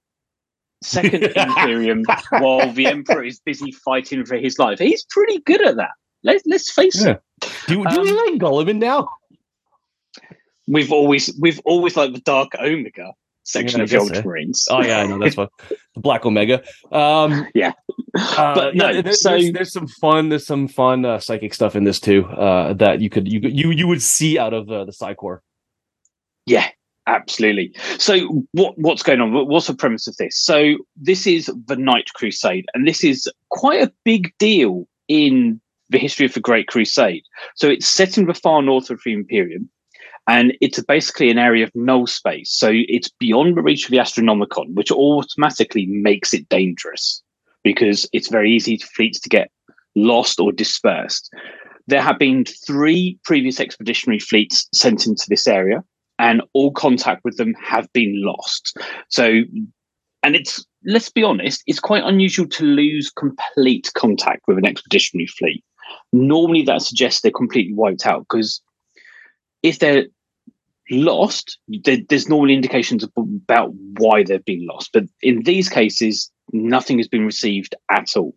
second 0.84 1.24
imperium 1.36 2.04
while 2.30 2.72
the 2.72 2.86
emperor 2.88 3.24
is 3.24 3.40
busy 3.40 3.72
fighting 3.72 4.24
for 4.26 4.38
his 4.38 4.60
life. 4.60 4.78
He's 4.80 5.04
pretty 5.10 5.40
good 5.40 5.66
at 5.66 5.76
that. 5.78 5.92
Let's 6.24 6.44
let's 6.46 6.72
face 6.72 7.04
Yeah. 7.04 7.12
it. 7.14 7.22
Do, 7.68 7.84
do 7.86 8.02
we 8.02 8.10
Um, 8.12 8.16
like 8.18 8.34
Guilliman 8.40 8.78
now? 8.78 9.08
We've 10.68 10.92
always 10.92 11.34
we've 11.40 11.60
always 11.66 11.96
liked 11.96 12.14
the 12.16 12.22
Dark 12.22 12.54
Omega 12.60 13.14
section 13.44 13.80
Yeah, 13.80 13.84
of 13.84 13.90
the 13.90 13.98
guess 14.00 14.08
so. 14.08 14.14
Ultramarines. 14.24 14.68
Oh 14.72 14.82
yeah, 14.84 15.00
I 15.02 15.06
know 15.08 15.20
that's 15.20 15.38
what 15.38 15.50
the 15.94 16.00
Black 16.02 16.26
Omega. 16.26 16.64
Um, 16.92 17.48
Yeah. 17.56 17.74
uh, 18.18 18.56
But 18.56 18.76
no, 18.76 18.90
yeah, 18.90 19.02
there- 19.02 19.14
so- 19.14 19.30
there's, 19.32 19.52
there's 19.52 19.74
some 19.74 19.88
fun. 19.88 20.30
There's 20.30 20.46
some 20.48 20.68
fun 20.68 21.06
uh, 21.06 21.20
psychic 21.20 21.54
stuff 21.54 21.76
in 21.76 21.84
this 21.84 22.00
too. 22.00 22.26
Uh, 22.26 22.74
that 22.74 23.00
you 23.02 23.10
could 23.12 23.32
you 23.32 23.40
you 23.44 23.70
you 23.72 23.88
would 23.88 24.02
see 24.02 24.40
out 24.40 24.54
of 24.54 24.70
uh, 24.72 24.86
the 24.86 24.92
Psychor. 24.92 25.40
Yeah, 26.48 26.68
absolutely. 27.07 27.73
So 27.98 28.45
what 28.52 28.77
what's 28.77 29.03
going 29.03 29.22
on? 29.22 29.34
What's 29.48 29.68
the 29.68 29.76
premise 29.76 30.07
of 30.07 30.18
this? 30.18 30.38
So 30.38 30.77
this 30.95 31.27
is 31.27 31.52
the 31.65 31.76
Night 31.76 32.10
Crusade, 32.14 32.65
and 32.73 32.88
this 32.88 33.03
is 33.03 33.32
quite 33.49 33.82
a 33.82 33.94
big 34.03 34.34
deal 34.38 34.88
in 35.07 35.61
the 35.90 35.99
history 35.99 36.26
of 36.26 36.34
the 36.34 36.40
Great 36.40 36.68
Crusade. 36.68 37.23
So 37.56 37.69
it's 37.69 37.88
set 37.88 38.18
in 38.18 38.26
the 38.26 38.34
far 38.34 38.61
north 38.61 38.90
of 38.90 38.99
the 39.06 39.14
Imperium, 39.14 39.69
and 40.27 40.53
it's 40.61 40.82
basically 40.84 41.30
an 41.30 41.38
area 41.38 41.65
of 41.65 41.72
null 41.76 42.07
space. 42.07 42.52
So 42.52 42.69
it's 42.72 43.10
beyond 43.10 43.56
the 43.56 43.61
reach 43.61 43.86
of 43.86 43.91
the 43.91 43.98
Astronomican, 43.98 44.73
which 44.73 44.91
automatically 44.91 45.86
makes 45.86 46.34
it 46.34 46.49
dangerous 46.49 47.22
because 47.64 48.07
it's 48.14 48.30
very 48.30 48.52
easy 48.52 48.77
for 48.77 48.88
fleets 48.88 49.19
to 49.19 49.30
get 49.30 49.52
lost 49.95 50.40
or 50.40 50.52
dispersed. 50.52 51.34
There 51.88 52.02
have 52.02 52.18
been 52.18 52.45
three 52.45 53.19
previous 53.23 53.60
expeditionary 53.60 54.19
fleets 54.19 54.68
sent 54.73 55.06
into 55.06 55.26
this 55.30 55.48
area 55.48 55.84
and 56.20 56.42
all 56.54 56.72
contact 56.72 57.24
with 57.24 57.38
them 57.38 57.54
have 57.62 57.92
been 57.94 58.14
lost. 58.24 58.78
So, 59.10 59.42
and 60.24 60.36
it's 60.36 60.66
let's 60.86 61.10
be 61.10 61.24
honest, 61.24 61.64
it's 61.68 61.80
quite 61.80 62.04
unusual 62.04 62.48
to 62.48 62.64
lose 62.64 63.12
complete 63.12 63.92
contact 63.96 64.42
with 64.48 64.58
an 64.58 64.66
expeditionary 64.66 65.28
fleet. 65.28 65.64
Normally, 66.14 66.64
that 66.64 66.82
suggests 66.82 67.22
they're 67.22 67.32
completely 67.32 67.74
wiped 67.74 68.06
out 68.06 68.26
because 68.30 68.62
if 69.64 69.80
they're 69.80 70.06
lost, 70.90 71.58
there, 71.68 71.98
there's 72.10 72.30
normally 72.30 72.54
indications 72.54 73.04
about 73.04 73.72
why 73.98 74.24
they've 74.24 74.46
been 74.46 74.66
lost. 74.66 74.92
But 74.94 75.06
in 75.22 75.44
these 75.44 75.70
cases, 75.70 76.32
nothing 76.54 76.98
has 76.98 77.08
been 77.08 77.26
received 77.26 77.76
at 77.92 78.16
all. 78.16 78.36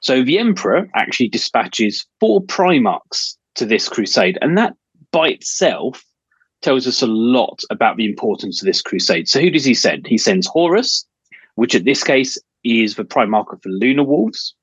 So 0.00 0.22
the 0.22 0.38
Emperor 0.38 0.88
actually 0.94 1.28
dispatches 1.28 2.06
four 2.20 2.42
Primarchs 2.42 3.36
to 3.56 3.64
this 3.64 3.88
crusade, 3.88 4.38
and 4.40 4.58
that 4.58 4.74
by 5.10 5.28
itself 5.28 6.04
tells 6.64 6.86
us 6.86 7.02
a 7.02 7.06
lot 7.06 7.60
about 7.68 7.98
the 7.98 8.06
importance 8.06 8.62
of 8.62 8.66
this 8.66 8.80
crusade. 8.80 9.28
So 9.28 9.38
who 9.38 9.50
does 9.50 9.66
he 9.66 9.74
send? 9.74 10.06
He 10.06 10.16
sends 10.16 10.46
Horus, 10.46 11.06
which 11.56 11.74
in 11.74 11.84
this 11.84 12.02
case 12.02 12.38
is 12.64 12.94
the 12.94 13.04
Primarch 13.04 13.52
of 13.52 13.60
the 13.60 13.68
Lunar 13.68 14.02
Wolves. 14.02 14.54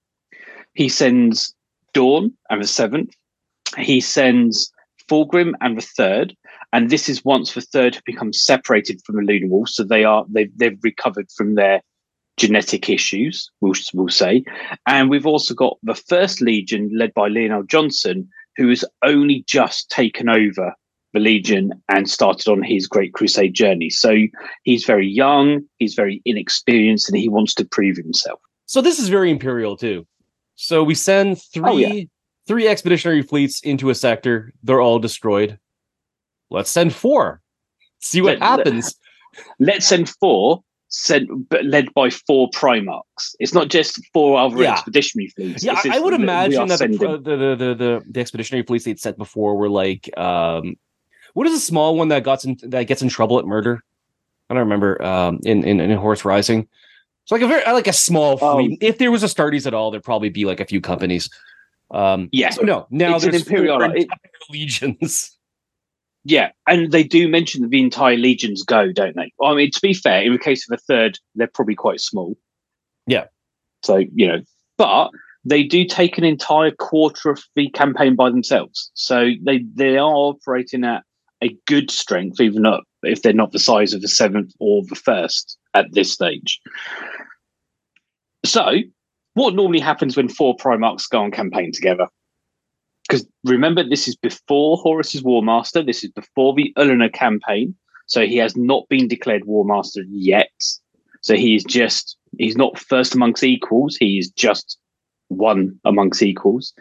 He 0.74 0.90
sends 0.90 1.56
Dorn 1.94 2.34
and 2.50 2.62
the 2.62 2.68
seventh. 2.68 3.14
He 3.78 4.02
sends 4.02 4.72
Fulgrim 5.08 5.54
and 5.62 5.78
the 5.78 5.88
third. 5.96 6.36
And 6.74 6.90
this 6.90 7.08
is 7.08 7.24
once 7.24 7.54
the 7.54 7.62
third 7.62 7.94
have 7.94 8.04
become 8.06 8.34
separated 8.34 9.00
from 9.06 9.18
the 9.18 9.22
Lunar 9.22 9.48
Wolves, 9.48 9.76
so 9.76 9.84
they 9.84 10.04
are 10.04 10.26
they've 10.30 10.52
they've 10.58 10.80
recovered 10.82 11.28
from 11.36 11.56
their 11.56 11.82
genetic 12.38 12.90
issues, 12.90 13.52
we'll, 13.60 13.74
we'll 13.94 14.08
say. 14.08 14.44
And 14.88 15.10
we've 15.10 15.28
also 15.28 15.54
got 15.54 15.78
the 15.84 15.94
first 15.94 16.42
Legion 16.42 16.90
led 16.94 17.14
by 17.14 17.28
Lion 17.28 17.52
El'Jonson, 17.52 18.28
who 18.56 18.70
has 18.70 18.86
only 19.04 19.44
just 19.48 19.90
taken 19.90 20.30
over 20.30 20.74
the 21.14 21.20
Legion 21.20 21.72
and 21.90 22.10
started 22.10 22.48
on 22.50 22.64
his 22.64 22.88
Great 22.88 23.14
Crusade 23.14 23.54
journey. 23.54 23.90
So 23.90 24.16
he's 24.64 24.86
very 24.86 25.08
young, 25.08 25.62
he's 25.78 25.94
very 25.94 26.22
inexperienced, 26.26 27.10
and 27.10 27.18
he 27.18 27.28
wants 27.30 27.54
to 27.56 27.66
prove 27.66 27.98
himself. 27.98 28.40
So 28.66 28.82
this 28.82 29.00
is 29.00 29.10
very 29.10 29.30
imperial 29.32 29.76
too. 29.76 30.08
So 30.56 30.84
we 30.84 30.96
send 30.96 31.42
three 31.42 31.64
Oh, 31.66 31.78
yeah. 31.78 32.04
three 32.48 32.68
expeditionary 32.68 33.24
fleets 33.24 33.62
into 33.62 33.90
a 33.90 33.96
sector. 33.96 34.54
They're 34.64 34.82
all 34.82 35.00
destroyed. 35.00 35.60
Let's 36.50 36.70
send 36.70 36.94
four. 36.94 37.42
See 38.00 38.22
what 38.22 38.40
Let- 38.40 38.42
happens. 38.42 38.96
Let's 39.60 39.88
send 39.88 40.10
four, 40.20 40.62
sent 40.90 41.50
but 41.50 41.64
led 41.66 41.94
by 41.94 42.10
four 42.10 42.50
Primarchs. 42.52 43.36
It's 43.40 43.54
not 43.54 43.70
just 43.70 44.00
four 44.14 44.38
other 44.40 44.62
Yeah. 44.62 44.74
expeditionary 44.74 45.30
fleets. 45.30 45.64
Yeah, 45.64 45.80
I, 45.90 46.00
would 46.00 46.14
imagine 46.14 46.68
that 46.68 46.80
the, 46.80 46.88
the, 46.88 47.18
the, 47.18 47.56
the, 47.56 47.76
the, 47.76 48.04
the 48.10 48.20
expeditionary 48.20 48.66
fleets 48.66 48.84
they'd 48.86 49.00
sent 49.00 49.18
before 49.18 49.56
were 49.58 49.70
like 49.70 50.10
um 50.18 50.76
what 51.34 51.48
is 51.48 51.54
a 51.54 51.60
small 51.60 51.96
one 51.96 52.10
that 52.10 52.24
got 52.24 52.44
in 52.46 52.58
that 52.64 52.84
gets 52.88 53.02
in 53.02 53.10
trouble 53.10 53.40
at 53.40 53.46
murder? 53.46 53.84
I 54.50 54.54
don't 54.54 54.64
remember 54.64 55.02
um 55.02 55.40
in, 55.46 55.64
in, 55.64 55.80
in 55.80 55.98
Horus 55.98 56.26
Rising. 56.26 56.68
So 57.26 57.36
like 57.36 57.42
a 57.44 57.48
very 57.48 57.64
like 57.74 57.88
a 57.88 57.94
small 57.94 58.38
Oh. 58.42 58.56
fleet. 58.56 58.78
If 58.82 58.98
there 58.98 59.12
was 59.12 59.24
a 59.24 59.28
Astartes 59.28 59.66
at 59.68 59.74
all, 59.74 59.92
there'd 59.92 60.04
probably 60.04 60.30
be 60.30 60.46
like 60.46 60.60
a 60.60 60.66
few 60.66 60.82
companies. 60.82 61.30
Um 61.92 62.30
Yeah. 62.32 62.50
so 62.50 62.62
no, 62.64 62.88
now 62.90 63.16
It's 63.16 63.24
there's 63.26 63.36
imperial- 63.48 63.82
it- 63.82 64.08
legions. 64.50 65.38
Yeah, 66.24 66.52
and 66.68 66.92
they 66.92 67.04
do 67.04 67.28
mention 67.28 67.64
that 67.64 67.70
the 67.72 67.82
entire 67.82 68.16
legions 68.16 68.62
go, 68.62 68.92
don't 68.92 69.16
they? 69.16 69.34
I 69.44 69.56
mean, 69.56 69.72
to 69.72 69.82
be 69.82 69.94
fair, 69.94 70.22
in 70.22 70.34
the 70.34 70.38
case 70.38 70.70
of 70.70 70.78
a 70.78 70.82
third, 70.82 71.18
they're 71.34 71.48
probably 71.48 71.74
quite 71.74 72.00
small. 72.00 72.38
Yeah. 73.08 73.26
So 73.84 73.98
you 73.98 74.28
know, 74.28 74.42
but 74.78 75.10
they 75.46 75.64
do 75.64 75.84
take 75.86 76.20
an 76.20 76.24
entire 76.24 76.70
quarter 76.70 77.32
of 77.32 77.42
the 77.56 77.70
campaign 77.72 78.16
by 78.16 78.30
themselves. 78.30 78.92
So 78.94 79.32
they 79.44 79.64
they 79.74 79.98
are 79.98 80.14
operating 80.14 80.84
at 80.84 81.04
a 81.44 81.56
good 81.68 81.90
strength, 81.92 82.40
even 82.40 82.66
up 82.66 82.84
if 83.04 83.22
they're 83.22 83.34
not 83.34 83.52
the 83.52 83.60
size 83.60 83.94
of 83.94 84.02
the 84.02 84.08
seventh 84.08 84.54
or 84.60 84.84
the 84.86 84.96
first 84.96 85.58
at 85.74 85.86
this 85.92 86.12
stage. 86.12 86.60
So, 88.46 88.78
what 89.34 89.56
normally 89.56 89.80
happens 89.80 90.18
when 90.18 90.30
four 90.30 90.56
Primarchs 90.56 91.10
go 91.10 91.22
on 91.22 91.32
campaign 91.32 91.72
together? 91.72 92.08
because 93.12 93.28
remember 93.44 93.84
this 93.84 94.08
is 94.08 94.16
before 94.16 94.78
Horus's 94.78 95.22
War 95.22 95.44
Master. 95.44 95.84
This 95.84 96.02
is 96.02 96.12
before 96.12 96.54
the 96.54 96.74
Ullanor 96.78 97.12
campaign, 97.12 97.76
so 98.06 98.26
he 98.26 98.38
has 98.38 98.56
not 98.56 98.88
been 98.88 99.10
declared 99.10 99.44
War 99.44 99.66
Master 99.66 100.04
yet. 100.10 100.52
So 101.20 101.36
he 101.36 101.54
is 101.54 101.66
just 101.66 102.16
he's 102.38 102.56
not 102.56 102.80
first 102.80 103.14
amongst 103.14 103.44
equals. 103.44 103.98
He 103.98 104.18
is 104.18 104.32
just 104.32 104.78
one 105.28 105.78
amongst 105.84 106.24
equals. 106.24 106.74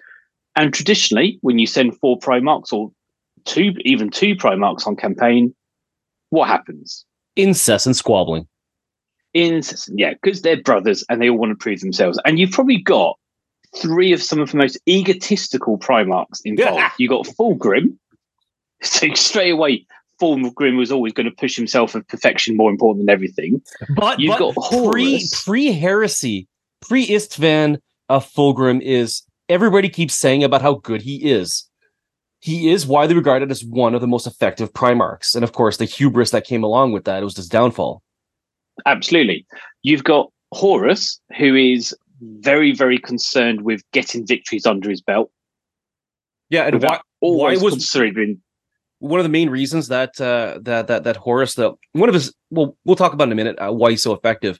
And 0.54 0.72
traditionally, 0.72 1.38
when 1.40 1.58
you 1.58 1.66
send 1.66 1.98
four 1.98 2.16
Primarchs 2.18 2.72
or 2.72 2.92
two, 3.44 3.72
even 3.84 4.10
two 4.10 4.34
Primarchs 4.34 4.86
on 4.86 4.96
campaign, 4.96 5.54
what 6.30 6.48
happens? 6.48 7.04
Incessant 7.36 7.96
squabbling. 7.96 8.46
Incessant, 9.34 9.98
yeah, 9.98 10.14
because 10.20 10.42
they're 10.42 10.62
brothers 10.62 11.04
and 11.08 11.20
they 11.22 11.28
all 11.28 11.38
want 11.38 11.50
to 11.50 11.56
prove 11.62 11.80
themselves. 11.80 12.18
And 12.24 12.38
you've 12.38 12.50
probably 12.50 12.78
got 12.82 13.16
three 13.76 14.12
of 14.12 14.22
some 14.22 14.40
of 14.40 14.50
the 14.50 14.56
most 14.56 14.78
egotistical 14.88 15.78
Primarchs 15.78 16.40
involved. 16.44 16.94
you 16.98 17.08
got 17.08 17.26
Fulgrim. 17.26 17.96
So 18.82 19.12
straight 19.12 19.50
away, 19.50 19.84
Fulgrim 20.18 20.78
was 20.78 20.90
always 20.90 21.12
going 21.12 21.26
to 21.26 21.36
push 21.36 21.54
himself 21.54 21.94
of 21.94 22.08
perfection 22.08 22.56
more 22.56 22.70
important 22.70 23.04
than 23.04 23.12
everything. 23.12 23.60
But, 23.94 24.18
You've 24.18 24.38
but 24.38 24.54
got 24.54 24.70
pre 24.70 25.18
Horus. 25.18 25.44
pre 25.44 25.72
heresy, 25.72 26.48
pre 26.80 27.06
Isstvan 27.06 27.76
of 28.08 28.26
Fulgrim 28.32 28.80
is 28.80 29.22
everybody 29.50 29.90
keeps 29.90 30.14
saying 30.14 30.42
about 30.42 30.62
how 30.62 30.74
good 30.76 31.02
he 31.02 31.30
is. 31.30 31.68
He 32.40 32.70
is 32.70 32.86
widely 32.86 33.14
regarded 33.14 33.50
as 33.50 33.64
one 33.64 33.94
of 33.94 34.00
the 34.00 34.06
most 34.06 34.26
effective 34.26 34.72
Primarchs. 34.72 35.34
And 35.34 35.44
of 35.44 35.52
course, 35.52 35.76
the 35.76 35.84
hubris 35.84 36.30
that 36.30 36.46
came 36.46 36.64
along 36.64 36.92
with 36.92 37.04
that 37.04 37.22
was 37.22 37.36
his 37.36 37.48
downfall. 37.48 38.02
Absolutely. 38.86 39.46
You've 39.82 40.04
got 40.04 40.32
Horus, 40.52 41.20
who 41.36 41.54
is 41.54 41.94
very, 42.20 42.72
very 42.72 42.98
concerned 42.98 43.62
with 43.62 43.82
getting 43.92 44.26
victories 44.26 44.66
under 44.66 44.90
his 44.90 45.02
belt. 45.02 45.30
Yeah, 46.48 46.66
and 46.66 46.82
why, 46.82 47.00
why 47.20 47.56
was 47.56 47.74
considering 47.74 48.40
one 48.98 49.20
of 49.20 49.24
the 49.24 49.30
main 49.30 49.50
reasons 49.50 49.88
that 49.88 50.20
uh, 50.20 50.58
that 50.62 50.88
that 50.88 51.04
that 51.04 51.16
Horus, 51.16 51.54
the 51.54 51.72
one 51.92 52.08
of 52.08 52.14
his, 52.14 52.34
well, 52.50 52.76
we'll 52.84 52.96
talk 52.96 53.12
about 53.12 53.28
in 53.28 53.32
a 53.32 53.36
minute 53.36 53.56
uh, 53.58 53.70
why 53.70 53.90
he's 53.90 54.02
so 54.02 54.12
effective, 54.12 54.58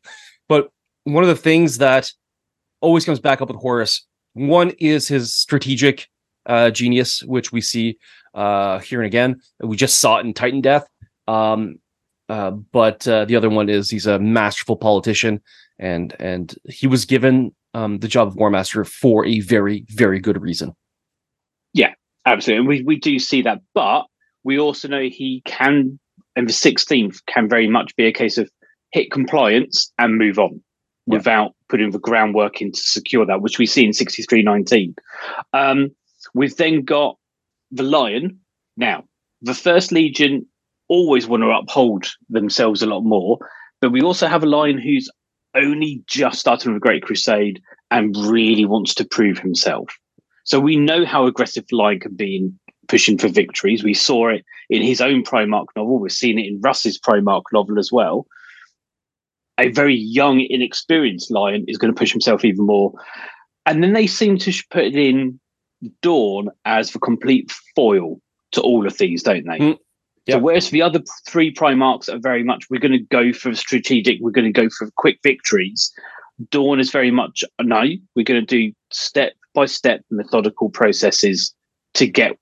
but 0.48 0.70
one 1.04 1.24
of 1.24 1.28
the 1.28 1.36
things 1.36 1.78
that 1.78 2.12
always 2.80 3.04
comes 3.04 3.18
back 3.18 3.42
up 3.42 3.48
with 3.48 3.56
Horus, 3.56 4.06
one 4.34 4.70
is 4.78 5.08
his 5.08 5.34
strategic 5.34 6.08
uh, 6.46 6.70
genius, 6.70 7.22
which 7.24 7.52
we 7.52 7.60
see 7.60 7.98
uh, 8.34 8.78
here 8.80 9.00
and 9.00 9.06
again. 9.06 9.40
We 9.60 9.76
just 9.76 10.00
saw 10.00 10.18
it 10.18 10.26
in 10.26 10.34
Titandeath. 10.34 10.84
Um, 11.28 11.76
uh, 12.28 12.50
but 12.50 13.06
uh, 13.08 13.24
the 13.24 13.36
other 13.36 13.50
one 13.50 13.68
is 13.68 13.90
he's 13.90 14.06
a 14.06 14.18
masterful 14.18 14.76
politician, 14.76 15.40
and 15.78 16.14
and 16.20 16.54
he 16.64 16.86
was 16.86 17.04
given 17.04 17.54
um, 17.74 17.98
the 17.98 18.08
job 18.08 18.28
of 18.28 18.36
War 18.36 18.50
Master 18.50 18.84
for 18.84 19.26
a 19.26 19.40
very 19.40 19.84
very 19.88 20.20
good 20.20 20.40
reason. 20.40 20.72
Yeah, 21.72 21.94
absolutely. 22.26 22.58
And 22.60 22.68
we 22.68 22.82
we 22.84 22.96
do 22.96 23.18
see 23.18 23.42
that, 23.42 23.60
but 23.74 24.04
we 24.44 24.58
also 24.58 24.88
know 24.88 25.02
he 25.02 25.42
can, 25.44 25.98
and 26.36 26.48
the 26.48 26.52
sixteenth 26.52 27.24
can 27.26 27.48
very 27.48 27.68
much 27.68 27.96
be 27.96 28.06
a 28.06 28.12
case 28.12 28.38
of 28.38 28.48
hit 28.92 29.10
compliance 29.10 29.92
and 29.98 30.16
move 30.16 30.38
on 30.38 30.62
yeah. 31.06 31.16
without 31.16 31.54
putting 31.68 31.90
the 31.90 31.98
groundwork 31.98 32.60
in 32.60 32.70
to 32.72 32.80
secure 32.80 33.26
that, 33.26 33.40
which 33.40 33.58
we 33.58 33.66
see 33.66 33.84
in 33.84 33.92
sixty 33.92 34.22
three 34.22 34.42
nineteen. 34.42 34.94
Um, 35.52 35.90
we've 36.34 36.56
then 36.56 36.84
got 36.84 37.16
the 37.70 37.82
Lion. 37.82 38.40
Now, 38.76 39.04
the 39.42 39.54
First 39.54 39.92
Legion 39.92 40.46
always 40.88 41.26
want 41.26 41.42
to 41.42 41.50
uphold 41.50 42.06
themselves 42.28 42.82
a 42.82 42.86
lot 42.86 43.02
more, 43.02 43.38
but 43.80 43.92
we 43.92 44.02
also 44.02 44.26
have 44.26 44.42
a 44.42 44.46
Lion 44.46 44.78
who's 44.78 45.08
only 45.54 46.02
just 46.06 46.38
started 46.40 46.68
with 46.68 46.76
a 46.76 46.80
Great 46.80 47.02
Crusade 47.02 47.60
and 47.90 48.16
really 48.16 48.64
wants 48.64 48.94
to 48.94 49.04
prove 49.04 49.38
himself. 49.38 49.88
So 50.44 50.60
we 50.60 50.76
know 50.76 51.04
how 51.04 51.26
aggressive 51.26 51.64
Lion 51.70 52.00
can 52.00 52.14
be 52.14 52.36
in 52.36 52.58
pushing 52.88 53.18
for 53.18 53.28
victories. 53.28 53.84
We 53.84 53.94
saw 53.94 54.28
it 54.28 54.44
in 54.68 54.82
his 54.82 55.00
own 55.00 55.22
Primarch 55.22 55.66
novel. 55.76 55.98
We've 55.98 56.12
seen 56.12 56.38
it 56.38 56.46
in 56.46 56.60
Russ's 56.60 56.98
Primarch 56.98 57.44
novel 57.52 57.78
as 57.78 57.90
well. 57.92 58.26
A 59.58 59.68
very 59.68 59.96
young, 59.96 60.40
inexperienced 60.40 61.30
Lion 61.30 61.64
is 61.68 61.78
going 61.78 61.92
to 61.92 61.98
push 61.98 62.10
himself 62.10 62.44
even 62.44 62.66
more. 62.66 62.92
And 63.66 63.82
then 63.82 63.92
they 63.92 64.06
seem 64.06 64.38
to 64.38 64.52
put 64.70 64.86
in 64.86 65.38
Dorn 66.02 66.50
as 66.64 66.92
the 66.92 66.98
complete 66.98 67.52
foil 67.74 68.20
to 68.52 68.60
all 68.60 68.86
of 68.86 68.98
these, 68.98 69.22
don't 69.22 69.46
they? 69.46 69.58
Mm. 69.58 69.78
So 70.28 70.38
whereas 70.38 70.70
the 70.70 70.82
other 70.82 71.00
three 71.26 71.52
Primarchs 71.52 72.08
are 72.08 72.18
very 72.18 72.44
much, 72.44 72.64
we're 72.70 72.80
going 72.80 72.92
to 72.92 72.98
go 72.98 73.32
for 73.32 73.54
strategic, 73.54 74.20
we're 74.20 74.30
going 74.30 74.52
to 74.52 74.60
go 74.60 74.68
for 74.68 74.90
quick 74.96 75.18
victories. 75.22 75.90
Dorn 76.50 76.78
is 76.78 76.90
very 76.90 77.10
much 77.10 77.42
no, 77.60 77.84
we're 78.14 78.24
going 78.24 78.44
to 78.44 78.46
do 78.46 78.72
step 78.92 79.32
by 79.54 79.66
step 79.66 80.02
methodical 80.10 80.70
processes 80.70 81.54
to 81.94 82.06
get 82.06 82.36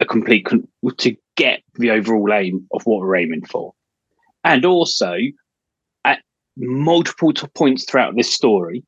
a 0.00 0.04
complete 0.04 0.46
to 0.98 1.16
get 1.36 1.62
the 1.74 1.90
overall 1.90 2.32
aim 2.32 2.66
of 2.72 2.82
what 2.84 3.00
we're 3.00 3.16
aiming 3.16 3.44
for. 3.44 3.72
And 4.44 4.64
also, 4.64 5.16
at 6.04 6.20
multiple 6.56 7.32
points 7.54 7.84
throughout 7.84 8.16
this 8.16 8.32
story, 8.32 8.84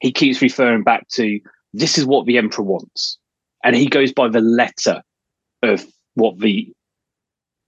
he 0.00 0.12
keeps 0.12 0.40
referring 0.40 0.84
back 0.84 1.08
to 1.10 1.40
this 1.72 1.98
is 1.98 2.04
what 2.04 2.26
the 2.26 2.38
emperor 2.38 2.64
wants, 2.64 3.18
and 3.64 3.76
he 3.76 3.86
goes 3.86 4.12
by 4.12 4.28
the 4.28 4.40
letter 4.40 5.02
of 5.62 5.86
what 6.14 6.38
the 6.38 6.72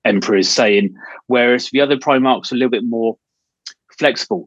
emperor 0.04 0.36
is 0.36 0.50
saying, 0.50 0.94
whereas 1.26 1.70
the 1.70 1.80
other 1.80 1.96
primarchs 1.96 2.52
are 2.52 2.54
a 2.54 2.58
little 2.58 2.70
bit 2.70 2.84
more 2.84 3.16
flexible. 3.98 4.46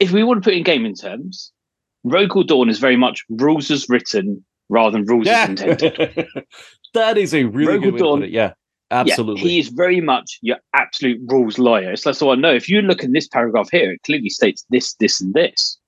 If 0.00 0.12
we 0.12 0.24
want 0.24 0.42
to 0.42 0.48
put 0.48 0.56
in 0.56 0.62
gaming 0.62 0.94
terms, 0.94 1.52
Rogal 2.06 2.46
Dorn 2.46 2.68
is 2.68 2.78
very 2.78 2.96
much 2.96 3.24
rules 3.28 3.70
as 3.70 3.88
written 3.88 4.44
rather 4.68 4.92
than 4.92 5.06
rules 5.06 5.26
yeah. 5.26 5.42
as 5.42 5.48
intended. 5.50 6.26
that 6.94 7.18
is 7.18 7.34
a 7.34 7.44
really 7.44 7.78
Rogal 7.78 7.90
good 7.90 7.98
Dorn, 7.98 8.24
Yeah, 8.24 8.54
absolutely. 8.90 9.42
Yeah, 9.42 9.48
he 9.48 9.58
is 9.60 9.68
very 9.68 10.00
much 10.00 10.38
your 10.42 10.56
absolute 10.74 11.20
rules 11.26 11.58
lawyer. 11.58 11.94
So 11.96 12.10
that's 12.10 12.22
all 12.22 12.32
I 12.32 12.36
know. 12.36 12.52
If 12.52 12.68
you 12.68 12.82
look 12.82 13.04
in 13.04 13.12
this 13.12 13.28
paragraph 13.28 13.68
here, 13.70 13.92
it 13.92 14.02
clearly 14.04 14.30
states 14.30 14.64
this, 14.70 14.94
this, 14.94 15.20
and 15.20 15.34
this. 15.34 15.78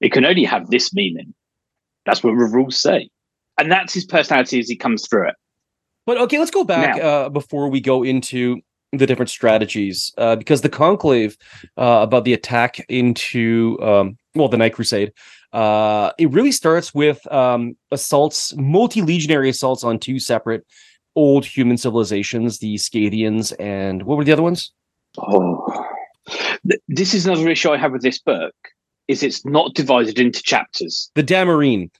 It 0.00 0.12
can 0.12 0.24
only 0.24 0.44
have 0.44 0.70
this 0.70 0.92
meaning. 0.92 1.32
That's 2.06 2.22
what 2.22 2.30
the 2.30 2.44
rules 2.44 2.80
say. 2.80 3.08
And 3.58 3.70
that's 3.70 3.94
his 3.94 4.04
personality 4.04 4.58
as 4.58 4.68
he 4.68 4.76
comes 4.76 5.06
through 5.08 5.28
it. 5.28 5.34
But 6.06 6.18
okay, 6.18 6.38
let's 6.38 6.50
go 6.50 6.64
back 6.64 6.96
now, 6.96 7.02
uh, 7.02 7.28
before 7.28 7.68
we 7.68 7.80
go 7.80 8.02
into 8.02 8.60
the 8.92 9.06
different 9.06 9.30
strategies, 9.30 10.12
uh, 10.18 10.36
because 10.36 10.62
the 10.62 10.68
conclave 10.68 11.36
uh, 11.78 12.00
about 12.02 12.24
the 12.24 12.32
attack 12.32 12.84
into 12.88 13.78
um, 13.80 14.16
well, 14.34 14.48
the 14.48 14.56
Night 14.56 14.74
Crusade, 14.74 15.12
uh, 15.52 16.10
it 16.18 16.30
really 16.30 16.50
starts 16.50 16.92
with 16.94 17.30
um, 17.32 17.76
assaults, 17.90 18.54
multi-legionary 18.56 19.50
assaults 19.50 19.84
on 19.84 19.98
two 19.98 20.18
separate 20.18 20.66
old 21.14 21.44
human 21.44 21.76
civilizations, 21.76 22.58
the 22.58 22.76
Scythians 22.78 23.52
and 23.52 24.02
what 24.04 24.16
were 24.16 24.24
the 24.24 24.32
other 24.32 24.42
ones? 24.42 24.72
Oh, 25.18 25.86
this 26.88 27.14
is 27.14 27.26
another 27.26 27.48
issue 27.48 27.70
I 27.70 27.76
have 27.76 27.92
with 27.92 28.02
this 28.02 28.18
book. 28.18 28.54
Is 29.08 29.22
it's 29.22 29.44
not 29.44 29.74
divided 29.74 30.18
into 30.18 30.42
chapters. 30.42 31.10
The 31.14 31.22
Damarine. 31.22 31.90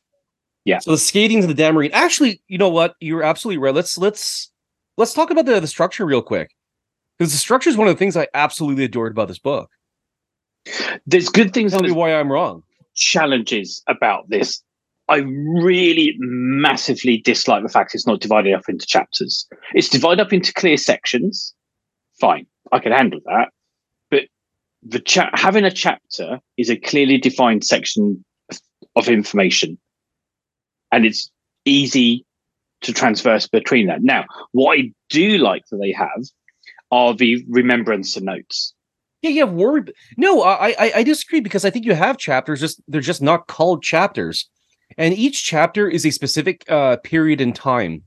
Yeah. 0.64 0.78
So 0.78 0.94
the 0.94 1.24
and 1.34 1.42
the 1.48 1.54
Damarine. 1.54 1.90
Actually, 1.92 2.40
you 2.46 2.58
know 2.58 2.68
what? 2.68 2.94
You're 3.00 3.22
absolutely 3.22 3.58
right. 3.58 3.74
Let's 3.74 3.98
let's 3.98 4.50
let's 4.96 5.12
talk 5.12 5.30
about 5.30 5.46
the, 5.46 5.60
the 5.60 5.66
structure 5.66 6.06
real 6.06 6.22
quick. 6.22 6.54
Because 7.18 7.32
the 7.32 7.38
structure 7.38 7.70
is 7.70 7.76
one 7.76 7.88
of 7.88 7.94
the 7.94 7.98
things 7.98 8.16
I 8.16 8.28
absolutely 8.34 8.84
adored 8.84 9.12
about 9.12 9.28
this 9.28 9.38
book. 9.38 9.70
There's 11.06 11.28
good 11.28 11.52
things. 11.52 11.72
Tell 11.72 11.82
me 11.82 11.90
why 11.90 12.14
I'm 12.14 12.30
wrong. 12.30 12.62
Challenges 12.94 13.82
about 13.88 14.28
this. 14.28 14.62
I 15.08 15.16
really 15.16 16.14
massively 16.18 17.18
dislike 17.18 17.62
the 17.62 17.68
fact 17.68 17.94
it's 17.94 18.06
not 18.06 18.20
divided 18.20 18.54
up 18.54 18.68
into 18.68 18.86
chapters. 18.86 19.46
It's 19.74 19.88
divided 19.88 20.22
up 20.22 20.32
into 20.32 20.52
clear 20.54 20.76
sections. 20.76 21.54
Fine, 22.20 22.46
I 22.70 22.78
can 22.78 22.92
handle 22.92 23.20
that. 23.26 23.48
The 24.82 25.00
cha- 25.00 25.30
having 25.34 25.64
a 25.64 25.70
chapter 25.70 26.40
is 26.56 26.70
a 26.70 26.76
clearly 26.76 27.18
defined 27.18 27.64
section 27.64 28.24
of 28.96 29.09
information 29.09 29.78
and 30.92 31.06
it's 31.06 31.30
easy 31.64 32.24
to 32.82 32.92
transverse 32.92 33.48
between 33.48 33.86
that. 33.86 34.02
Now, 34.02 34.26
what 34.52 34.78
I 34.78 34.92
do 35.09 35.38
like 35.38 35.64
that 35.70 35.78
they 35.78 35.92
have 35.92 36.24
are 36.90 37.14
the 37.14 37.44
remembrance 37.48 38.20
notes. 38.20 38.74
Yeah, 39.22 39.30
yeah. 39.30 39.44
War. 39.44 39.84
No, 40.16 40.42
I, 40.42 40.74
I 40.78 40.92
I 40.96 41.02
disagree 41.02 41.40
because 41.40 41.64
I 41.64 41.70
think 41.70 41.86
you 41.86 41.94
have 41.94 42.18
chapters. 42.18 42.60
Just 42.60 42.82
they're 42.88 43.00
just 43.00 43.22
not 43.22 43.46
called 43.46 43.82
chapters, 43.82 44.48
and 44.98 45.14
each 45.14 45.44
chapter 45.44 45.88
is 45.88 46.04
a 46.04 46.10
specific 46.10 46.64
uh, 46.68 46.96
period 46.98 47.40
in 47.40 47.52
time. 47.52 48.02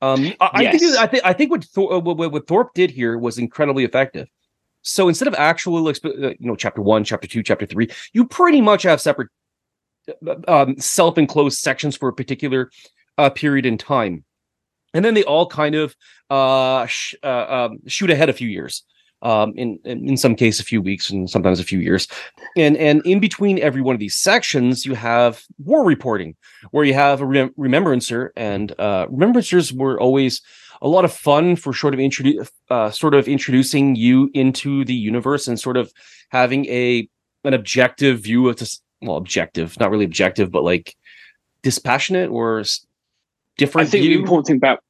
Um, 0.00 0.32
I, 0.40 0.62
yes. 0.62 0.74
I 0.74 0.78
think 0.78 0.96
I 0.96 1.06
think 1.06 1.24
I 1.26 1.32
think 1.34 1.50
what, 1.50 1.64
Thor, 1.64 1.92
uh, 1.92 1.98
what 1.98 2.32
what 2.32 2.46
Thorpe 2.46 2.72
did 2.74 2.90
here 2.90 3.18
was 3.18 3.36
incredibly 3.36 3.84
effective. 3.84 4.26
So 4.82 5.08
instead 5.08 5.28
of 5.28 5.34
actual, 5.34 5.86
uh, 5.86 5.92
you 6.04 6.36
know, 6.40 6.56
chapter 6.56 6.80
one, 6.82 7.04
chapter 7.04 7.28
two, 7.28 7.42
chapter 7.42 7.66
three, 7.66 7.88
you 8.12 8.26
pretty 8.26 8.60
much 8.60 8.84
have 8.84 9.00
separate 9.00 9.28
um, 10.46 10.78
self-enclosed 10.78 11.58
sections 11.58 11.96
for 11.96 12.08
a 12.08 12.12
particular 12.12 12.70
uh, 13.18 13.30
period 13.30 13.66
in 13.66 13.76
time, 13.76 14.24
and 14.94 15.04
then 15.04 15.14
they 15.14 15.24
all 15.24 15.46
kind 15.46 15.74
of 15.74 15.94
uh, 16.30 16.86
sh- 16.86 17.14
uh, 17.22 17.68
um, 17.68 17.78
shoot 17.86 18.10
ahead 18.10 18.28
a 18.28 18.32
few 18.32 18.48
years. 18.48 18.84
Um, 19.22 19.52
in 19.56 19.80
in 19.84 20.16
some 20.16 20.36
case, 20.36 20.60
a 20.60 20.64
few 20.64 20.80
weeks, 20.80 21.10
and 21.10 21.28
sometimes 21.28 21.58
a 21.58 21.64
few 21.64 21.80
years, 21.80 22.06
and 22.56 22.76
and 22.76 23.04
in 23.04 23.18
between 23.18 23.58
every 23.58 23.82
one 23.82 23.94
of 23.96 23.98
these 23.98 24.16
sections, 24.16 24.86
you 24.86 24.94
have 24.94 25.42
war 25.58 25.84
reporting, 25.84 26.36
where 26.70 26.84
you 26.84 26.94
have 26.94 27.20
a 27.20 27.26
rem- 27.26 27.52
remembrancer, 27.56 28.32
and 28.36 28.72
uh, 28.78 29.06
remembrancers 29.08 29.72
were 29.72 30.00
always 30.00 30.40
a 30.80 30.88
lot 30.88 31.04
of 31.04 31.12
fun 31.12 31.56
for 31.56 31.72
sort 31.72 31.94
of 31.94 32.00
introduce 32.00 32.50
uh, 32.70 32.90
sort 32.90 33.14
of 33.14 33.28
introducing 33.28 33.96
you 33.96 34.30
into 34.34 34.84
the 34.84 34.94
universe 34.94 35.48
and 35.48 35.58
sort 35.58 35.76
of 35.76 35.92
having 36.30 36.66
a 36.66 37.08
an 37.44 37.54
objective 37.54 38.20
view 38.20 38.48
of 38.48 38.56
this 38.56 38.80
well 39.02 39.16
objective 39.16 39.78
not 39.80 39.90
really 39.90 40.04
objective 40.04 40.50
but 40.50 40.62
like 40.62 40.96
dispassionate 41.62 42.30
or 42.30 42.62
different 43.56 43.88
i 43.88 43.90
think 43.90 44.02
view? 44.02 44.14
the 44.14 44.20
important 44.20 44.46
thing 44.46 44.56
about 44.56 44.82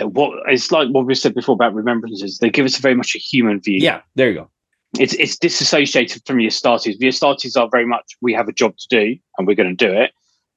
what 0.00 0.38
it's 0.46 0.70
like 0.70 0.88
what 0.88 1.06
we 1.06 1.14
said 1.14 1.34
before 1.34 1.54
about 1.54 1.74
remembrances 1.74 2.38
they 2.38 2.50
give 2.50 2.66
us 2.66 2.78
a 2.78 2.82
very 2.82 2.94
much 2.94 3.14
a 3.14 3.18
human 3.18 3.60
view 3.60 3.78
yeah 3.80 4.00
there 4.14 4.28
you 4.28 4.34
go 4.34 4.50
it's 4.98 5.14
it's 5.14 5.36
disassociated 5.38 6.22
from 6.26 6.38
the 6.38 6.46
astartes 6.46 6.96
the 6.98 7.08
astartes 7.08 7.56
are 7.56 7.68
very 7.70 7.86
much 7.86 8.16
we 8.20 8.32
have 8.32 8.48
a 8.48 8.52
job 8.52 8.76
to 8.76 8.86
do 8.88 9.16
and 9.38 9.46
we're 9.46 9.54
going 9.54 9.74
to 9.76 9.86
do 9.86 9.92
it 9.92 10.12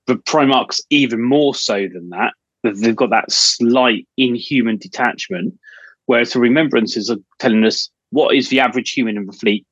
the 0.07 0.15
primarchs 0.15 0.81
even 0.89 1.21
more 1.21 1.53
so 1.53 1.87
than 1.93 2.09
that 2.09 2.33
they've 2.63 2.95
got 2.95 3.09
that 3.09 3.31
slight 3.31 4.07
inhuman 4.17 4.77
detachment 4.77 5.53
whereas 6.05 6.33
the 6.33 6.39
remembrances 6.39 7.09
are 7.09 7.17
telling 7.39 7.63
us 7.63 7.89
what 8.11 8.35
is 8.35 8.49
the 8.49 8.59
average 8.59 8.91
human 8.91 9.17
in 9.17 9.25
the 9.25 9.33
fleet 9.33 9.65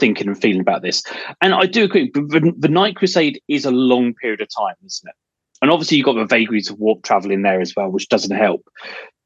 thinking 0.00 0.26
and 0.26 0.40
feeling 0.40 0.60
about 0.60 0.82
this. 0.82 1.04
And 1.40 1.54
I 1.54 1.66
do 1.66 1.84
agree. 1.84 2.10
The, 2.12 2.52
the 2.58 2.68
Night 2.68 2.96
Crusade 2.96 3.40
is 3.46 3.64
a 3.64 3.70
long 3.70 4.14
period 4.14 4.40
of 4.40 4.48
time, 4.48 4.74
isn't 4.84 5.08
it? 5.08 5.14
And 5.62 5.70
obviously, 5.70 5.98
you've 5.98 6.06
got 6.06 6.14
the 6.14 6.24
vagaries 6.24 6.70
of 6.70 6.78
warp 6.78 7.02
travel 7.02 7.30
in 7.30 7.42
there 7.42 7.60
as 7.60 7.74
well, 7.76 7.90
which 7.90 8.08
doesn't 8.08 8.36
help. 8.36 8.62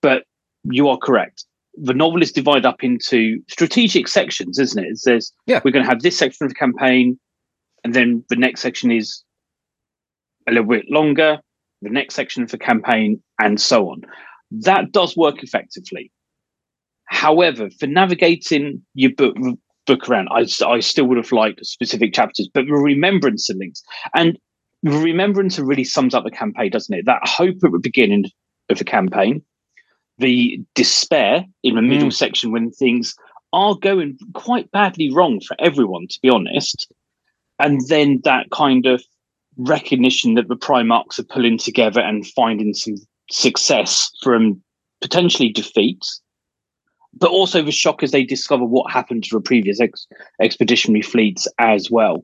But 0.02 0.24
you 0.64 0.88
are 0.88 0.98
correct. 0.98 1.44
The 1.74 1.94
novel 1.94 2.22
is 2.22 2.32
divided 2.32 2.66
up 2.66 2.82
into 2.82 3.40
strategic 3.48 4.08
sections, 4.08 4.58
isn't 4.58 4.82
it? 4.82 4.88
It 4.88 4.98
says, 4.98 5.32
Yeah. 5.46 5.60
we're 5.64 5.72
going 5.72 5.84
to 5.84 5.90
have 5.90 6.02
this 6.02 6.16
section 6.18 6.44
of 6.44 6.50
the 6.50 6.54
campaign, 6.56 7.18
and 7.84 7.94
then 7.94 8.24
the 8.28 8.36
next 8.36 8.60
section 8.60 8.90
is 8.90 9.22
a 10.48 10.52
little 10.52 10.68
bit 10.68 10.86
longer, 10.90 11.38
the 11.82 11.90
next 11.90 12.14
section 12.14 12.42
of 12.42 12.50
the 12.50 12.58
campaign, 12.58 13.22
and 13.40 13.60
so 13.60 13.90
on. 13.90 14.02
That 14.50 14.92
does 14.92 15.16
work 15.16 15.42
effectively. 15.42 16.10
However, 17.06 17.68
for 17.78 17.86
navigating 17.86 18.82
your 18.94 19.12
book, 19.12 19.36
book 19.86 20.08
around, 20.08 20.28
I, 20.30 20.46
I 20.66 20.80
still 20.80 21.06
would 21.06 21.16
have 21.18 21.32
liked 21.32 21.64
specific 21.64 22.14
chapters, 22.14 22.48
but 22.52 22.66
the 22.66 22.72
remembrance 22.72 23.50
of 23.50 23.56
links 23.56 23.82
and 24.14 24.38
remembrance 24.84 25.58
really 25.58 25.84
sums 25.84 26.14
up 26.14 26.24
the 26.24 26.30
campaign, 26.30 26.70
doesn't 26.70 26.94
it? 26.94 27.06
That 27.06 27.26
hope 27.26 27.56
at 27.64 27.72
the 27.72 27.78
beginning 27.78 28.26
of 28.68 28.78
the 28.78 28.84
campaign, 28.84 29.42
the 30.18 30.62
despair 30.74 31.44
in 31.62 31.74
the 31.74 31.82
middle 31.82 32.08
mm. 32.08 32.12
section 32.12 32.52
when 32.52 32.70
things 32.70 33.14
are 33.52 33.74
going 33.74 34.18
quite 34.34 34.70
badly 34.70 35.10
wrong 35.12 35.40
for 35.40 35.56
everyone, 35.58 36.06
to 36.08 36.18
be 36.22 36.28
honest, 36.28 36.92
and 37.58 37.80
then 37.88 38.20
that 38.24 38.50
kind 38.50 38.86
of 38.86 39.02
recognition 39.56 40.34
that 40.34 40.48
the 40.48 40.56
Primarchs 40.56 41.18
are 41.18 41.24
pulling 41.24 41.58
together 41.58 42.00
and 42.00 42.26
finding 42.26 42.74
some 42.74 42.96
success 43.30 44.10
from 44.22 44.60
potentially 45.00 45.48
defeats, 45.48 46.20
but 47.14 47.30
also 47.30 47.62
the 47.62 47.70
shock 47.70 48.02
as 48.02 48.10
they 48.10 48.24
discover 48.24 48.64
what 48.64 48.90
happened 48.90 49.22
to 49.24 49.36
the 49.36 49.40
previous 49.40 49.80
ex- 49.80 50.06
expeditionary 50.40 51.02
fleets 51.02 51.46
as 51.58 51.90
well. 51.90 52.22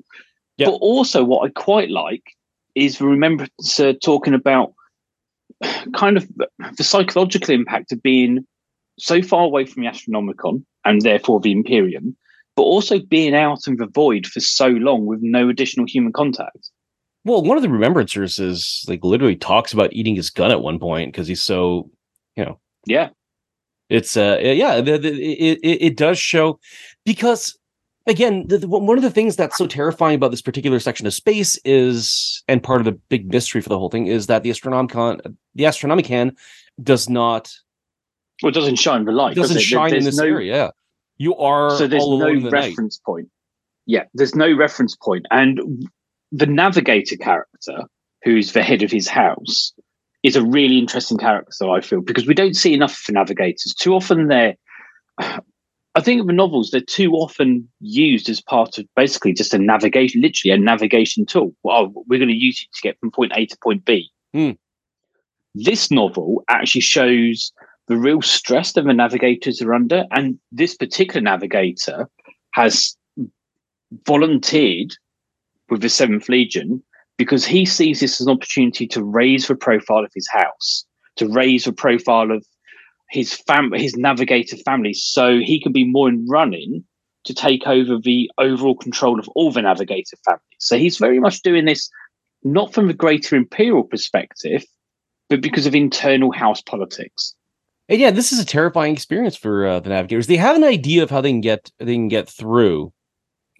Yeah. 0.56 0.66
But 0.66 0.74
also, 0.74 1.24
what 1.24 1.46
I 1.46 1.52
quite 1.52 1.90
like 1.90 2.24
is 2.74 2.98
the 2.98 3.06
remembrance 3.06 3.80
uh, 3.80 3.92
talking 4.02 4.34
about 4.34 4.72
kind 5.94 6.16
of 6.16 6.28
the 6.76 6.84
psychological 6.84 7.54
impact 7.54 7.92
of 7.92 8.02
being 8.02 8.46
so 8.98 9.22
far 9.22 9.44
away 9.44 9.64
from 9.66 9.82
the 9.82 9.88
Astronomican 9.88 10.64
and 10.84 11.02
therefore 11.02 11.40
the 11.40 11.52
Imperium, 11.52 12.16
but 12.56 12.62
also 12.62 12.98
being 12.98 13.34
out 13.34 13.66
in 13.66 13.76
the 13.76 13.86
void 13.86 14.26
for 14.26 14.40
so 14.40 14.68
long 14.68 15.06
with 15.06 15.20
no 15.22 15.48
additional 15.48 15.86
human 15.86 16.12
contact. 16.12 16.70
Well, 17.24 17.42
one 17.42 17.56
of 17.56 17.62
the 17.62 17.68
remembrancers 17.68 18.40
is 18.40 18.84
like 18.88 19.04
literally 19.04 19.36
talks 19.36 19.72
about 19.72 19.92
eating 19.92 20.16
his 20.16 20.30
gun 20.30 20.50
at 20.50 20.62
one 20.62 20.78
point 20.78 21.12
because 21.12 21.28
he's 21.28 21.42
so, 21.42 21.90
you 22.36 22.44
know, 22.44 22.58
Yeah, 22.86 23.10
it's 23.90 24.16
uh 24.16 24.38
yeah 24.40 24.80
the, 24.80 24.96
the, 24.96 25.08
it, 25.10 25.58
it 25.62 25.82
it 25.86 25.96
does 25.96 26.18
show 26.18 26.58
because 27.04 27.58
again 28.10 28.46
the, 28.48 28.58
the, 28.58 28.68
one 28.68 28.98
of 28.98 29.02
the 29.02 29.10
things 29.10 29.36
that's 29.36 29.56
so 29.56 29.66
terrifying 29.66 30.14
about 30.16 30.30
this 30.30 30.42
particular 30.42 30.78
section 30.80 31.06
of 31.06 31.14
space 31.14 31.58
is 31.64 32.42
and 32.48 32.62
part 32.62 32.80
of 32.80 32.84
the 32.84 32.92
big 32.92 33.30
mystery 33.32 33.60
for 33.60 33.68
the 33.68 33.78
whole 33.78 33.88
thing 33.90 34.06
is 34.06 34.26
that 34.26 34.42
the 34.42 34.50
astronomican 34.50 35.20
the 35.54 35.64
astronomican 35.64 36.32
does 36.82 37.08
not 37.08 37.52
well, 38.42 38.50
it 38.50 38.54
doesn't 38.54 38.76
shine 38.76 39.04
the 39.04 39.12
light. 39.12 39.36
doesn't 39.36 39.56
does 39.56 39.62
it? 39.62 39.66
shine 39.66 39.88
in 39.88 40.02
There's 40.02 40.04
this 40.06 40.18
no- 40.18 40.24
area 40.24 40.54
yeah 40.56 40.70
you 41.18 41.36
are 41.36 41.70
so 41.76 41.86
there's 41.86 42.06
no 42.06 42.26
in 42.28 42.42
the 42.44 42.50
night. 42.50 42.68
reference 42.68 42.98
point. 42.98 43.28
Yeah, 43.86 44.04
there's 44.14 44.34
no 44.34 44.56
reference 44.56 44.96
point, 44.96 45.26
and 45.30 45.60
the 46.32 46.46
navigator 46.46 47.16
character, 47.16 47.82
who's 48.22 48.52
the 48.52 48.62
head 48.62 48.82
of 48.82 48.90
his 48.90 49.06
house, 49.06 49.72
is 50.22 50.34
a 50.36 50.42
really 50.42 50.78
interesting 50.78 51.18
character. 51.18 51.68
I 51.68 51.82
feel 51.82 52.00
because 52.00 52.26
we 52.26 52.32
don't 52.32 52.54
see 52.54 52.72
enough 52.72 52.94
for 52.94 53.12
navigators. 53.12 53.74
Too 53.78 53.92
often 53.94 54.28
they're, 54.28 54.56
I 55.94 56.00
think 56.00 56.20
in 56.20 56.26
the 56.26 56.32
novels 56.32 56.70
they're 56.70 56.80
too 56.80 57.12
often 57.12 57.68
used 57.80 58.28
as 58.28 58.40
part 58.40 58.78
of 58.78 58.86
basically 58.94 59.32
just 59.32 59.54
a 59.54 59.58
navigation, 59.58 60.20
literally 60.20 60.54
a 60.54 60.58
navigation 60.58 61.26
tool. 61.26 61.54
Well, 61.62 61.92
we're 62.06 62.18
going 62.18 62.28
to 62.28 62.34
use 62.34 62.62
it 62.62 62.74
to 62.74 62.82
get 62.82 62.98
from 63.00 63.10
point 63.10 63.32
A 63.34 63.46
to 63.46 63.56
point 63.62 63.84
B. 63.84 64.10
Hmm. 64.32 64.52
This 65.54 65.90
novel 65.90 66.44
actually 66.48 66.82
shows 66.82 67.52
the 67.88 67.96
real 67.96 68.22
stress 68.22 68.74
that 68.74 68.84
the 68.84 68.94
navigators 68.94 69.60
are 69.60 69.74
under. 69.74 70.04
And 70.12 70.38
this 70.52 70.76
particular 70.76 71.20
navigator 71.20 72.08
has 72.52 72.96
volunteered 74.06 74.92
with 75.68 75.82
the 75.82 75.88
Seventh 75.88 76.28
Legion 76.28 76.82
because 77.18 77.44
he 77.44 77.66
sees 77.66 77.98
this 77.98 78.20
as 78.20 78.26
an 78.28 78.32
opportunity 78.32 78.86
to 78.86 79.02
raise 79.02 79.48
the 79.48 79.56
profile 79.56 80.04
of 80.04 80.12
his 80.14 80.28
house, 80.30 80.84
to 81.16 81.28
raise 81.28 81.64
the 81.64 81.72
profile 81.72 82.30
of 82.30 82.46
his 83.10 83.34
fam, 83.34 83.72
his 83.72 83.96
navigator 83.96 84.56
family, 84.56 84.92
so 84.94 85.38
he 85.38 85.60
can 85.60 85.72
be 85.72 85.84
more 85.84 86.08
in 86.08 86.26
running 86.26 86.84
to 87.24 87.34
take 87.34 87.66
over 87.66 87.98
the 87.98 88.30
overall 88.38 88.76
control 88.76 89.18
of 89.18 89.28
all 89.34 89.50
the 89.50 89.62
navigator 89.62 90.16
families. 90.24 90.42
So 90.58 90.78
he's 90.78 90.96
very 90.96 91.20
much 91.20 91.42
doing 91.42 91.66
this 91.66 91.90
not 92.42 92.72
from 92.72 92.86
the 92.86 92.94
greater 92.94 93.36
imperial 93.36 93.84
perspective, 93.84 94.64
but 95.28 95.42
because 95.42 95.66
of 95.66 95.74
internal 95.74 96.32
house 96.32 96.62
politics. 96.62 97.34
and 97.88 98.00
yeah 98.00 98.10
this 98.10 98.32
is 98.32 98.38
a 98.38 98.46
terrifying 98.46 98.94
experience 98.94 99.36
for 99.36 99.66
uh, 99.66 99.80
the 99.80 99.90
navigators 99.90 100.26
they 100.26 100.36
have 100.36 100.56
an 100.56 100.64
idea 100.64 101.02
of 101.02 101.10
how 101.10 101.20
they 101.20 101.30
can 101.30 101.42
get 101.42 101.70
they 101.78 101.94
can 101.94 102.08
get 102.08 102.28
through 102.28 102.90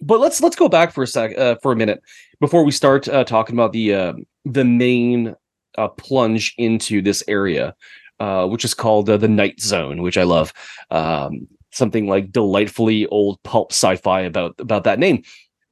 but 0.01 0.19
let's 0.19 0.41
let's 0.41 0.55
go 0.55 0.67
back 0.67 0.91
for 0.91 1.03
a 1.03 1.07
sec 1.07 1.37
uh, 1.37 1.55
for 1.61 1.71
a 1.71 1.75
minute 1.75 2.01
before 2.39 2.63
we 2.63 2.71
start 2.71 3.07
uh, 3.07 3.23
talking 3.23 3.55
about 3.55 3.71
the 3.71 3.93
uh, 3.93 4.13
the 4.45 4.65
main 4.65 5.35
uh, 5.77 5.87
plunge 5.87 6.53
into 6.57 7.01
this 7.01 7.23
area, 7.27 7.75
uh, 8.21 8.45
which 8.45 8.63
is 8.63 8.75
called 8.75 9.09
uh, 9.09 9.17
the 9.17 9.27
Night 9.27 9.59
Zone, 9.59 10.03
which 10.03 10.17
I 10.17 10.23
love. 10.23 10.53
Um, 10.91 11.47
something 11.71 12.05
like 12.05 12.31
delightfully 12.31 13.07
old 13.07 13.41
pulp 13.43 13.71
sci-fi 13.71 14.21
about 14.21 14.53
about 14.59 14.83
that 14.83 14.99
name. 14.99 15.23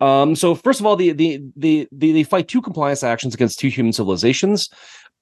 Um, 0.01 0.35
so 0.35 0.55
first 0.55 0.79
of 0.79 0.85
all, 0.85 0.95
the, 0.95 1.11
the 1.11 1.41
the 1.55 1.87
the 1.91 2.11
they 2.11 2.23
fight 2.23 2.47
two 2.47 2.61
compliance 2.61 3.03
actions 3.03 3.35
against 3.35 3.59
two 3.59 3.67
human 3.67 3.93
civilizations. 3.93 4.69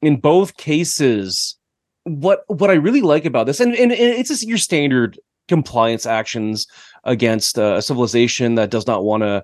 In 0.02 0.20
both 0.22 0.56
cases, 0.56 1.58
what 2.04 2.44
what 2.48 2.70
I 2.70 2.76
really 2.76 3.02
like 3.02 3.26
about 3.26 3.46
this, 3.48 3.60
and, 3.60 3.76
and, 3.76 3.92
and 3.92 4.14
it's 4.20 4.30
just 4.30 4.48
your 4.48 4.60
standard 4.60 5.20
compliance 5.48 6.06
actions 6.06 6.68
against 7.04 7.58
uh, 7.60 7.76
a 7.78 7.82
civilization 7.82 8.56
that 8.56 8.70
does 8.70 8.86
not 8.86 9.04
want 9.04 9.24
to, 9.24 9.44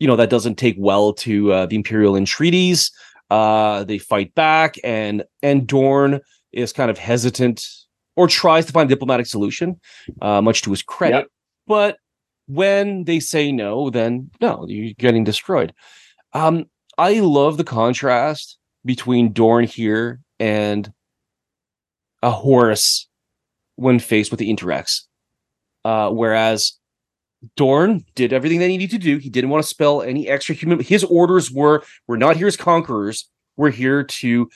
you 0.00 0.08
know, 0.08 0.16
that 0.16 0.30
doesn't 0.30 0.56
take 0.56 0.76
well 0.78 1.12
to 1.14 1.52
uh, 1.52 1.66
the 1.66 1.76
imperial 1.76 2.16
entreaties. 2.16 2.90
Uh, 3.30 3.84
they 3.84 3.98
fight 3.98 4.34
back, 4.34 4.74
and 4.84 5.24
and 5.42 5.66
Dorn 5.66 6.20
is 6.52 6.72
kind 6.72 6.90
of 6.90 6.98
hesitant 6.98 7.66
or 8.16 8.28
tries 8.28 8.66
to 8.66 8.72
find 8.72 8.90
a 8.90 8.94
diplomatic 8.94 9.26
solution, 9.26 9.80
uh, 10.20 10.42
much 10.42 10.62
to 10.62 10.70
his 10.70 10.82
credit. 10.82 11.16
Yep. 11.16 11.26
But 11.66 11.96
when 12.46 13.04
they 13.04 13.20
say 13.20 13.52
no, 13.52 13.90
then 13.90 14.30
no, 14.40 14.66
you're 14.68 14.94
getting 14.98 15.24
destroyed. 15.24 15.72
Um, 16.32 16.66
I 16.98 17.20
love 17.20 17.56
the 17.56 17.64
contrast 17.64 18.58
between 18.84 19.32
Dorn 19.32 19.64
here 19.64 20.20
and 20.38 20.92
a 22.22 22.30
Horus 22.30 23.08
when 23.76 23.98
faced 23.98 24.30
with 24.30 24.38
the 24.38 24.54
Interrex. 24.54 25.02
Uh, 25.84 26.10
whereas 26.10 26.78
Dorn 27.56 28.04
did 28.14 28.32
everything 28.32 28.58
they 28.58 28.68
needed 28.68 28.90
to 28.90 28.98
do. 28.98 29.18
He 29.18 29.30
didn't 29.30 29.50
want 29.50 29.62
to 29.64 29.68
spell 29.68 30.02
any 30.02 30.28
extra 30.28 30.54
human. 30.54 30.80
His 30.80 31.02
orders 31.04 31.50
were: 31.50 31.82
"We're 32.06 32.16
not 32.16 32.36
here 32.36 32.46
as 32.46 32.56
conquerors. 32.56 33.28
We're 33.56 33.70
here 33.70 34.04
to 34.04 34.48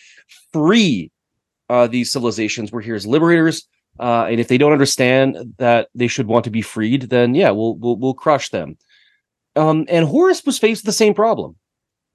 free 0.53 1.11
uh, 1.69 1.87
these 1.87 2.13
civilizations. 2.13 2.73
We're 2.73 2.83
here 2.83 2.95
as 2.95 3.07
liberators. 3.07 3.67
Uh, 3.99 4.27
and 4.29 4.41
if 4.41 4.49
they 4.49 4.59
don't 4.59 4.73
understand 4.73 5.55
that 5.59 5.89
they 5.95 6.07
should 6.07 6.27
want 6.27 6.45
to 6.45 6.51
be 6.51 6.63
freed, 6.63 7.03
then 7.03 7.35
yeah, 7.35 7.51
we'll 7.51 7.77
we'll, 7.77 7.97
we'll 7.97 8.15
crush 8.15 8.51
them." 8.51 8.77
Um, 9.55 9.87
and 9.89 10.07
Horus 10.07 10.45
was 10.45 10.59
faced 10.59 10.83
with 10.83 10.87
the 10.87 10.93
same 10.93 11.15
problem. 11.15 11.57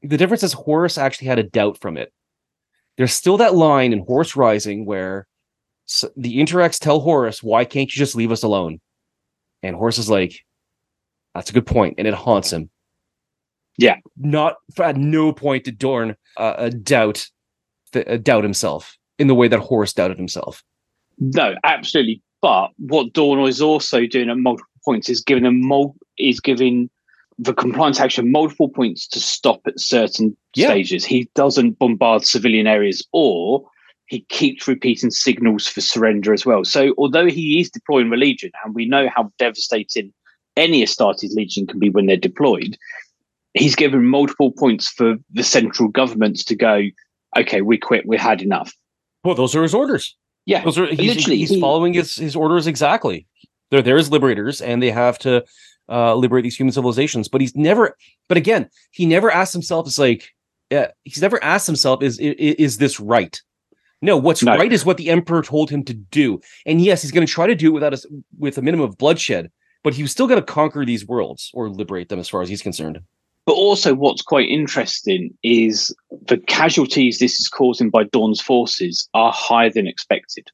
The 0.04 0.18
difference 0.18 0.44
is 0.44 0.54
Horus 0.54 0.98
actually 0.98 1.28
had 1.28 1.40
a 1.40 1.44
doubt 1.44 1.80
from 1.80 1.98
it. 1.98 2.14
There's 2.98 3.14
still 3.14 3.38
that 3.38 3.56
line 3.56 3.94
in 3.94 4.06
Horus 4.06 4.36
Rising 4.36 4.86
where 4.86 5.28
the 6.16 6.38
Interrex 6.38 6.80
tell 6.80 7.00
Horus, 7.00 7.42
"Why 7.42 7.66
can't 7.66 7.94
you 7.94 7.98
just 7.98 8.16
leave 8.16 8.32
us 8.32 8.44
alone?" 8.44 8.80
And 9.64 9.76
Horus 9.76 9.98
is 9.98 10.10
like, 10.10 10.36
"That's 11.34 11.50
a 11.50 11.54
good 11.54 11.66
point," 11.66 11.96
and 11.98 12.08
it 12.08 12.14
haunts 12.14 12.54
him. 12.54 12.70
Yeah. 13.78 13.98
not 14.16 14.58
at 14.80 14.98
no 14.98 15.34
point 15.34 15.64
did 15.64 15.80
Dorn 15.80 16.16
uh, 16.38 16.42
uh, 16.58 16.70
doubt 16.70 17.28
th- 17.94 18.08
uh, 18.08 18.18
doubt 18.18 18.44
himself 18.44 18.98
in 19.22 19.28
the 19.28 19.36
way 19.36 19.48
that 19.48 19.60
Horus 19.60 19.94
doubted 19.94 20.18
himself. 20.18 20.64
No, 21.20 21.54
absolutely. 21.64 22.22
But 22.42 22.70
what 22.78 23.14
Dorn 23.14 23.40
is 23.48 23.62
also 23.62 24.08
doing 24.08 24.30
at 24.32 24.38
multiple 24.38 24.68
points 24.84 25.10
is 25.10 25.22
giving 25.22 25.44
them 25.44 25.62
mul- 25.66 25.96
is 26.18 26.40
giving 26.40 26.90
the 27.38 27.54
compliance 27.54 28.00
action 28.00 28.32
multiple 28.32 28.68
points 28.70 29.08
to 29.10 29.20
stop 29.20 29.62
at 29.68 29.80
certain 29.80 30.36
Yeah. 30.56 30.68
stages. 30.68 31.06
He 31.06 31.30
doesn't 31.36 31.78
bombard 31.78 32.26
civilian 32.26 32.66
areas 32.68 33.06
or 33.14 33.64
he 34.08 34.26
keeps 34.30 34.68
repeating 34.68 35.12
signals 35.12 35.68
for 35.68 35.82
surrender 35.82 36.34
as 36.34 36.46
well. 36.46 36.66
So 36.66 36.94
although 36.98 37.28
he 37.28 37.60
is 37.62 37.70
deploying 37.70 38.10
the 38.10 38.18
Legion, 38.18 38.52
and 38.66 38.76
we 38.76 38.86
know 38.86 39.08
how 39.16 39.32
devastating 39.38 40.12
any 40.58 40.84
Astartes 40.84 41.34
Legion 41.36 41.66
can 41.68 41.80
be 41.80 41.90
when 41.90 42.08
they're 42.08 42.18
deployed, 42.18 42.76
he's 43.54 43.76
given 43.76 44.06
multiple 44.06 44.52
points 44.52 44.90
for 44.90 45.16
the 45.32 45.44
central 45.44 45.90
governments 45.90 46.44
to 46.46 46.56
go, 46.56 46.82
okay, 47.38 47.62
we 47.62 47.78
quit, 47.78 48.06
we 48.06 48.18
had 48.18 48.42
enough. 48.42 48.74
Well, 49.24 49.36
those 49.36 49.56
are 49.56 49.64
his 49.64 49.74
orders. 49.74 50.16
Yeah. 50.46 50.64
Those 50.64 50.78
are 50.80 50.88
he's, 50.88 51.16
Literally, 51.16 51.38
he's 51.38 51.50
he- 51.50 51.62
following 51.62 51.94
his 51.94 52.16
his 52.16 52.36
orders 52.36 52.68
exactly. 52.68 53.28
They're 53.70 53.82
there 53.82 53.98
as 53.98 54.12
liberators, 54.12 54.62
and 54.62 54.82
they 54.84 54.92
have 54.92 55.18
to 55.20 55.46
uh, 55.88 56.16
liberate 56.16 56.44
these 56.44 56.58
human 56.58 56.74
civilizations. 56.74 57.28
But 57.30 57.42
he's 57.42 57.56
never. 57.56 57.96
But 58.28 58.38
again, 58.38 58.70
he 58.92 59.06
never 59.06 59.32
asked 59.32 59.54
himself, 59.54 59.88
"It's 59.88 60.00
like, 60.00 60.30
uh, 60.72 60.88
he's 61.04 61.22
never 61.22 61.42
asked 61.44 61.68
himself, 61.68 62.02
is, 62.04 62.20
is 62.20 62.56
is 62.56 62.78
this 62.80 63.00
right? 63.00 63.40
No, 64.02 64.18
what's 64.18 64.42
No. 64.42 64.58
right 64.58 64.74
is 64.74 64.84
what 64.84 64.98
the 64.98 65.10
emperor 65.12 65.44
told 65.44 65.70
him 65.70 65.84
to 65.86 65.94
do. 65.94 66.42
And 66.66 66.82
yes, 66.82 67.04
he's 67.04 67.12
going 67.12 67.26
to 67.26 67.32
try 67.32 67.46
to 67.46 67.54
do 67.54 67.68
it 67.68 67.74
without 67.74 67.94
a, 67.94 68.02
with 68.40 68.58
a 68.58 68.62
minimum 68.64 68.90
of 68.90 68.98
bloodshed, 68.98 69.52
but 69.84 69.94
he 69.94 70.02
was 70.02 70.12
still 70.12 70.26
going 70.28 70.40
to 70.40 70.46
conquer 70.46 70.84
these 70.84 71.06
worlds 71.06 71.52
or 71.54 71.70
liberate 71.70 72.10
them, 72.10 72.18
as 72.18 72.28
far 72.28 72.42
as 72.42 72.50
he's 72.50 72.64
concerned. 72.64 73.00
But 73.46 73.54
also, 73.54 73.96
what's 73.96 74.22
quite 74.22 74.50
interesting 74.50 75.36
is 75.44 75.96
the 76.28 76.38
casualties 76.38 77.20
this 77.20 77.40
is 77.40 77.48
causing 77.48 77.90
by 77.90 78.04
Dorn's 78.04 78.40
forces 78.42 79.10
are 79.14 79.32
higher 79.34 79.70
than 79.70 79.88
expected. 79.88 80.50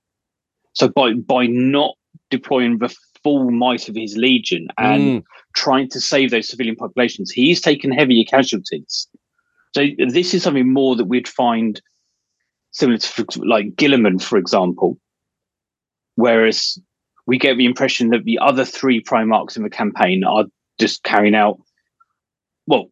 So 0.74 0.88
by 0.88 1.14
by 1.14 1.48
not 1.48 1.96
deploying 2.30 2.78
the 2.78 2.96
full 3.24 3.52
might 3.52 3.90
of 3.90 3.96
his 3.96 4.16
legion 4.16 4.68
and 4.78 5.22
Mm, 5.22 5.24
trying 5.54 5.90
to 5.90 6.00
save 6.00 6.32
those 6.32 6.48
civilian 6.48 6.76
populations, 6.76 7.32
he's 7.32 7.60
taken 7.60 7.92
heavier 7.92 8.24
casualties. 8.24 9.08
So 9.76 9.86
this 10.08 10.34
is 10.34 10.44
something 10.44 10.72
more 10.72 10.96
that 10.96 11.06
we'd 11.06 11.28
find 11.28 11.82
similar 12.72 13.00
to 13.00 13.26
like 13.44 13.76
Guilliman, 13.76 14.22
for 14.22 14.38
example, 14.38 14.98
whereas 16.16 16.80
we 17.26 17.38
get 17.38 17.58
the 17.58 17.66
impression 17.66 18.10
that 18.10 18.24
the 18.24 18.40
other 18.40 18.64
three 18.64 19.02
Primarchs 19.04 19.58
in 19.58 19.64
the 19.64 19.70
campaign 19.70 20.24
are 20.24 20.46
just 20.80 21.04
carrying 21.04 21.36
out 21.36 21.60
well 22.68 22.86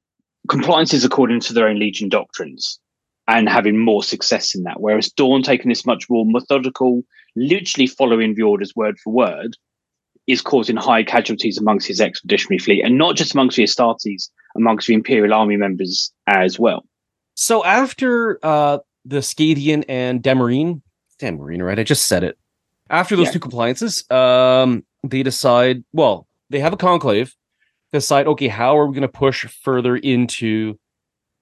compliances 0.49 1.03
according 1.03 1.39
to 1.41 1.53
their 1.53 1.67
own 1.67 1.79
legion 1.79 2.07
doctrines 2.09 2.79
and 3.27 3.49
having 3.49 3.77
more 3.79 4.03
success 4.03 4.53
in 4.53 4.63
that. 4.63 4.79
Whereas 4.79 5.11
Dorn 5.11 5.41
taking 5.41 5.69
this 5.69 5.85
much 5.85 6.07
more 6.09 6.25
methodical, 6.25 7.03
literally 7.35 7.87
following 7.87 8.35
the 8.35 8.43
orders 8.43 8.73
word 8.75 8.97
for 9.03 9.11
word, 9.11 9.55
is 10.27 10.41
causing 10.41 10.75
high 10.75 11.03
casualties 11.03 11.57
amongst 11.57 11.87
his 11.87 11.99
expeditionary 11.99 12.59
fleet, 12.59 12.83
and 12.83 12.97
not 12.97 13.15
just 13.15 13.33
amongst 13.33 13.57
the 13.57 13.63
Astartes, 13.63 14.29
amongst 14.55 14.87
the 14.87 14.93
Imperial 14.93 15.33
Army 15.33 15.57
members 15.57 16.11
as 16.27 16.59
well. 16.59 16.85
So 17.35 17.63
after 17.65 18.39
uh, 18.43 18.79
the 19.03 19.17
Scadian 19.17 19.83
and 19.89 20.21
Demarine, 20.21 20.81
Demarine, 21.19 21.63
right? 21.63 21.79
I 21.79 21.83
just 21.83 22.05
said 22.07 22.23
it. 22.23 22.37
After 22.89 23.15
those 23.15 23.27
Yeah. 23.27 23.33
two 23.33 23.39
compliances, 23.39 24.09
um, 24.11 24.85
they 25.03 25.23
decide. 25.23 25.83
Well, 25.93 26.27
they 26.51 26.59
have 26.59 26.73
a 26.73 26.77
conclave. 26.77 27.33
Decide, 27.95 28.27
okay, 28.27 28.49
how 28.49 28.77
are 28.77 28.85
we 28.87 28.93
going 28.93 29.01
to 29.03 29.07
push 29.07 29.45
further 29.45 29.95
into 29.95 30.77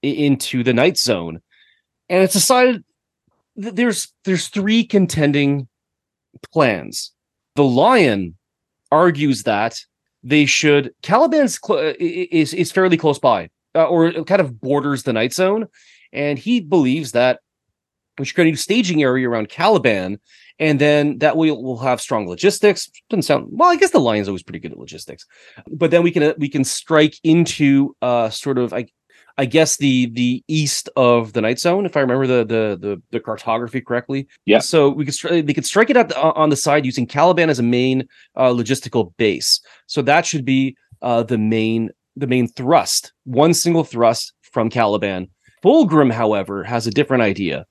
into 0.03 0.63
the 0.63 0.73
night 0.73 0.97
zone? 0.97 1.41
And 2.09 2.21
it's 2.23 2.34
decided 2.34 2.84
th- 3.59 3.73
there's 3.73 4.13
there's 4.23 4.49
three 4.49 4.84
contending 4.84 5.67
plans. 6.51 7.11
The 7.55 7.63
Lion 7.63 8.38
argues 8.91 9.43
that 9.43 9.80
they 10.21 10.45
should 10.45 10.93
Caliban's 11.01 11.59
cl- 11.65 11.80
i- 11.80 11.95
is 11.99 12.53
is 12.53 12.71
fairly 12.71 12.97
close 12.97 13.17
by, 13.17 13.49
uh, 13.73 13.85
or 13.85 14.11
kind 14.25 14.41
of 14.41 14.61
borders 14.61 15.03
the 15.03 15.13
night 15.13 15.34
zone, 15.34 15.67
and 16.11 16.38
he 16.38 16.59
believes 16.59 17.13
that 17.13 17.39
we 18.19 18.25
should 18.25 18.35
create 18.35 18.49
a 18.49 18.51
new 18.51 18.55
staging 18.57 19.01
area 19.01 19.27
around 19.27 19.49
Caliban, 19.49 20.19
and 20.59 20.80
then 20.80 21.17
that 21.19 21.38
way 21.38 21.51
we'll 21.51 21.77
have 21.77 22.01
strong 22.01 22.27
logistics. 22.27 22.89
Doesn't 23.09 23.23
sound 23.23 23.47
well. 23.51 23.69
I 23.69 23.75
guess 23.75 23.91
the 23.91 23.99
Lion's 23.99 24.27
always 24.27 24.43
pretty 24.43 24.59
good 24.59 24.71
at 24.71 24.77
logistics, 24.77 25.25
but 25.71 25.91
then 25.91 26.03
we 26.03 26.11
can 26.11 26.34
we 26.38 26.49
can 26.49 26.63
strike 26.63 27.15
into 27.23 27.95
uh 28.01 28.30
sort 28.30 28.57
of 28.57 28.73
I 28.73 28.88
I 29.38 29.45
guess 29.45 29.77
the 29.77 30.07
the 30.13 30.43
east 30.47 30.89
of 30.95 31.34
the 31.34 31.41
night 31.41 31.59
zone, 31.59 31.85
if 31.85 31.97
I 31.97 32.01
remember 32.01 32.27
the 32.27 32.45
the 32.45 32.77
the, 32.80 33.01
the 33.11 33.19
cartography 33.19 33.81
correctly. 33.81 34.27
Yeah. 34.45 34.59
So 34.59 34.89
we 34.89 35.05
could 35.05 35.47
they 35.47 35.53
could 35.53 35.65
strike 35.65 35.89
it 35.89 35.97
out 35.97 36.09
the, 36.09 36.21
on 36.21 36.49
the 36.49 36.55
side 36.55 36.85
using 36.85 37.07
Caliban 37.07 37.49
as 37.49 37.59
a 37.59 37.63
main 37.63 38.07
uh, 38.35 38.49
logistical 38.49 39.15
base. 39.17 39.59
So 39.88 40.01
that 40.03 40.25
should 40.25 40.45
be 40.45 40.77
uh, 41.01 41.23
the 41.23 41.38
main 41.38 41.89
the 42.15 42.27
main 42.27 42.47
thrust, 42.47 43.11
one 43.23 43.53
single 43.53 43.84
thrust 43.84 44.34
from 44.41 44.69
Caliban. 44.69 45.30
Fulgrim, 45.63 46.11
however, 46.11 46.63
has 46.63 46.85
a 46.85 46.91
different 46.91 47.23
idea 47.23 47.65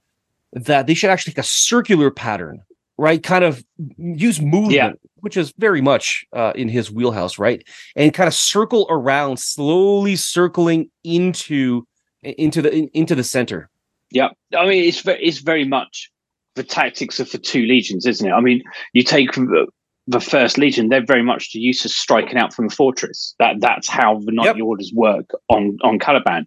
that 0.52 0.86
they 0.86 0.94
should 0.94 1.10
actually 1.10 1.34
take 1.34 1.44
a 1.44 1.46
circular 1.46 2.10
pattern, 2.10 2.62
right? 2.98 3.22
Kind 3.22 3.44
of 3.44 3.64
use 3.96 4.40
movement, 4.40 4.72
Yeah. 4.72 4.92
which 5.16 5.36
is 5.36 5.52
very 5.58 5.80
much 5.80 6.24
uh, 6.32 6.52
in 6.54 6.68
his 6.68 6.90
wheelhouse, 6.90 7.38
right? 7.38 7.62
And 7.96 8.12
kind 8.14 8.28
of 8.28 8.34
circle 8.34 8.86
around, 8.90 9.38
slowly 9.38 10.16
circling 10.16 10.90
into 11.04 11.86
into 12.22 12.62
the 12.62 12.72
in- 12.74 12.90
into 12.94 13.14
the 13.14 13.24
center. 13.24 13.68
Yeah, 14.10 14.28
I 14.56 14.66
mean 14.66 14.84
it's 14.84 15.00
very, 15.00 15.22
it's 15.24 15.38
very 15.38 15.64
much 15.64 16.10
the 16.54 16.62
tactics 16.62 17.18
of 17.18 17.30
the 17.32 17.38
two 17.38 17.64
legions, 17.66 18.06
isn't 18.06 18.28
it? 18.28 18.32
I 18.32 18.40
mean, 18.40 18.62
you 18.92 19.02
take 19.02 19.32
the, 19.32 19.66
the 20.06 20.20
first 20.20 20.58
legion; 20.58 20.88
they're 20.88 21.04
very 21.04 21.22
much 21.22 21.54
used 21.54 21.82
to 21.82 21.88
striking 21.88 22.36
out 22.36 22.52
from 22.52 22.68
the 22.68 22.74
fortress. 22.74 23.34
That 23.38 23.60
that's 23.60 23.88
how 23.88 24.18
the 24.20 24.32
knightly 24.32 24.60
orders 24.60 24.92
work 24.94 25.30
on 25.48 25.78
on 25.82 25.98
Caliban. 25.98 26.46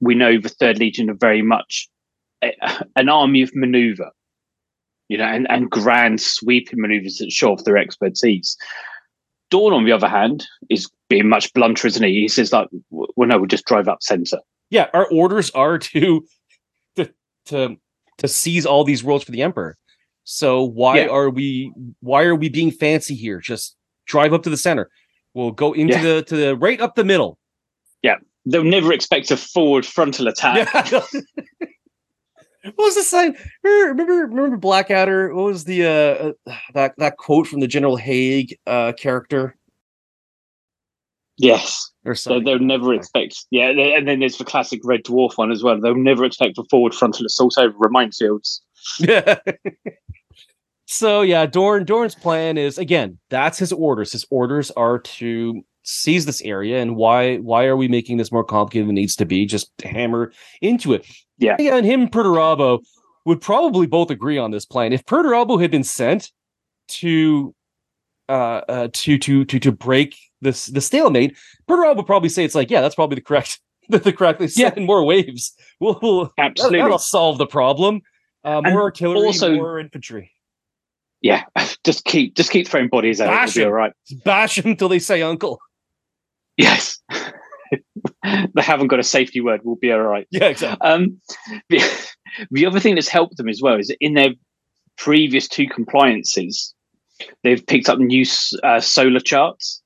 We 0.00 0.14
know 0.14 0.38
the 0.38 0.48
third 0.48 0.78
legion 0.78 1.08
are 1.08 1.14
very 1.14 1.42
much 1.42 1.88
a, 2.42 2.52
an 2.96 3.08
army 3.08 3.40
of 3.42 3.50
maneuver, 3.54 4.10
you 5.08 5.18
know, 5.18 5.24
and, 5.24 5.46
and 5.50 5.70
grand 5.70 6.20
sweeping 6.20 6.80
maneuvers 6.80 7.16
that 7.16 7.30
show 7.32 7.52
off 7.52 7.64
their 7.64 7.76
expertise. 7.76 8.56
Dorn, 9.50 9.72
on 9.72 9.84
the 9.84 9.92
other 9.92 10.08
hand, 10.08 10.46
is 10.70 10.90
being 11.08 11.28
much 11.28 11.52
blunter, 11.54 11.86
isn't 11.86 12.02
he? 12.02 12.22
He 12.22 12.28
says 12.28 12.52
like, 12.52 12.68
"Well, 12.90 13.28
no, 13.28 13.38
we'll 13.38 13.46
just 13.46 13.64
drive 13.66 13.86
up 13.88 14.02
center." 14.02 14.38
Yeah, 14.70 14.88
our 14.92 15.06
orders 15.12 15.50
are 15.50 15.78
to 15.94 16.24
to 16.96 17.10
to, 17.46 17.76
to 18.18 18.28
seize 18.28 18.66
all 18.66 18.82
these 18.84 19.04
worlds 19.04 19.24
for 19.24 19.30
the 19.32 19.42
emperor. 19.42 19.76
So 20.24 20.64
why 20.64 20.98
Yeah. 21.02 21.06
are 21.08 21.30
we 21.30 21.72
why 22.00 22.24
are 22.24 22.34
we 22.34 22.48
being 22.48 22.72
fancy 22.72 23.14
here? 23.14 23.38
Just 23.40 23.76
drive 24.06 24.32
up 24.32 24.42
to 24.42 24.50
the 24.50 24.56
center. 24.56 24.90
We'll 25.34 25.52
go 25.52 25.72
into 25.72 25.94
Yeah. 25.94 26.02
the 26.02 26.22
to 26.22 26.36
the 26.36 26.56
right 26.56 26.80
up 26.80 26.96
the 26.96 27.04
middle. 27.04 27.38
Yeah. 28.02 28.16
They'll 28.46 28.64
never 28.64 28.92
expect 28.92 29.30
a 29.30 29.36
forward 29.36 29.86
frontal 29.86 30.26
attack. 30.26 30.68
Yeah. 30.90 31.00
what 32.74 32.84
was 32.84 32.94
the 32.96 33.02
sign? 33.02 33.36
Remember, 33.62 34.26
remember 34.26 34.56
Blackadder? 34.56 35.34
What 35.34 35.44
was 35.46 35.64
the 35.64 35.84
uh 35.84 36.50
uh, 36.50 36.56
that 36.74 36.94
that 36.98 37.16
quote 37.18 37.46
from 37.46 37.60
the 37.60 37.66
General 37.68 37.96
Haig 37.96 38.56
uh 38.66 38.92
character 38.98 39.56
Yes, 41.38 41.90
or 42.06 42.14
so 42.14 42.30
something? 42.30 42.44
they'll 42.44 42.58
never 42.58 42.94
expect. 42.94 43.44
Yeah, 43.50 43.72
th- 43.72 43.98
and 43.98 44.08
then 44.08 44.20
there's 44.20 44.38
the 44.38 44.44
classic 44.44 44.80
Red 44.84 45.04
Dwarf 45.04 45.36
one 45.36 45.52
as 45.52 45.62
well. 45.62 45.78
They'll 45.78 45.94
never 45.94 46.24
expect 46.24 46.56
a 46.56 46.64
forward 46.70 46.94
frontal 46.94 47.26
assault 47.26 47.58
over 47.58 47.88
minefields. 47.90 48.60
Yeah. 49.00 49.38
so 50.86 51.20
yeah, 51.22 51.44
Dorn 51.46 51.84
Dorn's 51.84 52.14
plan 52.14 52.56
is 52.56 52.78
again, 52.78 53.18
that's 53.30 53.58
his 53.58 53.72
orders. 53.72 54.12
His 54.12 54.24
orders 54.30 54.70
are 54.72 54.98
to 54.98 55.62
seize 55.86 56.26
this 56.26 56.42
area 56.42 56.82
and 56.82 56.96
why 56.96 57.36
why 57.36 57.64
are 57.64 57.76
we 57.76 57.86
making 57.86 58.16
this 58.16 58.32
more 58.32 58.44
complicated 58.44 58.88
than 58.88 58.98
it 58.98 59.00
needs 59.00 59.16
to 59.16 59.24
be? 59.24 59.46
Just 59.46 59.70
hammer 59.82 60.32
into 60.60 60.92
it. 60.92 61.06
Yeah. 61.38 61.56
Yeah, 61.58 61.76
and 61.76 61.86
him 61.86 62.08
Perturabo 62.08 62.80
would 63.24 63.40
probably 63.40 63.86
both 63.86 64.10
agree 64.10 64.36
on 64.36 64.50
this 64.50 64.64
plan. 64.64 64.92
If 64.92 65.04
Perturabo 65.06 65.60
had 65.60 65.70
been 65.70 65.84
sent 65.84 66.32
to 66.88 67.54
uh, 68.28 68.62
uh 68.68 68.88
to 68.92 69.18
to 69.18 69.44
to 69.44 69.58
to 69.60 69.72
break 69.72 70.16
this 70.40 70.66
the 70.66 70.80
stalemate, 70.80 71.36
Perturabo 71.68 71.98
would 71.98 72.06
probably 72.06 72.28
say 72.28 72.44
it's 72.44 72.54
like, 72.54 72.70
yeah, 72.70 72.80
that's 72.80 72.96
probably 72.96 73.14
the 73.14 73.20
correct 73.20 73.60
the, 73.88 73.98
the 74.00 74.12
correct 74.12 74.40
they 74.40 74.48
send 74.48 74.84
more 74.84 75.04
waves. 75.04 75.54
We'll, 75.78 75.98
we'll 76.02 76.32
Absolutely. 76.38 76.80
that'll 76.80 76.98
solve 76.98 77.38
the 77.38 77.46
problem. 77.46 78.02
Uh, 78.42 78.62
more 78.62 78.82
artillery, 78.82 79.26
also- 79.26 79.54
more 79.54 79.78
infantry. 79.78 80.32
Yeah, 81.22 81.44
just 81.84 82.04
keep 82.04 82.34
just 82.34 82.50
keep 82.50 82.66
throwing 82.66 82.88
bodies 82.88 83.20
out. 83.20 83.28
Bash 83.28 83.56
It'll 83.56 83.60
be 83.60 83.66
all 83.66 83.72
right. 83.72 83.92
Bash 84.24 84.56
them 84.56 84.72
until 84.72 84.88
they 84.88 84.98
say 84.98 85.22
uncle. 85.22 85.60
Yes, 86.56 86.98
they 88.22 88.62
haven't 88.62 88.88
got 88.88 89.00
a 89.00 89.04
safety 89.04 89.40
word. 89.40 89.60
We'll 89.64 89.76
be 89.76 89.92
all 89.92 90.00
right. 90.00 90.26
Yeah, 90.30 90.46
exactly. 90.46 90.86
Um, 90.86 91.20
the, 91.68 91.82
the 92.50 92.66
other 92.66 92.80
thing 92.80 92.94
that's 92.94 93.08
helped 93.08 93.36
them 93.36 93.48
as 93.48 93.60
well 93.62 93.78
is 93.78 93.88
that 93.88 93.98
in 94.00 94.14
their 94.14 94.30
previous 94.96 95.48
two 95.48 95.66
compliances, 95.66 96.74
they've 97.42 97.66
picked 97.66 97.88
up 97.88 97.98
new 97.98 98.24
uh, 98.62 98.80
solar 98.80 99.20
charts. 99.20 99.82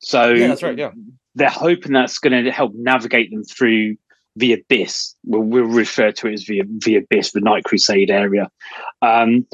So 0.00 0.30
Yeah, 0.30 0.48
that's 0.48 0.62
right. 0.62 0.78
Yeah. 0.78 0.90
they're 1.34 1.48
hoping 1.48 1.92
that's 1.92 2.18
going 2.18 2.44
to 2.44 2.50
help 2.52 2.72
navigate 2.74 3.30
them 3.30 3.44
through 3.44 3.96
the 4.36 4.52
abyss. 4.52 5.14
We'll, 5.24 5.42
we'll 5.42 5.64
refer 5.64 6.12
to 6.12 6.28
it 6.28 6.34
as 6.34 6.44
the, 6.44 6.62
the 6.84 6.96
abyss, 6.96 7.32
the 7.32 7.40
Night 7.40 7.64
Crusade 7.64 8.10
area. 8.10 8.48
Um, 9.02 9.46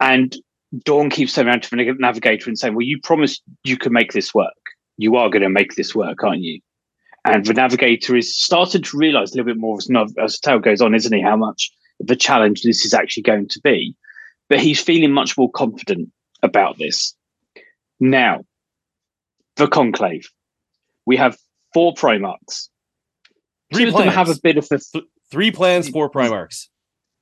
and 0.00 0.36
Dorn 0.84 1.10
keeps 1.10 1.34
turning 1.34 1.50
around 1.50 1.62
to 1.64 1.70
the 1.70 1.94
navigator 1.98 2.48
and 2.48 2.58
saying, 2.58 2.74
Well, 2.74 2.86
you 2.86 3.00
promised 3.00 3.42
you 3.64 3.76
could 3.76 3.92
make 3.92 4.12
this 4.12 4.34
work. 4.34 4.52
You 4.96 5.16
are 5.16 5.28
going 5.30 5.42
to 5.42 5.48
make 5.48 5.74
this 5.74 5.94
work, 5.94 6.22
aren't 6.22 6.42
you? 6.42 6.60
And 7.24 7.44
the 7.46 7.54
navigator 7.54 8.16
is 8.16 8.36
started 8.36 8.84
to 8.84 8.98
realize 8.98 9.32
a 9.32 9.36
little 9.36 9.52
bit 9.52 9.58
more 9.60 9.78
as, 9.78 9.88
as 10.22 10.38
the 10.38 10.38
tale 10.42 10.58
goes 10.58 10.80
on, 10.80 10.94
isn't 10.94 11.12
he? 11.12 11.22
How 11.22 11.36
much 11.36 11.70
of 12.00 12.10
a 12.10 12.16
challenge 12.16 12.62
this 12.62 12.84
is 12.84 12.94
actually 12.94 13.22
going 13.22 13.48
to 13.48 13.60
be. 13.60 13.94
But 14.48 14.60
he's 14.60 14.80
feeling 14.80 15.12
much 15.12 15.38
more 15.38 15.50
confident 15.50 16.10
about 16.42 16.78
this. 16.78 17.14
Now, 17.98 18.44
the 19.56 19.68
conclave. 19.68 20.28
We 21.06 21.16
have 21.16 21.38
four 21.72 21.94
Primarchs. 21.94 22.68
Three 23.72 23.84
Two 23.84 23.88
of 23.88 23.94
them 23.94 24.02
plans. 24.10 24.14
have 24.14 24.28
a 24.28 24.40
bit 24.42 24.58
of 24.58 24.68
a 24.70 24.78
Three 25.30 25.50
plans, 25.50 25.88
four 25.88 26.10
Primarchs. 26.10 26.68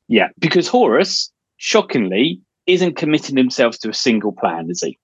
yeah, 0.09 0.28
because 0.39 0.66
Horus, 0.69 1.32
shockingly, 1.57 2.40
isn't 2.66 2.97
committing 2.97 3.36
himself 3.36 3.78
to 3.78 3.89
a 3.90 3.94
single 3.94 4.32
plan, 4.32 4.69
is 4.69 4.82
he? 4.82 4.99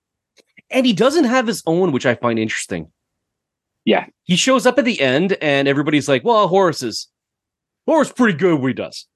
And 0.70 0.84
he 0.84 0.92
doesn't 0.92 1.24
have 1.24 1.46
his 1.46 1.62
own, 1.66 1.92
which 1.92 2.06
I 2.06 2.14
find 2.14 2.38
interesting. 2.38 2.90
Yeah. 3.84 4.06
He 4.24 4.36
shows 4.36 4.66
up 4.66 4.78
at 4.78 4.84
the 4.84 5.00
end 5.00 5.36
and 5.40 5.66
everybody's 5.66 6.08
like, 6.08 6.24
well, 6.24 6.46
Horus's. 6.48 7.08
Horus 7.86 8.12
pretty 8.12 8.36
good 8.36 8.60
what 8.60 8.68
he 8.68 8.74
does. 8.74 9.06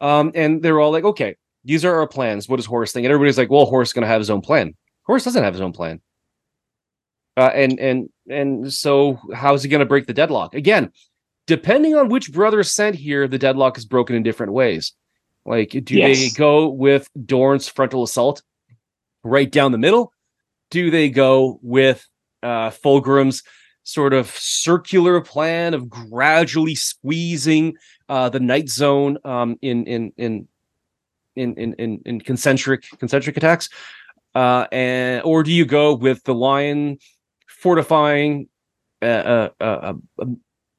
Um, 0.00 0.30
and 0.34 0.62
they're 0.62 0.78
all 0.78 0.92
like, 0.92 1.02
okay, 1.02 1.36
these 1.64 1.84
are 1.84 1.98
our 1.98 2.06
plans. 2.06 2.48
What 2.48 2.56
does 2.56 2.66
Horus 2.66 2.92
think? 2.92 3.04
And 3.04 3.12
everybody's 3.12 3.38
like, 3.38 3.50
well, 3.50 3.66
Horus 3.66 3.88
is 3.88 3.92
going 3.92 4.02
to 4.02 4.08
have 4.08 4.20
his 4.20 4.30
own 4.30 4.40
plan. 4.40 4.74
Horus 5.02 5.24
doesn't 5.24 5.42
have 5.42 5.54
his 5.54 5.60
own 5.60 5.72
plan. 5.72 6.00
Uh, 7.36 7.50
and 7.54 7.78
and 7.80 8.08
and 8.28 8.72
so 8.72 9.18
how 9.34 9.54
is 9.54 9.62
he 9.62 9.68
going 9.68 9.80
to 9.80 9.86
break 9.86 10.06
the 10.06 10.14
deadlock 10.14 10.54
again? 10.54 10.92
Depending 11.46 11.96
on 11.96 12.08
which 12.08 12.32
brother 12.32 12.60
is 12.60 12.70
sent 12.70 12.94
here, 12.94 13.26
the 13.26 13.38
deadlock 13.38 13.76
is 13.76 13.84
broken 13.84 14.14
in 14.14 14.22
different 14.22 14.52
ways. 14.52 14.92
Like, 15.44 15.70
do 15.70 15.96
yes. 15.96 16.18
they 16.18 16.30
go 16.30 16.68
with 16.68 17.08
Dorn's 17.26 17.66
frontal 17.66 18.02
assault 18.02 18.42
right 19.24 19.50
down 19.50 19.72
the 19.72 19.78
middle? 19.78 20.12
Do 20.70 20.90
they 20.90 21.08
go 21.08 21.58
with 21.62 22.06
uh, 22.42 22.70
Fulgrim's 22.70 23.42
sort 23.82 24.12
of 24.12 24.28
circular 24.28 25.20
plan 25.20 25.74
of 25.74 25.88
gradually 25.88 26.74
squeezing 26.74 27.74
uh, 28.08 28.28
the 28.28 28.40
night 28.40 28.68
zone 28.68 29.18
um, 29.24 29.58
in, 29.62 29.84
in 29.86 30.12
in 30.16 30.48
in 31.36 31.54
in 31.54 31.74
in 31.74 32.00
in 32.04 32.20
concentric 32.20 32.84
concentric 32.98 33.36
attacks, 33.36 33.68
uh, 34.34 34.66
and 34.72 35.22
or 35.24 35.42
do 35.42 35.52
you 35.52 35.64
go 35.64 35.94
with 35.94 36.22
the 36.24 36.34
lion 36.34 36.98
fortifying 37.48 38.48
a, 39.02 39.50
a, 39.60 39.94
a, 40.18 40.26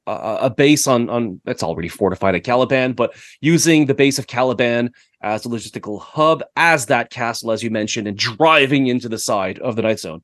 a, 0.06 0.50
base 0.50 0.86
on 0.86 1.08
on 1.08 1.40
that's 1.44 1.62
already 1.62 1.88
fortified 1.88 2.34
at 2.34 2.44
Caliban, 2.44 2.92
but 2.92 3.14
using 3.40 3.86
the 3.86 3.94
base 3.94 4.18
of 4.18 4.26
Caliban 4.26 4.90
as 5.22 5.46
a 5.46 5.48
logistical 5.48 6.00
hub 6.00 6.42
as 6.56 6.86
that 6.86 7.10
castle, 7.10 7.52
as 7.52 7.62
you 7.62 7.70
mentioned, 7.70 8.08
and 8.08 8.16
driving 8.16 8.88
into 8.88 9.08
the 9.08 9.18
side 9.18 9.58
of 9.60 9.76
the 9.76 9.82
Night 9.82 10.00
Zone. 10.00 10.22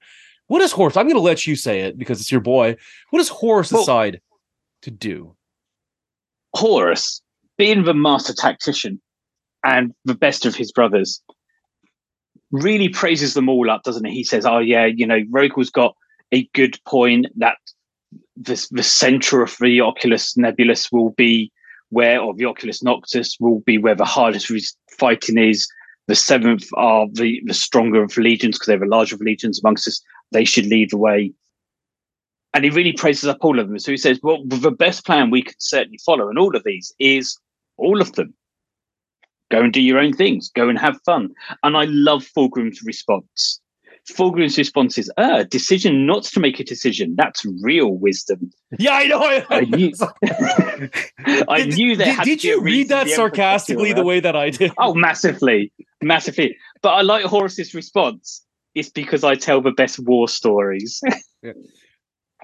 What 0.48 0.60
does 0.60 0.72
Horus? 0.72 0.96
I'm 0.96 1.06
going 1.06 1.16
to 1.16 1.20
let 1.20 1.46
you 1.46 1.56
say 1.56 1.80
it 1.80 1.98
because 1.98 2.20
it's 2.20 2.32
your 2.32 2.40
boy. 2.40 2.76
What 3.10 3.18
does 3.18 3.28
Horus 3.28 3.70
well, 3.70 3.82
decide 3.82 4.20
to 4.82 4.90
do? 4.90 5.36
Horus, 6.54 7.22
being 7.56 7.84
the 7.84 7.94
master 7.94 8.32
tactician 8.32 9.00
and 9.62 9.94
the 10.04 10.14
best 10.14 10.46
of 10.46 10.54
his 10.54 10.72
brothers, 10.72 11.22
really 12.50 12.88
praises 12.88 13.34
them 13.34 13.48
all 13.48 13.70
up, 13.70 13.82
doesn't 13.82 14.06
he? 14.06 14.14
He 14.14 14.24
says, 14.24 14.46
"Oh 14.46 14.58
yeah, 14.58 14.86
you 14.86 15.06
know, 15.06 15.20
Rogal's 15.30 15.70
got 15.70 15.94
a 16.32 16.46
good 16.54 16.78
point 16.84 17.26
that 17.36 17.58
the, 18.40 18.66
the 18.70 18.82
center 18.82 19.42
of 19.42 19.56
the 19.60 19.80
Oculus 19.80 20.36
Nebulus 20.36 20.90
will 20.92 21.10
be 21.10 21.52
where, 21.90 22.20
or 22.20 22.34
the 22.34 22.44
Oculus 22.44 22.82
Noctis 22.82 23.36
will 23.40 23.60
be 23.60 23.78
where 23.78 23.94
the 23.94 24.04
hardest 24.04 24.52
fighting 24.90 25.38
is. 25.38 25.66
The 26.06 26.14
seventh 26.14 26.66
are 26.74 27.06
the, 27.12 27.42
the 27.46 27.54
stronger 27.54 28.02
of 28.02 28.16
legions 28.16 28.56
because 28.56 28.66
they're 28.66 28.78
the 28.78 28.86
larger 28.86 29.14
of 29.14 29.20
legions 29.20 29.60
amongst 29.62 29.88
us. 29.88 30.00
They 30.32 30.44
should 30.44 30.66
lead 30.66 30.90
the 30.90 30.98
way. 30.98 31.32
And 32.54 32.64
he 32.64 32.70
really 32.70 32.92
praises 32.92 33.28
up 33.28 33.38
all 33.42 33.58
of 33.58 33.68
them. 33.68 33.78
So 33.78 33.90
he 33.90 33.98
says, 33.98 34.18
well, 34.22 34.42
the 34.46 34.70
best 34.70 35.04
plan 35.04 35.30
we 35.30 35.42
can 35.42 35.54
certainly 35.58 35.98
follow 36.04 36.30
in 36.30 36.38
all 36.38 36.56
of 36.56 36.64
these 36.64 36.94
is 36.98 37.38
all 37.76 38.00
of 38.00 38.12
them. 38.12 38.34
Go 39.50 39.60
and 39.60 39.72
do 39.72 39.82
your 39.82 39.98
own 39.98 40.12
things. 40.12 40.50
Go 40.54 40.68
and 40.68 40.78
have 40.78 41.00
fun. 41.04 41.30
And 41.62 41.76
I 41.76 41.84
love 41.84 42.26
Fulgrim's 42.36 42.82
response. 42.82 43.60
Fulgrim's 44.12 44.56
response 44.56 44.98
is, 44.98 45.10
"Ah, 45.16 45.42
decision 45.44 46.06
not 46.06 46.24
to 46.24 46.40
make 46.40 46.58
a 46.60 46.64
decision. 46.64 47.14
That's 47.16 47.44
real 47.62 47.92
wisdom." 47.92 48.50
Yeah, 48.78 48.92
I 48.92 49.04
know. 49.06 49.20
I 49.50 49.60
knew, 49.60 49.92
I 51.48 51.64
knew 51.64 51.96
that. 51.96 52.24
Did, 52.24 52.40
did 52.40 52.44
you 52.44 52.60
read 52.60 52.88
that 52.88 53.08
sarcastically 53.08 53.92
the 53.92 54.04
way 54.04 54.20
that 54.20 54.36
I 54.36 54.50
did? 54.50 54.72
Oh, 54.78 54.94
massively, 54.94 55.72
massively. 56.02 56.56
But 56.82 56.90
I 56.90 57.02
like 57.02 57.24
Horus's 57.24 57.74
response. 57.74 58.44
It's 58.74 58.90
because 58.90 59.24
I 59.24 59.34
tell 59.34 59.60
the 59.60 59.72
best 59.72 59.98
war 59.98 60.28
stories. 60.28 61.00
yeah. 61.42 61.52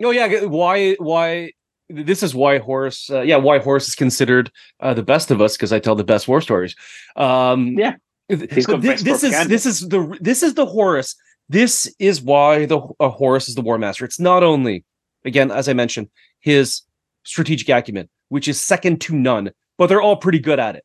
Oh 0.03 0.11
yeah, 0.11 0.45
why? 0.45 0.95
Why? 0.95 1.53
This 1.89 2.23
is 2.23 2.35
why 2.35 2.59
Horus, 2.59 3.11
Uh, 3.11 3.21
yeah, 3.21 3.37
why 3.37 3.59
Horus 3.59 3.89
is 3.89 3.95
considered 3.95 4.51
uh, 4.81 4.95
the 4.95 5.03
best 5.03 5.31
of 5.31 5.41
us 5.41 5.57
because 5.57 5.73
I 5.73 5.79
tell 5.79 5.95
the 5.95 6.05
best 6.05 6.27
war 6.27 6.41
stories. 6.41 6.75
Um, 7.17 7.75
yeah. 7.79 7.97
This, 8.29 8.67
this 8.67 9.23
is 9.23 9.47
this 9.49 9.67
is 9.67 9.81
the 9.89 10.17
this 10.19 10.43
is 10.43 10.55
the 10.55 10.65
Horus 10.65 11.15
this 11.49 11.93
is 11.99 12.23
why 12.23 12.67
the 12.67 12.81
uh, 12.99 13.09
Horus 13.09 13.49
is 13.49 13.55
the 13.55 13.63
War 13.63 13.79
Master. 13.79 14.05
It's 14.05 14.21
not 14.21 14.43
only, 14.43 14.85
again, 15.25 15.51
as 15.51 15.69
I 15.69 15.73
mentioned, 15.73 16.09
his 16.41 16.83
strategic 17.25 17.69
acumen, 17.69 18.09
which 18.29 18.49
is 18.49 18.61
second 18.61 19.01
to 19.03 19.15
none, 19.15 19.51
but 19.79 19.89
they're 19.89 20.03
all 20.03 20.17
pretty 20.17 20.39
good 20.39 20.59
at 20.59 20.77
it. 20.77 20.85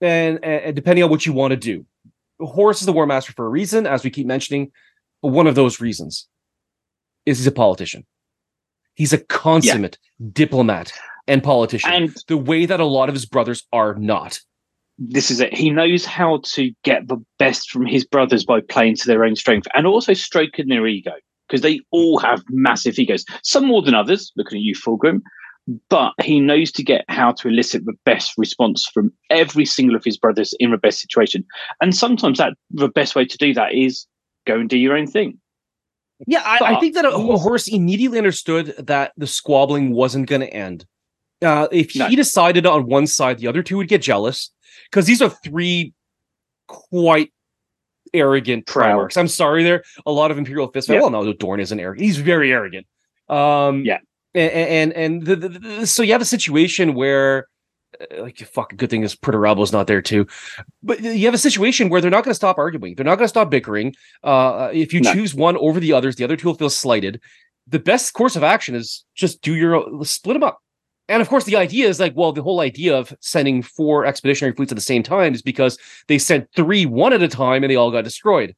And, 0.00 0.44
and 0.44 0.76
depending 0.76 1.02
on 1.04 1.10
what 1.10 1.26
you 1.26 1.32
want 1.32 1.52
to 1.52 1.56
do, 1.56 1.86
Horus 2.38 2.80
is 2.80 2.86
the 2.86 2.92
War 2.92 3.06
Master 3.06 3.32
for 3.32 3.46
a 3.46 3.48
reason, 3.48 3.86
as 3.86 4.04
we 4.04 4.10
keep 4.10 4.26
mentioning. 4.26 4.70
But 5.22 5.28
one 5.28 5.46
of 5.46 5.54
those 5.54 5.80
reasons 5.80 6.28
is 7.24 7.38
he's 7.38 7.46
a 7.46 7.52
politician. 7.52 8.06
He's 8.94 9.12
a 9.12 9.18
consummate 9.18 9.98
yeah. 10.18 10.28
diplomat 10.32 10.92
and 11.26 11.42
politician, 11.42 11.90
and 11.90 12.16
the 12.28 12.36
way 12.36 12.66
that 12.66 12.80
a 12.80 12.84
lot 12.84 13.08
of 13.08 13.14
his 13.14 13.26
brothers 13.26 13.66
are 13.72 13.94
not 13.94 14.40
this 14.98 15.30
is 15.30 15.40
it. 15.40 15.54
He 15.54 15.70
knows 15.70 16.04
how 16.04 16.40
to 16.44 16.72
get 16.82 17.08
the 17.08 17.22
best 17.38 17.70
from 17.70 17.86
his 17.86 18.04
brothers 18.04 18.44
by 18.44 18.60
playing 18.60 18.96
to 18.96 19.06
their 19.06 19.24
own 19.24 19.36
strength 19.36 19.68
and 19.74 19.86
also 19.86 20.14
stroking 20.14 20.68
their 20.68 20.86
ego 20.86 21.12
because 21.48 21.60
they 21.60 21.80
all 21.90 22.18
have 22.18 22.42
massive 22.50 22.98
egos, 22.98 23.24
some 23.42 23.66
more 23.66 23.82
than 23.82 23.94
others. 23.94 24.32
Looking 24.36 24.58
at 24.58 24.62
you, 24.62 24.74
Fulgrim, 24.74 25.20
but 25.88 26.12
he 26.22 26.40
knows 26.40 26.72
to 26.72 26.82
get 26.82 27.04
how 27.08 27.32
to 27.32 27.48
elicit 27.48 27.84
the 27.84 27.94
best 28.04 28.32
response 28.36 28.86
from 28.92 29.12
every 29.30 29.64
single 29.64 29.96
of 29.96 30.04
his 30.04 30.16
brothers 30.16 30.54
in 30.58 30.70
the 30.70 30.78
best 30.78 31.00
situation. 31.00 31.44
And 31.80 31.94
sometimes 31.94 32.38
that 32.38 32.54
the 32.70 32.88
best 32.88 33.14
way 33.14 33.26
to 33.26 33.38
do 33.38 33.52
that 33.54 33.74
is 33.74 34.06
go 34.46 34.58
and 34.58 34.68
do 34.68 34.78
your 34.78 34.96
own 34.96 35.06
thing. 35.06 35.38
Yeah, 36.26 36.40
I, 36.42 36.76
I 36.76 36.80
think 36.80 36.94
that 36.94 37.04
a, 37.04 37.10
a 37.10 37.36
horse 37.36 37.68
immediately 37.68 38.16
understood 38.16 38.74
that 38.78 39.12
the 39.18 39.26
squabbling 39.26 39.92
wasn't 39.92 40.28
going 40.28 40.40
to 40.40 40.48
end. 40.48 40.86
Uh, 41.42 41.68
if 41.70 41.94
no. 41.94 42.06
he 42.06 42.16
decided 42.16 42.64
on 42.64 42.86
one 42.86 43.06
side, 43.06 43.38
the 43.38 43.46
other 43.46 43.62
two 43.62 43.76
would 43.76 43.88
get 43.88 44.00
jealous 44.00 44.50
because 44.90 45.06
these 45.06 45.22
are 45.22 45.30
three 45.30 45.92
quite 46.66 47.32
arrogant 48.14 48.66
Primarchs. 48.66 49.16
I'm 49.16 49.28
sorry, 49.28 49.62
there 49.62 49.82
a 50.04 50.12
lot 50.12 50.30
of 50.30 50.38
Imperial 50.38 50.68
Fist. 50.68 50.88
Yeah. 50.88 51.00
Well, 51.00 51.10
no, 51.10 51.32
Dorn 51.32 51.60
isn't 51.60 51.78
arrogant. 51.78 52.04
He's 52.04 52.18
very 52.18 52.52
arrogant. 52.52 52.86
Um, 53.28 53.84
yeah, 53.84 53.98
and 54.34 54.52
and, 54.52 54.92
and 54.92 55.26
the, 55.26 55.36
the, 55.36 55.48
the, 55.48 55.86
so 55.86 56.02
you 56.02 56.12
have 56.12 56.22
a 56.22 56.26
situation 56.26 56.94
where. 56.94 57.48
Uh, 57.98 58.24
like 58.24 58.36
fucking 58.36 58.76
good 58.76 58.90
thing 58.90 59.04
is 59.04 59.16
is 59.16 59.72
not 59.72 59.86
there 59.86 60.02
too, 60.02 60.26
but 60.82 61.00
you 61.00 61.24
have 61.24 61.32
a 61.32 61.38
situation 61.38 61.88
where 61.88 62.00
they're 62.00 62.10
not 62.10 62.24
going 62.24 62.32
to 62.32 62.34
stop 62.34 62.58
arguing. 62.58 62.94
They're 62.94 63.06
not 63.06 63.14
going 63.14 63.24
to 63.24 63.28
stop 63.28 63.48
bickering. 63.48 63.94
Uh, 64.22 64.70
if 64.72 64.92
you 64.92 65.00
no. 65.00 65.14
choose 65.14 65.34
one 65.34 65.56
over 65.56 65.80
the 65.80 65.94
others, 65.94 66.16
the 66.16 66.24
other 66.24 66.36
two 66.36 66.48
will 66.48 66.56
feel 66.56 66.68
slighted. 66.68 67.22
The 67.68 67.78
best 67.78 68.12
course 68.12 68.36
of 68.36 68.42
action 68.42 68.74
is 68.74 69.04
just 69.14 69.40
do 69.40 69.54
your 69.54 70.04
split 70.04 70.34
them 70.34 70.42
up 70.42 70.58
and 71.08 71.22
of 71.22 71.28
course, 71.28 71.44
the 71.44 71.56
idea 71.56 71.88
is 71.88 72.00
like, 72.00 72.14
well, 72.16 72.32
the 72.32 72.42
whole 72.42 72.60
idea 72.60 72.96
of 72.96 73.14
sending 73.20 73.62
four 73.62 74.04
expeditionary 74.04 74.54
fleets 74.54 74.72
at 74.72 74.76
the 74.76 74.82
same 74.82 75.02
time 75.02 75.34
is 75.34 75.42
because 75.42 75.78
they 76.08 76.18
sent 76.18 76.48
three 76.54 76.84
one 76.86 77.12
at 77.12 77.22
a 77.22 77.28
time 77.28 77.62
and 77.62 77.70
they 77.70 77.76
all 77.76 77.92
got 77.92 78.04
destroyed. 78.04 78.54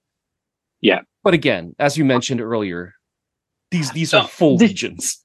Yeah. 0.80 1.00
But 1.24 1.34
again, 1.34 1.74
as 1.78 1.98
you 1.98 2.04
mentioned 2.04 2.40
earlier, 2.40 2.94
these 3.70 3.90
these 3.92 4.14
are 4.14 4.26
full 4.26 4.56
this, 4.56 4.70
legions. 4.70 5.22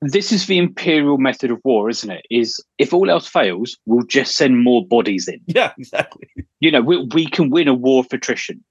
This 0.00 0.32
is 0.32 0.46
the 0.46 0.58
imperial 0.58 1.18
method 1.18 1.50
of 1.50 1.60
war, 1.64 1.90
isn't 1.90 2.10
it? 2.10 2.24
Is 2.30 2.62
if 2.78 2.94
all 2.94 3.10
else 3.10 3.26
fails, 3.26 3.76
we'll 3.84 4.06
just 4.06 4.36
send 4.36 4.62
more 4.62 4.86
bodies 4.86 5.28
in. 5.28 5.40
Yeah, 5.46 5.72
exactly. 5.78 6.28
You 6.60 6.70
know, 6.70 6.80
we, 6.80 7.06
we 7.12 7.26
can 7.26 7.50
win 7.50 7.68
a 7.68 7.74
war 7.74 8.00
of 8.00 8.12
attrition. 8.12 8.64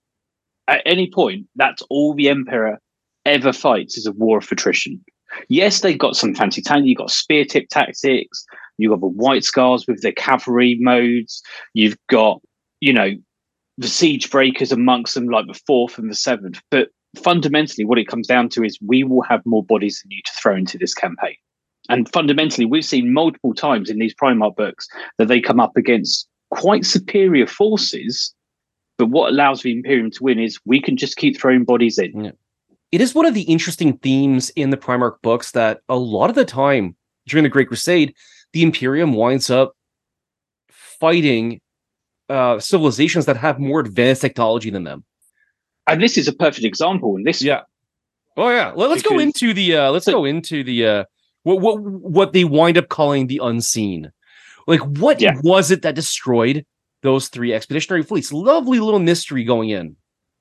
At 0.67 0.81
any 0.85 1.11
point, 1.11 1.45
that's 1.55 1.83
all 1.89 2.15
the 2.15 2.29
emperor 2.29 2.79
ever 3.25 3.53
fights 3.53 3.97
is 3.97 4.07
a 4.07 4.11
war 4.11 4.39
of 4.39 4.51
attrition. 4.51 5.03
Yes, 5.49 5.81
they've 5.81 5.97
got 5.97 6.15
some 6.15 6.35
fancy 6.35 6.61
talent. 6.61 6.87
You've 6.87 6.97
got 6.97 7.11
spear 7.11 7.45
tip 7.45 7.67
tactics. 7.69 8.45
You've 8.77 8.91
got 8.91 9.01
the 9.01 9.07
white 9.07 9.43
scars 9.43 9.85
with 9.87 10.01
their 10.01 10.11
cavalry 10.11 10.77
modes. 10.79 11.41
You've 11.73 11.97
got, 12.09 12.41
you 12.79 12.93
know, 12.93 13.11
the 13.77 13.87
siege 13.87 14.29
breakers 14.29 14.71
amongst 14.71 15.15
them, 15.15 15.27
like 15.27 15.47
the 15.47 15.59
fourth 15.65 15.97
and 15.97 16.09
the 16.09 16.15
seventh. 16.15 16.61
But 16.71 16.89
fundamentally, 17.21 17.85
what 17.85 17.99
it 17.99 18.07
comes 18.07 18.27
down 18.27 18.49
to 18.49 18.63
is 18.63 18.79
we 18.85 19.03
will 19.03 19.23
have 19.23 19.41
more 19.45 19.63
bodies 19.63 20.01
than 20.01 20.11
you 20.11 20.21
to 20.25 20.31
throw 20.41 20.55
into 20.55 20.77
this 20.77 20.93
campaign. 20.93 21.35
And 21.89 22.11
fundamentally, 22.11 22.65
we've 22.65 22.85
seen 22.85 23.13
multiple 23.13 23.53
times 23.53 23.89
in 23.89 23.99
these 23.99 24.15
Primarch 24.15 24.55
books 24.55 24.87
that 25.17 25.27
they 25.27 25.39
come 25.39 25.59
up 25.59 25.77
against 25.77 26.27
quite 26.51 26.85
superior 26.85 27.47
forces. 27.47 28.33
But 28.97 29.07
what 29.07 29.29
allows 29.29 29.61
the 29.61 29.73
Imperium 29.73 30.09
to 30.11 30.23
win 30.23 30.39
is 30.39 30.57
we 30.65 30.81
can 30.81 30.97
just 30.97 31.17
keep 31.17 31.39
throwing 31.39 31.63
bodies 31.63 31.99
in. 31.99 32.25
Yeah 32.25 32.31
it 32.95 33.01
is 33.01 33.13
one 33.13 33.25
of 33.25 33.33
the 33.33 33.41
interesting 33.41 33.97
themes 33.97 34.51
in 34.51 34.69
the 34.69 34.77
Primarch 34.77 35.21
books 35.21 35.51
that 35.51 35.81
a 35.89 35.97
lot 35.97 36.29
of 36.29 36.35
the 36.37 36.45
time 36.45 36.95
during 37.27 37.43
the 37.43 37.49
Great 37.49 37.67
Crusade, 37.67 38.15
the 38.53 38.63
Imperium 38.63 39.11
winds 39.11 39.49
up 39.49 39.75
fighting 40.69 41.59
uh, 42.29 42.57
civilizations 42.57 43.25
that 43.25 43.35
have 43.35 43.59
more 43.59 43.81
advanced 43.81 44.21
technology 44.21 44.69
than 44.69 44.85
them. 44.85 45.03
And 45.87 46.01
this 46.01 46.17
is 46.17 46.29
a 46.29 46.33
perfect 46.33 46.63
example. 46.63 47.17
And 47.17 47.27
this, 47.27 47.41
yeah. 47.41 47.63
Oh 48.37 48.49
yeah. 48.49 48.71
Well, 48.73 48.87
let's 48.87 49.03
because... 49.03 49.17
go 49.17 49.19
into 49.19 49.53
the. 49.53 49.75
Uh, 49.75 49.91
let's 49.91 50.05
go 50.05 50.23
into 50.23 50.63
the. 50.63 50.87
Uh, 50.87 51.03
what 51.43 51.59
what 51.59 51.81
what 51.81 52.31
they 52.31 52.45
wind 52.45 52.77
up 52.77 52.87
calling 52.87 53.27
the 53.27 53.41
unseen. 53.43 54.09
Like, 54.67 54.79
what 54.79 55.19
yeah. 55.19 55.33
was 55.43 55.69
it 55.69 55.81
that 55.81 55.95
destroyed 55.95 56.65
those 57.01 57.27
three 57.27 57.53
expeditionary 57.53 58.03
fleets? 58.03 58.31
Lovely 58.31 58.79
little 58.79 59.01
mystery 59.01 59.43
going 59.43 59.71
in. 59.71 59.97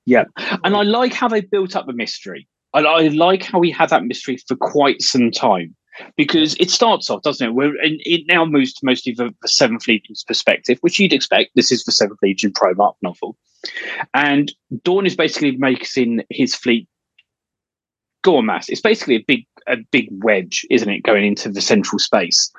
Yeah, 0.07 0.25
and 0.65 0.77
I 0.77 0.83
like 0.83 1.13
how 1.13 1.29
they 1.29 1.41
built 1.41 1.77
up 1.77 1.87
the 1.87 1.93
mystery. 1.93 2.47
I, 2.75 2.81
I 2.81 3.09
like 3.09 3.45
how 3.45 3.59
we 3.59 3.71
had 3.71 3.91
that 3.91 4.05
mystery 4.05 4.37
for 4.49 4.57
quite 4.57 5.01
some 5.01 5.31
time. 5.31 5.75
because 6.17 6.57
it 6.59 6.71
starts 6.71 7.11
off, 7.11 7.23
doesn't 7.23 7.49
it? 7.49 7.53
Where 7.53 7.75
and 7.83 8.01
it 8.05 8.25
now 8.29 8.45
moves 8.45 8.73
to 8.75 8.87
mostly 8.87 9.13
the, 9.13 9.35
the 9.43 9.49
Seventh 9.49 9.87
Legion's 9.87 10.25
perspective, 10.25 10.79
which 10.81 10.99
you'd 10.99 11.13
expect. 11.13 11.51
This 11.55 11.71
is 11.73 11.85
the 11.85 11.93
Seventh 11.93 12.21
Legion 12.23 12.53
Primarch 12.53 12.97
novel, 13.03 13.37
and 14.13 14.53
Dorn 14.83 15.07
is 15.07 15.17
basically 15.17 15.57
making 15.57 16.23
his 16.31 16.55
fleet 16.55 16.89
go 18.23 18.39
en 18.39 18.47
masse. 18.47 18.69
It's 18.69 18.81
basically 18.81 19.17
a 19.17 19.25
big 19.27 19.47
a 19.69 19.77
big 19.91 20.09
wedge, 20.11 20.67
isn't 20.71 20.89
it, 20.89 21.03
going 21.03 21.25
into 21.25 21.49
the 21.49 21.61
central 21.61 21.99
space? 21.99 22.51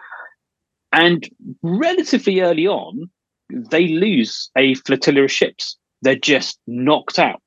And 0.92 1.30
relatively 1.62 2.42
early 2.42 2.68
on, 2.68 3.10
they 3.50 3.90
lose 3.90 4.50
a 4.58 4.76
flotilla 4.76 5.24
of 5.24 5.32
ships. 5.32 5.78
They're 6.02 6.16
just 6.16 6.60
knocked 6.68 7.20
out 7.20 7.42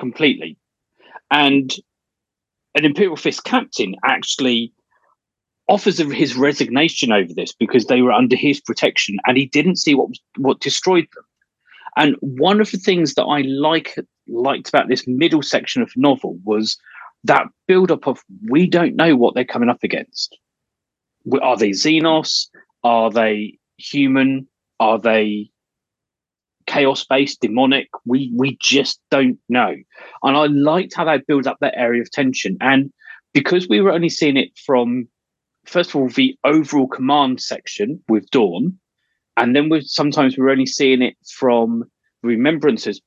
completely. 0.00 0.56
And 1.30 1.72
an 2.74 2.84
Imperial 2.84 3.16
Fist 3.16 3.44
captain 3.44 3.94
actually 4.04 4.72
offers 5.68 5.98
his 5.98 6.36
resignation 6.36 7.12
over 7.12 7.32
this 7.34 7.52
because 7.52 7.86
they 7.86 8.02
were 8.02 8.12
under 8.12 8.36
his 8.36 8.60
protection 8.60 9.16
and 9.26 9.36
he 9.36 9.46
didn't 9.46 9.76
see 9.76 9.94
what 9.94 10.10
what 10.36 10.60
destroyed 10.60 11.06
them. 11.14 11.24
And 11.96 12.16
one 12.20 12.60
of 12.60 12.70
the 12.70 12.78
things 12.78 13.14
that 13.14 13.24
I 13.24 13.42
like 13.42 13.96
liked 14.26 14.68
about 14.68 14.88
this 14.88 15.06
middle 15.06 15.42
section 15.42 15.82
of 15.82 15.92
the 15.94 16.00
novel 16.00 16.38
was 16.44 16.76
that 17.24 17.46
build 17.68 17.90
up 17.90 18.06
of 18.06 18.22
we 18.50 18.66
don't 18.66 18.96
know 18.96 19.14
what 19.14 19.34
they're 19.34 19.44
coming 19.44 19.68
up 19.68 19.82
against. 19.82 20.36
Are 21.40 21.56
they 21.56 21.70
Xenos? 21.70 22.48
Are 22.82 23.10
they 23.10 23.58
human? 23.76 24.48
Are 24.80 24.98
they 24.98 25.51
chaos 26.66 27.04
based, 27.04 27.40
demonic? 27.40 27.88
We 28.04 28.32
we 28.36 28.56
just 28.60 29.00
don't 29.10 29.38
know. 29.48 29.74
And 30.22 30.36
I 30.36 30.46
liked 30.46 30.94
how 30.94 31.04
they 31.04 31.18
build 31.18 31.46
up 31.46 31.58
that 31.60 31.76
area 31.76 32.02
of 32.02 32.10
tension. 32.10 32.56
And 32.60 32.92
because 33.32 33.68
we 33.68 33.80
were 33.80 33.92
only 33.92 34.08
seeing 34.08 34.36
it 34.36 34.50
from 34.58 35.08
first 35.64 35.90
of 35.90 35.96
all 35.96 36.08
the 36.08 36.36
overall 36.44 36.88
command 36.88 37.40
section 37.40 38.02
with 38.08 38.28
Dorn, 38.30 38.78
and 39.36 39.56
then 39.56 39.68
we 39.68 39.80
sometimes 39.82 40.36
we're 40.36 40.50
only 40.50 40.66
seeing 40.66 41.02
it 41.02 41.16
from 41.30 41.84
Remembrance's 42.22 43.00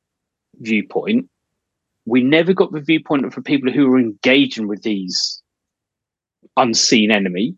viewpoint. 0.59 1.29
We 2.05 2.21
never 2.21 2.53
got 2.53 2.71
the 2.71 2.81
viewpoint 2.81 3.25
of 3.25 3.33
the 3.33 3.41
people 3.41 3.71
who 3.71 3.89
were 3.89 3.99
engaging 3.99 4.67
with 4.67 4.83
these 4.83 5.41
unseen 6.57 7.11
enemy 7.11 7.55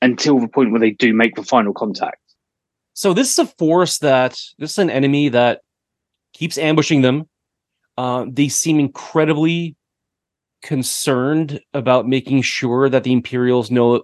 until 0.00 0.40
the 0.40 0.48
point 0.48 0.70
where 0.72 0.80
they 0.80 0.90
do 0.90 1.12
make 1.12 1.36
the 1.36 1.42
final 1.42 1.72
contact. 1.72 2.21
So 2.94 3.14
this 3.14 3.30
is 3.32 3.38
a 3.38 3.46
force 3.46 3.98
that 3.98 4.32
this 4.58 4.72
is 4.72 4.78
an 4.78 4.90
enemy 4.90 5.28
that 5.30 5.60
keeps 6.32 6.58
ambushing 6.58 7.02
them. 7.02 7.28
Uh, 7.96 8.26
they 8.28 8.48
seem 8.48 8.78
incredibly 8.78 9.76
concerned 10.62 11.60
about 11.74 12.08
making 12.08 12.42
sure 12.42 12.88
that 12.88 13.04
the 13.04 13.12
Imperials 13.12 13.70
know 13.70 14.02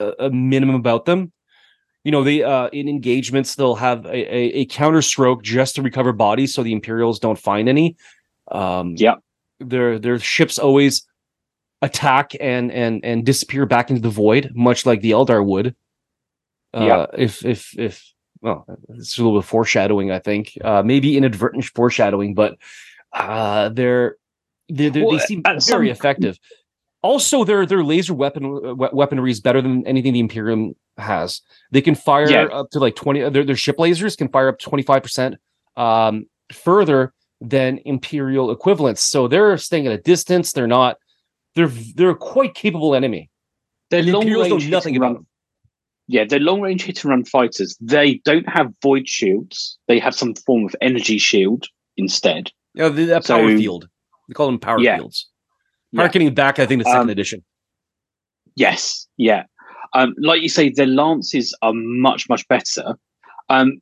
a, 0.00 0.12
a 0.18 0.30
minimum 0.30 0.76
about 0.76 1.04
them. 1.04 1.32
You 2.04 2.10
know, 2.10 2.24
they 2.24 2.42
uh, 2.42 2.68
in 2.68 2.88
engagements 2.88 3.54
they'll 3.54 3.76
have 3.76 4.04
a, 4.06 4.10
a, 4.10 4.60
a 4.60 4.66
counter 4.66 5.02
stroke 5.02 5.42
just 5.42 5.76
to 5.76 5.82
recover 5.82 6.12
bodies, 6.12 6.52
so 6.52 6.62
the 6.62 6.72
Imperials 6.72 7.20
don't 7.20 7.38
find 7.38 7.68
any. 7.68 7.96
Um, 8.50 8.94
yeah, 8.96 9.14
their 9.60 9.98
their 10.00 10.18
ships 10.18 10.58
always 10.58 11.06
attack 11.80 12.32
and 12.40 12.72
and 12.72 13.04
and 13.04 13.24
disappear 13.24 13.66
back 13.66 13.88
into 13.88 14.02
the 14.02 14.10
void, 14.10 14.50
much 14.54 14.84
like 14.84 15.00
the 15.00 15.12
Eldar 15.12 15.44
would. 15.44 15.76
Uh, 16.74 16.84
yeah. 16.84 17.06
If 17.16 17.44
if 17.44 17.78
if 17.78 18.12
well, 18.42 18.66
it's 18.90 19.16
a 19.18 19.22
little 19.22 19.40
bit 19.40 19.46
foreshadowing, 19.46 20.10
I 20.10 20.18
think. 20.18 20.58
Uh, 20.62 20.82
maybe 20.82 21.16
inadvertent 21.16 21.64
foreshadowing, 21.64 22.34
but 22.34 22.56
uh, 23.12 23.68
they're, 23.68 24.16
they're, 24.68 24.90
they're 24.90 25.04
well, 25.04 25.16
they 25.16 25.24
seem 25.24 25.42
very 25.42 25.60
some... 25.60 25.86
effective. 25.86 26.38
Also, 27.02 27.44
their 27.44 27.66
their 27.66 27.82
laser 27.82 28.14
weapon 28.14 28.76
weaponry 28.76 29.30
is 29.30 29.40
better 29.40 29.60
than 29.60 29.86
anything 29.86 30.12
the 30.12 30.20
Imperium 30.20 30.74
has. 30.98 31.40
They 31.70 31.80
can 31.80 31.94
fire 31.94 32.30
yeah. 32.30 32.44
up 32.44 32.70
to 32.70 32.78
like 32.78 32.96
twenty. 32.96 33.28
Their 33.28 33.44
their 33.44 33.56
ship 33.56 33.78
lasers 33.78 34.16
can 34.16 34.28
fire 34.28 34.48
up 34.48 34.58
twenty 34.58 34.82
five 34.82 35.02
percent 35.02 35.36
um, 35.76 36.26
further 36.52 37.12
than 37.40 37.80
Imperial 37.84 38.52
equivalents. 38.52 39.02
So 39.02 39.26
they're 39.26 39.56
staying 39.58 39.86
at 39.86 39.92
a 39.92 39.98
distance. 39.98 40.52
They're 40.52 40.68
not. 40.68 40.98
They're 41.54 41.72
they're 41.96 42.10
a 42.10 42.16
quite 42.16 42.54
capable 42.54 42.94
enemy. 42.94 43.30
The 43.90 43.98
Imperials 43.98 44.48
know 44.48 44.70
nothing 44.70 44.96
about 44.96 45.14
them 45.14 45.26
yeah, 46.08 46.24
they're 46.24 46.40
long 46.40 46.60
range 46.60 46.82
hit 46.82 47.02
and 47.04 47.10
run 47.10 47.24
fighters. 47.24 47.76
They 47.80 48.20
don't 48.24 48.48
have 48.48 48.72
void 48.82 49.08
shields. 49.08 49.78
They 49.88 49.98
have 49.98 50.14
some 50.14 50.34
form 50.34 50.64
of 50.64 50.76
energy 50.80 51.18
shield 51.18 51.66
instead. 51.96 52.50
Yeah, 52.74 52.88
the, 52.88 53.20
so, 53.22 53.36
power 53.36 53.56
field. 53.56 53.88
They 54.28 54.34
call 54.34 54.46
them 54.46 54.58
power 54.58 54.80
yeah, 54.80 54.98
fields. 54.98 55.28
Harkening 55.94 56.28
yeah. 56.28 56.34
back, 56.34 56.58
I 56.58 56.66
think, 56.66 56.82
the 56.82 56.88
second 56.88 57.02
um, 57.02 57.10
edition. 57.10 57.44
Yes, 58.56 59.06
yeah. 59.16 59.44
Um, 59.94 60.14
like 60.18 60.42
you 60.42 60.48
say, 60.48 60.70
the 60.70 60.86
lances 60.86 61.54
are 61.62 61.72
much, 61.74 62.28
much 62.28 62.46
better. 62.48 62.96
Um, 63.48 63.80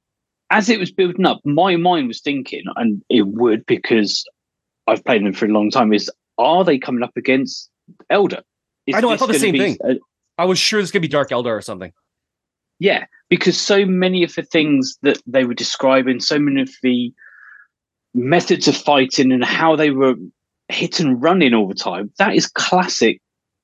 as 0.50 0.68
it 0.68 0.80
was 0.80 0.90
building 0.90 1.24
up, 1.24 1.40
my 1.44 1.76
mind 1.76 2.08
was 2.08 2.20
thinking, 2.20 2.64
and 2.76 3.02
it 3.08 3.26
would 3.28 3.64
because 3.66 4.24
I've 4.86 5.04
played 5.04 5.24
them 5.24 5.32
for 5.32 5.46
a 5.46 5.50
long 5.50 5.70
time, 5.70 5.92
is 5.92 6.10
are 6.38 6.64
they 6.64 6.78
coming 6.78 7.04
up 7.04 7.16
against 7.16 7.70
Eldar? 8.10 8.42
Is 8.86 8.96
I 8.96 9.00
know, 9.00 9.10
I 9.10 9.16
thought 9.16 9.28
the 9.28 9.38
same 9.38 9.56
thing. 9.56 9.76
A, 9.84 9.96
I 10.36 10.44
was 10.44 10.58
sure 10.58 10.80
this 10.80 10.90
could 10.90 11.02
be 11.02 11.08
Dark 11.08 11.30
Eldar 11.30 11.56
or 11.56 11.62
something. 11.62 11.92
Yeah, 12.80 13.04
because 13.28 13.60
so 13.60 13.84
many 13.84 14.24
of 14.24 14.34
the 14.34 14.42
things 14.42 14.98
that 15.02 15.22
they 15.26 15.44
were 15.44 15.54
describing, 15.54 16.18
so 16.18 16.38
many 16.38 16.62
of 16.62 16.70
the 16.82 17.12
methods 18.14 18.66
of 18.66 18.76
fighting 18.76 19.30
and 19.30 19.44
how 19.44 19.76
they 19.76 19.90
were 19.90 20.16
hit 20.68 20.98
and 20.98 21.22
running 21.22 21.54
all 21.54 21.68
the 21.68 21.74
time, 21.74 22.10
that 22.18 22.34
is 22.34 22.48
classic 22.48 23.20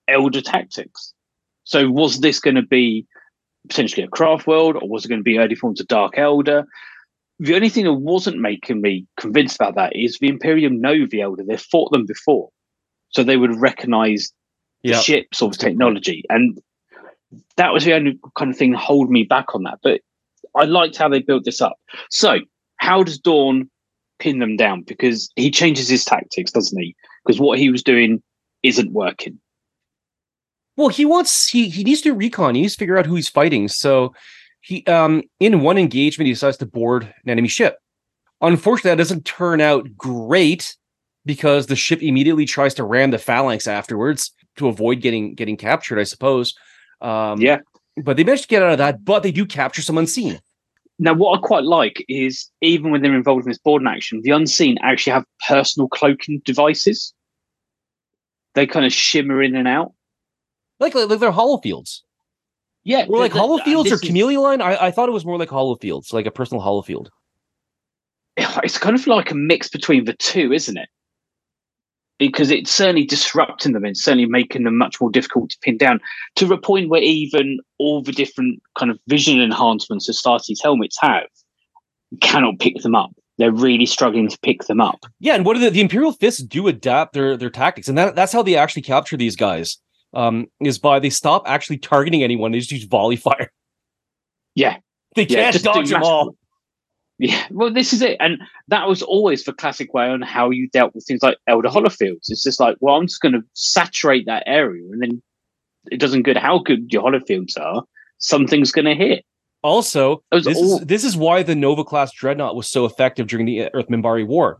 eldar 0.08 0.44
tactics. 0.44 1.12
So 1.64 1.90
was 1.90 2.20
this 2.20 2.38
going 2.38 2.56
to 2.56 2.62
be 2.62 3.06
potentially 3.68 4.04
a 4.04 4.08
craft 4.08 4.46
world 4.46 4.76
or 4.76 4.88
was 4.88 5.04
it 5.04 5.08
going 5.08 5.20
to 5.20 5.24
be 5.24 5.38
early 5.38 5.56
forms 5.56 5.80
of 5.80 5.88
Dark 5.88 6.14
Eldar? 6.14 6.64
The 7.40 7.54
only 7.54 7.70
thing 7.70 7.84
that 7.84 7.94
wasn't 7.94 8.38
making 8.38 8.80
me 8.82 9.06
convinced 9.18 9.56
about 9.56 9.74
that 9.76 9.96
is 9.96 10.18
the 10.20 10.28
Imperium 10.28 10.80
know 10.80 11.06
the 11.06 11.18
Eldar. 11.20 11.46
They've 11.46 11.60
fought 11.60 11.90
them 11.90 12.06
before. 12.06 12.50
So 13.10 13.24
they 13.24 13.36
would 13.36 13.60
recognize 13.60 14.30
the 14.82 14.90
yep. 14.90 15.02
ships 15.02 15.42
or 15.42 15.50
the 15.50 15.56
technology. 15.56 16.22
And 16.28 16.58
that 17.56 17.72
was 17.72 17.84
the 17.84 17.94
only 17.94 18.18
kind 18.36 18.50
of 18.50 18.56
thing 18.56 18.72
hold 18.72 19.10
me 19.10 19.24
back 19.24 19.54
on 19.54 19.62
that. 19.64 19.78
But 19.82 20.00
I 20.54 20.64
liked 20.64 20.96
how 20.96 21.08
they 21.08 21.20
built 21.20 21.44
this 21.44 21.60
up. 21.60 21.76
So 22.10 22.38
how 22.78 23.02
does 23.02 23.18
Dorn 23.18 23.70
pin 24.18 24.38
them 24.38 24.56
down? 24.56 24.82
Because 24.82 25.30
he 25.36 25.50
changes 25.50 25.88
his 25.88 26.04
tactics, 26.04 26.50
doesn't 26.50 26.80
he? 26.80 26.94
Because 27.24 27.40
what 27.40 27.58
he 27.58 27.70
was 27.70 27.82
doing 27.82 28.22
isn't 28.62 28.92
working. 28.92 29.38
Well, 30.76 30.88
he 30.88 31.04
wants 31.04 31.48
he 31.48 31.68
he 31.68 31.84
needs 31.84 32.02
to 32.02 32.12
recon. 32.12 32.54
He 32.54 32.62
needs 32.62 32.74
to 32.74 32.78
figure 32.78 32.98
out 32.98 33.06
who 33.06 33.14
he's 33.14 33.28
fighting. 33.28 33.68
So 33.68 34.14
he 34.60 34.84
um 34.86 35.22
in 35.40 35.60
one 35.60 35.78
engagement 35.78 36.26
he 36.26 36.32
decides 36.32 36.58
to 36.58 36.66
board 36.66 37.04
an 37.24 37.30
enemy 37.30 37.48
ship. 37.48 37.78
Unfortunately, 38.40 38.90
that 38.90 38.98
doesn't 38.98 39.24
turn 39.24 39.60
out 39.60 39.88
great 39.96 40.76
because 41.24 41.66
the 41.66 41.76
ship 41.76 42.02
immediately 42.02 42.44
tries 42.44 42.74
to 42.74 42.84
ram 42.84 43.10
the 43.10 43.18
phalanx 43.18 43.66
afterwards 43.66 44.32
to 44.56 44.68
avoid 44.68 45.00
getting 45.00 45.34
getting 45.34 45.56
captured, 45.56 45.98
I 45.98 46.04
suppose. 46.04 46.54
Um, 47.06 47.40
yeah. 47.40 47.58
But 47.96 48.16
they 48.16 48.24
managed 48.24 48.42
to 48.42 48.48
get 48.48 48.62
out 48.62 48.72
of 48.72 48.78
that, 48.78 49.04
but 49.04 49.22
they 49.22 49.32
do 49.32 49.46
capture 49.46 49.80
some 49.80 49.96
unseen. 49.96 50.40
Now, 50.98 51.14
what 51.14 51.38
I 51.38 51.40
quite 51.40 51.64
like 51.64 52.04
is 52.08 52.50
even 52.62 52.90
when 52.90 53.02
they're 53.02 53.14
involved 53.14 53.44
in 53.44 53.50
this 53.50 53.58
boarding 53.58 53.88
action, 53.88 54.20
the 54.22 54.30
unseen 54.30 54.76
actually 54.82 55.12
have 55.12 55.24
personal 55.46 55.88
cloaking 55.88 56.42
devices. 56.44 57.14
They 58.54 58.66
kind 58.66 58.86
of 58.86 58.92
shimmer 58.92 59.42
in 59.42 59.54
and 59.54 59.68
out. 59.68 59.92
Like, 60.80 60.94
like, 60.94 61.20
they're 61.20 61.30
hollow 61.30 61.58
fields. 61.58 62.02
Yeah. 62.84 63.06
Or 63.08 63.18
like 63.18 63.32
the, 63.32 63.38
holofields 63.38 63.90
or 63.90 63.98
chameleon 63.98 64.40
line. 64.40 64.60
I, 64.62 64.86
I 64.86 64.90
thought 64.90 65.08
it 65.08 65.12
was 65.12 65.24
more 65.24 65.38
like 65.38 65.48
holofields, 65.48 66.12
like 66.12 66.26
a 66.26 66.30
personal 66.30 66.62
holofield. 66.62 67.08
It's 68.36 68.78
kind 68.78 68.94
of 68.94 69.06
like 69.06 69.30
a 69.30 69.34
mix 69.34 69.68
between 69.68 70.04
the 70.04 70.12
two, 70.14 70.52
isn't 70.52 70.76
it? 70.76 70.88
Because 72.18 72.50
it's 72.50 72.70
certainly 72.70 73.04
disrupting 73.04 73.72
them 73.72 73.84
and 73.84 73.96
certainly 73.96 74.26
making 74.26 74.64
them 74.64 74.78
much 74.78 75.00
more 75.00 75.10
difficult 75.10 75.50
to 75.50 75.58
pin 75.60 75.76
down 75.76 76.00
to 76.36 76.52
a 76.52 76.58
point 76.58 76.88
where 76.88 77.02
even 77.02 77.58
all 77.78 78.02
the 78.02 78.12
different 78.12 78.62
kind 78.78 78.90
of 78.90 78.98
vision 79.06 79.40
enhancements 79.40 80.08
Astartes 80.08 80.62
helmets 80.62 80.96
have 81.00 81.26
cannot 82.20 82.58
pick 82.58 82.76
them 82.82 82.94
up. 82.94 83.10
They're 83.38 83.52
really 83.52 83.84
struggling 83.84 84.28
to 84.28 84.38
pick 84.38 84.64
them 84.64 84.80
up. 84.80 85.04
Yeah, 85.20 85.34
and 85.34 85.44
what 85.44 85.54
do 85.54 85.60
the, 85.60 85.70
the 85.70 85.82
Imperial 85.82 86.12
Fists 86.12 86.42
do 86.42 86.68
adapt 86.68 87.12
their 87.12 87.36
their 87.36 87.50
tactics, 87.50 87.86
and 87.88 87.98
that, 87.98 88.14
that's 88.14 88.32
how 88.32 88.42
they 88.42 88.56
actually 88.56 88.82
capture 88.82 89.16
these 89.16 89.36
guys. 89.36 89.76
Um, 90.14 90.46
is 90.60 90.78
by 90.78 91.00
they 91.00 91.10
stop 91.10 91.42
actually 91.46 91.76
targeting 91.76 92.22
anyone; 92.22 92.52
they 92.52 92.60
just 92.60 92.72
use 92.72 92.84
volley 92.84 93.16
fire. 93.16 93.52
Yeah, 94.54 94.78
they 95.14 95.26
can't 95.26 95.54
yeah, 95.54 95.60
dodge 95.60 95.90
them 95.90 96.02
all. 96.02 96.34
Yeah, 97.18 97.46
well, 97.50 97.72
this 97.72 97.94
is 97.94 98.02
it, 98.02 98.18
and 98.20 98.38
that 98.68 98.86
was 98.88 99.02
always 99.02 99.44
the 99.44 99.54
classic 99.54 99.94
way 99.94 100.06
on 100.06 100.20
how 100.20 100.50
you 100.50 100.68
dealt 100.68 100.94
with 100.94 101.06
things 101.06 101.22
like 101.22 101.38
Eldar 101.48 101.72
holofields. 101.72 102.28
It's 102.28 102.44
just 102.44 102.60
like, 102.60 102.76
well, 102.80 102.96
I'm 102.96 103.06
just 103.06 103.22
going 103.22 103.32
to 103.32 103.42
saturate 103.54 104.26
that 104.26 104.42
area, 104.46 104.84
and 104.92 105.00
then 105.00 105.22
it 105.90 105.98
doesn't 105.98 106.24
good 106.24 106.36
how 106.36 106.58
good 106.58 106.92
your 106.92 107.02
holofields 107.02 107.58
are. 107.58 107.84
Something's 108.18 108.70
going 108.70 108.84
to 108.84 108.94
hit. 108.94 109.24
Also, 109.62 110.22
this, 110.30 110.58
all- 110.58 110.80
is, 110.80 110.86
this 110.86 111.04
is 111.04 111.16
why 111.16 111.42
the 111.42 111.54
Nova 111.54 111.84
class 111.84 112.12
dreadnought 112.12 112.54
was 112.54 112.68
so 112.68 112.84
effective 112.84 113.28
during 113.28 113.46
the 113.46 113.72
Earth 113.72 113.88
Minbari 113.88 114.26
War, 114.26 114.58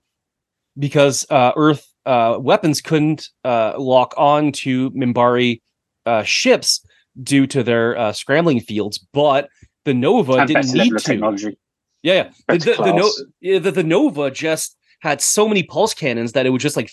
because 0.79 1.27
uh, 1.29 1.53
Earth 1.57 1.87
uh, 2.07 2.39
weapons 2.41 2.81
couldn't 2.81 3.29
uh, 3.45 3.75
lock 3.79 4.15
on 4.17 4.51
to 4.53 4.91
Minbari 4.93 5.61
uh, 6.07 6.23
ships 6.23 6.83
due 7.23 7.47
to 7.49 7.63
their 7.63 7.99
uh, 7.99 8.13
scrambling 8.13 8.61
fields, 8.61 8.99
but 9.13 9.51
the 9.85 9.93
Nova 9.93 10.35
And 10.35 10.49
didn't 10.49 10.73
need 10.73 10.91
to. 10.91 10.99
technology. 10.99 11.59
Yeah, 12.07 12.15
yeah. 12.49 12.57
The, 12.57 12.59
the, 12.59 12.83
the, 12.85 12.93
no, 12.93 13.13
yeah, 13.41 13.59
the, 13.59 13.73
the 13.73 13.83
Nova 13.83 14.31
just 14.31 14.77
had 15.01 15.21
so 15.21 15.49
many 15.49 15.65
pulse 15.65 15.93
cannons 15.93 16.33
that 16.33 16.47
it 16.47 16.51
would 16.51 16.61
just 16.61 16.77
like, 16.77 16.93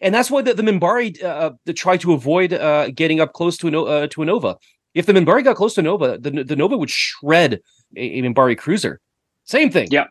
and 0.00 0.14
that's 0.14 0.30
why 0.30 0.40
the, 0.40 0.54
the 0.54 0.62
Minbari 0.62 1.22
uh, 1.22 1.50
tried 1.74 2.00
to 2.00 2.14
avoid 2.14 2.54
uh, 2.54 2.88
getting 2.88 3.20
up 3.20 3.34
close 3.34 3.58
to 3.58 3.68
a 3.68 3.82
uh, 3.82 4.06
to 4.06 4.22
a 4.22 4.24
Nova. 4.24 4.56
If 4.94 5.04
the 5.04 5.12
Minbari 5.12 5.44
got 5.44 5.56
close 5.56 5.74
to 5.74 5.82
Nova, 5.82 6.16
the 6.16 6.30
the 6.44 6.56
Nova 6.56 6.78
would 6.78 6.88
shred 6.88 7.60
a, 7.94 8.18
a 8.18 8.22
Minbari 8.22 8.56
cruiser. 8.56 9.00
Same 9.44 9.70
thing. 9.70 9.88
Yeah. 9.90 10.06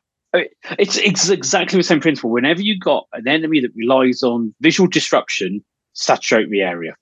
It's 0.78 0.98
it's 0.98 1.30
exactly 1.30 1.80
the 1.80 1.84
same 1.84 2.00
principle. 2.00 2.30
Whenever 2.30 2.62
you 2.62 2.80
got 2.80 3.08
an 3.14 3.28
enemy 3.28 3.60
that 3.60 3.72
relies 3.76 4.22
on 4.22 4.54
visual 4.62 4.88
disruption, 4.88 5.64
saturate 5.94 6.52
the 6.52 6.62
area. 6.62 6.96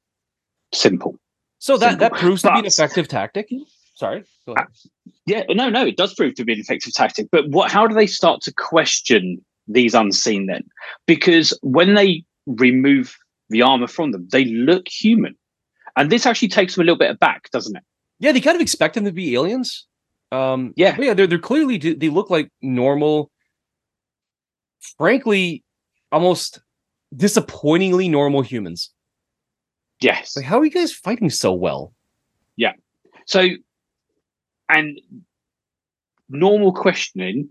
Simple. 0.74 1.18
So 1.60 1.78
that 1.78 2.00
that 2.00 2.14
Simple. 2.14 2.20
proves 2.20 2.42
to 2.44 2.54
be 2.54 2.60
an 2.60 2.66
effective 2.66 3.10
tactic. 3.10 3.50
Sorry. 4.02 4.24
Ahead. 4.48 4.66
Yeah, 5.28 5.44
no, 5.50 5.70
no, 5.70 5.86
it 5.86 5.96
does 5.96 6.16
prove 6.16 6.34
to 6.34 6.44
be 6.44 6.54
an 6.54 6.60
effective 6.60 6.92
tactic. 6.92 7.28
But 7.32 7.48
what? 7.50 7.70
How 7.70 7.86
do 7.86 7.94
they 7.94 8.08
start 8.08 8.42
to 8.42 8.52
question 8.52 9.46
these 9.68 9.94
unseen 9.94 10.48
then? 10.48 10.64
Because 11.06 11.56
when 11.62 11.94
they 11.94 12.24
remove 12.48 13.16
the 13.52 13.62
armor 13.62 13.86
from 13.86 14.12
them, 14.12 14.28
they 14.32 14.46
look 14.46 14.88
human, 14.88 15.36
and 15.96 16.12
this 16.12 16.26
actually 16.26 16.48
takes 16.48 16.74
them 16.74 16.82
a 16.82 16.86
little 16.86 16.98
bit 16.98 17.12
aback, 17.12 17.52
doesn't 17.52 17.76
it? 17.76 17.84
Yeah, 18.20 18.32
they 18.32 18.42
kind 18.42 18.56
of 18.56 18.62
expect 18.62 18.96
them 18.96 19.06
to 19.06 19.12
be 19.12 19.36
aliens. 19.36 19.86
Um, 20.32 20.74
Yeah. 20.76 20.98
yeah, 21.00 21.14
they're 21.14 21.28
they're 21.28 21.38
clearly 21.38 21.78
they 21.78 22.10
look 22.10 22.32
like 22.32 22.50
normal. 22.64 23.30
Frankly, 24.98 25.64
almost 26.12 26.60
disappointingly 27.16 28.10
normal 28.10 28.42
humans. 28.42 28.90
Yes. 30.00 30.36
Like, 30.36 30.46
how 30.46 30.58
are 30.60 30.66
you 30.66 30.72
guys 30.72 30.92
fighting 30.92 31.30
so 31.30 31.54
well? 31.54 31.94
Yeah. 32.56 32.74
So, 33.28 33.48
and 34.72 35.00
normal 36.30 36.74
questioning 36.74 37.50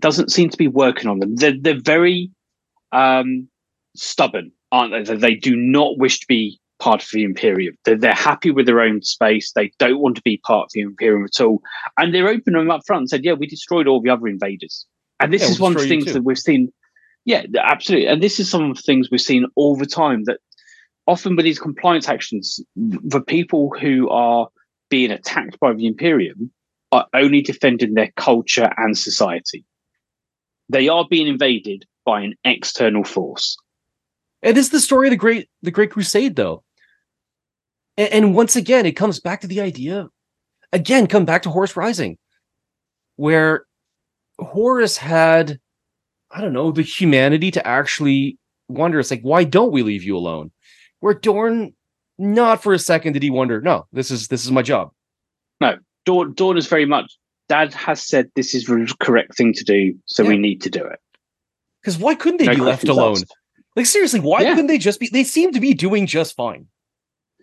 doesn't 0.00 0.30
seem 0.30 0.50
to 0.50 0.58
be 0.58 0.68
working 0.68 1.08
on 1.08 1.18
them. 1.18 1.36
They're, 1.36 1.56
they're 1.58 1.80
very 1.80 2.30
um, 2.92 3.48
stubborn, 3.94 4.52
aren't 4.70 5.06
they? 5.06 5.16
They- 5.16 5.34
do 5.34 5.56
not 5.56 5.98
wish 5.98 6.20
to 6.20 6.26
be 6.26 6.60
part 6.78 7.02
of 7.02 7.08
the 7.10 7.24
Imperium. 7.24 7.74
They're, 7.84 7.96
they're 7.96 8.12
happy 8.12 8.50
with 8.50 8.66
their 8.66 8.80
own 8.80 9.00
space. 9.02 9.52
They 9.52 9.72
don't 9.78 10.00
want 10.00 10.16
to 10.16 10.22
be 10.22 10.36
part 10.44 10.64
of 10.66 10.70
the 10.74 10.80
Imperium 10.82 11.24
at 11.24 11.40
all. 11.40 11.62
And 11.98 12.14
they're 12.14 12.28
open 12.28 12.52
them 12.52 12.70
up 12.70 12.82
front 12.86 13.00
and 13.00 13.08
said, 13.08 13.24
yeah, 13.24 13.32
we 13.32 13.46
destroyed 13.46 13.86
all 13.86 14.02
the 14.02 14.10
other 14.10 14.28
invaders. 14.28 14.86
And 15.18 15.32
this 15.32 15.42
Yeah, 15.42 15.48
is 15.48 15.58
we'll 15.58 15.70
one 15.70 15.76
of 15.76 15.82
the 15.82 15.88
things 15.88 16.12
that 16.12 16.24
we've 16.24 16.38
seen. 16.38 16.70
Yeah, 17.24 17.46
absolutely. 17.58 18.08
And 18.08 18.22
this 18.22 18.38
is 18.38 18.50
some 18.50 18.70
of 18.70 18.76
the 18.76 18.82
things 18.82 19.10
we've 19.10 19.20
seen 19.20 19.46
all 19.56 19.74
the 19.76 19.86
time 19.86 20.24
that 20.24 20.38
often 21.06 21.34
with 21.36 21.44
these 21.44 21.58
compliance 21.58 22.08
actions, 22.08 22.60
the 22.76 23.22
people 23.22 23.72
who 23.80 24.10
are 24.10 24.48
being 24.88 25.10
attacked 25.10 25.58
by 25.60 25.72
the 25.72 25.86
Imperium 25.86 26.50
are 26.92 27.06
only 27.14 27.42
defending 27.42 27.94
their 27.94 28.12
culture 28.16 28.70
and 28.76 28.96
society. 28.96 29.64
They 30.68 30.88
are 30.88 31.06
being 31.08 31.26
invaded 31.26 31.84
by 32.04 32.22
an 32.22 32.34
external 32.44 33.04
force. 33.04 33.56
This 34.42 34.66
is 34.66 34.70
the 34.70 34.80
story 34.80 35.08
of 35.08 35.10
the 35.10 35.16
great 35.16 35.48
the 35.62 35.70
Great 35.70 35.90
Crusade, 35.90 36.36
though. 36.36 36.62
And, 37.96 38.12
and 38.12 38.34
once 38.34 38.56
again, 38.56 38.86
it 38.86 38.92
comes 38.92 39.20
back 39.20 39.40
to 39.40 39.46
the 39.46 39.60
idea. 39.60 40.08
Again, 40.72 41.06
come 41.06 41.24
back 41.24 41.42
to 41.42 41.50
Horus 41.50 41.76
Rising, 41.76 42.18
where 43.16 43.66
Horus 44.38 44.96
had, 44.96 45.58
I 46.30 46.40
don't 46.40 46.52
know, 46.52 46.70
the 46.70 46.82
humanity 46.82 47.50
to 47.52 47.66
actually 47.66 48.38
wonder. 48.68 48.98
It's 48.98 49.10
like, 49.10 49.22
why 49.22 49.44
don't 49.44 49.72
we 49.72 49.82
leave 49.82 50.02
you 50.02 50.16
alone? 50.16 50.50
Where 51.00 51.14
Dorn, 51.14 51.74
not 52.18 52.62
for 52.62 52.72
a 52.72 52.78
second 52.78 53.12
did 53.12 53.22
he 53.22 53.30
wonder. 53.30 53.60
No, 53.60 53.86
this 53.92 54.10
is 54.10 54.28
this 54.28 54.44
is 54.44 54.50
my 54.50 54.62
job. 54.62 54.90
Dorn, 56.06 56.32
Dorn 56.32 56.56
is 56.56 56.68
very 56.68 56.86
much, 56.86 57.18
Dad 57.48 57.74
has 57.74 58.00
said 58.00 58.30
this 58.34 58.54
is 58.54 58.64
the 58.64 58.94
correct 59.00 59.36
thing 59.36 59.52
to 59.52 59.64
do, 59.64 59.94
so 60.06 60.24
we 60.24 60.38
need 60.38 60.62
to 60.62 60.70
do 60.70 60.84
it. 60.84 61.00
Because 61.82 61.98
why 61.98 62.14
couldn't 62.14 62.38
they 62.38 62.46
No 62.46 62.54
be 62.54 62.60
left 62.60 62.88
alone? 62.88 63.18
Like 63.74 63.86
seriously, 63.86 64.20
why 64.20 64.40
Yeah. 64.40 64.50
couldn't 64.50 64.68
they 64.68 64.78
just 64.78 64.98
be? 65.00 65.08
They 65.12 65.24
seem 65.24 65.52
to 65.52 65.60
be 65.60 65.74
doing 65.74 66.06
just 66.06 66.34
fine. 66.34 66.66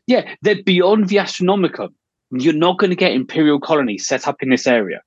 Yeah, 0.08 0.34
they're 0.42 0.64
beyond 0.64 1.10
the 1.10 1.18
Astronomican. 1.18 1.90
You're 2.32 2.54
not 2.54 2.80
going 2.80 2.90
to 2.90 2.96
get 2.96 3.12
Imperial 3.12 3.60
colonies 3.60 4.08
set 4.08 4.28
up 4.28 4.42
in 4.42 4.50
this 4.50 4.66
area. 4.66 5.02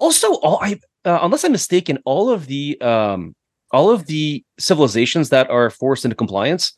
Also, 0.00 0.34
all 0.36 0.58
I 0.60 0.80
uh, 1.04 1.20
unless 1.22 1.44
I'm 1.44 1.52
mistaken, 1.52 1.98
all 2.04 2.30
of 2.30 2.46
the 2.46 2.80
um 2.80 3.34
all 3.72 3.90
of 3.90 4.06
the 4.06 4.42
civilizations 4.58 5.28
that 5.30 5.48
are 5.50 5.70
forced 5.70 6.04
into 6.04 6.14
compliance 6.14 6.74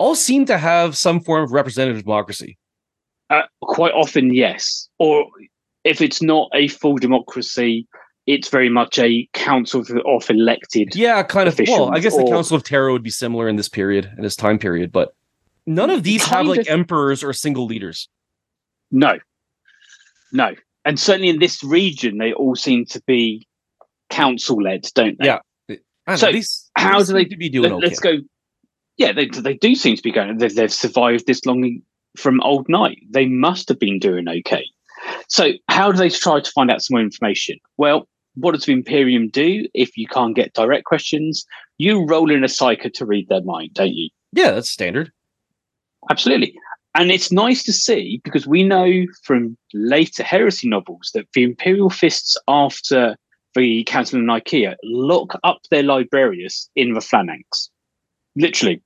all 0.00 0.14
seem 0.14 0.46
to 0.46 0.56
have 0.56 0.96
some 0.96 1.20
form 1.20 1.44
of 1.44 1.52
representative 1.52 2.02
democracy. 2.02 2.56
Uh, 3.28 3.42
quite 3.60 3.92
often, 3.92 4.34
yes. 4.34 4.88
Or 4.98 5.26
if 5.84 6.00
it's 6.00 6.22
not 6.22 6.48
a 6.54 6.68
full 6.68 6.96
democracy, 6.96 7.86
it's 8.26 8.48
very 8.48 8.70
much 8.70 8.98
a 8.98 9.28
council 9.34 9.84
of, 10.06 10.30
elected. 10.30 10.94
Yeah, 10.94 11.22
kind 11.22 11.48
of. 11.48 11.60
Well, 11.68 11.94
I 11.94 12.00
guess 12.00 12.16
the 12.16 12.24
Council 12.24 12.56
of 12.56 12.64
Terra 12.64 12.92
would 12.92 13.02
be 13.02 13.10
similar 13.10 13.46
in 13.46 13.56
this 13.56 13.68
period, 13.68 14.10
in 14.16 14.22
this 14.22 14.36
time 14.36 14.58
period, 14.58 14.90
but 14.90 15.14
none 15.66 15.90
of 15.90 16.02
these 16.02 16.24
have 16.24 16.46
like 16.46 16.60
of. 16.60 16.68
emperors 16.68 17.22
or 17.22 17.32
single 17.34 17.66
leaders. 17.66 18.08
No, 18.90 19.18
no. 20.32 20.54
And 20.86 20.98
certainly 20.98 21.28
in 21.28 21.40
this 21.40 21.62
region, 21.62 22.16
they 22.16 22.32
all 22.32 22.56
seem 22.56 22.86
to 22.86 23.02
be 23.06 23.46
council 24.08 24.62
led, 24.62 24.88
don't 24.94 25.18
they? 25.18 25.26
Yeah. 25.26 25.40
I 26.06 26.16
So, 26.16 26.26
know, 26.26 26.32
these, 26.32 26.70
how 26.74 27.02
do 27.02 27.12
they- 27.12 27.24
be 27.26 27.50
doing 27.50 27.72
Let, 27.74 27.84
okay? 27.84 27.92
us 27.92 28.00
go. 28.00 28.18
Yeah, 29.00 29.12
they, 29.12 29.28
they 29.28 29.54
do 29.54 29.74
seem 29.74 29.96
to 29.96 30.02
be 30.02 30.12
going. 30.12 30.36
They've, 30.36 30.54
they've 30.54 30.70
survived 30.70 31.26
this 31.26 31.46
long 31.46 31.80
from 32.18 32.38
old 32.42 32.68
night. 32.68 32.98
They 33.08 33.24
must 33.24 33.66
have 33.70 33.78
been 33.78 33.98
doing 33.98 34.28
okay. 34.28 34.66
So, 35.26 35.52
how 35.68 35.90
do 35.90 35.96
they 35.96 36.10
try 36.10 36.40
to 36.40 36.50
find 36.50 36.70
out 36.70 36.82
some 36.82 36.96
more 36.96 37.02
information? 37.02 37.58
Well, 37.78 38.06
what 38.34 38.52
does 38.52 38.66
the 38.66 38.74
Imperium 38.74 39.30
do 39.30 39.66
if 39.72 39.96
you 39.96 40.06
can't 40.06 40.36
get 40.36 40.52
direct 40.52 40.84
questions? 40.84 41.46
You 41.78 42.04
roll 42.04 42.30
in 42.30 42.44
a 42.44 42.46
psyker 42.46 42.92
to 42.92 43.06
read 43.06 43.30
their 43.30 43.42
mind, 43.42 43.70
don't 43.72 43.94
you? 43.94 44.10
Yeah, 44.34 44.50
that's 44.50 44.68
standard. 44.68 45.10
Absolutely. 46.10 46.54
And 46.94 47.10
it's 47.10 47.32
nice 47.32 47.62
to 47.64 47.72
see 47.72 48.20
because 48.22 48.46
we 48.46 48.62
know 48.62 49.06
from 49.24 49.56
later 49.72 50.22
heresy 50.22 50.68
novels 50.68 51.10
that 51.14 51.26
the 51.32 51.44
Imperial 51.44 51.88
Fists 51.88 52.36
after 52.46 53.16
the 53.54 53.82
Council 53.84 54.18
of 54.18 54.26
Nicaea 54.26 54.76
lock 54.84 55.38
up 55.42 55.60
their 55.70 55.84
librarius 55.84 56.68
in 56.76 56.92
the 56.92 57.00
phalanx. 57.00 57.70
Literally. 58.36 58.82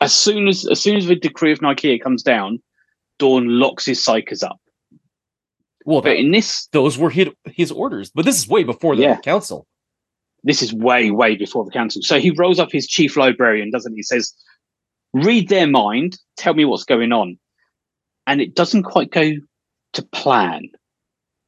As 0.00 0.14
soon 0.14 0.48
as 0.48 0.66
as 0.66 0.80
soon 0.80 0.96
as 0.96 1.06
the 1.06 1.14
decree 1.16 1.52
of 1.52 1.62
Nicaea 1.62 1.98
comes 1.98 2.22
down, 2.22 2.60
Dorn 3.18 3.58
locks 3.60 3.84
his 3.86 4.04
psykers 4.04 4.42
up. 4.42 4.58
Well, 5.84 6.00
But 6.00 6.16
in 6.16 6.30
this 6.30 6.66
those 6.72 6.96
were 6.98 7.10
his, 7.10 7.28
his 7.46 7.70
orders, 7.72 8.10
but 8.14 8.24
this 8.24 8.38
is 8.38 8.48
way 8.48 8.64
before 8.64 8.96
the 8.96 9.02
Yeah. 9.02 9.20
council. 9.20 9.66
this 10.44 10.60
is 10.62 10.72
way, 10.74 11.10
way 11.12 11.36
before 11.36 11.64
the 11.64 11.70
council. 11.70 12.02
So 12.02 12.18
he 12.18 12.30
rolls 12.30 12.58
up 12.58 12.72
his 12.72 12.88
chief 12.88 13.16
librarian, 13.16 13.70
doesn't 13.70 13.92
he? 13.92 13.98
He 13.98 14.02
says, 14.02 14.34
read 15.12 15.48
their 15.48 15.68
mind, 15.68 16.18
tell 16.36 16.54
me 16.54 16.64
what's 16.64 16.82
going 16.84 17.12
on. 17.12 17.38
And 18.26 18.40
it 18.40 18.54
doesn't 18.56 18.82
quite 18.82 19.10
go 19.12 19.34
to 19.92 20.02
plan. 20.06 20.68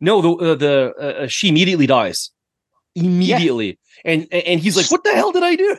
No, 0.00 0.20
the 0.22 0.30
uh, 0.50 0.54
the 0.54 0.94
uh, 1.00 1.22
uh, 1.22 1.26
she 1.28 1.48
immediately 1.48 1.86
dies. 1.86 2.30
Immediately. 2.94 3.78
And 4.04 4.28
and 4.32 4.60
he's 4.60 4.76
like, 4.76 4.90
"What 4.90 5.02
the 5.02 5.12
hell 5.12 5.32
did 5.32 5.42
I 5.42 5.56
do?" 5.56 5.76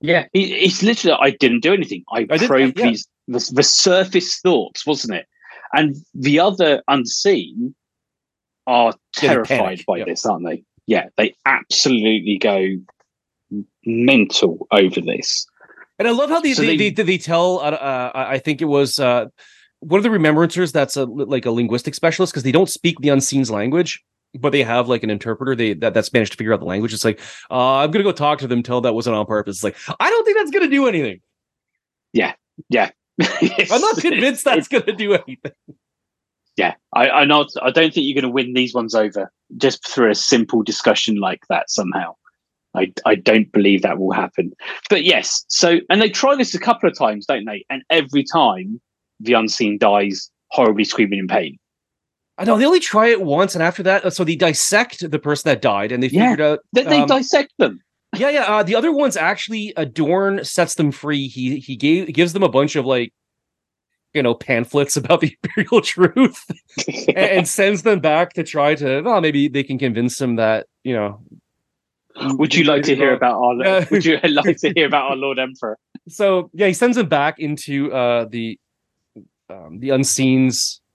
Yeah, 0.00 0.26
it's 0.32 0.82
literally. 0.82 1.18
I 1.20 1.30
didn't 1.30 1.60
do 1.60 1.74
anything. 1.74 2.04
I, 2.10 2.26
I 2.30 2.38
probed 2.38 2.78
yeah. 2.78 2.86
these 2.86 3.06
the, 3.28 3.50
the 3.54 3.62
surface 3.62 4.40
thoughts, 4.40 4.86
wasn't 4.86 5.14
it? 5.14 5.26
And 5.72 5.96
the 6.14 6.40
other 6.40 6.82
unseen 6.88 7.74
are 8.66 8.94
terrified 9.14 9.84
by 9.86 9.98
yeah. 9.98 10.04
this, 10.06 10.24
aren't 10.24 10.46
they? 10.46 10.64
Yeah, 10.86 11.08
they 11.16 11.34
absolutely 11.44 12.38
go 12.38 12.68
mental 13.84 14.66
over 14.72 15.00
this. 15.00 15.46
And 15.98 16.08
I 16.08 16.12
love 16.12 16.30
how 16.30 16.40
they 16.40 16.54
So 16.54 16.62
they, 16.62 16.76
they, 16.76 16.90
they- 16.90 17.02
they, 17.02 17.18
tell. 17.18 17.58
Uh, 17.58 17.72
uh, 17.72 18.12
I 18.14 18.38
think 18.38 18.62
it 18.62 18.66
was 18.66 18.98
uh, 18.98 19.26
one 19.80 19.98
of 19.98 20.02
the 20.02 20.08
remembrancers 20.08 20.72
that's 20.72 20.96
a 20.96 21.04
like 21.04 21.46
a 21.46 21.50
linguistic 21.50 21.94
specialist 21.94 22.32
because 22.32 22.42
they 22.42 22.52
don't 22.52 22.70
speak 22.70 22.98
the 23.00 23.10
unseen's 23.10 23.50
language, 23.50 24.02
but 24.38 24.50
they 24.50 24.62
have 24.62 24.88
like 24.88 25.02
an 25.02 25.10
interpreter 25.10 25.54
they 25.54 25.74
that, 25.74 25.94
that's 25.94 26.12
managed 26.12 26.32
to 26.32 26.38
figure 26.38 26.52
out 26.52 26.60
the 26.60 26.66
language. 26.66 26.94
It's 26.94 27.04
like 27.04 27.20
uh, 27.50 27.76
I'm 27.76 27.90
gonna 27.90 28.04
go 28.04 28.12
talk 28.12 28.38
to 28.40 28.46
them, 28.46 28.62
tell 28.62 28.80
that 28.80 28.94
wasn't 28.94 29.16
on 29.16 29.26
purpose. 29.26 29.56
It's 29.56 29.64
like 29.64 29.76
I 30.00 30.10
don't 30.10 30.24
think 30.24 30.36
that's 30.36 30.50
gonna 30.50 30.68
do 30.68 30.86
anything. 30.86 31.20
Yeah 32.12 32.34
yeah 32.68 32.90
i'm 33.70 33.80
not 33.80 33.96
convinced 33.98 34.44
that's 34.44 34.68
gonna 34.68 34.92
do 34.92 35.14
anything. 35.14 35.52
Yeah, 36.56 36.74
I, 36.92 37.08
I'm 37.08 37.28
not. 37.28 37.46
I 37.62 37.70
don't 37.70 37.94
think 37.94 38.06
you're 38.06 38.20
going 38.20 38.30
to 38.30 38.34
win 38.34 38.52
these 38.52 38.74
ones 38.74 38.94
over 38.94 39.32
just 39.56 39.86
through 39.88 40.10
a 40.10 40.14
simple 40.14 40.62
discussion 40.62 41.16
like 41.16 41.42
that. 41.48 41.70
Somehow, 41.70 42.16
I 42.74 42.92
I 43.06 43.14
don't 43.14 43.50
believe 43.52 43.80
that 43.80 43.98
will 43.98 44.12
happen. 44.12 44.52
But 44.90 45.04
yes, 45.04 45.44
so 45.48 45.78
and 45.88 46.02
they 46.02 46.10
try 46.10 46.34
this 46.34 46.54
a 46.54 46.58
couple 46.58 46.88
of 46.88 46.98
times, 46.98 47.24
don't 47.24 47.46
they? 47.46 47.64
And 47.70 47.82
every 47.88 48.24
time 48.24 48.80
the 49.20 49.34
unseen 49.34 49.78
dies, 49.78 50.28
horribly 50.50 50.84
screaming 50.84 51.20
in 51.20 51.28
pain. 51.28 51.56
I 52.40 52.44
know 52.44 52.56
they 52.56 52.64
only 52.64 52.80
try 52.80 53.08
it 53.08 53.20
once, 53.20 53.54
and 53.54 53.62
after 53.62 53.82
that, 53.82 54.04
uh, 54.04 54.10
so 54.10 54.24
they 54.24 54.34
dissect 54.34 55.08
the 55.10 55.18
person 55.18 55.50
that 55.50 55.60
died, 55.60 55.92
and 55.92 56.02
they 56.02 56.08
Yeah. 56.08 56.30
figured 56.30 56.40
out. 56.40 56.60
They, 56.72 56.84
they 56.84 57.00
um, 57.00 57.06
dissect 57.06 57.52
them. 57.58 57.80
Yeah, 58.16 58.30
yeah. 58.30 58.44
Uh, 58.44 58.62
the 58.62 58.74
other 58.74 58.90
ones 58.90 59.16
actually, 59.16 59.74
Adorn 59.76 60.42
sets 60.44 60.74
them 60.74 60.90
free. 60.90 61.28
He 61.28 61.58
he 61.58 61.76
gave 61.76 62.12
gives 62.14 62.32
them 62.32 62.42
a 62.42 62.48
bunch 62.48 62.76
of 62.76 62.86
like 62.86 63.12
you 64.14 64.22
know 64.22 64.34
pamphlets 64.34 64.96
about 65.00 65.20
the 65.20 65.36
imperial 65.44 65.82
truth 65.82 66.44
and, 67.08 67.18
and 67.18 67.48
sends 67.48 67.82
them 67.82 68.00
back 68.00 68.32
to 68.32 68.42
try 68.42 68.74
to 68.74 69.02
well 69.02 69.20
maybe 69.20 69.46
they 69.48 69.62
can 69.62 69.78
convince 69.78 70.16
them 70.18 70.36
that 70.36 70.66
you 70.82 70.94
know 70.94 71.22
would 72.16 72.54
you 72.54 72.64
like 72.64 72.82
to 72.82 72.96
hear 72.96 73.14
about 73.14 73.40
our 73.40 73.54
Yeah. 73.64 73.84
would 73.90 74.04
you 74.04 74.18
like 74.22 74.56
to 74.58 74.72
hear 74.74 74.86
about 74.86 75.10
our 75.10 75.16
lord 75.16 75.38
emperor 75.46 75.78
so 76.08 76.50
yeah 76.54 76.66
he 76.66 76.72
sends 76.72 76.96
them 76.96 77.08
back 77.08 77.38
into 77.38 77.92
uh 77.92 78.24
the 78.28 78.58
um, 79.48 79.78
the 79.78 79.90
unseen's 79.92 80.80
uh, 80.88 80.89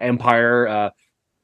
empire 0.00 0.68
uh 0.68 0.90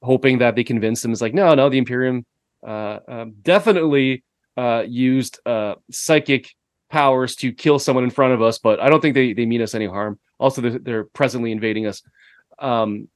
hoping 0.02 0.38
that 0.38 0.56
they 0.56 0.64
convince 0.64 1.00
them. 1.00 1.12
it's 1.12 1.20
like 1.20 1.34
no 1.34 1.54
no 1.54 1.68
the 1.68 1.78
imperium 1.78 2.24
uh 2.66 2.98
um, 3.08 3.34
definitely 3.42 4.24
uh 4.56 4.82
used 4.86 5.38
uh 5.46 5.74
psychic 5.90 6.54
powers 6.90 7.36
to 7.36 7.52
kill 7.52 7.78
someone 7.78 8.04
in 8.04 8.10
front 8.10 8.34
of 8.34 8.42
us 8.42 8.58
but 8.58 8.78
i 8.80 8.88
don't 8.90 9.00
think 9.00 9.14
they 9.14 9.32
they 9.32 9.46
mean 9.46 9.62
us 9.62 9.74
any 9.74 9.86
harm. 9.86 10.18
Also 10.38 10.60
they're, 10.60 10.78
they're 10.78 11.04
presently 11.04 11.52
invading 11.52 11.86
us. 11.86 12.02
Um 12.58 13.08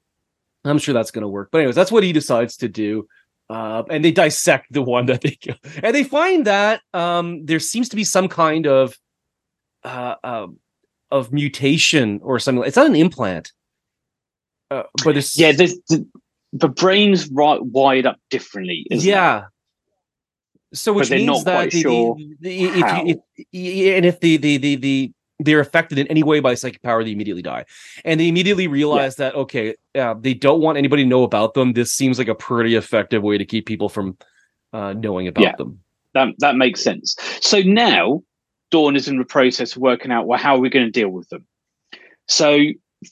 i'm 0.65 0.79
sure 0.79 0.95
that's 0.95 1.11
going 1.11 1.23
to 1.23 1.29
work. 1.29 1.51
But 1.53 1.59
anyways 1.59 1.77
that's 1.77 1.93
what 1.93 2.03
he 2.05 2.13
decides 2.13 2.57
to 2.59 2.69
do. 2.69 3.09
Uh, 3.49 3.85
and 3.91 4.05
they 4.05 4.11
dissect 4.11 4.73
the 4.73 4.83
one 4.83 5.07
that 5.07 5.21
they 5.21 5.31
kill 5.41 5.57
and 5.83 5.95
they 5.95 6.05
find 6.05 6.47
that 6.47 6.81
um 6.95 7.45
there 7.47 7.61
seems 7.61 7.89
to 7.91 7.97
be 7.97 8.05
some 8.05 8.29
kind 8.29 8.67
of 8.67 8.97
uh, 9.87 10.17
um, 10.25 10.59
of 11.11 11.33
mutation 11.33 12.21
or 12.23 12.39
something. 12.39 12.65
It's 12.65 12.77
not 12.77 12.87
an 12.87 12.97
implant, 12.97 13.53
uh, 14.71 14.83
but 15.05 15.17
it's 15.17 15.39
yeah 15.39 15.53
the, 15.53 16.07
the 16.53 16.69
brain's 16.69 17.29
right 17.31 17.63
wired 17.65 18.07
up 18.07 18.19
differently 18.31 18.87
isn't 18.91 19.07
it? 19.07 19.11
yeah. 19.11 19.45
So 20.75 20.93
which 20.93 21.11
means 21.11 21.27
not 21.27 21.45
that 21.45 21.55
quite 21.55 21.71
the, 21.71 21.81
sure 21.81 22.17
the, 22.41 22.65
if, 22.65 22.85
if 23.07 23.97
and 23.97 24.05
if 24.05 24.21
the 24.21 24.37
the 24.37 24.57
the 24.59 24.77
the 24.77 25.13
they're 25.39 25.61
affected 25.61 25.99
in 25.99 26.07
any 26.09 26.23
way 26.23 26.41
by 26.41 26.55
psychic 26.55 26.83
power, 26.83 27.05
they 27.05 27.13
immediately 27.13 27.43
die, 27.43 27.65
and 28.05 28.19
they 28.19 28.29
immediately 28.29 28.69
realize 28.69 29.17
that 29.17 29.35
okay, 29.35 29.75
uh, 29.95 30.15
they 30.19 30.35
don't 30.35 30.61
want 30.61 30.77
anybody 30.77 31.03
to 31.05 31.09
know 31.09 31.23
about 31.23 31.55
them. 31.55 31.73
This 31.75 31.93
seems 31.93 32.19
like 32.19 32.29
a 32.29 32.35
pretty 32.35 32.75
effective 32.75 33.23
way 33.23 33.39
to 33.39 33.45
keep 33.45 33.65
people 33.67 33.89
from 33.89 34.17
uh, 34.73 34.93
knowing 34.95 35.29
about 35.29 35.43
Yeah. 35.45 35.57
them. 35.57 35.81
that 36.15 36.29
that 36.39 36.57
makes 36.57 36.83
sense 36.83 37.17
so 37.41 37.61
now 37.61 38.23
dorn 38.71 38.97
is 38.97 39.07
in 39.09 39.19
the 39.19 39.25
process 39.25 39.77
of 39.77 39.83
working 39.83 40.11
out 40.11 40.27
well 40.27 40.39
how 40.39 40.55
are 40.57 40.61
we 40.61 40.69
going 40.71 40.85
to 40.85 40.91
deal 40.91 41.09
with 41.11 41.29
them 41.29 41.45
so 42.27 42.59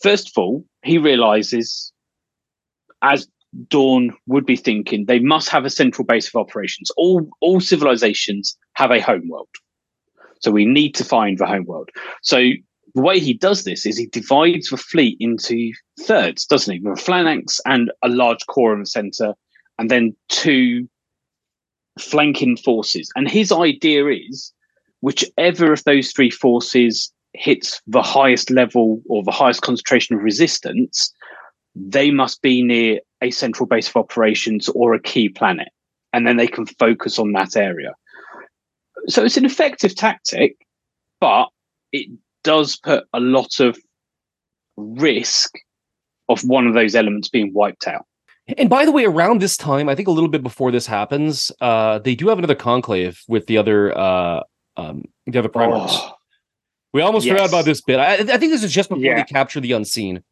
first 0.03 0.29
of 0.29 0.33
all 0.37 0.65
he 0.83 0.99
realizes 0.99 1.93
as 3.03 3.29
dorn 3.69 4.13
would 4.27 4.47
be 4.47 4.57
thinking 4.57 5.05
they 5.05 5.19
must 5.19 5.49
have 5.49 5.65
a 5.65 5.71
central 5.71 6.05
base 6.05 6.29
of 6.29 6.35
operations. 6.35 6.91
All 6.97 7.29
all 7.41 7.61
civilizations 7.61 8.57
have 8.75 8.91
a 8.91 9.01
home 9.01 9.29
world. 9.29 9.49
So 10.41 10.51
we 10.51 10.65
need 10.65 10.95
to 10.97 11.05
find 11.05 11.39
the 11.39 11.47
home 11.47 11.65
world. 11.65 11.91
So 12.23 12.39
the 12.95 13.03
way 13.03 13.19
he 13.19 13.35
does 13.35 13.65
this 13.65 13.87
is 13.87 13.97
he 13.97 14.07
divides 14.07 14.69
the 14.69 14.77
fleet 14.77 15.17
into 15.21 15.73
thirds 16.01 16.47
doesn't 16.47 16.73
he? 16.75 16.81
With 16.81 16.99
a 16.99 17.03
phalanx 17.03 17.61
and 17.65 17.93
a 18.03 18.09
large 18.09 18.45
core 18.47 18.75
in 18.75 18.81
the 18.81 18.87
center 18.87 19.35
and 19.79 19.91
then 19.91 20.15
two 20.29 20.89
flanking 21.99 22.57
forces. 22.57 23.11
And 23.15 23.31
his 23.31 23.53
idea 23.53 24.07
is 24.09 24.53
whichever 25.01 25.73
of 25.73 25.85
those 25.85 26.13
three 26.13 26.31
forces 26.31 27.13
hits 27.35 27.81
the 27.87 28.03
highest 28.03 28.51
level 28.51 29.03
or 29.09 29.23
the 29.23 29.31
highest 29.31 29.63
concentration 29.63 30.17
of 30.17 30.23
resistance, 30.23 31.13
they 31.75 32.11
must 32.11 32.41
be 32.43 32.63
near 32.63 33.01
a 33.21 33.31
central 33.31 33.67
base 33.67 33.89
of 33.89 33.97
operations 33.97 34.69
or 34.71 34.95
a 34.95 35.01
key 35.01 35.29
planet. 35.29 35.69
And 36.13 36.27
then 36.27 36.37
they 36.37 36.47
can 36.47 36.67
focus 36.67 37.19
on 37.19 37.33
that 37.33 37.57
area. 37.57 37.93
So 39.09 39.25
it's 39.25 39.37
an 39.37 39.45
effective 39.45 39.97
tactic, 39.97 40.57
but 41.21 41.49
it 41.93 42.09
does 42.45 42.77
put 42.77 43.05
a 43.13 43.21
lot 43.21 43.59
of 43.61 43.77
risk 44.77 45.53
of 46.29 46.41
one 46.43 46.67
of 46.67 46.75
those 46.75 46.95
elements 46.95 47.29
being 47.29 47.53
wiped 47.53 47.87
out. 47.87 48.07
And 48.59 48.69
by 48.69 48.85
the 48.85 48.93
way, 48.93 49.05
around 49.05 49.41
this 49.41 49.57
time, 49.57 49.89
I 49.89 49.95
think 49.95 50.07
a 50.07 50.11
little 50.11 50.29
bit 50.29 50.43
before 50.43 50.71
this 50.71 50.87
happens, 50.87 51.51
uh, 51.61 51.99
they 51.99 52.15
do 52.15 52.29
have 52.29 52.39
another 52.39 52.55
conclave 52.55 53.21
with 53.27 53.47
the 53.47 53.57
other 53.57 53.97
uh, 53.97 54.43
um, 54.77 55.05
the 55.27 55.39
other 55.39 55.49
primates. 55.49 55.97
Oh, 55.97 56.13
we 56.95 57.03
almost 57.03 57.29
forgot 57.29 57.49
about 57.49 57.67
this 57.67 57.83
bit. 57.83 57.99
I, 57.99 58.15
I 58.15 58.39
think 58.39 58.53
this 58.53 58.63
is 58.63 58.73
just 58.73 58.89
before 58.89 59.05
Yeah. 59.05 59.17
they 59.17 59.25
capture 59.25 59.61
the 59.61 59.73
unseen. 59.73 60.23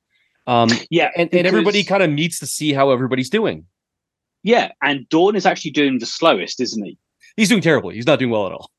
Um, 0.46 0.70
yeah, 0.90 1.10
and, 1.16 1.28
and 1.34 1.46
everybody 1.46 1.84
kind 1.84 2.02
of 2.02 2.10
meets 2.10 2.38
to 2.38 2.46
see 2.46 2.72
how 2.72 2.90
everybody's 2.90 3.28
doing. 3.30 3.66
Yeah, 4.42 4.72
and 4.82 5.08
Dorn 5.08 5.36
is 5.36 5.44
actually 5.46 5.70
doing 5.72 5.98
the 5.98 6.06
slowest, 6.06 6.60
isn't 6.60 6.82
he? 6.84 6.98
He's 7.36 7.48
doing 7.48 7.60
terribly. 7.62 7.94
He's 7.94 8.06
not 8.06 8.18
doing 8.18 8.30
well 8.30 8.46
at 8.46 8.52
all. 8.52 8.70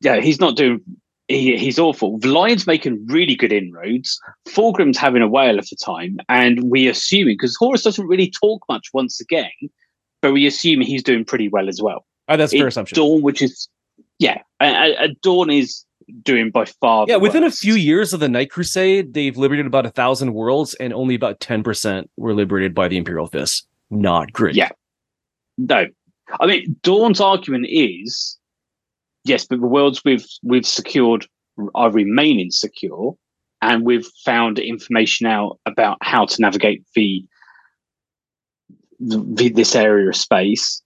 Yeah, 0.00 0.20
he's 0.20 0.40
not 0.40 0.56
doing. 0.56 0.80
He, 1.28 1.56
he's 1.56 1.78
awful. 1.78 2.18
The 2.18 2.28
Lion's 2.28 2.66
making 2.66 3.06
really 3.06 3.36
good 3.36 3.52
inroads. 3.52 4.18
Fulgrim's 4.48 4.98
having 4.98 5.22
a 5.22 5.28
whale 5.28 5.58
of 5.58 5.68
a 5.70 5.76
time, 5.76 6.18
and 6.28 6.70
we 6.70 6.88
assuming 6.88 7.34
because 7.34 7.54
Horus 7.56 7.82
doesn't 7.82 8.06
really 8.06 8.30
talk 8.30 8.62
much 8.68 8.88
once 8.94 9.20
again, 9.20 9.50
but 10.22 10.32
we 10.32 10.46
assume 10.46 10.80
he's 10.80 11.02
doing 11.02 11.24
pretty 11.24 11.48
well 11.48 11.68
as 11.68 11.80
well. 11.82 12.04
Oh, 12.28 12.36
that's 12.36 12.52
a 12.54 12.58
fair 12.58 12.66
assumption. 12.68 12.96
Dorn, 12.96 13.22
which 13.22 13.42
is 13.42 13.68
yeah, 14.18 14.38
Dorn 15.22 15.50
is 15.50 15.84
doing 16.22 16.50
by 16.50 16.64
far. 16.64 17.06
yeah, 17.08 17.16
within 17.16 17.44
a 17.44 17.50
few 17.50 17.74
years 17.74 18.12
of 18.12 18.20
the 18.20 18.28
Night 18.28 18.50
Crusade, 18.50 19.14
they've 19.14 19.36
liberated 19.36 19.66
about 19.66 19.86
a 19.86 19.90
thousand 19.90 20.34
worlds, 20.34 20.74
and 20.74 20.92
only 20.92 21.14
about 21.14 21.40
ten 21.40 21.62
percent 21.62 22.10
were 22.16 22.34
liberated 22.34 22.74
by 22.74 22.88
the 22.88 22.96
Imperial 22.96 23.26
Fist. 23.26 23.66
Not 23.90 24.32
great. 24.32 24.54
Yeah. 24.54 24.70
No, 25.58 25.86
I 26.40 26.46
mean 26.46 26.76
Dorn's 26.82 27.20
argument 27.20 27.66
is 27.68 28.38
yes, 29.24 29.46
but 29.46 29.60
the 29.60 29.66
worlds 29.66 30.02
we've 30.04 30.26
we've 30.42 30.66
secured 30.66 31.26
are 31.74 31.90
remaining 31.90 32.50
secure, 32.50 33.16
and 33.62 33.84
we've 33.84 34.06
found 34.24 34.58
information 34.58 35.26
out 35.26 35.58
about 35.66 35.98
how 36.02 36.24
to 36.26 36.40
navigate 36.40 36.84
the, 36.94 37.24
the 39.00 39.50
this 39.50 39.74
area 39.74 40.08
of 40.08 40.16
space. 40.16 40.82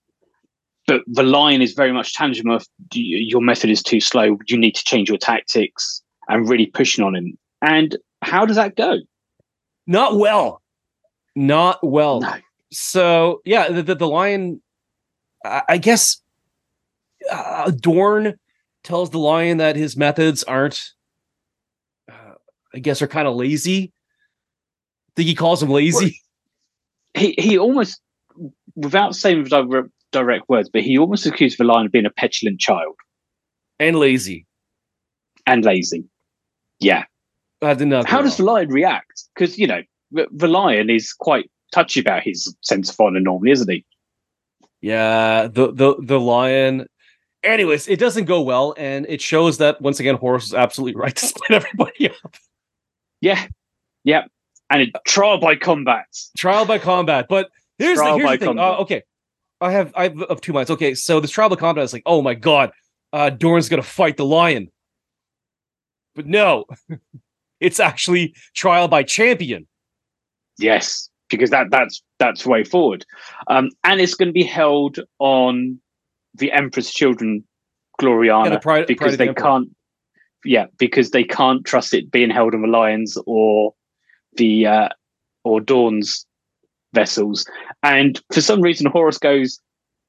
But 0.87 1.01
the 1.07 1.23
line 1.23 1.61
is 1.61 1.73
very 1.73 1.91
much 1.91 2.13
tangible. 2.13 2.55
Of, 2.55 2.67
"Do 2.89 3.01
you- 3.01 3.17
your 3.17 3.41
method 3.41 3.69
is 3.69 3.81
too 3.81 3.99
slow. 3.99 4.37
You 4.47 4.57
need 4.57 4.75
to 4.75 4.83
change 4.83 5.09
your 5.09 5.17
tactics 5.17 6.01
and 6.27 6.47
really 6.47 6.67
pushing 6.67 7.03
on 7.03 7.15
him. 7.15 7.37
And 7.61 7.97
how 8.21 8.45
does 8.45 8.55
that 8.55 8.75
go? 8.75 8.97
Not 9.87 10.17
well. 10.17 10.61
Not 11.35 11.79
well. 11.83 12.21
No. 12.21 12.33
So 12.71 13.41
yeah, 13.45 13.69
the 13.69 13.83
the, 13.83 13.95
the 13.95 14.07
lion. 14.07 14.61
I, 15.43 15.77
guess 15.77 16.23
uh, 17.31 17.69
Dorn 17.69 18.39
tells 18.83 19.11
the 19.11 19.19
lion 19.19 19.57
that 19.57 19.75
his 19.75 19.95
methods 19.95 20.43
aren't. 20.43 20.91
Uh, 22.11 22.33
I 22.73 22.79
guess 22.79 23.03
are 23.03 23.07
kind 23.07 23.27
of 23.27 23.35
lazy. 23.35 23.93
I 25.09 25.11
think 25.17 25.27
he 25.27 25.35
calls 25.35 25.61
him 25.61 25.69
lazy. 25.69 26.19
he 27.13 27.35
he 27.37 27.57
almost 27.59 28.01
without 28.75 29.15
saying 29.15 29.47
direct, 30.15 30.47
words, 30.49 30.69
but 30.71 30.81
he 30.81 30.97
almost 30.97 31.25
accused 31.25 31.57
the 31.57 31.63
lion 31.63 31.85
of 31.87 31.91
being 31.91 32.05
a 32.05 32.09
petulant 32.09 32.59
child 32.59 32.95
and 33.79 33.97
lazy. 33.97 34.45
and 35.45 35.63
lazy. 35.65 36.05
Yeah. 36.79 37.03
I 37.61 37.73
did 37.73 37.87
not. 37.87 38.05
know. 38.05 38.09
How 38.09 38.21
does 38.21 38.37
the 38.37 38.43
lion 38.43 38.69
react? 38.69 39.23
Because 39.33 39.57
you 39.57 39.67
know 39.67 39.81
the, 40.11 40.27
the 40.31 40.47
lion 40.47 40.89
is 40.89 41.13
quite 41.13 41.49
touchy 41.73 41.99
about 41.99 42.23
his 42.23 42.55
sense 42.61 42.89
of 42.89 42.99
honor 42.99 43.19
normally, 43.19 43.51
isn't 43.51 43.69
he? 43.69 43.85
Yeah, 44.81 45.47
the 45.47 45.71
the 45.71 45.95
the 45.99 46.19
lion. 46.19 46.87
Anyways, 47.43 47.87
it 47.87 47.99
doesn't 47.99 48.25
go 48.25 48.41
well, 48.41 48.73
and 48.77 49.05
it 49.07 49.21
shows 49.21 49.57
that 49.59 49.81
once 49.81 49.99
again, 49.99 50.15
Horus 50.15 50.45
is 50.45 50.53
absolutely 50.53 50.99
right 50.99 51.15
to 51.15 51.25
split 51.31 51.51
everybody 51.51 52.09
up. 52.09 52.35
Yeah. 53.21 53.47
Yeah. 54.03 54.25
And 54.69 54.83
it, 54.83 54.89
trial 55.05 55.39
by 55.39 55.55
combat. 55.55 56.05
Trial 56.37 56.65
by 56.65 56.79
combat, 56.79 57.27
but 57.29 57.49
here's 57.77 57.97
the, 57.97 58.03
Trial 58.03 58.17
here's 58.17 58.27
by 58.27 58.37
the 58.37 58.45
thing. 58.45 58.59
Uh, 58.59 58.77
okay, 58.77 59.03
I 59.61 59.71
have 59.71 59.93
I 59.95 60.03
have 60.03 60.21
of 60.23 60.41
two 60.41 60.53
minds. 60.53 60.69
Okay, 60.69 60.95
so 60.95 61.19
this 61.19 61.31
trial 61.31 61.49
by 61.49 61.55
combat 61.55 61.83
is 61.83 61.93
like, 61.93 62.03
oh 62.05 62.21
my 62.21 62.33
god, 62.33 62.71
uh, 63.13 63.29
Dorn's 63.29 63.69
gonna 63.69 63.83
fight 63.83 64.17
the 64.17 64.25
lion, 64.25 64.69
but 66.15 66.25
no, 66.25 66.65
it's 67.59 67.79
actually 67.79 68.35
trial 68.53 68.87
by 68.87 69.03
champion. 69.03 69.67
Yes, 70.57 71.09
because 71.29 71.49
that 71.49 71.67
that's 71.71 72.01
that's 72.19 72.43
the 72.43 72.49
way 72.49 72.63
forward. 72.63 73.05
Um, 73.47 73.69
and 73.83 73.99
it's 73.99 74.15
going 74.15 74.29
to 74.29 74.33
be 74.33 74.43
held 74.43 74.99
on 75.19 75.79
the 76.33 76.51
Emperor's 76.51 76.91
children, 76.91 77.43
Gloriana, 78.01 78.51
Yeah, 78.51 78.57
pride, 78.59 78.87
because 78.87 79.15
pride 79.17 79.27
of 79.29 79.35
the 79.35 79.41
they 79.41 79.41
can't. 79.41 79.69
Yeah, 80.43 80.67
because 80.77 81.11
they 81.11 81.23
can't 81.23 81.65
trust 81.65 81.93
it 81.93 82.11
being 82.11 82.29
held 82.29 82.53
on 82.53 82.61
the 82.61 82.67
Lions 82.67 83.17
or 83.25 83.73
the 84.37 84.67
uh, 84.67 84.89
or 85.43 85.59
Dorn's 85.59 86.24
vessels. 86.95 87.45
And 87.83 88.19
for 88.33 88.41
some 88.41 88.61
reason, 88.61 88.87
Horus 88.87 89.19
goes, 89.19 89.59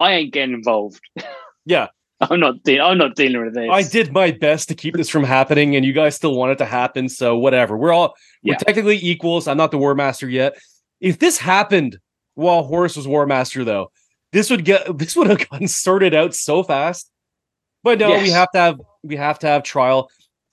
"I 0.01 0.13
ain't 0.13 0.33
getting 0.33 0.55
involved. 0.55 1.01
Yeah, 1.69 1.89
I'm 2.21 2.39
not. 2.39 2.63
De- 2.63 2.79
I'm 2.81 2.97
not 2.97 3.17
dealing 3.17 3.45
with 3.45 3.55
this." 3.55 3.69
I 3.71 3.83
did 3.83 4.13
my 4.13 4.31
best 4.31 4.69
to 4.69 4.75
keep 4.77 4.95
this 4.95 5.11
from 5.11 5.25
happening, 5.25 5.75
and 5.77 5.85
you 5.85 5.93
guys 5.93 6.15
still 6.15 6.35
want 6.37 6.53
it 6.53 6.59
to 6.59 6.65
happen. 6.65 7.09
So 7.09 7.37
whatever. 7.37 7.77
We're 7.77 7.93
all 7.93 8.15
we're 8.45 8.55
technically 8.55 8.99
equals. 9.03 9.49
I'm 9.49 9.57
not 9.57 9.73
the 9.73 9.79
War 9.79 9.95
Master 9.97 10.29
yet. 10.31 10.57
If 11.01 11.19
this 11.19 11.37
happened 11.39 11.99
while 12.37 12.63
Horus 12.63 12.97
was 12.97 13.09
War 13.09 13.27
Master, 13.27 13.65
though, 13.65 13.91
this 14.33 14.49
would 14.49 14.65
get 14.65 14.97
this 14.99 15.17
would 15.17 15.27
have 15.27 15.49
gotten 15.51 15.67
sorted 15.67 16.15
out 16.15 16.35
so 16.35 16.63
fast. 16.63 17.11
But 17.83 17.99
no, 17.99 18.11
we 18.21 18.31
have 18.31 18.51
to 18.53 18.59
have 18.59 18.81
we 19.03 19.17
have 19.17 19.41
to 19.41 19.49
have 19.49 19.65
trial 19.65 20.09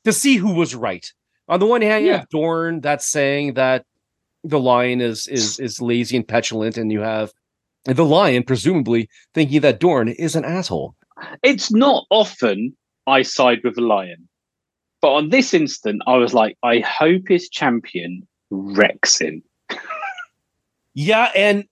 to 0.05 0.11
see 0.13 0.35
who 0.37 0.53
was 0.55 0.73
right. 0.73 1.07
On 1.47 1.59
the 1.59 1.67
one 1.67 1.81
hand, 1.83 2.05
you 2.05 2.11
Yeah. 2.11 2.17
have 2.19 2.29
Dorn 2.29 2.81
that's 2.81 3.05
saying 3.05 3.53
that 3.53 3.85
the 4.43 4.59
lion 4.59 5.01
is 5.01 5.27
is 5.27 5.59
is 5.59 5.81
lazy 5.81 6.17
and 6.17 6.27
petulant, 6.27 6.77
and 6.77 6.91
you 6.91 7.01
have 7.01 7.31
the 7.85 8.05
lion 8.05 8.43
presumably 8.43 9.09
thinking 9.33 9.61
that 9.61 9.79
Dorn 9.79 10.09
is 10.09 10.35
an 10.35 10.45
asshole. 10.45 10.95
It's 11.43 11.71
not 11.71 12.05
often 12.09 12.75
I 13.07 13.21
side 13.21 13.59
with 13.63 13.75
the 13.75 13.81
lion, 13.81 14.27
but 15.01 15.13
on 15.13 15.29
this 15.29 15.53
instant, 15.53 16.01
I 16.07 16.17
was 16.17 16.33
like, 16.33 16.57
I 16.63 16.79
hope 16.79 17.23
his 17.27 17.49
champion 17.49 18.27
wrecks 18.49 19.19
him. 19.19 19.43
Yeah, 20.95 21.31
and 21.35 21.65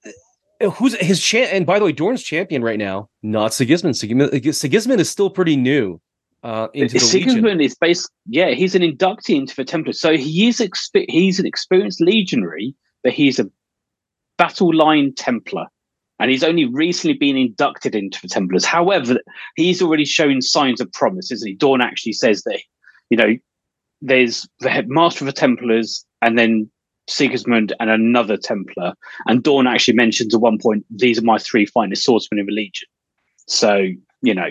uh, 0.61 0.71
who's 0.71 0.95
his 0.95 1.21
champ? 1.21 1.51
And 1.53 1.63
by 1.63 1.77
the 1.77 1.85
way, 1.85 1.91
Dorn's 1.91 2.23
champion 2.23 2.63
right 2.63 2.79
now, 2.79 3.07
not 3.21 3.53
Sigismund. 3.53 3.95
Sigismund, 3.95 4.55
Sigismund 4.55 4.99
is 4.99 5.11
still 5.11 5.29
pretty 5.29 5.55
new 5.55 6.01
uh, 6.43 6.67
into 6.73 6.93
the 6.97 7.05
Legion. 7.05 7.29
Sigismund 7.29 7.61
is 7.61 7.75
based, 7.75 8.09
yeah, 8.27 8.49
he's 8.51 8.75
an 8.75 8.81
inductee 8.81 9.35
into 9.35 9.55
the 9.55 9.65
Templars, 9.65 9.99
so 9.99 10.17
he 10.17 10.47
is 10.47 10.59
expe- 10.59 11.09
he's 11.09 11.39
an 11.39 11.45
experienced 11.45 12.01
legionary, 12.01 12.75
but 13.03 13.13
he's 13.13 13.39
a 13.39 13.49
battle 14.37 14.73
line 14.73 15.13
Templar, 15.15 15.67
and 16.19 16.31
he's 16.31 16.43
only 16.43 16.65
recently 16.65 17.17
been 17.17 17.37
inducted 17.37 17.95
into 17.95 18.19
the 18.21 18.27
Templars. 18.27 18.65
However, 18.65 19.19
he's 19.55 19.81
already 19.81 20.05
shown 20.05 20.41
signs 20.41 20.81
of 20.81 20.91
promise, 20.93 21.31
isn't 21.31 21.47
he? 21.47 21.55
Dorn 21.55 21.81
actually 21.81 22.13
says 22.13 22.43
that, 22.43 22.59
you 23.09 23.17
know, 23.17 23.37
there's 24.01 24.47
the 24.59 24.83
master 24.87 25.23
of 25.23 25.27
the 25.27 25.39
Templars, 25.39 26.03
and 26.21 26.37
then 26.37 26.69
Sigismund 27.07 27.73
and 27.79 27.89
another 27.89 28.37
Templar, 28.37 28.93
and 29.27 29.43
Dorn 29.43 29.67
actually 29.67 29.95
mentions 29.95 30.33
at 30.33 30.41
one 30.41 30.57
point, 30.59 30.85
"These 30.89 31.19
are 31.19 31.23
my 31.23 31.37
three 31.37 31.65
finest 31.65 32.03
swordsmen 32.03 32.39
in 32.39 32.47
the 32.47 32.51
Legion." 32.51 32.87
So 33.47 33.89
you 34.21 34.33
know, 34.35 34.49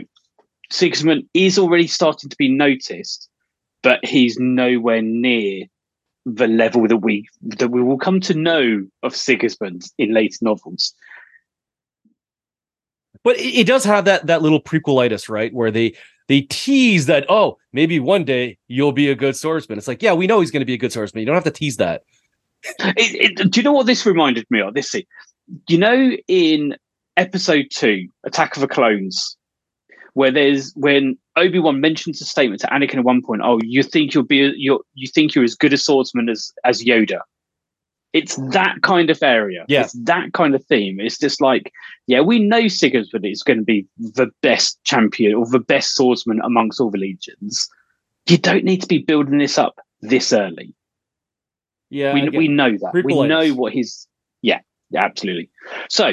Sigismund 0.71 1.25
is 1.35 1.59
already 1.59 1.87
starting 1.87 2.31
to 2.31 2.37
be 2.37 2.49
noticed, 2.49 3.29
but 3.83 4.05
he's 4.05 4.39
nowhere 4.39 5.03
near 5.03 5.67
the 6.27 6.47
level 6.47 6.87
that 6.87 6.99
we 6.99 7.27
that 7.43 7.71
we 7.71 7.83
will 7.83 7.99
come 7.99 8.21
to 8.21 8.35
know 8.35 8.87
of 9.03 9.17
Sigismund 9.17 9.85
in 9.99 10.13
later 10.13 10.39
novels. 10.43 10.95
But 13.23 13.37
it, 13.39 13.67
does 13.67 13.85
have 13.85 14.07
that 14.07 14.27
that 14.27 14.43
little 14.43 14.63
prequelitis, 14.63 15.29
right? 15.29 15.53
Where 15.53 15.71
they 15.71 15.95
they 16.29 16.43
tease 16.43 17.07
that, 17.07 17.27
oh, 17.29 17.59
maybe 17.73 17.99
one 17.99 18.25
day 18.25 18.57
you'll 18.69 18.93
be 18.93 19.11
a 19.11 19.15
good 19.15 19.37
swordsman. 19.37 19.79
It's 19.79 19.89
like, 19.89 20.03
yeah, 20.03 20.13
we 20.13 20.27
know 20.27 20.41
he's 20.41 20.51
going 20.51 20.61
to 20.61 20.67
be 20.67 20.75
a 20.75 20.79
good 20.79 20.93
swordsman. 20.93 21.21
You 21.21 21.27
don't 21.27 21.35
have 21.35 21.45
to 21.45 21.51
tease 21.51 21.77
that. 21.79 22.03
It, 22.79 23.41
it, 23.41 23.51
do 23.51 23.61
you 23.61 23.65
know 23.65 23.73
what 23.73 23.87
this 23.87 24.07
reminded 24.07 24.47
me 24.51 24.61
of? 24.61 24.75
This, 24.75 24.95
you 25.69 25.79
know, 25.79 26.13
in 26.29 26.77
episode 27.17 27.67
two, 27.75 28.09
Attack 28.25 28.57
of 28.57 28.61
the 28.61 28.69
Clones, 28.69 29.37
where 30.15 30.31
there's 30.31 30.73
when 30.75 31.17
Obi 31.37 31.59
Wan 31.59 31.81
mentions 31.81 32.21
a 32.21 32.25
statement 32.25 32.61
to 32.63 32.67
Anakin 32.69 32.99
at 32.99 33.05
one 33.05 33.23
point. 33.23 33.43
Oh, 33.45 33.59
you 33.63 33.83
think 33.83 34.15
you'll 34.15 34.25
be 34.25 34.53
you 34.57 34.85
you 34.95 35.09
think 35.09 35.35
you're 35.35 35.45
as 35.45 35.55
good 35.55 35.73
a 35.73 35.79
swordsman 35.79 36.29
as 36.29 36.53
as 36.65 36.83
Yoda. 36.83 37.21
It's 38.13 38.37
that 38.51 38.83
kind 38.83 39.09
of 39.09 39.23
area. 39.23 39.65
Yeah. 39.69 39.83
It's 39.83 39.93
that 39.93 40.33
kind 40.33 40.57
of 40.57 40.65
theme. 40.65 40.99
It's 40.99 41.17
just 41.17 41.41
like, 41.41 41.73
yeah, 42.09 42.21
we 42.21 42.41
know 42.41 42.67
Sigismund 42.67 43.25
is 43.25 43.45
going 43.45 43.61
to 43.61 43.65
be 43.65 43.87
the 43.99 44.33
best 44.43 44.83
champion 44.83 45.35
or 45.35 45.47
the 45.47 45.61
best 45.61 45.95
swordsman 45.95 46.41
amongst 46.43 46.81
all 46.81 46.91
the 46.91 46.99
legions. 46.99 47.69
You 48.27 48.37
don't 48.37 48.65
need 48.65 48.83
to 48.83 48.89
be 48.89 48.99
building 48.99 49.39
this 49.39 49.59
up 49.59 49.79
this 50.01 50.33
early. 50.33 50.75
Yeah, 51.89 52.15
we, 52.15 52.29
we 52.31 52.49
know 52.49 52.73
that. 52.79 53.03
We 53.05 53.27
know 53.27 53.49
what 53.51 53.73
his. 53.73 54.09
Yeah, 54.43 54.61
yeah, 54.91 55.05
absolutely. 55.05 55.51
So 55.89 56.13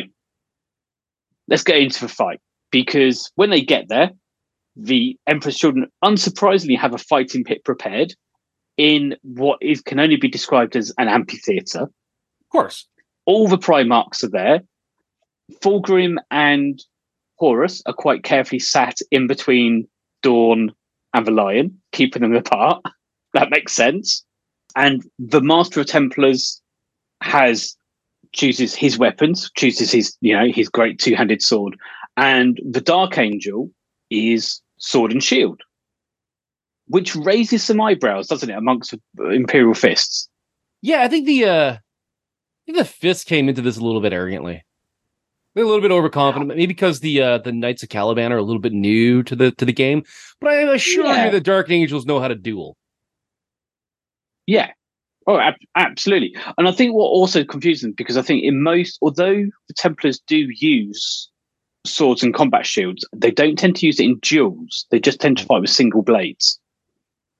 let's 1.47 1.63
get 1.63 1.77
into 1.77 2.01
the 2.01 2.09
fight 2.09 2.41
because 2.71 3.31
when 3.35 3.49
they 3.49 3.61
get 3.61 3.89
there, 3.89 4.11
the 4.75 5.17
Emperor's 5.25 5.57
children 5.57 5.87
unsurprisingly 6.03 6.77
have 6.77 6.93
a 6.93 6.99
fighting 6.99 7.43
pit 7.43 7.63
prepared 7.63 8.13
in 8.77 9.15
what 9.23 9.57
is 9.61 9.81
can 9.81 9.99
only 9.99 10.17
be 10.17 10.29
described 10.29 10.75
as 10.75 10.93
an 10.97 11.07
amphitheater. 11.07 11.81
of 11.81 12.49
course. 12.51 12.87
All 13.25 13.47
the 13.47 13.57
Primarchs 13.57 14.23
are 14.23 14.29
there. 14.29 14.61
Fulgrim 15.61 16.17
and 16.31 16.81
Horus 17.35 17.81
are 17.85 17.93
quite 17.93 18.23
carefully 18.23 18.59
sat 18.59 18.97
in 19.11 19.27
between 19.27 19.87
Dorn 20.21 20.71
and 21.13 21.25
the 21.25 21.31
Lion, 21.31 21.79
keeping 21.91 22.21
them 22.21 22.35
apart. 22.35 22.83
That 23.33 23.51
makes 23.51 23.73
sense. 23.73 24.25
And 24.75 25.03
the 25.19 25.41
Master 25.41 25.81
of 25.81 25.85
Templars 25.85 26.61
has 27.21 27.75
chooses 28.31 28.73
his 28.73 28.97
weapons, 28.97 29.51
chooses 29.55 29.91
his 29.91 30.17
you 30.21 30.33
know 30.33 30.47
his 30.51 30.69
great 30.69 30.97
two-handed 30.97 31.41
sword, 31.41 31.77
and 32.17 32.59
the 32.69 32.81
Dark 32.81 33.17
Angel 33.17 33.71
is 34.09 34.61
sword 34.77 35.11
and 35.11 35.23
shield, 35.23 35.61
which 36.87 37.15
raises 37.15 37.63
some 37.63 37.79
eyebrows, 37.79 38.27
doesn't 38.27 38.49
it, 38.49 38.57
amongst 38.57 38.93
Imperial 39.19 39.73
fists? 39.73 40.27
Yeah, 40.81 41.01
I 41.03 41.07
think 41.07 41.25
the 41.25 41.45
uh 41.45 41.71
I 41.73 41.79
think 42.65 42.77
the 42.77 42.85
fist 42.85 43.27
came 43.27 43.47
into 43.49 43.61
this 43.61 43.77
a 43.77 43.81
little 43.83 44.01
bit 44.01 44.13
arrogantly. 44.13 44.63
They're 45.55 45.63
a 45.63 45.67
little 45.67 45.81
bit 45.81 45.91
overconfident, 45.91 46.49
maybe 46.49 46.67
because 46.67 46.99
the 46.99 47.21
uh 47.21 47.37
the 47.39 47.51
Knights 47.51 47.83
of 47.83 47.89
Caliban 47.89 48.31
are 48.33 48.37
a 48.37 48.43
little 48.43 48.61
bit 48.61 48.73
new 48.73 49.23
to 49.23 49.35
the 49.35 49.51
to 49.51 49.65
the 49.65 49.73
game. 49.73 50.03
But 50.41 50.51
I 50.51 50.73
assure 50.73 51.05
Yeah. 51.05 51.25
you 51.25 51.31
the 51.31 51.41
Dark 51.41 51.69
Angels 51.71 52.05
know 52.05 52.19
how 52.19 52.27
to 52.27 52.35
duel. 52.35 52.75
Yeah. 54.45 54.71
Oh, 55.25 55.37
ab- 55.39 55.55
absolutely. 55.75 56.35
And 56.57 56.67
I 56.67 56.71
think 56.71 56.93
what 56.93 57.05
also 57.07 57.43
confuses 57.43 57.81
them 57.81 57.93
because 57.97 58.15
I 58.17 58.21
think 58.21 58.43
in 58.43 58.61
most, 58.63 58.97
although 59.01 59.35
the 59.67 59.73
Templars 59.75 60.19
do 60.25 60.47
use 60.55 61.29
swords 61.87 62.23
and 62.23 62.33
combat 62.33 62.65
shields, 62.65 63.07
they 63.15 63.31
don't 63.31 63.57
tend 63.57 63.75
to 63.77 63.85
use 63.85 63.99
it 63.99 64.05
in 64.05 64.19
duels. 64.19 64.85
They 64.91 64.99
just 64.99 65.19
tend 65.19 65.37
to 65.39 65.45
fight 65.45 65.61
with 65.61 65.69
single 65.69 66.01
blades. 66.01 66.59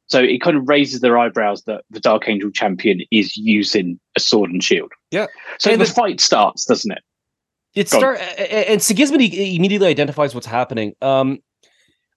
So 0.07 0.19
it 0.21 0.41
kind 0.41 0.55
of 0.55 0.67
raises 0.69 1.01
their 1.01 1.17
eyebrows 1.17 1.63
that 1.63 1.83
the 1.89 1.99
Dark 1.99 2.29
Angel 2.29 2.49
champion 2.49 3.01
is 3.11 3.35
using 3.35 3.99
a 4.15 4.19
sword 4.21 4.49
and 4.51 4.63
shield. 4.63 4.91
Yeah. 5.11 5.27
So 5.59 5.69
And 5.71 5.81
the 5.81 5.85
the- 5.85 5.91
fight 5.91 6.21
starts, 6.21 6.65
doesn't 6.65 6.91
it? 6.91 6.99
It 7.75 7.89
Go 7.91 7.99
start 7.99 8.19
and 8.39 8.81
Sigismund 8.81 9.21
immediately 9.21 9.87
identifies 9.87 10.33
what's 10.33 10.47
happening. 10.47 10.95
Um, 11.01 11.39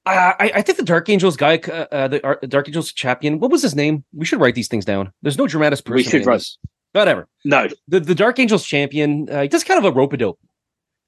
I, 0.06 0.50
I 0.54 0.62
think 0.62 0.78
the 0.78 0.84
Dark 0.84 1.08
Angels 1.10 1.36
guy, 1.36 1.58
uh, 1.58 1.86
uh, 1.92 2.08
the 2.08 2.24
Ar- 2.24 2.40
Dark 2.48 2.66
Angels 2.68 2.92
champion, 2.92 3.38
what 3.38 3.50
was 3.50 3.60
his 3.62 3.74
name? 3.76 4.02
We 4.14 4.24
should 4.24 4.40
write 4.40 4.54
these 4.54 4.68
things 4.68 4.84
down. 4.86 5.12
There's 5.20 5.36
no 5.36 5.46
dramatis 5.46 5.82
We 5.84 6.02
personae 6.02 6.20
should 6.22 6.26
write- 6.26 6.46
Whatever. 6.92 7.28
No. 7.44 7.68
The 7.88 8.00
the 8.00 8.14
Dark 8.14 8.38
Angels 8.38 8.64
champion, 8.64 9.28
uh, 9.30 9.42
he 9.42 9.48
does 9.48 9.62
kind 9.62 9.78
of 9.78 9.84
a 9.84 9.94
rope 9.94 10.12
a 10.12 10.16
dope. 10.16 10.40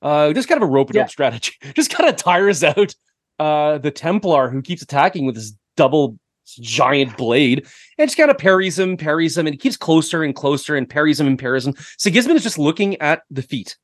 Uh, 0.02 0.32
just 0.32 0.48
kind 0.48 0.60
of 0.62 0.68
a 0.68 0.70
rope 0.72 0.88
dope 0.88 0.96
Yeah. 0.96 1.06
strategy. 1.06 1.52
Just 1.74 1.90
kind 1.90 2.08
of 2.10 2.16
tires 2.16 2.62
out 2.64 2.94
uh 3.38 3.78
the 3.78 3.90
Templar 3.90 4.50
who 4.50 4.60
keeps 4.60 4.82
attacking 4.82 5.24
with 5.26 5.36
his 5.36 5.56
double 5.76 6.18
giant 6.58 7.16
blade 7.16 7.66
and 7.98 8.08
just 8.08 8.18
kind 8.18 8.30
of 8.30 8.36
parries 8.36 8.78
him, 8.78 8.96
parries 8.96 9.38
him, 9.38 9.46
and 9.46 9.54
he 9.54 9.58
keeps 9.58 9.76
closer 9.76 10.22
and 10.24 10.34
closer 10.34 10.76
and 10.76 10.88
parries 10.90 11.18
him 11.20 11.26
and 11.28 11.38
parries 11.38 11.66
him. 11.66 11.74
Sigismund 11.98 12.36
is 12.36 12.42
just 12.42 12.58
looking 12.58 13.00
at 13.00 13.22
the 13.30 13.42
feet. 13.42 13.76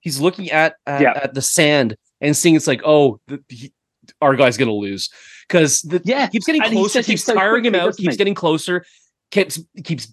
He's 0.00 0.20
looking 0.20 0.50
at 0.50 0.76
at, 0.86 1.00
Yeah. 1.02 1.12
at 1.22 1.34
the 1.34 1.42
sand 1.42 1.96
and 2.20 2.36
seeing 2.36 2.54
it's 2.54 2.66
like, 2.68 2.80
oh, 2.84 3.20
the, 3.26 3.42
he, 3.48 3.72
our 4.22 4.36
guy's 4.36 4.56
gonna 4.56 4.72
lose 4.72 5.10
because 5.48 5.84
Yeah. 6.04 6.28
keeps 6.28 6.46
getting 6.46 6.62
closer, 6.62 7.02
keeps 7.02 7.24
so 7.24 7.34
tiring 7.34 7.64
him 7.64 7.74
out, 7.74 7.96
keeps 7.96 8.16
getting 8.16 8.34
closer, 8.34 8.84
keeps 9.32 9.58
keeps 9.82 10.12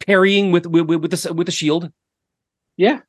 parrying 0.00 0.50
with 0.52 0.66
with 0.66 0.86
with, 0.86 1.00
with 1.00 1.10
the 1.12 1.32
with 1.32 1.46
the 1.46 1.52
shield. 1.52 1.90
Yeah. 2.76 3.00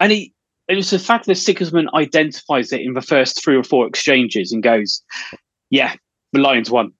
And 0.00 0.12
he 0.12 0.34
it 0.68 0.76
was 0.76 0.90
the 0.90 0.98
fact 0.98 1.26
that 1.26 1.36
Sigismund 1.36 1.88
identifies 1.94 2.72
it 2.72 2.80
in 2.82 2.92
the 2.94 3.00
first 3.02 3.42
three 3.42 3.56
or 3.56 3.64
four 3.64 3.86
exchanges 3.86 4.52
and 4.52 4.62
goes, 4.62 5.02
Yeah, 5.70 5.94
the 6.32 6.40
Lions 6.40 6.70
won. 6.70 6.92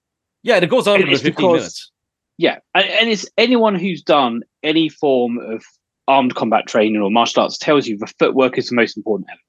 Yeah, 0.43 0.57
and 0.57 0.65
it 0.65 0.71
goes 0.71 0.87
on 0.89 1.01
for 1.01 1.07
15 1.07 1.31
because- 1.33 1.53
minutes. 1.61 1.93
Yeah, 2.41 2.59
and, 2.73 2.89
and 2.89 3.11
it's 3.11 3.27
anyone 3.37 3.75
who's 3.75 4.01
done 4.01 4.43
any 4.63 4.89
form 4.89 5.39
of 5.39 5.65
armed 6.07 6.37
combat 6.37 6.67
training 6.69 7.03
or 7.03 7.11
martial 7.11 7.43
arts 7.43 7.59
tells 7.59 7.89
you 7.89 7.99
the 7.99 8.07
footwork 8.19 8.57
is 8.57 8.69
the 8.69 8.77
most 8.77 8.97
important 8.97 9.29
element. 9.29 9.45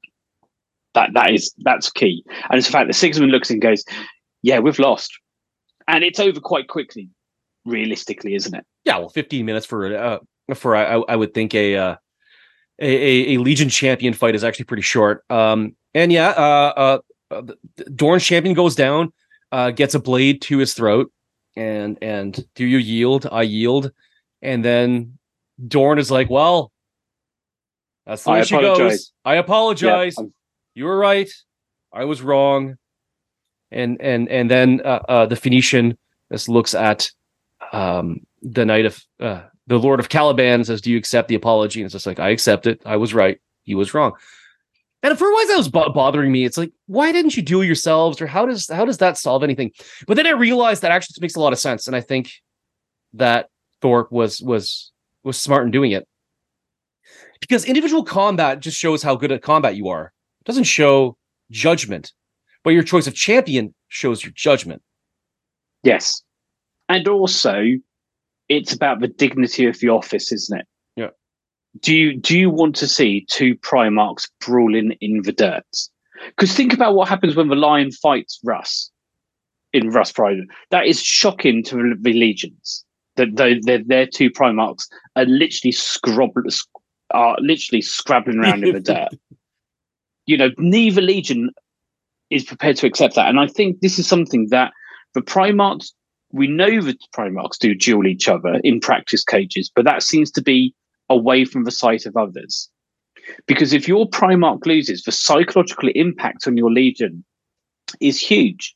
That 0.95 1.13
that 1.13 1.31
is 1.31 1.53
that's 1.59 1.91
key, 1.91 2.23
and 2.49 2.57
it's 2.57 2.65
the 2.65 2.71
fact 2.73 2.87
that 2.87 2.95
Sigismund 2.95 3.31
looks 3.31 3.51
and 3.51 3.61
goes, 3.61 3.85
"Yeah, 4.41 4.57
we've 4.57 4.79
lost," 4.79 5.11
and 5.87 6.03
it's 6.03 6.19
over 6.19 6.39
quite 6.39 6.67
quickly, 6.67 7.09
realistically, 7.63 8.33
isn't 8.33 8.55
it? 8.55 8.65
Yeah, 8.85 8.97
well, 8.97 9.09
15 9.09 9.45
minutes 9.45 9.67
for 9.67 9.95
uh 9.95 10.17
for 10.55 10.75
I 10.75 10.95
I 11.07 11.15
would 11.15 11.35
think 11.35 11.53
a 11.53 11.75
uh 11.75 11.95
a, 12.79 12.87
a, 12.87 13.33
a 13.35 13.37
Legion 13.39 13.69
champion 13.69 14.13
fight 14.13 14.35
is 14.35 14.43
actually 14.43 14.65
pretty 14.65 14.83
short. 14.83 15.23
Um 15.29 15.75
and 15.93 16.11
yeah, 16.11 16.29
uh 16.29 16.73
uh 16.75 16.99
uh, 17.31 17.41
Dorn's 17.95 18.23
champion 18.25 18.55
goes 18.55 18.75
down, 18.75 19.11
uh 19.51 19.71
gets 19.71 19.95
a 19.95 19.99
blade 19.99 20.41
to 20.43 20.57
his 20.57 20.73
throat 20.73 21.11
and 21.55 21.97
and 22.01 22.45
do 22.55 22.65
you 22.65 22.77
yield? 22.77 23.27
I 23.31 23.41
yield. 23.43 23.91
And 24.41 24.63
then 24.63 25.17
Dorn 25.67 25.99
is 25.99 26.09
like, 26.09 26.29
"Well, 26.29 26.71
that's 28.05 28.23
the 28.23 28.31
I 28.31 28.33
way 28.39 28.43
she 28.43 28.55
goes. 28.55 28.63
apologize. 28.77 29.11
I 29.25 29.35
apologize. 29.35 30.17
I'm- 30.17 30.33
you 30.75 30.85
were 30.85 30.97
right. 30.97 31.29
I 31.91 32.05
was 32.05 32.21
wrong." 32.21 32.77
And 33.71 34.01
and 34.01 34.29
and 34.29 34.49
then 34.49 34.81
uh, 34.85 35.01
uh 35.09 35.25
the 35.25 35.35
Phoenician 35.35 35.97
just 36.31 36.47
looks 36.49 36.73
at 36.73 37.11
um 37.73 38.21
the 38.41 38.65
knight 38.65 38.85
of 38.85 39.03
uh 39.19 39.43
the 39.69 39.79
lord 39.79 39.99
of 39.99 40.09
caliban 40.09 40.63
says 40.63 40.81
do 40.81 40.91
you 40.91 40.97
accept 40.97 41.29
the 41.29 41.35
apology 41.35 41.79
and 41.79 41.85
it's 41.85 41.93
just 41.93 42.05
like 42.05 42.19
i 42.19 42.29
accept 42.29 42.67
it 42.67 42.81
i 42.85 42.97
was 42.97 43.13
right 43.13 43.39
he 43.63 43.75
was 43.75 43.93
wrong 43.93 44.11
and 45.01 45.17
for 45.17 45.29
a 45.29 45.33
while 45.33 45.47
that 45.47 45.57
was 45.57 45.69
bo- 45.69 45.93
bothering 45.93 46.31
me 46.31 46.43
it's 46.43 46.57
like 46.57 46.71
why 46.87 47.11
didn't 47.11 47.37
you 47.37 47.41
do 47.41 47.61
it 47.61 47.65
yourselves 47.65 48.21
or 48.21 48.27
how 48.27 48.45
does 48.45 48.67
how 48.69 48.83
does 48.83 48.97
that 48.97 49.17
solve 49.17 49.43
anything 49.43 49.71
but 50.05 50.15
then 50.15 50.27
i 50.27 50.31
realized 50.31 50.81
that 50.81 50.91
actually 50.91 51.15
makes 51.21 51.35
a 51.35 51.39
lot 51.39 51.53
of 51.53 51.59
sense 51.59 51.87
and 51.87 51.95
i 51.95 52.01
think 52.01 52.33
that 53.13 53.49
Thorpe 53.81 54.11
was 54.11 54.41
was 54.41 54.91
was 55.23 55.37
smart 55.37 55.65
in 55.65 55.71
doing 55.71 55.91
it. 55.91 56.07
Because 57.39 57.65
individual 57.65 58.03
combat 58.03 58.59
just 58.59 58.77
shows 58.77 59.01
how 59.01 59.15
good 59.15 59.31
at 59.31 59.41
combat 59.41 59.75
you 59.75 59.87
are. 59.87 60.11
It 60.41 60.45
doesn't 60.45 60.65
show 60.65 61.17
judgment. 61.51 62.11
But 62.63 62.71
your 62.71 62.83
choice 62.83 63.07
of 63.07 63.15
champion 63.15 63.73
shows 63.87 64.23
your 64.23 64.33
judgment. 64.35 64.81
Yes. 65.83 66.21
And 66.89 67.07
also 67.07 67.63
it's 68.49 68.73
about 68.73 68.99
the 68.99 69.07
dignity 69.07 69.67
of 69.67 69.79
the 69.79 69.89
office, 69.89 70.31
isn't 70.31 70.59
it? 70.59 70.67
Yeah. 70.95 71.09
Do 71.79 71.95
you 71.95 72.17
do 72.17 72.37
you 72.37 72.49
want 72.49 72.75
to 72.77 72.87
see 72.87 73.25
two 73.29 73.55
Primarchs 73.55 74.29
brawling 74.45 74.97
in 74.99 75.21
the 75.21 75.31
dirt? 75.31 75.63
Because 76.27 76.53
think 76.53 76.73
about 76.73 76.95
what 76.95 77.07
happens 77.07 77.35
when 77.35 77.47
the 77.47 77.55
lion 77.55 77.91
fights 77.91 78.39
Russ 78.43 78.91
in 79.71 79.89
Russ 79.89 80.11
Pride. 80.11 80.39
That 80.71 80.87
is 80.87 81.01
shocking 81.01 81.63
to 81.65 81.95
the 81.99 82.13
legions. 82.13 82.83
That 83.15 83.35
their 83.35 83.83
their 83.83 84.07
two 84.07 84.29
Primarchs 84.29 84.87
are 85.15 85.25
literally 85.25 85.71
scrobbling, 85.71 86.51
are 87.11 87.37
literally 87.39 87.81
scrabbling 87.81 88.39
around 88.39 88.63
in 88.63 88.73
the 88.73 88.79
dirt. 88.93 89.09
You 90.25 90.37
know, 90.37 90.49
neither 90.57 91.01
legion 91.01 91.51
is 92.29 92.43
prepared 92.43 92.77
to 92.77 92.87
accept 92.87 93.15
that, 93.15 93.27
and 93.27 93.39
I 93.39 93.47
think 93.47 93.81
this 93.81 93.99
is 93.99 94.07
something 94.07 94.47
that 94.49 94.73
the 95.13 95.21
Primarchs. 95.21 95.91
We 96.31 96.47
know 96.47 96.81
that 96.81 96.97
Primarchs 97.15 97.57
do 97.57 97.73
duel 97.73 98.07
each 98.07 98.27
other 98.27 98.59
in 98.63 98.79
practice 98.79 99.23
cages, 99.23 99.71
but 99.73 99.85
that 99.85 100.03
seems 100.03 100.31
to 100.31 100.41
be 100.41 100.73
away 101.09 101.43
from 101.45 101.63
the 101.63 101.71
sight 101.71 102.05
of 102.05 102.15
others. 102.15 102.69
Because 103.47 103.73
if 103.73 103.87
your 103.87 104.07
Primarch 104.09 104.65
loses, 104.65 105.03
the 105.03 105.11
psychological 105.11 105.89
impact 105.95 106.47
on 106.47 106.57
your 106.57 106.71
Legion 106.71 107.23
is 107.99 108.19
huge. 108.19 108.75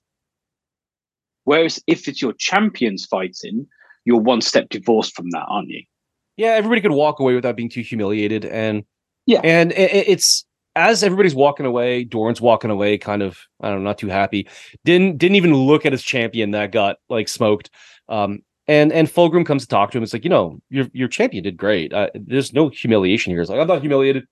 Whereas 1.43 1.81
if 1.87 2.07
it's 2.07 2.21
your 2.21 2.33
champions 2.33 3.05
fighting, 3.05 3.67
you're 4.05 4.19
one 4.19 4.41
step 4.41 4.69
divorced 4.69 5.15
from 5.15 5.29
that, 5.31 5.45
aren't 5.47 5.69
you? 5.69 5.83
Yeah, 6.37 6.49
everybody 6.51 6.81
could 6.81 6.91
walk 6.91 7.19
away 7.19 7.35
without 7.35 7.55
being 7.55 7.69
too 7.69 7.81
humiliated, 7.81 8.45
and 8.45 8.83
yeah, 9.27 9.41
and 9.43 9.71
it's 9.73 10.45
as 10.75 11.03
everybody's 11.03 11.35
walking 11.35 11.65
away, 11.65 12.03
Dorn's 12.03 12.41
walking 12.41 12.71
away, 12.71 12.97
kind 12.97 13.21
of 13.21 13.39
I 13.61 13.69
don't 13.69 13.79
know, 13.83 13.89
not 13.89 13.97
too 13.97 14.07
happy. 14.07 14.47
Didn't 14.85 15.17
didn't 15.17 15.35
even 15.35 15.53
look 15.53 15.85
at 15.85 15.91
his 15.91 16.03
champion 16.03 16.51
that 16.51 16.71
got 16.71 16.97
like 17.09 17.27
smoked. 17.27 17.69
Um, 18.09 18.39
and 18.67 18.91
and 18.91 19.07
Fulgrim 19.07 19.45
comes 19.45 19.63
to 19.63 19.67
talk 19.67 19.91
to 19.91 19.97
him. 19.97 20.03
It's 20.03 20.13
like 20.13 20.23
you 20.23 20.29
know 20.29 20.59
your 20.69 20.87
your 20.93 21.07
champion 21.07 21.43
did 21.43 21.57
great. 21.57 21.93
Uh, 21.93 22.09
there's 22.15 22.53
no 22.53 22.69
humiliation 22.69 23.31
here. 23.31 23.41
It's 23.41 23.49
like 23.49 23.59
I'm 23.59 23.67
not 23.67 23.81
humiliated. 23.81 24.25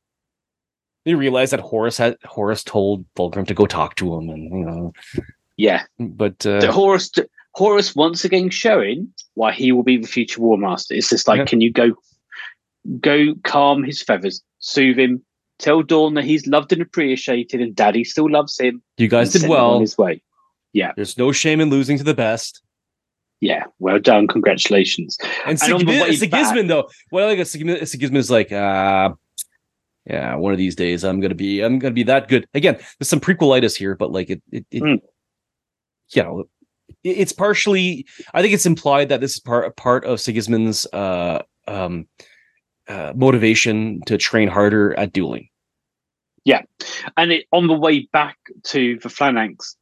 They 1.06 1.16
realize 1.16 1.52
that 1.52 1.60
Horus 1.60 1.98
had 1.98 2.18
Horus 2.24 2.64
told 2.64 3.06
Fulgrim 3.16 3.48
to 3.48 3.54
go 3.54 3.66
talk 3.66 3.96
to 3.96 4.16
him, 4.16 4.30
and 4.30 4.44
you 4.52 4.66
know, 4.66 4.94
yeah. 5.58 5.84
But 6.00 6.46
uh, 6.46 6.72
Horus 6.72 7.12
Horus 7.54 7.96
once 7.96 8.24
again 8.24 8.50
showing 8.50 9.14
why 9.34 9.52
he 9.52 9.72
will 9.72 9.84
be 9.84 9.98
the 9.98 10.08
future 10.08 10.42
War 10.42 10.58
Master. 10.58 10.94
It's 10.94 11.10
just 11.10 11.28
like, 11.28 11.40
yeah. 11.40 11.46
can 11.46 11.62
you 11.62 11.72
go 11.72 11.92
go 13.00 13.36
calm 13.44 13.84
his 13.84 14.02
feathers, 14.02 14.42
soothe 14.60 14.98
him, 14.98 15.24
tell 15.62 15.84
Dorn 15.84 16.16
that 16.16 16.26
he's 16.26 16.46
loved 16.48 16.74
and 16.74 16.82
appreciated, 16.82 17.62
and 17.62 17.76
Daddy 17.76 18.04
still 18.04 18.30
loves 18.30 18.60
him. 18.60 18.82
You 18.98 19.08
guys 19.08 19.32
did 19.32 19.48
well. 19.48 19.76
On 19.76 19.82
his 19.82 19.98
way. 19.98 20.22
Yeah. 20.74 20.92
There's 20.96 21.18
no 21.18 21.32
shame 21.32 21.62
in 21.62 21.70
losing 21.70 21.98
to 21.98 22.04
the 22.04 22.14
best. 22.14 22.62
Yeah, 23.42 23.64
well 23.80 24.00
done. 24.00 24.28
Congratulations. 24.28 25.18
And, 25.46 25.60
and 25.62 26.18
Sigismund, 26.18 26.70
though, 26.70 26.88
well, 27.12 27.28
like 27.28 27.40
a 27.40 27.46
Sigismund, 27.46 27.88
Sigismund 27.88 28.20
is 28.20 28.30
like, 28.30 28.52
uh, 28.52 29.10
yeah, 30.06 30.36
one 30.36 30.52
of 30.52 30.60
these 30.60 30.76
days 30.76 31.04
I'm 31.04 31.20
gonna 31.20 31.34
be, 31.34 31.62
I'm 31.62 31.80
gonna 31.80 31.94
be 31.94 32.04
that 32.04 32.28
good. 32.28 32.48
Again, 32.54 32.76
there's 32.76 33.10
some 33.10 33.20
prequelitis 33.20 33.76
here, 33.76 33.96
but 33.96 34.12
like 34.12 34.30
it, 34.30 34.44
it, 34.52 34.66
it 34.70 34.84
mm. 34.84 35.02
you 36.14 36.24
know, 36.24 36.40
it, 37.04 37.10
it's 37.18 37.34
partially. 37.34 38.06
I 38.36 38.44
think 38.44 38.54
it's 38.54 38.68
implied 38.68 39.10
that 39.10 39.22
this 39.22 39.32
is 39.32 39.40
part 39.40 39.76
part 39.76 40.06
of 40.06 40.22
Sigismund's 40.22 40.86
uh, 40.94 41.42
um, 41.68 42.08
uh, 42.92 43.14
motivation 43.16 44.02
to 44.06 44.18
train 44.18 44.48
harder 44.48 44.98
at 45.00 45.14
dueling. 45.14 45.48
Yeah, 46.44 46.64
and 47.18 47.32
it, 47.32 47.46
on 47.52 47.68
the 47.68 47.74
way 47.74 48.10
back 48.12 48.38
to 48.66 48.98
the 49.00 49.10
phalanx, 49.10 49.78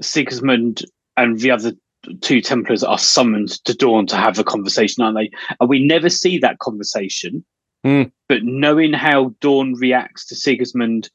Sigismund 0.00 0.84
and 1.16 1.38
the 1.38 1.50
other 1.50 1.72
two 2.20 2.40
Templars 2.40 2.82
are 2.82 2.98
summoned 2.98 3.50
to 3.64 3.74
Dorn 3.74 4.06
to 4.06 4.16
have 4.16 4.38
a 4.38 4.44
conversation, 4.44 5.02
aren't 5.02 5.16
they? 5.16 5.30
And 5.60 5.68
we 5.68 5.84
never 5.84 6.08
see 6.08 6.38
that 6.38 6.58
conversation. 6.58 7.44
Mm. 7.84 8.10
But 8.28 8.42
knowing 8.42 8.92
how 8.92 9.34
Dorn 9.40 9.74
reacts 9.74 10.26
to 10.26 10.36
Sigismund 10.36 11.10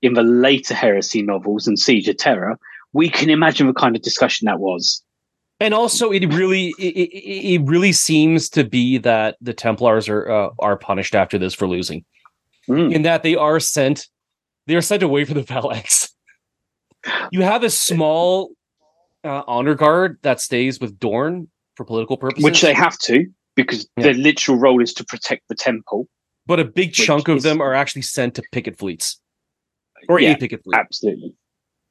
in 0.00 0.14
the 0.14 0.22
later 0.22 0.74
Heresy 0.74 1.22
novels 1.22 1.66
and 1.66 1.78
Siege 1.78 2.08
of 2.08 2.16
Terra, 2.16 2.58
we 2.92 3.08
can 3.08 3.30
imagine 3.30 3.66
the 3.66 3.72
kind 3.72 3.96
of 3.96 4.02
discussion 4.02 4.46
that 4.46 4.60
was. 4.60 5.02
And 5.62 5.74
also, 5.74 6.10
it 6.10 6.26
really, 6.34 6.74
it, 6.76 7.60
it, 7.60 7.62
really 7.62 7.92
seems 7.92 8.48
to 8.48 8.64
be 8.64 8.98
that 8.98 9.36
the 9.40 9.54
Templars 9.54 10.08
are 10.08 10.28
uh, 10.28 10.50
are 10.58 10.76
punished 10.76 11.14
after 11.14 11.38
this 11.38 11.54
for 11.54 11.68
losing, 11.68 12.04
mm. 12.68 12.92
in 12.92 13.02
that 13.02 13.22
they 13.22 13.36
are 13.36 13.60
sent, 13.60 14.08
they 14.66 14.74
are 14.74 14.80
sent 14.80 15.04
away 15.04 15.24
from 15.24 15.36
the 15.36 15.42
phalanx. 15.46 16.12
You 17.30 17.42
have 17.42 17.62
a 17.62 17.70
small 17.70 18.50
uh, 19.22 19.42
honor 19.46 19.76
guard 19.76 20.18
that 20.22 20.40
stays 20.40 20.80
with 20.80 20.98
Dorn 20.98 21.48
for 21.76 21.84
political 21.84 22.16
purposes, 22.16 22.42
which 22.42 22.60
they 22.60 22.74
have 22.74 22.98
to 22.98 23.24
because 23.54 23.88
yeah. 23.96 24.04
their 24.04 24.14
literal 24.14 24.58
role 24.58 24.82
is 24.82 24.92
to 24.94 25.04
protect 25.04 25.46
the 25.48 25.54
temple. 25.54 26.08
But 26.44 26.58
a 26.58 26.64
big 26.64 26.92
chunk 26.92 27.28
of 27.28 27.36
is, 27.36 27.42
them 27.44 27.60
are 27.60 27.72
actually 27.72 28.02
sent 28.02 28.34
to 28.34 28.42
picket 28.50 28.76
fleets 28.78 29.20
or 30.08 30.18
yeah, 30.18 30.32
a 30.32 30.36
picket 30.36 30.64
fleet. 30.64 30.76
Absolutely. 30.76 31.34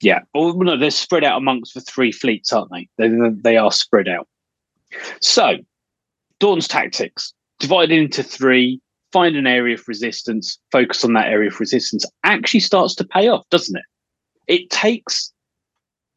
Yeah. 0.02 0.22
Well, 0.34 0.58
no, 0.58 0.78
they're 0.78 0.92
spread 0.92 1.24
out 1.24 1.38
amongst 1.38 1.74
the 1.74 1.82
three 1.82 2.12
fleets, 2.12 2.52
aren't 2.52 2.72
they? 2.72 2.90
They, 2.98 3.10
they 3.30 3.58
are 3.58 3.72
spread 3.72 4.08
out. 4.08 4.28
So, 5.22 5.58
Dorn's 6.40 6.68
tactics 6.68 7.34
divided 7.60 7.98
into 7.98 8.24
three, 8.24 8.82
find 9.14 9.36
an 9.36 9.48
area 9.48 9.76
of 9.76 9.88
resistance, 9.88 10.58
focus 10.72 11.06
on 11.06 11.14
that 11.14 11.28
area 11.28 11.50
of 11.50 11.60
resistance, 11.60 12.04
actually 12.24 12.60
starts 12.60 12.96
to 12.96 13.06
pay 13.06 13.28
off, 13.28 13.48
doesn't 13.52 13.78
it? 13.78 13.86
It 14.48 14.70
takes 14.72 15.32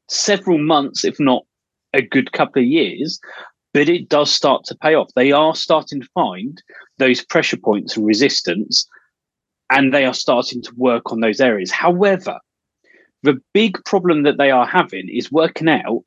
several 0.08 0.58
months, 0.58 1.04
if 1.04 1.20
not 1.20 1.44
a 1.92 2.02
good 2.02 2.32
couple 2.32 2.62
of 2.62 2.68
years, 2.68 3.20
but 3.74 3.88
it 3.88 4.08
does 4.08 4.32
start 4.32 4.64
to 4.64 4.76
pay 4.76 4.94
off. 4.94 5.10
They 5.14 5.30
are 5.30 5.54
starting 5.54 6.00
to 6.00 6.08
find 6.14 6.60
those 6.98 7.24
pressure 7.24 7.58
points 7.58 7.96
and 7.96 8.06
resistance, 8.06 8.88
and 9.70 9.92
they 9.92 10.06
are 10.06 10.14
starting 10.14 10.62
to 10.62 10.72
work 10.76 11.12
on 11.12 11.20
those 11.20 11.40
areas. 11.40 11.70
However, 11.70 12.40
the 13.24 13.40
big 13.54 13.82
problem 13.84 14.22
that 14.24 14.36
they 14.36 14.50
are 14.50 14.66
having 14.66 15.08
is 15.08 15.32
working 15.32 15.68
out 15.68 16.04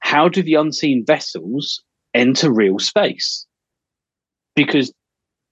how 0.00 0.28
do 0.28 0.42
the 0.42 0.54
unseen 0.54 1.04
vessels 1.06 1.82
enter 2.12 2.52
real 2.52 2.78
space? 2.78 3.46
Because 4.54 4.92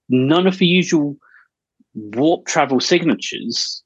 none 0.07 0.45
of 0.45 0.59
the 0.59 0.67
usual 0.67 1.17
warp 1.95 2.45
travel 2.45 2.79
signatures 2.79 3.83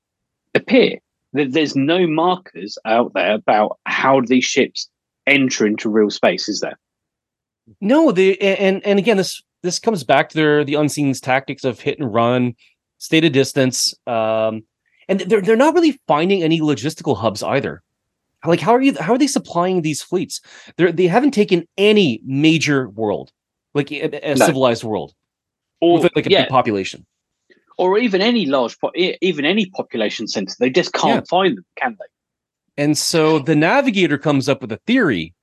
appear. 0.53 0.99
There's 1.31 1.75
no 1.75 2.05
markers 2.05 2.77
out 2.85 3.13
there 3.13 3.35
about 3.35 3.79
how 3.85 4.21
these 4.21 4.43
ships 4.43 4.89
enter 5.25 5.65
into 5.65 5.89
real 5.89 6.09
space, 6.09 6.49
is 6.49 6.59
there? 6.59 6.77
No, 7.79 8.11
the 8.11 8.39
and 8.41 8.85
and 8.85 8.99
again 8.99 9.15
this 9.17 9.41
this 9.63 9.79
comes 9.79 10.03
back 10.03 10.29
to 10.29 10.35
their 10.35 10.63
the 10.65 10.75
unseen 10.75 11.13
tactics 11.13 11.63
of 11.63 11.79
hit 11.79 11.99
and 11.99 12.13
run, 12.13 12.55
state 12.97 13.23
of 13.23 13.31
distance, 13.31 13.93
um, 14.05 14.63
and 15.07 15.19
they're 15.21 15.41
they're 15.41 15.55
not 15.55 15.73
really 15.73 15.99
finding 16.07 16.43
any 16.43 16.61
logistical 16.61 17.17
hubs 17.17 17.43
either. 17.43 17.81
Like 18.45 18.59
how 18.59 18.73
are 18.73 18.81
you 18.81 18.95
how 18.99 19.13
are 19.13 19.17
they 19.17 19.27
supplying 19.27 19.81
these 19.81 20.01
fleets? 20.01 20.41
They 20.77 20.91
they 20.91 21.07
haven't 21.07 21.31
taken 21.31 21.67
any 21.77 22.21
major 22.25 22.89
world, 22.89 23.31
like 23.73 23.91
a, 23.91 24.31
a 24.31 24.35
no. 24.35 24.45
civilized 24.45 24.83
world, 24.83 25.13
or 25.81 26.01
with 26.01 26.15
like 26.15 26.25
a 26.25 26.31
yeah. 26.31 26.43
big 26.43 26.49
population, 26.49 27.05
or 27.77 27.97
even 27.97 28.21
any 28.21 28.45
large 28.45 28.79
po- 28.79 28.91
even 28.95 29.45
any 29.45 29.67
population 29.67 30.27
center. 30.27 30.53
They 30.59 30.69
just 30.69 30.93
can't 30.93 31.25
yeah. 31.25 31.29
find 31.29 31.57
them, 31.57 31.65
can 31.77 31.97
they? 31.99 32.83
And 32.83 32.97
so 32.97 33.39
the 33.39 33.55
navigator 33.55 34.17
comes 34.17 34.49
up 34.49 34.61
with 34.61 34.71
a 34.71 34.79
theory 34.87 35.33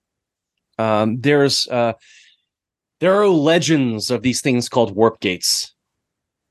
um, 0.80 1.20
there's 1.20 1.68
uh, 1.68 1.92
there 3.00 3.14
are 3.20 3.28
legends 3.28 4.10
of 4.10 4.22
these 4.22 4.40
things 4.40 4.68
called 4.68 4.96
warp 4.96 5.20
gates. 5.20 5.74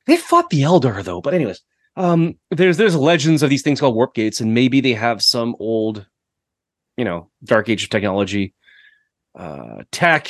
They 0.06 0.18
fought 0.18 0.49
the 0.49 0.61
Eldar 0.61 1.03
though, 1.03 1.22
but 1.22 1.34
anyways, 1.34 1.61
um, 1.95 2.36
there's 2.52 2.78
there's 2.78 2.95
legends 2.95 3.44
of 3.44 3.49
these 3.49 3.61
things 3.61 3.80
called 3.80 3.95
warp 3.95 4.14
gates, 4.14 4.40
and 4.41 4.53
maybe 4.53 4.82
they 4.82 4.94
have 4.94 5.22
some 5.22 5.56
old, 5.60 6.06
you 6.98 7.06
know, 7.06 7.30
dark 7.44 7.70
age 7.70 7.84
of 7.84 7.90
technology, 7.90 8.53
uh, 9.38 9.84
tech 9.91 10.30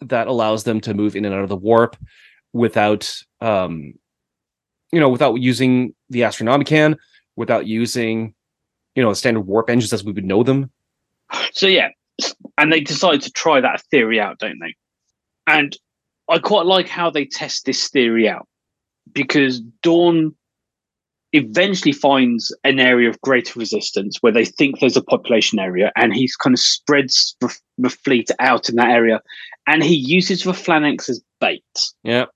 that 0.00 0.26
allows 0.26 0.64
them 0.64 0.80
to 0.80 0.94
move 0.94 1.14
in 1.16 1.24
and 1.24 1.34
out 1.34 1.42
of 1.42 1.48
the 1.48 1.56
warp 1.56 1.96
without, 2.52 3.14
um, 3.40 3.94
you 4.90 5.00
know, 5.00 5.08
without 5.08 5.34
using 5.34 5.94
the 6.10 6.20
Astronomican, 6.22 6.96
without 7.36 7.66
using, 7.66 8.34
you 8.94 9.02
know, 9.02 9.10
the 9.10 9.16
standard 9.16 9.42
warp 9.42 9.70
engines 9.70 9.92
as 9.92 10.04
we 10.04 10.12
would 10.12 10.24
know 10.24 10.42
them. 10.42 10.70
So 11.52 11.66
yeah, 11.66 11.88
and 12.58 12.72
they 12.72 12.80
decide 12.80 13.22
to 13.22 13.30
try 13.32 13.60
that 13.60 13.82
theory 13.90 14.20
out, 14.20 14.38
don't 14.38 14.58
they? 14.60 14.74
And 15.46 15.76
I 16.28 16.38
quite 16.38 16.66
like 16.66 16.88
how 16.88 17.10
they 17.10 17.24
test 17.24 17.64
this 17.64 17.88
theory 17.88 18.28
out 18.28 18.46
because 19.12 19.60
Dorn 19.82 20.34
eventually 21.32 21.92
finds 21.92 22.54
an 22.64 22.78
area 22.78 23.08
of 23.08 23.20
greater 23.22 23.58
resistance 23.58 24.18
where 24.20 24.32
they 24.32 24.44
think 24.44 24.78
there's 24.78 24.96
a 24.96 25.02
population 25.02 25.58
area, 25.58 25.90
and 25.96 26.14
he 26.14 26.28
kind 26.42 26.54
of 26.54 26.60
spreads 26.60 27.36
the, 27.40 27.54
the 27.78 27.90
fleet 27.90 28.30
out 28.38 28.68
in 28.68 28.76
that 28.76 28.90
area, 28.90 29.20
and 29.66 29.82
he 29.82 29.94
uses 29.94 30.42
the 30.42 30.54
phalanx 30.54 31.08
as 31.08 31.22
bait. 31.40 31.62
Yeah. 32.02 32.26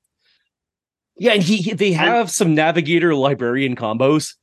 Yeah, 1.18 1.32
and 1.32 1.42
he, 1.42 1.56
he 1.58 1.72
they 1.72 1.92
have 1.92 2.30
some 2.30 2.54
navigator 2.54 3.14
librarian 3.14 3.74
combos. 3.74 4.34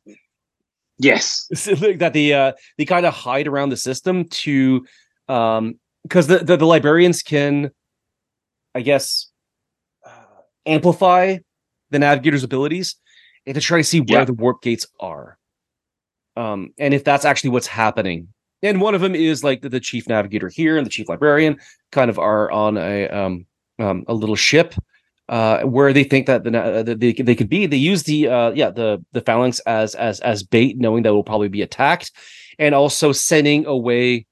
Yes, 0.97 1.47
that 1.49 2.11
they 2.13 2.34
uh 2.34 2.53
they 2.77 2.85
kind 2.85 3.05
of 3.05 3.13
hide 3.13 3.47
around 3.47 3.69
the 3.69 3.77
system 3.77 4.25
to 4.25 4.85
um 5.27 5.75
because 6.01 6.27
the, 6.27 6.39
the 6.39 6.57
the 6.57 6.65
librarians 6.65 7.21
can, 7.21 7.69
I 8.73 8.81
guess, 8.81 9.31
uh, 10.05 10.41
amplify 10.65 11.38
the 11.91 11.99
navigator's 11.99 12.43
abilities 12.43 12.95
to 13.45 13.60
try 13.61 13.78
to 13.78 13.84
see 13.84 13.99
where 13.99 14.20
Yeah. 14.20 14.26
the 14.26 14.34
warp 14.34 14.61
gates 14.61 14.88
are. 14.99 15.38
Um, 16.36 16.74
and 16.78 16.94
if 16.94 17.03
that's 17.03 17.26
actually 17.26 17.52
what's 17.52 17.68
happening. 17.68 18.28
And 18.64 18.80
one 18.80 18.95
of 18.95 19.02
them 19.02 19.14
is 19.14 19.44
like 19.44 19.61
the, 19.61 19.70
the 19.70 19.80
chief 19.80 20.07
navigator 20.07 20.48
here 20.49 20.78
and 20.78 20.86
the 20.86 20.90
chief 20.90 21.10
librarian 21.10 21.60
kind 21.91 22.10
of 22.10 22.18
are 22.18 22.49
on 22.52 22.78
a 22.78 23.07
um, 23.10 23.45
um 23.80 24.03
a 24.07 24.14
little 24.14 24.36
ship 24.36 24.74
uh 25.30 25.61
where 25.64 25.91
they 25.94 26.03
think 26.03 26.28
that 26.28 26.44
the 26.44 26.57
uh, 26.57 26.84
they 26.84 27.11
they 27.14 27.36
could 27.36 27.49
be. 27.49 27.65
They 27.65 27.78
use 27.78 28.03
the 28.03 28.28
uh 28.30 28.52
yeah 28.52 28.70
the 28.72 29.03
the 29.11 29.22
phalanx 29.22 29.60
as 29.61 29.95
as 29.95 30.20
as 30.22 30.44
bait, 30.44 30.78
knowing 30.78 31.03
that 31.03 31.14
will 31.14 31.24
probably 31.24 31.49
be 31.49 31.61
attacked, 31.61 32.11
and 32.57 32.74
also 32.74 33.11
sending 33.11 33.65
away 33.65 34.26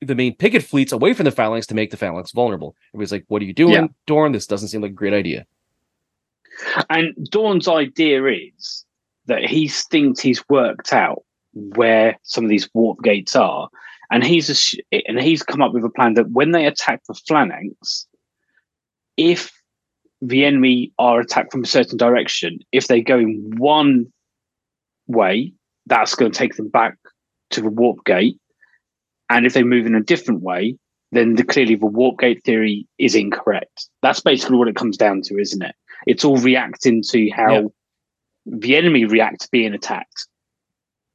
the 0.00 0.14
main 0.14 0.36
picket 0.36 0.62
fleets 0.62 0.92
away 0.92 1.14
from 1.14 1.24
the 1.24 1.30
phalanx 1.30 1.66
to 1.68 1.74
make 1.74 1.90
the 1.90 1.96
phalanx 1.96 2.30
vulnerable. 2.32 2.74
Everybody's 2.90 3.12
like, 3.12 3.24
"What 3.28 3.40
are 3.40 3.46
you 3.46 3.54
doing, 3.54 3.72
Yeah. 3.72 3.86
Dorn? 4.06 4.32
This 4.32 4.46
doesn't 4.46 4.68
seem 4.68 4.82
like 4.82 4.90
a 4.90 4.94
great 4.94 5.14
idea." 5.14 5.46
And 6.90 7.14
Dorn's 7.30 7.68
idea 7.68 8.24
is 8.24 8.84
that 9.26 9.44
he 9.44 9.68
thinks 9.68 10.20
he's 10.20 10.46
worked 10.48 10.92
out 10.92 11.22
where 11.52 12.18
some 12.22 12.44
of 12.44 12.50
these 12.50 12.68
warp 12.74 13.02
gates 13.02 13.36
are, 13.36 13.68
and 14.10 14.24
he's 14.24 14.74
and 14.92 15.20
he's 15.20 15.42
come 15.42 15.62
up 15.62 15.72
with 15.72 15.84
a 15.84 15.90
plan 15.90 16.14
that 16.14 16.30
when 16.30 16.50
they 16.50 16.66
attack 16.66 17.02
the 17.06 17.14
phalanx, 17.26 18.06
if 19.16 19.52
the 20.20 20.44
enemy 20.44 20.92
are 20.98 21.20
attacked 21.20 21.52
from 21.52 21.62
a 21.62 21.66
certain 21.66 21.96
direction, 21.96 22.58
if 22.72 22.88
they 22.88 23.00
go 23.00 23.18
in 23.18 23.52
one 23.56 24.06
way, 25.06 25.52
that's 25.86 26.14
going 26.14 26.32
to 26.32 26.38
take 26.38 26.56
them 26.56 26.68
back 26.68 26.96
to 27.50 27.60
the 27.60 27.68
warp 27.68 28.04
gate, 28.04 28.38
and 29.30 29.46
if 29.46 29.54
they 29.54 29.62
move 29.62 29.86
in 29.86 29.94
a 29.94 30.02
different 30.02 30.42
way, 30.42 30.76
then 31.12 31.34
the, 31.34 31.44
clearly 31.44 31.76
the 31.76 31.86
warp 31.86 32.18
gate 32.18 32.42
theory 32.44 32.86
is 32.98 33.14
incorrect. 33.14 33.88
That's 34.02 34.20
basically 34.20 34.56
what 34.56 34.68
it 34.68 34.76
comes 34.76 34.96
down 34.96 35.22
to, 35.22 35.38
isn't 35.38 35.62
it? 35.62 35.74
It's 36.06 36.24
all 36.24 36.36
reacting 36.38 37.02
to 37.10 37.30
how 37.30 37.52
Yeah. 37.52 37.62
the 38.46 38.76
enemy 38.76 39.04
reacts 39.04 39.46
being 39.46 39.72
attacked. 39.74 40.28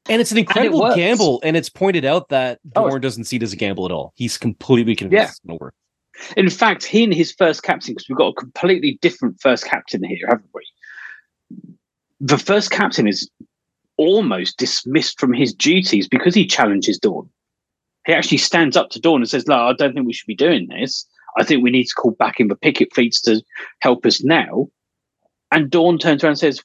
And 0.07 0.19
it's 0.21 0.31
an 0.31 0.37
incredible 0.39 0.81
works. 0.81 0.95
gamble, 0.95 1.39
and 1.43 1.55
it's 1.55 1.69
pointed 1.69 2.03
out 2.05 2.29
that 2.29 2.59
Oh, 2.75 2.97
doesn't 2.97 3.25
see 3.25 3.35
it 3.35 3.43
as 3.43 3.53
a 3.53 3.55
gamble 3.55 3.85
at 3.85 3.91
all. 3.91 4.13
He's 4.15 4.37
completely 4.37 4.95
convinced 4.95 5.21
Yeah. 5.21 5.29
it's 5.29 5.39
going 5.39 5.59
to 5.59 5.63
work. 5.63 5.75
In 6.35 6.49
fact, 6.49 6.83
he 6.83 7.03
and 7.03 7.13
his 7.13 7.31
first 7.31 7.63
captain, 7.63 7.93
because 7.93 8.09
we've 8.09 8.17
got 8.17 8.29
a 8.29 8.33
completely 8.33 8.97
different 9.01 9.39
first 9.39 9.65
captain 9.65 10.03
here, 10.03 10.25
haven't 10.27 10.49
we? 10.53 10.63
The 12.19 12.37
first 12.37 12.71
captain 12.71 13.07
is 13.07 13.29
almost 13.97 14.57
dismissed 14.57 15.19
from 15.19 15.33
his 15.33 15.53
duties 15.53 16.07
because 16.07 16.33
he 16.33 16.45
challenges 16.45 16.97
Dorn. 16.97 17.29
He 18.05 18.13
actually 18.13 18.37
stands 18.39 18.75
up 18.75 18.89
to 18.91 18.99
Dorn 18.99 19.21
and 19.21 19.29
says, 19.29 19.45
"No, 19.47 19.55
I 19.67 19.73
don't 19.73 19.93
think 19.93 20.07
we 20.07 20.13
should 20.13 20.25
be 20.27 20.35
doing 20.35 20.67
this. 20.67 21.05
I 21.37 21.43
think 21.43 21.63
we 21.63 21.69
need 21.71 21.85
to 21.85 21.93
call 21.95 22.11
back 22.11 22.39
in 22.39 22.47
the 22.47 22.55
picket 22.55 22.93
fleets 22.93 23.21
to 23.21 23.41
help 23.79 24.05
us 24.05 24.23
now." 24.23 24.69
And 25.51 25.69
Dorn 25.69 25.97
turns 25.97 26.23
around 26.23 26.31
and 26.31 26.39
says, 26.39 26.61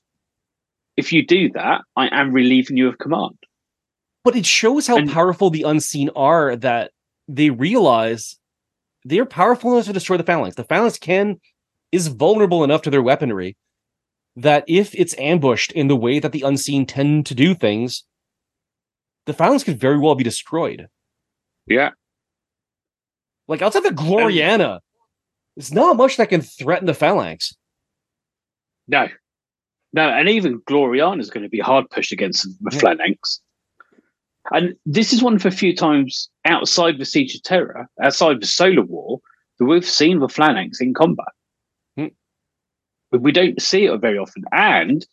"If 0.97 1.13
you 1.13 1.25
do 1.27 1.51
that, 1.53 1.83
I 1.97 2.09
am 2.09 2.33
relieving 2.33 2.77
you 2.77 2.89
of 2.89 2.99
command." 2.99 3.39
But 4.23 4.37
it 4.37 4.47
shows 4.47 4.87
how 4.87 4.97
And- 4.97 5.11
powerful 5.11 5.51
the 5.51 5.63
unseen 5.63 6.11
are 6.17 6.57
that 6.57 6.93
they 7.29 7.51
realize 7.51 8.39
they're 9.05 9.27
powerful 9.27 9.73
enough 9.73 9.87
to 9.87 9.93
destroy 9.93 10.17
the 10.17 10.25
phalanx. 10.25 10.57
The 10.57 10.65
phalanx 10.65 10.99
can 10.99 11.41
is 11.93 12.09
vulnerable 12.09 12.65
enough 12.65 12.83
to 12.83 12.91
their 12.91 13.03
weaponry 13.03 13.57
that 14.37 14.65
if 14.67 14.95
it's 14.95 15.17
ambushed 15.19 15.73
in 15.73 15.89
the 15.89 15.97
way 15.97 16.19
that 16.19 16.33
the 16.33 16.43
unseen 16.43 16.87
tend 16.87 17.27
to 17.27 17.35
do 17.35 17.55
things, 17.55 18.05
the 19.27 19.33
phalanx 19.33 19.63
could 19.63 19.79
very 19.79 19.99
well 19.99 20.15
be 20.15 20.25
destroyed. 20.25 20.89
Yeah. 21.67 21.91
Like 23.47 23.63
outside 23.63 23.85
the 23.85 23.91
Gloriana, 23.91 24.81
there's 25.55 25.73
not 25.73 25.97
much 25.97 26.17
that 26.17 26.31
can 26.31 26.41
threaten 26.41 26.87
the 26.87 26.95
phalanx. 26.95 27.55
No, 28.89 29.09
no, 29.93 30.09
and 30.09 30.29
even 30.29 30.61
Gloriana 30.63 31.21
is 31.21 31.31
going 31.31 31.43
to 31.45 31.49
be 31.49 31.61
hard 31.61 31.89
pushed 31.91 32.13
against 32.13 32.45
the 32.63 32.71
Yeah. 32.73 32.79
phalanx. 32.81 33.41
And 34.53 34.75
this 34.85 35.13
is 35.13 35.23
one 35.23 35.35
of 35.35 35.43
the 35.43 35.51
few 35.51 35.75
times 35.75 36.29
outside 36.45 36.99
the 36.99 37.05
Siege 37.07 37.35
of 37.35 37.43
Terra, 37.45 37.89
outside 38.03 38.43
the 38.43 38.47
Solar 38.47 38.83
War, 38.83 39.21
that 39.59 39.65
we've 39.65 39.89
seen 39.89 40.19
the 40.19 40.29
phalanx 40.29 40.81
in 40.83 40.93
combat. 40.93 41.33
Hmm. 41.97 42.09
But 43.11 43.23
we 43.23 43.33
don't 43.33 43.61
see 43.63 43.87
it 43.87 44.01
very 44.01 44.19
often. 44.19 44.45
And 44.53 45.07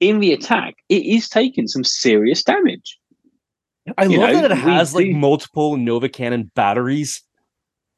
in 0.00 0.18
the 0.20 0.32
attack, 0.34 0.74
it 0.90 1.06
is 1.06 1.28
taking 1.28 1.68
some 1.68 1.84
serious 1.84 2.42
damage. 2.42 2.98
I 3.96 4.04
You 4.04 4.18
love 4.20 4.32
know, 4.34 4.40
that 4.42 4.50
it 4.52 4.58
has 4.58 4.94
like 4.94 5.06
do- 5.06 5.14
multiple 5.16 5.76
Nova 5.78 6.08
Cannon 6.10 6.50
batteries. 6.54 7.22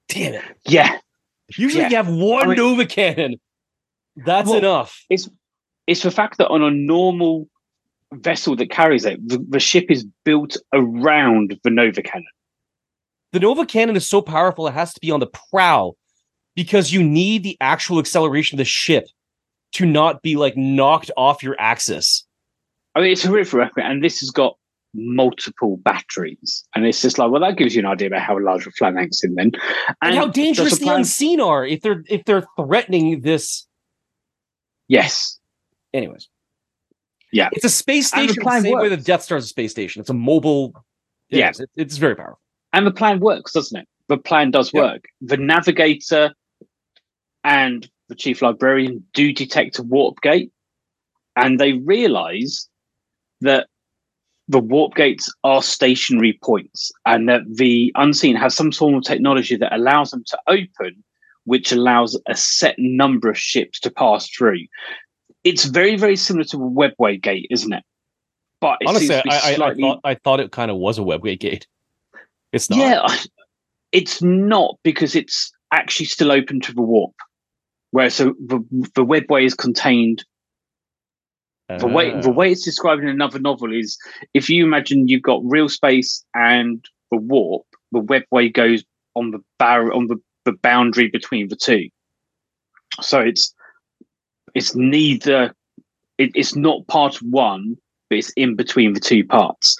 Damn 0.09 0.35
it. 0.35 0.45
Yeah, 0.69 0.99
Usually 1.59 1.83
Yeah. 1.83 1.91
you 1.91 1.97
have 1.97 2.09
one 2.09 2.45
I 2.45 2.47
mean- 2.49 2.57
Nova 2.57 2.87
Cannon. 2.87 3.35
That's 4.17 4.49
Well, 4.49 4.59
enough. 4.59 5.05
it's 5.11 5.29
it's 5.87 6.03
the 6.03 6.11
fact 6.11 6.39
that 6.39 6.49
on 6.49 6.63
a 6.63 6.71
normal 6.71 7.49
vessel 8.13 8.55
that 8.57 8.71
carries 8.71 9.05
it, 9.05 9.27
the, 9.27 9.45
the 9.49 9.61
ship 9.61 9.87
is 9.91 10.07
built 10.25 10.57
around 10.73 11.59
the 11.65 11.71
Nova 11.71 12.03
Cannon. 12.03 12.27
The 13.33 13.41
Nova 13.41 13.65
Cannon 13.65 13.97
is 13.97 14.07
so 14.07 14.21
powerful 14.21 14.67
it 14.69 14.75
has 14.75 14.93
to 14.95 15.01
be 15.01 15.11
on 15.11 15.21
the 15.21 15.31
prow 15.51 15.95
because 16.55 16.93
you 16.93 17.03
need 17.03 17.43
the 17.43 17.57
actual 17.61 17.99
acceleration 17.99 18.57
of 18.57 18.59
the 18.59 18.65
ship 18.65 19.07
to 19.73 19.87
not 19.87 20.23
be 20.23 20.37
like 20.37 20.57
knocked 20.57 21.11
off 21.17 21.43
your 21.43 21.57
axis. 21.59 22.27
I 22.95 23.01
mean, 23.01 23.13
it's 23.13 23.25
a 23.25 23.29
horrific 23.29 23.55
weapon, 23.55 23.85
and 23.85 24.05
this 24.05 24.21
has 24.21 24.31
got 24.31 24.57
multiple 24.95 25.79
batteries, 25.79 26.63
and 26.75 26.87
it's 26.87 27.01
just 27.01 27.17
like, 27.19 27.31
well, 27.31 27.41
that 27.41 27.57
gives 27.57 27.75
you 27.75 27.81
an 27.81 27.87
idea 27.87 28.09
about 28.09 28.21
how 28.21 28.39
large 28.39 28.67
the 28.67 28.71
phalanx 28.73 29.25
is 29.25 29.35
then, 29.35 29.53
And, 30.03 30.15
how 30.15 30.27
dangerous 30.27 30.79
the 30.79 30.89
unseen 30.89 31.41
are 31.41 31.65
if 31.65 31.81
they're 31.81 32.05
if 32.09 32.27
they're 32.27 32.47
threatening 32.59 33.23
this 33.23 33.67
Yes, 34.89 35.39
anyways. 35.95 36.29
Yeah. 37.33 37.49
It's 37.53 37.65
a 37.65 37.69
space 37.71 38.13
And 38.13 38.29
the 38.29 38.33
station 38.35 38.41
the 38.41 38.45
plan 38.45 38.63
same 38.63 38.79
way 38.79 38.89
the. 38.89 38.97
Death 38.99 39.23
Star 39.23 39.39
is 39.39 39.45
a 39.45 39.49
space 39.49 39.71
station. 39.71 40.01
It's 40.01 40.11
a 40.11 40.15
mobile 40.15 40.75
it 41.31 41.39
Yeah. 41.39 41.51
is. 41.51 41.61
It- 41.61 41.71
it's 41.77 41.97
very 41.97 42.15
powerful. 42.17 42.39
and 42.75 42.87
the 42.87 42.91
plan 42.91 43.21
works, 43.21 43.53
doesn't 43.53 43.79
it? 43.81 43.87
The 44.09 44.17
plan 44.17 44.51
does 44.51 44.73
Yeah. 44.73 44.81
work. 44.83 45.05
The 45.21 45.37
navigator 45.37 46.35
and 47.45 47.87
the 48.09 48.15
chief 48.15 48.41
librarian 48.41 49.05
do 49.13 49.31
detect 49.33 49.79
a 49.79 49.83
warp 49.83 50.21
gate, 50.23 50.51
and 51.37 51.59
they 51.61 51.75
realize 51.75 52.67
that 53.43 53.69
the 54.49 54.59
warp 54.59 54.95
gates 54.95 55.31
are 55.45 55.63
stationary 55.63 56.39
points, 56.43 56.91
and 57.05 57.29
that 57.29 57.43
the 57.47 57.93
unseen 57.97 58.37
has 58.37 58.55
some 58.55 58.73
sort 58.73 58.95
of 58.95 59.03
technology 59.05 59.57
that 59.57 59.75
allows 59.75 60.11
them 60.13 60.25
to 60.29 60.39
open, 60.47 61.05
which 61.45 61.73
allows 61.73 62.19
a 62.29 62.37
set 62.37 62.75
number 62.79 63.29
of 63.31 63.39
ships 63.39 63.81
to 63.81 63.91
pass 63.91 64.29
through. 64.29 64.67
It's 65.45 65.65
very, 65.65 65.97
very 65.97 66.17
similar 66.17 66.45
to 66.45 66.57
a 66.57 66.61
webway 66.71 67.21
gate, 67.21 67.47
isn't 67.51 67.73
it? 67.73 67.85
But 68.61 68.79
it 68.81 68.89
Honestly, 68.89 69.15
I, 69.17 69.23
be 69.23 69.31
I, 69.31 69.55
slightly 69.55 69.83
thought 69.83 70.01
I 70.05 70.15
thought 70.15 70.41
it 70.41 70.53
kind 70.53 70.71
of 70.71 70.77
was 70.77 70.99
a 70.99 71.03
webway 71.03 71.39
gate. 71.39 71.67
It's 72.53 72.71
not. 72.71 72.79
yeah, 72.79 73.07
it's 73.91 74.23
not 74.23 74.79
because 74.85 75.17
it's 75.17 75.51
actually 75.73 76.07
still 76.07 76.31
open 76.31 76.61
to 76.61 76.73
the 76.73 76.83
warp. 76.83 77.15
Where 77.91 78.09
so 78.09 78.35
the, 78.47 78.61
the 78.95 79.05
webway 79.05 79.45
is 79.45 79.55
contained. 79.55 80.25
The 81.79 81.87
way 81.87 82.11
the 82.21 82.29
Ah. 82.29 82.33
way 82.33 82.53
it's 82.53 82.65
described 82.65 83.03
in 83.03 83.09
another 83.09 83.39
novel 83.39 83.73
is 83.73 83.99
if 84.35 84.51
you 84.51 84.65
imagine 84.65 85.09
you've 85.09 85.23
got 85.23 85.41
real 85.43 85.69
space 85.69 86.23
and 86.35 86.85
the 87.11 87.17
warp, 87.17 87.65
the 87.93 88.01
webway 88.01 88.53
goes 88.53 88.85
on 89.15 89.31
the 89.31 89.41
bar 89.59 89.93
on 89.93 90.07
the, 90.07 90.21
the 90.45 90.53
boundary 90.53 91.09
between 91.09 91.49
the 91.49 91.57
two. 91.57 91.89
So 93.01 93.21
it's 93.21 93.55
it's 94.55 94.75
neither 94.75 95.55
it, 96.19 96.31
it's 96.35 96.55
not 96.55 96.87
part 96.89 97.17
one, 97.23 97.77
but 98.11 98.19
it's 98.19 98.33
in 98.37 98.55
between 98.57 98.93
the 98.95 99.01
two 99.01 99.25
parts. 99.25 99.79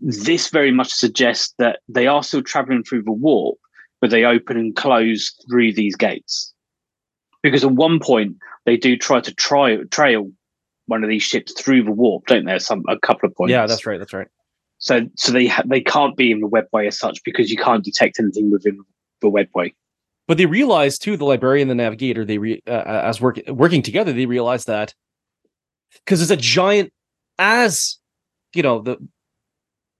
This 0.00 0.48
very 0.48 0.72
much 0.72 0.92
suggests 0.92 1.54
that 1.58 1.80
they 1.88 2.06
are 2.06 2.22
still 2.22 2.42
traveling 2.42 2.82
through 2.82 3.04
the 3.04 3.12
warp, 3.12 3.58
but 4.00 4.10
they 4.10 4.24
open 4.24 4.56
and 4.56 4.76
close 4.76 5.34
through 5.48 5.72
these 5.72 5.96
gates. 5.96 6.52
Because 7.42 7.64
at 7.64 7.70
one 7.70 8.00
point 8.00 8.36
they 8.66 8.76
do 8.76 8.96
try 8.96 9.20
to 9.20 9.32
try 9.34 9.76
trail 9.90 10.30
one 10.86 11.04
of 11.04 11.10
these 11.10 11.22
ships 11.22 11.52
through 11.52 11.84
the 11.84 11.92
warp, 11.92 12.26
don't 12.26 12.46
they? 12.46 12.58
Some 12.58 12.82
a 12.88 12.98
couple 12.98 13.28
of 13.28 13.34
points. 13.36 13.52
yeah, 13.52 13.66
that's 13.66 13.86
right. 13.86 13.98
That's 13.98 14.12
right. 14.12 14.28
So 14.78 15.02
so 15.16 15.32
they 15.32 15.46
ha- 15.46 15.62
they 15.64 15.80
can't 15.80 16.16
be 16.16 16.30
in 16.30 16.40
the 16.40 16.48
webway 16.48 16.88
as 16.88 16.98
such 16.98 17.22
because 17.24 17.50
you 17.50 17.56
can't 17.56 17.84
detect 17.84 18.18
anything 18.18 18.50
within 18.50 18.80
the 19.20 19.30
webway. 19.30 19.72
But 20.28 20.36
they 20.36 20.46
realized 20.46 21.02
too, 21.02 21.16
the 21.16 21.24
librarian 21.24 21.68
and 21.68 21.80
the 21.80 21.82
navigator, 21.82 22.24
they 22.24 22.38
re, 22.38 22.62
uh, 22.68 22.70
as 22.70 23.20
work, 23.20 23.40
working 23.48 23.82
together, 23.82 24.12
they 24.12 24.26
realized 24.26 24.66
that 24.68 24.94
because 26.04 26.22
it's 26.22 26.30
a 26.30 26.36
giant 26.36 26.92
as 27.38 27.98
you 28.54 28.62
know 28.62 28.80
the 28.80 28.96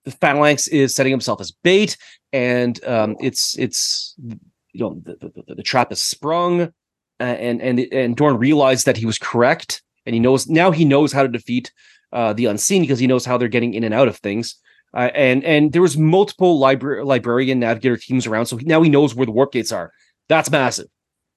the 0.05 0.11
phalanx 0.11 0.69
is 0.69 0.95
setting 0.95 1.11
himself 1.11 1.41
as 1.41 1.51
bait, 1.51 1.97
and 2.33 2.83
um, 2.85 3.17
it's 3.21 3.59
it's 3.59 4.15
you 4.19 4.81
know 4.81 5.01
the, 5.03 5.17
the, 5.47 5.55
the 5.55 5.63
trap 5.63 5.93
is 5.93 6.01
sprung, 6.01 6.61
uh, 6.63 6.73
and 7.21 7.61
and 7.61 7.81
and 7.93 8.17
Dorn 8.17 8.39
realized 8.39 8.87
that 8.87 8.97
he 8.97 9.07
was 9.07 9.19
correct, 9.19 9.83
and 10.07 10.15
he 10.15 10.21
knows 10.21 10.47
now 10.49 10.71
he 10.71 10.85
knows 10.85 11.13
how 11.13 11.23
to 11.23 11.29
defeat 11.29 11.73
uh, 12.13 12.33
the 12.33 12.47
unseen 12.47 12.83
because 12.83 12.99
he 12.99 13.07
knows 13.07 13.25
how 13.25 13.39
they're 13.39 13.49
getting 13.49 13.75
in 13.75 13.85
and 13.85 13.95
out 13.95 14.09
of 14.09 14.17
things. 14.19 14.57
Uh, 14.95 15.11
and 15.15 15.45
and 15.45 15.73
there 15.73 15.83
was 15.83 15.99
multiple 15.99 16.59
library 16.59 17.05
librarian 17.05 17.59
navigator 17.59 17.97
teams 17.97 18.27
around, 18.27 18.47
so 18.47 18.59
now 18.63 18.83
he 18.83 18.89
knows 18.89 19.15
where 19.15 19.27
the 19.27 19.33
warp 19.33 19.53
gates 19.53 19.73
are. 19.73 19.93
That's 20.29 20.51
massive. 20.51 20.89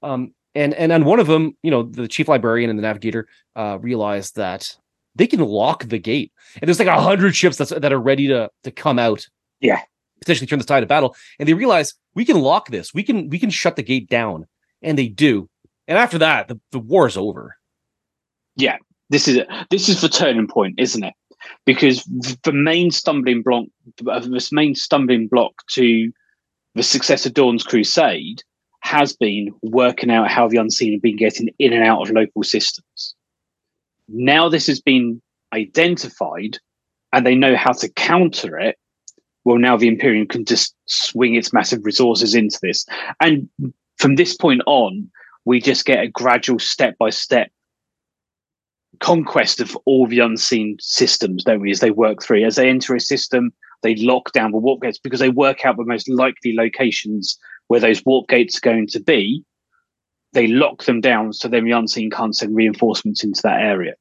Um, 0.04 0.34
and 0.54 0.74
and 0.74 0.92
on 0.92 1.06
one 1.06 1.20
of 1.20 1.28
them, 1.28 1.56
you 1.64 1.72
know, 1.72 1.84
the 1.84 2.08
chief 2.08 2.28
librarian 2.28 2.70
and 2.70 2.78
the 2.78 2.84
navigator 2.84 3.28
uh, 3.56 3.78
realized 3.80 4.36
that 4.36 4.76
they 5.16 5.28
can 5.28 5.40
lock 5.40 5.86
the 5.86 5.98
gate, 5.98 6.32
and 6.56 6.68
there's 6.68 6.80
like 6.80 6.88
a 6.88 7.02
hundred 7.02 7.36
ships 7.36 7.58
that's, 7.58 7.72
that 7.72 7.94
are 7.94 8.00
ready 8.00 8.28
to 8.28 8.50
to 8.64 8.72
come 8.72 9.00
out. 9.00 9.28
Yeah, 9.60 9.80
potentially 10.20 10.48
turn 10.48 10.60
the 10.60 10.66
tide 10.66 10.84
of 10.84 10.90
battle, 10.90 11.16
and 11.40 11.48
they 11.48 11.54
realize 11.54 11.94
we 12.16 12.26
can 12.26 12.42
lock 12.42 12.70
this. 12.70 12.94
We 12.94 13.04
can 13.04 13.30
we 13.30 13.40
can 13.40 13.50
shut 13.50 13.76
the 13.76 13.84
gate 13.84 14.10
down, 14.10 14.46
and 14.82 14.98
they 14.98 15.08
do. 15.08 15.50
And 15.88 15.98
after 15.98 16.18
that, 16.20 16.48
the, 16.48 16.60
the 16.72 16.80
war 16.80 17.08
is 17.08 17.18
over. 17.18 17.58
Yeah, 18.56 18.78
this 19.10 19.28
is 19.28 19.40
this 19.70 19.88
is 19.88 20.02
the 20.02 20.10
turning 20.10 20.48
point, 20.48 20.76
isn't 20.78 21.04
it? 21.04 21.14
Because 21.66 22.04
the 22.44 22.54
main 22.54 22.92
stumbling 22.92 23.42
block, 23.42 23.66
this 24.26 24.52
main 24.52 24.76
stumbling 24.76 25.28
block 25.28 25.54
to 25.72 26.12
the 26.76 26.84
success 26.84 27.26
of 27.26 27.34
Dorn's 27.34 27.64
Crusade 27.64 28.44
has 28.82 29.16
been 29.16 29.54
working 29.62 30.12
out 30.12 30.30
how 30.30 30.48
the 30.48 30.58
unseen 30.58 30.94
have 30.94 31.02
been 31.02 31.18
getting 31.18 31.50
in 31.60 31.74
and 31.74 31.84
out 31.84 32.02
of 32.02 32.14
local 32.14 32.44
systems. 32.44 33.16
Now 34.08 34.50
this 34.50 34.68
has 34.68 34.82
been 34.82 35.22
identified 35.54 36.58
and 37.14 37.26
they 37.26 37.36
know 37.36 37.56
how 37.56 37.72
to 37.74 37.90
counter 37.90 38.60
it. 38.60 38.78
Well, 39.44 39.58
now 39.58 39.78
the 39.78 39.88
Imperium 39.88 40.28
can 40.28 40.46
just 40.46 40.76
swing 40.86 41.36
its 41.36 41.54
massive 41.54 41.84
resources 41.84 42.36
into 42.36 42.60
this. 42.62 42.86
And 43.20 43.50
from 43.98 44.16
this 44.16 44.36
point 44.36 44.62
on, 44.66 45.10
we 45.46 45.60
just 45.60 45.86
get 45.86 46.04
a 46.04 46.08
gradual 46.08 46.60
step 46.60 46.98
by 46.98 47.10
step 47.10 47.52
conquest 49.00 49.60
of 49.60 49.76
all 49.86 50.06
the 50.06 50.20
unseen 50.20 50.78
systems, 50.80 51.44
don't 51.44 51.62
we? 51.62 51.72
As 51.72 51.80
they 51.80 51.92
work 51.92 52.22
through, 52.22 52.46
as 52.46 52.56
they 52.56 52.70
enter 52.70 52.96
a 52.96 53.00
system, 53.00 53.52
they 53.82 53.96
lock 53.96 54.32
down 54.32 54.52
the 54.52 54.58
warp 54.58 54.82
gates 54.82 55.00
because 55.00 55.20
they 55.20 55.30
work 55.30 55.66
out 55.66 55.78
the 55.78 55.86
most 55.86 56.08
likely 56.08 56.54
locations 56.56 57.40
where 57.68 57.80
those 57.80 58.04
warp 58.06 58.28
gates 58.28 58.58
are 58.58 58.62
going 58.62 58.88
to 58.88 59.00
be. 59.00 59.44
They 60.34 60.48
lock 60.48 60.86
them 60.86 61.02
down 61.02 61.34
so 61.34 61.48
then 61.48 61.66
the 61.66 61.72
unseen 61.72 62.10
can't 62.10 62.36
send 62.36 62.56
reinforcements 62.56 63.24
into 63.24 63.42
that 63.44 63.62
area. 63.62 63.96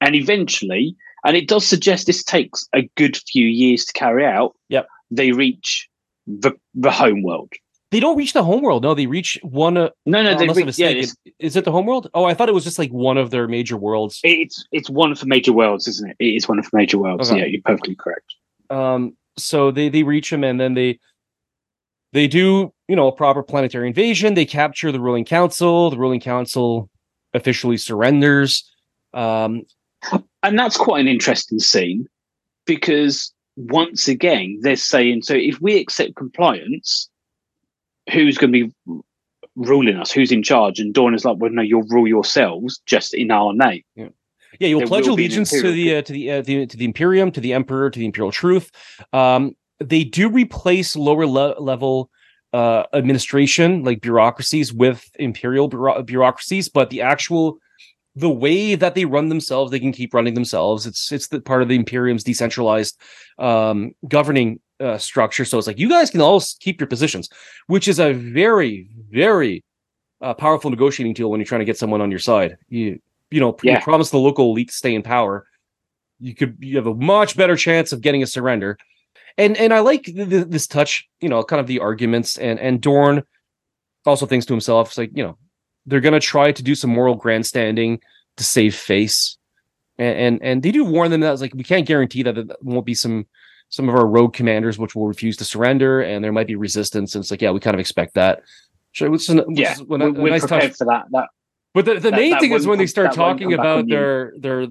And 0.00 0.14
eventually, 0.14 0.96
and 1.24 1.36
it 1.36 1.48
does 1.48 1.66
suggest 1.66 2.06
this 2.06 2.24
takes 2.24 2.66
a 2.74 2.88
good 2.96 3.16
few 3.16 3.46
years 3.46 3.84
to 3.86 3.92
carry 3.92 4.24
out. 4.24 4.54
Yep. 4.68 4.86
They 5.10 5.32
reach 5.32 5.88
the 6.26 6.52
the 6.74 6.90
home 6.90 7.22
world. 7.22 7.52
They 7.90 8.00
don't 8.00 8.16
reach 8.16 8.32
the 8.32 8.42
homeworld. 8.42 8.82
No, 8.82 8.92
they 8.92 9.06
reach 9.06 9.38
one. 9.42 9.76
Uh, 9.76 9.90
no, 10.04 10.20
no, 10.20 10.36
they 10.36 10.48
reach, 10.48 10.78
yeah, 10.78 11.04
is 11.38 11.54
it 11.54 11.64
the 11.64 11.70
homeworld? 11.70 12.10
Oh, 12.12 12.24
I 12.24 12.34
thought 12.34 12.48
it 12.48 12.54
was 12.54 12.64
just 12.64 12.76
like 12.76 12.90
one 12.90 13.16
of 13.16 13.30
their 13.30 13.46
major 13.46 13.76
worlds. 13.76 14.18
It's 14.24 14.66
it's 14.72 14.90
one 14.90 15.12
of 15.12 15.20
the 15.20 15.26
major 15.26 15.52
worlds, 15.52 15.86
isn't 15.86 16.10
it? 16.10 16.16
It 16.18 16.34
is 16.34 16.48
one 16.48 16.58
of 16.58 16.64
the 16.68 16.76
major 16.76 16.98
worlds. 16.98 17.30
Okay. 17.30 17.40
Yeah, 17.40 17.46
you're 17.46 17.62
perfectly 17.64 17.94
correct. 17.94 18.34
Um, 18.68 19.16
so 19.38 19.70
they 19.70 19.90
they 19.90 20.02
reach 20.02 20.32
him, 20.32 20.42
and 20.42 20.60
then 20.60 20.74
they 20.74 20.98
they 22.14 22.26
do 22.26 22.72
you 22.88 22.96
know 22.96 23.08
a 23.08 23.12
proper 23.12 23.42
planetary 23.42 23.86
invasion. 23.86 24.32
They 24.32 24.46
capture 24.46 24.90
the 24.90 25.00
ruling 25.00 25.26
council. 25.26 25.90
The 25.90 25.98
ruling 25.98 26.20
council 26.20 26.88
officially 27.34 27.76
surrenders. 27.76 28.70
Um, 29.12 29.66
and 30.42 30.58
that's 30.58 30.78
quite 30.78 31.00
an 31.00 31.08
interesting 31.08 31.58
scene 31.58 32.06
because 32.64 33.32
once 33.56 34.08
again 34.08 34.58
they're 34.62 34.74
saying 34.76 35.22
so 35.22 35.34
if 35.34 35.60
we 35.60 35.78
accept 35.78 36.16
compliance 36.16 37.08
who's 38.12 38.36
going 38.38 38.52
to 38.52 38.66
be 38.66 39.02
ruling 39.56 39.96
us? 39.96 40.10
Who's 40.10 40.32
in 40.32 40.42
charge? 40.42 40.78
And 40.78 40.92
Dorn 40.92 41.14
is 41.14 41.24
like, 41.24 41.36
well, 41.38 41.50
no, 41.50 41.62
you'll 41.62 41.86
rule 41.88 42.08
yourselves 42.08 42.80
just 42.86 43.14
in 43.14 43.30
our 43.30 43.52
name. 43.52 43.82
Yeah. 43.94 44.08
Yeah, 44.60 44.68
you'll 44.68 44.80
there 44.80 44.86
pledge 44.86 45.08
allegiance 45.08 45.50
to 45.50 45.72
the, 45.72 45.96
uh, 45.96 46.02
to 46.02 46.12
the, 46.12 46.30
uh, 46.30 46.42
the 46.42 46.66
to 46.66 46.76
the 46.76 46.84
Imperium, 46.84 47.32
to 47.32 47.40
the 47.40 47.52
Emperor, 47.52 47.90
to 47.90 47.98
the 47.98 48.06
Imperial 48.06 48.30
Truth. 48.30 48.70
Um, 49.12 49.56
they 49.80 50.04
do 50.04 50.28
replace 50.28 50.96
lower 50.96 51.26
le- 51.26 51.58
level 51.60 52.10
uh, 52.52 52.84
administration, 52.92 53.82
like 53.82 54.00
bureaucracies, 54.00 54.72
with 54.72 55.10
imperial 55.18 55.68
bureaucracies, 56.02 56.68
but 56.68 56.90
the 56.90 57.02
actual 57.02 57.58
the 58.16 58.30
way 58.30 58.76
that 58.76 58.94
they 58.94 59.04
run 59.04 59.28
themselves, 59.28 59.70
they 59.72 59.80
can 59.80 59.92
keep 59.92 60.14
running 60.14 60.34
themselves. 60.34 60.86
It's 60.86 61.10
it's 61.10 61.28
the 61.28 61.40
part 61.40 61.62
of 61.62 61.68
the 61.68 61.74
Imperium's 61.74 62.22
decentralized 62.22 62.96
um, 63.38 63.92
governing 64.08 64.60
uh, 64.80 64.98
structure. 64.98 65.44
So 65.44 65.58
it's 65.58 65.66
like 65.66 65.78
you 65.78 65.88
guys 65.88 66.10
can 66.10 66.20
all 66.20 66.42
keep 66.60 66.80
your 66.80 66.86
positions, 66.86 67.28
which 67.66 67.88
is 67.88 67.98
a 67.98 68.12
very, 68.12 68.88
very 69.10 69.64
uh, 70.20 70.34
powerful 70.34 70.70
negotiating 70.70 71.14
tool 71.14 71.30
when 71.30 71.40
you're 71.40 71.46
trying 71.46 71.60
to 71.60 71.64
get 71.64 71.78
someone 71.78 72.00
on 72.00 72.10
your 72.10 72.20
side. 72.20 72.56
You 72.68 73.00
you 73.30 73.40
know 73.40 73.56
yeah. 73.62 73.78
you 73.78 73.80
promise 73.80 74.10
the 74.10 74.18
local 74.18 74.50
elite 74.50 74.68
to 74.68 74.74
stay 74.74 74.94
in 74.94 75.02
power. 75.02 75.46
You 76.20 76.34
could 76.34 76.56
you 76.60 76.76
have 76.76 76.86
a 76.86 76.94
much 76.94 77.36
better 77.36 77.56
chance 77.56 77.92
of 77.92 78.00
getting 78.00 78.22
a 78.22 78.26
surrender. 78.26 78.78
And 79.36 79.56
and 79.56 79.74
I 79.74 79.80
like 79.80 80.04
th- 80.04 80.46
this 80.48 80.66
touch, 80.66 81.08
you 81.20 81.28
know, 81.28 81.42
kind 81.42 81.60
of 81.60 81.66
the 81.66 81.80
arguments 81.80 82.38
and 82.38 82.58
and 82.60 82.80
Dorn 82.80 83.22
also 84.06 84.26
thinks 84.26 84.46
to 84.46 84.52
himself, 84.52 84.88
it's 84.88 84.98
like 84.98 85.10
you 85.14 85.24
know 85.24 85.36
they're 85.86 86.00
gonna 86.00 86.20
try 86.20 86.52
to 86.52 86.62
do 86.62 86.74
some 86.74 86.90
moral 86.90 87.14
grandstanding 87.14 88.00
to 88.36 88.44
save 88.44 88.74
face. 88.74 89.36
And, 89.96 90.18
and 90.18 90.42
and, 90.42 90.62
they 90.62 90.72
do 90.72 90.84
warn 90.84 91.12
them 91.12 91.20
that 91.20 91.32
it's 91.32 91.40
like 91.40 91.54
we 91.54 91.62
can't 91.62 91.86
guarantee 91.86 92.24
that 92.24 92.34
there 92.34 92.44
won't 92.62 92.86
be 92.86 92.94
some 92.94 93.26
some 93.68 93.88
of 93.88 93.94
our 93.94 94.06
rogue 94.06 94.34
commanders 94.34 94.78
which 94.78 94.94
will 94.94 95.06
refuse 95.06 95.36
to 95.36 95.44
surrender 95.44 96.00
and 96.00 96.22
there 96.22 96.32
might 96.32 96.46
be 96.46 96.56
resistance 96.56 97.14
and 97.14 97.22
it's 97.22 97.30
like 97.30 97.40
yeah 97.40 97.50
we 97.50 97.60
kind 97.60 97.74
of 97.74 97.80
expect 97.80 98.14
that 98.14 98.42
sure 98.92 99.10
which 99.10 99.28
is, 99.28 99.34
which 99.34 99.58
yeah 99.58 99.72
is 99.72 99.82
we're, 99.82 100.10
we're 100.10 100.30
nice 100.30 100.40
prepared 100.40 100.62
touch. 100.62 100.76
for 100.76 100.84
that 100.84 101.04
that 101.10 101.28
but 101.74 101.84
the, 101.84 101.94
the 101.94 102.10
that, 102.10 102.12
main 102.12 102.30
that 102.30 102.40
thing 102.40 102.52
is 102.52 102.66
when 102.66 102.78
they 102.78 102.86
start 102.86 103.12
talking 103.12 103.52
about 103.52 103.88
their 103.88 104.32
their 104.38 104.66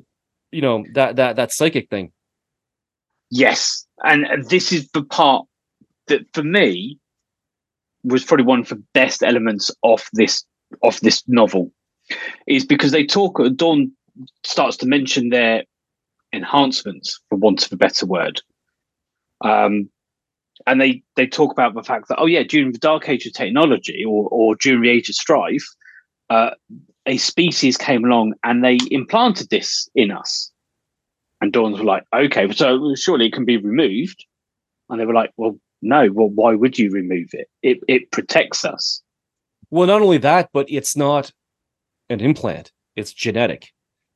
you 0.51 0.61
know 0.61 0.83
that 0.93 1.16
that 1.16 1.38
that 1.38 1.51
psychic 1.51 1.90
thing 1.90 2.11
yes 3.34 3.86
and 4.03 4.26
this 4.50 4.72
is 4.72 4.90
the 4.92 5.03
part 5.03 5.45
that 6.08 6.22
for 6.34 6.44
me 6.44 6.98
was 8.03 8.24
probably 8.24 8.45
one 8.45 8.60
of 8.60 8.70
the 8.70 8.84
best 8.94 9.24
elements 9.24 9.72
of 9.84 10.08
this 10.14 10.44
of 10.82 11.00
this 11.02 11.24
novel 11.28 11.72
is 12.48 12.66
because 12.66 12.92
they 12.92 13.06
talk 13.06 13.40
dorn 13.56 13.92
starts 14.45 14.78
to 14.78 14.86
mention 14.86 15.30
their 15.30 15.64
enhancements 16.34 17.20
for 17.30 17.38
want 17.38 17.66
of 17.66 17.72
a 17.72 17.78
better 17.78 18.06
word 18.06 18.42
um, 19.44 19.90
and 20.68 20.80
they 20.80 21.03
they 21.16 21.28
talk 21.28 21.52
about 21.52 21.74
the 21.74 21.84
fact 21.84 22.08
that 22.08 22.20
oh 22.20 22.26
yeah, 22.26 22.44
during 22.44 22.72
the 22.72 22.78
dark 22.78 23.10
age 23.10 23.26
of 23.26 23.34
technology 23.34 24.03
or 24.08 24.28
or 24.30 24.56
during 24.56 24.82
the 24.82 24.90
age 24.90 25.10
of 25.10 25.16
strife, 25.16 25.66
uh, 26.30 26.52
a 27.06 27.18
species 27.18 27.78
came 27.78 28.06
along 28.06 28.34
and 28.44 28.64
they 28.64 28.78
implanted 28.92 29.50
this 29.50 29.90
in 29.95 30.12
us. 30.12 30.52
And 31.44 31.52
Dorn's 31.52 31.78
were 31.78 31.84
like, 31.84 32.06
okay, 32.16 32.50
so 32.54 32.96
surely 32.96 33.26
it 33.26 33.34
can 33.34 33.44
be 33.44 33.58
removed. 33.58 34.26
And 34.90 34.98
they 34.98 35.06
were 35.06 35.14
like, 35.14 35.32
well, 35.36 35.60
no. 35.82 36.10
Well, 36.10 36.30
why 36.30 36.56
would 36.56 36.80
you 36.80 36.90
remove 36.90 37.32
it? 37.34 37.50
It 37.62 37.80
it 37.90 38.12
protects 38.12 38.64
us. 38.64 39.02
Well, 39.70 39.86
not 39.86 40.02
only 40.02 40.20
that, 40.20 40.52
but 40.54 40.68
it's 40.70 40.96
not 40.96 41.34
an 42.10 42.22
implant; 42.22 42.72
it's 42.96 43.12
genetic. 43.12 43.74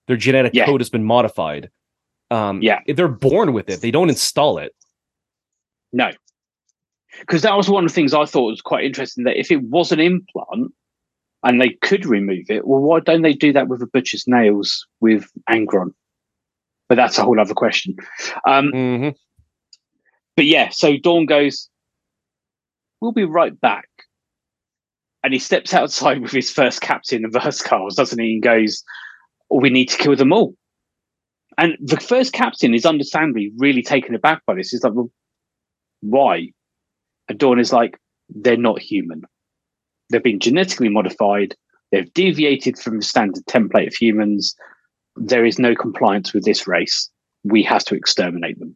Their 0.07 0.15
genetic 0.15 0.53
yeah. 0.53 0.67
code 0.67 0.79
has 0.79 0.89
been 0.89 1.03
modified. 1.03 1.69
Um, 2.31 2.61
yeah, 2.61 2.79
they're 2.87 3.09
born 3.09 3.51
with 3.51 3.69
it. 3.69 3.81
They 3.81 3.91
don't 3.91 4.07
install 4.07 4.57
it. 4.57 4.73
No, 5.91 6.11
because 7.19 7.41
that 7.41 7.57
was 7.57 7.69
one 7.69 7.83
of 7.83 7.91
the 7.91 7.95
things 7.95 8.13
I 8.13 8.23
thought 8.23 8.51
was 8.51 8.61
quite 8.61 8.85
interesting. 8.85 9.25
That 9.25 9.37
if 9.37 9.51
it 9.51 9.63
was 9.63 9.91
an 9.91 9.99
implant 9.99 10.71
and 11.43 11.61
they 11.61 11.71
could 11.81 12.05
remove 12.05 12.49
it, 12.49 12.65
well, 12.65 12.79
why 12.79 13.01
don't 13.01 13.23
they 13.23 13.33
do 13.33 13.51
that 13.51 13.67
with 13.67 13.81
a 13.81 13.87
butcher's 13.87 14.23
nails 14.29 14.87
with 15.01 15.29
Angron? 15.49 15.91
But 16.89 16.95
that's 16.95 17.17
a 17.17 17.23
whole 17.23 17.39
other 17.39 17.53
question. 17.53 17.95
Um, 18.47 18.71
mm-hmm. 18.73 19.09
But 20.35 20.45
yeah, 20.45 20.69
so 20.69 20.97
Dorn 20.97 21.25
goes, 21.25 21.69
"We'll 23.01 23.11
be 23.11 23.25
right 23.25 23.59
back," 23.59 23.89
and 25.23 25.33
he 25.33 25.39
steps 25.39 25.73
outside 25.73 26.21
with 26.21 26.31
his 26.31 26.51
first 26.51 26.81
captain 26.81 27.25
of 27.25 27.31
Huskarls, 27.31 27.95
doesn't 27.95 28.19
he? 28.19 28.33
And 28.33 28.43
goes, 28.43 28.83
"We 29.49 29.69
need 29.69 29.89
to 29.89 29.97
kill 29.97 30.15
them 30.15 30.33
all." 30.33 30.55
And 31.57 31.75
the 31.81 31.99
first 31.99 32.33
captain 32.33 32.73
is 32.73 32.85
understandably 32.85 33.51
really 33.57 33.81
taken 33.81 34.13
aback 34.13 34.45
by 34.45 34.53
this. 34.53 34.69
He's 34.69 34.83
like, 34.83 34.93
"Well, 34.93 35.09
why? 36.01 36.51
And 37.27 37.37
Dorn 37.37 37.59
is 37.59 37.73
like, 37.73 37.99
they're 38.29 38.57
not 38.57 38.79
human. 38.79 39.23
They've 40.09 40.23
been 40.23 40.39
genetically 40.39 40.89
modified. 40.89 41.55
They've 41.91 42.11
deviated 42.13 42.77
from 42.77 42.97
the 42.97 43.05
standard 43.05 43.45
template 43.45 43.87
of 43.87 43.93
humans. 43.93 44.55
There 45.17 45.45
is 45.45 45.59
no 45.59 45.75
compliance 45.75 46.33
with 46.33 46.45
this 46.45 46.67
race. 46.67 47.09
We 47.43 47.63
have 47.63 47.83
to 47.85 47.95
exterminate 47.95 48.59
them. 48.59 48.75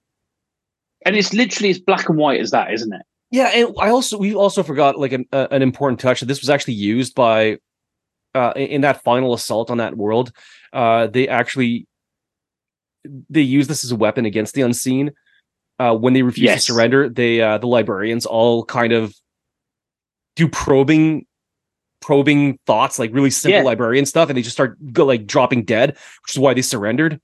And 1.05 1.15
it's 1.15 1.33
literally 1.33 1.71
as 1.71 1.79
black 1.79 2.09
and 2.09 2.17
white 2.17 2.39
as 2.39 2.51
that, 2.51 2.73
isn't 2.73 2.93
it? 2.93 3.01
Yeah, 3.31 3.47
and 3.53 3.73
I 3.79 3.89
also 3.89 4.17
we 4.17 4.35
also 4.35 4.61
forgot 4.61 4.99
like 4.99 5.13
an 5.13 5.25
uh, 5.31 5.47
an 5.51 5.61
important 5.61 5.99
touch 5.99 6.19
that 6.19 6.25
this 6.25 6.41
was 6.41 6.49
actually 6.49 6.73
used 6.73 7.15
by 7.15 7.57
uh, 8.35 8.51
in 8.55 8.81
that 8.81 9.03
final 9.03 9.33
assault 9.33 9.71
on 9.71 9.77
that 9.77 9.95
world. 9.95 10.31
Uh, 10.73 11.07
they 11.07 11.27
actually 11.27 11.87
they 13.29 13.41
use 13.41 13.67
this 13.67 13.83
as 13.83 13.91
a 13.91 13.95
weapon 13.95 14.25
against 14.25 14.53
the 14.53 14.61
unseen. 14.61 15.11
Uh, 15.79 15.95
when 15.95 16.13
they 16.13 16.21
refuse 16.21 16.43
Yes. 16.45 16.65
to 16.65 16.73
surrender, 16.73 17.09
they 17.09 17.41
uh, 17.41 17.57
the 17.57 17.67
librarians 17.67 18.25
all 18.25 18.65
kind 18.65 18.93
of 18.93 19.15
do 20.35 20.47
probing 20.47 21.25
probing 22.01 22.59
thoughts, 22.65 22.99
like 22.99 23.13
really 23.13 23.29
simple 23.29 23.59
Yeah. 23.59 23.63
librarian 23.65 24.05
stuff, 24.05 24.29
and 24.29 24.37
they 24.37 24.41
just 24.41 24.55
start 24.55 24.77
go 24.91 25.05
like 25.05 25.25
dropping 25.27 25.63
dead, 25.63 25.91
which 25.91 26.31
is 26.35 26.39
why 26.39 26.53
they 26.53 26.61
surrendered. 26.61 27.19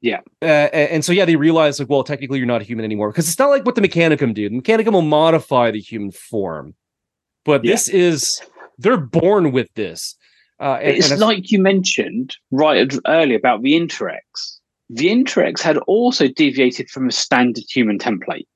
Yeah. 0.00 0.20
Uh, 0.42 0.46
and 0.46 1.04
so 1.04 1.12
yeah, 1.12 1.24
they 1.24 1.36
realize 1.36 1.80
like, 1.80 1.88
well, 1.88 2.04
technically 2.04 2.38
you're 2.38 2.46
not 2.46 2.60
a 2.60 2.64
human 2.64 2.84
anymore 2.84 3.10
because 3.10 3.28
it's 3.28 3.38
not 3.38 3.50
like 3.50 3.64
what 3.64 3.74
the 3.74 3.80
Mechanicum 3.80 4.32
do. 4.34 4.48
The 4.48 4.60
Mechanicum 4.60 4.92
will 4.92 5.02
modify 5.02 5.70
the 5.70 5.80
human 5.80 6.12
form, 6.12 6.74
but 7.44 7.64
Yeah. 7.64 7.72
this 7.72 7.88
is 7.88 8.40
they're 8.78 8.96
born 8.96 9.50
with 9.52 9.72
this. 9.74 10.14
Uh, 10.60 10.78
and, 10.82 10.96
it's 10.96 11.10
and 11.10 11.20
like 11.20 11.50
you 11.50 11.60
mentioned 11.60 12.36
right 12.50 12.92
earlier 13.06 13.36
about 13.36 13.62
the 13.62 13.72
Interex. 13.72 14.58
The 14.90 15.06
Interex 15.08 15.60
had 15.60 15.78
also 15.86 16.28
deviated 16.28 16.88
from 16.90 17.08
a 17.08 17.12
standard 17.12 17.64
human 17.68 17.98
template. 17.98 18.46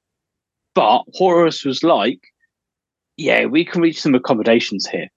But 0.75 1.03
Horus 1.13 1.65
was 1.65 1.83
like, 1.83 2.21
yeah, 3.23 3.45
we 3.47 3.65
can 3.65 3.81
reach 3.81 4.01
some 4.01 4.15
accommodations 4.15 4.87
here. 4.87 5.09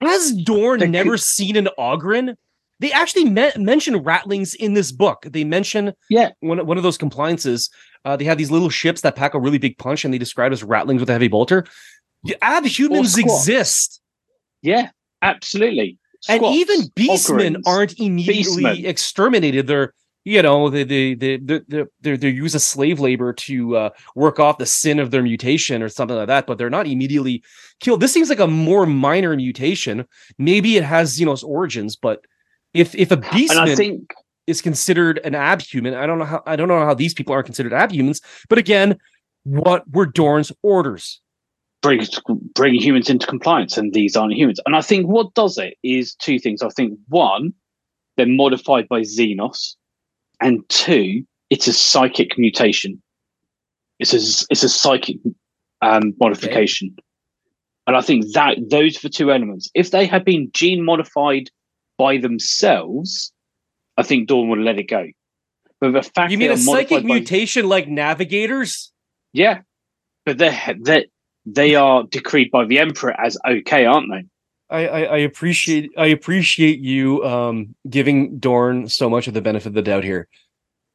Has 0.00 0.32
Dorn 0.32 0.80
The 0.80 0.88
never 0.88 1.10
cre- 1.10 1.16
seen 1.16 1.56
an 1.56 1.68
Ogryn? 1.78 2.36
They 2.80 2.92
actually 2.92 3.24
me- 3.26 3.52
mention 3.56 3.96
rattlings 3.98 4.54
in 4.54 4.74
this 4.74 4.92
book. 4.92 5.26
They 5.30 5.44
mention 5.44 5.92
Yeah. 6.10 6.30
one 6.40 6.64
one 6.66 6.76
of 6.76 6.82
those 6.82 6.98
compliances. 6.98 7.70
Uh, 8.04 8.16
they 8.16 8.24
have 8.24 8.36
these 8.36 8.50
little 8.50 8.68
ships 8.68 9.00
that 9.02 9.16
pack 9.16 9.34
a 9.34 9.40
really 9.40 9.58
big 9.58 9.78
punch, 9.78 10.04
and 10.04 10.12
they 10.12 10.18
describe 10.18 10.52
as 10.52 10.62
rattlings 10.62 11.00
with 11.00 11.08
a 11.08 11.12
heavy 11.12 11.28
bolter. 11.28 11.64
Yeah, 12.24 12.36
Abhumans 12.42 13.18
exist, 13.18 14.00
Yeah, 14.62 14.88
absolutely. 15.22 15.98
and 16.28 16.42
even 16.44 16.80
beastmen 16.96 17.62
aren't 17.66 17.98
immediately 17.98 18.64
Beastmen. 18.64 18.84
exterminated. 18.84 19.66
They're 19.66 19.92
you 20.24 20.42
know 20.42 20.68
they 20.70 20.84
they 20.84 21.14
they 21.14 21.36
they 21.36 21.84
they 22.00 22.16
they 22.16 22.28
use 22.28 22.54
a 22.54 22.60
slave 22.60 23.00
labor 23.00 23.32
to 23.32 23.76
uh, 23.76 23.90
work 24.14 24.40
off 24.40 24.58
the 24.58 24.66
sin 24.66 24.98
of 24.98 25.10
their 25.10 25.22
mutation 25.22 25.82
or 25.82 25.88
something 25.88 26.16
like 26.16 26.28
that, 26.28 26.46
but 26.46 26.58
they're 26.58 26.70
not 26.70 26.86
immediately 26.86 27.42
killed. 27.80 28.00
This 28.00 28.12
seems 28.12 28.28
like 28.28 28.40
a 28.40 28.46
more 28.46 28.86
minor 28.86 29.36
mutation. 29.36 30.06
Maybe 30.38 30.76
it 30.76 30.84
has 30.84 31.18
Xenos 31.18 31.44
origins, 31.44 31.96
but 31.96 32.24
if 32.72 32.94
if 32.94 33.10
a 33.10 33.16
beastman 33.16 33.76
think 33.76 34.12
is 34.46 34.60
considered 34.60 35.20
an 35.24 35.32
abhuman, 35.34 35.94
I 35.94 36.06
don't 36.06 36.18
know 36.18 36.24
how 36.24 36.42
I 36.46 36.56
don't 36.56 36.68
know 36.68 36.84
how 36.84 36.94
these 36.94 37.14
people 37.14 37.34
are 37.34 37.42
considered 37.42 37.72
abhumans. 37.72 38.20
But 38.48 38.58
again, 38.58 38.98
what 39.44 39.84
were 39.92 40.06
Dorn's 40.06 40.52
orders? 40.62 41.20
bring 41.84 42.00
bring 42.54 42.74
humans 42.74 43.10
into 43.10 43.26
compliance, 43.26 43.76
and 43.76 43.92
these 43.92 44.16
aren't 44.16 44.32
humans. 44.32 44.58
And 44.66 44.74
I 44.74 44.80
think 44.80 45.06
what 45.06 45.34
does 45.34 45.58
it 45.58 45.76
is 45.84 46.14
two 46.14 46.38
things. 46.38 46.62
I 46.62 46.70
think 46.70 46.98
one, 47.08 47.52
they're 48.16 48.26
modified 48.26 48.88
by 48.88 49.02
Xenos, 49.02 49.76
and 50.40 50.68
two, 50.68 51.24
it's 51.50 51.66
a 51.68 51.72
psychic 51.72 52.38
mutation. 52.38 53.00
It's 53.98 54.12
a 54.12 54.46
it's 54.50 54.62
a 54.62 54.68
psychic 54.68 55.16
um, 55.82 56.14
modification, 56.20 56.96
and 57.86 57.96
I 57.96 58.00
think 58.00 58.32
that 58.32 58.56
those 58.70 58.96
are 58.96 59.00
the 59.02 59.08
two 59.08 59.30
elements. 59.30 59.70
If 59.74 59.90
they 59.90 60.06
had 60.06 60.24
been 60.24 60.50
gene 60.52 60.84
modified 60.84 61.48
by 61.96 62.16
themselves, 62.18 63.32
I 63.96 64.02
think 64.02 64.28
Dorn 64.28 64.48
would 64.48 64.58
have 64.58 64.66
let 64.66 64.78
it 64.78 64.88
go. 64.88 65.06
But 65.80 65.92
the 65.92 66.02
fact 66.02 66.32
You 66.32 66.38
mean 66.38 66.50
a 66.50 66.56
psychic 66.56 66.90
modified 66.90 67.08
by- 67.08 67.14
mutation 67.14 67.68
like 67.68 67.88
navigators? 67.88 68.92
yeah, 69.32 69.60
but 70.26 70.38
they 70.38 70.58
they 70.80 71.06
they 71.46 71.74
are 71.76 72.02
decreed 72.04 72.50
by 72.50 72.64
the 72.64 72.78
emperor 72.80 73.14
as 73.18 73.36
okay, 73.46 73.84
aren't 73.84 74.10
they? 74.10 74.24
I, 74.70 74.86
I, 74.86 75.00
I 75.02 75.16
appreciate 75.18 75.92
I 75.96 76.06
appreciate 76.06 76.80
you 76.80 77.24
um 77.24 77.74
giving 77.88 78.38
Dorn 78.38 78.88
so 78.88 79.10
much 79.10 79.28
of 79.28 79.34
the 79.34 79.42
benefit 79.42 79.68
of 79.68 79.74
the 79.74 79.82
doubt 79.82 80.04
here. 80.04 80.28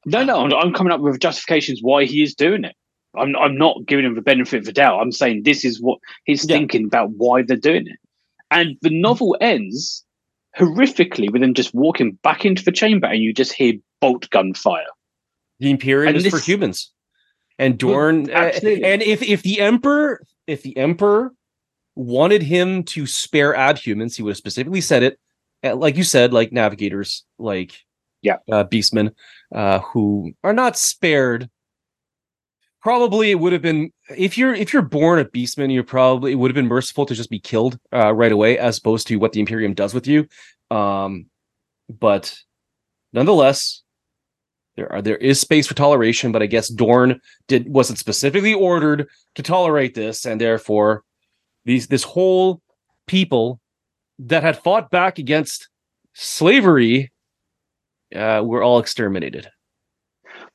No, 0.06 0.24
no, 0.24 0.40
I'm, 0.44 0.54
I'm 0.54 0.74
coming 0.74 0.92
up 0.94 1.02
with 1.02 1.20
justifications 1.20 1.80
why 1.82 2.06
he 2.06 2.24
is 2.24 2.34
doing 2.34 2.64
it. 2.64 2.76
I'm 3.16 3.36
I'm 3.36 3.58
not 3.58 3.86
giving 3.86 4.06
him 4.06 4.16
the 4.16 4.22
benefit 4.22 4.60
of 4.60 4.66
the 4.66 4.74
doubt. 4.74 5.00
I'm 5.00 5.12
saying 5.12 5.44
this 5.44 5.66
is 5.66 5.82
what 5.82 6.00
he's 6.26 6.48
Yeah. 6.48 6.58
thinking 6.58 6.86
about 6.86 7.12
why 7.12 7.44
they're 7.44 7.58
doing 7.58 7.88
it. 7.88 7.98
And 8.52 8.78
the 8.82 8.90
novel 8.90 9.38
ends 9.42 10.04
horrifically 10.58 11.32
with 11.32 11.42
them 11.42 11.54
just 11.54 11.74
walking 11.74 12.14
back 12.24 12.46
into 12.46 12.64
the 12.64 12.72
chamber, 12.72 13.08
and 13.08 13.22
you 13.22 13.34
just 13.34 13.54
hear 13.54 13.74
bolt 14.02 14.30
gun 14.30 14.54
fire. 14.54 14.86
The 15.60 15.70
Imperium 15.70 16.16
is 16.16 16.28
for 16.28 16.40
humans. 16.40 16.92
And 17.60 17.82
Well, 17.84 17.94
Dorn 17.94 18.32
uh, 18.32 18.52
and 18.64 19.02
if 19.04 19.22
if 19.22 19.44
the 19.44 19.60
Emperor 19.60 20.22
if 20.48 20.64
the 20.64 20.76
Emperor 20.78 21.34
wanted 22.00 22.42
him 22.42 22.84
to 22.84 23.06
spare 23.06 23.54
abhumans, 23.54 24.16
he 24.16 24.24
would 24.24 24.32
have 24.32 24.38
specifically 24.38 24.82
said 24.82 25.04
it. 25.04 25.20
uh, 25.64 25.76
Like 25.76 25.98
you 25.98 26.04
said, 26.04 26.34
like 26.34 26.52
navigators, 26.54 27.26
like 27.38 27.74
Yeah. 28.22 28.38
uh, 28.52 28.64
beastmen, 28.64 29.14
uh, 29.54 29.80
who 29.80 30.32
are 30.44 30.54
not 30.54 30.78
spared. 30.78 31.50
Probably 32.82 33.32
it 33.32 33.40
would 33.40 33.52
have 33.52 33.62
been 33.62 33.92
if 34.16 34.38
you're 34.38 34.54
if 34.56 34.72
you're 34.72 34.82
born 34.82 35.20
a 35.20 35.26
beastman, 35.26 35.74
you're 35.74 35.84
probably 35.84 36.32
it 36.32 36.36
would 36.36 36.50
have 36.50 36.56
been 36.56 36.68
merciful 36.68 37.06
to 37.06 37.14
just 37.14 37.30
be 37.30 37.40
killed 37.40 37.78
uh, 37.94 38.14
right 38.14 38.32
away, 38.32 38.58
as 38.58 38.78
opposed 38.78 39.08
to 39.08 39.18
what 39.18 39.34
the 39.34 39.42
Imperium 39.42 39.74
does 39.74 39.94
with 39.94 40.08
you. 40.08 40.28
Um, 40.72 41.26
but 41.90 42.34
nonetheless, 43.12 43.84
there 44.78 44.90
are 44.94 45.02
there 45.02 45.18
is 45.18 45.42
space 45.42 45.68
for 45.68 45.74
toleration, 45.74 46.32
but 46.32 46.42
I 46.42 46.46
guess 46.46 46.70
Dorn 46.70 47.20
did 47.50 47.68
wasn't 47.68 48.00
specifically 48.00 48.54
ordered 48.54 49.10
to 49.36 49.44
tolerate 49.44 49.94
this, 49.94 50.26
and 50.26 50.40
therefore 50.40 51.04
these 51.70 51.88
this 51.88 52.04
whole 52.04 52.62
people 53.06 53.60
that 54.18 54.42
had 54.42 54.58
fought 54.58 54.90
back 54.90 55.20
against 55.20 55.70
slavery 56.14 57.12
uh, 58.16 58.42
were 58.44 58.64
all 58.64 58.80
exterminated. 58.80 59.48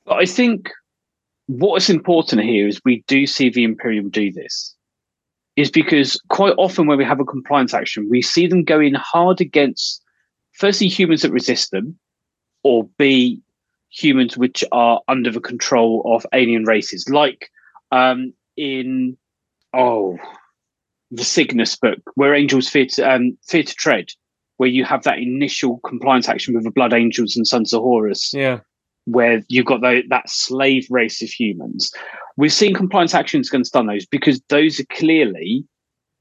But 0.05 0.17
I 0.18 0.26
think 0.26 0.70
what's 1.47 1.89
important 1.89 2.43
here 2.43 2.67
is 2.67 2.81
we 2.84 3.05
do 3.07 3.26
see 3.26 3.49
the 3.49 3.62
Imperium 3.62 4.10
do 4.10 4.33
this. 4.33 4.75
Is 5.57 5.70
because 5.70 6.20
quite 6.31 6.55
often 6.59 6.89
when 6.89 6.99
we 6.99 7.05
have 7.05 7.20
a 7.20 7.25
compliance 7.25 7.73
action, 7.73 8.09
we 8.10 8.20
see 8.20 8.49
them 8.49 8.65
going 8.65 8.94
hard 8.94 9.41
against 9.41 10.02
firstly 10.51 10.89
humans 10.89 11.23
that 11.23 11.31
resist 11.31 11.70
them, 11.70 11.97
or 12.65 12.89
B 12.99 13.41
humans 13.91 14.36
which 14.36 14.65
are 14.73 15.01
under 15.07 15.31
the 15.31 15.41
control 15.41 16.02
of 16.12 16.26
alien 16.33 16.65
races, 16.65 17.09
like 17.09 17.51
um, 17.93 18.34
in 18.57 19.17
oh 19.75 20.18
the 21.15 21.25
Cygnus 21.25 21.76
book, 21.76 21.99
where 22.15 22.34
angels 22.34 22.68
fear 22.68 22.86
to, 22.86 23.02
um, 23.02 23.36
fear 23.47 23.62
to 23.62 23.75
tread, 23.75 24.07
where 24.57 24.68
you 24.68 24.84
have 24.84 25.02
that 25.05 25.18
initial 25.18 25.78
compliance 25.78 26.28
action 26.28 26.55
with 26.55 26.65
the 26.65 26.70
Blood 26.70 26.93
Angels 26.93 27.36
and 27.36 27.47
Sons 27.47 27.73
of 27.73 27.83
Horus 27.83 28.33
Yeah, 28.34 28.60
where 29.07 29.43
you've 29.49 29.67
got 29.67 29.81
tho- 29.81 30.02
that 30.09 30.28
slave 30.28 30.86
race 30.91 31.23
of 31.23 31.28
humans. 31.28 31.93
We've 32.36 32.52
seen 32.52 32.75
compliance 32.75 33.15
actions 33.15 33.49
against 33.49 33.73
those 33.73 34.07
because 34.07 34.41
those 34.49 34.81
are 34.81 34.86
clearly 34.91 35.65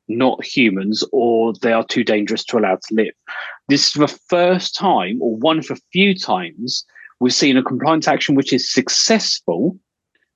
not 0.07 0.43
humans 0.43 1.03
or 1.11 1.53
they 1.61 1.71
are 1.71 1.85
too 1.85 2.03
dangerous 2.03 2.43
to 2.45 2.57
allow 2.57 2.75
to 2.75 2.93
live. 2.93 3.13
This 3.69 3.87
is 3.87 3.93
the 3.93 4.19
first 4.29 4.75
time, 4.75 5.21
or 5.21 5.35
one 5.37 5.59
of 5.59 5.71
a 5.71 5.77
few 5.91 6.13
times, 6.13 6.85
we've 7.19 7.33
seen 7.33 7.57
a 7.57 7.63
compliance 7.63 8.07
action 8.07 8.35
which 8.35 8.51
is 8.51 8.71
successful 8.71 9.79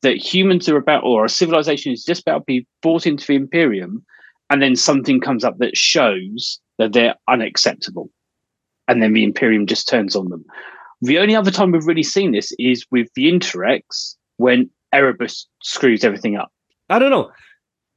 that 0.03 0.15
humans 0.15 0.69
are 0.69 0.77
about, 0.77 1.03
or 1.03 1.25
a 1.25 1.29
civilization 1.29 1.91
is 1.91 2.05
just 2.05 2.21
about 2.21 2.39
to 2.39 2.43
be 2.45 2.67
brought 2.81 3.05
into 3.05 3.25
the 3.27 3.35
Imperium, 3.35 4.05
and 4.49 4.61
then 4.61 4.75
something 4.75 5.19
comes 5.19 5.43
up 5.43 5.57
that 5.57 5.75
shows 5.77 6.59
that 6.77 6.93
they're 6.93 7.15
unacceptable. 7.27 8.09
And 8.87 9.01
then 9.01 9.13
the 9.13 9.23
Imperium 9.23 9.65
just 9.65 9.87
turns 9.87 10.15
on 10.15 10.29
them. 10.29 10.45
The 11.01 11.19
only 11.19 11.35
other 11.35 11.51
time 11.51 11.71
we've 11.71 11.85
really 11.85 12.03
seen 12.03 12.31
this 12.31 12.51
is 12.57 12.85
with 12.89 13.09
the 13.15 13.25
Interex 13.31 14.15
when 14.37 14.69
Erebus 14.93 15.47
screws 15.61 16.03
everything 16.03 16.37
up. 16.37 16.51
I 16.89 16.99
don't 16.99 17.11
know. 17.11 17.29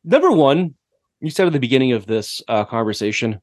Number 0.04 0.32
one, 0.32 0.74
you 1.20 1.30
said 1.30 1.46
at 1.46 1.52
the 1.52 1.60
beginning 1.60 1.92
of 1.92 2.06
this 2.06 2.42
uh, 2.48 2.64
conversation 2.64 3.40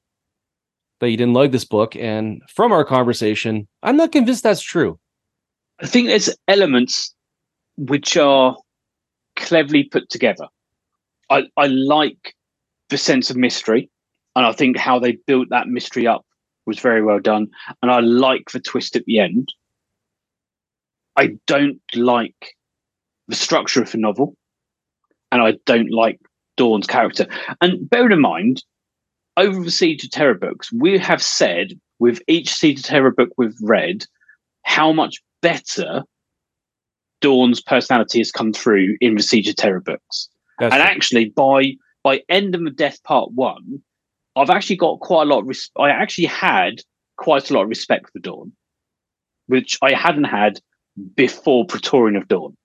that 1.00 1.10
you 1.10 1.18
didn't 1.18 1.36
like 1.36 1.52
this 1.52 1.66
book, 1.66 1.96
and 1.96 2.42
from 2.54 2.72
our 2.72 2.84
conversation, 2.84 3.68
I'm 3.84 3.98
not 3.98 4.12
convinced 4.12 4.44
that's 4.44 4.62
true. 4.62 5.00
I 5.80 5.86
think 5.86 6.08
there's 6.08 6.36
elements 6.48 7.14
which 7.78 8.18
are 8.18 8.58
cleverly 9.36 9.84
put 9.84 10.10
together. 10.10 10.48
I, 11.30 11.44
I 11.56 11.68
like 11.68 12.36
the 12.90 12.98
sense 12.98 13.30
of 13.30 13.38
mystery, 13.38 13.90
and 14.36 14.46
I 14.46 14.52
think 14.52 14.78
how 14.78 15.00
they 15.00 15.18
built 15.28 15.50
that 15.50 15.68
mystery 15.68 16.08
up 16.08 16.26
was 16.66 16.80
very 16.80 17.02
well 17.02 17.20
done. 17.20 17.48
And 17.82 17.92
I 17.92 18.00
like 18.00 18.52
the 18.52 18.60
twist 18.60 18.96
at 18.96 19.06
the 19.06 19.20
end. 19.20 19.54
I 21.16 21.38
don't 21.48 21.82
like 21.96 22.56
the 23.28 23.36
structure 23.36 23.82
of 23.82 23.92
the 23.92 23.98
novel, 23.98 24.36
and 25.32 25.42
I 25.42 25.54
don't 25.66 25.92
like 25.92 26.20
Dorn's 26.56 26.88
character. 26.88 27.28
And 27.62 27.90
bear 27.90 28.10
in 28.10 28.22
mind, 28.22 28.64
over 29.38 29.64
the 29.64 29.72
Siege 29.72 30.04
of 30.04 30.12
Terra 30.12 30.36
books, 30.36 30.72
we 30.72 30.98
have 30.98 31.22
said 31.22 31.80
with 32.00 32.22
each 32.28 32.54
Siege 32.54 32.80
of 32.80 32.86
Terra 32.86 33.12
book 33.12 33.30
we've 33.38 33.58
read 33.62 34.06
how 34.64 34.92
much 34.92 35.22
better 35.42 36.04
Dorn's 37.22 37.62
personality 37.62 38.20
has 38.20 38.32
come 38.32 38.54
through 38.54 38.98
in 39.02 39.16
the 39.16 39.24
Siege 39.24 39.48
of 39.48 39.56
Terra 39.56 39.82
books. 39.82 40.30
That's 40.60 40.74
and 40.74 40.82
true. 40.82 40.92
actually, 40.92 41.30
by 41.30 41.74
by 42.08 42.24
End 42.30 42.56
of 42.56 42.76
Death 42.78 43.04
Part 43.04 43.34
One, 43.34 43.82
I've 44.38 44.50
actually 44.50 44.78
got 44.78 45.02
quite 45.02 45.24
a 45.24 45.30
lot 45.30 45.40
of 45.40 45.48
res- 45.48 45.70
I 45.78 45.90
actually 45.90 46.28
had 46.28 46.76
quite 47.18 47.50
a 47.50 47.54
lot 47.54 47.64
of 47.64 47.68
respect 47.68 48.14
for 48.14 48.20
Dorn, 48.20 48.54
which 49.48 49.78
I 49.82 49.92
hadn't 49.92 50.24
had 50.24 50.62
before 51.18 51.66
Praetorian 51.66 52.16
of 52.16 52.30
Dorn. 52.30 52.56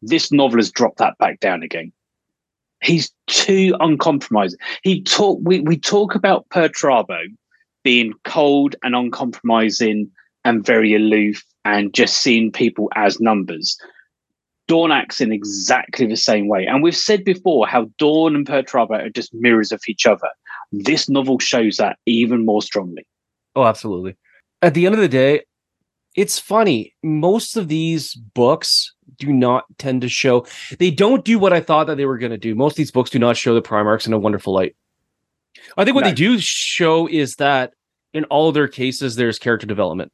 This 0.00 0.30
novel 0.30 0.60
has 0.60 0.70
dropped 0.70 0.98
that 0.98 1.18
back 1.18 1.40
down 1.40 1.64
again. 1.64 1.90
He's 2.84 3.12
too 3.26 3.74
uncompromising. 3.80 4.60
He 4.84 5.02
talk 5.02 5.40
we, 5.42 5.58
we 5.58 5.76
talk 5.76 6.14
about 6.14 6.48
Perturabo 6.50 7.18
being 7.82 8.12
cold 8.22 8.76
and 8.84 8.94
uncompromising 8.94 10.08
and 10.44 10.64
very 10.64 10.94
aloof 10.94 11.42
and 11.64 11.92
just 11.92 12.18
seeing 12.18 12.52
people 12.52 12.92
as 12.94 13.20
numbers. 13.20 13.76
Dorn 14.68 14.92
acts 14.92 15.20
in 15.20 15.32
exactly 15.32 16.06
the 16.06 16.16
same 16.16 16.48
way. 16.48 16.66
And 16.66 16.82
we've 16.82 16.96
said 16.96 17.24
before 17.24 17.66
how 17.66 17.90
Dorn 17.98 18.36
and 18.36 18.46
Perturabo 18.46 19.06
are 19.06 19.10
just 19.10 19.34
mirrors 19.34 19.72
of 19.72 19.82
each 19.88 20.06
other. 20.06 20.28
This 20.70 21.08
novel 21.08 21.38
shows 21.38 21.76
that 21.76 21.98
even 22.06 22.44
more 22.44 22.62
strongly. 22.62 23.06
Oh, 23.54 23.64
absolutely. 23.64 24.16
At 24.62 24.74
the 24.74 24.86
end 24.86 24.94
of 24.94 25.00
the 25.00 25.08
day, 25.08 25.42
it's 26.14 26.38
funny. 26.38 26.94
Most 27.02 27.56
of 27.56 27.68
these 27.68 28.14
books 28.14 28.94
do 29.18 29.32
not 29.32 29.64
tend 29.78 30.02
to 30.02 30.08
show. 30.08 30.46
They 30.78 30.90
don't 30.90 31.24
do 31.24 31.38
what 31.38 31.52
I 31.52 31.60
thought 31.60 31.86
that 31.86 31.96
they 31.96 32.06
were 32.06 32.18
going 32.18 32.32
to 32.32 32.38
do. 32.38 32.54
Most 32.54 32.72
of 32.72 32.76
these 32.76 32.90
books 32.90 33.10
do 33.10 33.18
not 33.18 33.36
show 33.36 33.54
the 33.54 33.62
Primarchs 33.62 34.06
in 34.06 34.12
a 34.12 34.18
wonderful 34.18 34.54
light. 34.54 34.76
I 35.76 35.84
think 35.84 35.94
what 35.94 36.04
no. 36.04 36.10
they 36.10 36.14
do 36.14 36.38
show 36.38 37.06
is 37.08 37.36
that 37.36 37.72
in 38.14 38.24
all 38.24 38.48
of 38.48 38.54
their 38.54 38.68
cases, 38.68 39.16
there's 39.16 39.38
character 39.38 39.66
development. 39.66 40.12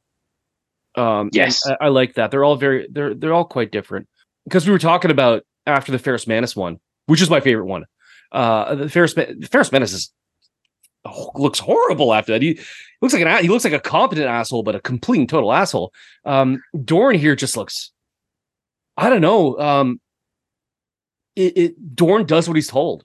Um, 0.94 1.30
yes, 1.32 1.64
I, 1.66 1.76
I, 1.82 1.88
like 1.88 2.14
that. 2.14 2.30
They're 2.30 2.44
all 2.44 2.56
very 2.56 2.88
they're 2.90 3.14
they're 3.14 3.32
all 3.32 3.44
quite 3.44 3.70
different 3.70 4.08
because 4.48 4.66
we 4.66 4.72
were 4.72 4.78
talking 4.78 5.10
about 5.10 5.44
after 5.66 5.92
the 5.92 5.98
Ferrus 5.98 6.26
Manus 6.26 6.56
one, 6.56 6.80
which 7.06 7.20
is 7.20 7.30
my 7.30 7.40
favorite 7.40 7.66
one. 7.66 7.84
Uh, 8.32 8.74
the 8.74 8.88
Ferrus 8.88 9.14
Ferrus 9.14 9.72
Manus 9.72 9.92
is 9.92 10.12
oh, 11.04 11.30
looks 11.34 11.58
horrible 11.58 12.14
after 12.14 12.32
that. 12.32 12.42
He 12.42 12.58
looks 13.00 13.14
like 13.14 13.22
an 13.22 13.42
he 13.42 13.48
looks 13.48 13.64
like 13.64 13.72
a 13.72 13.80
competent 13.80 14.26
asshole, 14.26 14.62
but 14.62 14.74
a 14.74 14.80
complete 14.80 15.20
and 15.20 15.28
total 15.28 15.52
asshole. 15.52 15.92
Um, 16.24 16.62
Dorn 16.84 17.16
here 17.16 17.36
just 17.36 17.56
looks 17.56 17.92
I 18.96 19.10
don't 19.10 19.20
know. 19.20 19.58
Um, 19.58 20.00
it, 21.36 21.56
it 21.56 21.96
Dorn 21.96 22.26
does 22.26 22.48
what 22.48 22.56
he's 22.56 22.68
told. 22.68 23.04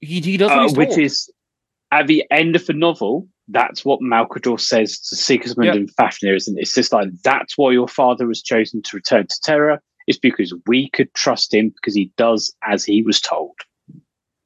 He 0.00 0.20
he 0.20 0.36
does 0.36 0.50
uh, 0.50 0.74
which 0.76 0.98
is 0.98 1.32
at 1.90 2.06
the 2.06 2.24
end 2.30 2.56
of 2.56 2.66
the 2.66 2.74
novel. 2.74 3.28
That's 3.48 3.84
what 3.84 4.00
Malcador 4.00 4.60
says 4.60 4.98
to 5.00 5.16
Sigismund 5.16 5.66
yep. 5.66 5.74
and 5.74 5.90
Fafnir, 5.94 6.36
isn't 6.36 6.56
it? 6.56 6.62
It's 6.62 6.74
just 6.74 6.92
like 6.92 7.08
that's 7.24 7.58
why 7.58 7.72
your 7.72 7.88
father 7.88 8.26
was 8.26 8.42
chosen 8.42 8.82
to 8.82 8.96
return 8.96 9.26
to 9.26 9.40
Terra. 9.42 9.80
It's 10.06 10.18
because 10.18 10.54
we 10.66 10.90
could 10.90 11.12
trust 11.14 11.54
him 11.54 11.70
because 11.70 11.94
he 11.94 12.10
does 12.16 12.54
as 12.64 12.84
he 12.84 13.02
was 13.02 13.20
told. 13.20 13.54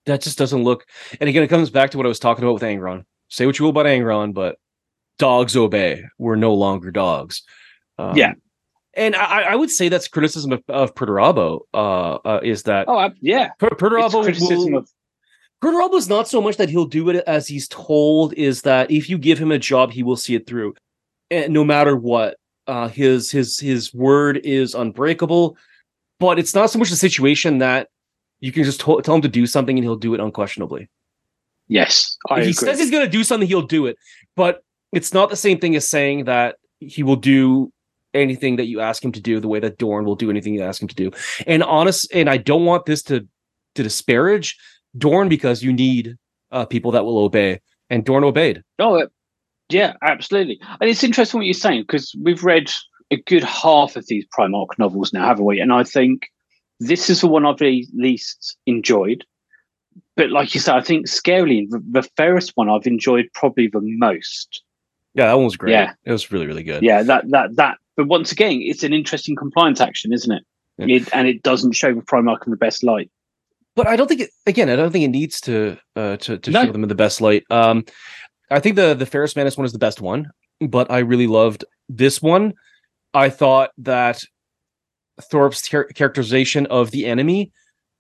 That 0.07 0.23
just 0.23 0.39
doesn't 0.39 0.63
look. 0.63 0.87
And 1.21 1.29
again, 1.29 1.43
it 1.43 1.49
comes 1.49 1.71
back 1.71 1.91
to 1.91 1.97
what 1.97 2.07
I 2.07 2.09
was 2.09 2.21
talking 2.21 2.45
about 2.45 2.55
with 2.55 2.63
Angron. 2.63 3.05
Say 3.29 3.47
what 3.47 3.59
you 3.59 3.65
will 3.65 3.71
about 3.71 3.87
Angron, 3.87 4.33
but 4.33 4.57
dogs 5.19 5.57
obey. 5.57 6.05
We're 6.19 6.37
no 6.37 6.55
longer 6.55 6.91
dogs. 6.91 7.43
Um, 7.99 8.17
yeah, 8.17 8.35
and 8.97 9.15
I, 9.15 9.43
I, 9.43 9.55
would 9.55 9.71
say 9.71 9.89
that's 9.89 10.09
criticism 10.09 10.53
of, 10.53 10.63
of 10.69 10.95
Perturabo, 10.95 11.61
uh, 11.75 12.15
uh, 12.25 12.41
is 12.43 12.65
that 12.65 12.87
oh 12.89 13.11
yeah, 13.21 13.51
per- 13.59 13.69
Perturabo 13.69 14.23
criticism 14.23 14.73
will, 14.73 14.79
of 14.81 14.91
Perturabo 15.63 15.95
is 15.95 16.09
not 16.09 16.29
so 16.29 16.41
much 16.41 16.57
that 16.57 16.71
he'll 16.71 16.87
do 16.87 17.09
it 17.11 17.23
as 17.27 17.47
he's 17.47 17.69
told, 17.69 18.33
is 18.35 18.63
that 18.63 18.91
if 18.91 19.09
you 19.09 19.19
give 19.19 19.39
him 19.39 19.53
a 19.53 19.59
job, 19.59 19.93
he 19.93 20.03
will 20.03 20.17
see 20.17 20.35
it 20.35 20.47
through, 20.47 20.75
and 21.31 21.53
no 21.53 21.65
matter 21.65 21.97
what. 21.97 22.37
Uh, 22.67 22.89
his 22.89 23.31
his 23.31 23.59
his 23.59 23.95
word 23.95 24.41
is 24.45 24.75
unbreakable, 24.75 25.57
but 26.19 26.39
it's 26.39 26.55
not 26.55 26.71
so 26.71 26.79
much 26.79 26.91
the 26.91 26.97
situation 26.97 27.59
that 27.59 27.89
you 28.41 28.53
can 28.53 28.65
just 28.65 28.81
t- 28.81 29.01
tell 29.03 29.15
him 29.15 29.23
to 29.23 29.29
do 29.29 29.47
something 29.47 29.77
and 29.77 29.85
he'll 29.85 29.97
do 29.97 30.15
it 30.15 30.21
unquestionably. 30.21 30.89
Yes, 31.69 32.17
I 32.29 32.45
he 32.45 32.53
says 32.53 32.79
he's 32.79 32.91
going 32.91 33.05
to 33.05 33.11
do 33.11 33.25
something, 33.25 33.49
he'll 33.49 33.63
do 33.63 33.87
it, 33.87 33.97
but 34.35 34.63
it's 34.93 35.13
not 35.13 35.31
the 35.31 35.37
same 35.37 35.59
thing 35.59 35.75
as 35.77 35.89
saying 35.89 36.25
that 36.25 36.57
he 36.81 37.03
will 37.03 37.17
do 37.17 37.73
anything 38.15 38.57
that 38.57 38.67
you 38.67 38.81
ask 38.81 39.05
him 39.05 39.13
to 39.13 39.21
do 39.21 39.41
the 39.41 39.49
way 39.49 39.61
that 39.61 39.79
Dorn 39.79 40.05
will 40.05 40.15
do 40.15 40.31
anything 40.31 40.55
you 40.55 40.63
ask 40.63 40.81
him 40.81 40.89
to 40.89 40.95
do. 40.95 41.11
And 41.47 41.63
honest, 41.63 42.09
and 42.15 42.31
I 42.31 42.37
don't 42.37 42.65
want 42.65 42.87
this 42.87 43.03
to 43.05 43.27
to 43.75 43.83
disparage 43.83 44.57
Dorn 44.97 45.29
because 45.29 45.63
you 45.63 45.73
need 45.73 46.17
uh, 46.51 46.65
people 46.65 46.93
that 46.93 47.05
will 47.05 47.19
obey, 47.19 47.61
and 47.91 48.05
Dorn 48.05 48.25
obeyed. 48.25 48.63
Oh, 48.79 49.07
yeah, 49.69 49.95
absolutely. 50.03 50.61
And 50.81 50.91
it's 50.91 51.05
interesting 51.05 51.39
what 51.39 51.47
you're 51.47 51.55
saying 51.55 51.83
because 51.83 52.15
we've 52.23 52.45
read 52.45 52.71
a 53.11 53.17
good 53.17 53.45
half 53.45 53.97
of 53.97 54.07
these 54.07 54.25
Primarch 54.37 54.79
novels 54.79 55.13
now, 55.13 55.27
haven't 55.27 55.45
we? 55.45 55.61
And 55.61 55.73
I 55.73 55.85
think 55.85 56.29
this 56.81 57.09
is 57.09 57.21
the 57.21 57.29
one 57.29 57.47
I've 57.47 57.61
least 57.61 58.57
enjoyed. 58.67 59.25
But 60.17 60.31
like 60.31 60.55
you 60.55 60.61
said, 60.61 60.77
I 60.77 60.83
think 60.83 61.07
scarily 61.07 61.69
the, 61.69 61.79
the 61.79 62.51
one 62.55 62.69
I've 62.69 62.87
enjoyed 62.87 63.29
probably 63.35 63.69
the 63.69 63.81
most. 63.83 64.63
Yeah, 65.15 65.27
that 65.27 65.35
one 65.35 65.45
was 65.45 65.57
great. 65.57 65.73
Yeah, 65.73 65.95
it 66.05 66.13
was 66.13 66.31
really 66.31 66.47
really 66.47 66.63
good. 66.63 66.83
Yeah, 66.83 67.03
that 67.03 67.31
that 67.31 67.57
that 67.57 67.79
but 67.97 68.07
once 68.07 68.33
again, 68.33 68.61
it's 68.63 68.83
an 68.83 68.93
interesting 68.93 69.35
compliance 69.35 69.81
action, 69.81 70.13
isn't 70.13 70.31
it? 70.31 70.43
Yeah. 70.79 70.97
it 70.97 71.09
and 71.15 71.27
it 71.27 71.43
doesn't 71.43 71.73
show 71.73 71.95
the 71.95 72.03
Primarch 72.03 72.45
in 72.47 72.51
the 72.51 72.57
best 72.57 72.85
light. 72.85 73.11
But 73.75 73.87
I 73.87 73.97
don't 73.97 74.09
think 74.09 74.23
it, 74.23 74.31
again, 74.47 74.69
I 74.71 74.77
don't 74.77 74.91
think 74.91 75.05
it 75.05 75.09
needs 75.09 75.41
to 75.43 75.79
uh, 75.97 76.17
to, 76.19 76.39
to 76.39 76.51
no. 76.51 76.65
show 76.65 76.73
them 76.73 76.83
in 76.83 76.89
the 76.89 76.95
best 76.95 77.21
light. 77.21 77.45
Um, 77.51 77.85
I 78.51 78.61
think 78.61 78.77
the 78.77 78.95
the 78.95 79.07
Ferrus 79.07 79.37
Manus 79.37 79.57
one 79.57 79.67
is 79.67 79.73
the 79.73 79.79
best 79.79 80.01
one, 80.01 80.31
but 80.61 80.91
I 80.91 80.99
really 80.99 81.27
loved 81.27 81.65
this 81.89 82.23
one. 82.23 82.55
I 83.15 83.31
thought 83.31 83.71
that 83.79 84.23
Thorpe's 85.21 85.63
char- 85.63 85.85
characterization 85.85 86.67
of 86.67 86.91
the 86.91 87.07
enemy 87.07 87.53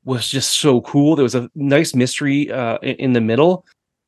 was 0.04 0.28
just 0.28 0.60
so 0.60 0.80
cool. 0.82 1.16
There 1.16 1.22
was 1.22 1.34
a 1.34 1.50
nice 1.54 1.94
mystery 1.94 2.50
uh, 2.50 2.78
in, 2.78 2.96
in, 2.96 3.12
the 3.12 3.20
middle. 3.20 3.64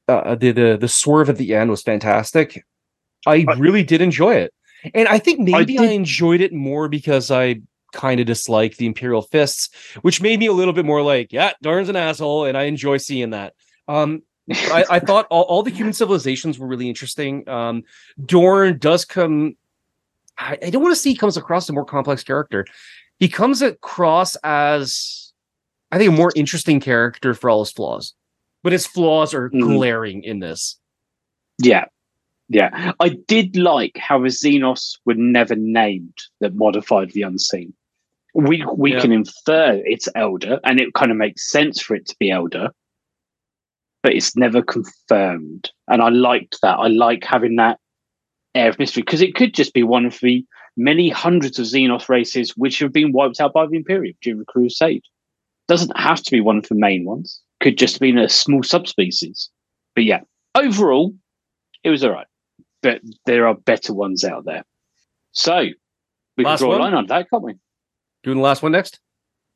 Uh, 0.07 0.35
the 0.35 0.53
the 0.53 0.77
the 0.81 0.89
swerve 0.89 1.29
at 1.29 1.39
the 1.39 1.55
end 1.55 1.71
was 1.71 1.83
fantastic. 1.83 2.65
I 3.27 3.45
really 3.59 3.83
did 3.83 4.01
enjoy 4.01 4.37
it. 4.37 4.55
And 4.95 5.09
I 5.09 5.19
think 5.19 5.41
maybe 5.41 5.79
I, 5.79 5.85
I 5.85 5.87
enjoyed 5.89 6.41
it 6.41 6.53
more 6.53 6.89
because 6.89 7.31
I 7.31 7.61
kind 7.93 8.21
of 8.21 8.27
dislike 8.27 8.77
the 8.77 8.87
Imperial 8.87 9.23
Fists, 9.23 9.71
which 10.03 10.23
made 10.23 10.39
me 10.39 10.47
a 10.47 10.53
little 10.53 10.73
bit 10.73 10.85
more 10.85 11.03
like, 11.03 11.33
yeah, 11.33 11.53
Dorn's 11.63 11.89
an 11.89 11.97
asshole, 11.97 12.45
and 12.45 12.57
I 12.57 12.65
enjoy 12.65 12.99
seeing 12.99 13.31
that. 13.31 13.55
Um, 13.89 14.23
I, 14.51 14.85
I, 14.91 14.99
thought 15.01 15.27
all, 15.31 15.43
all, 15.43 15.63
the 15.63 15.71
human 15.71 15.93
civilizations 15.93 16.59
were 16.59 16.67
really 16.67 16.89
interesting. 16.89 17.49
Um, 17.49 17.85
Dorn 18.25 18.79
does 18.79 19.05
come. 19.05 19.57
I, 20.39 20.59
I 20.63 20.71
don't 20.71 20.83
want 20.83 20.95
to 20.95 21.01
see 21.01 21.11
he 21.11 21.17
comes 21.17 21.37
across 21.37 21.67
as 21.67 21.71
a 21.71 21.73
more 21.75 21.85
complex 21.85 22.23
character. 22.23 22.67
He 23.19 23.29
comes 23.29 23.63
across 23.63 24.37
as, 24.45 25.33
I 25.91 25.99
think, 25.99 26.11
a 26.11 26.17
more 26.17 26.33
interesting 26.37 26.81
character 26.81 27.35
for 27.35 27.51
all 27.51 27.61
his 27.61 27.73
flaws, 27.73 28.15
but 28.63 28.73
his 28.73 28.87
flaws 28.87 29.35
are 29.35 29.51
mm. 29.51 29.61
glaring 29.61 30.23
in 30.23 30.39
this. 30.39 30.79
Yeah, 31.61 31.87
yeah, 32.49 32.93
I 33.01 33.11
did 33.11 33.57
like 33.57 33.99
how 33.99 34.21
the 34.21 34.29
Xenos 34.29 34.99
were 35.05 35.15
never 35.15 35.55
named 35.55 36.17
that 36.41 36.55
modified 36.55 37.11
the 37.11 37.23
unseen. 37.23 37.75
We 38.35 38.65
we 38.75 38.93
yeah. 38.93 39.01
can 39.01 39.13
infer 39.13 39.83
it's 39.85 40.09
Eldar, 40.17 40.61
and 40.65 40.81
it 40.81 40.95
kind 40.95 41.11
of 41.11 41.19
makes 41.19 41.51
sense 41.51 41.81
for 41.81 41.95
it 41.95 42.07
to 42.07 42.17
be 42.19 42.31
Eldar, 42.31 42.71
but 44.09 44.17
it's 44.17 44.35
never 44.35 44.63
confirmed. 44.63 45.71
And 45.89 46.01
I 46.01 46.09
liked 46.09 46.59
that. 46.63 46.79
I 46.79 46.87
like 46.87 47.25
having 47.25 47.57
that 47.57 47.79
air 48.55 48.71
of 48.71 48.79
mystery 48.79 49.03
because 49.03 49.21
it 49.21 49.35
could 49.35 49.53
just 49.53 49.75
be 49.75 49.83
one 49.83 50.07
of 50.07 50.19
the 50.23 50.43
many 50.79 51.11
hundreds 51.11 51.59
of 51.59 51.67
Xenos 51.67 52.09
races 52.09 52.53
which 52.57 52.79
have 52.79 52.93
been 52.93 53.13
wiped 53.13 53.39
out 53.39 53.53
by 53.53 53.67
the 53.67 53.77
Imperium 53.77 54.17
during 54.23 54.39
the 54.39 54.47
Crusade. 54.47 55.03
Doesn't 55.67 55.95
have 55.99 56.23
to 56.23 56.31
be 56.31 56.41
one 56.41 56.57
of 56.57 56.69
the 56.69 56.75
main 56.75 57.05
ones. 57.05 57.39
Could 57.61 57.77
just 57.77 58.01
be 58.01 58.19
a 58.19 58.29
small 58.31 58.63
subspecies. 58.63 59.51
But 59.95 60.05
yeah, 60.05 60.21
overall, 60.55 61.15
it 61.85 61.91
was 61.91 62.03
all 62.03 62.13
right 62.13 62.27
but 62.83 63.01
there 63.27 63.47
are 63.47 63.55
better 63.55 63.93
ones 63.93 64.25
out 64.25 64.45
there. 64.45 64.65
So 65.33 65.67
we 66.37 66.45
last 66.45 66.61
can 66.61 66.69
draw 66.69 66.79
one? 66.79 66.81
a 66.81 66.85
line 66.85 66.95
on 66.95 67.07
that, 67.07 67.31
can't 67.31 67.43
we? 67.43 67.55
Doing 68.23 68.39
the 68.39 68.43
last 68.43 68.63
one 68.63 68.73
next? 68.73 69.01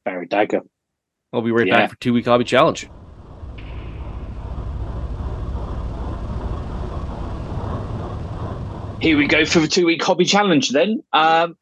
Buried 0.05 0.29
Dagger. 0.29 0.61
I'll 1.33 1.43
be 1.43 1.51
right 1.51 1.67
yeah. 1.67 1.79
back 1.79 1.91
for 1.91 1.97
two 1.97 2.13
week 2.13 2.27
hobby 2.27 2.45
challenge. 2.45 2.89
Here 9.03 9.19
we 9.19 9.27
go 9.27 9.45
for 9.45 9.59
the 9.59 9.67
two 9.67 9.85
week 9.85 10.01
hobby 10.01 10.25
challenge 10.25 10.71
then. 10.71 11.03
Um, 11.13 11.57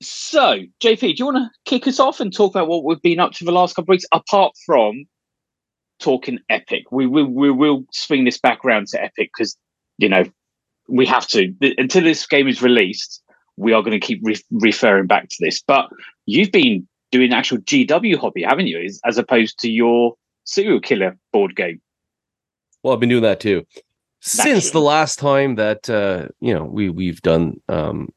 so, 0.00 0.60
JP, 0.82 1.00
do 1.00 1.14
you 1.18 1.26
want 1.26 1.36
to 1.36 1.50
kick 1.66 1.86
us 1.86 2.00
off 2.00 2.18
and 2.18 2.34
talk 2.34 2.54
about 2.54 2.66
what 2.66 2.82
we've 2.82 3.02
been 3.02 3.20
up 3.20 3.32
to 3.32 3.44
the 3.44 3.52
last 3.52 3.76
couple 3.76 3.92
of 3.92 3.96
weeks, 3.96 4.06
apart 4.10 4.54
from 4.64 5.04
talking 6.00 6.38
Epic? 6.48 6.84
We 6.90 7.06
will 7.06 7.26
we 7.26 7.50
will 7.50 7.84
swing 7.92 8.24
this 8.24 8.38
back 8.38 8.64
around 8.64 8.86
to 8.88 9.02
Epic 9.02 9.32
because 9.36 9.54
you 9.98 10.08
know 10.08 10.24
we 10.88 11.04
have 11.04 11.26
to 11.28 11.52
until 11.76 12.04
this 12.04 12.26
game 12.26 12.48
is 12.48 12.62
released. 12.62 13.22
We 13.58 13.74
are 13.74 13.82
going 13.82 14.00
to 14.00 14.00
keep 14.00 14.20
re- 14.22 14.40
referring 14.50 15.08
back 15.08 15.28
to 15.28 15.36
this. 15.40 15.60
But 15.60 15.90
you've 16.24 16.52
been 16.52 16.88
doing 17.10 17.34
actual 17.34 17.58
GW 17.58 18.16
hobby, 18.16 18.44
haven't 18.44 18.68
you? 18.68 18.90
As 19.04 19.18
opposed 19.18 19.58
to 19.58 19.70
your 19.70 20.14
serial 20.44 20.80
killer 20.80 21.18
board 21.34 21.54
game. 21.54 21.82
Well, 22.82 22.94
I've 22.94 23.00
been 23.00 23.10
doing 23.10 23.24
that 23.24 23.40
too 23.40 23.66
since 24.22 24.70
the 24.70 24.80
last 24.80 25.18
time 25.18 25.56
that 25.56 25.90
uh, 25.90 26.28
you 26.40 26.54
know 26.54 26.64
we 26.64 26.88
we've 26.88 27.20
done 27.22 27.60
um, 27.68 28.08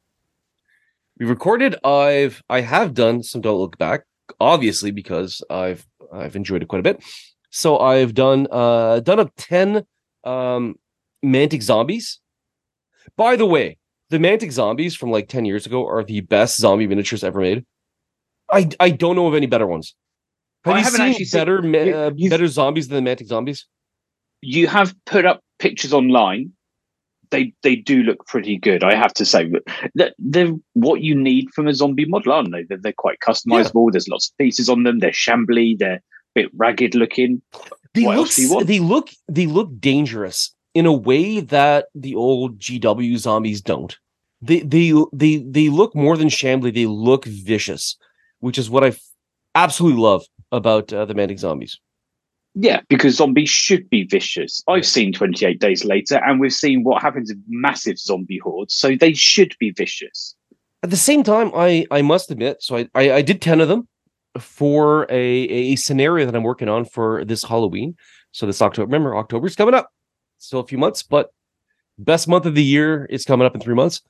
we 1.19 1.25
recorded. 1.25 1.75
I've 1.83 2.41
I 2.49 2.61
have 2.61 2.93
done 2.93 3.23
some 3.23 3.41
Don't 3.41 3.57
Look 3.59 3.77
Back, 3.77 4.03
obviously 4.39 4.91
because 4.91 5.41
I've 5.49 5.85
I've 6.13 6.35
enjoyed 6.35 6.61
it 6.61 6.67
quite 6.67 6.79
a 6.79 6.83
bit. 6.83 7.03
So 7.49 7.79
I've 7.79 8.13
done 8.13 8.47
uh 8.51 8.99
done 9.01 9.19
up 9.19 9.31
ten 9.37 9.85
um 10.23 10.75
Mantic 11.23 11.63
zombies 11.63 12.19
by 13.17 13.35
the 13.35 13.45
way, 13.45 13.77
the 14.09 14.17
Mantic 14.17 14.51
zombies 14.51 14.95
from 14.95 15.11
like 15.11 15.27
10 15.27 15.45
years 15.45 15.65
ago 15.65 15.87
are 15.87 16.03
the 16.03 16.21
best 16.21 16.57
zombie 16.57 16.87
miniatures 16.87 17.23
ever 17.23 17.39
made. 17.39 17.65
I 18.51 18.69
I 18.79 18.89
don't 18.91 19.15
know 19.15 19.27
of 19.27 19.35
any 19.35 19.47
better 19.47 19.65
ones. 19.67 19.95
Have 20.65 20.75
I 20.75 20.77
you 20.79 20.83
haven't 20.83 20.97
seen 20.99 21.09
actually 21.09 21.25
seen- 21.25 21.39
better 21.39 21.61
ma- 21.61 21.97
uh, 21.97 22.11
better 22.29 22.47
zombies 22.47 22.87
than 22.87 23.03
the 23.03 23.09
Mantic 23.09 23.27
zombies? 23.27 23.67
You 24.41 24.67
have 24.67 24.93
put 25.05 25.25
up 25.25 25.41
pictures 25.59 25.93
online. 25.93 26.51
They 27.31 27.53
they 27.63 27.75
do 27.75 28.03
look 28.03 28.25
pretty 28.27 28.57
good, 28.57 28.83
I 28.83 28.95
have 28.95 29.13
to 29.15 29.25
say. 29.25 29.45
But 29.47 30.13
they're, 30.19 30.53
what 30.73 31.01
you 31.01 31.15
need 31.15 31.47
from 31.55 31.67
a 31.67 31.73
zombie 31.73 32.05
model, 32.05 32.33
aren't 32.33 32.51
they? 32.51 32.63
They're, 32.63 32.77
they're 32.77 32.93
quite 32.95 33.17
customizable. 33.19 33.91
There's 33.91 34.07
lots 34.07 34.29
of 34.29 34.37
pieces 34.37 34.69
on 34.69 34.83
them. 34.83 34.99
They're 34.99 35.11
shambly. 35.11 35.77
They're 35.77 35.95
a 35.95 36.01
bit 36.35 36.51
ragged 36.55 36.93
looking. 36.93 37.41
They 37.93 38.03
What 38.03 38.17
look 38.17 38.27
else 38.27 38.35
do 38.35 38.41
you 38.43 38.53
want? 38.53 38.67
they 38.67 38.79
look 38.79 39.09
they 39.27 39.47
look 39.47 39.79
dangerous 39.79 40.53
in 40.75 40.85
a 40.85 40.93
way 40.93 41.39
that 41.39 41.87
the 41.95 42.13
old 42.15 42.59
GW 42.59 43.17
zombies 43.17 43.61
don't. 43.61 43.97
They 44.41 44.59
they 44.59 44.93
they 45.11 45.37
they 45.37 45.69
look 45.69 45.95
more 45.95 46.17
than 46.17 46.27
shambly. 46.27 46.73
They 46.73 46.85
look 46.85 47.25
vicious, 47.25 47.97
which 48.39 48.57
is 48.59 48.69
what 48.69 48.83
I 48.83 48.93
absolutely 49.55 50.01
love 50.01 50.25
about 50.51 50.93
uh, 50.93 51.05
the 51.05 51.15
Mantic 51.15 51.39
zombies. 51.39 51.79
Yeah, 52.55 52.81
because 52.87 53.17
zombies 53.17 53.49
should 53.49 53.89
be 53.89 54.05
vicious. 54.05 54.63
I've 54.69 54.85
seen 54.85 55.11
28 55.11 55.59
Days 55.59 55.83
Later, 55.83 56.21
and 56.25 56.39
we've 56.39 56.53
seen 56.53 56.83
what 56.83 57.01
happens 57.01 57.29
in 57.29 57.43
massive 57.47 57.99
zombie 57.99 58.39
hordes, 58.39 58.73
so 58.73 58.95
they 58.95 59.13
should 59.13 59.53
be 59.59 59.71
vicious. 59.71 60.35
At 60.81 60.89
the 60.89 60.97
same 60.97 61.23
time, 61.23 61.51
I 61.53 61.85
I 61.91 62.01
must 62.01 62.31
admit, 62.31 62.63
so 62.63 62.77
I 62.77 62.87
I, 62.95 63.11
I 63.13 63.21
did 63.21 63.41
ten 63.41 63.59
of 63.59 63.67
them 63.67 63.87
for 64.39 65.05
a 65.09 65.15
a 65.15 65.75
scenario 65.75 66.25
that 66.25 66.35
I'm 66.35 66.43
working 66.43 66.69
on 66.69 66.85
for 66.85 67.25
this 67.25 67.43
Halloween. 67.43 67.95
So 68.31 68.45
this 68.45 68.61
October, 68.61 68.85
remember 68.85 69.15
October's 69.17 69.55
coming 69.55 69.73
up, 69.73 69.89
still 70.37 70.61
a 70.61 70.67
few 70.67 70.77
months, 70.77 71.03
but 71.03 71.31
best 71.97 72.27
month 72.27 72.45
of 72.45 72.55
the 72.55 72.63
year 72.63 73.05
is 73.05 73.25
coming 73.25 73.45
up 73.45 73.55
in 73.55 73.61
three 73.61 73.75
months, 73.75 74.01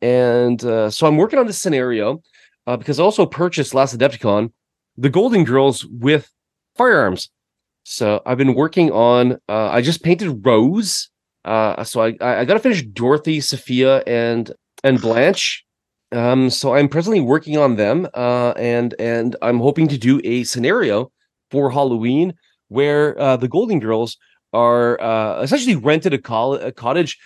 and 0.00 0.64
uh, 0.64 0.88
so 0.88 1.06
I'm 1.06 1.18
working 1.18 1.38
on 1.38 1.46
this 1.46 1.60
scenario 1.60 2.22
uh, 2.66 2.78
because 2.78 2.98
I 2.98 3.02
also 3.02 3.26
purchased 3.26 3.74
last 3.74 3.96
Adepticon 3.96 4.52
the 4.96 5.10
Golden 5.10 5.44
Girls 5.44 5.84
with 5.86 6.30
firearms. 6.76 7.30
So 7.84 8.20
I've 8.26 8.38
been 8.38 8.54
working 8.54 8.90
on. 8.92 9.32
Uh, 9.48 9.68
I 9.70 9.80
just 9.82 10.02
painted 10.02 10.44
Rose. 10.44 11.08
Uh, 11.44 11.82
so 11.84 12.02
I 12.02 12.16
I, 12.20 12.40
I 12.40 12.44
got 12.44 12.54
to 12.54 12.60
finish 12.60 12.82
Dorothy, 12.82 13.40
Sophia, 13.40 14.02
and 14.06 14.52
and 14.84 15.00
Blanche. 15.00 15.64
Um, 16.12 16.50
so 16.50 16.74
I'm 16.74 16.88
presently 16.88 17.20
working 17.20 17.56
on 17.56 17.76
them, 17.76 18.08
uh, 18.14 18.50
and 18.56 18.94
and 18.98 19.36
I'm 19.42 19.58
hoping 19.60 19.88
to 19.88 19.98
do 19.98 20.20
a 20.24 20.44
scenario 20.44 21.10
for 21.50 21.70
Halloween 21.70 22.34
where 22.68 23.18
uh, 23.20 23.36
the 23.36 23.48
Golden 23.48 23.78
Girls 23.80 24.16
are 24.52 25.00
uh, 25.00 25.40
essentially 25.42 25.76
rented 25.76 26.12
a, 26.12 26.18
coll- 26.18 26.54
a 26.54 26.72
cottage. 26.72 27.18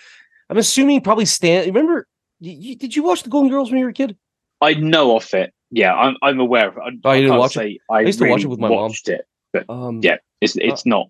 I'm 0.49 0.57
assuming 0.57 1.01
probably 1.01 1.25
Stan. 1.25 1.65
Remember, 1.65 2.07
y- 2.39 2.57
y- 2.59 2.75
did 2.79 2.95
you 2.95 3.03
watch 3.03 3.23
the 3.23 3.29
Golden 3.29 3.49
Girls 3.51 3.69
when 3.71 3.79
you 3.79 3.85
were 3.85 3.89
a 3.91 3.93
kid? 3.93 4.15
I 4.61 4.75
know 4.75 5.15
of 5.17 5.33
it. 5.33 5.51
Yeah, 5.71 5.93
I'm, 5.95 6.15
I'm 6.21 6.39
aware 6.39 6.69
of 6.69 6.77
it. 6.77 6.81
I, 6.81 6.87
Oh, 6.87 7.11
you 7.11 7.17
I 7.17 7.21
didn't 7.21 7.37
watch 7.37 7.51
it? 7.57 7.59
say 7.59 7.79
I, 7.89 8.01
used 8.01 8.19
to 8.19 8.29
watch 8.29 8.43
it 8.43 8.47
with 8.47 8.59
my 8.59 8.69
mom. 8.69 8.77
watched 8.83 9.09
it. 9.55 9.65
Um, 9.69 9.99
Yeah. 10.03 10.17
It's 10.41 10.55
it's 10.57 10.85
not. 10.85 11.07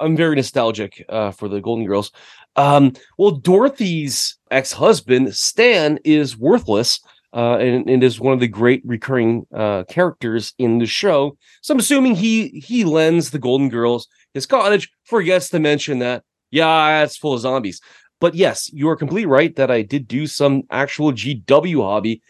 I'm 0.00 0.16
very 0.16 0.36
nostalgic 0.36 1.04
uh, 1.08 1.30
for 1.30 1.48
the 1.48 1.60
Golden 1.60 1.86
Girls. 1.86 2.10
Um, 2.56 2.92
well, 3.16 3.30
Dorothy's 3.30 4.36
ex-husband 4.50 5.34
Stan 5.34 5.98
is 6.04 6.36
worthless, 6.36 7.00
uh, 7.32 7.56
and, 7.56 7.88
and 7.88 8.02
is 8.02 8.20
one 8.20 8.34
of 8.34 8.40
the 8.40 8.48
great 8.48 8.82
recurring 8.84 9.46
uh, 9.54 9.84
characters 9.84 10.52
in 10.58 10.78
the 10.78 10.86
show. 10.86 11.36
So 11.62 11.74
I'm 11.74 11.80
assuming 11.80 12.16
he 12.16 12.48
he 12.48 12.84
lends 12.84 13.30
the 13.30 13.38
Golden 13.38 13.68
Girls 13.68 14.06
his 14.34 14.46
cottage, 14.46 14.90
forgets 15.04 15.48
to 15.50 15.58
mention 15.58 16.00
that 16.00 16.24
yeah, 16.50 17.02
it's 17.02 17.16
full 17.16 17.34
of 17.34 17.40
zombies. 17.40 17.80
But 18.20 18.34
yes, 18.34 18.72
you 18.72 18.88
are 18.88 18.96
completely 18.96 19.26
right 19.26 19.54
that 19.56 19.70
I 19.70 19.82
did 19.82 20.06
do 20.06 20.26
some 20.26 20.62
actual 20.70 21.12
GW 21.12 21.82
hobby 21.82 22.22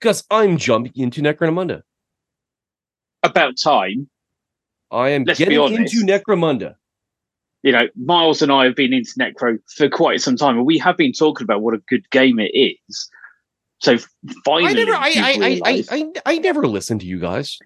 because 0.00 0.24
I'm 0.30 0.56
jumping 0.56 0.92
into 0.94 1.22
Necromunda. 1.22 1.82
About 3.22 3.56
time. 3.56 4.08
I 4.90 5.10
am 5.10 5.24
Let's 5.24 5.38
getting 5.38 5.60
into 5.60 6.04
Necromunda. 6.04 6.74
You 7.62 7.72
know, 7.72 7.88
Miles 7.96 8.42
and 8.42 8.52
I 8.52 8.64
have 8.64 8.76
been 8.76 8.92
into 8.92 9.12
Necro 9.18 9.58
for 9.74 9.88
quite 9.88 10.20
some 10.20 10.36
time, 10.36 10.56
and 10.56 10.66
we 10.66 10.78
have 10.78 10.96
been 10.96 11.12
talking 11.12 11.44
about 11.44 11.62
what 11.62 11.74
a 11.74 11.78
good 11.88 12.08
game 12.10 12.38
it 12.38 12.52
is. 12.54 13.10
So 13.80 13.96
finally, 14.44 14.70
I 14.70 14.84
never, 14.84 14.92
I, 14.94 15.08
you've 15.08 15.24
I, 15.24 15.30
I, 15.30 15.60
I, 15.64 15.84
I, 15.90 16.12
I 16.26 16.38
never 16.38 16.66
listened 16.66 17.00
to 17.00 17.06
you 17.06 17.18
guys. 17.18 17.58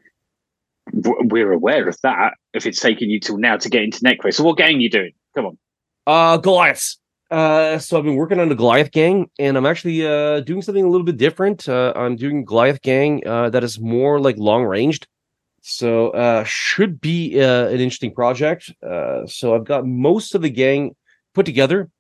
we're 0.93 1.53
aware 1.53 1.89
of 1.89 1.97
that. 2.03 2.35
If 2.55 2.67
it's 2.67 2.81
taken 2.81 3.11
you 3.11 3.21
till 3.21 3.39
now 3.39 3.57
to 3.57 3.69
get 3.69 3.83
into 3.83 4.01
Necro, 4.01 4.33
so 4.33 4.45
what 4.45 4.57
game 4.57 4.79
are 4.79 4.81
you 4.81 4.91
doing? 4.91 5.13
Come 5.35 5.47
on. 5.47 5.59
Uh, 6.07 6.37
Goliaths. 6.39 6.99
Uh, 7.31 7.79
so 7.79 7.99
I've 7.99 8.05
been 8.05 8.17
working 8.17 8.41
on 8.41 8.49
the 8.49 8.55
Goliath 8.55 8.91
gang, 8.91 9.29
and 9.39 9.57
I'm 9.57 9.67
actually 9.67 10.07
uh 10.07 10.41
doing 10.41 10.63
something 10.63 10.85
a 10.85 10.89
little 10.89 11.05
bit 11.05 11.19
different. 11.19 11.69
Uh, 11.69 11.93
I'm 11.95 12.17
doing 12.17 12.45
Goliath 12.45 12.81
gang 12.83 13.23
uh, 13.27 13.51
that 13.51 13.63
is 13.63 13.79
more 13.79 14.19
like 14.19 14.39
long 14.39 14.65
ranged. 14.65 15.07
So 15.71 16.11
uh, 16.13 16.45
should 16.45 16.99
be 16.99 17.39
uh, 17.43 17.67
an 17.67 17.79
interesting 17.79 18.15
project. 18.15 18.73
Uh, 18.83 19.27
so 19.27 19.55
I've 19.55 19.67
got 19.67 19.87
most 19.87 20.35
of 20.35 20.41
the 20.41 20.49
gang 20.49 20.97
put 21.35 21.45
together, 21.45 21.91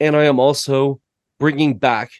and 0.00 0.16
I 0.16 0.24
am 0.24 0.40
also 0.40 1.02
bringing 1.38 1.76
back 1.76 2.10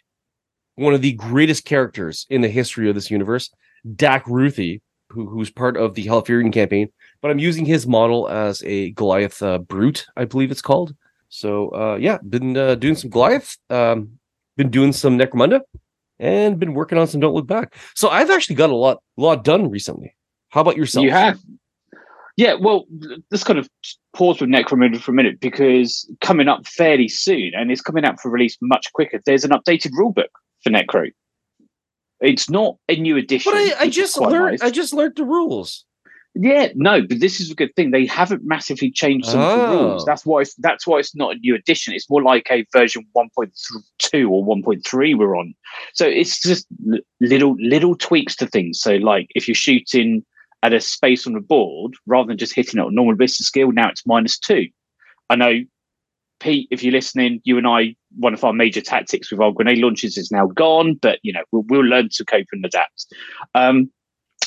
one 0.74 0.92
of 0.92 1.00
the 1.00 1.14
greatest 1.14 1.64
characters 1.64 2.26
in 2.28 2.42
the 2.42 2.48
history 2.48 2.90
of 2.90 2.94
this 2.94 3.10
universe, 3.10 3.50
Dak 3.96 4.26
Ruthie, 4.26 4.82
who, 5.08 5.26
who's 5.26 5.48
part 5.48 5.78
of 5.78 5.94
the 5.94 6.04
Halfirian 6.04 6.52
campaign. 6.52 6.90
But 7.22 7.30
I'm 7.30 7.38
using 7.38 7.64
his 7.64 7.86
model 7.86 8.28
as 8.28 8.62
a 8.64 8.90
Goliath 8.90 9.42
uh, 9.42 9.60
brute, 9.60 10.04
I 10.14 10.26
believe 10.26 10.50
it's 10.50 10.60
called. 10.60 10.94
So 11.30 11.70
uh, 11.70 11.96
yeah, 11.98 12.18
been 12.28 12.54
uh, 12.54 12.74
doing 12.74 12.96
some 12.96 13.08
Goliath, 13.08 13.56
um, 13.70 14.18
been 14.58 14.68
doing 14.68 14.92
some 14.92 15.18
Necromunda, 15.18 15.62
and 16.18 16.58
been 16.58 16.74
working 16.74 16.98
on 16.98 17.06
some 17.06 17.20
Don't 17.20 17.34
Look 17.34 17.46
Back. 17.46 17.76
So 17.94 18.10
I've 18.10 18.30
actually 18.30 18.56
got 18.56 18.68
a 18.68 18.76
lot, 18.76 19.02
lot 19.16 19.42
done 19.42 19.70
recently. 19.70 20.14
How 20.50 20.60
about 20.60 20.76
yourself? 20.76 21.04
You 21.04 21.10
have. 21.10 21.38
Yeah, 22.36 22.54
well, 22.54 22.86
let's 23.32 23.42
kind 23.42 23.58
of 23.58 23.68
pause 24.14 24.40
with 24.40 24.48
Necromunda 24.48 25.00
for 25.00 25.10
a 25.10 25.14
minute 25.14 25.40
because 25.40 26.08
coming 26.20 26.46
up 26.46 26.66
fairly 26.66 27.08
soon, 27.08 27.50
and 27.54 27.70
it's 27.72 27.80
coming 27.80 28.04
out 28.04 28.20
for 28.20 28.30
release 28.30 28.56
much 28.62 28.92
quicker. 28.92 29.20
There's 29.26 29.44
an 29.44 29.50
updated 29.50 29.90
rulebook 29.98 30.28
for 30.62 30.70
Necro. 30.70 31.10
It's 32.20 32.48
not 32.48 32.76
a 32.88 32.96
new 32.96 33.16
edition. 33.16 33.52
But 33.52 33.58
I, 33.58 33.84
I 33.84 33.88
just 33.88 34.18
learned. 34.20 34.60
nice. 34.60 34.62
I 34.62 34.70
just 34.70 34.92
learned 34.92 35.16
the 35.16 35.24
rules. 35.24 35.84
Yeah, 36.34 36.68
no, 36.76 37.02
but 37.02 37.18
this 37.18 37.40
is 37.40 37.50
a 37.50 37.54
good 37.54 37.74
thing. 37.74 37.90
They 37.90 38.06
haven't 38.06 38.42
massively 38.44 38.92
changed 38.92 39.26
some 39.26 39.40
of 39.40 39.58
the 39.58 39.76
rules. 39.76 40.02
Oh. 40.02 40.04
That's 40.06 40.24
why. 40.24 40.42
It's, 40.42 40.54
that's 40.56 40.86
why 40.86 40.98
it's 40.98 41.16
not 41.16 41.34
a 41.34 41.38
new 41.38 41.56
edition. 41.56 41.94
It's 41.94 42.08
more 42.08 42.22
like 42.22 42.46
a 42.50 42.64
version 42.72 43.04
1.2 43.16 44.30
or 44.30 44.46
1.3 44.46 45.18
we're 45.18 45.36
on. 45.36 45.54
So 45.94 46.06
it's 46.06 46.40
just 46.40 46.66
little 47.20 47.56
little 47.58 47.96
tweaks 47.96 48.36
to 48.36 48.46
things. 48.46 48.80
So 48.80 48.94
like 48.96 49.26
if 49.34 49.48
you're 49.48 49.56
shooting 49.56 50.24
at 50.62 50.74
a 50.74 50.80
space 50.80 51.26
on 51.26 51.34
the 51.34 51.40
board, 51.40 51.94
rather 52.06 52.28
than 52.28 52.38
just 52.38 52.54
hitting 52.54 52.80
it 52.80 52.84
on 52.84 52.94
normal 52.94 53.16
ballistic 53.16 53.46
skill, 53.46 53.72
now 53.72 53.88
it's 53.88 54.06
minus 54.06 54.38
two. 54.38 54.66
I 55.30 55.36
know, 55.36 55.54
Pete, 56.40 56.68
if 56.70 56.82
you're 56.82 56.92
listening, 56.92 57.40
you 57.44 57.58
and 57.58 57.66
I, 57.66 57.94
one 58.16 58.34
of 58.34 58.44
our 58.44 58.52
major 58.52 58.80
tactics 58.80 59.30
with 59.30 59.40
our 59.40 59.52
grenade 59.52 59.78
launches 59.78 60.16
is 60.16 60.30
now 60.30 60.46
gone, 60.46 60.94
but 60.94 61.18
you 61.22 61.32
know 61.32 61.42
we'll, 61.52 61.64
we'll 61.68 61.84
learn 61.84 62.08
to 62.12 62.24
cope 62.24 62.46
and 62.52 62.64
adapt. 62.64 63.06
Um, 63.54 63.90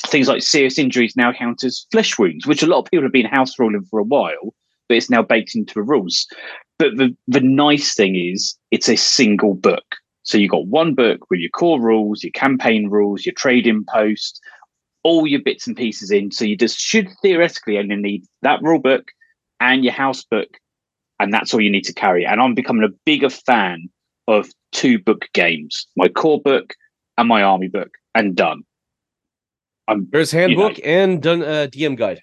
things 0.06 0.28
like 0.28 0.42
serious 0.42 0.78
injuries 0.78 1.16
now 1.16 1.32
count 1.32 1.64
as 1.64 1.86
flesh 1.90 2.18
wounds, 2.18 2.46
which 2.46 2.62
a 2.62 2.66
lot 2.66 2.78
of 2.78 2.84
people 2.90 3.04
have 3.04 3.12
been 3.12 3.26
house 3.26 3.58
ruling 3.58 3.84
for 3.84 3.98
a 3.98 4.04
while, 4.04 4.54
but 4.88 4.96
it's 4.96 5.10
now 5.10 5.22
baked 5.22 5.54
into 5.54 5.74
the 5.74 5.82
rules. 5.82 6.26
But 6.78 6.96
the, 6.96 7.16
the 7.28 7.40
nice 7.40 7.94
thing 7.94 8.16
is 8.16 8.56
it's 8.70 8.88
a 8.88 8.96
single 8.96 9.54
book. 9.54 9.84
So 10.24 10.38
you've 10.38 10.50
got 10.50 10.66
one 10.66 10.94
book 10.94 11.30
with 11.30 11.40
your 11.40 11.50
core 11.50 11.80
rules, 11.80 12.22
your 12.22 12.32
campaign 12.32 12.88
rules, 12.88 13.26
your 13.26 13.34
trading 13.34 13.84
post, 13.88 14.40
all 15.04 15.26
your 15.26 15.40
bits 15.40 15.66
and 15.66 15.76
pieces 15.76 16.10
in. 16.10 16.30
So 16.30 16.44
you 16.44 16.56
just 16.56 16.78
should 16.78 17.08
theoretically 17.22 17.78
only 17.78 17.96
need 17.96 18.24
that 18.42 18.62
rule 18.62 18.78
book 18.78 19.10
and 19.60 19.84
your 19.84 19.92
house 19.92 20.24
book, 20.24 20.48
and 21.20 21.32
that's 21.32 21.52
all 21.52 21.60
you 21.60 21.70
need 21.70 21.84
to 21.84 21.94
carry. 21.94 22.26
And 22.26 22.40
I'm 22.40 22.54
becoming 22.54 22.84
a 22.84 22.94
bigger 23.04 23.30
fan 23.30 23.88
of 24.28 24.48
two 24.72 24.98
book 24.98 25.26
games, 25.32 25.86
my 25.96 26.08
core 26.08 26.40
book 26.40 26.74
and 27.18 27.28
my 27.28 27.42
army 27.42 27.68
book, 27.68 27.90
and 28.14 28.34
done. 28.34 28.62
I'm 29.88 30.08
There's 30.10 30.30
handbook 30.30 30.78
and 30.84 31.22
done 31.22 31.42
uh, 31.42 31.66
DM 31.70 31.96
guide. 31.96 32.20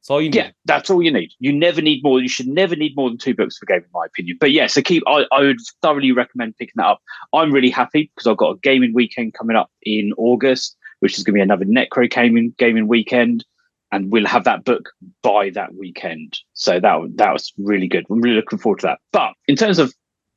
That's 0.00 0.10
all 0.10 0.22
you 0.22 0.30
need. 0.30 0.36
yeah, 0.36 0.50
that's 0.64 0.88
all 0.88 1.02
you 1.02 1.12
need. 1.12 1.32
You 1.40 1.52
never 1.52 1.82
need 1.82 2.02
more. 2.02 2.20
You 2.20 2.28
should 2.28 2.46
never 2.46 2.74
need 2.74 2.96
more 2.96 3.10
than 3.10 3.18
two 3.18 3.34
books 3.34 3.58
for 3.58 3.64
a 3.64 3.66
game, 3.66 3.84
in 3.84 3.90
my 3.92 4.06
opinion. 4.06 4.38
But 4.40 4.50
yeah, 4.50 4.66
so 4.66 4.80
keep. 4.80 5.02
I, 5.06 5.26
I 5.30 5.42
would 5.42 5.58
thoroughly 5.82 6.12
recommend 6.12 6.56
picking 6.56 6.74
that 6.76 6.86
up. 6.86 7.02
I'm 7.34 7.52
really 7.52 7.68
happy 7.68 8.10
because 8.14 8.26
I've 8.26 8.38
got 8.38 8.52
a 8.52 8.58
gaming 8.62 8.94
weekend 8.94 9.34
coming 9.34 9.56
up 9.56 9.70
in 9.82 10.12
August, 10.16 10.76
which 11.00 11.18
is 11.18 11.24
going 11.24 11.34
to 11.34 11.38
be 11.38 11.42
another 11.42 11.64
Necro 11.64 12.10
gaming 12.10 12.54
gaming 12.56 12.88
weekend, 12.88 13.44
and 13.92 14.10
we'll 14.10 14.26
have 14.26 14.44
that 14.44 14.64
book 14.64 14.90
by 15.22 15.50
that 15.50 15.74
weekend. 15.74 16.38
So 16.54 16.80
that 16.80 17.12
that 17.16 17.32
was 17.32 17.52
really 17.58 17.88
good. 17.88 18.06
I'm 18.08 18.20
really 18.20 18.36
looking 18.36 18.58
forward 18.58 18.80
to 18.80 18.86
that. 18.86 19.00
But 19.12 19.32
in 19.48 19.56
terms 19.56 19.78
of 19.78 19.92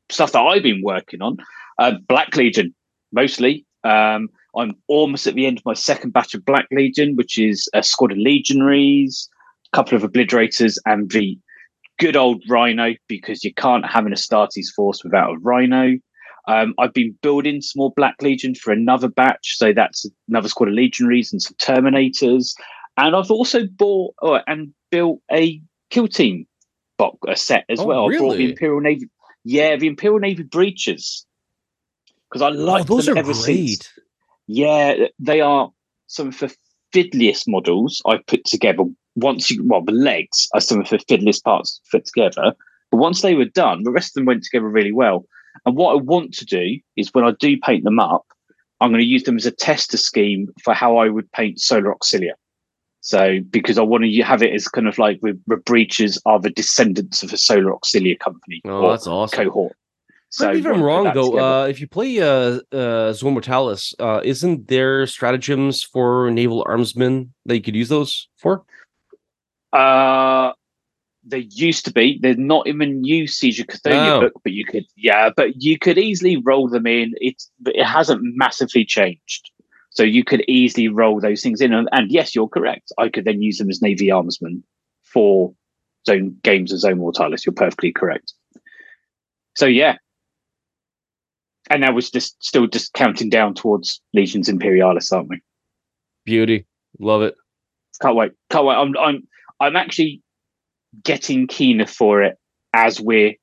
stuff 0.10 0.32
that 0.34 0.42
I've 0.42 0.64
been 0.64 0.82
working 0.84 1.22
on, 1.22 1.38
uh, 1.80 1.94
Black 2.08 2.36
Legion 2.36 2.74
mostly. 3.14 3.66
Um, 3.84 4.30
I'm 4.56 4.76
almost 4.88 5.28
at 5.28 5.36
the 5.36 5.46
end 5.46 5.58
of 5.58 5.66
my 5.66 5.74
second 5.74 6.12
batch 6.12 6.34
of 6.34 6.46
Black 6.46 6.68
Legion, 6.72 7.16
which 7.16 7.38
is 7.40 7.70
a 7.74 7.82
squad 7.82 8.12
of 8.12 8.18
legionaries, 8.18 9.30
a 9.72 9.76
couple 9.76 9.96
of 9.96 10.04
obliterators, 10.04 10.78
and 10.86 11.10
the 11.12 11.38
good 12.00 12.16
old 12.16 12.44
Rhino, 12.50 12.94
because 13.08 13.44
you 13.44 13.54
can't 13.54 13.86
have 13.86 14.06
an 14.06 14.14
Astartes 14.14 14.74
force 14.76 15.04
without 15.04 15.36
a 15.36 15.40
Rhino. 15.40 15.98
Um, 16.48 16.74
I've 16.78 16.94
been 16.94 17.18
building 17.22 17.62
some 17.62 17.80
more 17.80 17.94
Black 17.96 18.22
Legion 18.22 18.54
for 18.56 18.72
another 18.72 19.08
batch, 19.08 19.58
so 19.58 19.72
that's 19.74 20.06
another 20.28 20.50
squad 20.50 20.70
of 20.70 20.74
Legionaries 20.76 21.32
and 21.32 21.42
some 21.42 21.56
Terminators. 21.56 22.54
And 22.98 23.16
I've 23.16 23.32
also 23.32 23.66
bought 23.66 24.14
oh, 24.22 24.40
and 24.48 24.74
built 24.92 25.22
a 25.32 25.62
kill 25.90 26.08
team 26.08 26.46
box 26.98 27.18
a 27.28 27.36
set 27.36 27.66
as 27.70 27.80
Oh, 27.80 27.86
well. 27.86 28.14
I 28.14 28.18
brought 28.18 28.38
the? 28.38 28.50
Imperial 28.50 28.82
Navy, 28.82 29.10
yeah, 29.44 29.76
the 29.78 29.88
Imperial 29.88 30.20
Navy 30.20 30.44
Breachers 30.44 31.26
because 32.30 32.42
I 32.42 32.50
like 32.50 32.90
Oh, 32.90 32.96
those 32.96 33.06
them 33.06 33.16
are 33.16 33.20
ever 33.20 33.34
great. 33.34 33.44
since. 33.80 33.90
Yeah, 34.48 35.06
they 35.20 35.40
are 35.40 35.72
some 36.08 36.28
of 36.30 36.40
the 36.40 36.54
fiddliest 36.92 37.48
models 37.48 38.02
I've 38.06 38.26
put 38.26 38.44
together. 38.46 38.84
Once 39.16 39.50
you, 39.50 39.64
well, 39.66 39.82
the 39.84 39.92
legs 39.92 40.48
are 40.54 40.60
some 40.60 40.82
of 40.82 40.90
the 40.90 41.00
fiddliest 41.08 41.44
parts 41.44 41.80
put 41.92 42.06
together. 42.06 42.54
But 42.92 42.98
once 42.98 43.22
they 43.22 43.36
were 43.36 43.46
done, 43.46 43.84
the 43.84 43.92
rest 43.92 44.10
of 44.10 44.14
them 44.16 44.26
went 44.26 44.44
together 44.44 44.68
really 44.68 44.92
well. 44.92 45.26
And 45.66 45.76
what 45.76 45.92
I 45.94 46.02
want 46.02 46.34
to 46.36 46.46
do 46.46 46.80
is 46.96 47.14
when 47.14 47.26
I 47.26 47.32
do 47.40 47.58
paint 47.58 47.84
them 47.84 48.00
up, 48.00 48.26
I'm 48.82 48.90
going 48.92 49.02
to 49.02 49.08
use 49.08 49.24
them 49.24 49.38
as 49.38 49.46
a 49.46 49.52
tester 49.52 49.98
scheme 49.98 50.50
for 50.64 50.74
how 50.74 50.98
I 50.98 51.10
would 51.10 51.32
paint 51.32 51.60
Solar 51.62 51.94
Auxilia. 51.96 52.34
So, 53.02 53.40
because 53.50 53.78
I 53.78 53.82
want 53.82 54.06
to 54.06 54.22
have 54.24 54.42
it 54.42 54.54
as 54.54 54.68
kind 54.68 54.88
of 54.88 54.98
like 54.98 55.20
the 55.22 55.38
Breachers 55.56 56.18
are 56.26 56.40
the 56.40 56.50
descendants 56.50 57.22
of 57.22 57.34
a 57.34 57.38
Solar 57.38 57.74
Auxilia 57.74 58.18
company 58.20 58.62
Oh, 58.66 58.90
that's 58.90 59.08
awesome. 59.08 59.46
cohort. 59.46 59.76
So, 60.30 60.52
me 60.52 60.60
if 60.60 60.66
I'm 60.66 60.82
wrong 60.82 61.12
though. 61.14 61.38
Uh, 61.38 61.68
if 61.68 61.80
you 61.80 61.88
play 61.88 62.20
uh, 62.20 62.60
uh, 62.72 63.14
Zone 63.14 63.34
Mortalis, 63.36 63.94
uh, 64.00 64.22
isn't 64.24 64.68
there 64.68 65.06
stratagems 65.06 65.84
for 65.84 66.32
naval 66.32 66.66
armsmen 66.68 67.30
that 67.46 67.56
you 67.56 67.62
could 67.62 67.76
use 67.76 67.90
those 67.90 68.30
for? 68.38 68.64
Uh, 69.72 70.54
there 71.26 71.40
used 71.40 71.86
to 71.86 71.94
be. 71.94 72.20
They're 72.22 72.36
not 72.36 72.68
in 72.68 72.80
the 72.80 72.86
new 72.86 73.28
Siege 73.28 73.60
of 73.60 73.68
Cthonia 73.68 74.18
Oh. 74.18 74.20
book, 74.22 74.34
but 74.44 74.52
you 74.54 74.66
could, 74.66 74.86
yeah, 74.96 75.30
but 75.36 75.62
you 75.62 75.78
could 75.80 75.98
easily 75.98 76.38
roll 76.38 76.68
them 76.68 76.86
in. 76.86 77.14
It's, 77.18 77.50
it 77.66 77.86
hasn't 77.86 78.22
massively 78.24 78.84
changed, 78.86 79.50
so 79.92 80.04
you 80.04 80.24
could 80.24 80.44
easily 80.48 80.88
roll 80.90 81.20
those 81.22 81.42
things 81.42 81.62
in. 81.62 81.74
And, 81.74 81.88
and 81.92 82.12
yes, 82.12 82.36
you're 82.36 82.48
correct. 82.50 82.92
I 82.98 83.10
could 83.10 83.26
then 83.26 83.42
use 83.42 83.58
them 83.58 83.70
as 83.70 83.82
Navy 83.82 84.08
armsmen 84.08 84.64
for 85.04 85.54
zone 86.06 86.36
games 86.44 86.74
of 86.74 86.80
Zone 86.80 86.98
Mortalis. 86.98 87.46
You're 87.46 87.54
perfectly 87.54 87.92
correct. 87.94 88.34
So 89.56 89.66
yeah, 89.68 89.98
and 91.70 91.82
now 91.82 91.94
we're 91.94 92.02
just 92.02 92.44
still 92.44 92.68
just 92.68 92.94
counting 92.94 93.30
down 93.30 93.54
towards 93.54 94.02
Legions 94.14 94.50
Imperialis, 94.50 95.12
aren't 95.12 95.30
we? 95.30 95.42
Beauty, 96.26 96.66
love 97.00 97.22
it. 97.22 97.36
Can't 98.02 98.16
wait. 98.16 98.32
Can't 98.50 98.66
wait. 98.66 98.76
I'm 98.76 98.98
I'm 98.98 99.28
I'm 99.60 99.76
actually 99.76 100.23
getting 101.04 101.48
keener 101.48 101.88
for 101.88 102.22
it 102.24 102.38
as 102.74 103.00
we're 103.00 103.34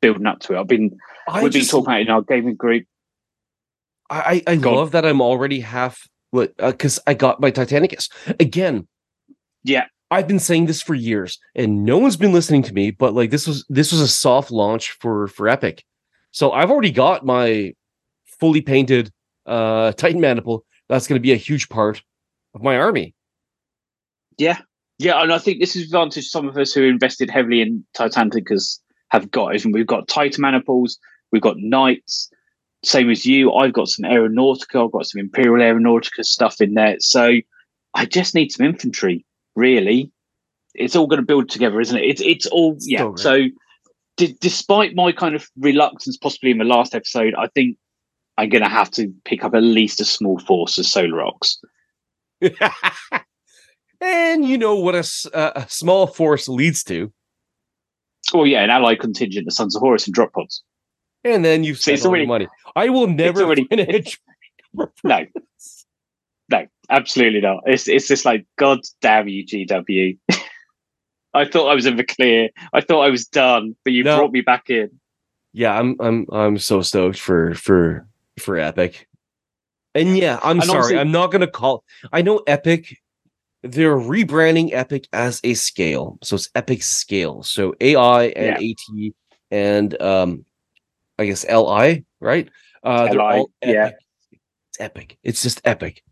building 0.00 0.26
up 0.26 0.40
to 0.40 0.54
it. 0.54 0.60
I've 0.60 0.66
been 0.66 0.96
I 1.28 1.42
we've 1.42 1.52
been 1.52 1.64
talking 1.64 1.86
about 1.86 2.00
it 2.00 2.06
in 2.06 2.10
our 2.10 2.22
gaming 2.22 2.56
group. 2.56 2.84
I 4.10 4.42
I 4.46 4.52
I 4.52 4.56
Go 4.56 4.70
on. 4.70 4.76
love 4.76 4.90
that 4.92 5.04
I'm 5.06 5.20
already 5.20 5.60
half 5.60 6.06
what 6.30 6.56
because 6.56 6.98
I 7.06 7.14
got 7.14 7.40
my 7.40 7.50
Titanicus 7.50 8.10
again. 8.40 8.86
Yeah. 9.64 9.86
I've 10.10 10.28
been 10.28 10.38
saying 10.38 10.66
this 10.66 10.82
for 10.82 10.94
years, 10.94 11.38
and 11.56 11.84
no 11.84 11.98
one's 11.98 12.16
been 12.16 12.32
listening 12.32 12.62
to 12.64 12.72
me. 12.72 12.92
But 12.92 13.14
like 13.14 13.30
this 13.30 13.46
was 13.46 13.64
this 13.68 13.90
was 13.90 14.00
a 14.00 14.06
soft 14.06 14.52
launch 14.52 14.92
for 14.92 15.26
for 15.26 15.48
Epic, 15.48 15.82
so 16.30 16.52
I've 16.52 16.70
already 16.70 16.92
got 16.92 17.26
my 17.26 17.74
fully 18.38 18.60
painted 18.60 19.10
uh 19.46 19.90
Titan 19.92 20.20
Maniple. 20.20 20.64
That's 20.88 21.08
going 21.08 21.16
to 21.16 21.22
be 21.22 21.32
a 21.32 21.36
huge 21.36 21.68
part 21.68 22.02
of 22.54 22.62
my 22.62 22.76
army. 22.76 23.14
Yeah. 24.38 24.58
Yeah, 24.98 25.22
and 25.22 25.32
I 25.32 25.38
think 25.38 25.60
this 25.60 25.76
is 25.76 25.84
advantage 25.84 26.28
some 26.28 26.48
of 26.48 26.56
us 26.56 26.72
who 26.72 26.82
invested 26.82 27.30
heavily 27.30 27.60
in 27.60 27.84
Titanicus 27.94 28.78
have 29.10 29.30
got 29.30 29.54
is 29.54 29.66
we've 29.66 29.86
got 29.86 30.08
Titan 30.08 30.40
Maniples, 30.42 30.98
we've 31.32 31.42
got 31.42 31.58
Knights, 31.58 32.30
same 32.82 33.10
as 33.10 33.26
you. 33.26 33.52
I've 33.52 33.72
got 33.72 33.88
some 33.88 34.08
Aeronautica, 34.08 34.84
I've 34.84 34.92
got 34.92 35.06
some 35.06 35.20
Imperial 35.20 35.56
Aeronautica 35.56 36.24
stuff 36.24 36.60
in 36.60 36.74
there. 36.74 36.96
So 37.00 37.34
I 37.94 38.06
just 38.06 38.34
need 38.34 38.52
some 38.52 38.66
infantry, 38.66 39.24
really. 39.54 40.10
It's 40.74 40.96
all 40.96 41.06
going 41.06 41.20
to 41.20 41.26
build 41.26 41.48
together, 41.48 41.80
isn't 41.80 41.96
it? 41.96 42.04
It's 42.04 42.20
it's 42.22 42.46
all 42.46 42.74
It's 42.74 42.88
yeah. 42.88 43.00
so. 43.00 43.16
So 43.16 43.42
d- 44.16 44.36
despite 44.40 44.94
my 44.94 45.12
kind 45.12 45.34
of 45.34 45.48
reluctance, 45.58 46.16
possibly 46.16 46.50
in 46.50 46.58
the 46.58 46.64
last 46.64 46.94
episode, 46.94 47.34
I 47.34 47.48
think 47.48 47.76
I'm 48.38 48.48
going 48.50 48.62
to 48.62 48.68
have 48.68 48.90
to 48.92 49.12
pick 49.24 49.44
up 49.44 49.54
at 49.54 49.62
least 49.62 50.00
a 50.00 50.04
small 50.04 50.38
force 50.38 50.78
of 50.78 50.86
Solar 50.86 51.24
Aux. 51.24 51.38
and 54.36 54.48
you 54.48 54.58
know 54.58 54.76
what 54.76 54.94
a, 54.94 55.04
a 55.34 55.66
small 55.68 56.06
force 56.06 56.46
leads 56.48 56.84
to, 56.84 57.12
Oh 58.34 58.44
yeah, 58.44 58.62
an 58.62 58.70
allied 58.70 59.00
contingent 59.00 59.46
of 59.46 59.52
Sons 59.52 59.74
of 59.76 59.80
Horus 59.80 60.06
and 60.06 60.14
drop 60.14 60.32
pods. 60.32 60.62
and 61.24 61.44
then 61.44 61.64
you've 61.64 61.76
it's 61.76 61.82
spent 61.84 62.04
already- 62.04 62.26
money. 62.26 62.48
I 62.74 62.88
will 62.88 63.06
never 63.06 63.42
already- 63.42 63.64
finish. 63.64 64.20
No, 65.04 65.24
no, 66.50 66.66
absolutely 66.90 67.40
not. 67.40 67.62
It's 67.66 67.88
it's 67.88 68.06
just 68.08 68.24
like 68.26 68.44
God 68.58 68.80
damn 69.00 69.26
you, 69.26 69.44
GW. 69.44 70.18
I 71.34 71.44
thought 71.46 71.68
I 71.68 71.74
was 71.74 71.86
in 71.86 71.96
the 71.96 72.04
clear. 72.04 72.50
I 72.74 72.80
thought 72.82 73.00
I 73.02 73.10
was 73.10 73.26
done, 73.26 73.74
but 73.84 73.92
you 73.94 74.04
No. 74.04 74.18
brought 74.18 74.32
me 74.32 74.42
back 74.42 74.68
in. 74.70 74.90
yeah, 75.54 75.78
I'm 75.78 75.96
I'm 75.98 76.26
I'm 76.30 76.58
so 76.58 76.82
stoked 76.82 77.18
for 77.18 77.54
for 77.54 78.06
for 78.38 78.58
Epic. 78.58 79.08
And 79.94 80.18
yeah, 80.18 80.38
I'm 80.42 80.58
And 80.58 80.64
sorry, 80.64 80.78
obviously- 80.78 80.98
I'm 80.98 81.10
not 81.12 81.32
gonna 81.32 81.46
call. 81.46 81.82
I 82.12 82.20
know 82.20 82.42
Epic. 82.46 82.98
They're 83.62 83.96
rebranding 83.96 84.72
Epic 84.72 85.08
as 85.12 85.40
a 85.42 85.54
scale, 85.54 86.18
so 86.22 86.36
it's 86.36 86.50
Epic 86.54 86.82
Scale. 86.82 87.42
So 87.42 87.74
AI 87.80 88.26
and 88.26 88.56
AT 88.56 89.12
and 89.50 90.00
um, 90.00 90.44
I 91.18 91.26
guess 91.26 91.44
LI, 91.48 92.04
right? 92.20 92.48
Uh, 92.82 93.06
they're 93.06 93.14
LI, 93.14 93.38
all 93.38 93.50
yeah. 93.62 93.86
Epic. 93.86 93.96
It's 94.76 94.80
epic. 94.80 95.18
It's 95.22 95.42
just 95.42 95.60
epic. 95.64 96.02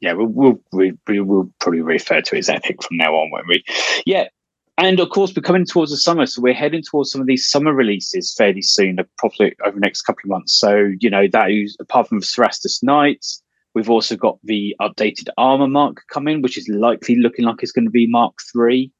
Yeah, 0.00 0.12
we'll 0.12 0.28
we'll, 0.28 0.60
we, 0.72 0.92
we 1.08 1.20
will 1.20 1.52
probably 1.60 1.80
refer 1.80 2.20
to 2.20 2.36
it 2.36 2.38
as 2.38 2.48
epic 2.48 2.82
from 2.82 2.96
now 2.96 3.14
on, 3.14 3.30
won't 3.30 3.48
we? 3.48 3.64
Yeah. 4.06 4.28
And 4.76 5.00
of 5.00 5.10
course, 5.10 5.34
we're 5.34 5.42
coming 5.42 5.66
towards 5.66 5.90
the 5.90 5.96
summer, 5.96 6.24
so 6.24 6.40
we're 6.40 6.54
heading 6.54 6.84
towards 6.88 7.10
some 7.10 7.20
of 7.20 7.26
these 7.26 7.48
summer 7.48 7.74
releases 7.74 8.32
fairly 8.32 8.62
soon, 8.62 9.00
probably 9.16 9.56
over 9.64 9.74
the 9.74 9.80
next 9.80 10.02
couple 10.02 10.20
of 10.24 10.30
months. 10.30 10.56
So, 10.56 10.92
you 11.00 11.10
know, 11.10 11.26
that 11.32 11.50
is 11.50 11.76
apart 11.80 12.08
from 12.08 12.20
Cerastus 12.20 12.80
Knights, 12.80 13.42
we've 13.78 13.88
also 13.88 14.16
got 14.16 14.38
the 14.42 14.74
updated 14.80 15.28
armor 15.38 15.68
mark 15.68 16.02
coming, 16.12 16.42
which 16.42 16.58
is 16.58 16.68
likely 16.68 17.14
looking 17.14 17.44
like 17.44 17.62
it's 17.62 17.70
going 17.70 17.84
to 17.84 17.90
be 17.92 18.08
Mark 18.08 18.34
Three. 18.52 18.90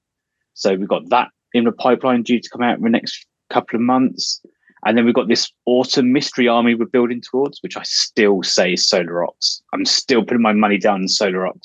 So 0.54 0.76
we've 0.76 0.88
got 0.88 1.08
that 1.10 1.30
in 1.52 1.64
the 1.64 1.72
pipeline 1.72 2.22
due 2.22 2.40
to 2.40 2.48
come 2.48 2.62
out 2.62 2.78
in 2.78 2.84
the 2.84 2.90
next 2.90 3.26
couple 3.50 3.76
of 3.76 3.82
months. 3.82 4.40
And 4.86 4.96
then 4.96 5.04
we've 5.04 5.14
got 5.14 5.26
this 5.26 5.50
autumn 5.66 6.12
mystery 6.12 6.46
army 6.46 6.76
we're 6.76 6.86
building 6.86 7.20
towards, 7.20 7.58
which 7.60 7.76
I 7.76 7.82
still 7.82 8.44
say 8.44 8.74
is 8.74 8.86
Solar 8.86 9.26
Aux. 9.26 9.34
I'm 9.74 9.84
still 9.84 10.22
putting 10.22 10.42
my 10.42 10.52
money 10.52 10.78
down 10.78 11.02
in 11.02 11.08
Solar 11.08 11.48
Aux. 11.48 11.60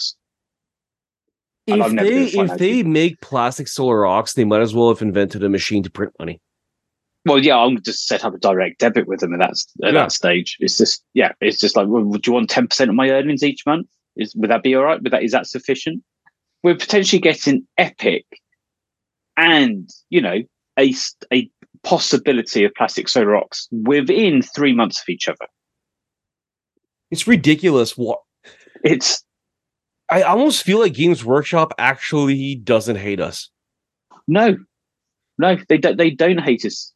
If 1.67 1.95
they 1.95 2.41
if 2.41 2.57
they 2.57 2.81
make 2.81 3.21
plastic 3.21 3.67
solar 3.67 4.05
aux, 4.05 4.25
they 4.35 4.43
might 4.43 4.61
as 4.61 4.73
well 4.73 4.89
have 4.89 5.03
invented 5.03 5.43
a 5.43 5.49
machine 5.49 5.83
to 5.83 5.91
print 5.91 6.13
money. 6.19 6.41
Well, 7.25 7.39
yeah, 7.39 7.57
I'm 7.57 7.81
just 7.81 8.07
set 8.07 8.25
up 8.25 8.33
a 8.33 8.37
direct 8.37 8.79
debit 8.79 9.07
with 9.07 9.21
them 9.21 9.33
at 9.33 9.39
that 9.39 9.51
at 9.87 9.93
Yeah. 9.93 10.01
that 10.01 10.11
stage. 10.11 10.57
It's 10.59 10.77
just 10.77 11.03
yeah, 11.13 11.31
it's 11.41 11.59
just 11.59 11.75
like, 11.77 11.87
well, 11.87 12.03
would 12.03 12.27
you 12.27 12.33
want 12.33 12.49
ten 12.49 12.67
percent 12.67 12.89
of 12.89 12.95
my 12.95 13.09
earnings 13.11 13.43
each 13.43 13.65
month? 13.65 13.87
Is 14.17 14.35
would 14.35 14.49
that 14.49 14.63
be 14.63 14.75
all 14.75 14.83
right? 14.83 15.01
Would 15.01 15.11
that 15.13 15.23
is 15.23 15.31
that 15.31 15.47
sufficient? 15.47 16.03
We're 16.63 16.75
potentially 16.75 17.19
getting 17.21 17.67
epic, 17.77 18.25
and 19.37 19.89
you 20.09 20.21
know 20.21 20.39
a 20.77 20.93
a 21.31 21.49
possibility 21.83 22.63
of 22.63 22.73
plastic 22.75 23.09
solar 23.09 23.35
aux 23.35 23.49
within 23.71 24.41
three 24.41 24.73
months 24.73 24.99
of 25.01 25.09
each 25.09 25.27
other. 25.27 25.47
It's 27.11 27.27
ridiculous. 27.27 27.97
What 27.97 28.19
It's 28.83 29.23
I 30.09 30.21
almost 30.23 30.63
feel 30.63 30.79
like 30.79 30.93
Games 30.93 31.23
Workshop 31.25 31.73
actually 31.77 32.55
doesn't 32.55 32.97
hate 32.97 33.19
us. 33.19 33.49
no, 34.27 34.57
no, 35.39 35.57
they 35.69 35.77
don't. 35.77 35.97
They 35.97 36.11
don't 36.11 36.39
hate 36.39 36.63
us, 36.65 36.92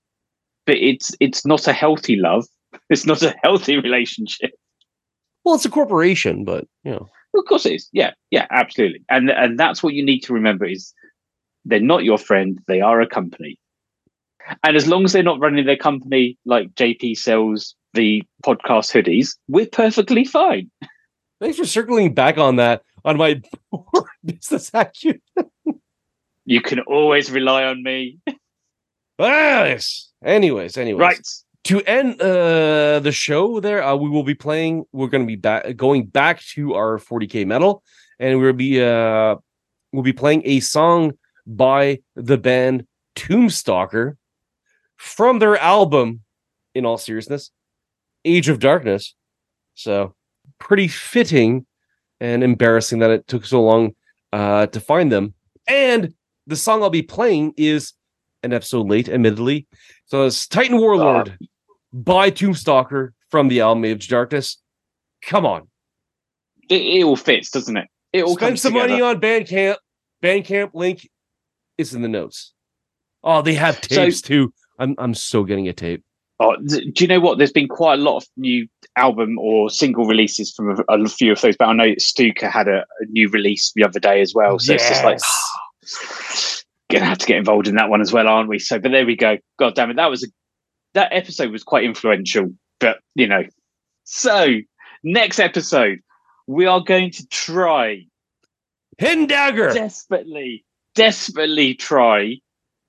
but 0.67 0.75
it's 0.77 1.15
it's 1.19 1.45
not 1.45 1.67
a 1.67 1.73
healthy 1.73 2.17
love. 2.17 2.45
It's 2.89 3.05
not 3.05 3.23
a 3.23 3.33
healthy 3.43 3.77
relationship. 3.77 4.51
Well, 5.43 5.55
it's 5.55 5.65
a 5.65 5.69
corporation, 5.69 6.43
but 6.43 6.67
you 6.83 6.91
know, 6.91 7.07
Of 7.35 7.45
course 7.47 7.65
it 7.65 7.73
is. 7.73 7.89
Yeah, 7.93 8.11
yeah, 8.29 8.45
absolutely. 8.51 9.03
And 9.09 9.31
and 9.31 9.57
that's 9.57 9.81
what 9.81 9.93
you 9.93 10.05
need 10.05 10.19
to 10.23 10.33
remember 10.33 10.65
is 10.65 10.93
they're 11.65 11.79
not 11.79 12.03
your 12.03 12.17
friend, 12.17 12.59
they 12.67 12.81
are 12.81 13.01
a 13.01 13.07
company. 13.07 13.57
And 14.63 14.77
as 14.77 14.87
long 14.87 15.05
as 15.05 15.13
they're 15.13 15.23
not 15.23 15.39
running 15.39 15.65
their 15.65 15.77
company 15.77 16.37
like 16.45 16.73
JP 16.75 17.17
sells 17.17 17.75
the 17.93 18.23
podcast 18.45 18.91
hoodies, 18.93 19.35
we're 19.47 19.65
perfectly 19.65 20.23
fine. 20.23 20.69
thanks 21.41 21.57
for 21.57 21.65
circling 21.65 22.13
back 22.13 22.37
on 22.37 22.57
that 22.57 22.83
on 23.03 23.17
my 23.17 23.41
business 24.25 24.69
acumen. 24.73 25.21
You 26.45 26.61
can 26.61 26.79
always 26.81 27.29
rely 27.29 27.63
on 27.63 27.83
me. 27.83 28.19
Ah, 29.19 29.65
yes. 29.65 30.11
Anyways, 30.27 30.77
anyways, 30.77 30.99
Right. 30.99 31.27
to 31.63 31.81
end 31.83 32.21
uh 32.21 32.99
the 32.99 33.11
show 33.11 33.59
there 33.59 33.81
uh, 33.83 33.95
we 33.95 34.09
will 34.09 34.23
be 34.23 34.35
playing 34.35 34.85
we're 34.91 35.07
going 35.07 35.23
to 35.23 35.27
be 35.27 35.35
back 35.35 35.75
going 35.75 36.05
back 36.05 36.39
to 36.53 36.75
our 36.75 36.97
40k 36.99 37.45
metal 37.47 37.81
and 38.19 38.39
we'll 38.39 38.53
be 38.53 38.81
uh 38.81 39.35
we'll 39.91 40.03
be 40.03 40.13
playing 40.13 40.41
a 40.45 40.59
song 40.59 41.13
by 41.45 41.99
the 42.15 42.37
band 42.37 42.85
tombstalker 43.15 44.15
from 44.97 45.39
their 45.39 45.57
album 45.57 46.21
in 46.75 46.85
all 46.85 46.97
seriousness 46.97 47.51
Age 48.25 48.49
of 48.49 48.59
Darkness. 48.59 49.15
So 49.75 50.13
pretty 50.59 50.87
fitting 50.89 51.65
and 52.19 52.43
embarrassing 52.43 52.99
that 52.99 53.11
it 53.11 53.27
took 53.27 53.45
so 53.45 53.63
long 53.63 53.95
uh, 54.33 54.67
to 54.67 54.79
find 54.81 55.09
them. 55.11 55.33
And 55.67 56.13
the 56.45 56.55
song 56.57 56.83
I'll 56.83 56.89
be 56.89 57.03
playing 57.03 57.53
is 57.57 57.93
an 58.43 58.51
episode 58.53 58.87
late, 58.89 59.07
admittedly. 59.07 59.65
So 60.07 60.25
it's 60.25 60.47
Titan 60.47 60.77
Warlord 60.77 61.37
by 61.91 62.31
Tombstalker 62.31 63.09
from 63.29 63.49
the 63.49 63.59
album 63.61 63.83
Age 63.83 64.05
of 64.05 64.09
Darkness. 64.09 64.57
Come 65.25 65.45
on. 65.45 65.67
It, 66.69 66.81
it 66.81 67.03
all 67.03 67.17
fits, 67.17 67.51
doesn't 67.51 67.75
it? 67.75 67.87
It 68.13 68.23
all 68.23 68.35
Spend 68.35 68.57
some 68.59 68.73
together. 68.73 68.89
money 68.89 69.01
on 69.01 69.19
Bandcamp. 69.19 69.75
Bandcamp 70.23 70.71
link 70.73 71.09
is 71.77 71.93
in 71.93 72.01
the 72.01 72.07
notes. 72.07 72.53
Oh, 73.23 73.41
they 73.41 73.53
have 73.55 73.75
So- 73.75 73.95
tapes 73.95 74.21
too. 74.21 74.53
I'm 74.79 74.95
I'm 74.97 75.13
so 75.13 75.43
getting 75.43 75.67
a 75.67 75.73
tape. 75.73 76.03
Oh, 76.39 76.55
do 76.55 76.91
you 76.99 77.07
know 77.07 77.19
what? 77.19 77.39
There's 77.39 77.51
been 77.51 77.67
quite 77.67 77.97
a 77.97 78.01
lot 78.01 78.17
of 78.17 78.25
new 78.37 78.67
album 78.95 79.39
or 79.39 79.71
single 79.71 80.05
releases 80.05 80.53
from 80.53 80.69
a, 80.69 80.83
a 80.93 81.09
few 81.09 81.31
of 81.31 81.41
those, 81.41 81.57
but 81.57 81.67
I 81.67 81.73
know 81.73 81.95
Stuka 81.97 82.47
had 82.47 82.67
a, 82.67 82.85
a 82.99 83.05
new 83.09 83.27
release 83.29 83.71
the 83.75 83.83
other 83.83 83.99
day 83.99 84.21
as 84.21 84.35
well. 84.35 84.59
So 84.59 84.73
it's 84.73 84.87
just 84.87 85.03
like 85.03 85.17
gonna 86.89 87.05
have 87.05 87.17
to 87.19 87.25
get 87.25 87.37
involved 87.37 87.67
in 87.67 87.75
that 87.75 87.89
one 87.89 88.01
as 88.01 88.13
well, 88.13 88.27
aren't 88.27 88.49
we? 88.49 88.59
So, 88.59 88.79
but 88.79 88.91
there 88.91 89.05
we 89.05 89.15
go. 89.15 89.37
God 89.59 89.75
damn 89.75 89.91
it, 89.91 89.95
that 89.95 90.09
was 90.09 90.23
a 90.23 90.27
that 90.93 91.09
episode 91.11 91.51
was 91.51 91.63
quite 91.63 91.83
influential. 91.83 92.49
But 92.79 92.99
you 93.15 93.27
know, 93.27 93.43
so 94.03 94.47
next 95.03 95.39
episode 95.39 95.99
we 96.47 96.65
are 96.65 96.81
going 96.81 97.11
to 97.11 97.27
try 97.27 98.05
Hidden 98.97 99.27
Dagger. 99.27 99.71
desperately, 99.73 100.65
desperately 100.95 101.75
try 101.75 102.37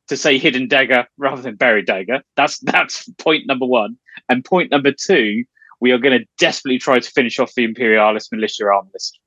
to 0.09 0.17
say 0.17 0.39
hidden 0.39 0.69
dagger 0.69 1.07
rather 1.19 1.43
than 1.43 1.57
buried 1.57 1.87
dagger. 1.87 2.23
That's 2.37 2.59
that's 2.61 3.09
point 3.19 3.47
number 3.47 3.67
one. 3.67 3.97
And 4.29 4.45
point 4.45 4.71
number 4.71 4.93
two, 4.93 5.45
we 5.81 5.93
are 5.93 5.99
going 5.99 6.19
to 6.19 6.27
desperately 6.39 6.79
try 6.79 6.99
to 6.99 7.11
finish 7.11 7.39
off 7.39 7.55
the 7.55 7.65
Imperialis 7.65 8.33
militia 8.33 8.65
arm 8.65 8.89
list. 8.95 9.19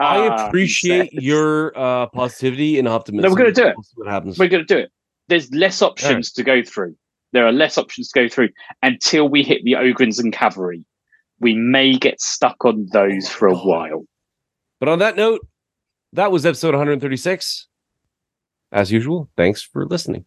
I 0.00 0.28
Ah, 0.28 0.46
appreciate 0.48 1.12
your 1.12 1.76
uh, 1.76 2.06
positivity 2.06 2.78
and 2.78 2.86
optimism. 2.86 3.28
No, 3.28 3.30
we're 3.34 3.38
gonna 3.38 3.52
do 3.52 3.66
it. 3.66 3.76
What 3.94 4.06
happens. 4.08 4.38
We're 4.38 4.48
going 4.48 4.64
to 4.66 4.74
do 4.74 4.78
it. 4.80 4.90
There's 5.28 5.52
less 5.52 5.82
options 5.82 6.32
to 6.32 6.42
go 6.42 6.62
through. 6.62 6.94
There 7.32 7.46
are 7.46 7.52
less 7.52 7.76
options 7.76 8.08
to 8.10 8.20
go 8.22 8.28
through 8.28 8.48
until 8.82 9.28
we 9.28 9.42
hit 9.42 9.62
the 9.64 9.72
Ogryns 9.72 10.18
and 10.18 10.32
cavalry. 10.32 10.84
We 11.40 11.54
may 11.54 11.96
get 11.96 12.20
stuck 12.20 12.64
on 12.64 12.86
those 12.92 13.28
for 13.28 13.46
a 13.48 13.54
while. 13.56 14.04
But 14.80 14.88
on 14.88 15.00
that 15.00 15.16
note, 15.16 15.46
that 16.14 16.32
was 16.32 16.46
episode 16.46 16.74
136. 16.74 17.66
As 18.72 18.90
usual, 18.92 19.28
thanks 19.36 19.60
for 19.62 19.84
listening. 19.84 20.24